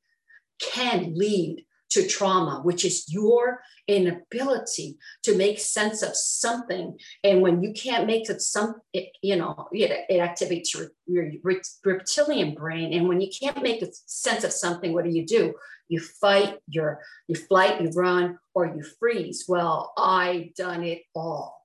can 0.59 1.13
lead 1.15 1.65
to 1.89 2.07
trauma, 2.07 2.61
which 2.63 2.83
is 2.83 3.05
your 3.07 3.61
inability 3.87 4.97
to 5.23 5.35
make 5.35 5.59
sense 5.59 6.01
of 6.01 6.15
something. 6.15 6.97
And 7.23 7.41
when 7.41 7.63
you 7.63 7.73
can't 7.73 8.07
make 8.07 8.29
it 8.29 8.41
some, 8.41 8.75
it, 8.93 9.09
you 9.21 9.37
know, 9.37 9.67
it, 9.71 10.05
it 10.09 10.19
activates 10.19 10.73
your, 10.73 10.91
your 11.05 11.31
reptilian 11.83 12.53
brain. 12.53 12.93
And 12.93 13.07
when 13.07 13.21
you 13.21 13.29
can't 13.29 13.63
make 13.63 13.81
a 13.81 13.87
sense 14.05 14.43
of 14.43 14.51
something, 14.51 14.93
what 14.93 15.05
do 15.05 15.11
you 15.11 15.25
do? 15.25 15.53
You 15.87 16.01
fight, 16.01 16.57
your 16.67 16.99
you 17.27 17.35
flight, 17.35 17.81
you 17.81 17.89
run, 17.95 18.37
or 18.53 18.65
you 18.65 18.83
freeze. 18.99 19.45
Well, 19.47 19.93
I 19.97 20.51
done 20.57 20.83
it 20.83 21.03
all. 21.15 21.61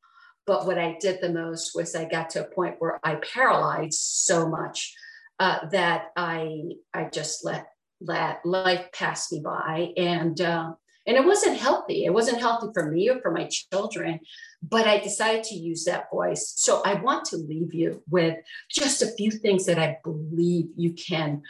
But 0.46 0.66
what 0.66 0.78
I 0.78 0.96
did 1.00 1.20
the 1.20 1.32
most 1.32 1.72
was 1.74 1.94
I 1.94 2.04
got 2.04 2.30
to 2.30 2.46
a 2.46 2.50
point 2.54 2.76
where 2.78 3.00
I 3.02 3.16
paralyzed 3.16 3.98
so 3.98 4.48
much 4.48 4.94
uh, 5.40 5.66
that 5.70 6.10
I 6.16 6.62
I 6.94 7.08
just 7.12 7.44
let 7.44 7.66
let 8.04 8.44
life 8.44 8.86
pass 8.92 9.30
me 9.32 9.40
by. 9.44 9.92
And 9.96 10.40
uh, 10.40 10.72
and 11.04 11.16
it 11.16 11.24
wasn't 11.24 11.58
healthy. 11.58 12.04
It 12.04 12.14
wasn't 12.14 12.40
healthy 12.40 12.68
for 12.72 12.90
me 12.90 13.10
or 13.10 13.20
for 13.20 13.32
my 13.32 13.48
children 13.50 14.20
but 14.64 14.86
i 14.86 15.00
decided 15.00 15.42
to 15.42 15.56
use 15.56 15.84
that 15.84 16.08
voice. 16.08 16.52
So 16.56 16.82
i 16.84 16.94
want 16.94 17.24
to 17.26 17.36
leave 17.36 17.74
you 17.74 18.00
with 18.08 18.36
just 18.70 19.02
a 19.02 19.10
few 19.16 19.32
things 19.32 19.66
that 19.66 19.76
i 19.76 19.98
believe 20.04 20.66
you 20.76 20.92
can 20.92 21.42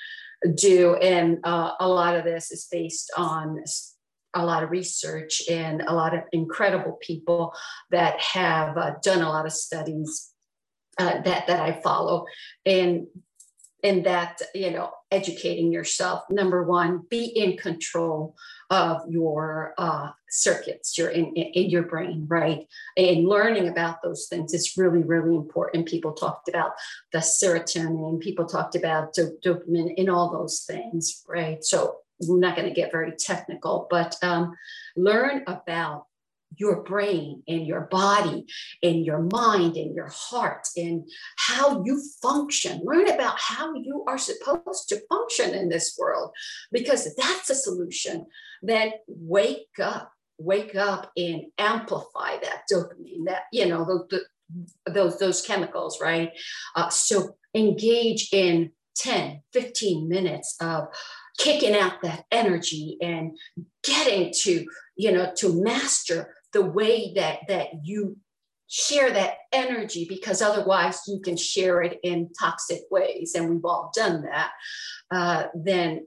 do. 0.54 0.96
And 0.96 1.38
uh, 1.44 1.72
a 1.78 1.88
lot 1.88 2.16
of 2.16 2.24
this 2.24 2.50
is 2.50 2.66
based 2.70 3.12
on 3.16 3.62
a 4.34 4.44
lot 4.44 4.62
of 4.62 4.70
research 4.70 5.42
and 5.48 5.82
a 5.82 5.94
lot 5.94 6.14
of 6.14 6.22
incredible 6.32 6.98
people 7.00 7.54
that 7.90 8.18
have 8.20 8.76
uh, 8.76 8.94
done 9.02 9.22
a 9.22 9.28
lot 9.28 9.46
of 9.46 9.52
studies 9.52 10.30
uh, 10.98 11.20
that 11.22 11.46
that 11.46 11.60
I 11.60 11.80
follow, 11.80 12.24
and 12.66 13.06
and 13.82 14.04
that 14.04 14.40
you 14.54 14.70
know 14.70 14.90
educating 15.12 15.70
yourself 15.70 16.22
number 16.30 16.64
one 16.64 17.02
be 17.10 17.24
in 17.24 17.56
control 17.56 18.34
of 18.70 19.02
your 19.08 19.74
uh, 19.76 20.08
circuits 20.30 20.96
your 20.96 21.10
in, 21.10 21.26
in 21.36 21.70
your 21.70 21.82
brain 21.82 22.24
right? 22.28 22.66
And 22.96 23.28
learning 23.28 23.68
about 23.68 24.02
those 24.02 24.26
things 24.28 24.54
is 24.54 24.74
really 24.76 25.02
really 25.02 25.36
important. 25.36 25.86
People 25.86 26.12
talked 26.12 26.48
about 26.48 26.72
the 27.12 27.18
serotonin 27.18 28.20
people 28.20 28.46
talked 28.46 28.74
about 28.74 29.14
dopamine 29.44 29.94
and 29.98 30.08
all 30.10 30.32
those 30.32 30.64
things 30.66 31.22
right? 31.28 31.62
So 31.62 31.98
I'm 32.22 32.40
not 32.40 32.56
going 32.56 32.68
to 32.68 32.74
get 32.74 32.90
very 32.90 33.12
technical 33.12 33.86
but 33.90 34.16
um, 34.22 34.54
learn 34.96 35.44
about 35.46 36.06
your 36.56 36.82
brain 36.82 37.42
and 37.48 37.66
your 37.66 37.82
body 37.82 38.46
and 38.82 39.04
your 39.04 39.28
mind 39.32 39.76
and 39.76 39.94
your 39.94 40.10
heart 40.12 40.68
and 40.76 41.08
how 41.36 41.82
you 41.84 42.02
function. 42.20 42.80
Learn 42.84 43.08
about 43.08 43.38
how 43.38 43.74
you 43.74 44.04
are 44.06 44.18
supposed 44.18 44.88
to 44.88 45.02
function 45.08 45.54
in 45.54 45.68
this 45.68 45.96
world 45.98 46.32
because 46.70 47.14
that's 47.16 47.50
a 47.50 47.54
solution. 47.54 48.26
Then 48.62 48.92
wake 49.06 49.78
up, 49.80 50.12
wake 50.38 50.74
up 50.74 51.10
and 51.16 51.42
amplify 51.58 52.36
that 52.42 52.62
dopamine, 52.70 53.26
that, 53.26 53.44
you 53.52 53.66
know, 53.66 54.06
the, 54.10 54.22
those, 54.86 55.18
those 55.18 55.42
chemicals, 55.42 56.00
right? 56.00 56.30
Uh, 56.76 56.88
so 56.88 57.36
engage 57.54 58.28
in 58.32 58.70
10, 58.96 59.42
15 59.52 60.08
minutes 60.08 60.56
of 60.60 60.88
kicking 61.38 61.74
out 61.74 62.02
that 62.02 62.24
energy 62.30 62.98
and 63.00 63.36
getting 63.82 64.32
to, 64.42 64.66
you 64.96 65.12
know, 65.12 65.32
to 65.36 65.62
master 65.62 66.34
the 66.52 66.62
way 66.62 67.12
that 67.14 67.40
that 67.48 67.68
you 67.82 68.16
share 68.68 69.10
that 69.10 69.34
energy 69.52 70.06
because 70.08 70.40
otherwise 70.40 71.02
you 71.06 71.20
can 71.20 71.36
share 71.36 71.82
it 71.82 71.98
in 72.02 72.30
toxic 72.38 72.80
ways 72.90 73.34
and 73.34 73.50
we've 73.50 73.64
all 73.64 73.92
done 73.94 74.22
that 74.22 74.50
uh, 75.10 75.44
then 75.54 76.06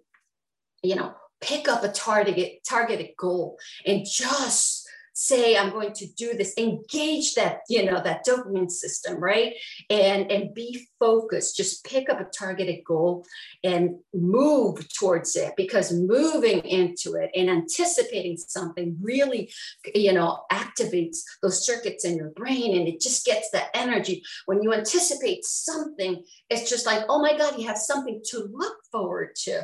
you 0.82 0.96
know 0.96 1.14
pick 1.42 1.68
up 1.68 1.84
a 1.84 1.90
targeted 1.90 2.54
targeted 2.68 3.10
goal 3.18 3.58
and 3.86 4.06
just 4.10 4.75
say 5.18 5.58
i'm 5.58 5.72
going 5.72 5.94
to 5.94 6.06
do 6.14 6.34
this 6.34 6.54
engage 6.58 7.34
that 7.36 7.62
you 7.70 7.84
know 7.86 8.02
that 8.04 8.26
dopamine 8.26 8.70
system 8.70 9.16
right? 9.20 9.56
And 9.90 10.32
and 10.32 10.54
be 10.54 10.88
focused. 11.00 11.58
Just 11.58 11.84
pick 11.84 12.10
up 12.10 12.20
a 12.20 12.26
targeted 12.26 12.84
goal 12.86 13.26
and 13.64 13.98
move 14.14 14.88
towards 14.94 15.36
it 15.36 15.54
because 15.58 15.92
moving 15.92 16.60
into 16.60 17.16
it 17.16 17.32
and 17.36 17.50
anticipating 17.50 18.38
something 18.38 18.98
really 19.02 19.52
you 19.94 20.14
know 20.14 20.44
activates 20.52 21.20
those 21.42 21.66
circuits 21.66 22.06
in 22.06 22.16
your 22.16 22.30
brain 22.30 22.78
and 22.78 22.88
it 22.88 23.02
just 23.02 23.26
gets 23.26 23.50
the 23.52 23.64
energy. 23.76 24.24
When 24.46 24.62
you 24.62 24.74
anticipate 24.74 25.44
something 25.46 26.24
it's 26.50 26.70
just 26.70 26.86
like 26.86 27.04
oh 27.10 27.22
my 27.22 27.38
god 27.38 27.58
you 27.58 27.68
have 27.68 27.78
something 27.78 28.22
to 28.32 28.50
look 28.52 28.78
forward 28.92 29.36
to. 29.36 29.64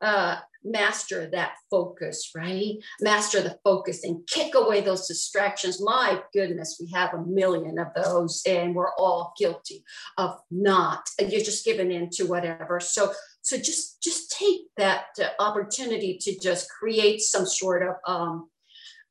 Uh, 0.00 0.36
master 0.64 1.28
that 1.30 1.52
focus, 1.70 2.30
right? 2.34 2.74
Master 3.00 3.40
the 3.40 3.58
focus 3.64 4.04
and 4.04 4.26
kick 4.26 4.54
away 4.54 4.80
those 4.80 5.06
distractions. 5.06 5.82
My 5.82 6.20
goodness, 6.32 6.78
we 6.80 6.90
have 6.92 7.14
a 7.14 7.24
million 7.24 7.78
of 7.78 7.88
those, 7.94 8.42
and 8.46 8.74
we're 8.74 8.94
all 8.94 9.32
guilty 9.38 9.84
of 10.18 10.38
not. 10.50 11.08
You're 11.18 11.44
just 11.44 11.64
giving 11.64 11.90
in 11.90 12.10
to 12.10 12.24
whatever. 12.24 12.80
So, 12.80 13.12
so 13.42 13.56
just 13.56 14.02
just 14.02 14.36
take 14.38 14.62
that 14.76 15.06
uh, 15.20 15.28
opportunity 15.40 16.18
to 16.20 16.38
just 16.38 16.68
create 16.68 17.20
some 17.20 17.46
sort 17.46 17.82
of 17.82 17.94
um, 18.06 18.50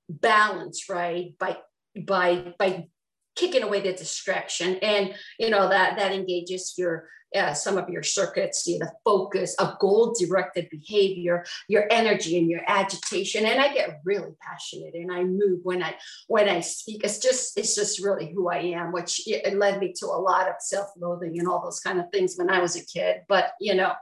balance, 0.10 0.90
right? 0.90 1.34
By 1.40 1.58
by 2.06 2.54
by 2.58 2.88
kicking 3.36 3.64
away 3.64 3.80
the 3.80 3.94
distraction 3.94 4.76
and 4.82 5.14
you 5.40 5.50
know 5.50 5.70
that 5.70 5.98
that 5.98 6.12
engages 6.12 6.74
your 6.78 7.08
uh, 7.36 7.54
some 7.54 7.78
of 7.78 7.90
your 7.90 8.04
circuits, 8.04 8.66
you 8.66 8.80
know, 8.80 8.86
the 8.86 8.92
focus, 9.06 9.56
a 9.60 9.76
goal 9.80 10.16
directed 10.18 10.70
behavior, 10.70 11.46
your 11.68 11.86
energy 11.92 12.38
and 12.38 12.50
your 12.50 12.62
agitation. 12.68 13.46
And 13.46 13.62
I 13.62 13.74
get 13.74 14.02
really 14.04 14.32
passionate 14.42 14.96
and 14.96 15.12
I 15.12 15.24
move 15.24 15.60
when 15.64 15.84
I 15.84 15.96
when 16.28 16.50
I 16.50 16.60
speak. 16.62 17.04
It's 17.04 17.20
just 17.20 17.58
it's 17.58 17.76
just 17.76 18.04
really 18.04 18.32
who 18.34 18.50
I 18.50 18.58
am, 18.58 18.92
which 18.92 19.28
it 19.28 19.58
led 19.58 19.80
me 19.80 19.94
to 20.00 20.08
a 20.08 20.20
lot 20.20 20.48
of 20.48 20.56
self-loathing 20.60 21.38
and 21.40 21.48
all 21.48 21.62
those 21.62 21.80
kind 21.80 22.00
of 22.00 22.06
things 22.12 22.36
when 22.36 22.50
I 22.50 22.60
was 22.60 22.76
a 22.76 22.86
kid. 22.86 23.22
But 23.28 23.52
you 23.60 23.76
know, 23.76 23.94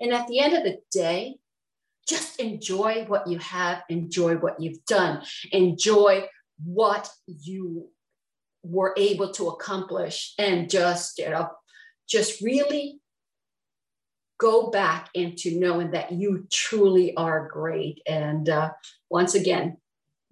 and 0.00 0.12
at 0.12 0.26
the 0.26 0.40
end 0.40 0.54
of 0.54 0.64
the 0.64 0.78
day, 0.90 1.36
just 2.08 2.40
enjoy 2.40 3.04
what 3.06 3.26
you 3.28 3.38
have, 3.38 3.82
enjoy 3.88 4.36
what 4.36 4.60
you've 4.60 4.84
done, 4.86 5.22
enjoy 5.52 6.26
what 6.64 7.08
you 7.26 7.88
were 8.62 8.94
able 8.96 9.32
to 9.32 9.48
accomplish 9.48 10.34
and 10.38 10.68
just 10.68 11.18
you 11.18 11.30
know 11.30 11.48
just 12.10 12.40
really 12.40 13.00
go 14.38 14.70
back 14.70 15.10
into 15.14 15.58
knowing 15.60 15.90
that 15.92 16.12
you 16.12 16.46
truly 16.50 17.14
are 17.16 17.48
great. 17.48 18.00
And 18.06 18.48
uh, 18.48 18.70
once 19.10 19.34
again, 19.34 19.76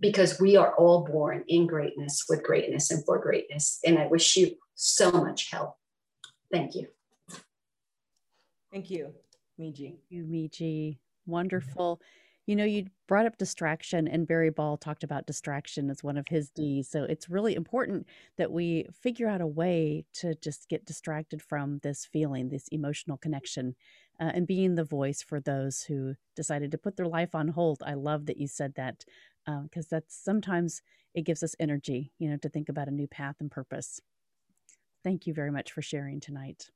because 0.01 0.41
we 0.41 0.57
are 0.57 0.75
all 0.75 1.05
born 1.05 1.45
in 1.47 1.67
greatness, 1.67 2.25
with 2.29 2.43
greatness, 2.43 2.91
and 2.91 3.05
for 3.05 3.19
greatness. 3.19 3.79
And 3.85 3.99
I 3.99 4.07
wish 4.07 4.37
you 4.37 4.57
so 4.75 5.11
much 5.13 5.51
help. 5.51 5.75
Thank 6.51 6.75
you. 6.75 6.87
Thank 8.73 8.91
you, 8.91 9.13
Miji. 9.59 9.91
Thank 9.91 10.01
you, 10.09 10.25
Miji. 10.25 10.99
Wonderful. 11.27 12.01
You 12.49 12.57
know, 12.57 12.65
you 12.65 12.87
brought 13.07 13.27
up 13.27 13.37
distraction, 13.37 14.09
and 14.09 14.27
Barry 14.27 14.49
Ball 14.49 14.79
talked 14.79 15.05
about 15.05 15.27
distraction 15.27 15.91
as 15.91 16.03
one 16.03 16.17
of 16.17 16.29
his 16.29 16.49
D's. 16.49 16.89
So 16.89 17.03
it's 17.05 17.29
really 17.29 17.55
important 17.55 18.07
that 18.39 18.51
we 18.51 18.87
figure 19.03 19.29
out 19.29 19.43
a 19.43 19.47
way 19.47 20.07
to 20.15 20.35
just 20.37 20.67
get 20.71 20.87
distracted 20.87 21.43
from 21.43 21.81
this 21.83 22.07
feeling, 22.07 22.49
this 22.49 22.67
emotional 22.69 23.19
connection, 23.19 23.77
uh, 24.19 24.31
and 24.33 24.47
being 24.47 24.77
the 24.77 24.85
voice 24.85 25.23
for 25.23 25.41
those 25.41 25.83
who 25.83 26.15
decided 26.35 26.71
to 26.71 26.79
put 26.79 26.97
their 26.97 27.07
life 27.07 27.35
on 27.35 27.49
hold. 27.49 27.83
I 27.85 27.93
love 27.93 28.25
that 28.25 28.39
you 28.39 28.49
said 28.49 28.77
that 28.77 29.05
because 29.45 29.85
um, 29.85 29.89
that's 29.91 30.17
sometimes 30.17 30.81
it 31.15 31.27
gives 31.27 31.43
us 31.43 31.55
energy, 31.61 32.13
you 32.19 32.31
know, 32.31 32.39
to 32.39 32.49
think 32.49 32.71
about 32.71 32.89
a 32.89 32.93
new 32.93 33.07
path 33.07 33.37
and 33.41 33.51
purpose. 33.51 34.01
Thank 35.05 35.27
you 35.27 35.35
very 35.35 35.51
much 35.51 35.71
for 35.71 35.83
sharing 35.83 36.19
tonight. 36.19 36.71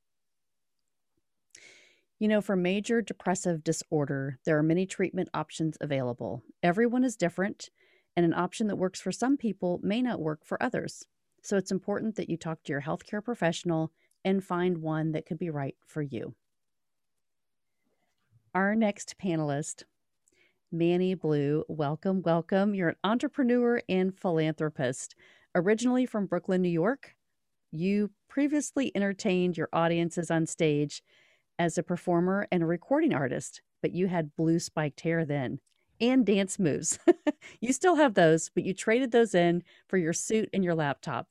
You 2.23 2.29
know, 2.29 2.41
for 2.41 2.55
major 2.55 3.03
depressive 3.03 3.65
disorder, 3.65 4.39
there 4.45 4.57
are 4.57 4.63
many 4.63 4.87
treatment 4.87 5.29
options 5.35 5.77
available. 5.81 6.45
Everyone 6.63 7.03
is 7.03 7.17
different, 7.17 7.69
and 8.17 8.25
an 8.25 8.33
option 8.33 8.69
that 8.69 8.77
works 8.77 9.01
for 9.01 9.11
some 9.11 9.37
people 9.37 9.81
may 9.83 10.01
not 10.01 10.21
work 10.21 10.45
for 10.45 10.63
others. 10.63 11.05
So 11.43 11.57
it's 11.57 11.73
important 11.73 12.15
that 12.15 12.31
you 12.31 12.37
talk 12.37 12.63
to 12.63 12.73
your 12.73 12.83
healthcare 12.83 13.25
professional 13.25 13.91
and 14.25 14.45
find 14.45 14.79
one 14.79 15.11
that 15.11 15.27
could 15.27 15.41
be 15.41 15.51
right 15.51 15.75
for 15.85 16.01
you. 16.01 16.37
Our 18.55 18.77
next 18.77 19.17
panelist, 19.19 19.83
Manny 20.71 21.15
Blue, 21.15 21.65
welcome, 21.67 22.23
welcome. 22.23 22.73
You're 22.73 22.91
an 22.91 22.97
entrepreneur 23.03 23.83
and 23.89 24.17
philanthropist. 24.17 25.17
Originally 25.57 26.07
from 26.07 26.27
Brooklyn, 26.27 26.63
New 26.63 26.69
York, 26.69 27.17
you 27.73 28.13
previously 28.29 28.93
entertained 28.95 29.57
your 29.57 29.71
audiences 29.73 30.31
on 30.31 30.47
stage 30.47 31.03
as 31.59 31.79
a 31.79 31.83
performer 31.83 32.47
and 32.51 32.63
a 32.63 32.67
recording 32.67 33.15
artist, 33.15 33.63
but 33.81 33.93
you 33.93 34.09
had 34.09 34.37
blue 34.37 34.59
spiked 34.59 35.01
hair 35.01 35.25
then 35.25 35.61
and 36.01 36.27
dance 36.27 36.59
moves. 36.59 36.99
you 37.61 37.73
still 37.73 37.97
have 37.97 38.15
those, 38.15 38.51
but 38.55 38.65
you 38.65 38.75
traded 38.75 39.13
those 39.13 39.35
in 39.35 39.63
for 39.89 39.97
your 39.97 40.13
suit 40.13 40.49
and 40.53 40.65
your 40.65 40.75
laptop. 40.75 41.29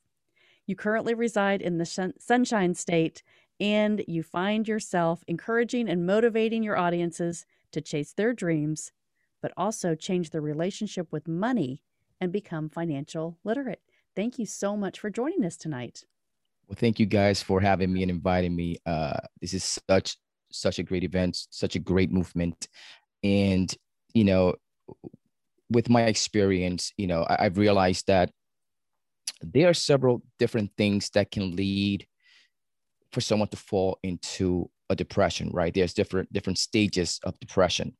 You 0.66 0.75
currently 0.75 1.14
reside 1.14 1.61
in 1.61 1.77
the 1.77 2.14
Sunshine 2.19 2.75
State 2.75 3.24
and 3.59 4.03
you 4.08 4.24
find 4.24 4.67
yourself 4.67 5.24
encouraging 5.27 5.90
and 5.90 6.06
motivating 6.06 6.64
your 6.64 6.77
audiences 6.77 7.45
to 7.72 7.82
chase 7.82 8.14
their 8.14 8.33
dreams, 8.33 8.91
but 9.41 9.51
also 9.58 9.93
change 9.93 10.30
their 10.30 10.41
relationship 10.41 11.11
with 11.11 11.27
money 11.27 11.83
and 12.19 12.32
become 12.32 12.69
financial 12.69 13.38
literate. 13.43 13.82
Thank 14.16 14.40
you 14.40 14.45
so 14.45 14.77
much 14.77 15.00
for 15.00 15.09
joining 15.09 15.45
us 15.45 15.58
tonight. 15.58 16.06
Well, 16.72 16.77
thank 16.80 17.01
you 17.01 17.06
guys 17.06 17.43
for 17.43 17.59
having 17.59 17.91
me 17.91 18.01
and 18.01 18.09
inviting 18.09 18.56
me. 18.56 18.77
Uh, 18.85 19.19
this 19.41 19.53
is 19.53 19.77
such 19.90 20.16
such 20.53 20.80
a 20.80 20.83
great 20.83 21.03
event, 21.03 21.35
such 21.50 21.75
a 21.75 21.80
great 21.80 22.14
movement, 22.14 22.69
and 23.24 23.75
you 24.14 24.24
know, 24.24 24.56
with 25.69 25.90
my 25.90 26.03
experience, 26.03 26.93
you 26.95 27.08
know, 27.08 27.24
I, 27.24 27.43
I've 27.43 27.58
realized 27.58 28.08
that 28.08 28.32
there 29.41 29.67
are 29.67 29.74
several 29.74 30.24
different 30.40 30.72
things 30.77 31.09
that 31.09 31.30
can 31.30 31.58
lead 31.58 32.08
for 33.11 33.19
someone 33.19 33.50
to 33.50 33.58
fall 33.58 34.00
into 34.01 34.69
a 34.90 34.95
depression. 34.95 35.50
Right? 35.51 35.74
There's 35.74 35.93
different 35.93 36.32
different 36.32 36.58
stages 36.58 37.19
of 37.25 37.38
depression, 37.41 37.98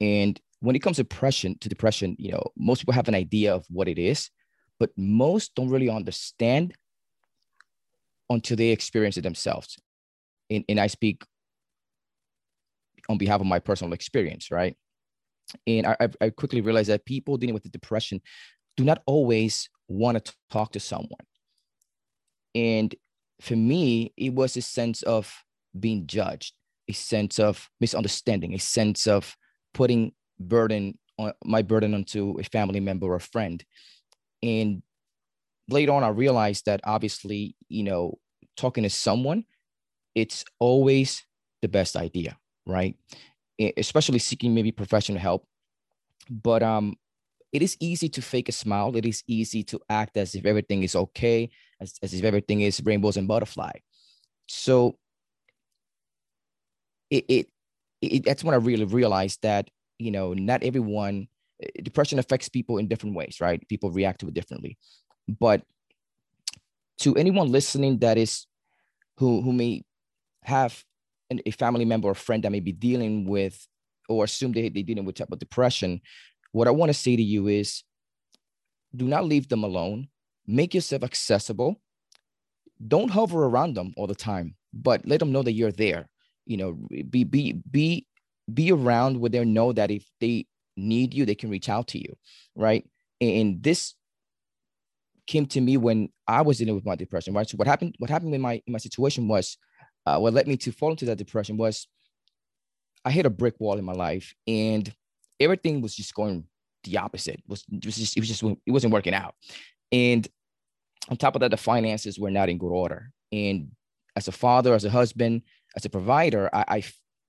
and 0.00 0.40
when 0.60 0.74
it 0.74 0.78
comes 0.78 0.96
to 0.96 1.02
depression, 1.02 1.58
to 1.60 1.68
depression, 1.68 2.16
you 2.18 2.32
know, 2.32 2.44
most 2.56 2.80
people 2.80 2.94
have 2.94 3.08
an 3.08 3.14
idea 3.14 3.54
of 3.54 3.66
what 3.68 3.88
it 3.88 3.98
is, 3.98 4.30
but 4.80 4.88
most 4.96 5.54
don't 5.54 5.68
really 5.68 5.90
understand 5.90 6.72
until 8.30 8.56
they 8.56 8.68
experience 8.68 9.16
it 9.16 9.22
themselves. 9.22 9.76
And, 10.50 10.64
and 10.68 10.80
I 10.80 10.86
speak 10.86 11.22
on 13.08 13.18
behalf 13.18 13.40
of 13.40 13.46
my 13.46 13.58
personal 13.58 13.92
experience, 13.92 14.50
right? 14.50 14.76
And 15.66 15.86
I, 15.86 15.96
I 16.20 16.30
quickly 16.30 16.60
realized 16.60 16.90
that 16.90 17.04
people 17.04 17.36
dealing 17.36 17.54
with 17.54 17.62
the 17.62 17.68
depression 17.68 18.20
do 18.76 18.84
not 18.84 19.02
always 19.06 19.68
want 19.88 20.24
to 20.24 20.34
talk 20.50 20.72
to 20.72 20.80
someone. 20.80 21.10
And 22.54 22.94
for 23.40 23.54
me, 23.54 24.12
it 24.16 24.32
was 24.32 24.56
a 24.56 24.62
sense 24.62 25.02
of 25.02 25.32
being 25.78 26.06
judged, 26.06 26.54
a 26.88 26.92
sense 26.92 27.38
of 27.38 27.68
misunderstanding, 27.80 28.54
a 28.54 28.58
sense 28.58 29.06
of 29.06 29.36
putting 29.74 30.12
burden 30.40 30.98
on 31.18 31.32
my 31.44 31.62
burden 31.62 31.94
onto 31.94 32.38
a 32.38 32.44
family 32.44 32.80
member 32.80 33.06
or 33.06 33.16
a 33.16 33.20
friend. 33.20 33.64
And 34.42 34.82
later 35.68 35.92
on, 35.92 36.04
I 36.04 36.08
realized 36.08 36.66
that 36.66 36.80
obviously, 36.84 37.56
you 37.68 37.82
know, 37.82 38.18
talking 38.56 38.84
to 38.84 38.90
someone, 38.90 39.44
it's 40.14 40.44
always 40.58 41.24
the 41.62 41.68
best 41.68 41.96
idea, 41.96 42.36
right? 42.66 42.96
Especially 43.76 44.18
seeking 44.18 44.54
maybe 44.54 44.72
professional 44.72 45.18
help. 45.18 45.46
But 46.30 46.62
um, 46.62 46.96
it 47.52 47.62
is 47.62 47.76
easy 47.80 48.08
to 48.10 48.22
fake 48.22 48.48
a 48.48 48.52
smile. 48.52 48.96
It 48.96 49.06
is 49.06 49.22
easy 49.26 49.62
to 49.64 49.80
act 49.88 50.16
as 50.16 50.34
if 50.34 50.44
everything 50.44 50.82
is 50.82 50.96
okay, 50.96 51.50
as, 51.80 51.94
as 52.02 52.14
if 52.14 52.24
everything 52.24 52.62
is 52.62 52.82
rainbows 52.84 53.16
and 53.16 53.28
butterfly. 53.28 53.72
So 54.46 54.98
it, 57.10 57.24
it, 57.28 57.46
it 58.00 58.24
that's 58.24 58.44
when 58.44 58.54
I 58.54 58.58
really 58.58 58.84
realized 58.84 59.40
that 59.42 59.70
you 59.98 60.10
know 60.10 60.34
not 60.34 60.62
everyone 60.62 61.28
depression 61.82 62.18
affects 62.18 62.48
people 62.48 62.78
in 62.78 62.88
different 62.88 63.16
ways, 63.16 63.38
right? 63.40 63.66
People 63.68 63.90
react 63.90 64.20
to 64.20 64.28
it 64.28 64.34
differently. 64.34 64.76
But 65.28 65.62
to 66.98 67.14
anyone 67.16 67.50
listening 67.52 67.98
that 67.98 68.16
is 68.18 68.46
who 69.18 69.42
who 69.42 69.52
may 69.52 69.84
have 70.42 70.84
an, 71.30 71.40
a 71.44 71.50
family 71.50 71.84
member 71.84 72.08
or 72.08 72.14
friend 72.14 72.42
that 72.44 72.52
may 72.52 72.60
be 72.60 72.72
dealing 72.72 73.26
with 73.26 73.66
or 74.08 74.24
assume 74.24 74.52
they, 74.52 74.68
they're 74.68 74.82
dealing 74.82 75.04
with 75.04 75.16
type 75.16 75.32
of 75.32 75.38
depression, 75.38 76.00
what 76.52 76.68
I 76.68 76.70
want 76.70 76.90
to 76.90 76.94
say 76.94 77.16
to 77.16 77.22
you 77.22 77.48
is 77.48 77.82
do 78.94 79.06
not 79.06 79.24
leave 79.24 79.48
them 79.48 79.64
alone. 79.64 80.08
Make 80.46 80.74
yourself 80.74 81.02
accessible. 81.02 81.80
Don't 82.86 83.10
hover 83.10 83.44
around 83.44 83.74
them 83.74 83.92
all 83.96 84.06
the 84.06 84.14
time, 84.14 84.54
but 84.72 85.06
let 85.06 85.18
them 85.18 85.32
know 85.32 85.42
that 85.42 85.52
you're 85.52 85.72
there. 85.72 86.08
You 86.44 86.56
know, 86.56 86.78
be 87.10 87.24
be 87.24 87.60
be 87.70 88.06
be 88.52 88.70
around 88.70 89.18
where 89.18 89.30
they 89.30 89.44
know 89.44 89.72
that 89.72 89.90
if 89.90 90.08
they 90.20 90.46
need 90.76 91.14
you, 91.14 91.26
they 91.26 91.34
can 91.34 91.50
reach 91.50 91.68
out 91.68 91.88
to 91.88 91.98
you, 91.98 92.16
right? 92.54 92.88
And 93.20 93.62
this 93.62 93.94
came 95.26 95.46
to 95.46 95.60
me 95.60 95.76
when 95.76 96.08
I 96.26 96.42
was 96.42 96.58
dealing 96.58 96.74
with 96.74 96.86
my 96.86 96.96
depression, 96.96 97.34
right? 97.34 97.48
So 97.48 97.56
what 97.56 97.66
happened, 97.66 97.94
what 97.98 98.10
happened 98.10 98.34
in 98.34 98.40
my 98.40 98.62
in 98.66 98.72
my 98.72 98.78
situation 98.78 99.28
was 99.28 99.56
uh, 100.06 100.18
what 100.18 100.34
led 100.34 100.46
me 100.46 100.56
to 100.58 100.72
fall 100.72 100.90
into 100.90 101.04
that 101.06 101.18
depression 101.18 101.56
was 101.56 101.88
I 103.04 103.10
hit 103.10 103.26
a 103.26 103.30
brick 103.30 103.54
wall 103.58 103.78
in 103.78 103.84
my 103.84 103.92
life 103.92 104.34
and 104.46 104.92
everything 105.40 105.80
was 105.80 105.94
just 105.94 106.14
going 106.14 106.44
the 106.84 106.98
opposite. 106.98 107.36
It 107.36 107.48
was 107.48 107.64
it 107.70 107.84
was 107.84 107.96
just 107.96 108.16
it 108.16 108.20
was 108.20 108.28
just 108.28 108.42
it 108.42 108.70
wasn't 108.70 108.92
working 108.92 109.14
out. 109.14 109.34
And 109.92 110.26
on 111.08 111.16
top 111.16 111.34
of 111.34 111.40
that, 111.40 111.50
the 111.50 111.56
finances 111.56 112.18
were 112.18 112.30
not 112.30 112.48
in 112.48 112.58
good 112.58 112.72
order. 112.72 113.10
And 113.32 113.72
as 114.16 114.28
a 114.28 114.32
father, 114.32 114.74
as 114.74 114.84
a 114.84 114.90
husband, 114.90 115.42
as 115.76 115.84
a 115.84 115.90
provider, 115.90 116.50
I, 116.52 116.64
I 116.68 116.84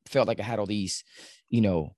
felt 0.07 0.27
like 0.27 0.39
I 0.39 0.43
had 0.43 0.59
all 0.59 0.65
these, 0.65 1.03
you 1.49 1.61
know, 1.61 1.95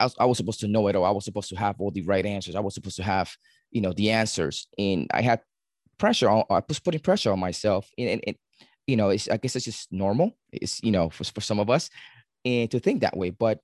I 0.00 0.04
was, 0.04 0.14
I 0.18 0.24
was 0.24 0.36
supposed 0.38 0.60
to 0.60 0.68
know 0.68 0.88
it 0.88 0.96
all. 0.96 1.04
I 1.04 1.10
was 1.10 1.24
supposed 1.24 1.50
to 1.50 1.56
have 1.56 1.80
all 1.80 1.90
the 1.90 2.02
right 2.02 2.24
answers. 2.24 2.54
I 2.54 2.60
was 2.60 2.74
supposed 2.74 2.96
to 2.96 3.02
have, 3.02 3.34
you 3.74 3.82
know, 3.82 3.92
the 3.92 4.10
answers. 4.10 4.66
And 4.78 5.06
I 5.12 5.20
had 5.20 5.42
pressure 5.98 6.30
on, 6.30 6.44
I 6.48 6.62
was 6.66 6.80
putting 6.80 7.00
pressure 7.00 7.32
on 7.32 7.38
myself. 7.38 7.90
And, 7.98 8.08
and, 8.08 8.20
and 8.26 8.36
you 8.86 8.96
know, 8.96 9.10
it's, 9.10 9.28
I 9.28 9.36
guess 9.36 9.56
it's 9.56 9.66
just 9.66 9.92
normal. 9.92 10.32
It's, 10.50 10.82
you 10.82 10.92
know, 10.92 11.10
for, 11.10 11.24
for 11.24 11.42
some 11.42 11.60
of 11.60 11.68
us 11.68 11.90
and 12.46 12.70
to 12.70 12.80
think 12.80 13.02
that 13.02 13.16
way. 13.16 13.28
But 13.30 13.60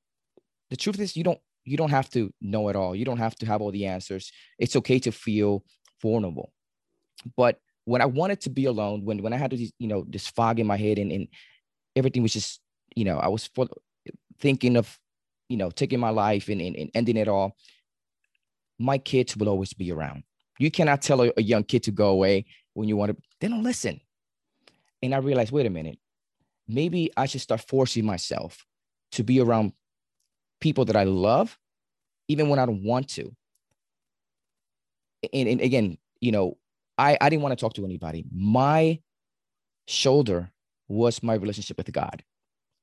the 0.68 0.76
truth 0.76 1.00
is 1.00 1.16
you 1.16 1.24
don't, 1.24 1.38
you 1.64 1.78
don't 1.78 1.90
have 1.90 2.10
to 2.10 2.30
know 2.42 2.68
it 2.68 2.76
all. 2.76 2.94
You 2.94 3.06
don't 3.06 3.18
have 3.18 3.36
to 3.36 3.46
have 3.46 3.62
all 3.62 3.70
the 3.70 3.86
answers. 3.86 4.30
It's 4.58 4.76
okay 4.76 4.98
to 5.00 5.12
feel 5.12 5.64
vulnerable. 6.02 6.52
But 7.36 7.58
when 7.84 8.02
I 8.02 8.06
wanted 8.06 8.40
to 8.42 8.50
be 8.50 8.66
alone, 8.66 9.04
when 9.04 9.22
when 9.22 9.32
I 9.32 9.36
had 9.36 9.50
this, 9.50 9.72
you 9.78 9.88
know, 9.88 10.04
this 10.08 10.26
fog 10.26 10.60
in 10.60 10.66
my 10.66 10.76
head 10.76 10.98
and, 10.98 11.12
and 11.12 11.28
everything 11.96 12.22
was 12.22 12.32
just, 12.32 12.60
you 12.96 13.04
know, 13.04 13.18
I 13.18 13.28
was 13.28 13.46
for, 13.54 13.66
thinking 14.38 14.76
of, 14.76 14.98
you 15.48 15.56
know, 15.56 15.70
taking 15.70 16.00
my 16.00 16.10
life 16.10 16.48
and, 16.48 16.60
and, 16.60 16.76
and 16.76 16.90
ending 16.94 17.16
it 17.16 17.28
all. 17.28 17.56
My 18.80 18.98
kids 18.98 19.36
will 19.36 19.48
always 19.48 19.74
be 19.74 19.92
around. 19.92 20.24
You 20.58 20.70
cannot 20.70 21.02
tell 21.02 21.20
a, 21.22 21.32
young 21.40 21.64
kid 21.64 21.84
to 21.84 21.90
go 21.90 22.08
away 22.08 22.46
when 22.74 22.88
you 22.88 22.96
want 22.96 23.12
to, 23.12 23.22
they 23.40 23.48
don't 23.48 23.62
listen. 23.62 24.00
And 25.02 25.14
I 25.14 25.18
realized, 25.18 25.52
wait 25.52 25.66
a 25.66 25.70
minute, 25.70 25.98
maybe 26.66 27.10
I 27.16 27.26
should 27.26 27.42
start 27.42 27.60
forcing 27.60 28.04
myself 28.04 28.66
to 29.12 29.22
be 29.22 29.40
around 29.40 29.72
people 30.60 30.86
that 30.86 30.96
I 30.96 31.04
love, 31.04 31.58
even 32.28 32.48
when 32.48 32.58
I 32.58 32.66
don't 32.66 32.82
want 32.82 33.08
to. 33.10 33.34
And, 35.32 35.48
and 35.48 35.60
again, 35.60 35.98
you 36.20 36.32
know, 36.32 36.56
I, 36.96 37.18
I 37.20 37.28
didn't 37.28 37.42
want 37.42 37.58
to 37.58 37.62
talk 37.62 37.74
to 37.74 37.84
anybody. 37.84 38.24
My 38.34 39.00
shoulder 39.88 40.50
was 40.88 41.22
my 41.22 41.34
relationship 41.34 41.76
with 41.76 41.92
God. 41.92 42.22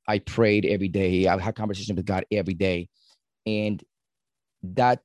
I 0.08 0.20
prayed 0.20 0.66
every 0.66 0.88
day. 0.88 1.28
I 1.28 1.40
had 1.40 1.56
conversation 1.56 1.96
with 1.96 2.06
God 2.06 2.26
every 2.32 2.54
day. 2.54 2.90
And 3.46 3.84
that 4.64 5.02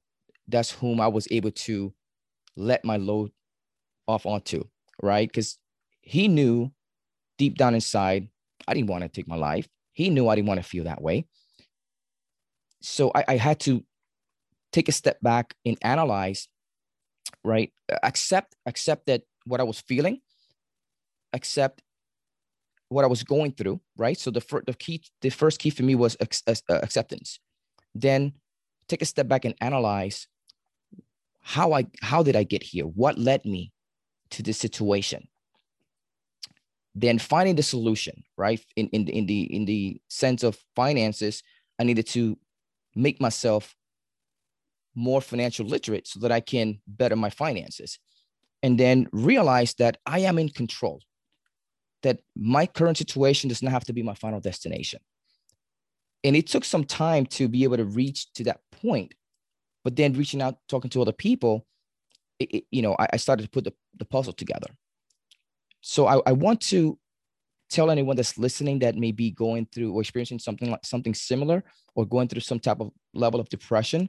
that's 0.49 0.71
whom 0.71 1.01
I 1.01 1.09
was 1.09 1.29
able 1.31 1.51
to 1.51 1.93
let 2.57 2.85
my 2.85 2.97
load 2.97 3.31
off 4.07 4.27
onto, 4.27 4.65
right? 5.03 5.29
Because 5.29 5.59
he 6.01 6.29
knew 6.29 6.73
deep 7.39 7.57
down 7.57 7.75
inside, 7.75 8.29
I 8.67 8.75
didn't 8.75 8.91
want 8.91 9.03
to 9.03 9.09
take 9.09 9.29
my 9.29 9.37
life. 9.37 9.69
He 9.93 10.11
knew 10.11 10.29
I 10.29 10.35
didn't 10.35 10.49
want 10.49 10.59
to 10.63 10.69
feel 10.69 10.85
that 10.85 11.03
way. 11.03 11.27
So 12.81 13.13
I, 13.15 13.25
I 13.29 13.37
had 13.37 13.61
to 13.61 13.85
take 14.73 14.89
a 14.89 14.93
step 14.93 15.21
back 15.21 15.55
and 15.65 15.77
analyze 15.83 16.49
right 17.45 17.73
accept 18.03 18.57
accept 18.67 19.07
that 19.07 19.23
what 19.45 19.61
i 19.61 19.65
was 19.65 19.81
feeling 19.81 20.21
accept 21.33 21.83
what 22.89 23.05
i 23.05 23.09
was 23.09 23.23
going 23.23 23.53
through 23.53 23.81
right 23.97 24.19
so 24.19 24.31
the, 24.31 24.41
fir- 24.41 24.63
the 24.67 24.75
key 24.75 25.03
the 25.21 25.31
first 25.31 25.59
key 25.59 25.71
for 25.71 25.83
me 25.83 25.95
was 25.95 26.17
uh, 26.21 26.55
acceptance 26.69 27.41
then 27.95 28.33
take 28.89 29.03
a 29.03 29.07
step 29.07 29.29
back 29.29 29.45
and 29.45 29.55
analyze 29.61 30.27
how 31.43 31.73
i 31.73 31.87
how 32.01 32.23
did 32.23 32.37
i 32.37 32.43
get 32.43 32.63
here 32.63 32.85
what 32.85 33.19
led 33.19 33.45
me 33.45 33.73
to 34.31 34.43
this 34.43 34.59
situation 34.59 35.29
then 36.95 37.19
finding 37.19 37.57
the 37.57 37.63
solution 37.63 38.23
right 38.37 38.65
in, 38.77 38.89
in, 38.89 39.09
in 39.09 39.27
the 39.27 39.43
in 39.55 39.65
the 39.65 40.01
sense 40.09 40.43
of 40.43 40.59
finances 40.75 41.43
i 41.79 41.85
needed 41.85 42.07
to 42.07 42.39
make 42.95 43.21
myself 43.21 43.75
more 44.95 45.21
financial 45.21 45.67
literate 45.67 46.07
so 46.07 46.21
that 46.21 46.33
I 46.33 46.41
can 46.41 46.81
better 46.87 47.17
my 47.17 47.31
finances. 47.31 47.99
And 48.63 48.79
then 48.79 49.09
realize 49.13 49.75
that 49.75 49.99
I 50.07 50.21
am 50.21 50.39
in 50.39 50.49
control, 50.49 51.01
that 52.03 52.21
my 52.37 52.67
current 52.67 52.99
situation 52.99 53.49
does 53.49 53.63
not 53.63 53.73
have 53.73 53.85
to 53.85 53.93
be 53.93 54.03
my 54.03 54.15
final 54.15 54.41
destination. 54.41 55.01
And 56.25 56.37
it 56.37 56.47
took 56.47 56.65
some 56.65 56.85
time 56.85 57.27
to 57.27 57.49
be 57.49 57.65
able 57.65 57.79
to 57.79 57.85
reach 57.85 58.33
to 58.35 58.45
that 58.45 58.61
point. 58.71 59.15
But 59.85 59.97
then 59.97 60.13
reaching 60.13 60.43
out, 60.43 60.59
talking 60.69 60.91
to 60.91 61.03
other 61.03 61.13
people, 61.13 61.67
it, 62.39 62.51
it, 62.53 62.65
you 62.71 62.83
know, 62.83 62.95
I, 62.99 63.09
I, 63.15 63.17
started 63.17 63.45
to 63.45 63.49
put 63.49 63.65
the, 63.65 63.73
the 63.99 64.05
puzzle 64.05 64.33
together. 64.33 64.69
So 65.81 66.07
I, 66.07 66.21
I 66.27 66.33
want 66.33 66.61
to 66.63 66.99
tell 67.71 67.91
anyone 67.91 68.17
that's 68.17 68.39
listening 68.39 68.79
that 68.81 68.97
may 68.97 69.13
be 69.13 69.31
going 69.31 69.67
through 69.73 69.93
or 69.93 70.01
experiencing 70.01 70.39
something 70.39 70.71
like 70.71 70.85
something 70.85 71.15
similar 71.15 71.65
or 71.95 72.05
going 72.05 72.29
through 72.29 72.41
some 72.41 72.61
type 72.61 72.81
of 72.81 72.91
level 73.15 73.41
of 73.41 73.49
depression 73.49 74.09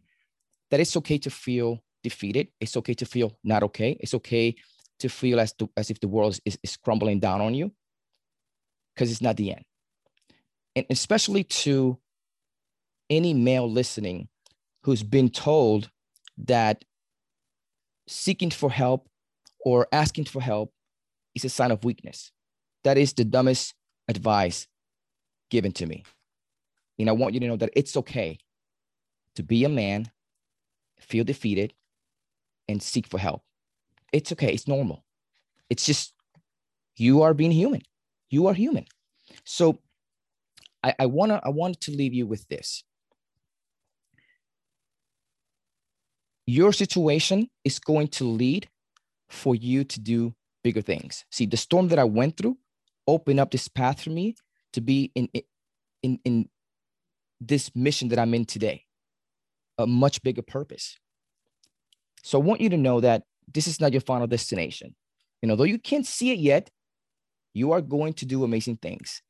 that 0.70 0.80
it's 0.80 0.98
okay 0.98 1.18
to 1.18 1.30
feel 1.30 1.84
defeated. 2.04 2.50
It's 2.60 2.78
okay 2.78 2.94
to 2.96 3.06
feel 3.06 3.38
not 3.44 3.64
okay. 3.64 3.98
It's 4.00 4.14
okay 4.14 4.56
to 5.00 5.10
feel 5.10 5.40
as, 5.40 5.54
to, 5.54 5.70
as 5.78 5.90
if 5.90 6.00
the 6.00 6.08
world 6.08 6.40
is, 6.46 6.58
is 6.62 6.78
crumbling 6.78 7.20
down 7.20 7.42
on 7.42 7.54
you 7.54 7.72
because 8.94 9.12
it's 9.12 9.22
not 9.22 9.38
the 9.38 9.52
end. 9.52 9.64
And 10.76 10.86
especially 10.90 11.44
to 11.44 11.98
any 13.10 13.34
male 13.34 13.70
listening 13.70 14.28
who's 14.84 15.04
been 15.04 15.30
told 15.30 15.90
that 16.38 16.84
seeking 18.08 18.52
for 18.52 18.70
help 18.70 19.08
or 19.66 19.88
asking 19.92 20.26
for 20.26 20.42
help 20.42 20.74
is 21.36 21.46
a 21.46 21.50
sign 21.50 21.72
of 21.72 21.84
weakness. 21.84 22.32
That 22.84 22.98
is 22.98 23.14
the 23.14 23.24
dumbest 23.24 23.74
advice 24.08 24.68
given 25.50 25.72
to 25.74 25.86
me. 25.86 26.04
And 27.00 27.10
I 27.10 27.14
want 27.14 27.34
you 27.34 27.40
to 27.40 27.48
know 27.48 27.58
that 27.58 27.72
it's 27.74 27.98
okay 27.98 28.38
to 29.36 29.44
be 29.44 29.64
a 29.64 29.70
man 29.70 30.12
feel 31.04 31.24
defeated, 31.24 31.74
and 32.68 32.82
seek 32.82 33.08
for 33.08 33.20
help. 33.20 33.44
It's 34.12 34.32
okay. 34.32 34.54
It's 34.54 34.68
normal. 34.68 35.04
It's 35.70 35.86
just 35.86 36.14
you 36.96 37.22
are 37.24 37.34
being 37.34 37.52
human. 37.52 37.82
You 38.30 38.48
are 38.48 38.54
human. 38.54 38.86
So 39.44 39.80
I, 40.84 40.94
I 41.00 41.06
wanna 41.06 41.42
I 41.44 41.50
wanted 41.50 41.82
to 41.82 41.92
leave 41.92 42.14
you 42.14 42.26
with 42.26 42.48
this. 42.48 42.84
Your 46.46 46.74
situation 46.74 47.50
is 47.64 47.80
going 47.80 48.10
to 48.10 48.26
lead 48.26 48.70
for 49.30 49.56
you 49.56 49.84
to 49.86 50.00
do 50.00 50.34
bigger 50.64 50.82
things. 50.82 51.26
See, 51.32 51.46
the 51.46 51.58
storm 51.58 51.88
that 51.90 52.00
I 52.00 52.04
went 52.04 52.38
through 52.38 52.58
opened 53.08 53.40
up 53.40 53.52
this 53.52 53.68
path 53.68 54.02
for 54.02 54.10
me 54.10 54.36
to 54.74 54.82
be 54.82 55.12
in 55.16 55.30
in 56.02 56.20
in 56.24 56.50
this 57.40 57.72
mission 57.76 58.10
that 58.10 58.20
I'm 58.20 58.34
in 58.34 58.46
today 58.46 58.86
a 59.78 59.88
much 59.88 60.22
bigger 60.22 60.42
purpose. 60.42 60.98
So 62.24 62.40
I 62.40 62.44
want 62.44 62.62
you 62.62 62.70
to 62.70 62.78
know 62.78 63.02
that 63.02 63.24
this 63.52 63.68
is 63.68 63.80
not 63.80 63.92
your 63.92 64.02
final 64.02 64.28
destination. 64.28 64.96
And 65.42 65.52
although 65.52 65.64
you 65.66 65.80
can't 65.80 66.06
see 66.06 66.32
it 66.32 66.40
yet, 66.40 66.70
you 67.54 67.72
are 67.72 67.82
going 67.82 68.14
to 68.14 68.26
do 68.26 68.44
amazing 68.44 68.78
things. 68.78 69.22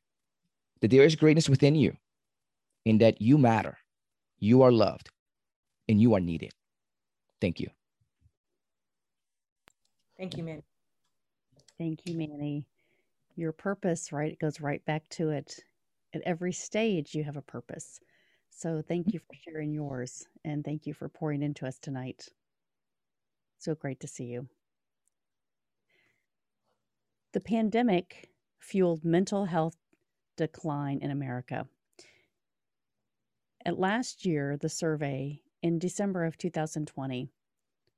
That 0.80 0.90
there 0.90 1.02
is 1.02 1.16
greatness 1.16 1.48
within 1.48 1.74
you, 1.74 1.96
and 2.84 3.00
that 3.00 3.20
you 3.20 3.38
matter, 3.38 3.78
you 4.38 4.62
are 4.62 4.72
loved, 4.72 5.10
and 5.88 6.00
you 6.00 6.14
are 6.14 6.20
needed. 6.20 6.52
Thank 7.40 7.60
you. 7.60 7.68
Thank 10.16 10.36
you, 10.36 10.44
Manny. 10.44 10.62
Thank 11.78 12.00
you, 12.06 12.16
Manny. 12.16 12.64
Your 13.36 13.52
purpose, 13.52 14.12
right? 14.12 14.32
It 14.32 14.38
goes 14.38 14.60
right 14.60 14.84
back 14.84 15.08
to 15.10 15.30
it. 15.30 15.58
At 16.14 16.22
every 16.22 16.52
stage, 16.52 17.14
you 17.14 17.24
have 17.24 17.36
a 17.36 17.42
purpose. 17.42 17.98
So 18.50 18.82
thank 18.86 19.12
you 19.12 19.18
for 19.18 19.34
sharing 19.34 19.72
yours 19.72 20.26
and 20.44 20.64
thank 20.64 20.86
you 20.86 20.94
for 20.94 21.08
pouring 21.08 21.42
into 21.42 21.66
us 21.66 21.78
tonight. 21.78 22.28
So 23.58 23.74
great 23.74 23.98
to 24.00 24.06
see 24.06 24.26
you. 24.26 24.48
The 27.32 27.40
pandemic 27.40 28.30
fueled 28.60 29.04
mental 29.04 29.44
health 29.44 29.76
decline 30.36 31.00
in 31.02 31.10
America. 31.10 31.66
At 33.66 33.78
last 33.78 34.24
year, 34.24 34.56
the 34.56 34.68
survey 34.68 35.40
in 35.64 35.78
December 35.78 36.26
of 36.26 36.36
2020 36.36 37.30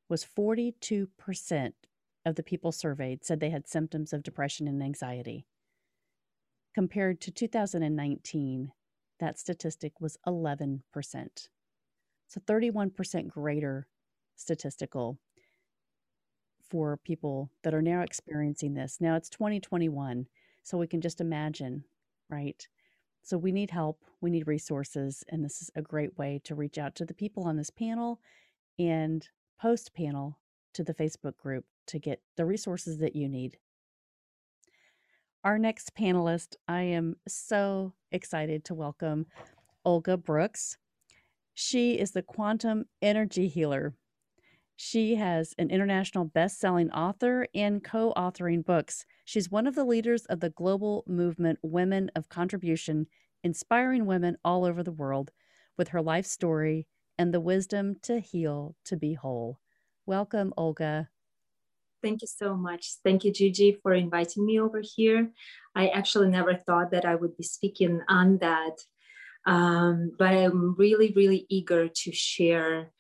was 0.09 0.25
42% 0.25 1.73
of 2.25 2.37
the 2.37 2.43
people 2.45 2.71
surveyed 2.71 3.25
said 3.25 3.41
they 3.41 3.51
had 3.51 3.67
symptoms 3.67 4.13
of 4.13 4.23
depression 4.23 4.69
and 4.69 4.81
anxiety. 4.81 5.47
Compared 6.77 7.21
to 7.23 7.33
2019, 7.33 8.71
that 9.19 9.39
statistic 9.41 10.01
was 10.01 10.17
11%. 10.29 10.81
So 12.29 12.41
31% 12.41 13.29
greater 13.29 13.89
statistical 14.37 15.19
for 16.71 16.97
people 16.99 17.51
that 17.65 17.75
are 17.75 17.83
now 17.83 18.03
experiencing 18.03 18.75
this. 18.75 18.99
Now 19.01 19.17
it's 19.17 19.29
2021, 19.31 20.29
so 20.63 20.79
we 20.79 20.87
can 20.87 21.01
just 21.01 21.21
imagine, 21.21 21.83
right? 22.31 22.69
So 23.27 23.37
we 23.37 23.51
need 23.51 23.73
help, 23.73 24.05
we 24.21 24.31
need 24.31 24.47
resources, 24.47 25.25
and 25.29 25.45
this 25.45 25.61
is 25.61 25.69
a 25.75 25.83
great 25.83 26.17
way 26.17 26.41
to 26.45 26.55
reach 26.55 26.79
out 26.79 26.95
to 26.95 27.05
the 27.05 27.13
people 27.13 27.43
on 27.43 27.57
this 27.57 27.71
panel 27.71 28.21
and 28.79 29.29
post 29.61 29.93
panel 29.95 30.39
to 30.75 30.85
the 30.85 30.95
Facebook 30.95 31.37
group 31.37 31.65
to 31.89 31.99
get 31.99 32.23
the 32.37 32.45
resources 32.45 32.99
that 32.99 33.17
you 33.17 33.29
need. 33.29 33.57
Our 35.43 35.59
next 35.59 35.93
panelist, 35.97 36.55
I 36.69 36.83
am 36.83 37.17
so 37.27 37.95
excited 38.13 38.65
to 38.67 38.75
welcome 38.75 39.27
Olga 39.85 40.17
Brooks. 40.17 40.79
She 41.53 41.99
is 41.99 42.13
the 42.13 42.23
quantum 42.23 42.85
energy 43.03 43.49
healer. 43.49 43.97
She 44.79 45.15
has 45.15 45.55
an 45.59 45.71
international 45.71 46.27
best-selling 46.27 46.91
author 46.91 47.47
and 47.55 47.83
co-authoring 47.83 48.63
books. 48.63 49.07
She's 49.25 49.51
one 49.51 49.67
of 49.67 49.75
the 49.75 49.85
leaders 49.85 50.27
of 50.27 50.41
the 50.41 50.51
global 50.51 51.03
movement 51.07 51.59
Women 51.63 52.11
of 52.15 52.29
Contribution, 52.29 53.07
inspiring 53.43 54.05
women 54.05 54.37
all 54.45 54.67
over 54.67 54.83
the 54.83 54.93
world 54.93 55.33
with 55.79 55.89
her 55.89 56.03
life 56.03 56.27
story 56.27 56.87
and 57.17 57.33
the 57.33 57.41
wisdom 57.41 57.97
to 58.03 58.21
heal 58.21 58.77
to 58.85 58.97
be 58.97 59.15
whole. 59.15 59.61
Welcome, 60.05 60.53
Olga. 60.59 61.09
Thank 62.03 62.21
you 62.21 62.29
so 62.29 62.55
much. 62.55 62.97
Thank 63.03 63.25
you, 63.25 63.33
Gigi, 63.33 63.79
for 63.83 63.95
inviting 63.95 64.45
me 64.45 64.61
over 64.61 64.83
here. 64.83 65.31
I 65.75 65.89
actually 65.89 66.29
never 66.29 66.55
thought 66.55 66.91
that 66.91 67.07
I 67.07 67.15
would 67.15 67.35
be 67.39 67.45
speaking 67.45 68.03
on 68.11 68.39
that, 68.39 68.77
um, 69.47 70.13
but 70.19 70.35
I'm 70.35 70.75
really, 70.77 71.15
really 71.17 71.47
eager 71.49 71.89
to 71.89 72.13
share 72.13 72.93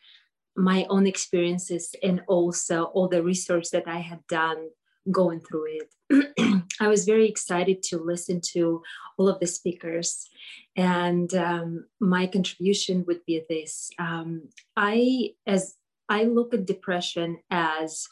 my 0.56 0.86
own 0.88 1.06
experiences 1.06 1.94
and 2.02 2.22
also 2.26 2.84
all 2.84 3.08
the 3.08 3.22
research 3.22 3.70
that 3.70 3.86
I 3.86 3.98
had 3.98 4.26
done 4.28 4.68
going 5.10 5.40
through 5.40 5.66
it. 5.68 6.62
I 6.80 6.88
was 6.88 7.04
very 7.04 7.28
excited 7.28 7.82
to 7.84 7.98
listen 7.98 8.40
to 8.52 8.82
all 9.18 9.28
of 9.28 9.38
the 9.38 9.46
speakers. 9.46 10.28
And 10.76 11.32
um, 11.34 11.86
my 12.00 12.26
contribution 12.26 13.04
would 13.06 13.24
be 13.26 13.42
this 13.48 13.90
um, 13.98 14.48
I, 14.76 15.30
as 15.46 15.76
I 16.08 16.24
look 16.24 16.54
at 16.54 16.66
depression 16.66 17.38
as 17.50 18.06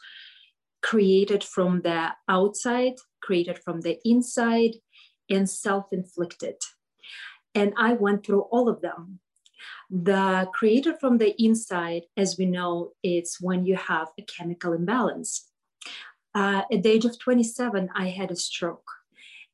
created 0.82 1.42
from 1.42 1.80
the 1.82 2.10
outside, 2.28 2.94
created 3.22 3.58
from 3.64 3.80
the 3.80 3.98
inside, 4.04 4.74
and 5.30 5.48
self 5.48 5.86
inflicted. 5.92 6.56
And 7.54 7.72
I 7.76 7.94
went 7.94 8.26
through 8.26 8.42
all 8.42 8.68
of 8.68 8.82
them. 8.82 9.20
The 9.90 10.48
created 10.52 10.96
from 11.00 11.18
the 11.18 11.34
inside, 11.42 12.02
as 12.16 12.36
we 12.38 12.46
know, 12.46 12.92
it's 13.02 13.40
when 13.40 13.64
you 13.64 13.76
have 13.76 14.08
a 14.18 14.22
chemical 14.22 14.72
imbalance. 14.72 15.50
Uh, 16.34 16.62
at 16.72 16.82
the 16.82 16.90
age 16.90 17.04
of 17.04 17.18
27, 17.18 17.88
I 17.94 18.08
had 18.08 18.30
a 18.30 18.36
stroke. 18.36 18.88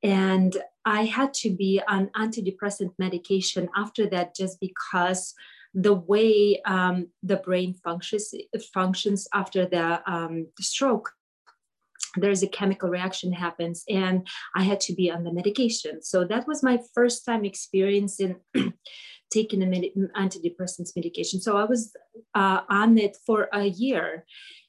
And 0.03 0.57
I 0.85 1.05
had 1.05 1.35
to 1.35 1.51
be 1.51 1.83
on 1.87 2.09
antidepressant 2.17 2.93
medication 2.99 3.69
after 3.77 4.09
that 4.09 4.35
just 4.35 4.59
because 4.61 5.35
the 5.75 5.95
way 5.95 6.61
um, 6.65 7.09
the 7.23 7.37
brain 7.37 7.75
functions 7.75 8.35
functions 8.73 9.29
after 9.33 9.67
the 9.67 10.03
um, 10.11 10.49
stroke 10.61 11.13
there's 12.17 12.43
a 12.43 12.49
chemical 12.49 12.89
reaction 12.89 13.33
happens 13.33 13.85
and 13.89 14.27
i 14.57 14.65
had 14.65 14.81
to 14.81 14.93
be 14.93 15.11
on 15.11 15.23
the 15.23 15.33
medication 15.33 16.03
so 16.03 16.25
that 16.25 16.45
was 16.49 16.61
my 16.63 16.81
first 16.93 17.25
time 17.25 17.45
experiencing 17.45 18.35
taking 19.31 19.63
a 19.63 19.67
med- 19.67 19.93
antidepressants 20.17 20.95
medication 20.97 21.41
so 21.41 21.57
i 21.57 21.65
was 21.65 21.93
uh, 22.35 22.61
on 22.69 22.99
it 22.99 23.17
for 23.27 23.49
a 23.53 23.65
year 23.65 24.25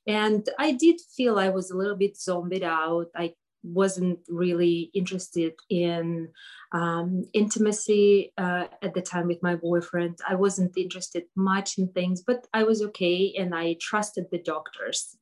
and 0.07 0.49
i 0.59 0.71
did 0.71 0.99
feel 1.15 1.39
i 1.39 1.49
was 1.49 1.71
a 1.71 1.77
little 1.77 1.95
bit 1.95 2.17
zombied 2.17 2.63
out 2.63 3.07
i 3.15 3.33
wasn't 3.63 4.19
really 4.27 4.89
interested 4.93 5.53
in 5.69 6.29
um, 6.71 7.25
intimacy 7.33 8.33
uh, 8.37 8.65
at 8.81 8.93
the 8.93 9.01
time 9.01 9.27
with 9.27 9.41
my 9.43 9.55
boyfriend. 9.55 10.19
I 10.27 10.35
wasn't 10.35 10.77
interested 10.77 11.23
much 11.35 11.77
in 11.77 11.89
things, 11.89 12.21
but 12.21 12.47
I 12.53 12.63
was 12.63 12.81
okay 12.81 13.33
and 13.37 13.53
I 13.53 13.77
trusted 13.79 14.25
the 14.31 14.39
doctors. 14.39 15.15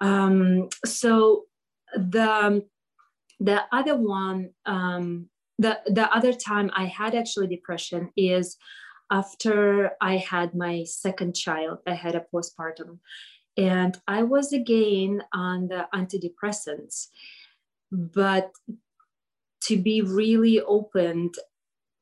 Um, 0.00 0.68
so 0.84 1.44
the 1.94 2.64
the 3.40 3.62
other 3.72 3.96
one, 3.96 4.50
um, 4.64 5.28
the 5.58 5.80
the 5.86 6.10
other 6.14 6.32
time 6.32 6.70
I 6.74 6.86
had 6.86 7.14
actually 7.14 7.46
depression 7.46 8.10
is 8.16 8.56
after 9.10 9.92
I 10.00 10.16
had 10.16 10.54
my 10.54 10.84
second 10.84 11.34
child. 11.34 11.78
I 11.86 11.94
had 11.94 12.14
a 12.14 12.26
postpartum, 12.32 12.98
and 13.56 13.96
I 14.08 14.22
was 14.22 14.52
again 14.52 15.22
on 15.32 15.68
the 15.68 15.86
antidepressants. 15.94 17.08
But 17.92 18.50
to 19.62 19.76
be 19.76 20.02
really 20.02 20.60
opened 20.60 21.36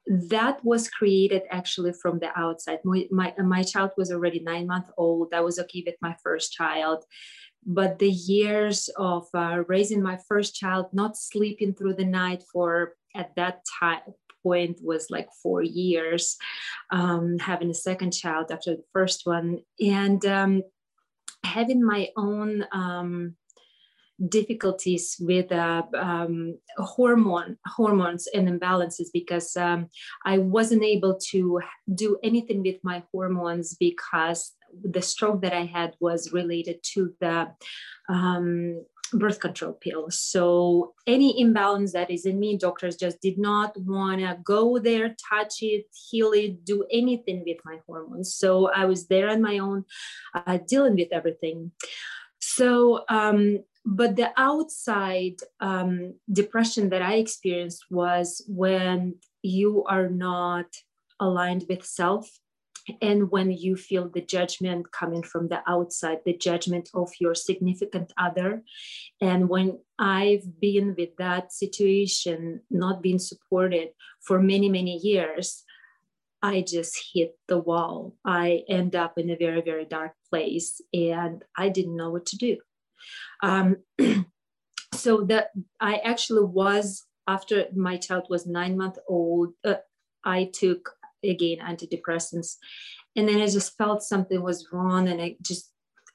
that 0.06 0.64
was 0.64 0.88
created 0.88 1.42
actually 1.50 1.92
from 1.92 2.18
the 2.18 2.36
outside. 2.38 2.78
My, 2.84 3.06
my, 3.10 3.34
my 3.38 3.62
child 3.62 3.92
was 3.96 4.10
already 4.10 4.40
nine 4.40 4.66
months 4.66 4.90
old. 4.96 5.32
I 5.32 5.40
was 5.40 5.58
okay 5.60 5.82
with 5.86 5.94
my 6.00 6.16
first 6.22 6.52
child. 6.52 7.04
But 7.64 8.00
the 8.00 8.10
years 8.10 8.90
of 8.96 9.28
uh, 9.32 9.62
raising 9.68 10.02
my 10.02 10.18
first 10.28 10.56
child 10.56 10.86
not 10.92 11.16
sleeping 11.16 11.74
through 11.74 11.94
the 11.94 12.04
night 12.04 12.42
for 12.52 12.94
at 13.14 13.34
that 13.36 13.64
time 13.80 14.00
point 14.42 14.78
was 14.82 15.10
like 15.10 15.28
four 15.42 15.62
years 15.62 16.36
um, 16.90 17.38
having 17.38 17.70
a 17.70 17.74
second 17.74 18.12
child 18.12 18.50
after 18.50 18.76
the 18.76 18.84
first 18.92 19.22
one. 19.24 19.60
And 19.80 20.24
um, 20.26 20.62
having 21.44 21.84
my 21.84 22.08
own 22.16 22.66
um, 22.72 23.36
difficulties 24.28 25.16
with 25.18 25.50
uh, 25.50 25.82
um, 25.98 26.58
hormone 26.76 27.56
hormones 27.66 28.28
and 28.28 28.48
imbalances 28.48 29.08
because 29.12 29.56
um, 29.56 29.88
I 30.24 30.38
wasn't 30.38 30.84
able 30.84 31.18
to 31.30 31.60
do 31.92 32.18
anything 32.22 32.62
with 32.62 32.76
my 32.82 33.02
hormones 33.12 33.74
because 33.74 34.52
the 34.84 35.02
stroke 35.02 35.42
that 35.42 35.52
I 35.52 35.64
had 35.64 35.94
was 36.00 36.32
related 36.32 36.82
to 36.94 37.14
the 37.20 37.48
um, 38.08 38.84
birth 39.12 39.40
control 39.40 39.72
pills. 39.72 40.18
So 40.18 40.94
any 41.06 41.40
imbalance 41.40 41.92
that 41.92 42.10
is 42.10 42.26
in 42.26 42.40
me, 42.40 42.56
doctors 42.56 42.96
just 42.96 43.20
did 43.20 43.38
not 43.38 43.76
want 43.76 44.20
to 44.20 44.38
go 44.42 44.78
there, 44.78 45.14
touch 45.30 45.62
it, 45.62 45.86
heal 46.10 46.32
it, 46.32 46.64
do 46.64 46.84
anything 46.90 47.44
with 47.46 47.58
my 47.64 47.78
hormones. 47.86 48.34
So 48.34 48.70
I 48.70 48.86
was 48.86 49.06
there 49.06 49.28
on 49.28 49.42
my 49.42 49.58
own, 49.58 49.84
uh, 50.34 50.58
dealing 50.66 50.96
with 50.96 51.12
everything. 51.12 51.72
So 52.40 53.04
um, 53.08 53.60
but 53.84 54.16
the 54.16 54.32
outside 54.36 55.36
um, 55.60 56.14
depression 56.32 56.88
that 56.90 57.02
I 57.02 57.14
experienced 57.14 57.86
was 57.90 58.44
when 58.46 59.16
you 59.42 59.84
are 59.84 60.08
not 60.08 60.66
aligned 61.18 61.66
with 61.68 61.84
self 61.84 62.30
and 63.00 63.30
when 63.30 63.50
you 63.50 63.76
feel 63.76 64.08
the 64.08 64.20
judgment 64.20 64.90
coming 64.92 65.22
from 65.22 65.48
the 65.48 65.60
outside, 65.68 66.18
the 66.24 66.36
judgment 66.36 66.88
of 66.94 67.10
your 67.20 67.34
significant 67.34 68.12
other. 68.18 68.62
And 69.20 69.48
when 69.48 69.78
I've 69.98 70.60
been 70.60 70.94
with 70.98 71.16
that 71.18 71.52
situation, 71.52 72.62
not 72.70 73.02
being 73.02 73.18
supported 73.18 73.90
for 74.20 74.40
many, 74.40 74.68
many 74.68 74.96
years, 74.96 75.62
I 76.42 76.62
just 76.62 76.98
hit 77.14 77.38
the 77.46 77.58
wall. 77.58 78.16
I 78.24 78.64
end 78.68 78.96
up 78.96 79.16
in 79.16 79.30
a 79.30 79.36
very, 79.36 79.62
very 79.62 79.84
dark 79.84 80.12
place 80.28 80.80
and 80.92 81.44
I 81.56 81.68
didn't 81.68 81.96
know 81.96 82.10
what 82.10 82.26
to 82.26 82.36
do. 82.36 82.56
Um, 83.42 83.76
so 84.94 85.22
that 85.24 85.50
I 85.80 85.96
actually 85.98 86.44
was 86.44 87.04
after 87.28 87.66
my 87.74 87.96
child 87.96 88.26
was 88.28 88.46
nine 88.46 88.76
months 88.76 88.98
old. 89.08 89.54
Uh, 89.64 89.76
I 90.24 90.50
took 90.52 90.90
again 91.24 91.58
antidepressants, 91.58 92.56
and 93.16 93.28
then 93.28 93.40
I 93.40 93.46
just 93.46 93.76
felt 93.76 94.02
something 94.02 94.42
was 94.42 94.68
wrong, 94.72 95.08
and 95.08 95.20
I 95.20 95.36
just 95.42 95.70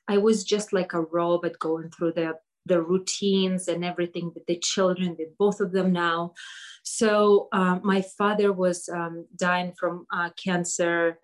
I 0.07 0.17
was 0.17 0.43
just 0.43 0.73
like 0.73 0.93
a 0.93 1.01
robot 1.01 1.59
going 1.59 1.89
through 1.89 2.13
the 2.13 2.35
the 2.65 2.81
routines 2.81 3.69
and 3.69 3.85
everything 3.85 4.31
with 4.33 4.45
the 4.45 4.57
children, 4.57 5.15
with 5.17 5.37
both 5.37 5.61
of 5.61 5.71
them 5.71 5.93
now. 5.93 6.33
So 6.83 7.47
um, 7.53 7.79
my 7.83 8.01
father 8.01 8.51
was 8.51 8.89
um, 8.89 9.25
dying 9.37 9.73
from 9.79 10.05
uh, 10.11 10.31
cancer 10.35 11.19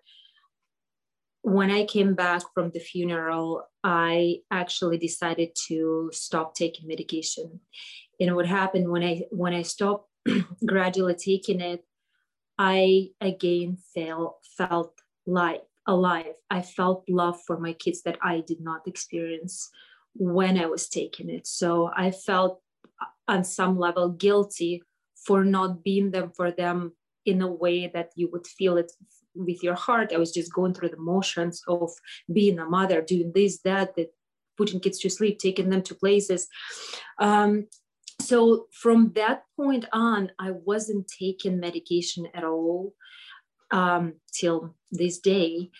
when 1.44 1.70
I 1.70 1.84
came 1.84 2.14
back 2.14 2.42
from 2.54 2.70
the 2.70 2.80
funeral, 2.80 3.68
I 3.84 4.38
actually 4.50 4.96
decided 4.96 5.50
to 5.68 6.08
stop 6.10 6.54
taking 6.54 6.88
medication. 6.88 7.60
And 8.18 8.34
what 8.34 8.46
happened 8.46 8.90
when 8.90 9.02
I 9.02 9.24
when 9.30 9.52
I 9.52 9.60
stopped 9.60 10.08
gradually 10.66 11.16
taking 11.16 11.60
it, 11.60 11.84
I 12.58 13.10
again 13.20 13.78
felt 13.94 14.38
felt 14.56 15.00
like 15.26 15.62
alive. 15.86 16.34
I 16.50 16.62
felt 16.62 17.04
love 17.08 17.40
for 17.46 17.58
my 17.58 17.72
kids 17.72 18.02
that 18.02 18.18
I 18.22 18.42
did 18.46 18.60
not 18.60 18.86
experience 18.86 19.70
when 20.14 20.58
I 20.58 20.66
was 20.66 20.88
taking 20.88 21.28
it. 21.28 21.46
So 21.46 21.90
I 21.94 22.10
felt 22.10 22.60
on 23.26 23.44
some 23.44 23.78
level 23.78 24.08
guilty 24.10 24.82
for 25.26 25.44
not 25.44 25.82
being 25.82 26.10
them 26.10 26.30
for 26.36 26.50
them 26.50 26.92
in 27.24 27.42
a 27.42 27.50
way 27.50 27.90
that 27.92 28.10
you 28.16 28.28
would 28.30 28.46
feel 28.46 28.76
it 28.76 28.92
with 29.34 29.62
your 29.62 29.74
heart. 29.74 30.12
I 30.12 30.18
was 30.18 30.32
just 30.32 30.52
going 30.52 30.74
through 30.74 30.90
the 30.90 30.98
motions 30.98 31.62
of 31.66 31.90
being 32.32 32.58
a 32.58 32.66
mother, 32.66 33.00
doing 33.00 33.32
this, 33.34 33.60
that, 33.62 33.96
that 33.96 34.12
putting 34.56 34.80
kids 34.80 34.98
to 35.00 35.10
sleep, 35.10 35.38
taking 35.38 35.70
them 35.70 35.82
to 35.82 35.94
places. 35.94 36.46
Um, 37.18 37.66
so 38.24 38.66
from 38.72 39.12
that 39.14 39.42
point 39.56 39.84
on, 39.92 40.32
I 40.38 40.52
wasn't 40.52 41.08
taking 41.08 41.60
medication 41.60 42.26
at 42.34 42.44
all 42.44 42.94
um, 43.70 44.14
till 44.32 44.74
this 44.90 45.18
day. 45.18 45.70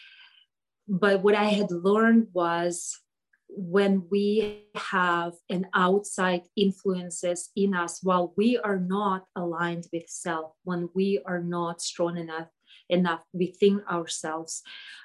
But 0.87 1.23
what 1.23 1.35
I 1.35 1.45
had 1.45 1.71
learned 1.71 2.29
was 2.33 3.01
when 3.49 4.05
we 4.11 4.65
have 4.75 5.35
an 5.49 5.67
outside 5.75 6.43
influences 6.57 7.51
in 7.57 7.75
us 7.75 8.01
while 8.03 8.35
we 8.37 8.59
are 8.59 8.79
not 8.79 9.25
aligned 9.37 9.87
with 9.93 10.09
self 10.09 10.53
when 10.65 10.89
we 10.95 11.21
are 11.25 11.41
not 11.41 11.81
strong 11.81 12.17
enough 12.19 12.49
enough 12.89 13.23
within 13.33 13.81
ourselves 13.89 14.63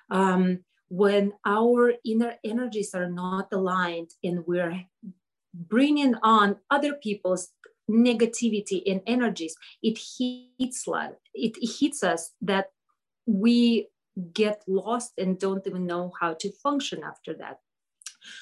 um, 0.10 0.64
when 0.90 1.32
our 1.46 1.94
inner 2.04 2.36
energies 2.44 2.96
are 2.96 3.10
not 3.10 3.48
aligned 3.52 4.10
and 4.24 4.44
we're 4.48 4.84
bringing 5.68 6.16
on 6.24 6.56
other 6.72 6.94
people's 6.94 7.50
negativity 7.90 8.84
and 8.86 9.02
energies 9.08 9.56
it 9.82 10.00
hits 10.18 10.86
it 11.34 11.56
hits 11.80 12.04
us 12.04 12.32
that 12.42 12.68
we 13.26 13.88
get 14.34 14.64
lost 14.68 15.14
and 15.18 15.40
don't 15.40 15.66
even 15.68 15.86
know 15.86 16.12
how 16.20 16.34
to 16.34 16.52
function 16.52 17.04
after 17.04 17.34
that. 17.36 17.60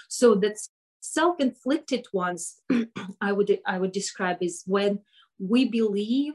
So 0.09 0.35
that 0.35 0.57
self-inflicted 0.99 2.07
ones 2.11 2.61
i 3.21 3.31
would 3.31 3.59
i 3.65 3.77
would 3.79 3.93
describe 3.93 4.37
is 4.41 4.63
when 4.65 4.99
we 5.39 5.63
believe 5.63 6.33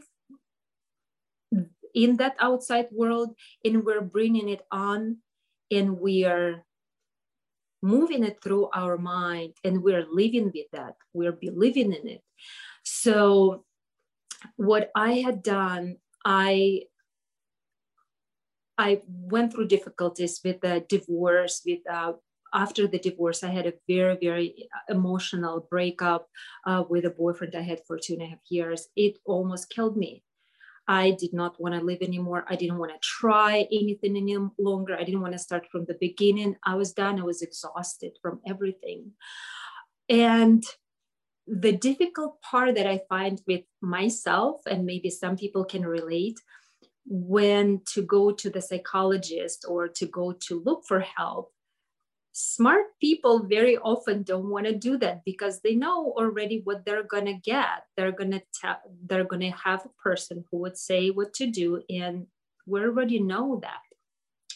in 1.95 2.17
that 2.17 2.35
outside 2.39 2.87
world 2.91 3.35
and 3.65 3.85
we're 3.85 4.01
bringing 4.01 4.49
it 4.49 4.63
on 4.71 5.19
and 5.71 5.99
we 5.99 6.25
are 6.25 6.65
moving 7.83 8.25
it 8.25 8.39
through 8.43 8.69
our 8.75 8.97
mind 8.97 9.53
and 9.65 9.83
we're 9.83 10.07
living 10.11 10.51
with 10.55 10.67
that 10.73 10.95
we're 11.13 11.33
believing 11.33 11.93
in 11.93 12.07
it 12.09 12.23
so 12.85 13.65
what 14.57 14.91
i 14.95 15.15
had 15.15 15.43
done 15.43 15.97
i 16.25 16.83
i 18.79 19.03
went 19.07 19.53
through 19.53 19.67
difficulties 19.67 20.41
with 20.45 20.61
the 20.61 20.85
divorce 20.89 21.63
with 21.67 21.81
uh, 21.91 22.13
after 22.55 22.87
the 22.87 22.99
divorce, 22.99 23.43
I 23.43 23.49
had 23.49 23.67
a 23.67 23.73
very, 23.89 24.17
very 24.21 24.69
emotional 24.89 25.67
breakup 25.71 26.29
uh, 26.67 26.85
with 26.89 27.05
a 27.05 27.11
boyfriend 27.11 27.55
I 27.55 27.63
had 27.63 27.81
for 27.87 27.99
two 27.99 28.15
and 28.15 28.23
a 28.23 28.27
half 28.27 28.41
years. 28.51 28.89
It 28.95 29.19
almost 29.25 29.71
killed 29.71 29.97
me. 29.97 30.23
I 30.89 31.13
did 31.13 31.33
not 31.33 31.61
want 31.61 31.75
to 31.75 31.81
live 31.81 32.03
anymore. 32.03 32.45
I 32.49 32.57
didn't 32.57 32.79
want 32.79 32.93
to 32.93 32.99
try 33.01 33.69
anything 33.73 34.17
any 34.17 34.37
longer. 34.59 34.97
I 34.97 35.05
didn't 35.05 35.21
want 35.21 35.33
to 35.33 35.39
start 35.39 35.67
from 35.71 35.85
the 35.85 35.97
beginning. 36.01 36.57
I 36.65 36.75
was 36.75 36.93
done. 36.93 37.21
I 37.21 37.25
was 37.25 37.43
exhausted 37.43 38.19
from 38.21 38.41
everything. 38.47 39.13
And 40.09 40.65
the 41.47 41.73
difficult 41.73 42.41
part 42.43 42.75
that 42.75 42.87
I 42.87 43.01
find 43.09 43.41
with 43.47 43.63
myself, 43.81 44.63
and 44.67 44.85
maybe 44.85 45.11
some 45.11 45.37
people 45.37 45.65
can 45.65 45.87
relate, 45.87 46.39
when 47.07 47.81
to 47.87 48.03
go 48.03 48.31
to 48.33 48.51
the 48.51 48.61
psychologist 48.61 49.65
or 49.69 49.89
to 49.89 50.07
go 50.07 50.33
to 50.33 50.63
look 50.65 50.85
for 50.87 51.01
help 51.01 51.53
smart 52.33 52.87
people 53.01 53.47
very 53.47 53.77
often 53.77 54.23
don't 54.23 54.49
want 54.49 54.67
to 54.67 54.75
do 54.75 54.97
that 54.99 55.23
because 55.25 55.61
they 55.61 55.75
know 55.75 56.15
already 56.17 56.63
what 56.65 56.85
they're 56.85 57.03
going 57.03 57.27
to 57.27 57.35
get. 57.35 57.85
They're 57.97 58.13
going 58.13 58.33
to 58.33 58.43
tell 58.59 58.79
they're 59.07 59.25
going 59.25 59.43
to 59.43 59.51
have 59.51 59.85
a 59.85 60.03
person 60.03 60.45
who 60.51 60.59
would 60.59 60.79
say 60.79 61.11
what 61.11 61.35
to 61.35 61.47
do 61.47 61.83
and 61.91 62.27
we 62.67 62.81
already 62.81 63.21
know 63.21 63.61
that. 63.63 63.81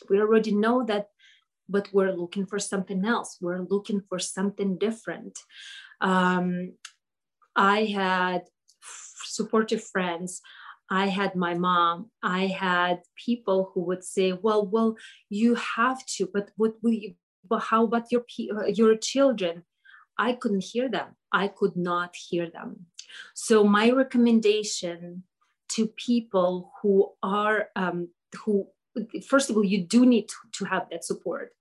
We 0.09 0.21
already 0.21 0.53
know 0.53 0.85
that 0.87 1.09
but 1.69 1.89
we're 1.93 2.13
looking 2.13 2.47
for 2.47 2.59
something 2.59 3.05
else. 3.05 3.39
We're 3.41 3.61
looking 3.61 4.03
for 4.09 4.19
something 4.19 4.79
different. 4.79 5.39
Um, 6.01 6.75
i 7.57 7.85
had 7.85 8.43
supportive 9.25 9.83
friends. 9.83 10.41
I 10.91 11.09
had 11.09 11.35
my 11.35 11.55
mom. 11.55 12.11
I 12.23 12.47
had 12.47 13.01
people 13.17 13.73
who 13.73 13.81
would 13.87 14.05
say, 14.05 14.33
"Well, 14.33 14.67
well, 14.67 14.97
you 15.29 15.57
have 15.57 16.05
to, 16.17 16.29
but 16.33 16.51
what 16.57 16.75
you, 16.83 17.15
but 17.49 17.61
how 17.61 17.85
about 17.85 18.11
your 18.11 18.25
uh, 18.57 18.67
your 18.67 18.97
children? 18.97 19.65
I 20.19 20.33
couldn't 20.33 20.65
hear 20.65 20.89
them. 20.89 21.17
I 21.33 21.49
could 21.49 21.77
not 21.77 22.17
hear 22.17 22.49
them. 22.51 22.87
So 23.35 23.65
my 23.65 23.91
recommendation 23.91 25.25
to 25.71 25.89
people 25.89 26.73
who 26.81 27.13
are 27.23 27.69
um, 27.77 28.09
who 28.45 28.69
first 29.29 29.51
of 29.51 29.57
all 29.57 29.65
you 29.65 29.85
do 29.85 30.07
need 30.07 30.29
to, 30.29 30.37
to 30.53 30.65
have 30.65 30.89
that 30.91 31.05
support. 31.05 31.53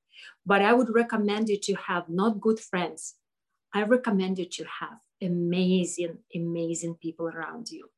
But 0.46 0.62
i 0.62 0.74
would 0.74 0.94
recommend 0.94 1.50
you 1.50 1.60
to 1.60 1.74
have 1.76 2.10
not 2.10 2.40
good 2.40 2.60
friends. 2.60 3.16
I 3.74 3.84
recommend 3.84 4.40
you 4.40 4.46
to 4.46 4.66
have 4.80 5.00
amazing 5.22 6.20
amazing 6.34 6.96
people 6.96 7.28
around 7.28 7.70
you. 7.70 7.90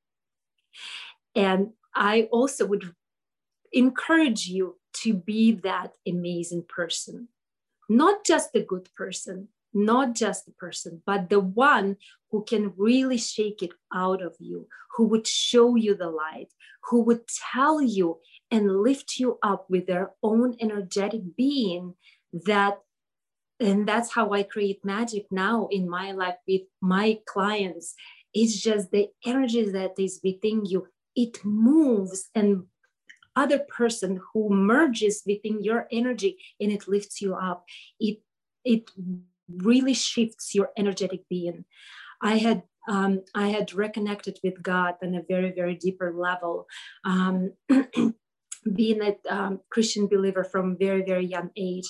And 1.35 1.74
i 1.95 2.27
also 2.32 2.66
would 2.66 2.93
encourage 3.72 4.48
you 4.48 4.77
to 4.93 5.14
be 5.14 5.51
that 5.51 5.91
amazing 6.07 6.64
person 6.67 7.27
not 7.90 8.25
just 8.25 8.56
a 8.56 8.61
good 8.61 8.90
person, 8.95 9.49
not 9.74 10.16
just 10.16 10.48
a 10.48 10.51
person, 10.51 11.01
but 11.06 11.30
the 11.30 11.40
one 11.40 11.98
who 12.32 12.43
can 12.43 12.74
really 12.77 13.17
shake 13.17 13.61
it 13.61 13.72
out 13.93 14.22
of 14.22 14.35
you, 14.40 14.67
who 14.95 15.06
would 15.07 15.27
show 15.27 15.75
you 15.75 15.95
the 15.95 16.09
light, 16.09 16.51
who 16.90 17.01
would 17.01 17.22
tell 17.53 17.82
you 17.82 18.19
and 18.51 18.82
lift 18.82 19.17
you 19.17 19.38
up 19.43 19.69
with 19.69 19.88
their 19.88 20.11
own 20.24 20.56
energetic 20.59 21.22
being 21.35 21.93
that 22.45 22.80
and 23.59 23.88
that's 23.88 24.14
how 24.14 24.32
i 24.33 24.43
create 24.43 24.85
magic 24.85 25.25
now 25.32 25.67
in 25.72 25.90
my 25.90 26.11
life 26.11 26.35
with 26.48 26.61
my 26.80 27.19
clients. 27.25 27.95
It's 28.33 28.61
just 28.61 28.91
the 28.91 29.07
energy 29.25 29.69
that 29.72 29.93
is 29.98 30.19
within 30.24 30.66
you. 30.66 30.88
It 31.16 31.43
moves 31.43 32.30
and 32.35 32.66
other 33.38 33.59
person 33.59 34.19
who 34.33 34.49
merges 34.49 35.22
within 35.25 35.64
your 35.64 35.88
energy 35.91 36.38
and 36.59 36.72
it 36.72 36.88
lifts 36.88 37.22
you 37.22 37.35
up. 37.35 37.66
It 37.99 38.17
it 38.66 38.90
really 39.48 39.93
shifts 39.93 40.53
your 40.56 40.72
energetic 40.77 41.22
being. 41.30 41.64
I 42.22 42.38
had 42.38 42.64
um, 42.90 43.24
i 43.35 43.48
had 43.49 43.74
reconnected 43.74 44.40
with 44.43 44.64
god 44.64 44.95
on 45.03 45.14
a 45.14 45.27
very 45.27 45.51
very 45.51 45.75
deeper 45.75 46.14
level. 46.14 46.67
Um, 47.03 47.53
being 48.75 49.01
a 49.01 49.16
um, 49.30 49.61
christian 49.69 50.07
believer 50.07 50.43
from 50.43 50.77
very 50.77 51.01
very 51.01 51.25
young 51.25 51.51
age 51.56 51.88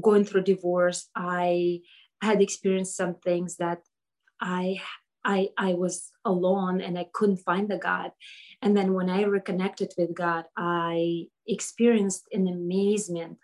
going 0.00 0.24
through 0.24 0.42
divorce 0.42 1.08
i 1.16 1.80
had 2.22 2.40
experienced 2.40 2.96
some 2.96 3.14
things 3.14 3.56
that 3.56 3.80
i 4.40 4.80
I, 5.26 5.48
I 5.58 5.74
was 5.74 6.12
alone 6.24 6.80
and 6.80 6.96
I 6.96 7.08
couldn't 7.12 7.38
find 7.38 7.68
the 7.68 7.78
God. 7.78 8.12
And 8.62 8.76
then 8.76 8.94
when 8.94 9.10
I 9.10 9.22
reconnected 9.24 9.92
with 9.98 10.14
God, 10.14 10.44
I 10.56 11.26
experienced 11.48 12.28
an 12.32 12.46
amazement 12.46 13.38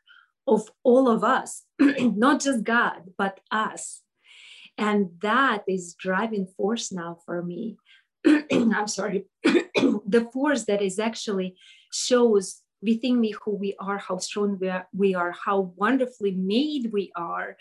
of 0.46 0.70
all 0.84 1.08
of 1.08 1.24
us, 1.24 1.64
not 1.80 2.40
just 2.40 2.62
God, 2.62 3.10
but 3.18 3.40
us. 3.50 4.02
And 4.78 5.10
that 5.22 5.64
is 5.66 5.94
driving 5.98 6.46
force 6.56 6.92
now 6.92 7.18
for 7.26 7.42
me. 7.42 7.76
I'm 8.26 8.86
sorry, 8.86 9.26
the 9.42 10.28
force 10.32 10.64
that 10.66 10.82
is 10.82 11.00
actually 11.00 11.56
shows 11.92 12.62
within 12.82 13.20
me 13.20 13.34
who 13.44 13.54
we 13.54 13.74
are, 13.78 13.98
how 13.98 14.18
strong 14.18 14.58
we 14.58 14.68
are, 14.68 14.86
we 14.92 15.14
are 15.14 15.32
how 15.32 15.72
wonderfully 15.76 16.32
made 16.32 16.90
we 16.92 17.12
are, 17.16 17.56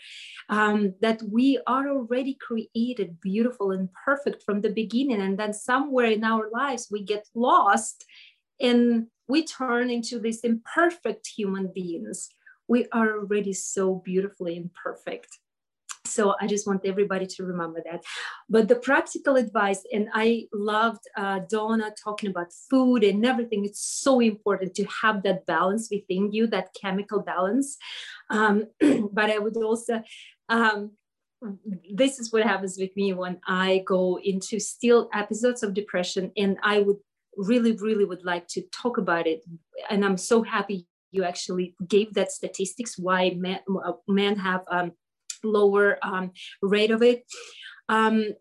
um, 0.48 0.94
that 1.00 1.22
we 1.22 1.58
are 1.66 1.88
already 1.88 2.34
created 2.34 3.20
beautiful 3.20 3.70
and 3.70 3.88
perfect 4.04 4.42
from 4.42 4.60
the 4.60 4.70
beginning. 4.70 5.20
And 5.20 5.38
then 5.38 5.52
somewhere 5.52 6.06
in 6.06 6.24
our 6.24 6.50
lives, 6.50 6.88
we 6.90 7.02
get 7.02 7.28
lost 7.34 8.04
and 8.60 9.06
we 9.28 9.44
turn 9.44 9.90
into 9.90 10.18
these 10.18 10.40
imperfect 10.40 11.26
human 11.26 11.72
beings. 11.72 12.28
We 12.68 12.86
are 12.92 13.18
already 13.18 13.52
so 13.52 13.96
beautifully 14.04 14.56
imperfect 14.56 15.38
so 16.12 16.34
i 16.40 16.46
just 16.46 16.66
want 16.66 16.84
everybody 16.84 17.26
to 17.26 17.44
remember 17.44 17.80
that. 17.84 18.04
But 18.48 18.68
the 18.68 18.76
practical 18.76 19.36
advice 19.36 19.82
and 19.92 20.08
i 20.12 20.46
loved 20.52 21.04
uh, 21.16 21.40
donna 21.48 21.92
talking 22.02 22.30
about 22.30 22.52
food 22.70 23.04
and 23.04 23.24
everything. 23.24 23.64
It's 23.64 23.84
so 24.06 24.20
important 24.20 24.74
to 24.74 24.84
have 25.02 25.22
that 25.22 25.46
balance 25.46 25.88
within 25.90 26.32
you 26.32 26.46
that 26.48 26.68
chemical 26.80 27.20
balance. 27.20 27.78
Um, 28.30 28.66
but 29.12 29.30
i 29.30 29.38
would 29.38 29.56
also 29.56 30.02
um, 30.48 30.92
this 31.92 32.20
is 32.20 32.32
what 32.32 32.44
happens 32.44 32.76
with 32.78 32.94
me 32.96 33.12
when 33.12 33.38
i 33.46 33.82
go 33.86 34.18
into 34.22 34.60
still 34.60 35.08
episodes 35.12 35.62
of 35.62 35.74
depression 35.74 36.30
and 36.36 36.56
i 36.62 36.78
would 36.78 36.98
really 37.36 37.72
really 37.72 38.04
would 38.04 38.24
like 38.24 38.46
to 38.46 38.62
talk 38.80 38.98
about 38.98 39.26
it. 39.26 39.40
And 39.90 40.04
i'm 40.04 40.18
so 40.18 40.42
happy 40.42 40.86
you 41.12 41.24
actually 41.24 41.76
gave 41.86 42.14
that 42.14 42.32
statistics 42.32 42.98
why 42.98 43.30
men, 43.36 43.60
uh, 43.84 43.92
men 44.08 44.36
have 44.36 44.62
um, 44.70 44.92
lower 45.44 45.98
um, 46.02 46.32
rate 46.60 46.90
of 46.90 47.02
it. 47.02 47.24
Um, 47.88 48.34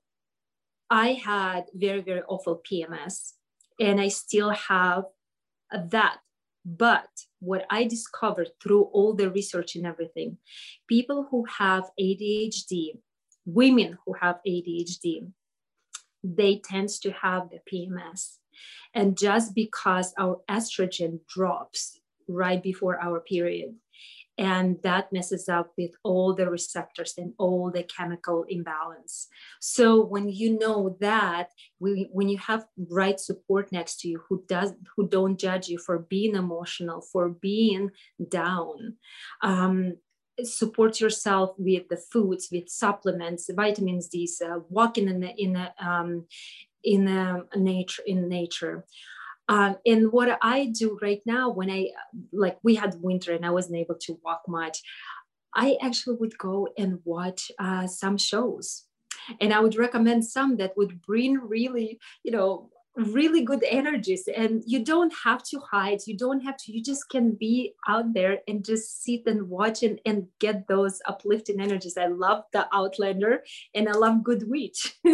I 0.90 1.14
had 1.14 1.66
very, 1.74 2.02
very 2.02 2.22
awful 2.28 2.62
PMS, 2.70 3.34
and 3.80 4.00
I 4.00 4.10
still 4.10 4.50
have 4.52 5.06
that. 5.72 6.18
But 6.64 7.08
what 7.40 7.66
I 7.70 7.86
discovered 7.86 8.50
through 8.62 8.84
all 8.84 9.16
the 9.16 9.32
research 9.32 9.76
and 9.76 9.86
everything, 9.86 10.38
people 10.88 11.28
who 11.32 11.46
have 11.46 11.90
ADHD, 12.00 13.00
women 13.46 13.98
who 14.06 14.14
have 14.14 14.40
ADHD, 14.48 15.32
they 16.24 16.62
tend 16.64 16.90
to 16.90 17.12
have 17.12 17.50
the 17.50 17.60
PMS. 17.72 18.38
And 18.94 19.18
just 19.18 19.56
because 19.56 20.14
our 20.20 20.42
estrogen 20.50 21.20
drops 21.28 22.00
right 22.28 22.62
before 22.62 23.02
our 23.02 23.20
period, 23.22 23.76
and 24.42 24.78
that 24.82 25.14
messes 25.14 25.48
up 25.48 25.72
with 25.78 25.92
all 26.04 26.34
the 26.34 26.50
receptors 26.50 27.14
and 27.16 27.34
all 27.38 27.70
the 27.70 27.84
chemical 27.84 28.44
imbalance. 28.50 29.28
So 29.60 30.04
when 30.04 30.30
you 30.30 30.58
know 30.58 30.98
that 31.00 31.50
we, 31.80 32.10
when 32.12 32.28
you 32.28 32.40
have 32.40 32.66
right 32.90 33.20
support 33.20 33.72
next 33.72 34.00
to 34.00 34.08
you 34.08 34.24
who 34.28 34.44
does 34.48 34.74
who 34.96 35.08
don't 35.08 35.40
judge 35.40 35.68
you 35.68 35.78
for 35.78 36.00
being 36.00 36.36
emotional 36.36 37.02
for 37.02 37.30
being 37.30 37.92
down 38.30 38.96
um, 39.44 39.98
support 40.44 41.00
yourself 41.00 41.52
with 41.58 41.88
the 41.90 41.98
foods 41.98 42.50
with 42.52 42.68
supplements 42.70 43.50
vitamins 43.56 44.08
d 44.08 44.28
uh, 44.44 44.60
walking 44.70 45.08
in 45.08 45.20
the 45.20 45.30
in 45.38 45.54
the 45.54 45.68
um, 45.86 46.26
in 46.84 47.06
the 47.06 47.46
nature 47.56 48.04
in 48.06 48.28
nature 48.28 48.86
um, 49.48 49.78
and 49.86 50.12
what 50.12 50.38
I 50.42 50.68
do 50.68 50.98
right 51.02 51.22
now, 51.26 51.50
when 51.50 51.70
I 51.70 51.90
like, 52.32 52.58
we 52.64 52.76
had 52.76 53.02
winter 53.02 53.34
and 53.34 53.46
I 53.46 53.52
wasn't 53.52 53.78
able 53.78 53.96
to 54.02 54.20
walk 54.24 54.44
much, 54.48 54.82
I 55.54 55.78
actually 55.82 56.18
would 56.18 56.38
go 56.38 56.70
and 56.78 57.00
watch 57.04 57.52
uh, 57.60 57.88
some 57.88 58.18
shows. 58.18 58.86
And 59.40 59.54
I 59.54 59.60
would 59.60 59.76
recommend 59.76 60.26
some 60.26 60.58
that 60.58 60.76
would 60.78 61.02
bring 61.02 61.38
really, 61.38 62.00
you 62.24 62.32
know, 62.32 62.70
really 62.96 63.42
good 63.42 63.64
energies 63.70 64.28
and 64.36 64.64
you 64.66 64.84
don't 64.84 65.14
have 65.24 65.42
to 65.42 65.60
hide 65.72 66.00
you 66.06 66.18
don't 66.18 66.42
have 66.42 66.58
to 66.58 66.74
you 66.74 66.84
just 66.84 67.10
can 67.10 67.32
be 67.32 67.74
out 67.88 68.14
there 68.14 68.40
and 68.48 68.66
just 68.66 69.04
sit 69.04 69.22
and 69.26 69.48
watch 69.50 69.82
and, 69.82 70.00
and 70.06 70.28
get 70.40 70.68
those 70.68 71.00
uplifting 71.08 71.62
energies. 71.62 71.98
I 71.98 72.08
love 72.08 72.44
the 72.52 72.68
outlander 72.74 73.44
and 73.74 73.88
i 73.88 73.94
love 73.94 74.24
good 74.24 74.44
witch. 74.48 74.96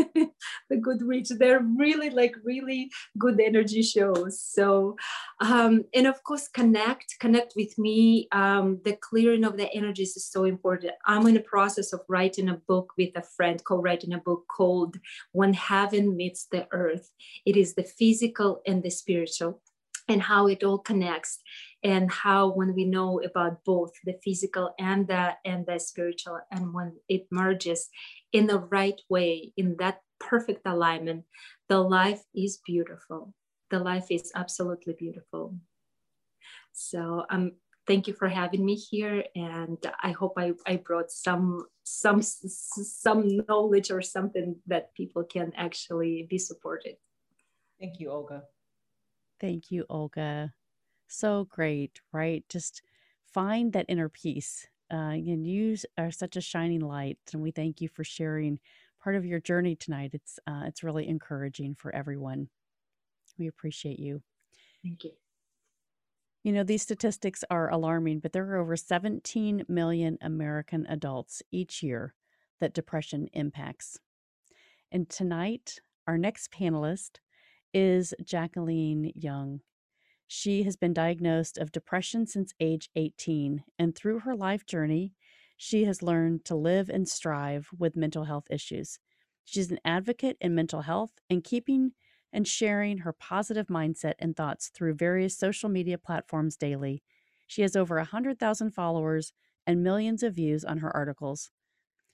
The 0.70 0.78
good 0.78 1.02
witch 1.02 1.30
they're 1.30 1.66
really 1.78 2.10
like 2.10 2.36
really 2.44 2.90
good 3.18 3.40
energy 3.40 3.82
shows. 3.82 4.42
So 4.42 4.98
um 5.40 5.86
and 5.94 6.08
of 6.08 6.24
course 6.24 6.48
connect 6.48 7.16
connect 7.20 7.54
with 7.56 7.78
me. 7.78 8.28
Um 8.32 8.80
the 8.84 8.98
clearing 9.08 9.44
of 9.44 9.58
the 9.58 9.72
energies 9.74 10.18
is 10.18 10.26
so 10.26 10.44
important. 10.46 10.94
I'm 11.06 11.28
in 11.28 11.36
the 11.36 11.42
process 11.42 11.94
of 11.94 12.02
writing 12.10 12.50
a 12.50 12.56
book 12.68 12.94
with 12.98 13.16
a 13.16 13.22
friend 13.22 13.64
co-writing 13.64 14.14
a 14.14 14.18
book 14.18 14.46
called 14.48 14.98
when 15.32 15.54
heaven 15.54 16.16
meets 16.16 16.48
the 16.52 16.68
earth. 16.72 17.10
It 17.46 17.56
is 17.56 17.67
is 17.68 17.76
the 17.76 17.84
physical 18.00 18.62
and 18.66 18.82
the 18.84 18.90
spiritual 18.90 19.62
and 20.08 20.22
how 20.22 20.48
it 20.48 20.64
all 20.64 20.80
connects 20.80 21.40
and 21.84 22.10
how 22.10 22.50
when 22.58 22.74
we 22.74 22.86
know 22.86 23.20
about 23.30 23.64
both 23.66 23.92
the 24.06 24.16
physical 24.24 24.74
and 24.80 25.08
the 25.08 25.36
and 25.44 25.66
the 25.66 25.80
spiritual 25.80 26.40
and 26.52 26.74
when 26.74 26.90
it 27.10 27.28
merges 27.30 27.90
in 28.32 28.48
the 28.48 28.60
right 28.78 29.00
way 29.10 29.52
in 29.58 29.76
that 29.78 30.00
perfect 30.20 30.62
alignment 30.66 31.24
the 31.70 31.80
life 31.80 32.24
is 32.34 32.62
beautiful. 32.66 33.34
The 33.70 33.80
life 33.80 34.08
is 34.10 34.32
absolutely 34.34 34.96
beautiful. 34.98 35.56
So 36.72 37.26
um 37.30 37.52
thank 37.86 38.08
you 38.08 38.14
for 38.14 38.28
having 38.28 38.64
me 38.66 38.76
here 38.76 39.24
and 39.36 39.80
i 40.04 40.12
hope 40.12 40.34
i, 40.38 40.52
I 40.66 40.76
brought 40.76 41.10
some 41.10 41.66
some 41.84 42.22
some 42.22 43.22
knowledge 43.48 43.92
or 43.92 44.02
something 44.02 44.58
that 44.68 44.94
people 44.94 45.24
can 45.24 45.54
actually 45.56 46.28
be 46.30 46.38
supported 46.38 46.96
Thank 47.80 48.00
you, 48.00 48.10
Olga. 48.12 48.44
Thank 49.40 49.72
you, 49.72 49.86
Olga. 49.90 50.54
So 51.08 51.46
great, 51.46 52.02
right? 52.12 52.44
Just 52.50 52.82
find 53.34 53.72
that 53.74 53.86
inner 53.88 54.10
peace. 54.10 54.68
Uh, 54.92 55.12
and 55.14 55.46
you 55.46 55.76
are 55.98 56.12
such 56.12 56.38
a 56.38 56.42
shining 56.42 56.80
light, 56.80 57.20
and 57.34 57.42
we 57.42 57.52
thank 57.52 57.82
you 57.82 57.90
for 57.90 58.04
sharing 58.04 58.60
part 59.04 59.16
of 59.16 59.26
your 59.26 59.40
journey 59.40 59.76
tonight. 59.76 60.12
It's 60.14 60.40
uh, 60.48 60.64
it's 60.66 60.84
really 60.84 61.08
encouraging 61.08 61.76
for 61.76 61.94
everyone. 61.94 62.48
We 63.38 63.48
appreciate 63.48 64.00
you. 64.00 64.22
Thank 64.84 65.04
you. 65.04 65.12
You 66.44 66.54
know, 66.54 66.64
these 66.64 66.82
statistics 66.82 67.44
are 67.50 67.70
alarming, 67.70 68.20
but 68.20 68.32
there 68.32 68.50
are 68.50 68.58
over 68.58 68.78
17 68.78 69.66
million 69.68 70.18
American 70.22 70.86
adults 70.88 71.44
each 71.52 71.84
year 71.84 72.14
that 72.62 72.74
depression 72.74 73.28
impacts. 73.34 74.00
And 74.92 75.10
tonight, 75.10 75.82
our 76.08 76.18
next 76.18 76.52
panelist 76.52 77.18
is 77.74 78.14
Jacqueline 78.24 79.12
Young. 79.16 79.62
She 80.28 80.64
has 80.64 80.76
been 80.76 80.94
diagnosed 80.94 81.58
of 81.58 81.72
depression 81.72 82.28
since 82.28 82.54
age 82.60 82.90
18, 82.96 83.64
and 83.80 83.96
through 83.96 84.20
her 84.20 84.36
life 84.36 84.66
journey, 84.66 85.14
she 85.56 85.86
has 85.86 86.04
learned 86.04 86.46
to 86.46 86.56
live 86.56 86.90
and 86.90 87.08
strive 87.08 87.70
with 87.78 87.96
mental 87.96 88.26
health 88.26 88.46
issues. 88.50 89.00
She's 89.46 89.72
an 89.72 89.80
advocate 89.86 90.38
in 90.42 90.54
mental 90.54 90.82
health 90.82 91.14
and 91.30 91.44
keeping 91.44 91.94
and 92.34 92.48
sharing 92.48 93.00
her 93.00 93.14
positive 93.14 93.68
mindset 93.68 94.14
and 94.20 94.36
thoughts 94.36 94.70
through 94.70 94.96
various 94.96 95.38
social 95.38 95.70
media 95.70 95.98
platforms 95.98 96.58
daily. 96.58 97.02
She 97.48 97.62
has 97.62 97.76
over 97.76 97.96
100,000 97.96 98.72
followers 98.72 99.32
and 99.66 99.82
millions 99.82 100.24
of 100.24 100.36
views 100.36 100.66
on 100.66 100.80
her 100.80 100.96
articles. 100.96 101.50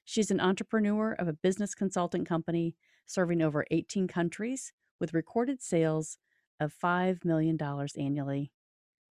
She's 0.06 0.30
an 0.32 0.40
entrepreneur 0.40 1.14
of 1.14 1.28
a 1.28 1.34
business 1.34 1.74
consulting 1.74 2.26
company 2.26 2.76
serving 3.06 3.42
over 3.42 3.66
18 3.72 4.08
countries 4.08 4.72
with 5.04 5.14
recorded 5.14 5.62
sales 5.62 6.18
of 6.62 6.74
$5 6.82 7.26
million 7.26 7.58
annually. 8.00 8.54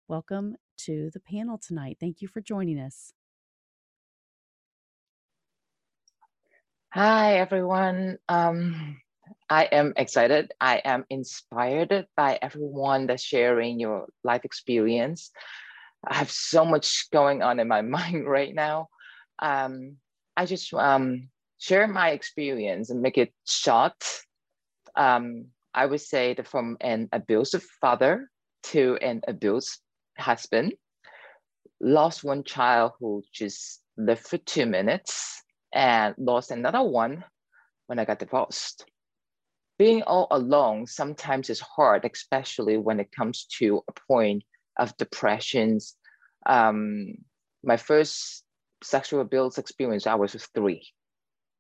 Welcome 0.08 0.56
to 0.78 1.10
the 1.12 1.20
panel 1.20 1.58
tonight. 1.58 1.98
Thank 2.00 2.22
you 2.22 2.28
for 2.28 2.40
joining 2.40 2.80
us. 2.80 3.12
Hi, 6.94 7.34
everyone. 7.34 8.16
Um, 8.26 9.02
I 9.50 9.64
am 9.64 9.92
excited. 9.98 10.52
I 10.58 10.80
am 10.82 11.04
inspired 11.10 12.06
by 12.16 12.38
everyone 12.40 13.06
that's 13.06 13.22
sharing 13.22 13.78
your 13.78 14.06
life 14.24 14.46
experience. 14.46 15.30
I 16.08 16.14
have 16.14 16.30
so 16.30 16.64
much 16.64 17.10
going 17.10 17.42
on 17.42 17.60
in 17.60 17.68
my 17.68 17.82
mind 17.96 18.26
right 18.26 18.54
now. 18.54 18.88
Um, 19.40 19.98
I 20.38 20.46
just 20.46 20.72
um, 20.72 21.28
share 21.58 21.86
my 21.86 22.12
experience 22.12 22.88
and 22.88 23.02
make 23.02 23.18
it 23.18 23.34
short. 23.44 24.02
Um, 24.96 25.48
I 25.74 25.86
would 25.86 26.00
say 26.00 26.34
that 26.34 26.46
from 26.46 26.76
an 26.80 27.08
abusive 27.12 27.64
father 27.80 28.30
to 28.64 28.98
an 29.00 29.22
abused 29.26 29.80
husband, 30.18 30.74
lost 31.80 32.24
one 32.24 32.44
child 32.44 32.92
who 33.00 33.22
just 33.32 33.82
lived 33.96 34.26
for 34.26 34.38
two 34.38 34.66
minutes 34.66 35.42
and 35.72 36.14
lost 36.18 36.50
another 36.50 36.82
one 36.82 37.24
when 37.86 37.98
I 37.98 38.04
got 38.04 38.18
divorced. 38.18 38.84
Being 39.78 40.02
all 40.02 40.28
alone 40.30 40.86
sometimes 40.86 41.50
is 41.50 41.60
hard, 41.60 42.04
especially 42.04 42.76
when 42.76 43.00
it 43.00 43.10
comes 43.10 43.46
to 43.58 43.82
a 43.88 43.92
point 44.06 44.44
of 44.78 44.96
depressions. 44.96 45.96
Um, 46.46 47.14
my 47.64 47.76
first 47.76 48.44
sexual 48.84 49.20
abuse 49.20 49.58
experience, 49.58 50.06
I 50.06 50.14
was 50.14 50.34
three. 50.54 50.86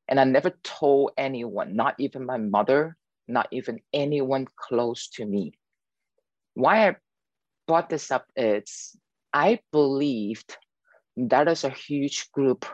And 0.08 0.20
I 0.20 0.24
never 0.24 0.50
told 0.62 1.12
anyone, 1.16 1.74
not 1.74 1.94
even 1.98 2.26
my 2.26 2.36
mother, 2.36 2.96
not 3.32 3.48
even 3.50 3.80
anyone 3.92 4.46
close 4.56 5.08
to 5.08 5.24
me. 5.24 5.52
Why 6.54 6.88
I 6.88 6.96
brought 7.66 7.88
this 7.88 8.10
up 8.10 8.26
is 8.36 8.96
I 9.32 9.60
believed 9.72 10.56
that 11.16 11.48
is 11.48 11.64
a 11.64 11.70
huge 11.70 12.30
group 12.32 12.66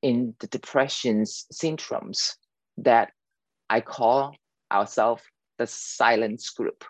in 0.00 0.34
the 0.40 0.46
depressions 0.46 1.46
syndromes 1.52 2.34
that 2.78 3.12
I 3.68 3.80
call 3.80 4.34
ourselves 4.70 5.22
the 5.58 5.66
silence 5.66 6.50
group. 6.50 6.84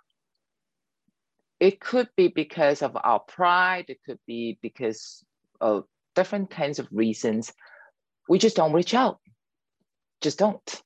It 1.61 1.81
could 1.81 2.09
be 2.17 2.29
because 2.29 2.83
of 2.83 2.97
our 2.97 3.21
pride, 3.21 3.87
it 3.89 3.99
could 4.05 4.19
be 4.27 4.59
because 4.63 5.25
of 5.61 5.85
different 6.15 6.51
kinds 6.51 6.79
of 6.79 6.89
reasons. 6.91 7.53
We 8.29 8.39
just 8.39 8.57
don't 8.57 8.73
reach 8.73 8.95
out, 8.95 9.21
just 10.21 10.39
don't 10.39 10.83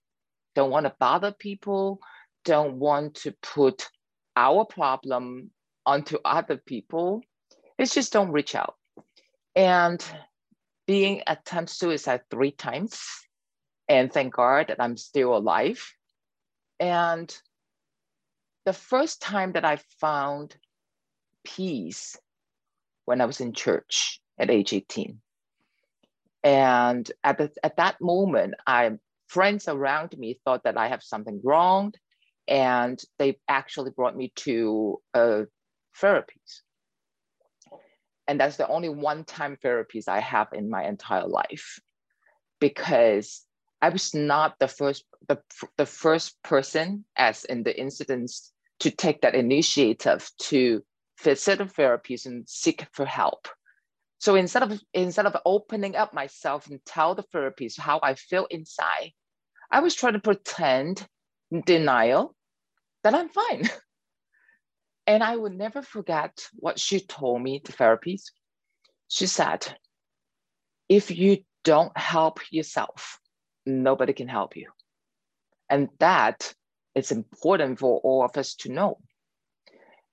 don't 0.57 0.70
want 0.70 0.86
to 0.86 0.94
bother 0.99 1.33
people, 1.33 2.01
don't 2.44 2.78
want 2.78 3.15
to 3.17 3.33
put 3.43 3.89
our 4.35 4.65
problem 4.65 5.51
onto 5.85 6.17
other 6.25 6.57
people. 6.57 7.23
It's 7.78 7.94
just 7.94 8.12
don't 8.12 8.33
reach 8.33 8.55
out. 8.55 8.75
And 9.55 10.02
being 10.86 11.23
attempt 11.26 11.70
suicide 11.70 12.23
three 12.31 12.52
times, 12.52 13.05
and 13.89 14.10
thank 14.10 14.35
God 14.35 14.68
that 14.68 14.81
I'm 14.81 14.97
still 14.97 15.36
alive. 15.36 15.93
And 16.81 17.33
the 18.65 18.73
first 18.73 19.20
time 19.20 19.52
that 19.52 19.65
I 19.65 19.78
found 20.01 20.57
peace 21.44 22.17
when 23.05 23.20
I 23.20 23.26
was 23.26 23.41
in 23.41 23.52
church 23.52 24.20
at 24.39 24.51
age 24.51 24.73
18. 24.73 25.20
And 26.43 27.10
at, 27.23 27.39
the, 27.39 27.51
at 27.62 27.76
that 27.76 28.01
moment, 28.01 28.55
I 28.67 28.99
friends 29.27 29.69
around 29.69 30.17
me 30.19 30.41
thought 30.45 30.65
that 30.65 30.77
I 30.77 30.89
have 30.89 31.03
something 31.03 31.41
wrong, 31.45 31.93
and 32.49 33.01
they 33.19 33.39
actually 33.49 33.91
brought 33.91 34.17
me 34.17 34.33
to 34.37 35.01
uh, 35.15 35.43
therapies. 36.01 36.63
And 38.29 38.41
that's 38.41 38.57
the 38.57 38.69
only 38.69 38.89
one-time 38.89 39.57
therapies 39.65 40.09
I 40.09 40.21
have 40.21 40.49
in 40.53 40.69
my 40.69 40.85
entire 40.85 41.27
life, 41.27 41.79
because 42.61 43.45
I 43.83 43.91
was 43.91 44.15
not 44.15 44.59
the 44.59 44.69
first 44.69 45.05
the, 45.29 45.39
the 45.77 45.87
first 45.87 46.41
person, 46.43 47.05
as 47.17 47.45
in 47.45 47.63
the 47.63 47.79
incidents, 47.79 48.53
to 48.81 48.91
take 48.91 49.21
that 49.21 49.35
initiative 49.35 50.31
to 50.39 50.83
visit 51.23 51.59
the 51.59 51.65
therapies 51.65 52.27
and 52.27 52.49
seek 52.49 52.87
for 52.93 53.05
help. 53.05 53.49
So 54.19 54.35
instead 54.35 54.62
of 54.62 54.81
instead 54.95 55.27
of 55.27 55.36
opening 55.45 55.95
up 55.95 56.15
myself 56.15 56.69
and 56.69 56.85
tell 56.85 57.15
the 57.15 57.23
therapist 57.23 57.78
how 57.78 58.01
I 58.03 58.15
feel 58.15 58.47
inside, 58.51 59.12
I 59.70 59.81
was 59.81 59.95
trying 59.95 60.15
to 60.15 60.20
pretend 60.20 61.07
denial 61.65 62.35
that 63.03 63.15
I'm 63.15 63.28
fine. 63.28 63.69
and 65.07 65.23
I 65.23 65.36
will 65.36 65.51
never 65.51 65.83
forget 65.83 66.33
what 66.55 66.78
she 66.78 67.01
told 67.01 67.43
me, 67.43 67.61
the 67.65 67.73
therapist. 67.73 68.33
She 69.09 69.27
said, 69.27 69.77
if 70.89 71.11
you 71.11 71.39
don't 71.62 71.97
help 71.97 72.41
yourself, 72.51 73.19
nobody 73.65 74.12
can 74.12 74.28
help 74.28 74.57
you. 74.57 74.70
And 75.69 75.89
that 75.99 76.55
is 76.95 77.12
important 77.12 77.78
for 77.78 78.01
all 78.01 78.25
of 78.25 78.36
us 78.36 78.55
to 78.57 78.73
know. 78.73 78.99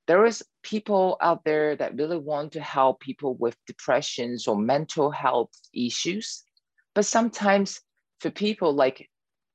There 0.07 0.25
is 0.25 0.43
people 0.63 1.17
out 1.21 1.45
there 1.45 1.75
that 1.75 1.95
really 1.95 2.17
want 2.17 2.53
to 2.53 2.61
help 2.61 2.99
people 2.99 3.35
with 3.35 3.55
depressions 3.67 4.47
or 4.47 4.57
mental 4.57 5.11
health 5.11 5.51
issues. 5.73 6.43
But 6.93 7.05
sometimes 7.05 7.79
for 8.19 8.29
people 8.29 8.73
like 8.73 9.09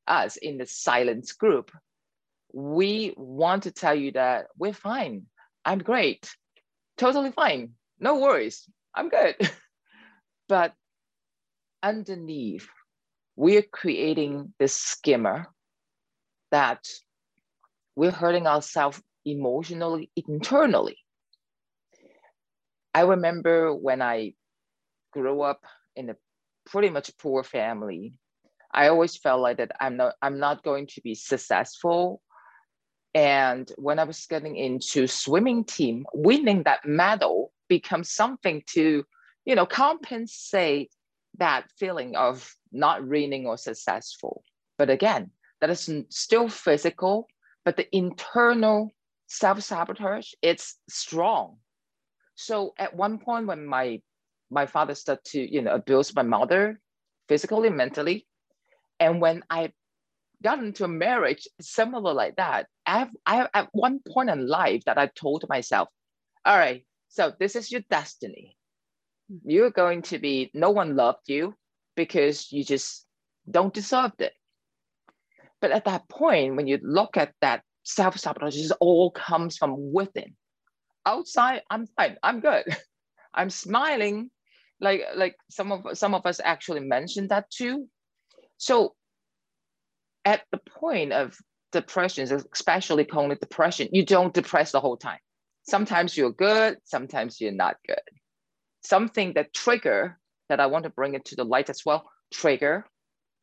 us 0.06 0.36
in 0.36 0.58
the 0.58 0.66
silence 0.66 1.32
group, 1.32 1.70
we 2.52 3.12
want 3.16 3.64
to 3.64 3.70
tell 3.70 3.94
you 3.94 4.12
that 4.12 4.46
we're 4.56 4.72
fine. 4.72 5.26
I'm 5.64 5.80
great. 5.80 6.30
Totally 6.96 7.30
fine. 7.30 7.74
No 8.00 8.18
worries. 8.18 8.64
I'm 8.94 9.10
good. 9.10 9.36
but 10.48 10.72
underneath, 11.82 12.66
we're 13.36 13.62
creating 13.62 14.54
this 14.58 14.74
skimmer 14.74 15.46
that 16.50 16.86
we're 17.94 18.10
hurting 18.10 18.46
ourselves 18.46 19.00
emotionally, 19.30 20.10
internally. 20.16 20.98
I 22.94 23.02
remember 23.02 23.74
when 23.74 24.02
I 24.02 24.32
grew 25.12 25.42
up 25.42 25.64
in 25.94 26.10
a 26.10 26.16
pretty 26.66 26.90
much 26.90 27.16
poor 27.18 27.42
family, 27.42 28.12
I 28.72 28.88
always 28.88 29.16
felt 29.16 29.40
like 29.40 29.58
that 29.58 29.72
I'm 29.80 29.96
not 29.96 30.14
I'm 30.20 30.38
not 30.38 30.62
going 30.62 30.86
to 30.88 31.00
be 31.00 31.14
successful. 31.14 32.20
And 33.14 33.70
when 33.76 33.98
I 33.98 34.04
was 34.04 34.26
getting 34.26 34.56
into 34.56 35.06
swimming 35.06 35.64
team, 35.64 36.06
winning 36.12 36.64
that 36.64 36.84
medal 36.84 37.52
becomes 37.68 38.10
something 38.10 38.62
to, 38.74 39.04
you 39.44 39.54
know, 39.54 39.66
compensate 39.66 40.92
that 41.38 41.66
feeling 41.78 42.16
of 42.16 42.54
not 42.70 43.06
winning 43.06 43.46
or 43.46 43.56
successful. 43.56 44.42
But 44.76 44.90
again, 44.90 45.30
that 45.60 45.70
is 45.70 45.90
still 46.10 46.48
physical, 46.48 47.26
but 47.64 47.76
the 47.76 47.88
internal 47.96 48.92
self-sabotage, 49.28 50.32
it's 50.42 50.76
strong. 50.88 51.58
So 52.34 52.74
at 52.78 52.94
one 52.94 53.18
point 53.18 53.46
when 53.46 53.64
my 53.66 54.00
my 54.50 54.66
father 54.66 54.94
started 54.94 55.24
to, 55.26 55.54
you 55.54 55.62
know, 55.62 55.74
abuse 55.74 56.14
my 56.14 56.22
mother 56.22 56.80
physically, 57.28 57.68
mentally, 57.68 58.26
and 58.98 59.20
when 59.20 59.42
I 59.50 59.72
got 60.42 60.58
into 60.58 60.84
a 60.84 60.88
marriage 60.88 61.46
similar 61.60 62.12
like 62.12 62.36
that, 62.36 62.66
I 62.86 63.00
have, 63.00 63.10
I 63.26 63.36
have 63.36 63.50
at 63.54 63.68
one 63.72 64.00
point 64.08 64.30
in 64.30 64.46
life 64.48 64.84
that 64.86 64.98
I 64.98 65.06
told 65.06 65.44
myself, 65.48 65.88
all 66.44 66.56
right, 66.56 66.84
so 67.08 67.32
this 67.38 67.56
is 67.56 67.70
your 67.70 67.82
destiny. 67.90 68.56
Hmm. 69.30 69.38
You're 69.44 69.70
going 69.70 70.02
to 70.02 70.18
be, 70.18 70.50
no 70.54 70.70
one 70.70 70.96
loved 70.96 71.28
you 71.28 71.54
because 71.96 72.50
you 72.52 72.64
just 72.64 73.04
don't 73.50 73.74
deserve 73.74 74.12
it. 74.18 74.32
But 75.60 75.72
at 75.72 75.86
that 75.86 76.08
point, 76.08 76.56
when 76.56 76.66
you 76.66 76.78
look 76.82 77.16
at 77.16 77.34
that 77.40 77.62
self-sabotage, 77.88 78.56
it 78.56 78.72
all 78.80 79.10
comes 79.10 79.56
from 79.56 79.92
within. 79.92 80.34
Outside, 81.06 81.62
I'm 81.70 81.86
fine, 81.86 82.16
I'm 82.22 82.40
good. 82.40 82.64
I'm 83.34 83.50
smiling. 83.50 84.30
Like, 84.80 85.02
like 85.16 85.36
some 85.50 85.72
of 85.72 85.98
some 85.98 86.14
of 86.14 86.24
us 86.24 86.40
actually 86.44 86.80
mentioned 86.80 87.30
that 87.30 87.50
too. 87.50 87.88
So 88.58 88.94
at 90.24 90.42
the 90.52 90.58
point 90.58 91.12
of 91.12 91.36
depression, 91.72 92.28
especially 92.52 93.04
chronic 93.04 93.40
depression, 93.40 93.88
you 93.92 94.04
don't 94.04 94.34
depress 94.34 94.72
the 94.72 94.80
whole 94.80 94.96
time. 94.96 95.18
Sometimes 95.62 96.16
you're 96.16 96.32
good, 96.32 96.78
sometimes 96.84 97.40
you're 97.40 97.52
not 97.52 97.76
good. 97.86 97.98
Something 98.84 99.32
that 99.34 99.52
trigger 99.52 100.18
that 100.48 100.60
I 100.60 100.66
want 100.66 100.84
to 100.84 100.90
bring 100.90 101.14
it 101.14 101.24
to 101.26 101.36
the 101.36 101.44
light 101.44 101.70
as 101.70 101.84
well, 101.84 102.08
trigger 102.32 102.86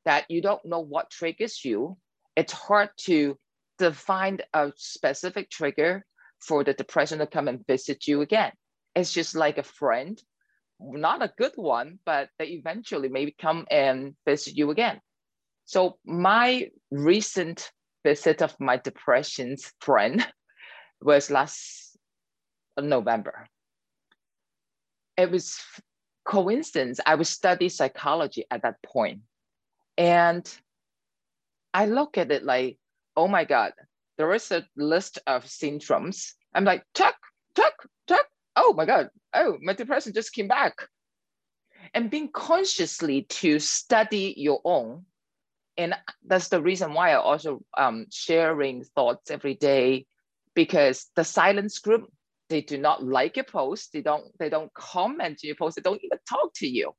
that 0.05 0.25
you 0.29 0.41
don't 0.41 0.63
know 0.65 0.79
what 0.79 1.09
triggers 1.09 1.65
you. 1.65 1.97
It's 2.35 2.53
hard 2.53 2.89
to 3.01 3.37
define 3.77 4.39
a 4.53 4.71
specific 4.75 5.49
trigger 5.49 6.05
for 6.41 6.63
the 6.63 6.73
depression 6.73 7.19
to 7.19 7.27
come 7.27 7.47
and 7.47 7.65
visit 7.67 8.07
you 8.07 8.21
again. 8.21 8.51
It's 8.95 9.11
just 9.11 9.35
like 9.35 9.57
a 9.57 9.63
friend, 9.63 10.21
not 10.79 11.23
a 11.23 11.33
good 11.37 11.53
one, 11.55 11.99
but 12.05 12.29
they 12.39 12.47
eventually 12.47 13.09
maybe 13.09 13.35
come 13.39 13.65
and 13.69 14.15
visit 14.25 14.55
you 14.55 14.71
again. 14.71 14.99
So 15.65 15.97
my 16.05 16.69
recent 16.91 17.71
visit 18.03 18.41
of 18.41 18.55
my 18.59 18.77
depression's 18.77 19.71
friend 19.81 20.25
was 21.01 21.31
last 21.31 21.97
November. 22.79 23.47
It 25.17 25.31
was 25.31 25.59
coincidence. 26.25 26.99
I 27.05 27.15
was 27.15 27.29
studying 27.29 27.69
psychology 27.69 28.45
at 28.51 28.61
that 28.63 28.81
point, 28.83 29.21
and 29.97 30.45
I 31.73 31.85
look 31.85 32.17
at 32.17 32.31
it 32.31 32.43
like, 32.43 32.77
oh 33.15 33.27
my 33.27 33.45
God, 33.45 33.73
there 34.17 34.33
is 34.33 34.51
a 34.51 34.65
list 34.75 35.19
of 35.27 35.45
syndromes. 35.45 36.33
I'm 36.53 36.65
like, 36.65 36.83
tuck, 36.93 37.15
tuck, 37.53 37.73
tuck. 38.07 38.25
Oh 38.55 38.73
my 38.73 38.85
God. 38.85 39.09
Oh, 39.33 39.57
my 39.61 39.73
depression 39.73 40.13
just 40.13 40.33
came 40.33 40.47
back. 40.47 40.73
And 41.93 42.09
being 42.09 42.29
consciously 42.31 43.23
to 43.23 43.59
study 43.59 44.33
your 44.37 44.61
own. 44.63 45.05
And 45.77 45.93
that's 46.25 46.47
the 46.47 46.61
reason 46.61 46.93
why 46.93 47.11
I 47.11 47.15
also 47.15 47.61
um, 47.77 48.05
sharing 48.11 48.83
thoughts 48.95 49.29
every 49.29 49.55
day 49.55 50.05
because 50.53 51.07
the 51.15 51.23
silence 51.23 51.79
group 51.79 52.09
they 52.49 52.61
do 52.61 52.77
not 52.77 53.03
like 53.03 53.35
your 53.35 53.45
post 53.45 53.91
they 53.91 54.01
don't 54.01 54.25
they 54.39 54.49
don't 54.49 54.73
comment 54.73 55.43
your 55.43 55.55
post 55.55 55.75
they 55.75 55.81
don't 55.81 56.03
even 56.03 56.17
talk 56.27 56.51
to 56.55 56.67
you 56.67 56.93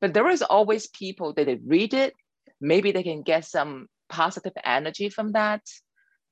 but 0.00 0.14
there 0.14 0.28
is 0.28 0.42
always 0.42 0.86
people 0.88 1.34
that 1.34 1.46
they 1.46 1.58
read 1.66 1.94
it 1.94 2.14
maybe 2.60 2.92
they 2.92 3.02
can 3.02 3.22
get 3.22 3.44
some 3.44 3.88
positive 4.08 4.52
energy 4.64 5.08
from 5.08 5.32
that. 5.32 5.62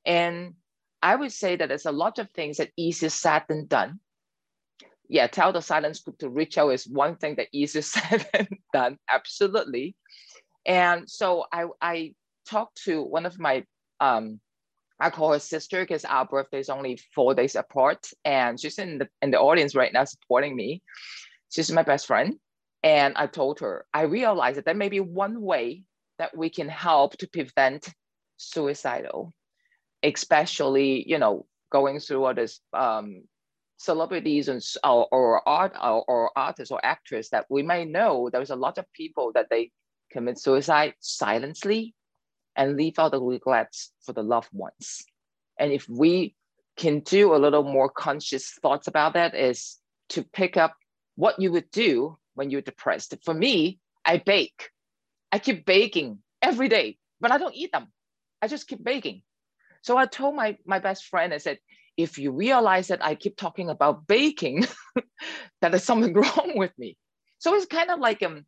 And 0.05 0.55
i 1.03 1.15
would 1.15 1.33
say 1.33 1.57
that 1.57 1.69
there's 1.69 1.87
a 1.87 1.93
lot 1.93 2.19
of 2.19 2.31
things 2.31 2.57
that 2.57 2.71
easier 2.77 3.11
said 3.11 3.45
than 3.49 3.67
done. 3.67 4.01
Yeah 5.09 5.27
tell 5.27 5.53
the 5.53 5.61
silence 5.61 6.01
group 6.01 6.19
to 6.19 6.29
reach 6.29 6.59
out 6.59 6.71
is 6.71 6.87
one 6.87 7.17
thing 7.17 7.37
that 7.37 7.49
easier 7.53 7.83
said 7.95 8.29
than 8.33 8.49
done 8.73 8.99
absolutely. 9.11 9.95
And 10.65 11.09
so 11.09 11.45
i 11.53 11.67
i 11.81 12.15
talked 12.49 12.83
to 12.85 13.03
one 13.03 13.27
of 13.27 13.39
my 13.39 13.65
um 14.01 14.41
I 14.99 15.11
call 15.11 15.33
her 15.33 15.39
sister 15.39 15.83
because 15.83 16.05
our 16.05 16.25
birthday 16.25 16.61
is 16.61 16.71
only 16.71 16.99
four 17.15 17.35
days 17.35 17.55
apart, 17.55 18.09
and 18.25 18.59
she's 18.59 18.79
in 18.79 18.99
the 18.99 19.09
in 19.21 19.31
the 19.31 19.39
audience 19.39 19.75
right 19.75 19.93
now 19.93 20.05
supporting 20.05 20.57
me. 20.57 20.83
She's 21.51 21.71
my 21.71 21.83
best 21.83 22.07
friend, 22.07 22.37
and 22.83 23.15
I 23.17 23.27
told 23.27 23.61
her 23.61 23.85
I 23.93 24.03
realized 24.03 24.57
that 24.57 24.65
there 24.65 24.75
may 24.75 24.89
be 24.89 25.01
one 25.01 25.43
way 25.43 25.83
that 26.19 26.37
we 26.37 26.51
can 26.51 26.69
help 26.69 27.17
to 27.19 27.29
prevent 27.29 27.89
suicidal, 28.37 29.33
especially 30.03 31.09
you 31.09 31.19
know 31.19 31.47
going 31.71 32.01
through 32.01 32.25
all 32.25 32.35
this 32.35 32.61
um, 32.73 33.23
celebrities 33.77 34.49
and 34.49 34.63
or, 34.85 35.07
or 35.11 35.49
art 35.49 35.75
or, 35.83 36.05
or 36.09 36.31
artists 36.37 36.71
or 36.71 36.85
actors 36.85 37.29
that 37.31 37.47
we 37.51 37.63
may 37.63 37.85
know. 37.85 38.31
There's 38.33 38.51
a 38.51 38.57
lot 38.57 38.79
of 38.79 38.93
people 38.93 39.33
that 39.35 39.49
they 39.51 39.71
commit 40.11 40.39
suicide 40.39 40.95
silently 41.01 41.95
and 42.55 42.77
leave 42.77 42.99
out 42.99 43.13
the 43.13 43.21
regrets 43.21 43.93
for 44.05 44.13
the 44.13 44.23
loved 44.23 44.49
ones. 44.53 45.05
And 45.59 45.73
if 45.73 45.89
we 45.89 46.35
can 46.77 47.01
do 47.01 47.35
a 47.35 47.37
little 47.37 47.63
more 47.63 47.89
conscious 47.89 48.51
thoughts 48.63 48.87
about 48.87 49.15
that 49.15 49.35
is 49.35 49.77
to 50.11 50.23
pick 50.23 50.57
up 50.57 50.75
what 51.17 51.41
you 51.41 51.53
would 51.53 51.71
do 51.71 52.19
when 52.35 52.51
you're 52.51 52.61
depressed. 52.61 53.15
For 53.25 53.35
me, 53.35 53.79
I 54.05 54.19
bake. 54.19 54.71
I 55.33 55.39
keep 55.39 55.67
baking 55.67 56.19
every 56.43 56.69
day, 56.69 56.99
but 57.21 57.33
I 57.33 57.39
don't 57.39 57.55
eat 57.55 57.73
them. 57.73 57.89
I 58.41 58.49
just 58.49 58.69
keep 58.69 58.83
baking. 58.83 59.23
So 59.83 59.97
I 59.97 60.07
told 60.07 60.35
my, 60.35 60.57
my 60.67 60.79
best 60.79 61.07
friend, 61.07 61.33
I 61.33 61.39
said, 61.39 61.59
if 61.97 62.19
you 62.19 62.31
realize 62.31 62.89
that 62.89 63.05
I 63.05 63.15
keep 63.15 63.37
talking 63.37 63.71
about 63.71 64.07
baking, 64.07 64.67
that 65.61 65.71
there's 65.71 65.85
something 65.85 66.13
wrong 66.15 66.53
with 66.55 66.73
me. 66.79 66.97
So 67.39 67.55
it's 67.55 67.67
kind 67.67 67.91
of 67.91 68.01
like 68.01 68.23
um, 68.23 68.45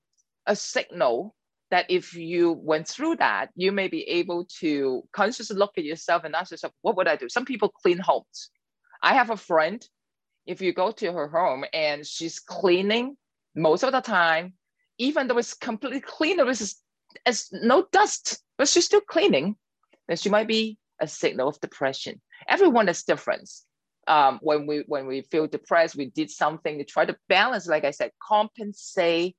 a 0.47 0.57
signal 0.57 1.35
that 1.71 1.87
if 1.91 2.15
you 2.15 2.53
went 2.53 2.89
through 2.89 3.17
that, 3.17 3.51
you 3.55 3.73
may 3.73 3.89
be 3.89 4.03
able 4.09 4.47
to 4.61 5.03
consciously 5.13 5.57
look 5.57 5.73
at 5.77 5.85
yourself 5.85 6.25
and 6.25 6.35
ask 6.35 6.51
yourself, 6.51 6.73
what 6.83 6.97
would 6.97 7.09
I 7.09 7.17
do? 7.17 7.29
Some 7.29 7.45
people 7.45 7.69
clean 7.69 7.99
homes. 7.99 8.51
I 9.03 9.15
have 9.15 9.31
a 9.31 9.37
friend, 9.37 9.87
if 10.47 10.63
you 10.63 10.73
go 10.73 10.91
to 10.91 11.13
her 11.13 11.29
home 11.29 11.65
and 11.73 12.07
she's 12.07 12.39
cleaning 12.41 13.17
most 13.55 13.83
of 13.83 13.93
the 13.93 14.01
time, 14.01 14.55
even 14.99 15.29
though 15.29 15.39
it's 15.39 15.55
completely 15.55 16.01
clean, 16.01 16.37
there 16.37 16.49
is 16.49 16.77
it's 17.27 17.53
no 17.53 17.87
dust, 17.93 18.43
but 18.59 18.69
she's 18.69 18.85
still 18.87 19.01
cleaning, 19.01 19.57
then 20.09 20.17
she 20.17 20.29
might 20.29 20.49
be 20.49 20.79
a 21.01 21.09
signal 21.09 21.49
of 21.49 21.61
depression. 21.61 22.21
Everyone 22.49 22.89
is 22.89 23.05
different. 23.05 23.49
um, 24.09 24.39
when 24.43 24.67
we 24.67 24.85
when 24.87 25.07
we 25.07 25.23
feel 25.23 25.47
depressed, 25.47 25.95
we 25.97 26.07
did 26.07 26.31
something 26.31 26.79
to 26.79 26.85
try 26.85 27.05
to 27.05 27.17
balance, 27.29 27.67
like 27.69 27.85
I 27.85 27.93
said, 27.93 28.11
compensate 28.23 29.37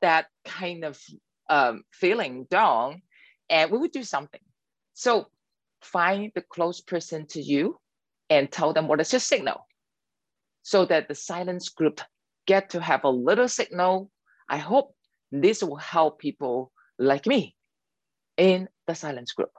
that 0.00 0.26
kind 0.44 0.84
of 0.84 1.00
um, 1.50 1.82
feeling 1.92 2.46
down, 2.50 3.02
and 3.50 3.70
we 3.70 3.78
would 3.78 3.92
do 3.92 4.02
something. 4.02 4.40
So 4.94 5.28
find 5.82 6.32
the 6.34 6.42
close 6.42 6.80
person 6.80 7.26
to 7.28 7.40
you 7.40 7.78
and 8.30 8.50
tell 8.50 8.72
them 8.72 8.88
what 8.88 9.00
is 9.00 9.12
your 9.12 9.20
signal 9.20 9.66
so 10.62 10.84
that 10.86 11.08
the 11.08 11.14
silence 11.14 11.68
group 11.68 12.00
get 12.46 12.70
to 12.70 12.80
have 12.80 13.04
a 13.04 13.10
little 13.10 13.48
signal. 13.48 14.10
I 14.48 14.58
hope 14.58 14.94
this 15.30 15.62
will 15.62 15.76
help 15.76 16.18
people 16.18 16.72
like 16.98 17.26
me 17.26 17.54
in 18.36 18.68
the 18.86 18.94
silence 18.94 19.32
group. 19.32 19.50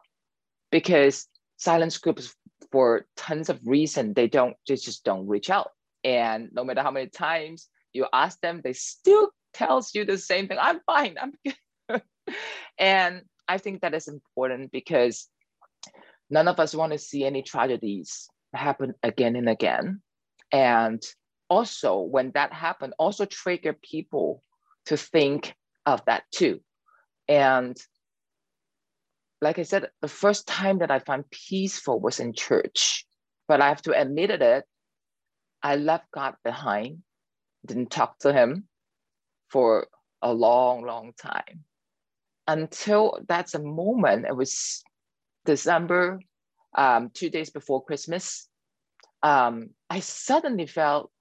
Because 0.71 1.27
silence 1.57 1.97
groups 1.97 2.35
for 2.71 3.05
tons 3.15 3.49
of 3.49 3.59
reason 3.65 4.13
they 4.13 4.27
don't 4.27 4.55
just, 4.67 4.85
just 4.85 5.03
don't 5.03 5.27
reach 5.27 5.49
out. 5.49 5.71
And 6.03 6.49
no 6.53 6.63
matter 6.63 6.81
how 6.81 6.91
many 6.91 7.07
times 7.07 7.67
you 7.93 8.05
ask 8.13 8.39
them 8.41 8.61
they 8.63 8.73
still 8.73 9.31
tells 9.53 9.93
you 9.95 10.05
the 10.05 10.17
same 10.17 10.47
thing. 10.47 10.57
I'm 10.59 10.79
fine 10.85 11.17
i'm 11.19 11.33
good. 11.43 12.01
And 12.77 13.23
i 13.47 13.57
think 13.57 13.81
that 13.81 13.93
is 13.93 14.07
important 14.07 14.71
because 14.71 15.27
none 16.29 16.47
of 16.47 16.59
us 16.59 16.75
want 16.75 16.91
to 16.91 16.99
see 16.99 17.25
any 17.25 17.41
tragedies 17.41 18.29
happen 18.53 18.93
again 19.03 19.35
and 19.35 19.49
again. 19.49 20.01
And 20.51 21.01
also 21.49 21.99
when 21.99 22.31
that 22.35 22.53
happened 22.53 22.93
also 22.99 23.25
trigger 23.25 23.73
people 23.73 24.43
to 24.89 24.97
think 24.97 25.55
of 25.85 26.03
that 26.05 26.23
too 26.31 26.59
and 27.27 27.77
like 29.41 29.59
I 29.59 29.63
said, 29.63 29.89
the 30.01 30.07
first 30.07 30.47
time 30.47 30.79
that 30.79 30.91
I 30.91 30.99
found 30.99 31.29
peaceful 31.29 31.99
was 31.99 32.19
in 32.19 32.33
church. 32.33 33.05
But 33.47 33.61
I 33.61 33.69
have 33.69 33.81
to 33.83 33.99
admit 33.99 34.29
it, 34.29 34.65
I 35.63 35.75
left 35.75 36.11
God 36.11 36.35
behind, 36.43 36.99
didn't 37.65 37.91
talk 37.91 38.19
to 38.19 38.33
him 38.33 38.67
for 39.49 39.87
a 40.21 40.33
long, 40.33 40.83
long 40.83 41.13
time. 41.17 41.63
Until 42.47 43.19
that's 43.27 43.55
a 43.55 43.61
moment, 43.61 44.25
it 44.27 44.35
was 44.35 44.83
December, 45.45 46.19
um, 46.75 47.09
two 47.13 47.29
days 47.29 47.49
before 47.49 47.83
Christmas. 47.83 48.47
Um, 49.23 49.69
I 49.89 49.99
suddenly 49.99 50.67
felt 50.67 51.11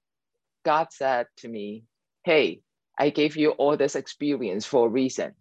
God 0.65 0.87
said 0.91 1.27
to 1.37 1.47
me, 1.47 1.83
Hey, 2.23 2.61
I 2.99 3.09
gave 3.09 3.37
you 3.37 3.51
all 3.51 3.77
this 3.77 3.95
experience 3.95 4.65
for 4.65 4.87
a 4.87 4.91
reason. 4.91 5.33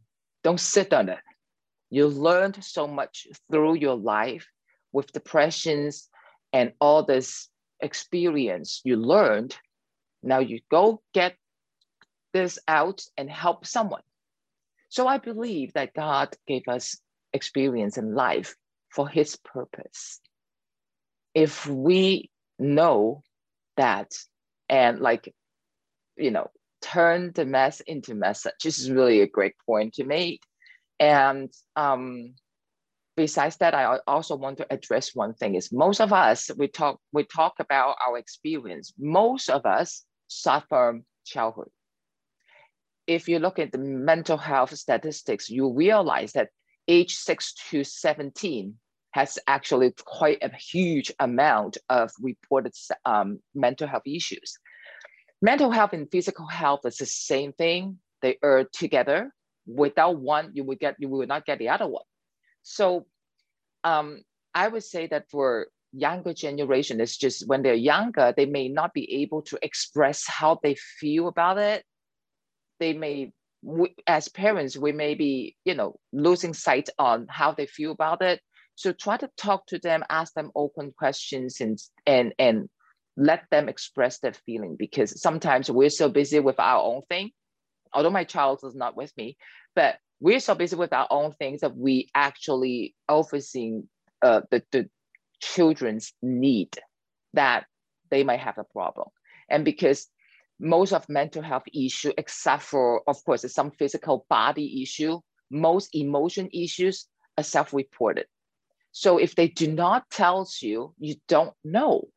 Don't 0.45 0.61
sit 0.61 0.93
on 0.93 1.09
it 1.09 1.19
you 1.91 2.07
learned 2.07 2.63
so 2.63 2.87
much 2.87 3.27
through 3.51 3.77
your 3.77 3.97
life 3.97 4.47
with 4.93 5.13
depressions 5.13 6.09
and 6.53 6.73
all 6.81 7.03
this 7.05 7.49
experience 7.81 8.81
you 8.85 8.97
learned. 8.97 9.57
Now 10.23 10.41
you 10.41 10.61
go 10.71 11.03
get 11.15 11.37
this 12.33 12.59
out 12.69 13.03
and 13.17 13.31
help 13.31 13.67
someone. 13.67 14.03
So 14.91 15.07
I 15.07 15.19
believe 15.19 15.73
that 15.75 15.95
God 15.95 16.35
gave 16.47 16.69
us 16.69 16.99
experience 17.33 17.97
in 17.99 18.15
life 18.15 18.55
for 18.91 19.09
his 19.09 19.37
purpose. 19.37 20.21
If 21.35 21.67
we 21.67 22.31
know 22.59 23.23
that 23.77 24.13
and 24.69 24.99
like, 24.99 25.33
you 26.17 26.31
know, 26.31 26.51
turn 26.81 27.33
the 27.35 27.45
mess 27.45 27.81
into 27.81 28.15
message, 28.15 28.55
this 28.63 28.79
is 28.79 28.91
really 28.91 29.21
a 29.21 29.27
great 29.27 29.55
point 29.67 29.95
to 29.95 30.05
make. 30.05 30.43
And 31.01 31.53
um, 31.77 32.35
besides 33.17 33.57
that, 33.59 33.75
I 33.75 33.99
also 34.07 34.37
want 34.37 34.59
to 34.59 34.67
address 34.73 35.15
one 35.15 35.35
thing 35.35 35.55
is 35.55 35.73
most 35.73 36.01
of 36.01 36.13
us, 36.13 36.51
we 36.57 36.69
talk, 36.69 37.01
we 37.13 37.25
talk 37.25 37.55
about 37.59 37.97
our 38.07 38.19
experience. 38.19 38.93
Most 38.99 39.49
of 39.51 39.67
us 39.67 40.05
suffer 40.29 41.01
childhood. 41.25 41.71
If 43.07 43.29
you 43.29 43.39
look 43.39 43.59
at 43.59 43.73
the 43.73 43.79
mental 43.79 44.37
health 44.37 44.77
statistics, 44.77 45.49
you 45.49 45.73
realize 45.73 46.33
that 46.33 46.51
age 46.89 47.15
six 47.15 47.55
to 47.71 47.85
17 47.85 48.75
has 49.13 49.39
actually 49.47 49.93
quite 50.05 50.39
a 50.43 50.55
huge 50.55 51.13
amount 51.19 51.79
of 51.89 52.11
reported 52.21 52.75
um, 53.05 53.41
mental 53.55 53.89
health 53.89 54.03
issues. 54.07 54.59
Mental 55.41 55.71
health 55.71 55.93
and 55.93 56.11
physical 56.11 56.47
health 56.47 56.81
is 56.85 56.97
the 56.97 57.07
same 57.07 57.53
thing. 57.53 57.99
They 58.23 58.39
are 58.43 58.65
together 58.73 59.33
without 59.69 60.19
one, 60.19 60.51
you 60.55 60.65
would 60.65 60.81
get 60.81 60.97
you 60.99 61.09
will 61.09 61.27
not 61.27 61.45
get 61.45 61.59
the 61.59 61.69
other 61.69 61.87
one. 61.87 62.05
So 62.63 63.07
um, 63.85 64.23
I 64.55 64.69
would 64.69 64.83
say 64.83 65.07
that 65.09 65.31
for 65.31 65.69
younger 65.93 66.33
generation, 66.33 67.01
it's 67.01 67.17
just 67.17 67.47
when 67.47 67.63
they're 67.63 67.75
younger, 67.75 68.35
they 68.37 68.47
may 68.47 68.69
not 68.69 68.93
be 68.95 69.23
able 69.23 69.43
to 69.43 69.59
express 69.63 70.27
how 70.27 70.59
they 70.63 70.75
feel 70.75 71.29
about 71.29 71.59
it. 71.59 71.85
They 72.81 72.93
may, 72.93 73.33
we, 73.63 73.95
as 74.07 74.29
parents, 74.29 74.77
we 74.77 74.93
may 74.93 75.15
be, 75.15 75.57
you 75.65 75.75
know, 75.75 75.97
losing 76.13 76.55
sight 76.55 76.89
on 76.99 77.27
how 77.29 77.53
they 77.53 77.67
feel 77.67 77.93
about 77.93 78.23
it. 78.23 78.41
So 78.75 78.93
try 78.93 79.17
to 79.17 79.31
talk 79.37 79.67
to 79.69 79.79
them, 79.79 80.05
ask 80.09 80.33
them 80.35 80.51
open 80.55 80.93
questions, 80.97 81.61
and 81.61 81.79
and 82.07 82.33
and 82.39 82.69
let 83.19 83.43
them 83.51 83.69
express 83.69 84.21
their 84.21 84.33
feeling 84.33 84.77
because 84.79 85.21
sometimes 85.21 85.71
we're 85.71 85.91
so 85.91 86.09
busy 86.09 86.41
with 86.41 86.59
our 86.59 86.83
own 86.83 87.03
thing 87.11 87.31
although 87.93 88.11
my 88.11 88.25
child 88.25 88.61
is 88.65 88.75
not 88.75 88.97
with 88.97 89.17
me, 89.17 89.37
but 89.75 89.97
we're 90.21 90.41
so 90.41 90.55
busy 90.55 90.77
with 90.77 90.93
our 90.93 91.07
own 91.11 91.33
things 91.33 91.61
that 91.61 91.77
we 91.77 92.09
actually 92.15 92.95
overseeing 93.09 93.89
uh, 94.23 94.41
the, 94.51 94.63
the 94.73 94.89
children's 95.41 96.13
need 96.23 96.77
that 97.35 97.67
they 98.11 98.25
might 98.25 98.41
have 98.41 98.59
a 98.59 98.65
problem. 98.65 99.09
And 99.49 99.65
because 99.65 100.09
most 100.61 100.93
of 100.93 101.09
mental 101.09 101.43
health 101.43 101.65
issue, 101.73 102.13
except 102.19 102.63
for, 102.65 103.03
of 103.07 103.25
course, 103.25 103.45
some 103.53 103.71
physical 103.71 104.27
body 104.29 104.83
issue, 104.83 105.21
most 105.51 105.91
emotion 105.95 106.49
issues 106.53 107.07
are 107.37 107.45
self-reported. 107.45 108.27
So 108.91 109.19
if 109.19 109.37
they 109.37 109.49
do 109.49 109.71
not 109.71 110.11
tell 110.11 110.49
you, 110.61 110.95
you 110.99 111.15
don't 111.29 111.55
know. 111.65 112.09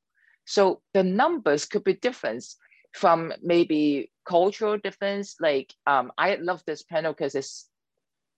So 0.45 0.81
the 0.93 1.03
numbers 1.03 1.65
could 1.65 1.83
be 1.83 1.93
different 1.93 2.45
from 2.93 3.33
maybe 3.41 4.11
cultural 4.25 4.77
difference. 4.77 5.35
Like 5.39 5.73
um, 5.87 6.11
I 6.17 6.35
love 6.35 6.63
this 6.65 6.83
panel 6.83 7.13
because 7.13 7.35
it's 7.35 7.69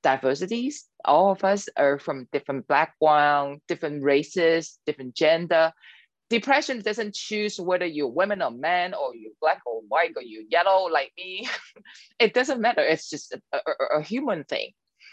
diversities. 0.04 0.86
All 1.06 1.32
of 1.32 1.44
us 1.44 1.68
are 1.76 1.98
from 1.98 2.28
different 2.32 2.68
background, 2.68 3.62
different 3.68 4.04
races, 4.04 4.80
different 4.86 5.16
gender. 5.16 5.72
Depression 6.30 6.82
doesn't 6.82 7.14
choose 7.14 7.60
whether 7.60 7.86
you're 7.86 8.08
women 8.08 8.42
or 8.42 8.52
men, 8.52 8.94
or 8.94 9.16
you're 9.16 9.34
black 9.42 9.62
or 9.66 9.82
white, 9.88 10.14
or 10.16 10.22
you're 10.22 10.44
yellow 10.50 10.88
like 10.88 11.12
me. 11.18 11.48
it 12.20 12.34
doesn't 12.34 12.62
matter. 12.62 12.82
It's 12.82 13.10
just 13.10 13.34
a, 13.34 13.42
a, 13.54 14.00
a 14.00 14.02
human 14.02 14.44
thing. 14.44 14.72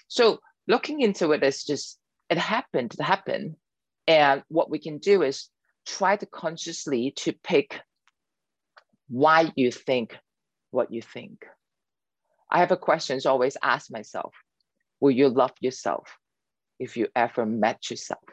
So 0.08 0.40
looking 0.66 1.00
into 1.00 1.32
it 1.32 1.42
is 1.42 1.64
just 1.64 1.98
it 2.30 2.38
happened 2.38 2.92
to 2.92 3.02
happen, 3.02 3.56
and 4.06 4.42
what 4.48 4.70
we 4.70 4.78
can 4.78 4.98
do 4.98 5.22
is 5.22 5.48
try 5.86 6.16
to 6.16 6.26
consciously 6.26 7.12
to 7.16 7.32
pick 7.32 7.80
why 9.08 9.52
you 9.56 9.72
think 9.72 10.16
what 10.70 10.92
you 10.92 11.02
think. 11.02 11.44
I 12.50 12.60
have 12.60 12.72
a 12.72 12.76
question 12.76 13.20
I 13.24 13.28
always 13.28 13.56
ask 13.62 13.90
myself, 13.90 14.34
will 15.00 15.10
you 15.10 15.28
love 15.28 15.52
yourself 15.60 16.18
if 16.78 16.96
you 16.96 17.08
ever 17.14 17.46
met 17.46 17.90
yourself? 17.90 18.24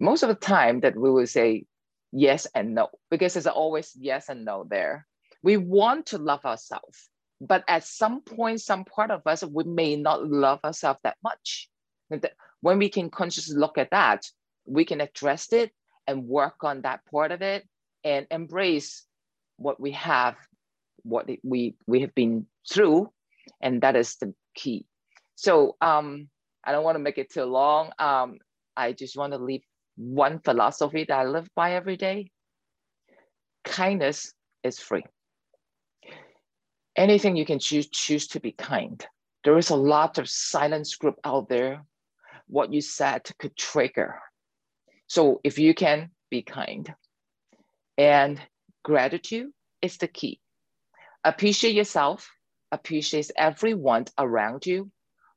Most 0.00 0.22
of 0.22 0.28
the 0.28 0.34
time 0.34 0.80
that 0.80 0.96
we 0.96 1.10
will 1.10 1.26
say 1.26 1.64
yes 2.12 2.46
and 2.54 2.74
no, 2.74 2.88
because 3.10 3.34
there's 3.34 3.46
always 3.46 3.92
yes 3.98 4.28
and 4.28 4.44
no 4.44 4.64
there. 4.68 5.06
We 5.42 5.56
want 5.56 6.06
to 6.06 6.18
love 6.18 6.44
ourselves, 6.44 7.08
but 7.40 7.64
at 7.68 7.84
some 7.84 8.20
point, 8.20 8.60
some 8.60 8.84
part 8.84 9.10
of 9.10 9.26
us, 9.26 9.42
we 9.44 9.64
may 9.64 9.96
not 9.96 10.28
love 10.28 10.60
ourselves 10.64 11.00
that 11.02 11.16
much. 11.22 11.68
When 12.60 12.78
we 12.78 12.88
can 12.88 13.10
consciously 13.10 13.56
look 13.56 13.78
at 13.78 13.90
that, 13.90 14.26
we 14.66 14.84
can 14.84 15.00
address 15.00 15.52
it 15.52 15.72
and 16.06 16.26
work 16.26 16.64
on 16.64 16.82
that 16.82 17.00
part 17.10 17.32
of 17.32 17.42
it 17.42 17.66
and 18.04 18.26
embrace 18.30 19.04
what 19.56 19.80
we 19.80 19.92
have, 19.92 20.36
what 21.02 21.28
we 21.42 21.74
we 21.86 22.00
have 22.00 22.14
been 22.14 22.46
through, 22.68 23.10
and 23.60 23.82
that 23.82 23.96
is 23.96 24.16
the 24.16 24.34
key. 24.54 24.86
So 25.34 25.76
um, 25.80 26.28
I 26.64 26.72
don't 26.72 26.84
want 26.84 26.96
to 26.96 27.02
make 27.02 27.18
it 27.18 27.32
too 27.32 27.44
long. 27.44 27.90
Um, 27.98 28.38
I 28.76 28.92
just 28.92 29.16
want 29.16 29.32
to 29.32 29.38
leave 29.38 29.62
one 29.96 30.40
philosophy 30.40 31.04
that 31.08 31.18
I 31.18 31.24
live 31.24 31.48
by 31.54 31.74
every 31.74 31.96
day. 31.96 32.30
Kindness 33.64 34.32
is 34.62 34.78
free. 34.78 35.04
Anything 36.96 37.36
you 37.36 37.46
can 37.46 37.58
choose, 37.58 37.88
choose 37.88 38.26
to 38.28 38.40
be 38.40 38.52
kind. 38.52 39.04
There 39.44 39.58
is 39.58 39.70
a 39.70 39.76
lot 39.76 40.18
of 40.18 40.28
silence 40.28 40.94
group 40.94 41.16
out 41.24 41.48
there. 41.48 41.84
What 42.46 42.72
you 42.72 42.80
said 42.80 43.30
could 43.38 43.56
trigger. 43.56 44.20
So 45.12 45.42
if 45.44 45.58
you 45.58 45.74
can 45.74 46.08
be 46.30 46.40
kind, 46.40 46.90
and 47.98 48.40
gratitude 48.82 49.50
is 49.82 49.98
the 49.98 50.08
key. 50.08 50.40
Appreciate 51.22 51.74
yourself, 51.74 52.30
appreciate 52.72 53.30
everyone 53.36 54.06
around 54.16 54.64
you. 54.64 54.90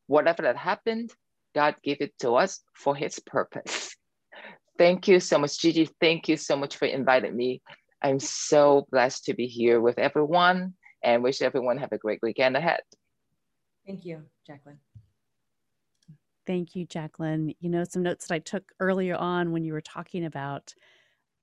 Whatever 0.07 0.43
that 0.43 0.55
happened, 0.55 1.11
God 1.53 1.75
gave 1.83 1.99
it 1.99 2.17
to 2.19 2.35
us 2.35 2.61
for 2.73 2.95
his 2.95 3.19
purpose. 3.19 3.93
Thank 4.77 5.09
you 5.09 5.19
so 5.19 5.39
much, 5.39 5.59
Gigi. 5.59 5.89
Thank 5.99 6.29
you 6.29 6.37
so 6.37 6.55
much 6.55 6.77
for 6.77 6.85
inviting 6.85 7.35
me. 7.35 7.61
I'm 8.01 8.21
so 8.21 8.87
blessed 8.91 9.25
to 9.25 9.33
be 9.33 9.47
here 9.47 9.81
with 9.81 9.99
everyone 9.99 10.75
and 11.03 11.21
wish 11.21 11.41
everyone 11.41 11.79
have 11.79 11.91
a 11.91 11.97
great 11.97 12.19
weekend 12.23 12.55
ahead. 12.55 12.79
Thank 13.85 14.05
you, 14.05 14.21
Jacqueline. 14.47 14.79
Thank 16.45 16.75
you, 16.75 16.85
Jacqueline. 16.85 17.53
You 17.59 17.69
know, 17.69 17.83
some 17.83 18.03
notes 18.03 18.27
that 18.27 18.35
I 18.35 18.39
took 18.39 18.71
earlier 18.79 19.15
on 19.15 19.51
when 19.51 19.63
you 19.63 19.73
were 19.73 19.81
talking 19.81 20.25
about 20.25 20.73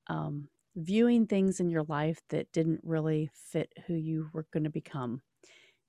um, 0.09 0.49
viewing 0.77 1.27
things 1.27 1.61
in 1.61 1.71
your 1.71 1.85
life 1.85 2.21
that 2.31 2.53
didn't 2.53 2.81
really 2.85 3.31
fit 3.35 3.73
who 3.87 3.95
you 3.95 4.29
were 4.33 4.47
going 4.53 4.65
to 4.65 4.71
become. 4.71 5.23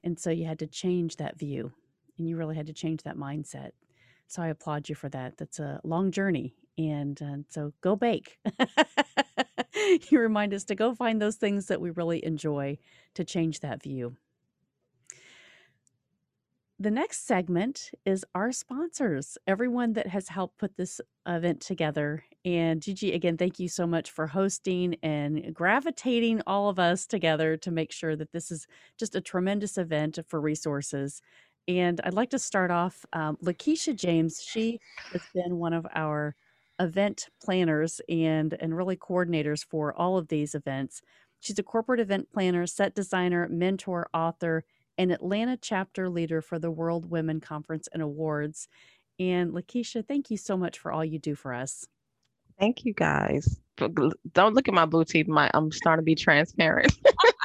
And 0.03 0.19
so 0.19 0.29
you 0.29 0.45
had 0.45 0.59
to 0.59 0.67
change 0.67 1.17
that 1.17 1.39
view 1.39 1.71
and 2.17 2.27
you 2.27 2.37
really 2.37 2.55
had 2.55 2.67
to 2.67 2.73
change 2.73 3.03
that 3.03 3.17
mindset. 3.17 3.71
So 4.27 4.41
I 4.41 4.47
applaud 4.47 4.89
you 4.89 4.95
for 4.95 5.09
that. 5.09 5.37
That's 5.37 5.59
a 5.59 5.79
long 5.83 6.11
journey. 6.11 6.55
And 6.77 7.21
uh, 7.21 7.37
so 7.49 7.73
go 7.81 7.95
bake. 7.95 8.39
you 10.09 10.19
remind 10.19 10.53
us 10.53 10.63
to 10.65 10.75
go 10.75 10.95
find 10.95 11.21
those 11.21 11.35
things 11.35 11.67
that 11.67 11.81
we 11.81 11.91
really 11.91 12.23
enjoy 12.25 12.77
to 13.15 13.23
change 13.23 13.59
that 13.61 13.83
view. 13.83 14.15
The 16.83 16.91
next 16.91 17.25
segment 17.25 17.91
is 18.05 18.25
our 18.35 18.51
sponsors, 18.51 19.37
everyone 19.47 19.93
that 19.93 20.07
has 20.07 20.27
helped 20.27 20.57
put 20.57 20.75
this 20.75 20.99
event 21.25 21.61
together. 21.61 22.25
And 22.43 22.81
Gigi, 22.81 23.13
again, 23.13 23.37
thank 23.37 23.57
you 23.57 23.69
so 23.69 23.87
much 23.87 24.11
for 24.11 24.27
hosting 24.27 24.97
and 25.01 25.53
gravitating 25.55 26.41
all 26.45 26.67
of 26.67 26.79
us 26.79 27.07
together 27.07 27.55
to 27.55 27.71
make 27.71 27.93
sure 27.93 28.17
that 28.17 28.33
this 28.33 28.51
is 28.51 28.67
just 28.99 29.15
a 29.15 29.21
tremendous 29.21 29.77
event 29.77 30.19
for 30.27 30.41
resources. 30.41 31.21
And 31.69 32.01
I'd 32.03 32.15
like 32.15 32.31
to 32.31 32.37
start 32.37 32.69
off, 32.69 33.05
um, 33.13 33.37
Lakeisha 33.41 33.95
James, 33.95 34.43
she 34.45 34.81
has 35.13 35.21
been 35.33 35.59
one 35.59 35.71
of 35.71 35.87
our 35.95 36.35
event 36.81 37.29
planners 37.41 38.01
and 38.09 38.57
and 38.59 38.75
really 38.75 38.97
coordinators 38.97 39.63
for 39.63 39.93
all 39.97 40.17
of 40.17 40.27
these 40.27 40.53
events. 40.53 41.01
She's 41.39 41.59
a 41.59 41.63
corporate 41.63 42.01
event 42.01 42.27
planner, 42.33 42.67
set 42.67 42.93
designer, 42.93 43.47
mentor, 43.47 44.09
author, 44.13 44.65
and 44.97 45.11
Atlanta 45.11 45.57
chapter 45.57 46.09
leader 46.09 46.41
for 46.41 46.59
the 46.59 46.71
World 46.71 47.09
Women 47.09 47.39
Conference 47.39 47.87
and 47.93 48.01
Awards. 48.01 48.67
And 49.19 49.51
Lakeisha, 49.51 50.07
thank 50.07 50.31
you 50.31 50.37
so 50.37 50.57
much 50.57 50.79
for 50.79 50.91
all 50.91 51.05
you 51.05 51.19
do 51.19 51.35
for 51.35 51.53
us. 51.53 51.87
Thank 52.59 52.85
you 52.85 52.93
guys. 52.93 53.59
Don't 53.77 54.53
look 54.53 54.67
at 54.67 54.73
my 54.73 54.85
blue 54.85 55.05
teeth. 55.05 55.27
My 55.27 55.49
I'm 55.53 55.71
starting 55.71 56.03
to 56.03 56.05
be 56.05 56.15
transparent 56.15 56.97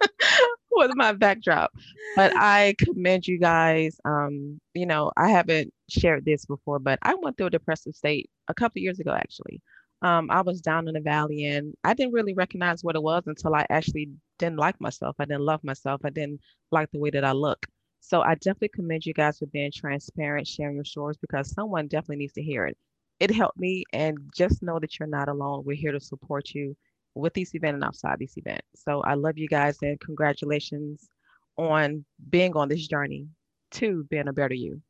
with 0.71 0.91
my 0.95 1.13
backdrop. 1.13 1.73
But 2.17 2.33
I 2.37 2.75
commend 2.79 3.27
you 3.27 3.39
guys. 3.39 3.99
Um, 4.05 4.61
you 4.75 4.87
know, 4.87 5.11
I 5.17 5.31
haven't 5.31 5.73
shared 5.89 6.25
this 6.25 6.45
before, 6.45 6.79
but 6.79 6.99
I 7.03 7.15
went 7.15 7.37
through 7.37 7.47
a 7.47 7.51
depressive 7.51 7.95
state 7.95 8.31
a 8.49 8.55
couple 8.55 8.83
years 8.83 9.01
ago 9.01 9.13
actually. 9.13 9.63
Um, 10.03 10.31
I 10.31 10.43
was 10.43 10.61
down 10.61 10.89
in 10.89 10.95
the 10.95 11.01
valley 11.01 11.45
and 11.47 11.75
I 11.85 11.95
didn't 11.95 12.13
really 12.13 12.35
recognize 12.35 12.85
what 12.85 12.97
it 12.97 13.03
was 13.03 13.25
until 13.27 13.55
I 13.55 13.67
actually 13.71 14.11
didn't 14.39 14.59
like 14.59 14.81
myself. 14.81 15.17
I 15.19 15.25
didn't 15.25 15.43
love 15.43 15.63
myself. 15.65 16.03
I 16.05 16.11
didn't 16.11 16.41
like 16.71 16.91
the 16.93 17.01
way 17.01 17.11
that 17.11 17.25
I 17.25 17.33
look. 17.33 17.67
So 18.01 18.23
I 18.23 18.35
definitely 18.37 18.69
commend 18.69 19.07
you 19.07 19.15
guys 19.15 19.39
for 19.39 19.47
being 19.47 19.73
transparent, 19.75 20.47
sharing 20.47 20.77
your 20.77 20.85
stories 20.85 21.17
because 21.19 21.53
someone 21.53 21.89
definitely 21.89 22.17
needs 22.19 22.33
to 22.35 22.43
hear 22.43 22.67
it. 22.67 22.77
It 23.21 23.31
helped 23.31 23.59
me, 23.59 23.85
and 23.93 24.19
just 24.37 24.63
know 24.63 24.79
that 24.79 24.99
you're 24.99 25.09
not 25.09 25.29
alone. 25.29 25.65
We're 25.65 25.77
here 25.77 25.93
to 25.93 26.01
support 26.01 26.51
you 26.55 26.77
with 27.15 27.35
this 27.35 27.55
event 27.55 27.75
and 27.75 27.85
outside 27.85 28.19
this 28.21 28.37
event. 28.37 28.63
So 28.77 29.01
I 29.03 29.15
love 29.15 29.37
you 29.39 29.49
guys 29.49 29.79
and 29.83 29.99
congratulations 30.01 31.09
on 31.57 32.05
being 32.31 32.57
on 32.57 32.69
this 32.69 32.87
journey 32.87 33.27
to 33.73 34.05
being 34.11 34.29
a 34.29 34.33
better 34.33 34.55
you. 34.55 34.81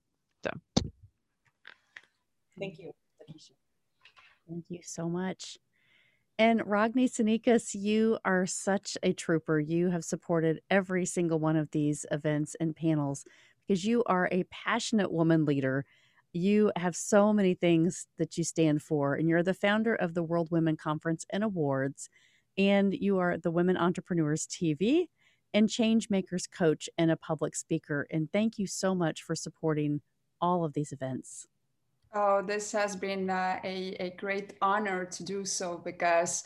So 0.45 0.51
thank 2.59 2.79
you. 2.79 2.98
Thank 4.49 4.65
you 4.69 4.81
so 4.83 5.09
much. 5.09 5.59
And 6.39 6.63
Ragne 6.65 7.09
Sinikas, 7.09 7.75
you 7.75 8.19
are 8.25 8.47
such 8.47 8.97
a 9.03 9.13
trooper. 9.13 9.59
You 9.59 9.91
have 9.91 10.05
supported 10.05 10.61
every 10.71 11.05
single 11.05 11.41
one 11.41 11.57
of 11.57 11.71
these 11.73 12.07
events 12.13 12.55
and 12.61 12.77
panels 12.77 13.25
because 13.67 13.85
you 13.85 14.05
are 14.05 14.29
a 14.31 14.45
passionate 14.45 15.13
woman 15.13 15.45
leader. 15.45 15.85
You 16.33 16.71
have 16.77 16.95
so 16.95 17.33
many 17.33 17.55
things 17.55 18.07
that 18.19 18.39
you 18.39 18.45
stand 18.45 18.83
for, 18.83 19.15
and 19.15 19.29
you're 19.29 19.43
the 19.43 19.53
founder 19.53 19.95
of 19.95 20.15
the 20.15 20.23
World 20.23 20.49
Women 20.51 20.77
Conference 20.77 21.27
and 21.31 21.43
Awards, 21.43 22.09
and 22.57 22.95
you 22.95 23.19
are 23.19 23.37
the 23.37 23.51
Women 23.51 23.77
Entrepreneurs 23.77 24.47
TV 24.47 25.07
and 25.53 25.69
Change 25.69 26.09
Makers 26.09 26.47
coach 26.47 26.89
and 26.97 27.11
a 27.11 27.17
public 27.17 27.57
speaker. 27.57 28.07
And 28.11 28.31
thank 28.33 28.59
you 28.59 28.67
so 28.67 28.95
much 28.95 29.23
for 29.23 29.35
supporting 29.35 30.03
all 30.41 30.65
of 30.65 30.75
these 30.75 30.93
events. 30.93 31.47
Oh, 32.15 32.43
this 32.43 32.73
has 32.73 32.97
been 32.97 33.29
uh, 33.31 33.61
a, 33.65 33.95
a 34.01 34.11
great 34.17 34.55
honor 34.63 35.05
to 35.05 35.25
do 35.25 35.45
so 35.45 35.79
because 35.79 36.45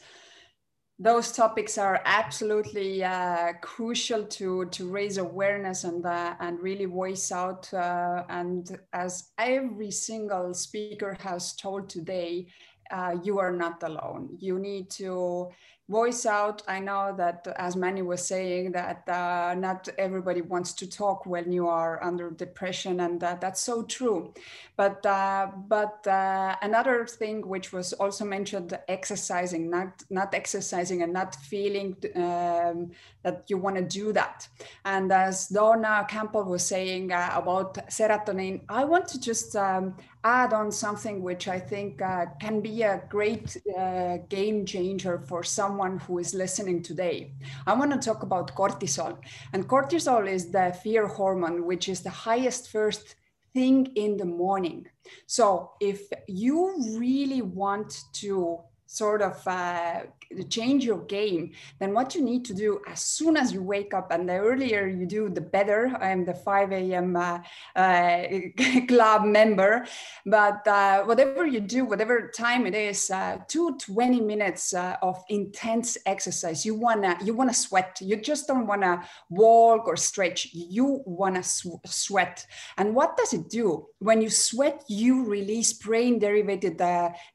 those 0.99 1.33
topics 1.33 1.79
are 1.79 2.01
absolutely 2.05 3.03
uh, 3.03 3.55
crucial 3.61 4.25
to, 4.25 4.67
to 4.67 4.89
raise 4.89 5.19
awareness 5.19 5.85
and, 5.85 6.05
uh, 6.07 6.35
and 6.41 6.61
really 6.61 6.85
voice 6.85 7.33
out. 7.33 7.73
Uh, 7.75 8.23
and 8.29 8.79
as 8.93 9.31
every 9.39 9.91
single 9.91 10.55
speaker 10.55 11.17
has 11.21 11.55
told 11.55 11.89
today, 11.89 12.47
uh, 12.91 13.17
you 13.23 13.39
are 13.39 13.53
not 13.53 13.83
alone. 13.83 14.37
You 14.39 14.59
need 14.59 14.91
to 14.91 15.49
voice 15.93 16.25
out. 16.27 16.63
I 16.67 16.79
know 16.81 17.15
that, 17.23 17.47
as 17.57 17.77
Manny 17.77 18.03
was 18.03 18.27
saying, 18.27 18.73
that 18.73 19.01
uh, 19.09 19.55
not 19.67 19.89
everybody 19.99 20.41
wants 20.41 20.73
to 20.81 20.87
talk 20.89 21.27
when 21.27 21.53
you 21.53 21.69
are 21.69 22.03
under 22.03 22.31
depression, 22.31 23.01
and 23.01 23.21
that's 23.21 23.61
so 23.61 23.83
true. 23.97 24.33
But 24.77 25.05
uh, 25.05 25.49
but 25.69 26.07
uh, 26.07 26.57
another 26.63 27.07
thing 27.07 27.37
which 27.55 27.73
was 27.77 27.93
also 28.03 28.25
mentioned, 28.25 28.71
exercising, 28.89 29.71
not 29.71 30.03
not 30.11 30.35
exercising 30.35 31.03
and 31.03 31.13
not 31.13 31.37
feeling 31.53 31.97
um, 32.17 32.91
that 33.25 33.45
you 33.51 33.59
want 33.65 33.77
to 33.77 33.87
do 34.01 34.13
that. 34.13 34.49
And 34.85 35.13
as 35.13 35.49
Donna 35.49 36.07
Campbell 36.09 36.45
was 36.45 36.65
saying 36.75 37.13
uh, 37.13 37.31
about 37.43 37.75
serotonin, 37.89 38.63
I 38.81 38.85
want 38.85 39.07
to 39.09 39.21
just 39.21 39.55
um, 39.57 39.95
add 40.25 40.53
on 40.53 40.71
something 40.71 41.23
which 41.23 41.49
I 41.49 41.59
think 41.59 42.01
uh, 42.01 42.27
can 42.41 42.61
be 42.61 42.83
a 42.83 43.03
great 43.09 43.57
uh, 43.77 44.19
game 44.29 44.65
changer 44.65 45.19
for 45.19 45.43
someone 45.43 45.99
who 45.99 46.19
is 46.19 46.35
listening 46.35 46.83
today. 46.83 47.33
I 47.67 47.75
want 47.75 47.93
to 47.93 47.99
talk 47.99 48.23
about 48.23 48.55
cortisol. 48.55 49.19
And 49.53 49.69
cortisol 49.69 50.29
is 50.29 50.51
the 50.51 50.77
fear 50.83 51.07
hormone, 51.07 51.67
which 51.67 51.89
is 51.89 52.03
the 52.03 52.11
highest 52.11 52.71
first 52.71 53.17
thing 53.53 53.87
in 53.97 54.17
the 54.17 54.25
morning. 54.25 54.87
So 55.27 55.73
if 55.81 56.03
you 56.29 56.75
really 56.99 57.43
want 57.43 58.03
to 58.15 58.61
sort 58.93 59.23
of 59.23 59.47
uh, 59.47 60.03
change 60.51 60.85
your 60.85 61.03
game, 61.05 61.53
then 61.79 61.95
what 61.95 62.15
you 62.15 62.23
need 62.23 62.45
to 62.45 62.55
do 62.55 62.81
as 62.87 63.01
soon 63.01 63.37
as 63.37 63.53
you 63.53 63.63
wake 63.63 63.95
up, 63.95 64.11
and 64.11 64.29
the 64.29 64.37
earlier 64.37 64.87
you 64.87 65.07
do, 65.07 65.31
the 65.31 65.41
better. 65.41 65.89
I'm 66.01 66.25
the 66.25 66.35
5 66.35 66.73
a.m. 66.73 67.17
Uh, 67.17 67.39
uh, 67.75 68.23
club 68.89 69.25
member, 69.25 69.87
but 70.27 70.67
uh, 70.69 71.05
whatever 71.05 71.47
you 71.47 71.61
do, 71.61 71.87
whatever 71.87 72.29
time 72.29 72.67
it 72.67 72.75
is, 72.75 73.11
uh, 73.11 73.39
two 73.49 73.77
20 73.79 74.21
minutes 74.21 74.75
uh, 74.75 74.97
of 75.03 75.23
intense 75.29 75.97
exercise. 76.05 76.67
You 76.67 76.75
wanna 76.75 77.17
you 77.25 77.35
wanna 77.35 77.55
sweat. 77.55 77.99
You 78.01 78.17
just 78.17 78.47
don't 78.47 78.67
wanna 78.67 79.03
walk 79.31 79.87
or 79.87 79.97
stretch. 79.97 80.49
You 80.53 81.03
wanna 81.07 81.43
sw- 81.43 81.81
sweat. 81.87 82.47
And 82.77 82.95
what 82.95 83.17
does 83.17 83.33
it 83.33 83.49
do 83.49 83.87
when 83.99 84.21
you 84.21 84.29
sweat? 84.29 84.85
You 84.89 85.25
release 85.25 85.73
brain-derived 85.73 86.79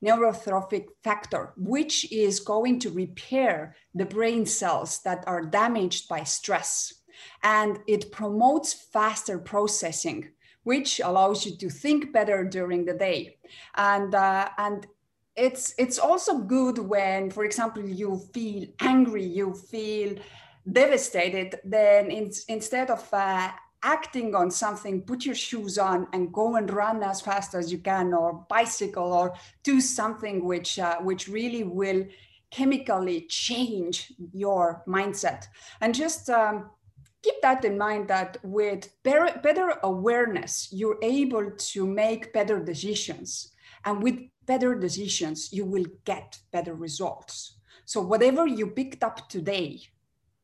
neurotrophic 0.03 0.86
factor 1.08 1.53
which 1.56 2.11
is 2.11 2.48
going 2.53 2.77
to 2.80 2.90
repair 3.03 3.76
the 3.95 4.10
brain 4.16 4.45
cells 4.45 4.92
that 5.06 5.24
are 5.26 5.45
damaged 5.61 6.03
by 6.10 6.22
stress. 6.24 6.94
And 7.44 7.80
it 7.88 8.11
promotes 8.11 8.74
faster 8.74 9.38
processing, 9.40 10.19
which 10.64 11.00
allows 11.10 11.45
you 11.45 11.53
to 11.58 11.69
think 11.69 12.11
better 12.11 12.44
during 12.44 12.86
the 12.86 12.98
day. 13.10 13.38
And, 13.76 14.14
uh, 14.14 14.50
and 14.58 14.86
it's, 15.36 15.74
it's 15.77 16.00
also 16.00 16.40
good 16.40 16.77
when, 16.77 17.32
for 17.32 17.44
example, 17.45 17.84
you 18.02 18.10
feel 18.34 18.68
angry, 18.82 19.26
you 19.40 19.53
feel 19.53 20.10
devastated, 20.82 21.50
then 21.64 22.11
in, 22.11 22.32
instead 22.50 22.90
of 22.92 23.02
uh, 23.14 23.50
acting 23.88 24.35
on 24.35 24.51
something, 24.51 25.01
put 25.01 25.25
your 25.25 25.40
shoes 25.48 25.77
on 25.77 26.07
and 26.14 26.33
go 26.33 26.57
and 26.57 26.69
run 26.69 27.01
as 27.01 27.22
fast 27.22 27.56
as 27.56 27.72
you 27.72 27.80
can, 27.80 28.14
or 28.14 28.45
bicycle, 28.49 29.14
or 29.14 29.33
do 29.64 29.80
something 29.80 30.43
which 30.43 30.77
uh, 30.77 30.98
which 30.99 31.24
really 31.27 31.64
will 31.64 32.01
chemically 32.51 33.22
change 33.45 34.14
your 34.33 34.83
mindset. 34.88 35.41
And 35.82 35.95
just 35.95 36.30
um, 36.30 36.69
keep 37.24 37.35
that 37.41 37.66
in 37.66 37.77
mind 37.77 38.07
that 38.07 38.38
with 38.43 38.82
better, 39.03 39.40
better 39.41 39.67
awareness, 39.83 40.69
you're 40.72 40.99
able 41.01 41.51
to 41.72 41.85
make 41.85 42.33
better 42.33 42.64
decisions. 42.64 43.51
And 43.85 44.03
with 44.03 44.17
better 44.45 44.75
decisions, 44.75 45.51
you 45.51 45.66
will 45.66 45.85
get 46.06 46.40
better 46.51 46.74
results. 46.74 47.57
So 47.85 48.01
whatever 48.01 48.48
you 48.48 48.67
picked 48.67 49.03
up 49.03 49.30
today, 49.30 49.82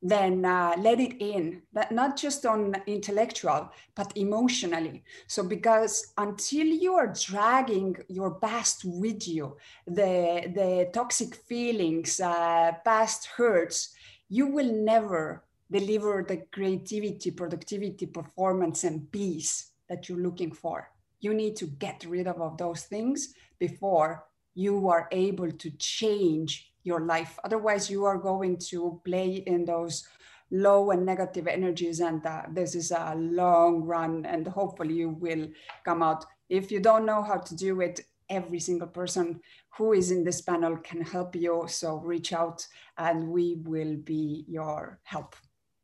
then 0.03 0.43
uh, 0.43 0.75
let 0.77 0.99
it 0.99 1.15
in 1.21 1.61
that 1.71 1.91
not 1.91 2.17
just 2.17 2.45
on 2.45 2.75
intellectual 2.85 3.71
but 3.95 4.11
emotionally. 4.15 5.03
So 5.27 5.43
because 5.43 6.13
until 6.17 6.67
you 6.67 6.93
are 6.95 7.13
dragging 7.13 7.95
your 8.09 8.35
past 8.35 8.83
with 8.83 9.27
you 9.27 9.55
the 9.87 10.51
the 10.53 10.89
toxic 10.93 11.35
feelings 11.35 12.19
uh, 12.19 12.73
past 12.83 13.27
hurts 13.37 13.95
you 14.27 14.47
will 14.47 14.71
never 14.73 15.43
deliver 15.71 16.25
the 16.27 16.37
creativity 16.51 17.31
productivity 17.31 18.05
performance 18.05 18.83
and 18.83 19.11
peace 19.11 19.71
that 19.87 20.09
you're 20.09 20.19
looking 20.19 20.51
for. 20.51 20.89
You 21.21 21.33
need 21.33 21.55
to 21.57 21.67
get 21.67 22.05
rid 22.05 22.27
of, 22.27 22.41
of 22.41 22.57
those 22.57 22.83
things 22.83 23.33
before 23.59 24.25
you 24.53 24.89
are 24.89 25.07
able 25.11 25.51
to 25.51 25.71
change 25.77 26.72
your 26.83 27.01
life. 27.01 27.39
Otherwise, 27.43 27.89
you 27.89 28.05
are 28.05 28.17
going 28.17 28.57
to 28.69 29.01
play 29.05 29.43
in 29.47 29.65
those 29.65 30.07
low 30.51 30.91
and 30.91 31.05
negative 31.05 31.47
energies, 31.47 31.99
and 31.99 32.25
uh, 32.25 32.43
this 32.51 32.75
is 32.75 32.91
a 32.91 33.15
long 33.15 33.83
run. 33.83 34.25
And 34.25 34.47
hopefully, 34.47 34.93
you 34.93 35.09
will 35.09 35.47
come 35.83 36.03
out. 36.03 36.25
If 36.49 36.71
you 36.71 36.79
don't 36.79 37.05
know 37.05 37.23
how 37.23 37.37
to 37.37 37.55
do 37.55 37.81
it, 37.81 38.01
every 38.29 38.59
single 38.59 38.87
person 38.87 39.39
who 39.77 39.93
is 39.93 40.11
in 40.11 40.23
this 40.23 40.41
panel 40.41 40.77
can 40.77 41.01
help 41.01 41.35
you. 41.35 41.65
So 41.67 41.97
reach 41.97 42.33
out, 42.33 42.67
and 42.97 43.29
we 43.29 43.57
will 43.63 43.95
be 43.95 44.45
your 44.47 44.99
help. 45.03 45.35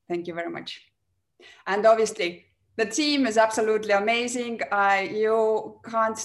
Thank 0.08 0.28
you 0.28 0.34
very 0.34 0.52
much. 0.52 0.82
And 1.66 1.86
obviously, 1.86 2.46
the 2.80 2.86
team 2.86 3.28
is 3.28 3.38
absolutely 3.38 3.92
amazing. 3.92 4.62
Uh, 4.72 5.06
you 5.12 5.78
can't, 5.84 6.18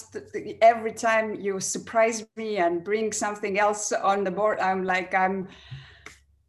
every 0.61 0.93
time 0.93 1.35
you 1.35 1.59
surprise 1.59 2.25
me 2.37 2.57
and 2.59 2.81
bring 2.81 3.11
something 3.11 3.59
else 3.59 3.91
on 3.91 4.23
the 4.23 4.31
board, 4.31 4.59
I'm 4.61 4.85
like, 4.85 5.13
I'm, 5.13 5.49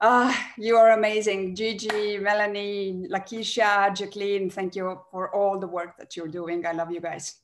uh, 0.00 0.32
you 0.56 0.76
are 0.76 0.92
amazing. 0.92 1.56
Gigi, 1.56 2.18
Melanie, 2.18 3.08
Lakeisha, 3.10 3.92
Jacqueline, 3.96 4.48
thank 4.48 4.76
you 4.76 5.00
for 5.10 5.34
all 5.34 5.58
the 5.58 5.66
work 5.66 5.98
that 5.98 6.16
you're 6.16 6.28
doing. 6.28 6.64
I 6.64 6.70
love 6.70 6.92
you 6.92 7.00
guys. 7.00 7.40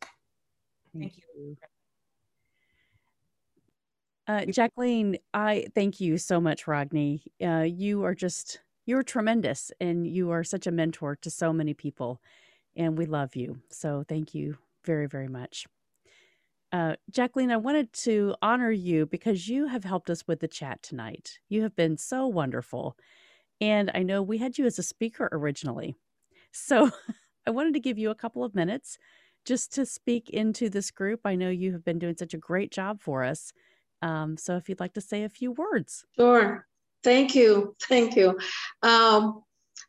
Thank 0.96 1.14
you. 1.16 1.56
Uh, 4.28 4.44
Jacqueline, 4.44 5.18
I 5.34 5.66
thank 5.74 6.00
you 6.00 6.16
so 6.16 6.40
much, 6.40 6.68
Ragne. 6.68 7.22
Uh, 7.44 7.66
you 7.66 8.04
are 8.04 8.14
just, 8.14 8.60
you're 8.86 9.02
tremendous 9.02 9.72
and 9.80 10.06
you 10.06 10.30
are 10.30 10.44
such 10.44 10.68
a 10.68 10.70
mentor 10.70 11.16
to 11.22 11.28
so 11.28 11.52
many 11.52 11.74
people 11.74 12.20
and 12.76 12.96
we 12.96 13.06
love 13.06 13.36
you. 13.36 13.60
So 13.70 14.04
thank 14.08 14.34
you 14.34 14.58
very, 14.84 15.06
very 15.06 15.28
much. 15.28 15.66
Uh, 16.72 16.96
Jacqueline, 17.10 17.50
I 17.50 17.58
wanted 17.58 17.92
to 17.92 18.34
honor 18.40 18.70
you 18.70 19.04
because 19.06 19.46
you 19.46 19.66
have 19.66 19.84
helped 19.84 20.08
us 20.08 20.26
with 20.26 20.40
the 20.40 20.48
chat 20.48 20.82
tonight. 20.82 21.38
You 21.50 21.62
have 21.62 21.76
been 21.76 21.98
so 21.98 22.26
wonderful. 22.26 22.96
And 23.60 23.90
I 23.94 24.02
know 24.02 24.22
we 24.22 24.38
had 24.38 24.56
you 24.56 24.64
as 24.64 24.78
a 24.78 24.82
speaker 24.82 25.28
originally. 25.32 25.96
So 26.50 26.90
I 27.46 27.50
wanted 27.50 27.74
to 27.74 27.80
give 27.80 27.98
you 27.98 28.10
a 28.10 28.14
couple 28.14 28.42
of 28.42 28.54
minutes 28.54 28.98
just 29.44 29.74
to 29.74 29.84
speak 29.84 30.30
into 30.30 30.70
this 30.70 30.90
group. 30.90 31.20
I 31.24 31.34
know 31.34 31.50
you 31.50 31.72
have 31.72 31.84
been 31.84 31.98
doing 31.98 32.16
such 32.16 32.32
a 32.32 32.38
great 32.38 32.72
job 32.72 33.00
for 33.00 33.22
us. 33.22 33.52
Um, 34.00 34.36
so 34.36 34.56
if 34.56 34.68
you'd 34.68 34.80
like 34.80 34.94
to 34.94 35.00
say 35.00 35.24
a 35.24 35.28
few 35.28 35.52
words. 35.52 36.04
Sure. 36.16 36.66
Thank 37.04 37.34
you. 37.34 37.76
Thank 37.82 38.16
you. 38.16 38.38
Um, 38.82 39.42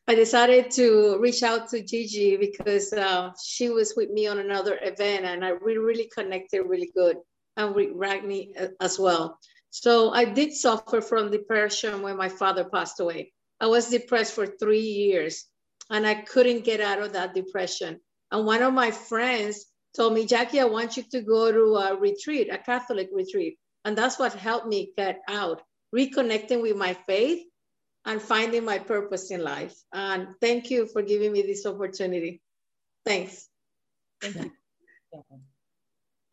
I 0.06 0.16
decided 0.16 0.70
to 0.72 1.18
reach 1.20 1.44
out 1.44 1.70
to 1.70 1.82
Gigi 1.82 2.36
because 2.36 2.92
uh, 2.92 3.32
she 3.42 3.70
was 3.70 3.94
with 3.96 4.10
me 4.10 4.28
on 4.28 4.40
another 4.40 4.78
event 4.82 5.24
and 5.24 5.46
I 5.46 5.50
really, 5.50 5.78
really 5.78 6.10
connected 6.14 6.64
really 6.64 6.92
good 6.94 7.18
and 7.56 7.74
with 7.74 7.92
Ragne 7.94 8.54
uh, 8.60 8.68
as 8.82 9.00
well. 9.00 9.40
So 9.70 10.12
I 10.12 10.26
did 10.26 10.54
suffer 10.54 11.00
from 11.00 11.32
depression 11.32 12.02
when 12.02 12.18
my 12.18 12.28
father 12.28 12.66
passed 12.66 13.00
away. 13.00 13.32
I 13.62 13.68
was 13.68 13.90
depressed 13.90 14.34
for 14.34 14.46
three 14.46 14.82
years 14.82 15.46
and 15.90 16.06
I 16.06 16.16
couldn't 16.16 16.66
get 16.66 16.82
out 16.82 17.02
of 17.02 17.14
that 17.14 17.34
depression. 17.34 18.02
And 18.30 18.46
one 18.46 18.62
of 18.62 18.74
my 18.74 18.92
friends 18.92 19.66
told 19.96 20.14
me, 20.14 20.26
Jackie, 20.26 20.60
I 20.60 20.66
want 20.66 20.98
you 20.98 21.04
to 21.12 21.22
go 21.22 21.50
to 21.50 21.76
a 21.76 21.96
retreat, 21.96 22.50
a 22.52 22.58
Catholic 22.58 23.08
retreat. 23.14 23.58
And 23.86 23.98
that's 23.98 24.20
what 24.20 24.34
helped 24.34 24.68
me 24.68 24.92
get 24.98 25.22
out, 25.30 25.62
reconnecting 25.96 26.62
with 26.62 26.76
my 26.76 26.94
faith 27.08 27.46
and 28.06 28.22
finding 28.22 28.66
my 28.66 28.80
purpose 28.80 29.32
in 29.32 29.44
life. 29.44 29.76
And 29.94 30.28
thank 30.42 30.70
you 30.70 30.88
for 30.88 31.02
giving 31.02 31.32
me 31.32 31.42
this 31.42 31.66
opportunity. 31.66 32.42
Thanks. 33.06 33.50
Thank 34.22 34.36
you. 34.36 34.52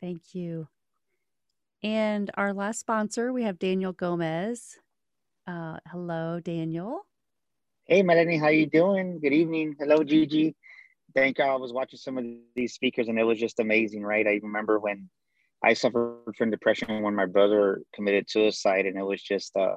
Thank 0.01 0.21
you. 0.33 0.67
And 1.83 2.29
our 2.35 2.53
last 2.53 2.79
sponsor, 2.79 3.33
we 3.33 3.43
have 3.43 3.59
Daniel 3.59 3.91
Gomez. 3.91 4.77
Uh, 5.47 5.77
hello, 5.87 6.39
Daniel. 6.39 7.01
Hey, 7.85 8.03
Melanie, 8.03 8.37
how 8.37 8.49
you 8.49 8.67
doing? 8.67 9.19
Good 9.19 9.33
evening. 9.33 9.75
Hello, 9.79 10.03
Gigi. 10.03 10.55
Thank 11.15 11.39
you. 11.39 11.43
I 11.43 11.55
was 11.55 11.73
watching 11.73 11.97
some 11.97 12.17
of 12.17 12.25
these 12.55 12.73
speakers, 12.73 13.07
and 13.07 13.19
it 13.19 13.23
was 13.23 13.39
just 13.39 13.59
amazing, 13.59 14.03
right? 14.03 14.25
I 14.27 14.39
remember 14.43 14.79
when 14.79 15.09
I 15.63 15.73
suffered 15.73 16.35
from 16.37 16.51
depression 16.51 17.01
when 17.01 17.15
my 17.15 17.25
brother 17.25 17.81
committed 17.93 18.29
suicide, 18.29 18.85
and 18.85 18.97
it 18.97 19.03
was 19.03 19.21
just 19.21 19.55
uh, 19.57 19.75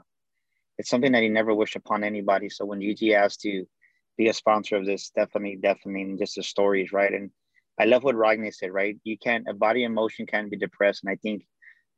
it's 0.79 0.91
something 0.91 1.13
that 1.13 1.23
he 1.23 1.29
never 1.29 1.55
wished 1.55 1.77
upon 1.77 2.05
anybody. 2.05 2.49
So 2.49 2.65
when 2.65 2.81
Gigi 2.81 3.15
asked 3.15 3.41
to 3.43 3.65
be 4.17 4.29
a 4.29 4.33
sponsor 4.33 4.77
of 4.77 4.87
this, 4.87 5.11
definitely, 5.11 5.57
definitely 5.57 6.17
just 6.19 6.37
the 6.37 6.43
stories, 6.43 6.93
right? 6.93 7.13
And 7.13 7.31
I 7.79 7.85
love 7.85 8.05
what 8.05 8.17
Ragne 8.17 8.51
said, 8.51 8.73
right? 8.73 8.97
You 9.05 9.19
can't, 9.19 9.47
a 9.49 9.55
body 9.55 9.85
emotion 9.85 10.27
can 10.27 10.49
be 10.49 10.57
depressed. 10.57 11.03
And 11.05 11.11
I 11.11 11.17
think 11.17 11.45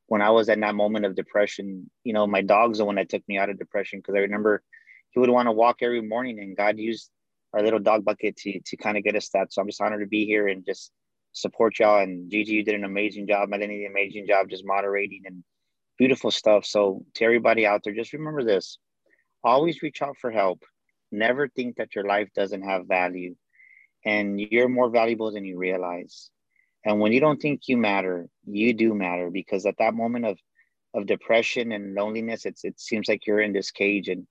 when 0.07 0.21
I 0.21 0.29
was 0.29 0.49
at 0.49 0.59
that 0.59 0.75
moment 0.75 1.05
of 1.05 1.15
depression, 1.15 1.89
you 2.03 2.13
know, 2.13 2.25
my 2.25 2.41
dog's 2.41 2.79
the 2.79 2.85
one 2.85 2.95
that 2.95 3.09
took 3.09 3.27
me 3.27 3.37
out 3.37 3.49
of 3.49 3.59
depression 3.59 3.99
because 3.99 4.15
I 4.15 4.19
remember 4.19 4.63
he 5.11 5.19
would 5.19 5.29
want 5.29 5.47
to 5.47 5.51
walk 5.51 5.77
every 5.81 6.01
morning 6.01 6.39
and 6.39 6.57
God 6.57 6.77
used 6.77 7.09
our 7.53 7.61
little 7.61 7.79
dog 7.79 8.05
bucket 8.05 8.35
to, 8.37 8.59
to 8.65 8.77
kind 8.77 8.97
of 8.97 9.03
get 9.03 9.15
us 9.15 9.29
that. 9.29 9.53
So 9.53 9.61
I'm 9.61 9.67
just 9.67 9.81
honored 9.81 10.01
to 10.01 10.07
be 10.07 10.25
here 10.25 10.47
and 10.47 10.65
just 10.65 10.91
support 11.33 11.79
y'all. 11.79 12.01
And 12.01 12.29
Gigi, 12.31 12.53
you 12.53 12.63
did 12.63 12.75
an 12.75 12.83
amazing 12.83 13.27
job. 13.27 13.49
Melanie, 13.49 13.85
an 13.85 13.91
amazing 13.91 14.27
job 14.27 14.49
just 14.49 14.65
moderating 14.65 15.21
and 15.25 15.43
beautiful 15.97 16.31
stuff. 16.31 16.65
So 16.65 17.03
to 17.15 17.25
everybody 17.25 17.65
out 17.65 17.81
there, 17.83 17.93
just 17.93 18.13
remember 18.13 18.43
this: 18.43 18.79
always 19.43 19.81
reach 19.83 20.01
out 20.01 20.17
for 20.19 20.31
help. 20.31 20.63
Never 21.11 21.49
think 21.49 21.77
that 21.77 21.95
your 21.95 22.05
life 22.05 22.29
doesn't 22.35 22.63
have 22.63 22.87
value, 22.87 23.35
and 24.05 24.39
you're 24.39 24.69
more 24.69 24.89
valuable 24.89 25.31
than 25.31 25.45
you 25.45 25.57
realize. 25.57 26.29
And 26.85 26.99
when 26.99 27.13
you 27.13 27.19
don't 27.19 27.41
think 27.41 27.63
you 27.67 27.77
matter, 27.77 28.27
you 28.45 28.73
do 28.73 28.93
matter 28.95 29.29
because 29.31 29.65
at 29.65 29.77
that 29.79 29.93
moment 29.93 30.25
of 30.25 30.39
of 30.93 31.05
depression 31.07 31.71
and 31.73 31.95
loneliness, 31.95 32.45
it's 32.45 32.63
it 32.65 32.79
seems 32.79 33.07
like 33.07 33.27
you're 33.27 33.41
in 33.41 33.53
this 33.53 33.71
cage. 33.71 34.09
And 34.09 34.27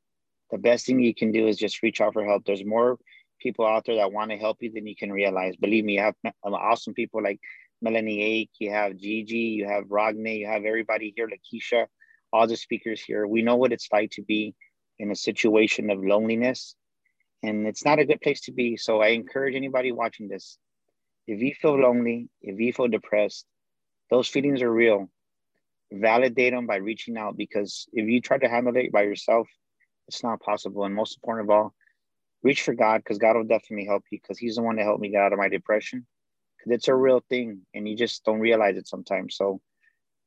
the 0.51 0.59
best 0.59 0.87
thing 0.87 1.01
you 1.01 1.15
can 1.15 1.33
do 1.33 1.49
is 1.49 1.57
just 1.59 1.83
reach 1.83 2.01
out 2.01 2.15
for 2.15 2.25
help. 2.25 2.45
There's 2.45 2.65
more 2.65 2.99
people 3.41 3.67
out 3.67 3.85
there 3.87 3.97
that 3.97 4.13
want 4.13 4.31
to 4.33 4.39
help 4.39 4.59
you 4.63 4.73
than 4.73 4.87
you 4.87 4.97
can 4.97 5.13
realize. 5.13 5.57
Believe 5.57 5.85
me, 5.85 6.01
I 6.01 6.07
have 6.07 6.15
awesome 6.45 6.95
people 6.95 7.23
like 7.23 7.41
Melanie 7.83 8.23
Ake, 8.23 8.51
you 8.59 8.71
have 8.71 8.97
Gigi, 8.97 9.37
you 9.37 9.67
have 9.67 9.91
Ragne, 9.91 10.37
you 10.37 10.47
have 10.47 10.65
everybody 10.65 11.13
here, 11.15 11.29
Lakeisha, 11.29 11.87
all 12.33 12.47
the 12.47 12.57
speakers 12.57 13.01
here. 13.01 13.27
We 13.27 13.43
know 13.43 13.57
what 13.57 13.73
it's 13.73 13.89
like 13.93 14.11
to 14.13 14.23
be 14.23 14.55
in 14.99 15.11
a 15.11 15.17
situation 15.17 15.91
of 15.91 16.03
loneliness, 16.03 16.75
and 17.43 17.67
it's 17.67 17.85
not 17.85 17.99
a 17.99 18.07
good 18.07 18.21
place 18.21 18.41
to 18.43 18.53
be. 18.53 18.77
So 18.77 19.03
I 19.03 19.09
encourage 19.09 19.55
anybody 19.55 19.93
watching 19.93 20.29
this 20.29 20.59
if 21.27 21.41
you 21.41 21.55
feel 21.55 21.79
lonely, 21.79 22.29
if 22.41 22.59
you 22.59 22.73
feel 22.73 22.89
depressed, 22.89 23.45
those 24.11 24.29
feelings 24.29 24.63
are 24.63 24.73
real. 24.73 25.11
Validate 25.93 26.53
them 26.53 26.67
by 26.67 26.77
reaching 26.77 27.17
out 27.17 27.37
because 27.37 27.87
if 27.93 28.09
you 28.09 28.21
try 28.21 28.39
to 28.39 28.49
handle 28.49 28.77
it 28.77 28.93
by 28.93 29.03
yourself, 29.03 29.49
it's 30.09 30.23
not 30.23 30.41
possible. 30.41 30.85
And 30.85 30.95
most 30.95 31.17
important 31.17 31.49
of 31.49 31.51
all, 31.51 31.75
reach 32.43 32.63
for 32.63 32.75
God 32.75 32.99
because 32.99 33.19
God 33.19 33.37
will 33.37 33.45
definitely 33.45 33.87
help 33.87 34.05
you 34.11 34.19
because 34.21 34.39
He's 34.39 34.57
the 34.57 34.63
one 34.63 34.77
that 34.77 34.85
helped 34.85 35.01
me 35.01 35.11
get 35.11 35.23
out 35.23 35.33
of 35.33 35.39
my 35.39 35.49
depression 35.49 36.07
it's 36.67 36.89
a 36.89 36.95
real 36.95 37.23
thing 37.29 37.63
and 37.75 37.89
you 37.89 37.97
just 37.97 38.25
don't 38.25 38.41
realize 38.41 38.77
it 38.77 38.89
sometimes. 38.89 39.37
So 39.37 39.61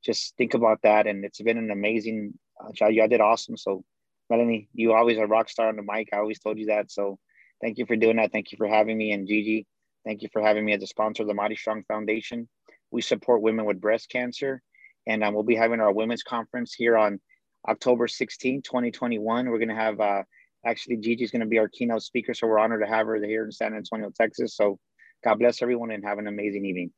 just 0.03 0.35
think 0.38 0.53
about 0.53 0.80
that 0.84 1.08
and 1.08 1.26
it's 1.26 1.42
been 1.42 1.58
an 1.58 1.72
amazing 1.72 2.34
uh, 2.59 2.72
job. 2.72 2.92
Y'all 2.92 3.08
did 3.08 3.22
awesome. 3.22 3.58
So 3.58 3.84
melanie 4.30 4.69
you 4.74 4.93
always 4.93 5.18
a 5.18 5.26
rock 5.26 5.50
star 5.50 5.68
on 5.68 5.76
the 5.76 5.84
mic. 5.84 6.09
I 6.14 6.18
always 6.18 6.40
told 6.40 6.58
you 6.58 6.68
that. 6.68 6.92
So 6.92 7.19
thank 7.61 7.77
you 7.77 7.85
for 7.85 7.95
doing 7.95 8.18
that. 8.18 8.32
Thank 8.32 8.51
you 8.51 8.58
for 8.58 8.68
having 8.68 8.98
me. 8.98 9.11
And 9.11 9.27
gigi 9.27 9.66
thank 10.06 10.22
you 10.22 10.30
for 10.32 10.42
having 10.42 10.66
me 10.66 10.74
as 10.74 10.84
a 10.84 10.88
sponsor 10.88 11.24
of 11.24 11.27
the 11.27 11.34
mighty 11.34 11.56
strong 11.56 11.84
foundation. 11.88 12.48
We 12.92 13.01
support 13.01 13.42
women 13.42 13.66
with 13.66 13.82
breast 13.82 14.09
cancer 14.09 14.61
and 15.06 15.24
um, 15.24 15.34
we'll 15.34 15.43
be 15.43 15.56
having 15.56 15.80
our 15.80 15.92
women's 15.92 16.24
conference 16.24 16.74
here 16.74 16.98
on 16.98 17.19
october 17.68 18.08
16 18.08 18.61
2021 18.61 19.50
we're 19.50 19.58
going 19.58 19.68
to 19.68 19.76
have 19.76 20.00
uh, 20.00 20.24
actually 20.66 20.95
gigi's 20.95 21.30
going 21.30 21.42
to 21.42 21.45
be 21.45 21.59
our 21.59 21.68
keynote 21.68 22.01
speaker 22.01 22.34
so 22.34 22.48
we're 22.48 22.59
honored 22.59 22.82
to 22.82 22.88
have 22.88 23.06
her 23.06 23.16
here 23.22 23.43
in 23.43 23.51
san 23.51 23.74
antonio 23.74 24.09
texas. 24.16 24.56
So 24.56 24.80
God 25.23 25.39
bless 25.39 25.61
everyone 25.61 25.91
and 25.91 26.03
have 26.03 26.17
an 26.17 26.27
amazing 26.27 26.65
evening. 26.65 26.91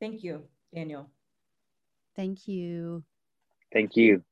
Thank 0.00 0.22
you, 0.22 0.44
Daniel. 0.74 1.10
Thank 2.14 2.46
you. 2.46 3.04
Thank 3.72 3.96
you. 3.96 4.22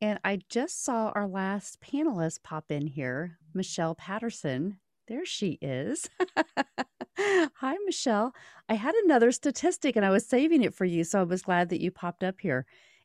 And 0.00 0.18
I 0.24 0.40
just 0.48 0.82
saw 0.82 1.12
our 1.14 1.26
last 1.26 1.80
panelist 1.80 2.42
pop 2.42 2.70
in 2.70 2.86
here, 2.86 3.38
Michelle 3.52 3.94
Patterson. 3.94 4.78
There 5.08 5.26
she 5.26 5.58
is. 5.60 6.08
Hi, 7.18 7.76
Michelle. 7.84 8.34
I 8.68 8.74
had 8.74 8.94
another 8.94 9.30
statistic 9.30 9.96
and 9.96 10.06
I 10.06 10.10
was 10.10 10.26
saving 10.26 10.62
it 10.62 10.74
for 10.74 10.86
you. 10.86 11.04
So 11.04 11.20
I 11.20 11.24
was 11.24 11.42
glad 11.42 11.68
that 11.68 11.82
you 11.82 11.90
popped 11.90 12.24
up 12.24 12.40
here. 12.40 12.64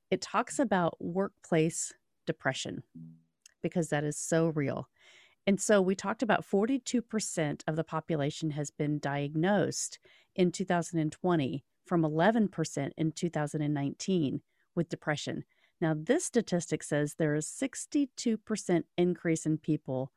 It 0.09 0.21
talks 0.21 0.59
about 0.59 0.95
workplace 1.01 1.93
depression 2.25 2.83
because 3.61 3.89
that 3.89 4.03
is 4.03 4.17
so 4.17 4.47
real. 4.49 4.87
And 5.47 5.61
so 5.61 5.81
we 5.81 5.95
talked 5.95 6.23
about 6.23 6.45
42% 6.45 7.61
of 7.67 7.75
the 7.75 7.83
population 7.83 8.51
has 8.51 8.71
been 8.71 8.99
diagnosed 8.99 9.99
in 10.35 10.51
2020 10.51 11.63
from 11.85 12.01
11% 12.01 12.91
in 12.97 13.11
2019 13.11 14.41
with 14.75 14.89
depression. 14.89 15.43
Now, 15.79 15.95
this 15.95 16.25
statistic 16.25 16.81
says 16.83 17.13
there 17.13 17.35
is 17.35 17.45
62% 17.45 18.83
increase 18.97 19.45
in 19.45 19.57
people 19.57 20.11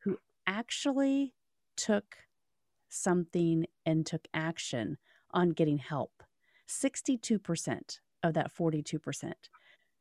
who 0.00 0.18
actually 0.46 1.34
took 1.76 2.16
something 2.88 3.66
and 3.86 4.04
took 4.04 4.26
action 4.34 4.98
on 5.30 5.50
getting 5.50 5.78
help. 5.78 6.22
62% 6.68 8.00
of 8.22 8.34
that 8.34 8.50
42%. 8.54 9.32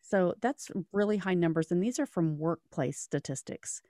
So 0.02 0.34
that's 0.42 0.72
really 0.92 1.18
high 1.18 1.34
numbers. 1.34 1.72
And 1.72 1.84
these 1.84 2.00
are 2.00 2.06
from 2.06 2.38
workplace 2.38 3.00
statistics. 3.00 3.82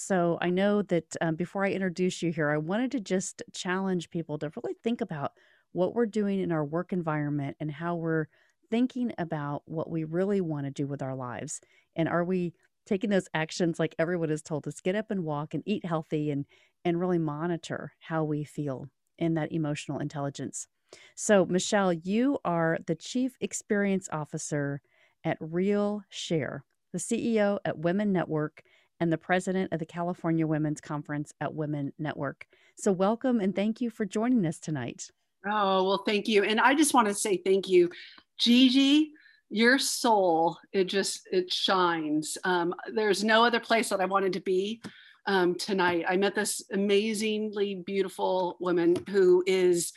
So 0.00 0.38
I 0.40 0.50
know 0.50 0.82
that 0.82 1.16
um, 1.20 1.34
before 1.34 1.64
I 1.64 1.72
introduce 1.72 2.22
you 2.22 2.30
here, 2.30 2.50
I 2.50 2.56
wanted 2.56 2.92
to 2.92 3.00
just 3.00 3.42
challenge 3.52 4.10
people 4.10 4.38
to 4.38 4.52
really 4.54 4.76
think 4.84 5.00
about 5.00 5.32
what 5.72 5.92
we're 5.92 6.06
doing 6.06 6.38
in 6.38 6.52
our 6.52 6.64
work 6.64 6.92
environment 6.92 7.56
and 7.58 7.68
how 7.68 7.96
we're 7.96 8.26
thinking 8.70 9.12
about 9.18 9.62
what 9.64 9.90
we 9.90 10.04
really 10.04 10.40
want 10.40 10.66
to 10.66 10.70
do 10.70 10.86
with 10.86 11.02
our 11.02 11.16
lives. 11.16 11.60
And 11.96 12.08
are 12.08 12.22
we 12.22 12.52
taking 12.86 13.10
those 13.10 13.26
actions 13.34 13.80
like 13.80 13.96
everyone 13.98 14.28
has 14.28 14.40
told 14.40 14.68
us 14.68 14.80
get 14.80 14.94
up 14.94 15.10
and 15.10 15.24
walk 15.24 15.52
and 15.52 15.64
eat 15.66 15.84
healthy 15.84 16.30
and 16.30 16.44
and 16.84 17.00
really 17.00 17.18
monitor 17.18 17.92
how 17.98 18.22
we 18.22 18.44
feel 18.44 18.86
in 19.18 19.34
that 19.34 19.50
emotional 19.50 19.98
intelligence. 19.98 20.68
So, 21.16 21.44
Michelle, 21.44 21.92
you 21.92 22.38
are 22.44 22.78
the 22.86 22.94
Chief 22.94 23.32
Experience 23.40 24.08
Officer 24.12 24.80
at 25.24 25.38
Real 25.40 26.04
Share, 26.08 26.62
the 26.92 27.00
CEO 27.00 27.58
at 27.64 27.78
Women 27.78 28.12
Network, 28.12 28.62
and 29.00 29.12
the 29.12 29.18
President 29.18 29.72
of 29.72 29.78
the 29.78 29.86
California 29.86 30.46
Women's 30.46 30.80
Conference 30.80 31.32
at 31.40 31.54
Women 31.54 31.92
Network. 31.98 32.46
So, 32.76 32.92
welcome 32.92 33.40
and 33.40 33.54
thank 33.54 33.80
you 33.80 33.90
for 33.90 34.04
joining 34.04 34.46
us 34.46 34.58
tonight. 34.58 35.10
Oh, 35.46 35.84
well, 35.84 36.02
thank 36.06 36.28
you. 36.28 36.44
And 36.44 36.60
I 36.60 36.74
just 36.74 36.94
want 36.94 37.08
to 37.08 37.14
say 37.14 37.36
thank 37.36 37.68
you, 37.68 37.90
Gigi. 38.38 39.12
Your 39.50 39.78
soul, 39.78 40.58
it 40.72 40.84
just, 40.84 41.26
it 41.32 41.50
shines. 41.50 42.36
Um, 42.44 42.74
there's 42.92 43.24
no 43.24 43.44
other 43.44 43.60
place 43.60 43.88
that 43.88 44.00
I 44.00 44.04
wanted 44.04 44.34
to 44.34 44.40
be 44.40 44.82
um, 45.26 45.54
tonight. 45.54 46.04
I 46.08 46.16
met 46.16 46.34
this 46.34 46.62
amazingly 46.72 47.76
beautiful 47.86 48.58
woman 48.60 48.96
who 49.08 49.42
is 49.46 49.92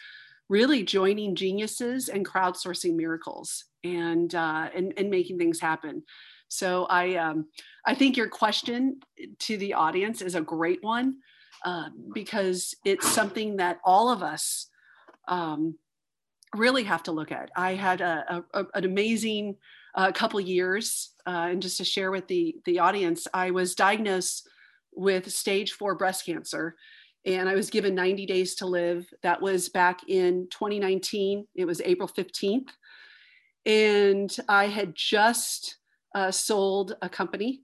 really 0.48 0.84
joining 0.84 1.36
geniuses 1.36 2.08
and 2.08 2.26
crowdsourcing 2.26 2.96
miracles 2.96 3.66
and, 3.84 4.34
uh, 4.36 4.70
and, 4.76 4.94
and 4.98 5.10
making 5.10 5.38
things 5.38 5.60
happen. 5.60 6.04
So 6.52 6.86
I, 6.90 7.16
um, 7.16 7.46
I 7.86 7.96
think 7.96 8.18
your 8.18 8.28
question 8.28 9.00
to 9.40 9.56
the 9.56 9.74
audience 9.74 10.22
is 10.22 10.36
a 10.36 10.42
great 10.42 10.84
one 10.84 11.16
uh, 11.64 11.90
because 12.14 12.76
it's 12.84 13.10
something 13.10 13.56
that 13.56 13.80
all 13.86 14.10
of 14.10 14.22
us 14.22 14.68
um, 15.30 15.76
really 16.54 16.84
have 16.84 17.04
to 17.04 17.14
look 17.14 17.32
at. 17.32 17.52
I 17.56 17.76
had 17.76 18.02
a, 18.02 18.44
a, 18.54 18.66
an 18.74 18.84
amazing 18.84 19.56
uh, 19.96 20.12
couple 20.12 20.42
years, 20.42 21.12
uh, 21.26 21.48
and 21.50 21.62
just 21.62 21.78
to 21.78 21.86
share 21.86 22.12
with 22.12 22.28
the 22.28 22.58
the 22.66 22.80
audience, 22.80 23.28
I 23.34 23.52
was 23.52 23.74
diagnosed 23.74 24.48
with 24.94 25.32
stage 25.32 25.72
four 25.72 25.96
breast 25.96 26.26
cancer, 26.26 26.76
and 27.26 27.48
I 27.48 27.56
was 27.56 27.70
given 27.70 27.96
90 27.96 28.26
days 28.26 28.56
to 28.56 28.66
live. 28.66 29.08
That 29.24 29.42
was 29.42 29.70
back 29.70 30.02
in 30.10 30.48
2019. 30.52 31.48
It 31.56 31.66
was 31.66 31.80
April 31.82 32.10
15th, 32.10 32.70
and 33.66 34.36
I 34.50 34.68
had 34.68 34.94
just 34.96 35.78
uh, 36.16 36.32
sold 36.32 36.96
a 37.02 37.10
company 37.10 37.62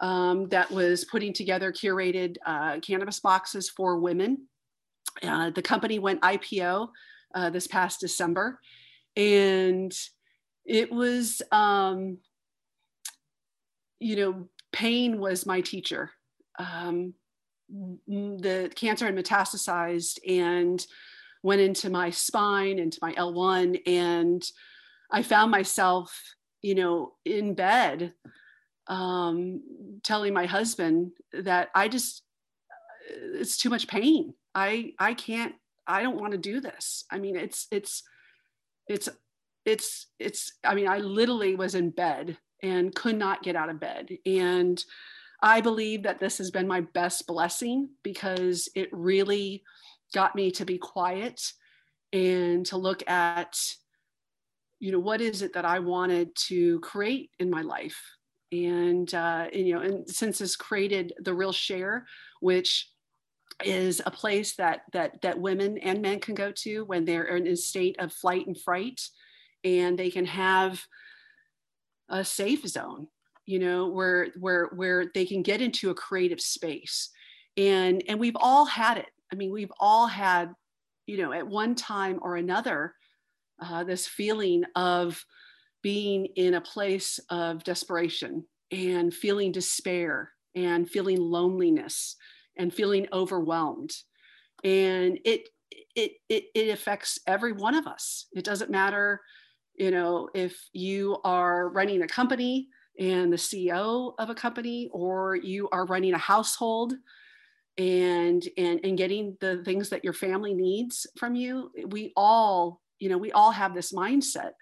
um, 0.00 0.48
that 0.48 0.70
was 0.70 1.04
putting 1.04 1.32
together 1.32 1.72
curated 1.72 2.36
uh, 2.44 2.80
cannabis 2.80 3.20
boxes 3.20 3.70
for 3.70 3.98
women. 3.98 4.46
Uh, 5.22 5.50
the 5.50 5.62
company 5.62 5.98
went 5.98 6.20
IPO 6.22 6.88
uh, 7.34 7.50
this 7.50 7.66
past 7.66 8.00
December, 8.00 8.58
and 9.16 9.92
it 10.64 10.90
was, 10.90 11.42
um, 11.52 12.18
you 14.00 14.16
know, 14.16 14.48
pain 14.72 15.18
was 15.18 15.46
my 15.46 15.60
teacher. 15.60 16.10
Um, 16.58 17.14
the 17.68 18.70
cancer 18.74 19.06
had 19.06 19.14
metastasized 19.14 20.18
and 20.28 20.84
went 21.42 21.60
into 21.60 21.90
my 21.90 22.10
spine, 22.10 22.78
into 22.78 22.98
my 23.02 23.12
L1, 23.14 23.80
and 23.86 24.42
I 25.10 25.22
found 25.22 25.50
myself 25.50 26.34
you 26.62 26.74
know, 26.74 27.12
in 27.24 27.54
bed, 27.54 28.14
um, 28.86 29.62
telling 30.02 30.32
my 30.32 30.46
husband 30.46 31.12
that 31.32 31.70
I 31.74 31.88
just, 31.88 32.22
it's 33.10 33.56
too 33.56 33.68
much 33.68 33.88
pain. 33.88 34.34
I, 34.54 34.92
I 34.98 35.14
can't, 35.14 35.54
I 35.86 36.02
don't 36.02 36.20
want 36.20 36.32
to 36.32 36.38
do 36.38 36.60
this. 36.60 37.04
I 37.10 37.18
mean, 37.18 37.36
it's, 37.36 37.66
it's, 37.70 38.04
it's, 38.88 39.08
it's, 39.64 40.06
it's, 40.18 40.52
I 40.64 40.74
mean, 40.74 40.88
I 40.88 40.98
literally 40.98 41.56
was 41.56 41.74
in 41.74 41.90
bed 41.90 42.38
and 42.62 42.94
could 42.94 43.18
not 43.18 43.42
get 43.42 43.56
out 43.56 43.68
of 43.68 43.80
bed. 43.80 44.10
And 44.24 44.82
I 45.42 45.60
believe 45.60 46.04
that 46.04 46.20
this 46.20 46.38
has 46.38 46.52
been 46.52 46.68
my 46.68 46.82
best 46.82 47.26
blessing 47.26 47.90
because 48.04 48.68
it 48.76 48.88
really 48.92 49.64
got 50.14 50.36
me 50.36 50.52
to 50.52 50.64
be 50.64 50.78
quiet 50.78 51.52
and 52.12 52.64
to 52.66 52.76
look 52.76 53.08
at 53.08 53.58
you 54.82 54.92
know 54.92 54.98
what 54.98 55.20
is 55.20 55.42
it 55.42 55.52
that 55.52 55.64
i 55.64 55.78
wanted 55.78 56.34
to 56.34 56.80
create 56.80 57.30
in 57.38 57.48
my 57.50 57.62
life? 57.62 58.00
And, 58.50 59.12
uh, 59.14 59.46
and 59.50 59.66
you 59.66 59.74
know 59.74 59.80
and 59.80 60.08
since 60.10 60.38
this 60.38 60.56
created 60.56 61.14
the 61.20 61.32
real 61.32 61.52
share 61.52 62.06
which 62.40 62.90
is 63.64 64.02
a 64.04 64.10
place 64.10 64.56
that 64.56 64.80
that 64.92 65.22
that 65.22 65.40
women 65.40 65.78
and 65.78 66.02
men 66.02 66.20
can 66.20 66.34
go 66.34 66.52
to 66.64 66.84
when 66.84 67.04
they're 67.04 67.36
in 67.36 67.46
a 67.46 67.56
state 67.56 67.96
of 67.98 68.12
flight 68.12 68.46
and 68.46 68.60
fright 68.60 69.00
and 69.64 69.98
they 69.98 70.10
can 70.10 70.26
have 70.26 70.82
a 72.10 72.22
safe 72.24 72.66
zone 72.66 73.06
you 73.46 73.58
know 73.58 73.88
where 73.88 74.28
where 74.38 74.66
where 74.74 75.06
they 75.14 75.26
can 75.26 75.42
get 75.42 75.60
into 75.60 75.90
a 75.90 75.94
creative 75.94 76.40
space. 76.40 77.10
And 77.56 78.02
and 78.08 78.18
we've 78.18 78.36
all 78.36 78.64
had 78.64 78.98
it. 78.98 79.10
I 79.32 79.36
mean 79.36 79.52
we've 79.52 79.72
all 79.80 80.06
had 80.06 80.52
you 81.06 81.18
know 81.18 81.32
at 81.32 81.46
one 81.46 81.74
time 81.74 82.18
or 82.22 82.36
another 82.36 82.94
uh, 83.60 83.84
this 83.84 84.06
feeling 84.06 84.64
of 84.74 85.24
being 85.82 86.26
in 86.36 86.54
a 86.54 86.60
place 86.60 87.18
of 87.30 87.64
desperation 87.64 88.44
and 88.70 89.12
feeling 89.12 89.52
despair 89.52 90.30
and 90.54 90.88
feeling 90.88 91.20
loneliness 91.20 92.16
and 92.56 92.72
feeling 92.72 93.06
overwhelmed. 93.12 93.92
And 94.64 95.18
it 95.24 95.48
it 95.94 96.12
it, 96.28 96.44
it 96.54 96.68
affects 96.68 97.18
every 97.26 97.52
one 97.52 97.74
of 97.74 97.86
us. 97.86 98.26
It 98.32 98.44
doesn't 98.44 98.70
matter 98.70 99.20
you 99.74 99.90
know 99.90 100.28
if 100.34 100.68
you 100.72 101.18
are 101.24 101.68
running 101.70 102.02
a 102.02 102.06
company 102.06 102.68
and 102.98 103.32
the 103.32 103.36
ceo 103.36 104.14
of 104.18 104.30
a 104.30 104.34
company 104.34 104.88
or 104.92 105.36
you 105.36 105.68
are 105.70 105.86
running 105.86 106.14
a 106.14 106.18
household 106.18 106.94
and 107.78 108.48
and 108.56 108.80
and 108.84 108.98
getting 108.98 109.36
the 109.40 109.62
things 109.64 109.88
that 109.88 110.04
your 110.04 110.12
family 110.12 110.54
needs 110.54 111.06
from 111.16 111.34
you 111.34 111.70
we 111.88 112.12
all 112.16 112.80
you 113.02 113.08
know 113.08 113.18
we 113.18 113.32
all 113.32 113.50
have 113.50 113.74
this 113.74 113.92
mindset. 113.92 114.52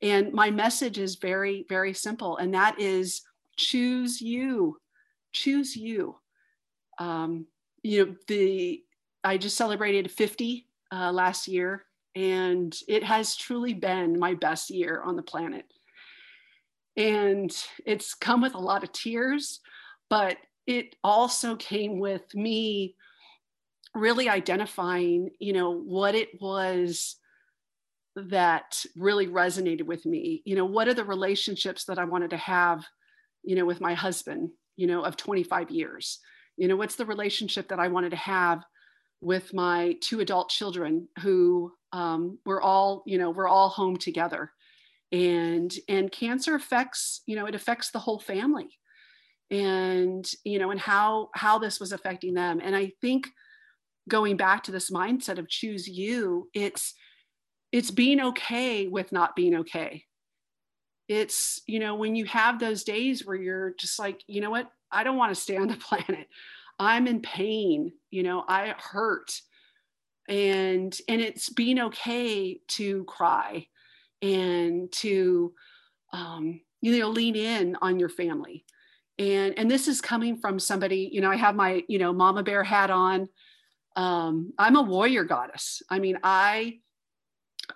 And 0.00 0.32
my 0.32 0.50
message 0.50 0.98
is 0.98 1.16
very 1.16 1.66
very 1.68 1.92
simple 1.92 2.38
and 2.38 2.54
that 2.54 2.80
is 2.80 3.22
choose 3.56 4.20
you 4.20 4.78
choose 5.32 5.76
you. 5.76 6.16
Um, 6.98 7.46
you 7.82 8.06
know 8.06 8.14
the 8.28 8.82
i 9.24 9.36
just 9.36 9.56
celebrated 9.56 10.10
50 10.10 10.66
uh, 10.92 11.12
last 11.12 11.48
year 11.48 11.84
and 12.14 12.76
it 12.88 13.02
has 13.02 13.36
truly 13.36 13.74
been 13.74 14.18
my 14.18 14.34
best 14.34 14.70
year 14.70 15.02
on 15.02 15.16
the 15.16 15.22
planet. 15.22 15.64
And 16.96 17.50
it's 17.86 18.12
come 18.14 18.42
with 18.42 18.54
a 18.54 18.58
lot 18.58 18.84
of 18.84 18.92
tears 18.92 19.60
but 20.08 20.36
it 20.66 20.94
also 21.02 21.56
came 21.56 21.98
with 21.98 22.34
me 22.34 22.94
really 23.94 24.28
identifying 24.28 25.30
you 25.38 25.52
know 25.52 25.70
what 25.70 26.14
it 26.14 26.40
was 26.40 27.16
that 28.16 28.84
really 28.96 29.26
resonated 29.26 29.82
with 29.82 30.04
me. 30.04 30.42
You 30.44 30.56
know 30.56 30.64
what 30.64 30.88
are 30.88 30.94
the 30.94 31.04
relationships 31.04 31.84
that 31.84 31.98
i 31.98 32.04
wanted 32.04 32.30
to 32.30 32.36
have 32.36 32.84
you 33.42 33.56
know 33.56 33.64
with 33.64 33.80
my 33.80 33.94
husband 33.94 34.50
you 34.76 34.86
know 34.86 35.02
of 35.02 35.16
25 35.16 35.70
years? 35.70 36.18
You 36.56 36.68
know 36.68 36.76
what's 36.76 36.96
the 36.96 37.06
relationship 37.06 37.68
that 37.68 37.80
i 37.80 37.88
wanted 37.88 38.10
to 38.10 38.16
have 38.16 38.62
with 39.20 39.54
my 39.54 39.96
two 40.00 40.20
adult 40.20 40.50
children 40.50 41.08
who 41.20 41.72
um, 41.92 42.38
we're 42.44 42.62
all 42.62 43.02
you 43.06 43.18
know 43.18 43.30
we're 43.30 43.48
all 43.48 43.68
home 43.68 43.96
together? 43.96 44.50
And 45.10 45.72
and 45.88 46.12
cancer 46.12 46.54
affects 46.54 47.22
you 47.26 47.36
know 47.36 47.46
it 47.46 47.54
affects 47.54 47.90
the 47.90 47.98
whole 47.98 48.18
family. 48.18 48.68
And 49.50 50.30
you 50.44 50.58
know 50.58 50.70
and 50.70 50.80
how 50.80 51.30
how 51.34 51.58
this 51.58 51.80
was 51.80 51.92
affecting 51.92 52.34
them. 52.34 52.60
And 52.62 52.76
i 52.76 52.92
think 53.00 53.28
going 54.08 54.36
back 54.36 54.64
to 54.64 54.72
this 54.72 54.90
mindset 54.90 55.38
of 55.38 55.48
choose 55.48 55.86
you 55.86 56.48
it's 56.54 56.94
it's 57.72 57.90
being 57.90 58.20
okay 58.20 58.86
with 58.86 59.10
not 59.12 59.34
being 59.34 59.56
okay 59.56 60.04
it's 61.08 61.60
you 61.66 61.80
know 61.80 61.94
when 61.96 62.14
you 62.14 62.24
have 62.26 62.58
those 62.58 62.84
days 62.84 63.26
where 63.26 63.36
you're 63.36 63.74
just 63.78 63.98
like 63.98 64.22
you 64.26 64.40
know 64.40 64.50
what 64.50 64.70
I 64.92 65.02
don't 65.02 65.16
want 65.16 65.34
to 65.34 65.40
stay 65.40 65.56
on 65.56 65.68
the 65.68 65.76
planet. 65.88 66.28
I'm 66.78 67.06
in 67.06 67.20
pain, 67.20 67.92
you 68.10 68.22
know, 68.22 68.44
I 68.46 68.74
hurt. 68.78 69.32
And 70.28 70.96
and 71.08 71.20
it's 71.20 71.48
being 71.48 71.80
okay 71.80 72.60
to 72.68 73.04
cry 73.04 73.66
and 74.20 74.90
to 74.92 75.52
um, 76.12 76.60
you 76.80 76.98
know 76.98 77.08
lean 77.08 77.34
in 77.34 77.76
on 77.82 77.98
your 77.98 78.08
family. 78.08 78.64
And 79.18 79.58
and 79.58 79.70
this 79.70 79.88
is 79.88 80.00
coming 80.00 80.36
from 80.36 80.58
somebody, 80.58 81.10
you 81.12 81.20
know, 81.20 81.30
I 81.30 81.36
have 81.36 81.56
my, 81.56 81.82
you 81.88 81.98
know, 81.98 82.12
mama 82.12 82.42
bear 82.42 82.62
hat 82.62 82.90
on. 82.90 83.28
Um, 83.96 84.52
I'm 84.58 84.76
a 84.76 84.82
warrior 84.82 85.24
goddess. 85.24 85.82
I 85.90 85.98
mean, 85.98 86.18
I 86.22 86.78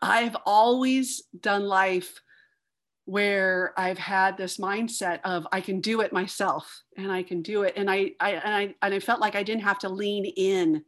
I've 0.02 0.36
always 0.44 1.22
done 1.40 1.64
life 1.64 2.20
where 3.06 3.72
I've 3.76 3.98
had 3.98 4.36
this 4.36 4.58
mindset 4.58 5.20
of 5.24 5.46
I 5.52 5.60
can 5.60 5.80
do 5.80 6.00
it 6.00 6.12
myself 6.12 6.82
and 6.96 7.10
I 7.10 7.22
can 7.22 7.40
do 7.40 7.62
it. 7.62 7.74
And 7.76 7.88
I, 7.88 8.12
I, 8.20 8.30
and 8.32 8.54
I, 8.54 8.74
and 8.82 8.94
I 8.94 8.98
felt 8.98 9.20
like 9.20 9.36
I 9.36 9.44
didn't 9.44 9.62
have 9.62 9.78
to 9.80 9.88
lean 9.88 10.24
in 10.24 10.82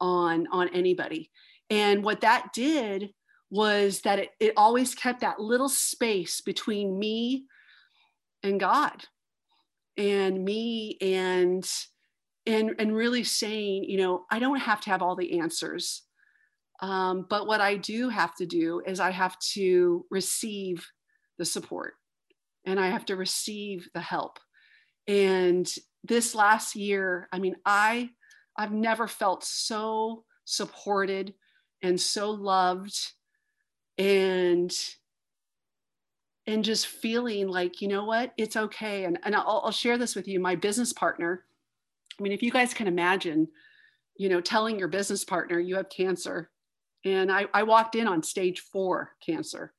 on, 0.00 0.46
on 0.50 0.68
anybody. 0.70 1.30
And 1.68 2.02
what 2.02 2.22
that 2.22 2.48
did 2.54 3.10
was 3.50 4.00
that 4.02 4.18
it, 4.18 4.30
it 4.40 4.54
always 4.56 4.94
kept 4.94 5.20
that 5.20 5.38
little 5.38 5.68
space 5.68 6.40
between 6.40 6.98
me 6.98 7.44
and 8.42 8.58
God 8.58 9.04
and 9.98 10.42
me 10.42 10.96
and, 11.02 11.70
and, 12.46 12.74
and 12.78 12.96
really 12.96 13.24
saying, 13.24 13.84
you 13.84 13.98
know, 13.98 14.24
I 14.30 14.38
don't 14.38 14.60
have 14.60 14.80
to 14.82 14.90
have 14.90 15.02
all 15.02 15.14
the 15.14 15.40
answers. 15.40 16.04
Um, 16.80 17.26
but 17.28 17.46
what 17.46 17.60
I 17.60 17.76
do 17.76 18.08
have 18.08 18.34
to 18.36 18.46
do 18.46 18.82
is 18.86 19.00
I 19.00 19.10
have 19.10 19.38
to 19.54 20.06
receive 20.10 20.86
the 21.38 21.44
support 21.44 21.94
and 22.64 22.78
I 22.78 22.88
have 22.88 23.04
to 23.06 23.16
receive 23.16 23.88
the 23.94 24.00
help. 24.00 24.38
And 25.06 25.68
this 26.04 26.34
last 26.34 26.76
year, 26.76 27.28
I 27.32 27.38
mean, 27.38 27.56
I 27.64 28.10
I've 28.56 28.72
never 28.72 29.08
felt 29.08 29.44
so 29.44 30.24
supported 30.44 31.34
and 31.82 32.00
so 32.00 32.30
loved 32.30 32.96
and 33.96 34.72
and 36.46 36.64
just 36.64 36.86
feeling 36.86 37.48
like 37.48 37.80
you 37.80 37.88
know 37.88 38.04
what? 38.04 38.32
It's 38.36 38.56
okay. 38.56 39.04
And, 39.04 39.18
and 39.22 39.34
I'll, 39.34 39.62
I'll 39.64 39.70
share 39.70 39.98
this 39.98 40.16
with 40.16 40.28
you. 40.28 40.40
My 40.40 40.54
business 40.54 40.92
partner 40.92 41.44
i 42.18 42.22
mean 42.22 42.32
if 42.32 42.42
you 42.42 42.50
guys 42.50 42.74
can 42.74 42.86
imagine 42.86 43.48
you 44.16 44.28
know 44.28 44.40
telling 44.40 44.78
your 44.78 44.88
business 44.88 45.24
partner 45.24 45.58
you 45.58 45.76
have 45.76 45.88
cancer 45.88 46.50
and 47.08 47.30
I, 47.32 47.46
I 47.54 47.62
walked 47.62 47.94
in 47.94 48.06
on 48.06 48.22
stage 48.22 48.60
four 48.60 49.12
cancer 49.24 49.72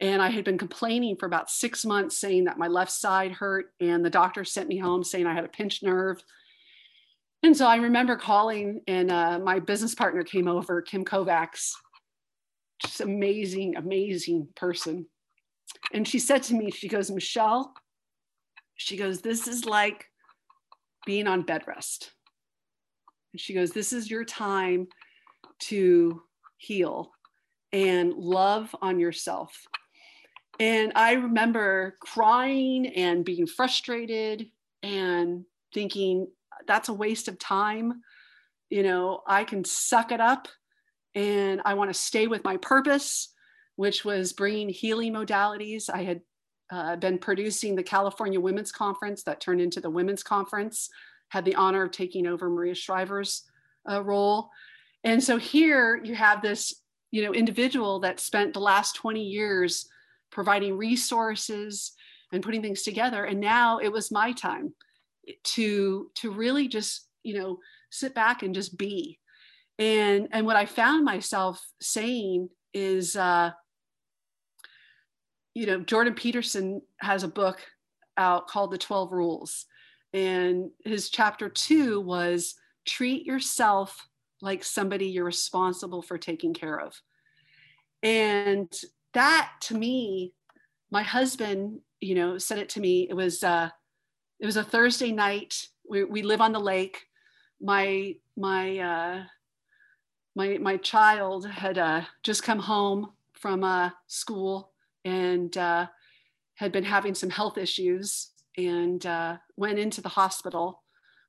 and 0.00 0.20
I 0.20 0.30
had 0.30 0.44
been 0.44 0.58
complaining 0.58 1.16
for 1.16 1.26
about 1.26 1.48
six 1.48 1.84
months, 1.84 2.18
saying 2.18 2.44
that 2.44 2.58
my 2.58 2.66
left 2.66 2.90
side 2.90 3.30
hurt. 3.30 3.66
And 3.80 4.04
the 4.04 4.10
doctor 4.10 4.44
sent 4.44 4.68
me 4.68 4.76
home 4.76 5.04
saying 5.04 5.28
I 5.28 5.34
had 5.34 5.44
a 5.44 5.48
pinched 5.48 5.84
nerve. 5.84 6.20
And 7.44 7.56
so 7.56 7.66
I 7.66 7.76
remember 7.76 8.16
calling, 8.16 8.80
and 8.88 9.12
uh, 9.12 9.38
my 9.38 9.60
business 9.60 9.94
partner 9.94 10.24
came 10.24 10.48
over, 10.48 10.82
Kim 10.82 11.04
Kovacs, 11.04 11.70
just 12.80 13.00
amazing, 13.00 13.76
amazing 13.76 14.48
person. 14.56 15.06
And 15.92 16.06
she 16.06 16.18
said 16.18 16.42
to 16.44 16.54
me, 16.54 16.72
she 16.72 16.88
goes, 16.88 17.10
Michelle, 17.10 17.72
she 18.74 18.96
goes, 18.96 19.20
this 19.20 19.46
is 19.46 19.66
like 19.66 20.06
being 21.06 21.28
on 21.28 21.42
bed 21.42 21.62
rest. 21.68 22.12
And 23.32 23.40
she 23.40 23.54
goes, 23.54 23.70
this 23.70 23.92
is 23.92 24.10
your 24.10 24.24
time 24.24 24.88
to 25.60 26.22
heal 26.62 27.10
and 27.72 28.12
love 28.14 28.74
on 28.80 28.98
yourself 29.00 29.66
and 30.62 30.92
I 30.94 31.12
remember 31.14 31.96
crying 32.00 32.86
and 32.86 33.24
being 33.24 33.46
frustrated 33.46 34.48
and 34.82 35.44
thinking, 35.72 36.28
that's 36.66 36.88
a 36.88 36.94
waste 36.94 37.28
of 37.28 37.38
time. 37.38 38.02
You 38.70 38.82
know, 38.82 39.22
I 39.26 39.44
can 39.44 39.64
suck 39.64 40.12
it 40.12 40.20
up 40.20 40.48
and 41.14 41.60
I 41.64 41.74
want 41.74 41.90
to 41.90 41.98
stay 41.98 42.26
with 42.26 42.44
my 42.44 42.58
purpose, 42.58 43.32
which 43.76 44.04
was 44.04 44.32
bringing 44.32 44.68
healing 44.68 45.14
modalities. 45.14 45.90
I 45.92 46.02
had 46.02 46.20
uh, 46.70 46.96
been 46.96 47.18
producing 47.18 47.74
the 47.74 47.82
California 47.82 48.40
Women's 48.40 48.72
Conference 48.72 49.22
that 49.24 49.40
turned 49.40 49.60
into 49.60 49.80
the 49.80 49.90
Women's 49.90 50.22
Conference, 50.22 50.88
had 51.30 51.44
the 51.44 51.54
honor 51.54 51.82
of 51.82 51.90
taking 51.90 52.26
over 52.26 52.48
Maria 52.48 52.74
Shriver's 52.74 53.42
uh, 53.90 54.02
role. 54.02 54.50
And 55.04 55.22
so 55.22 55.36
here 55.36 56.00
you 56.02 56.14
have 56.14 56.42
this, 56.42 56.74
you 57.10 57.22
know, 57.22 57.34
individual 57.34 58.00
that 58.00 58.20
spent 58.20 58.54
the 58.54 58.60
last 58.60 58.94
20 58.96 59.22
years 59.22 59.88
providing 60.30 60.76
resources 60.76 61.92
and 62.32 62.42
putting 62.42 62.62
things 62.62 62.82
together. 62.82 63.24
And 63.24 63.40
now 63.40 63.78
it 63.78 63.92
was 63.92 64.10
my 64.10 64.32
time 64.32 64.74
to 65.44 66.10
to 66.16 66.32
really 66.32 66.66
just 66.66 67.06
you 67.22 67.34
know 67.34 67.58
sit 67.90 68.14
back 68.14 68.42
and 68.42 68.54
just 68.54 68.76
be. 68.76 69.18
And 69.78 70.28
and 70.32 70.46
what 70.46 70.56
i 70.56 70.66
found 70.66 71.04
myself 71.04 71.64
saying 71.80 72.48
is 72.74 73.16
uh 73.16 73.52
you 75.54 75.66
know 75.66 75.80
jordan 75.80 76.14
peterson 76.14 76.82
has 77.00 77.22
a 77.22 77.28
book 77.28 77.60
out 78.16 78.48
called 78.48 78.70
the 78.70 78.78
12 78.78 79.12
rules. 79.12 79.66
And 80.12 80.70
his 80.84 81.10
chapter 81.10 81.48
2 81.48 82.00
was 82.00 82.54
treat 82.86 83.24
yourself 83.24 84.06
like 84.42 84.62
somebody 84.62 85.06
you're 85.06 85.24
responsible 85.24 86.02
for 86.02 86.18
taking 86.18 86.52
care 86.52 86.78
of 86.78 87.00
and 88.02 88.72
that 89.14 89.52
to 89.62 89.74
me, 89.74 90.32
my 90.90 91.02
husband, 91.02 91.80
you 92.00 92.14
know, 92.14 92.38
said 92.38 92.58
it 92.58 92.68
to 92.70 92.80
me. 92.80 93.06
It 93.08 93.14
was 93.14 93.44
uh, 93.44 93.70
it 94.40 94.46
was 94.46 94.56
a 94.56 94.64
Thursday 94.64 95.12
night. 95.12 95.68
We, 95.88 96.04
we 96.04 96.22
live 96.22 96.40
on 96.40 96.52
the 96.52 96.60
lake. 96.60 97.06
My 97.60 98.16
my 98.36 98.78
uh, 98.78 99.22
my 100.34 100.58
my 100.58 100.76
child 100.78 101.48
had 101.48 101.78
uh, 101.78 102.02
just 102.22 102.42
come 102.42 102.58
home 102.58 103.12
from 103.34 103.64
uh, 103.64 103.90
school 104.08 104.72
and 105.04 105.56
uh, 105.56 105.86
had 106.54 106.72
been 106.72 106.84
having 106.84 107.14
some 107.14 107.30
health 107.30 107.58
issues 107.58 108.30
and 108.56 109.04
uh, 109.06 109.36
went 109.56 109.78
into 109.78 110.00
the 110.00 110.08
hospital 110.08 110.82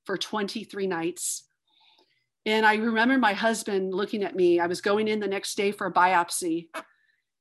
for 0.06 0.18
23 0.18 0.88
nights. 0.88 1.44
And 2.46 2.66
I 2.66 2.76
remember 2.76 3.18
my 3.18 3.34
husband 3.34 3.94
looking 3.94 4.24
at 4.24 4.36
me. 4.36 4.60
I 4.60 4.68
was 4.68 4.82
going 4.82 5.08
in 5.08 5.20
the 5.20 5.28
next 5.28 5.56
day 5.56 5.72
for 5.72 5.88
a 5.88 5.94
biopsy 5.94 6.68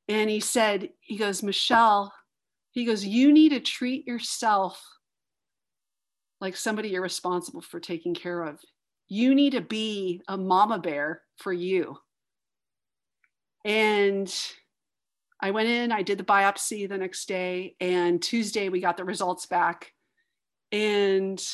and 0.08 0.31
he 0.31 0.40
said, 0.40 0.90
he 1.00 1.16
goes, 1.16 1.42
Michelle, 1.42 2.12
he 2.70 2.84
goes, 2.84 3.05
you 3.05 3.32
need 3.32 3.50
to 3.50 3.60
treat 3.60 4.06
yourself 4.06 4.82
like 6.40 6.56
somebody 6.56 6.90
you're 6.90 7.02
responsible 7.02 7.60
for 7.60 7.81
taking 7.81 8.14
care 8.14 8.42
of. 8.42 8.58
You 9.08 9.34
need 9.34 9.52
to 9.52 9.60
be 9.60 10.22
a 10.28 10.36
mama 10.36 10.78
bear 10.78 11.22
for 11.36 11.52
you. 11.52 11.98
And 13.64 14.32
I 15.40 15.50
went 15.50 15.68
in, 15.68 15.92
I 15.92 16.02
did 16.02 16.18
the 16.18 16.24
biopsy 16.24 16.89
the 16.89 16.98
next 16.98 17.26
day, 17.26 17.76
and 17.81 18.22
Tuesday 18.22 18.68
we 18.68 18.81
got 18.81 18.97
the 18.97 19.05
results 19.05 19.47
back. 19.47 19.92
And 20.70 21.44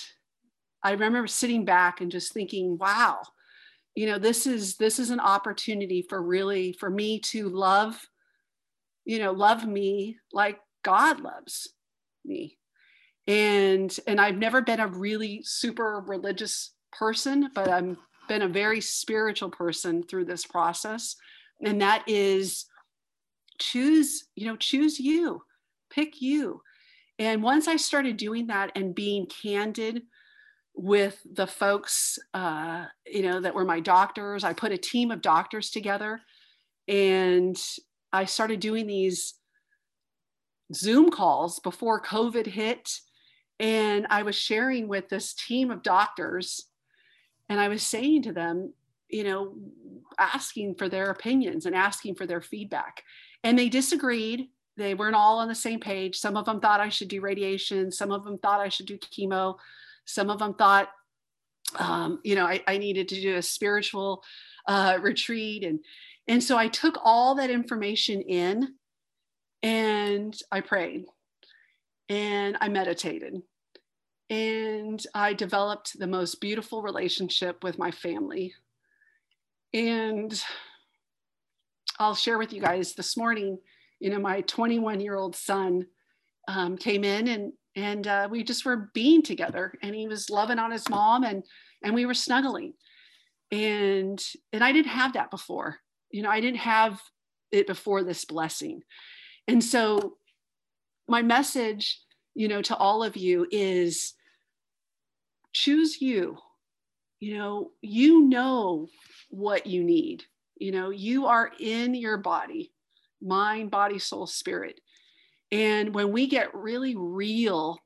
I 0.82 0.92
remember 0.92 1.26
sitting 1.26 1.64
back 1.64 2.00
and 2.00 2.10
just 2.10 2.32
thinking, 2.32 2.78
wow, 2.78 3.22
you 3.98 4.06
know, 4.06 4.16
this 4.16 4.46
is 4.46 4.76
this 4.76 5.00
is 5.00 5.10
an 5.10 5.18
opportunity 5.18 6.02
for 6.02 6.22
really 6.22 6.72
for 6.72 6.88
me 6.88 7.18
to 7.18 7.48
love 7.48 8.00
you 9.04 9.18
know 9.18 9.32
love 9.32 9.66
me 9.66 10.18
like 10.32 10.60
god 10.84 11.18
loves 11.18 11.74
me. 12.24 12.58
And 13.26 13.98
and 14.06 14.20
i've 14.20 14.36
never 14.36 14.62
been 14.62 14.78
a 14.78 14.86
really 14.86 15.42
super 15.42 16.04
religious 16.06 16.74
person 16.92 17.50
but 17.56 17.68
i've 17.68 17.96
been 18.28 18.42
a 18.42 18.48
very 18.48 18.80
spiritual 18.80 19.50
person 19.50 20.04
through 20.04 20.26
this 20.26 20.46
process. 20.46 21.16
And 21.60 21.80
that 21.82 22.04
is 22.06 22.66
choose 23.58 24.28
you 24.36 24.46
know 24.46 24.56
choose 24.56 25.00
you 25.00 25.42
pick 25.90 26.22
you. 26.22 26.62
And 27.18 27.42
once 27.42 27.66
i 27.66 27.74
started 27.74 28.16
doing 28.16 28.46
that 28.46 28.70
and 28.76 28.94
being 28.94 29.26
candid 29.26 30.02
with 30.80 31.20
the 31.34 31.46
folks 31.46 32.18
uh, 32.34 32.86
you 33.06 33.22
know 33.22 33.40
that 33.40 33.54
were 33.54 33.64
my 33.64 33.80
doctors 33.80 34.44
i 34.44 34.52
put 34.52 34.72
a 34.72 34.78
team 34.78 35.10
of 35.10 35.20
doctors 35.20 35.70
together 35.70 36.20
and 36.88 37.60
I 38.12 38.24
started 38.24 38.60
doing 38.60 38.86
these 38.86 39.34
Zoom 40.74 41.10
calls 41.10 41.60
before 41.60 42.02
COVID 42.02 42.46
hit. 42.46 43.00
And 43.60 44.06
I 44.08 44.22
was 44.22 44.34
sharing 44.34 44.88
with 44.88 45.08
this 45.08 45.34
team 45.34 45.70
of 45.70 45.82
doctors, 45.82 46.66
and 47.48 47.58
I 47.60 47.68
was 47.68 47.82
saying 47.82 48.22
to 48.22 48.32
them, 48.32 48.72
you 49.08 49.24
know, 49.24 49.54
asking 50.16 50.76
for 50.76 50.88
their 50.88 51.10
opinions 51.10 51.66
and 51.66 51.74
asking 51.74 52.14
for 52.14 52.24
their 52.24 52.40
feedback. 52.40 53.02
And 53.42 53.58
they 53.58 53.68
disagreed. 53.68 54.48
They 54.76 54.94
weren't 54.94 55.16
all 55.16 55.38
on 55.38 55.48
the 55.48 55.54
same 55.56 55.80
page. 55.80 56.18
Some 56.18 56.36
of 56.36 56.44
them 56.44 56.60
thought 56.60 56.80
I 56.80 56.88
should 56.88 57.08
do 57.08 57.20
radiation. 57.20 57.90
Some 57.90 58.12
of 58.12 58.24
them 58.24 58.38
thought 58.38 58.60
I 58.60 58.68
should 58.68 58.86
do 58.86 58.96
chemo. 58.98 59.56
Some 60.08 60.30
of 60.30 60.38
them 60.38 60.54
thought, 60.54 60.88
um, 61.78 62.20
you 62.24 62.34
know, 62.34 62.46
I, 62.46 62.62
I, 62.66 62.78
needed 62.78 63.08
to 63.10 63.20
do 63.20 63.36
a 63.36 63.42
spiritual 63.42 64.24
uh, 64.66 64.98
retreat. 65.02 65.64
And 65.64 65.80
and 66.26 66.42
so 66.42 66.56
I 66.56 66.68
took 66.68 66.98
all 67.04 67.34
that 67.34 67.50
information 67.50 68.22
in 68.22 68.74
and 69.62 70.34
I 70.50 70.62
prayed 70.62 71.04
and 72.08 72.56
I 72.60 72.68
meditated. 72.68 73.42
and 74.30 75.02
I 75.14 75.32
developed 75.34 75.98
the 75.98 76.06
most 76.06 76.40
beautiful 76.40 76.82
relationship 76.82 77.62
with 77.64 77.78
my 77.78 77.90
family. 77.90 78.54
And 79.72 80.42
I'll 81.98 82.14
share 82.14 82.38
with 82.38 82.52
you 82.52 82.60
guys 82.60 82.94
this 82.94 83.16
morning, 83.16 83.58
you 84.00 84.10
know, 84.10 84.18
my 84.18 84.42
21 84.42 85.00
year 85.00 85.16
old 85.16 85.34
son 85.36 85.86
um, 86.46 86.76
came 86.76 87.04
in 87.04 87.28
and 87.28 87.52
and 87.76 88.06
uh, 88.06 88.28
we 88.30 88.42
just 88.42 88.64
were 88.64 88.90
being 88.94 89.22
together 89.22 89.72
and 89.82 89.94
he 89.94 90.08
was 90.08 90.30
loving 90.30 90.58
on 90.58 90.70
his 90.70 90.88
mom 90.88 91.24
and 91.24 91.44
and 91.82 91.94
we 91.94 92.06
were 92.06 92.14
snuggling. 92.14 92.74
And 93.50 94.22
and 94.52 94.62
I 94.64 94.72
didn't 94.72 94.90
have 94.90 95.14
that 95.14 95.30
before. 95.30 95.78
You 96.10 96.22
know 96.22 96.30
I 96.30 96.40
didn't 96.40 96.58
have 96.58 97.00
it 97.52 97.66
before 97.66 98.02
this 98.02 98.24
blessing. 98.24 98.82
And 99.46 99.62
so 99.62 100.16
my 101.06 101.22
message 101.22 102.00
you 102.34 102.48
know 102.48 102.62
to 102.62 102.76
all 102.76 103.02
of 103.02 103.16
you 103.16 103.46
is 103.50 104.14
choose 105.52 106.00
you. 106.00 106.38
You 107.20 107.38
know 107.38 107.70
you 107.80 108.28
know 108.28 108.88
what 109.30 109.66
you 109.66 109.84
need. 109.84 110.24
You 110.56 110.72
know 110.72 110.90
you 110.90 111.26
are 111.26 111.50
in 111.60 111.94
your 111.94 112.18
body 112.18 112.72
mind 113.20 113.70
body 113.70 113.98
soul 113.98 114.26
spirit 114.26 114.80
and 115.50 115.94
when 115.94 116.12
we 116.12 116.26
get 116.26 116.54
really 116.54 116.94
real 116.96 117.78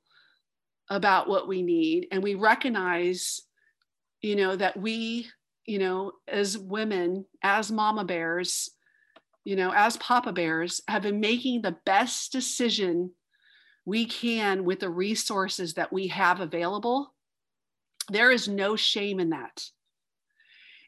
about 0.90 1.28
what 1.28 1.48
we 1.48 1.62
need 1.62 2.08
and 2.10 2.22
we 2.22 2.34
recognize, 2.34 3.42
you 4.20 4.36
know, 4.36 4.56
that 4.56 4.76
we, 4.76 5.28
you 5.64 5.78
know, 5.78 6.12
as 6.26 6.58
women, 6.58 7.24
as 7.42 7.70
mama 7.70 8.04
bears, 8.04 8.70
you 9.44 9.56
know, 9.56 9.72
as 9.74 9.96
papa 9.96 10.32
bears, 10.32 10.80
have 10.88 11.02
been 11.02 11.20
making 11.20 11.62
the 11.62 11.76
best 11.84 12.32
decision 12.32 13.10
we 13.84 14.06
can 14.06 14.64
with 14.64 14.80
the 14.80 14.90
resources 14.90 15.74
that 15.74 15.92
we 15.92 16.08
have 16.08 16.40
available, 16.40 17.14
there 18.10 18.30
is 18.30 18.48
no 18.48 18.76
shame 18.76 19.20
in 19.20 19.30
that. 19.30 19.64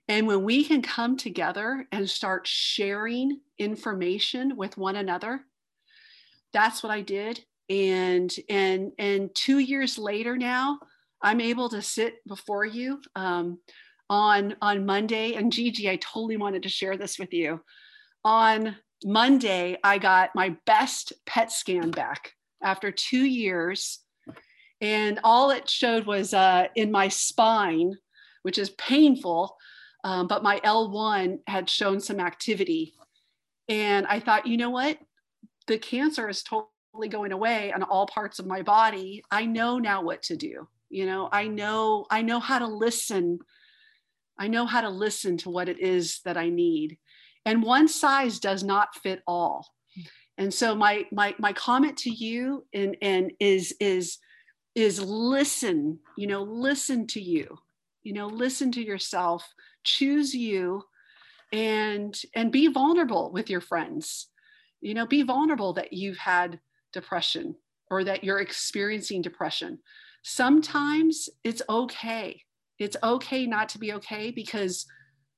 And 0.08 0.26
when 0.26 0.44
we 0.44 0.64
can 0.64 0.82
come 0.82 1.16
together 1.16 1.86
and 1.90 2.08
start 2.08 2.46
sharing 2.46 3.40
information 3.58 4.56
with 4.56 4.76
one 4.76 4.96
another, 4.96 5.44
that's 6.54 6.82
what 6.82 6.90
I 6.90 7.02
did. 7.02 7.44
And 7.68 8.34
and 8.48 8.92
and 8.98 9.34
two 9.34 9.58
years 9.58 9.98
later 9.98 10.38
now, 10.38 10.78
I'm 11.22 11.40
able 11.40 11.68
to 11.70 11.82
sit 11.82 12.26
before 12.26 12.64
you 12.64 13.00
um, 13.14 13.58
on 14.08 14.56
on 14.62 14.86
Monday. 14.86 15.34
And 15.34 15.52
Gigi, 15.52 15.90
I 15.90 15.96
totally 15.96 16.38
wanted 16.38 16.62
to 16.62 16.68
share 16.70 16.96
this 16.96 17.18
with 17.18 17.34
you. 17.34 17.60
On 18.24 18.76
Monday, 19.04 19.76
I 19.84 19.98
got 19.98 20.30
my 20.34 20.56
best 20.64 21.12
PET 21.26 21.52
scan 21.52 21.90
back 21.90 22.32
after 22.62 22.90
two 22.90 23.24
years, 23.24 24.00
and 24.80 25.18
all 25.24 25.50
it 25.50 25.68
showed 25.68 26.06
was 26.06 26.32
uh, 26.32 26.68
in 26.76 26.90
my 26.90 27.08
spine, 27.08 27.94
which 28.42 28.56
is 28.56 28.70
painful. 28.70 29.56
Um, 30.04 30.26
but 30.26 30.42
my 30.42 30.60
L1 30.60 31.38
had 31.46 31.70
shown 31.70 31.98
some 31.98 32.20
activity. 32.20 32.92
And 33.70 34.06
I 34.06 34.20
thought, 34.20 34.46
you 34.46 34.58
know 34.58 34.68
what? 34.68 34.98
The 35.66 35.78
cancer 35.78 36.28
is 36.28 36.42
totally 36.42 37.08
going 37.08 37.32
away 37.32 37.72
on 37.72 37.82
all 37.82 38.06
parts 38.06 38.38
of 38.38 38.46
my 38.46 38.62
body 38.62 39.22
i 39.30 39.44
know 39.44 39.78
now 39.78 40.02
what 40.02 40.22
to 40.22 40.36
do 40.36 40.68
you 40.94 41.06
know? 41.06 41.28
I 41.32 41.48
know 41.48 42.06
i 42.08 42.22
know 42.22 42.38
how 42.38 42.60
to 42.60 42.68
listen. 42.68 43.40
I 44.38 44.46
know 44.46 44.64
how 44.64 44.80
to 44.80 44.90
listen 44.90 45.36
to 45.38 45.50
what 45.50 45.68
it 45.68 45.80
is 45.80 46.20
that 46.24 46.36
i 46.36 46.48
need. 46.48 46.98
And 47.44 47.64
one 47.64 47.88
size 47.88 48.38
does 48.38 48.62
not 48.62 48.94
fit 48.94 49.20
all. 49.26 49.66
And 50.38 50.54
so 50.54 50.76
my 50.76 51.04
my 51.10 51.34
my 51.40 51.52
comment 51.52 51.96
to 51.98 52.10
you 52.10 52.64
and 52.72 52.96
and 53.02 53.32
is 53.40 53.74
is 53.80 54.18
is 54.76 55.00
listen 55.00 55.98
you 56.16 56.28
know 56.28 56.42
listen 56.42 57.08
to 57.08 57.20
you 57.20 57.56
you 58.04 58.12
know 58.12 58.28
listen 58.28 58.70
to 58.72 58.84
yourself 58.84 59.44
choose 59.82 60.32
you 60.32 60.82
and 61.52 62.20
and 62.36 62.52
be 62.52 62.68
vulnerable 62.68 63.32
with 63.32 63.50
your 63.50 63.60
friends 63.60 64.28
you 64.84 64.92
know 64.92 65.06
be 65.06 65.22
vulnerable 65.22 65.72
that 65.72 65.92
you've 65.92 66.18
had 66.18 66.60
depression 66.92 67.56
or 67.90 68.04
that 68.04 68.22
you're 68.22 68.40
experiencing 68.40 69.22
depression. 69.22 69.78
Sometimes 70.22 71.28
it's 71.42 71.62
okay. 71.68 72.40
It's 72.78 72.96
okay 73.02 73.46
not 73.46 73.68
to 73.70 73.78
be 73.78 73.92
okay 73.94 74.30
because 74.30 74.86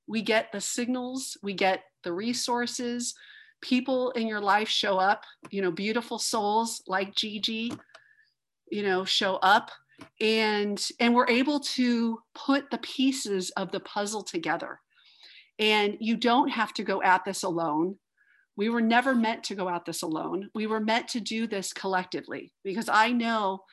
we 0.08 0.23
get 0.23 0.52
the 0.52 0.60
signals 0.60 1.36
we 1.42 1.55
get 1.55 1.84
the 2.02 2.12
resources. 2.12 3.15
People 3.62 4.10
in 4.10 4.26
your 4.26 4.41
life 4.41 4.68
show 4.68 4.99
up 4.99 5.23
you 5.50 5.62
know 5.62 5.70
beautiful 5.70 6.18
souls 6.18 6.83
like 6.86 7.15
gigi 7.15 7.73
you 8.70 8.83
know 8.83 9.05
show 9.05 9.36
up 9.36 9.70
and 10.20 10.89
and 10.99 11.15
we're 11.15 11.28
able 11.28 11.60
to 11.60 12.18
put 12.34 12.70
the 12.70 12.78
pieces 12.78 13.50
of 13.50 13.70
the 13.70 13.81
puzzle 13.81 14.23
together. 14.23 14.81
And 15.58 15.97
you 16.00 16.16
don't 16.16 16.49
have 16.49 16.75
to 16.75 16.83
go 16.83 17.00
at 17.02 17.25
this 17.25 17.44
alone 17.44 17.97
we 18.57 18.68
were 18.68 18.81
never 18.81 19.15
meant 19.15 19.44
to 19.44 19.55
go 19.55 19.68
out 19.68 19.85
this 19.85 20.02
alone. 20.02 20.51
We 20.55 20.67
were 20.67 20.81
meant 20.81 21.09
to 21.09 21.20
do 21.20 21.47
this 21.47 21.73
collectively 21.73 22.52
because 22.65 22.89
I 22.89 23.12
know 23.12 23.65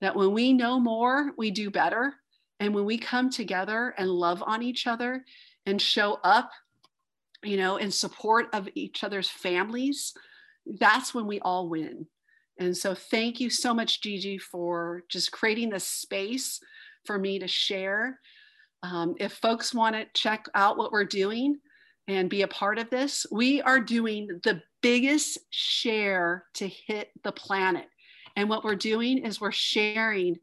that 0.00 0.14
when 0.14 0.32
we 0.32 0.52
know 0.52 0.78
more, 0.78 1.32
we 1.36 1.50
do 1.50 1.70
better. 1.70 2.14
And 2.60 2.74
when 2.74 2.84
we 2.84 2.98
come 2.98 3.30
together 3.30 3.94
and 3.98 4.08
love 4.08 4.42
on 4.46 4.62
each 4.62 4.86
other 4.86 5.24
and 5.66 5.82
show 5.82 6.18
up, 6.22 6.50
you 7.42 7.56
know, 7.56 7.76
in 7.76 7.90
support 7.90 8.46
of 8.52 8.68
each 8.74 9.02
other's 9.02 9.28
families, 9.28 10.12
that's 10.66 11.12
when 11.12 11.26
we 11.26 11.40
all 11.40 11.68
win. 11.68 12.06
And 12.58 12.76
so, 12.76 12.94
thank 12.94 13.40
you 13.40 13.50
so 13.50 13.74
much, 13.74 14.02
Gigi, 14.02 14.38
for 14.38 15.02
just 15.08 15.32
creating 15.32 15.70
this 15.70 15.88
space 15.88 16.60
for 17.04 17.18
me 17.18 17.40
to 17.40 17.48
share. 17.48 18.20
Um, 18.84 19.14
if 19.18 19.32
folks 19.32 19.74
want 19.74 19.96
to 19.96 20.06
check 20.14 20.46
out 20.54 20.76
what 20.76 20.92
we're 20.92 21.04
doing, 21.04 21.58
and 22.08 22.28
be 22.28 22.42
a 22.42 22.48
part 22.48 22.78
of 22.78 22.90
this, 22.90 23.26
we 23.30 23.62
are 23.62 23.80
doing 23.80 24.40
the 24.42 24.60
biggest 24.82 25.38
share 25.50 26.44
to 26.54 26.66
hit 26.66 27.10
the 27.22 27.32
planet. 27.32 27.86
And 28.36 28.48
what 28.48 28.64
we're 28.64 28.74
doing 28.74 29.18
is 29.18 29.40
we're 29.40 29.52
sharing 29.52 30.36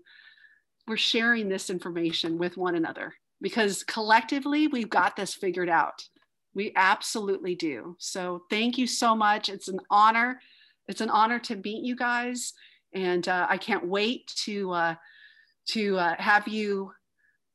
we're 0.87 0.97
sharing 0.97 1.47
this 1.47 1.69
information 1.69 2.39
with 2.39 2.57
one 2.57 2.73
another 2.73 3.13
because 3.41 3.83
collectively 3.83 4.67
we've 4.67 4.89
got 4.89 5.15
this 5.15 5.35
figured 5.35 5.69
out. 5.69 6.03
We 6.55 6.73
absolutely 6.75 7.53
do. 7.53 7.95
So 7.99 8.43
thank 8.49 8.77
you 8.79 8.87
so 8.87 9.15
much. 9.15 9.49
It's 9.49 9.67
an 9.67 9.79
honor. 9.91 10.41
It's 10.87 11.01
an 11.01 11.11
honor 11.11 11.37
to 11.39 11.57
meet 11.57 11.85
you 11.85 11.95
guys, 11.95 12.53
and 12.93 13.27
uh, 13.27 13.45
I 13.47 13.57
can't 13.57 13.87
wait 13.87 14.33
to 14.45 14.71
uh, 14.71 14.95
to 15.67 15.99
uh, 15.99 16.15
have 16.17 16.47
you 16.47 16.91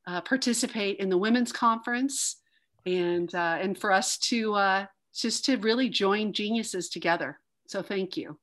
uh, 0.07 0.21
participate 0.21 0.97
in 0.99 1.09
the 1.09 1.17
women's 1.17 1.51
conference 1.51 2.37
and 2.85 3.33
uh, 3.33 3.57
and 3.59 3.77
for 3.77 3.91
us 3.91 4.17
to 4.17 4.53
uh, 4.53 4.85
just 5.13 5.45
to 5.45 5.57
really 5.57 5.89
join 5.89 6.33
geniuses 6.33 6.89
together. 6.89 7.39
So 7.67 7.81
thank 7.81 8.17
you. 8.17 8.37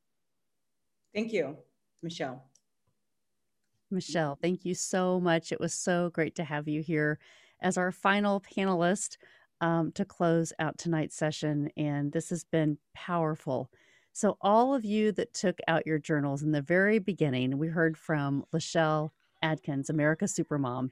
Thank 1.14 1.32
you, 1.32 1.58
Michelle. 2.02 2.44
Michelle, 3.90 4.38
thank 4.40 4.64
you 4.64 4.74
so 4.74 5.20
much. 5.20 5.52
It 5.52 5.60
was 5.60 5.74
so 5.74 6.10
great 6.10 6.34
to 6.36 6.44
have 6.44 6.66
you 6.66 6.80
here 6.80 7.18
as 7.60 7.76
our 7.76 7.92
final 7.92 8.40
panelist 8.40 9.18
um, 9.60 9.92
to 9.92 10.04
close 10.04 10.52
out 10.58 10.78
tonight's 10.78 11.14
session. 11.14 11.70
And 11.76 12.10
this 12.10 12.30
has 12.30 12.42
been 12.44 12.78
powerful. 12.94 13.70
So, 14.14 14.36
all 14.40 14.74
of 14.74 14.84
you 14.84 15.12
that 15.12 15.34
took 15.34 15.58
out 15.68 15.86
your 15.86 15.98
journals 15.98 16.42
in 16.42 16.52
the 16.52 16.62
very 16.62 16.98
beginning, 16.98 17.56
we 17.58 17.68
heard 17.68 17.96
from 17.96 18.44
Lachelle 18.52 19.10
Adkins, 19.42 19.88
America's 19.88 20.34
Supermom, 20.34 20.90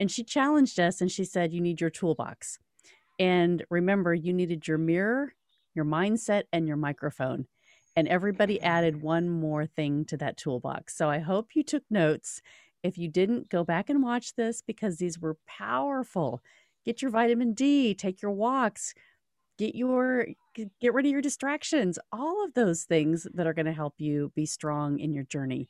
and 0.00 0.10
she 0.10 0.24
challenged 0.24 0.80
us 0.80 1.00
and 1.00 1.10
she 1.10 1.24
said, 1.24 1.52
You 1.52 1.60
need 1.60 1.80
your 1.80 1.90
toolbox. 1.90 2.58
And 3.22 3.64
remember, 3.70 4.12
you 4.12 4.32
needed 4.32 4.66
your 4.66 4.78
mirror, 4.78 5.32
your 5.76 5.84
mindset, 5.84 6.42
and 6.52 6.66
your 6.66 6.76
microphone. 6.76 7.46
And 7.94 8.08
everybody 8.08 8.60
added 8.60 9.00
one 9.00 9.28
more 9.28 9.64
thing 9.64 10.04
to 10.06 10.16
that 10.16 10.36
toolbox. 10.36 10.96
So 10.96 11.08
I 11.08 11.20
hope 11.20 11.54
you 11.54 11.62
took 11.62 11.84
notes. 11.88 12.42
If 12.82 12.98
you 12.98 13.06
didn't, 13.06 13.48
go 13.48 13.62
back 13.62 13.88
and 13.88 14.02
watch 14.02 14.34
this 14.34 14.60
because 14.60 14.96
these 14.96 15.20
were 15.20 15.36
powerful. 15.46 16.42
Get 16.84 17.00
your 17.00 17.12
vitamin 17.12 17.54
D, 17.54 17.94
take 17.94 18.22
your 18.22 18.32
walks, 18.32 18.92
get 19.56 19.76
your 19.76 20.26
get 20.80 20.92
rid 20.92 21.06
of 21.06 21.12
your 21.12 21.22
distractions, 21.22 22.00
all 22.10 22.44
of 22.44 22.54
those 22.54 22.82
things 22.82 23.28
that 23.34 23.46
are 23.46 23.54
going 23.54 23.66
to 23.66 23.72
help 23.72 23.94
you 23.98 24.32
be 24.34 24.46
strong 24.46 24.98
in 24.98 25.12
your 25.12 25.24
journey. 25.24 25.68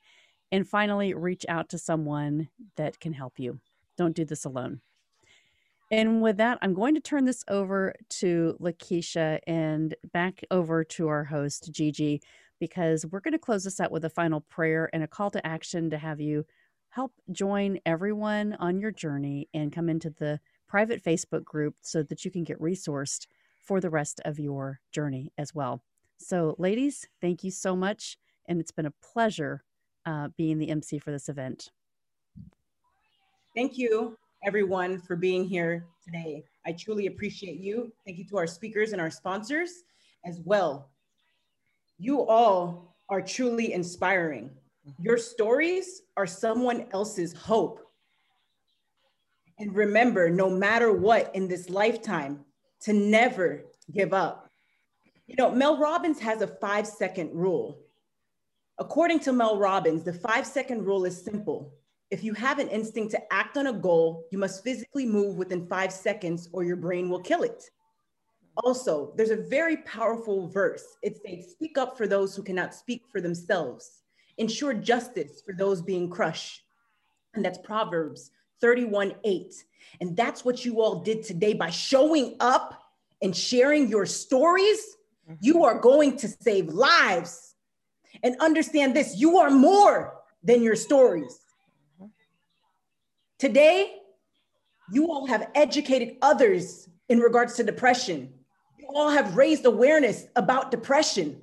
And 0.50 0.66
finally, 0.66 1.12
reach 1.12 1.44
out 1.50 1.68
to 1.68 1.78
someone 1.78 2.48
that 2.78 2.98
can 2.98 3.12
help 3.12 3.38
you. 3.38 3.60
Don't 3.98 4.16
do 4.16 4.24
this 4.24 4.46
alone. 4.46 4.80
And 5.92 6.22
with 6.22 6.38
that, 6.38 6.58
I'm 6.62 6.72
going 6.72 6.94
to 6.94 7.02
turn 7.02 7.26
this 7.26 7.44
over 7.48 7.94
to 8.08 8.56
Lakeisha 8.58 9.40
and 9.46 9.94
back 10.14 10.42
over 10.50 10.84
to 10.84 11.08
our 11.08 11.24
host, 11.24 11.70
Gigi, 11.70 12.22
because 12.58 13.04
we're 13.04 13.20
going 13.20 13.32
to 13.32 13.38
close 13.38 13.64
this 13.64 13.78
out 13.78 13.92
with 13.92 14.06
a 14.06 14.10
final 14.10 14.40
prayer 14.40 14.88
and 14.94 15.02
a 15.02 15.06
call 15.06 15.30
to 15.30 15.46
action 15.46 15.90
to 15.90 15.98
have 15.98 16.18
you 16.18 16.46
help 16.88 17.12
join 17.30 17.78
everyone 17.84 18.56
on 18.58 18.80
your 18.80 18.90
journey 18.90 19.50
and 19.52 19.70
come 19.70 19.90
into 19.90 20.08
the 20.08 20.40
private 20.66 21.04
Facebook 21.04 21.44
group 21.44 21.74
so 21.82 22.02
that 22.02 22.24
you 22.24 22.30
can 22.30 22.42
get 22.42 22.58
resourced 22.58 23.26
for 23.60 23.78
the 23.78 23.90
rest 23.90 24.18
of 24.24 24.38
your 24.38 24.80
journey 24.92 25.30
as 25.36 25.54
well. 25.54 25.82
So, 26.16 26.56
ladies, 26.58 27.06
thank 27.20 27.44
you 27.44 27.50
so 27.50 27.76
much. 27.76 28.16
And 28.46 28.60
it's 28.60 28.72
been 28.72 28.86
a 28.86 28.94
pleasure 29.12 29.62
uh, 30.06 30.28
being 30.38 30.56
the 30.56 30.70
MC 30.70 30.98
for 30.98 31.10
this 31.10 31.28
event. 31.28 31.70
Thank 33.54 33.76
you, 33.76 34.16
everyone, 34.44 35.00
for 35.00 35.16
being 35.16 35.44
here 35.44 35.86
today. 36.04 36.44
I 36.66 36.72
truly 36.72 37.06
appreciate 37.06 37.58
you. 37.60 37.92
Thank 38.04 38.18
you 38.18 38.24
to 38.28 38.38
our 38.38 38.46
speakers 38.46 38.92
and 38.92 39.00
our 39.00 39.10
sponsors 39.10 39.84
as 40.24 40.40
well. 40.44 40.90
You 41.98 42.26
all 42.26 42.96
are 43.08 43.22
truly 43.22 43.72
inspiring. 43.72 44.50
Mm-hmm. 44.88 45.02
Your 45.02 45.18
stories 45.18 46.02
are 46.16 46.26
someone 46.26 46.86
else's 46.92 47.32
hope. 47.32 47.80
And 49.58 49.74
remember, 49.74 50.28
no 50.28 50.50
matter 50.50 50.92
what 50.92 51.34
in 51.34 51.46
this 51.46 51.70
lifetime, 51.70 52.44
to 52.80 52.92
never 52.92 53.62
give 53.92 54.12
up. 54.12 54.50
You 55.26 55.36
know, 55.36 55.50
Mel 55.52 55.78
Robbins 55.78 56.18
has 56.20 56.42
a 56.42 56.48
five 56.48 56.86
second 56.86 57.30
rule. 57.32 57.78
According 58.78 59.20
to 59.20 59.32
Mel 59.32 59.58
Robbins, 59.58 60.02
the 60.02 60.12
five 60.12 60.46
second 60.46 60.84
rule 60.84 61.04
is 61.04 61.22
simple. 61.22 61.72
If 62.12 62.22
you 62.22 62.34
have 62.34 62.58
an 62.58 62.68
instinct 62.68 63.12
to 63.12 63.32
act 63.32 63.56
on 63.56 63.68
a 63.68 63.72
goal, 63.72 64.26
you 64.30 64.36
must 64.36 64.62
physically 64.62 65.06
move 65.06 65.38
within 65.38 65.66
five 65.66 65.90
seconds 65.90 66.46
or 66.52 66.62
your 66.62 66.76
brain 66.76 67.08
will 67.08 67.22
kill 67.22 67.42
it. 67.42 67.70
Also, 68.58 69.14
there's 69.16 69.30
a 69.30 69.36
very 69.36 69.78
powerful 69.78 70.46
verse. 70.46 70.84
It 71.02 71.16
states, 71.16 71.52
Speak 71.52 71.78
up 71.78 71.96
for 71.96 72.06
those 72.06 72.36
who 72.36 72.42
cannot 72.42 72.74
speak 72.74 73.04
for 73.10 73.22
themselves, 73.22 74.02
ensure 74.36 74.74
justice 74.74 75.40
for 75.40 75.54
those 75.54 75.80
being 75.80 76.10
crushed. 76.10 76.64
And 77.32 77.42
that's 77.42 77.56
Proverbs 77.56 78.30
31 78.60 79.14
8. 79.24 79.54
And 80.02 80.14
that's 80.14 80.44
what 80.44 80.66
you 80.66 80.82
all 80.82 80.96
did 80.96 81.22
today 81.22 81.54
by 81.54 81.70
showing 81.70 82.36
up 82.40 82.78
and 83.22 83.34
sharing 83.34 83.88
your 83.88 84.04
stories. 84.04 84.98
Mm-hmm. 85.26 85.36
You 85.40 85.64
are 85.64 85.78
going 85.78 86.18
to 86.18 86.28
save 86.28 86.68
lives. 86.68 87.54
And 88.22 88.36
understand 88.38 88.94
this 88.94 89.16
you 89.16 89.38
are 89.38 89.48
more 89.48 90.18
than 90.44 90.62
your 90.62 90.76
stories. 90.76 91.41
Today, 93.42 93.96
you 94.92 95.10
all 95.10 95.26
have 95.26 95.50
educated 95.56 96.14
others 96.22 96.88
in 97.08 97.18
regards 97.18 97.54
to 97.54 97.64
depression. 97.64 98.32
You 98.78 98.86
all 98.94 99.10
have 99.10 99.36
raised 99.36 99.64
awareness 99.64 100.26
about 100.36 100.70
depression. 100.70 101.42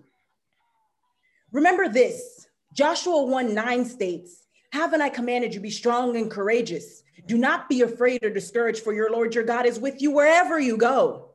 Remember 1.51 1.89
this 1.89 2.47
Joshua 2.73 3.25
1 3.25 3.53
9 3.53 3.83
states, 3.83 4.45
Haven't 4.71 5.01
I 5.01 5.09
commanded 5.09 5.53
you 5.53 5.59
be 5.59 5.69
strong 5.69 6.15
and 6.15 6.31
courageous? 6.31 7.03
Do 7.25 7.37
not 7.37 7.67
be 7.67 7.81
afraid 7.81 8.23
or 8.23 8.29
discouraged, 8.29 8.81
for 8.81 8.93
your 8.93 9.11
Lord 9.11 9.35
your 9.35 9.43
God 9.43 9.65
is 9.65 9.77
with 9.77 10.01
you 10.01 10.11
wherever 10.11 10.57
you 10.57 10.77
go. 10.77 11.31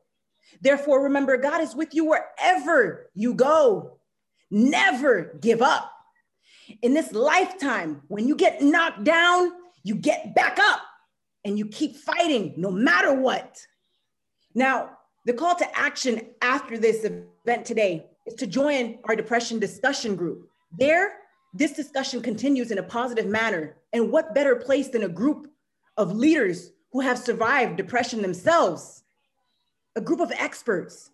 Therefore, 0.61 1.03
remember, 1.03 1.37
God 1.37 1.61
is 1.61 1.75
with 1.75 1.93
you 1.93 2.05
wherever 2.05 3.11
you 3.13 3.35
go. 3.35 3.99
Never 4.49 5.37
give 5.39 5.61
up. 5.61 5.91
In 6.81 6.95
this 6.95 7.11
lifetime, 7.11 8.01
when 8.07 8.27
you 8.27 8.35
get 8.35 8.63
knocked 8.63 9.03
down, 9.03 9.51
you 9.85 9.93
get 9.93 10.33
back 10.33 10.57
up 10.59 10.81
and 11.45 11.59
you 11.59 11.67
keep 11.67 11.95
fighting 11.95 12.55
no 12.57 12.71
matter 12.71 13.13
what. 13.13 13.61
Now, 14.55 14.97
the 15.25 15.33
call 15.33 15.55
to 15.55 15.77
action 15.77 16.21
after 16.41 16.79
this 16.79 17.05
event 17.05 17.65
today 17.65 18.07
is 18.25 18.33
to 18.35 18.47
join 18.47 18.97
our 19.03 19.15
depression 19.15 19.59
discussion 19.59 20.15
group. 20.15 20.49
There, 20.75 21.17
this 21.53 21.73
discussion 21.73 22.23
continues 22.23 22.71
in 22.71 22.79
a 22.79 22.83
positive 22.83 23.27
manner. 23.27 23.77
And 23.93 24.11
what 24.11 24.33
better 24.33 24.55
place 24.55 24.87
than 24.87 25.03
a 25.03 25.07
group 25.07 25.51
of 25.97 26.15
leaders 26.15 26.71
who 26.91 27.01
have 27.01 27.19
survived 27.19 27.77
depression 27.77 28.23
themselves, 28.23 29.03
a 29.95 30.01
group 30.01 30.19
of 30.19 30.31
experts, 30.31 31.11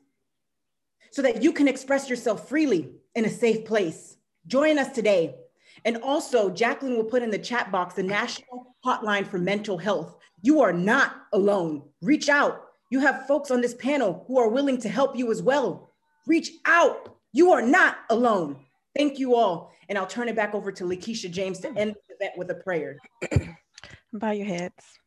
so 1.12 1.22
that 1.22 1.44
you 1.44 1.52
can 1.52 1.68
express 1.68 2.10
yourself 2.10 2.48
freely 2.48 2.90
in 3.16 3.26
a 3.26 3.30
safe 3.30 3.66
place. 3.66 4.16
Join 4.48 4.80
us 4.80 4.94
today. 4.94 5.36
And 5.86 5.98
also, 5.98 6.50
Jacqueline 6.50 6.96
will 6.96 7.04
put 7.04 7.24
in 7.24 7.32
the 7.32 7.40
chat 7.40 7.72
box 7.72 7.96
the 7.96 8.04
National 8.04 8.76
Hotline 8.86 9.26
for 9.26 9.38
Mental 9.38 9.78
Health. 9.78 10.16
You 10.42 10.62
are 10.62 10.74
not 10.74 11.16
alone. 11.34 11.84
Reach 12.02 12.30
out. 12.30 12.64
You 12.90 13.00
have 13.00 13.26
folks 13.28 13.52
on 13.52 13.62
this 13.62 13.74
panel 13.76 14.26
who 14.28 14.40
are 14.40 14.50
willing 14.50 14.78
to 14.82 14.90
help 14.90 15.18
you 15.18 15.32
as 15.32 15.42
well. 15.42 15.92
Reach 16.28 16.52
out. 16.66 17.16
You 17.34 17.52
are 17.52 17.62
not 17.62 17.98
alone. 18.10 18.66
Thank 18.96 19.18
you 19.18 19.36
all. 19.36 19.72
And 19.90 19.98
I'll 19.98 20.08
turn 20.08 20.30
it 20.30 20.36
back 20.36 20.54
over 20.54 20.72
to 20.72 20.84
Lakeisha 20.84 21.32
James 21.32 21.60
to 21.60 21.70
hmm. 21.70 21.78
end 21.78 21.96
the 22.08 22.16
event 22.16 22.38
with 22.38 22.52
a 22.52 22.56
prayer. 22.56 22.98
Bow 24.14 24.32
your 24.32 24.46
heads. 24.46 25.00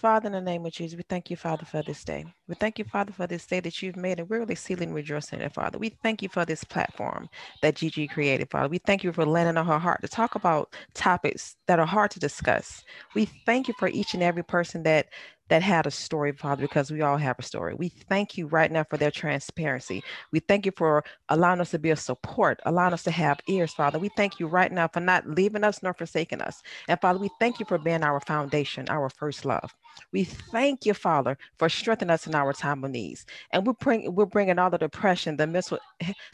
Father, 0.00 0.28
in 0.28 0.32
the 0.32 0.40
name 0.40 0.64
of 0.64 0.72
Jesus, 0.72 0.96
we 0.96 1.04
thank 1.10 1.28
you, 1.30 1.36
Father, 1.36 1.66
for 1.66 1.82
this 1.82 2.04
day. 2.04 2.24
We 2.48 2.54
thank 2.54 2.78
you, 2.78 2.86
Father, 2.86 3.12
for 3.12 3.26
this 3.26 3.46
day 3.46 3.60
that 3.60 3.82
you've 3.82 3.96
made, 3.96 4.18
and 4.18 4.30
we're 4.30 4.40
really 4.40 4.54
sealing 4.54 4.94
rejoicing 4.94 5.40
in 5.40 5.44
it, 5.44 5.52
Father. 5.52 5.78
We 5.78 5.90
thank 6.02 6.22
you 6.22 6.30
for 6.30 6.46
this 6.46 6.64
platform 6.64 7.28
that 7.60 7.76
Gigi 7.76 8.08
created, 8.08 8.50
Father. 8.50 8.70
We 8.70 8.78
thank 8.78 9.04
you 9.04 9.12
for 9.12 9.26
landing 9.26 9.58
on 9.58 9.66
her 9.66 9.78
heart 9.78 10.00
to 10.00 10.08
talk 10.08 10.36
about 10.36 10.74
topics 10.94 11.56
that 11.66 11.78
are 11.78 11.86
hard 11.86 12.12
to 12.12 12.18
discuss. 12.18 12.82
We 13.14 13.26
thank 13.26 13.68
you 13.68 13.74
for 13.78 13.88
each 13.88 14.14
and 14.14 14.22
every 14.22 14.42
person 14.42 14.84
that 14.84 15.08
that 15.50 15.62
had 15.62 15.86
a 15.86 15.90
story, 15.90 16.32
Father, 16.32 16.62
because 16.62 16.90
we 16.90 17.02
all 17.02 17.18
have 17.18 17.36
a 17.38 17.42
story. 17.42 17.74
We 17.74 17.90
thank 17.90 18.38
you 18.38 18.46
right 18.46 18.72
now 18.72 18.84
for 18.88 18.96
their 18.96 19.10
transparency. 19.10 20.02
We 20.32 20.40
thank 20.40 20.64
you 20.64 20.72
for 20.76 21.04
allowing 21.28 21.60
us 21.60 21.72
to 21.72 21.78
be 21.78 21.90
a 21.90 21.96
support, 21.96 22.60
allowing 22.64 22.94
us 22.94 23.02
to 23.04 23.10
have 23.10 23.40
ears, 23.48 23.74
Father. 23.74 23.98
We 23.98 24.10
thank 24.16 24.40
you 24.40 24.46
right 24.46 24.72
now 24.72 24.88
for 24.88 25.00
not 25.00 25.28
leaving 25.28 25.64
us 25.64 25.82
nor 25.82 25.92
forsaking 25.92 26.40
us. 26.40 26.62
And 26.88 27.00
Father, 27.00 27.18
we 27.18 27.30
thank 27.40 27.60
you 27.60 27.66
for 27.66 27.78
being 27.78 28.04
our 28.04 28.20
foundation, 28.20 28.86
our 28.88 29.10
first 29.10 29.44
love. 29.44 29.74
We 30.12 30.24
thank 30.24 30.86
you, 30.86 30.94
Father, 30.94 31.38
for 31.58 31.68
strengthening 31.68 32.10
us 32.12 32.26
in 32.26 32.34
our 32.34 32.52
time 32.52 32.84
of 32.84 32.90
needs. 32.90 33.26
And 33.52 33.66
we're 33.66 33.74
bringing, 33.74 34.14
we're 34.14 34.26
bringing 34.26 34.58
all 34.58 34.70
the 34.70 34.78
depression, 34.78 35.36
the 35.36 35.46
mental, 35.46 35.78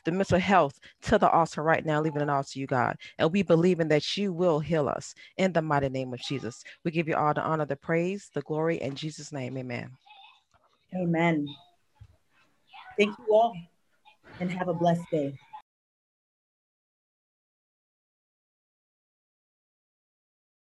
the 0.04 0.12
mental 0.12 0.38
health 0.38 0.78
to 1.02 1.18
the 1.18 1.30
altar 1.30 1.62
right 1.62 1.84
now, 1.84 2.00
leaving 2.00 2.22
it 2.22 2.30
all 2.30 2.44
to 2.44 2.58
you, 2.58 2.66
God. 2.66 2.96
And 3.18 3.32
we 3.32 3.42
believe 3.42 3.80
in 3.80 3.88
that 3.88 4.16
you 4.16 4.32
will 4.32 4.60
heal 4.60 4.88
us 4.88 5.14
in 5.36 5.52
the 5.52 5.62
mighty 5.62 5.88
name 5.88 6.12
of 6.12 6.20
Jesus. 6.20 6.64
We 6.84 6.90
give 6.90 7.08
you 7.08 7.16
all 7.16 7.34
the 7.34 7.42
honor, 7.42 7.66
the 7.66 7.76
praise, 7.76 8.30
the 8.32 8.42
glory, 8.42 8.80
in 8.80 8.94
Jesus' 8.94 9.32
name, 9.32 9.58
amen. 9.58 9.90
Amen. 10.94 11.46
Thank 12.98 13.18
you 13.18 13.34
all 13.34 13.54
and 14.40 14.50
have 14.50 14.68
a 14.68 14.74
blessed 14.74 15.04
day. 15.10 15.34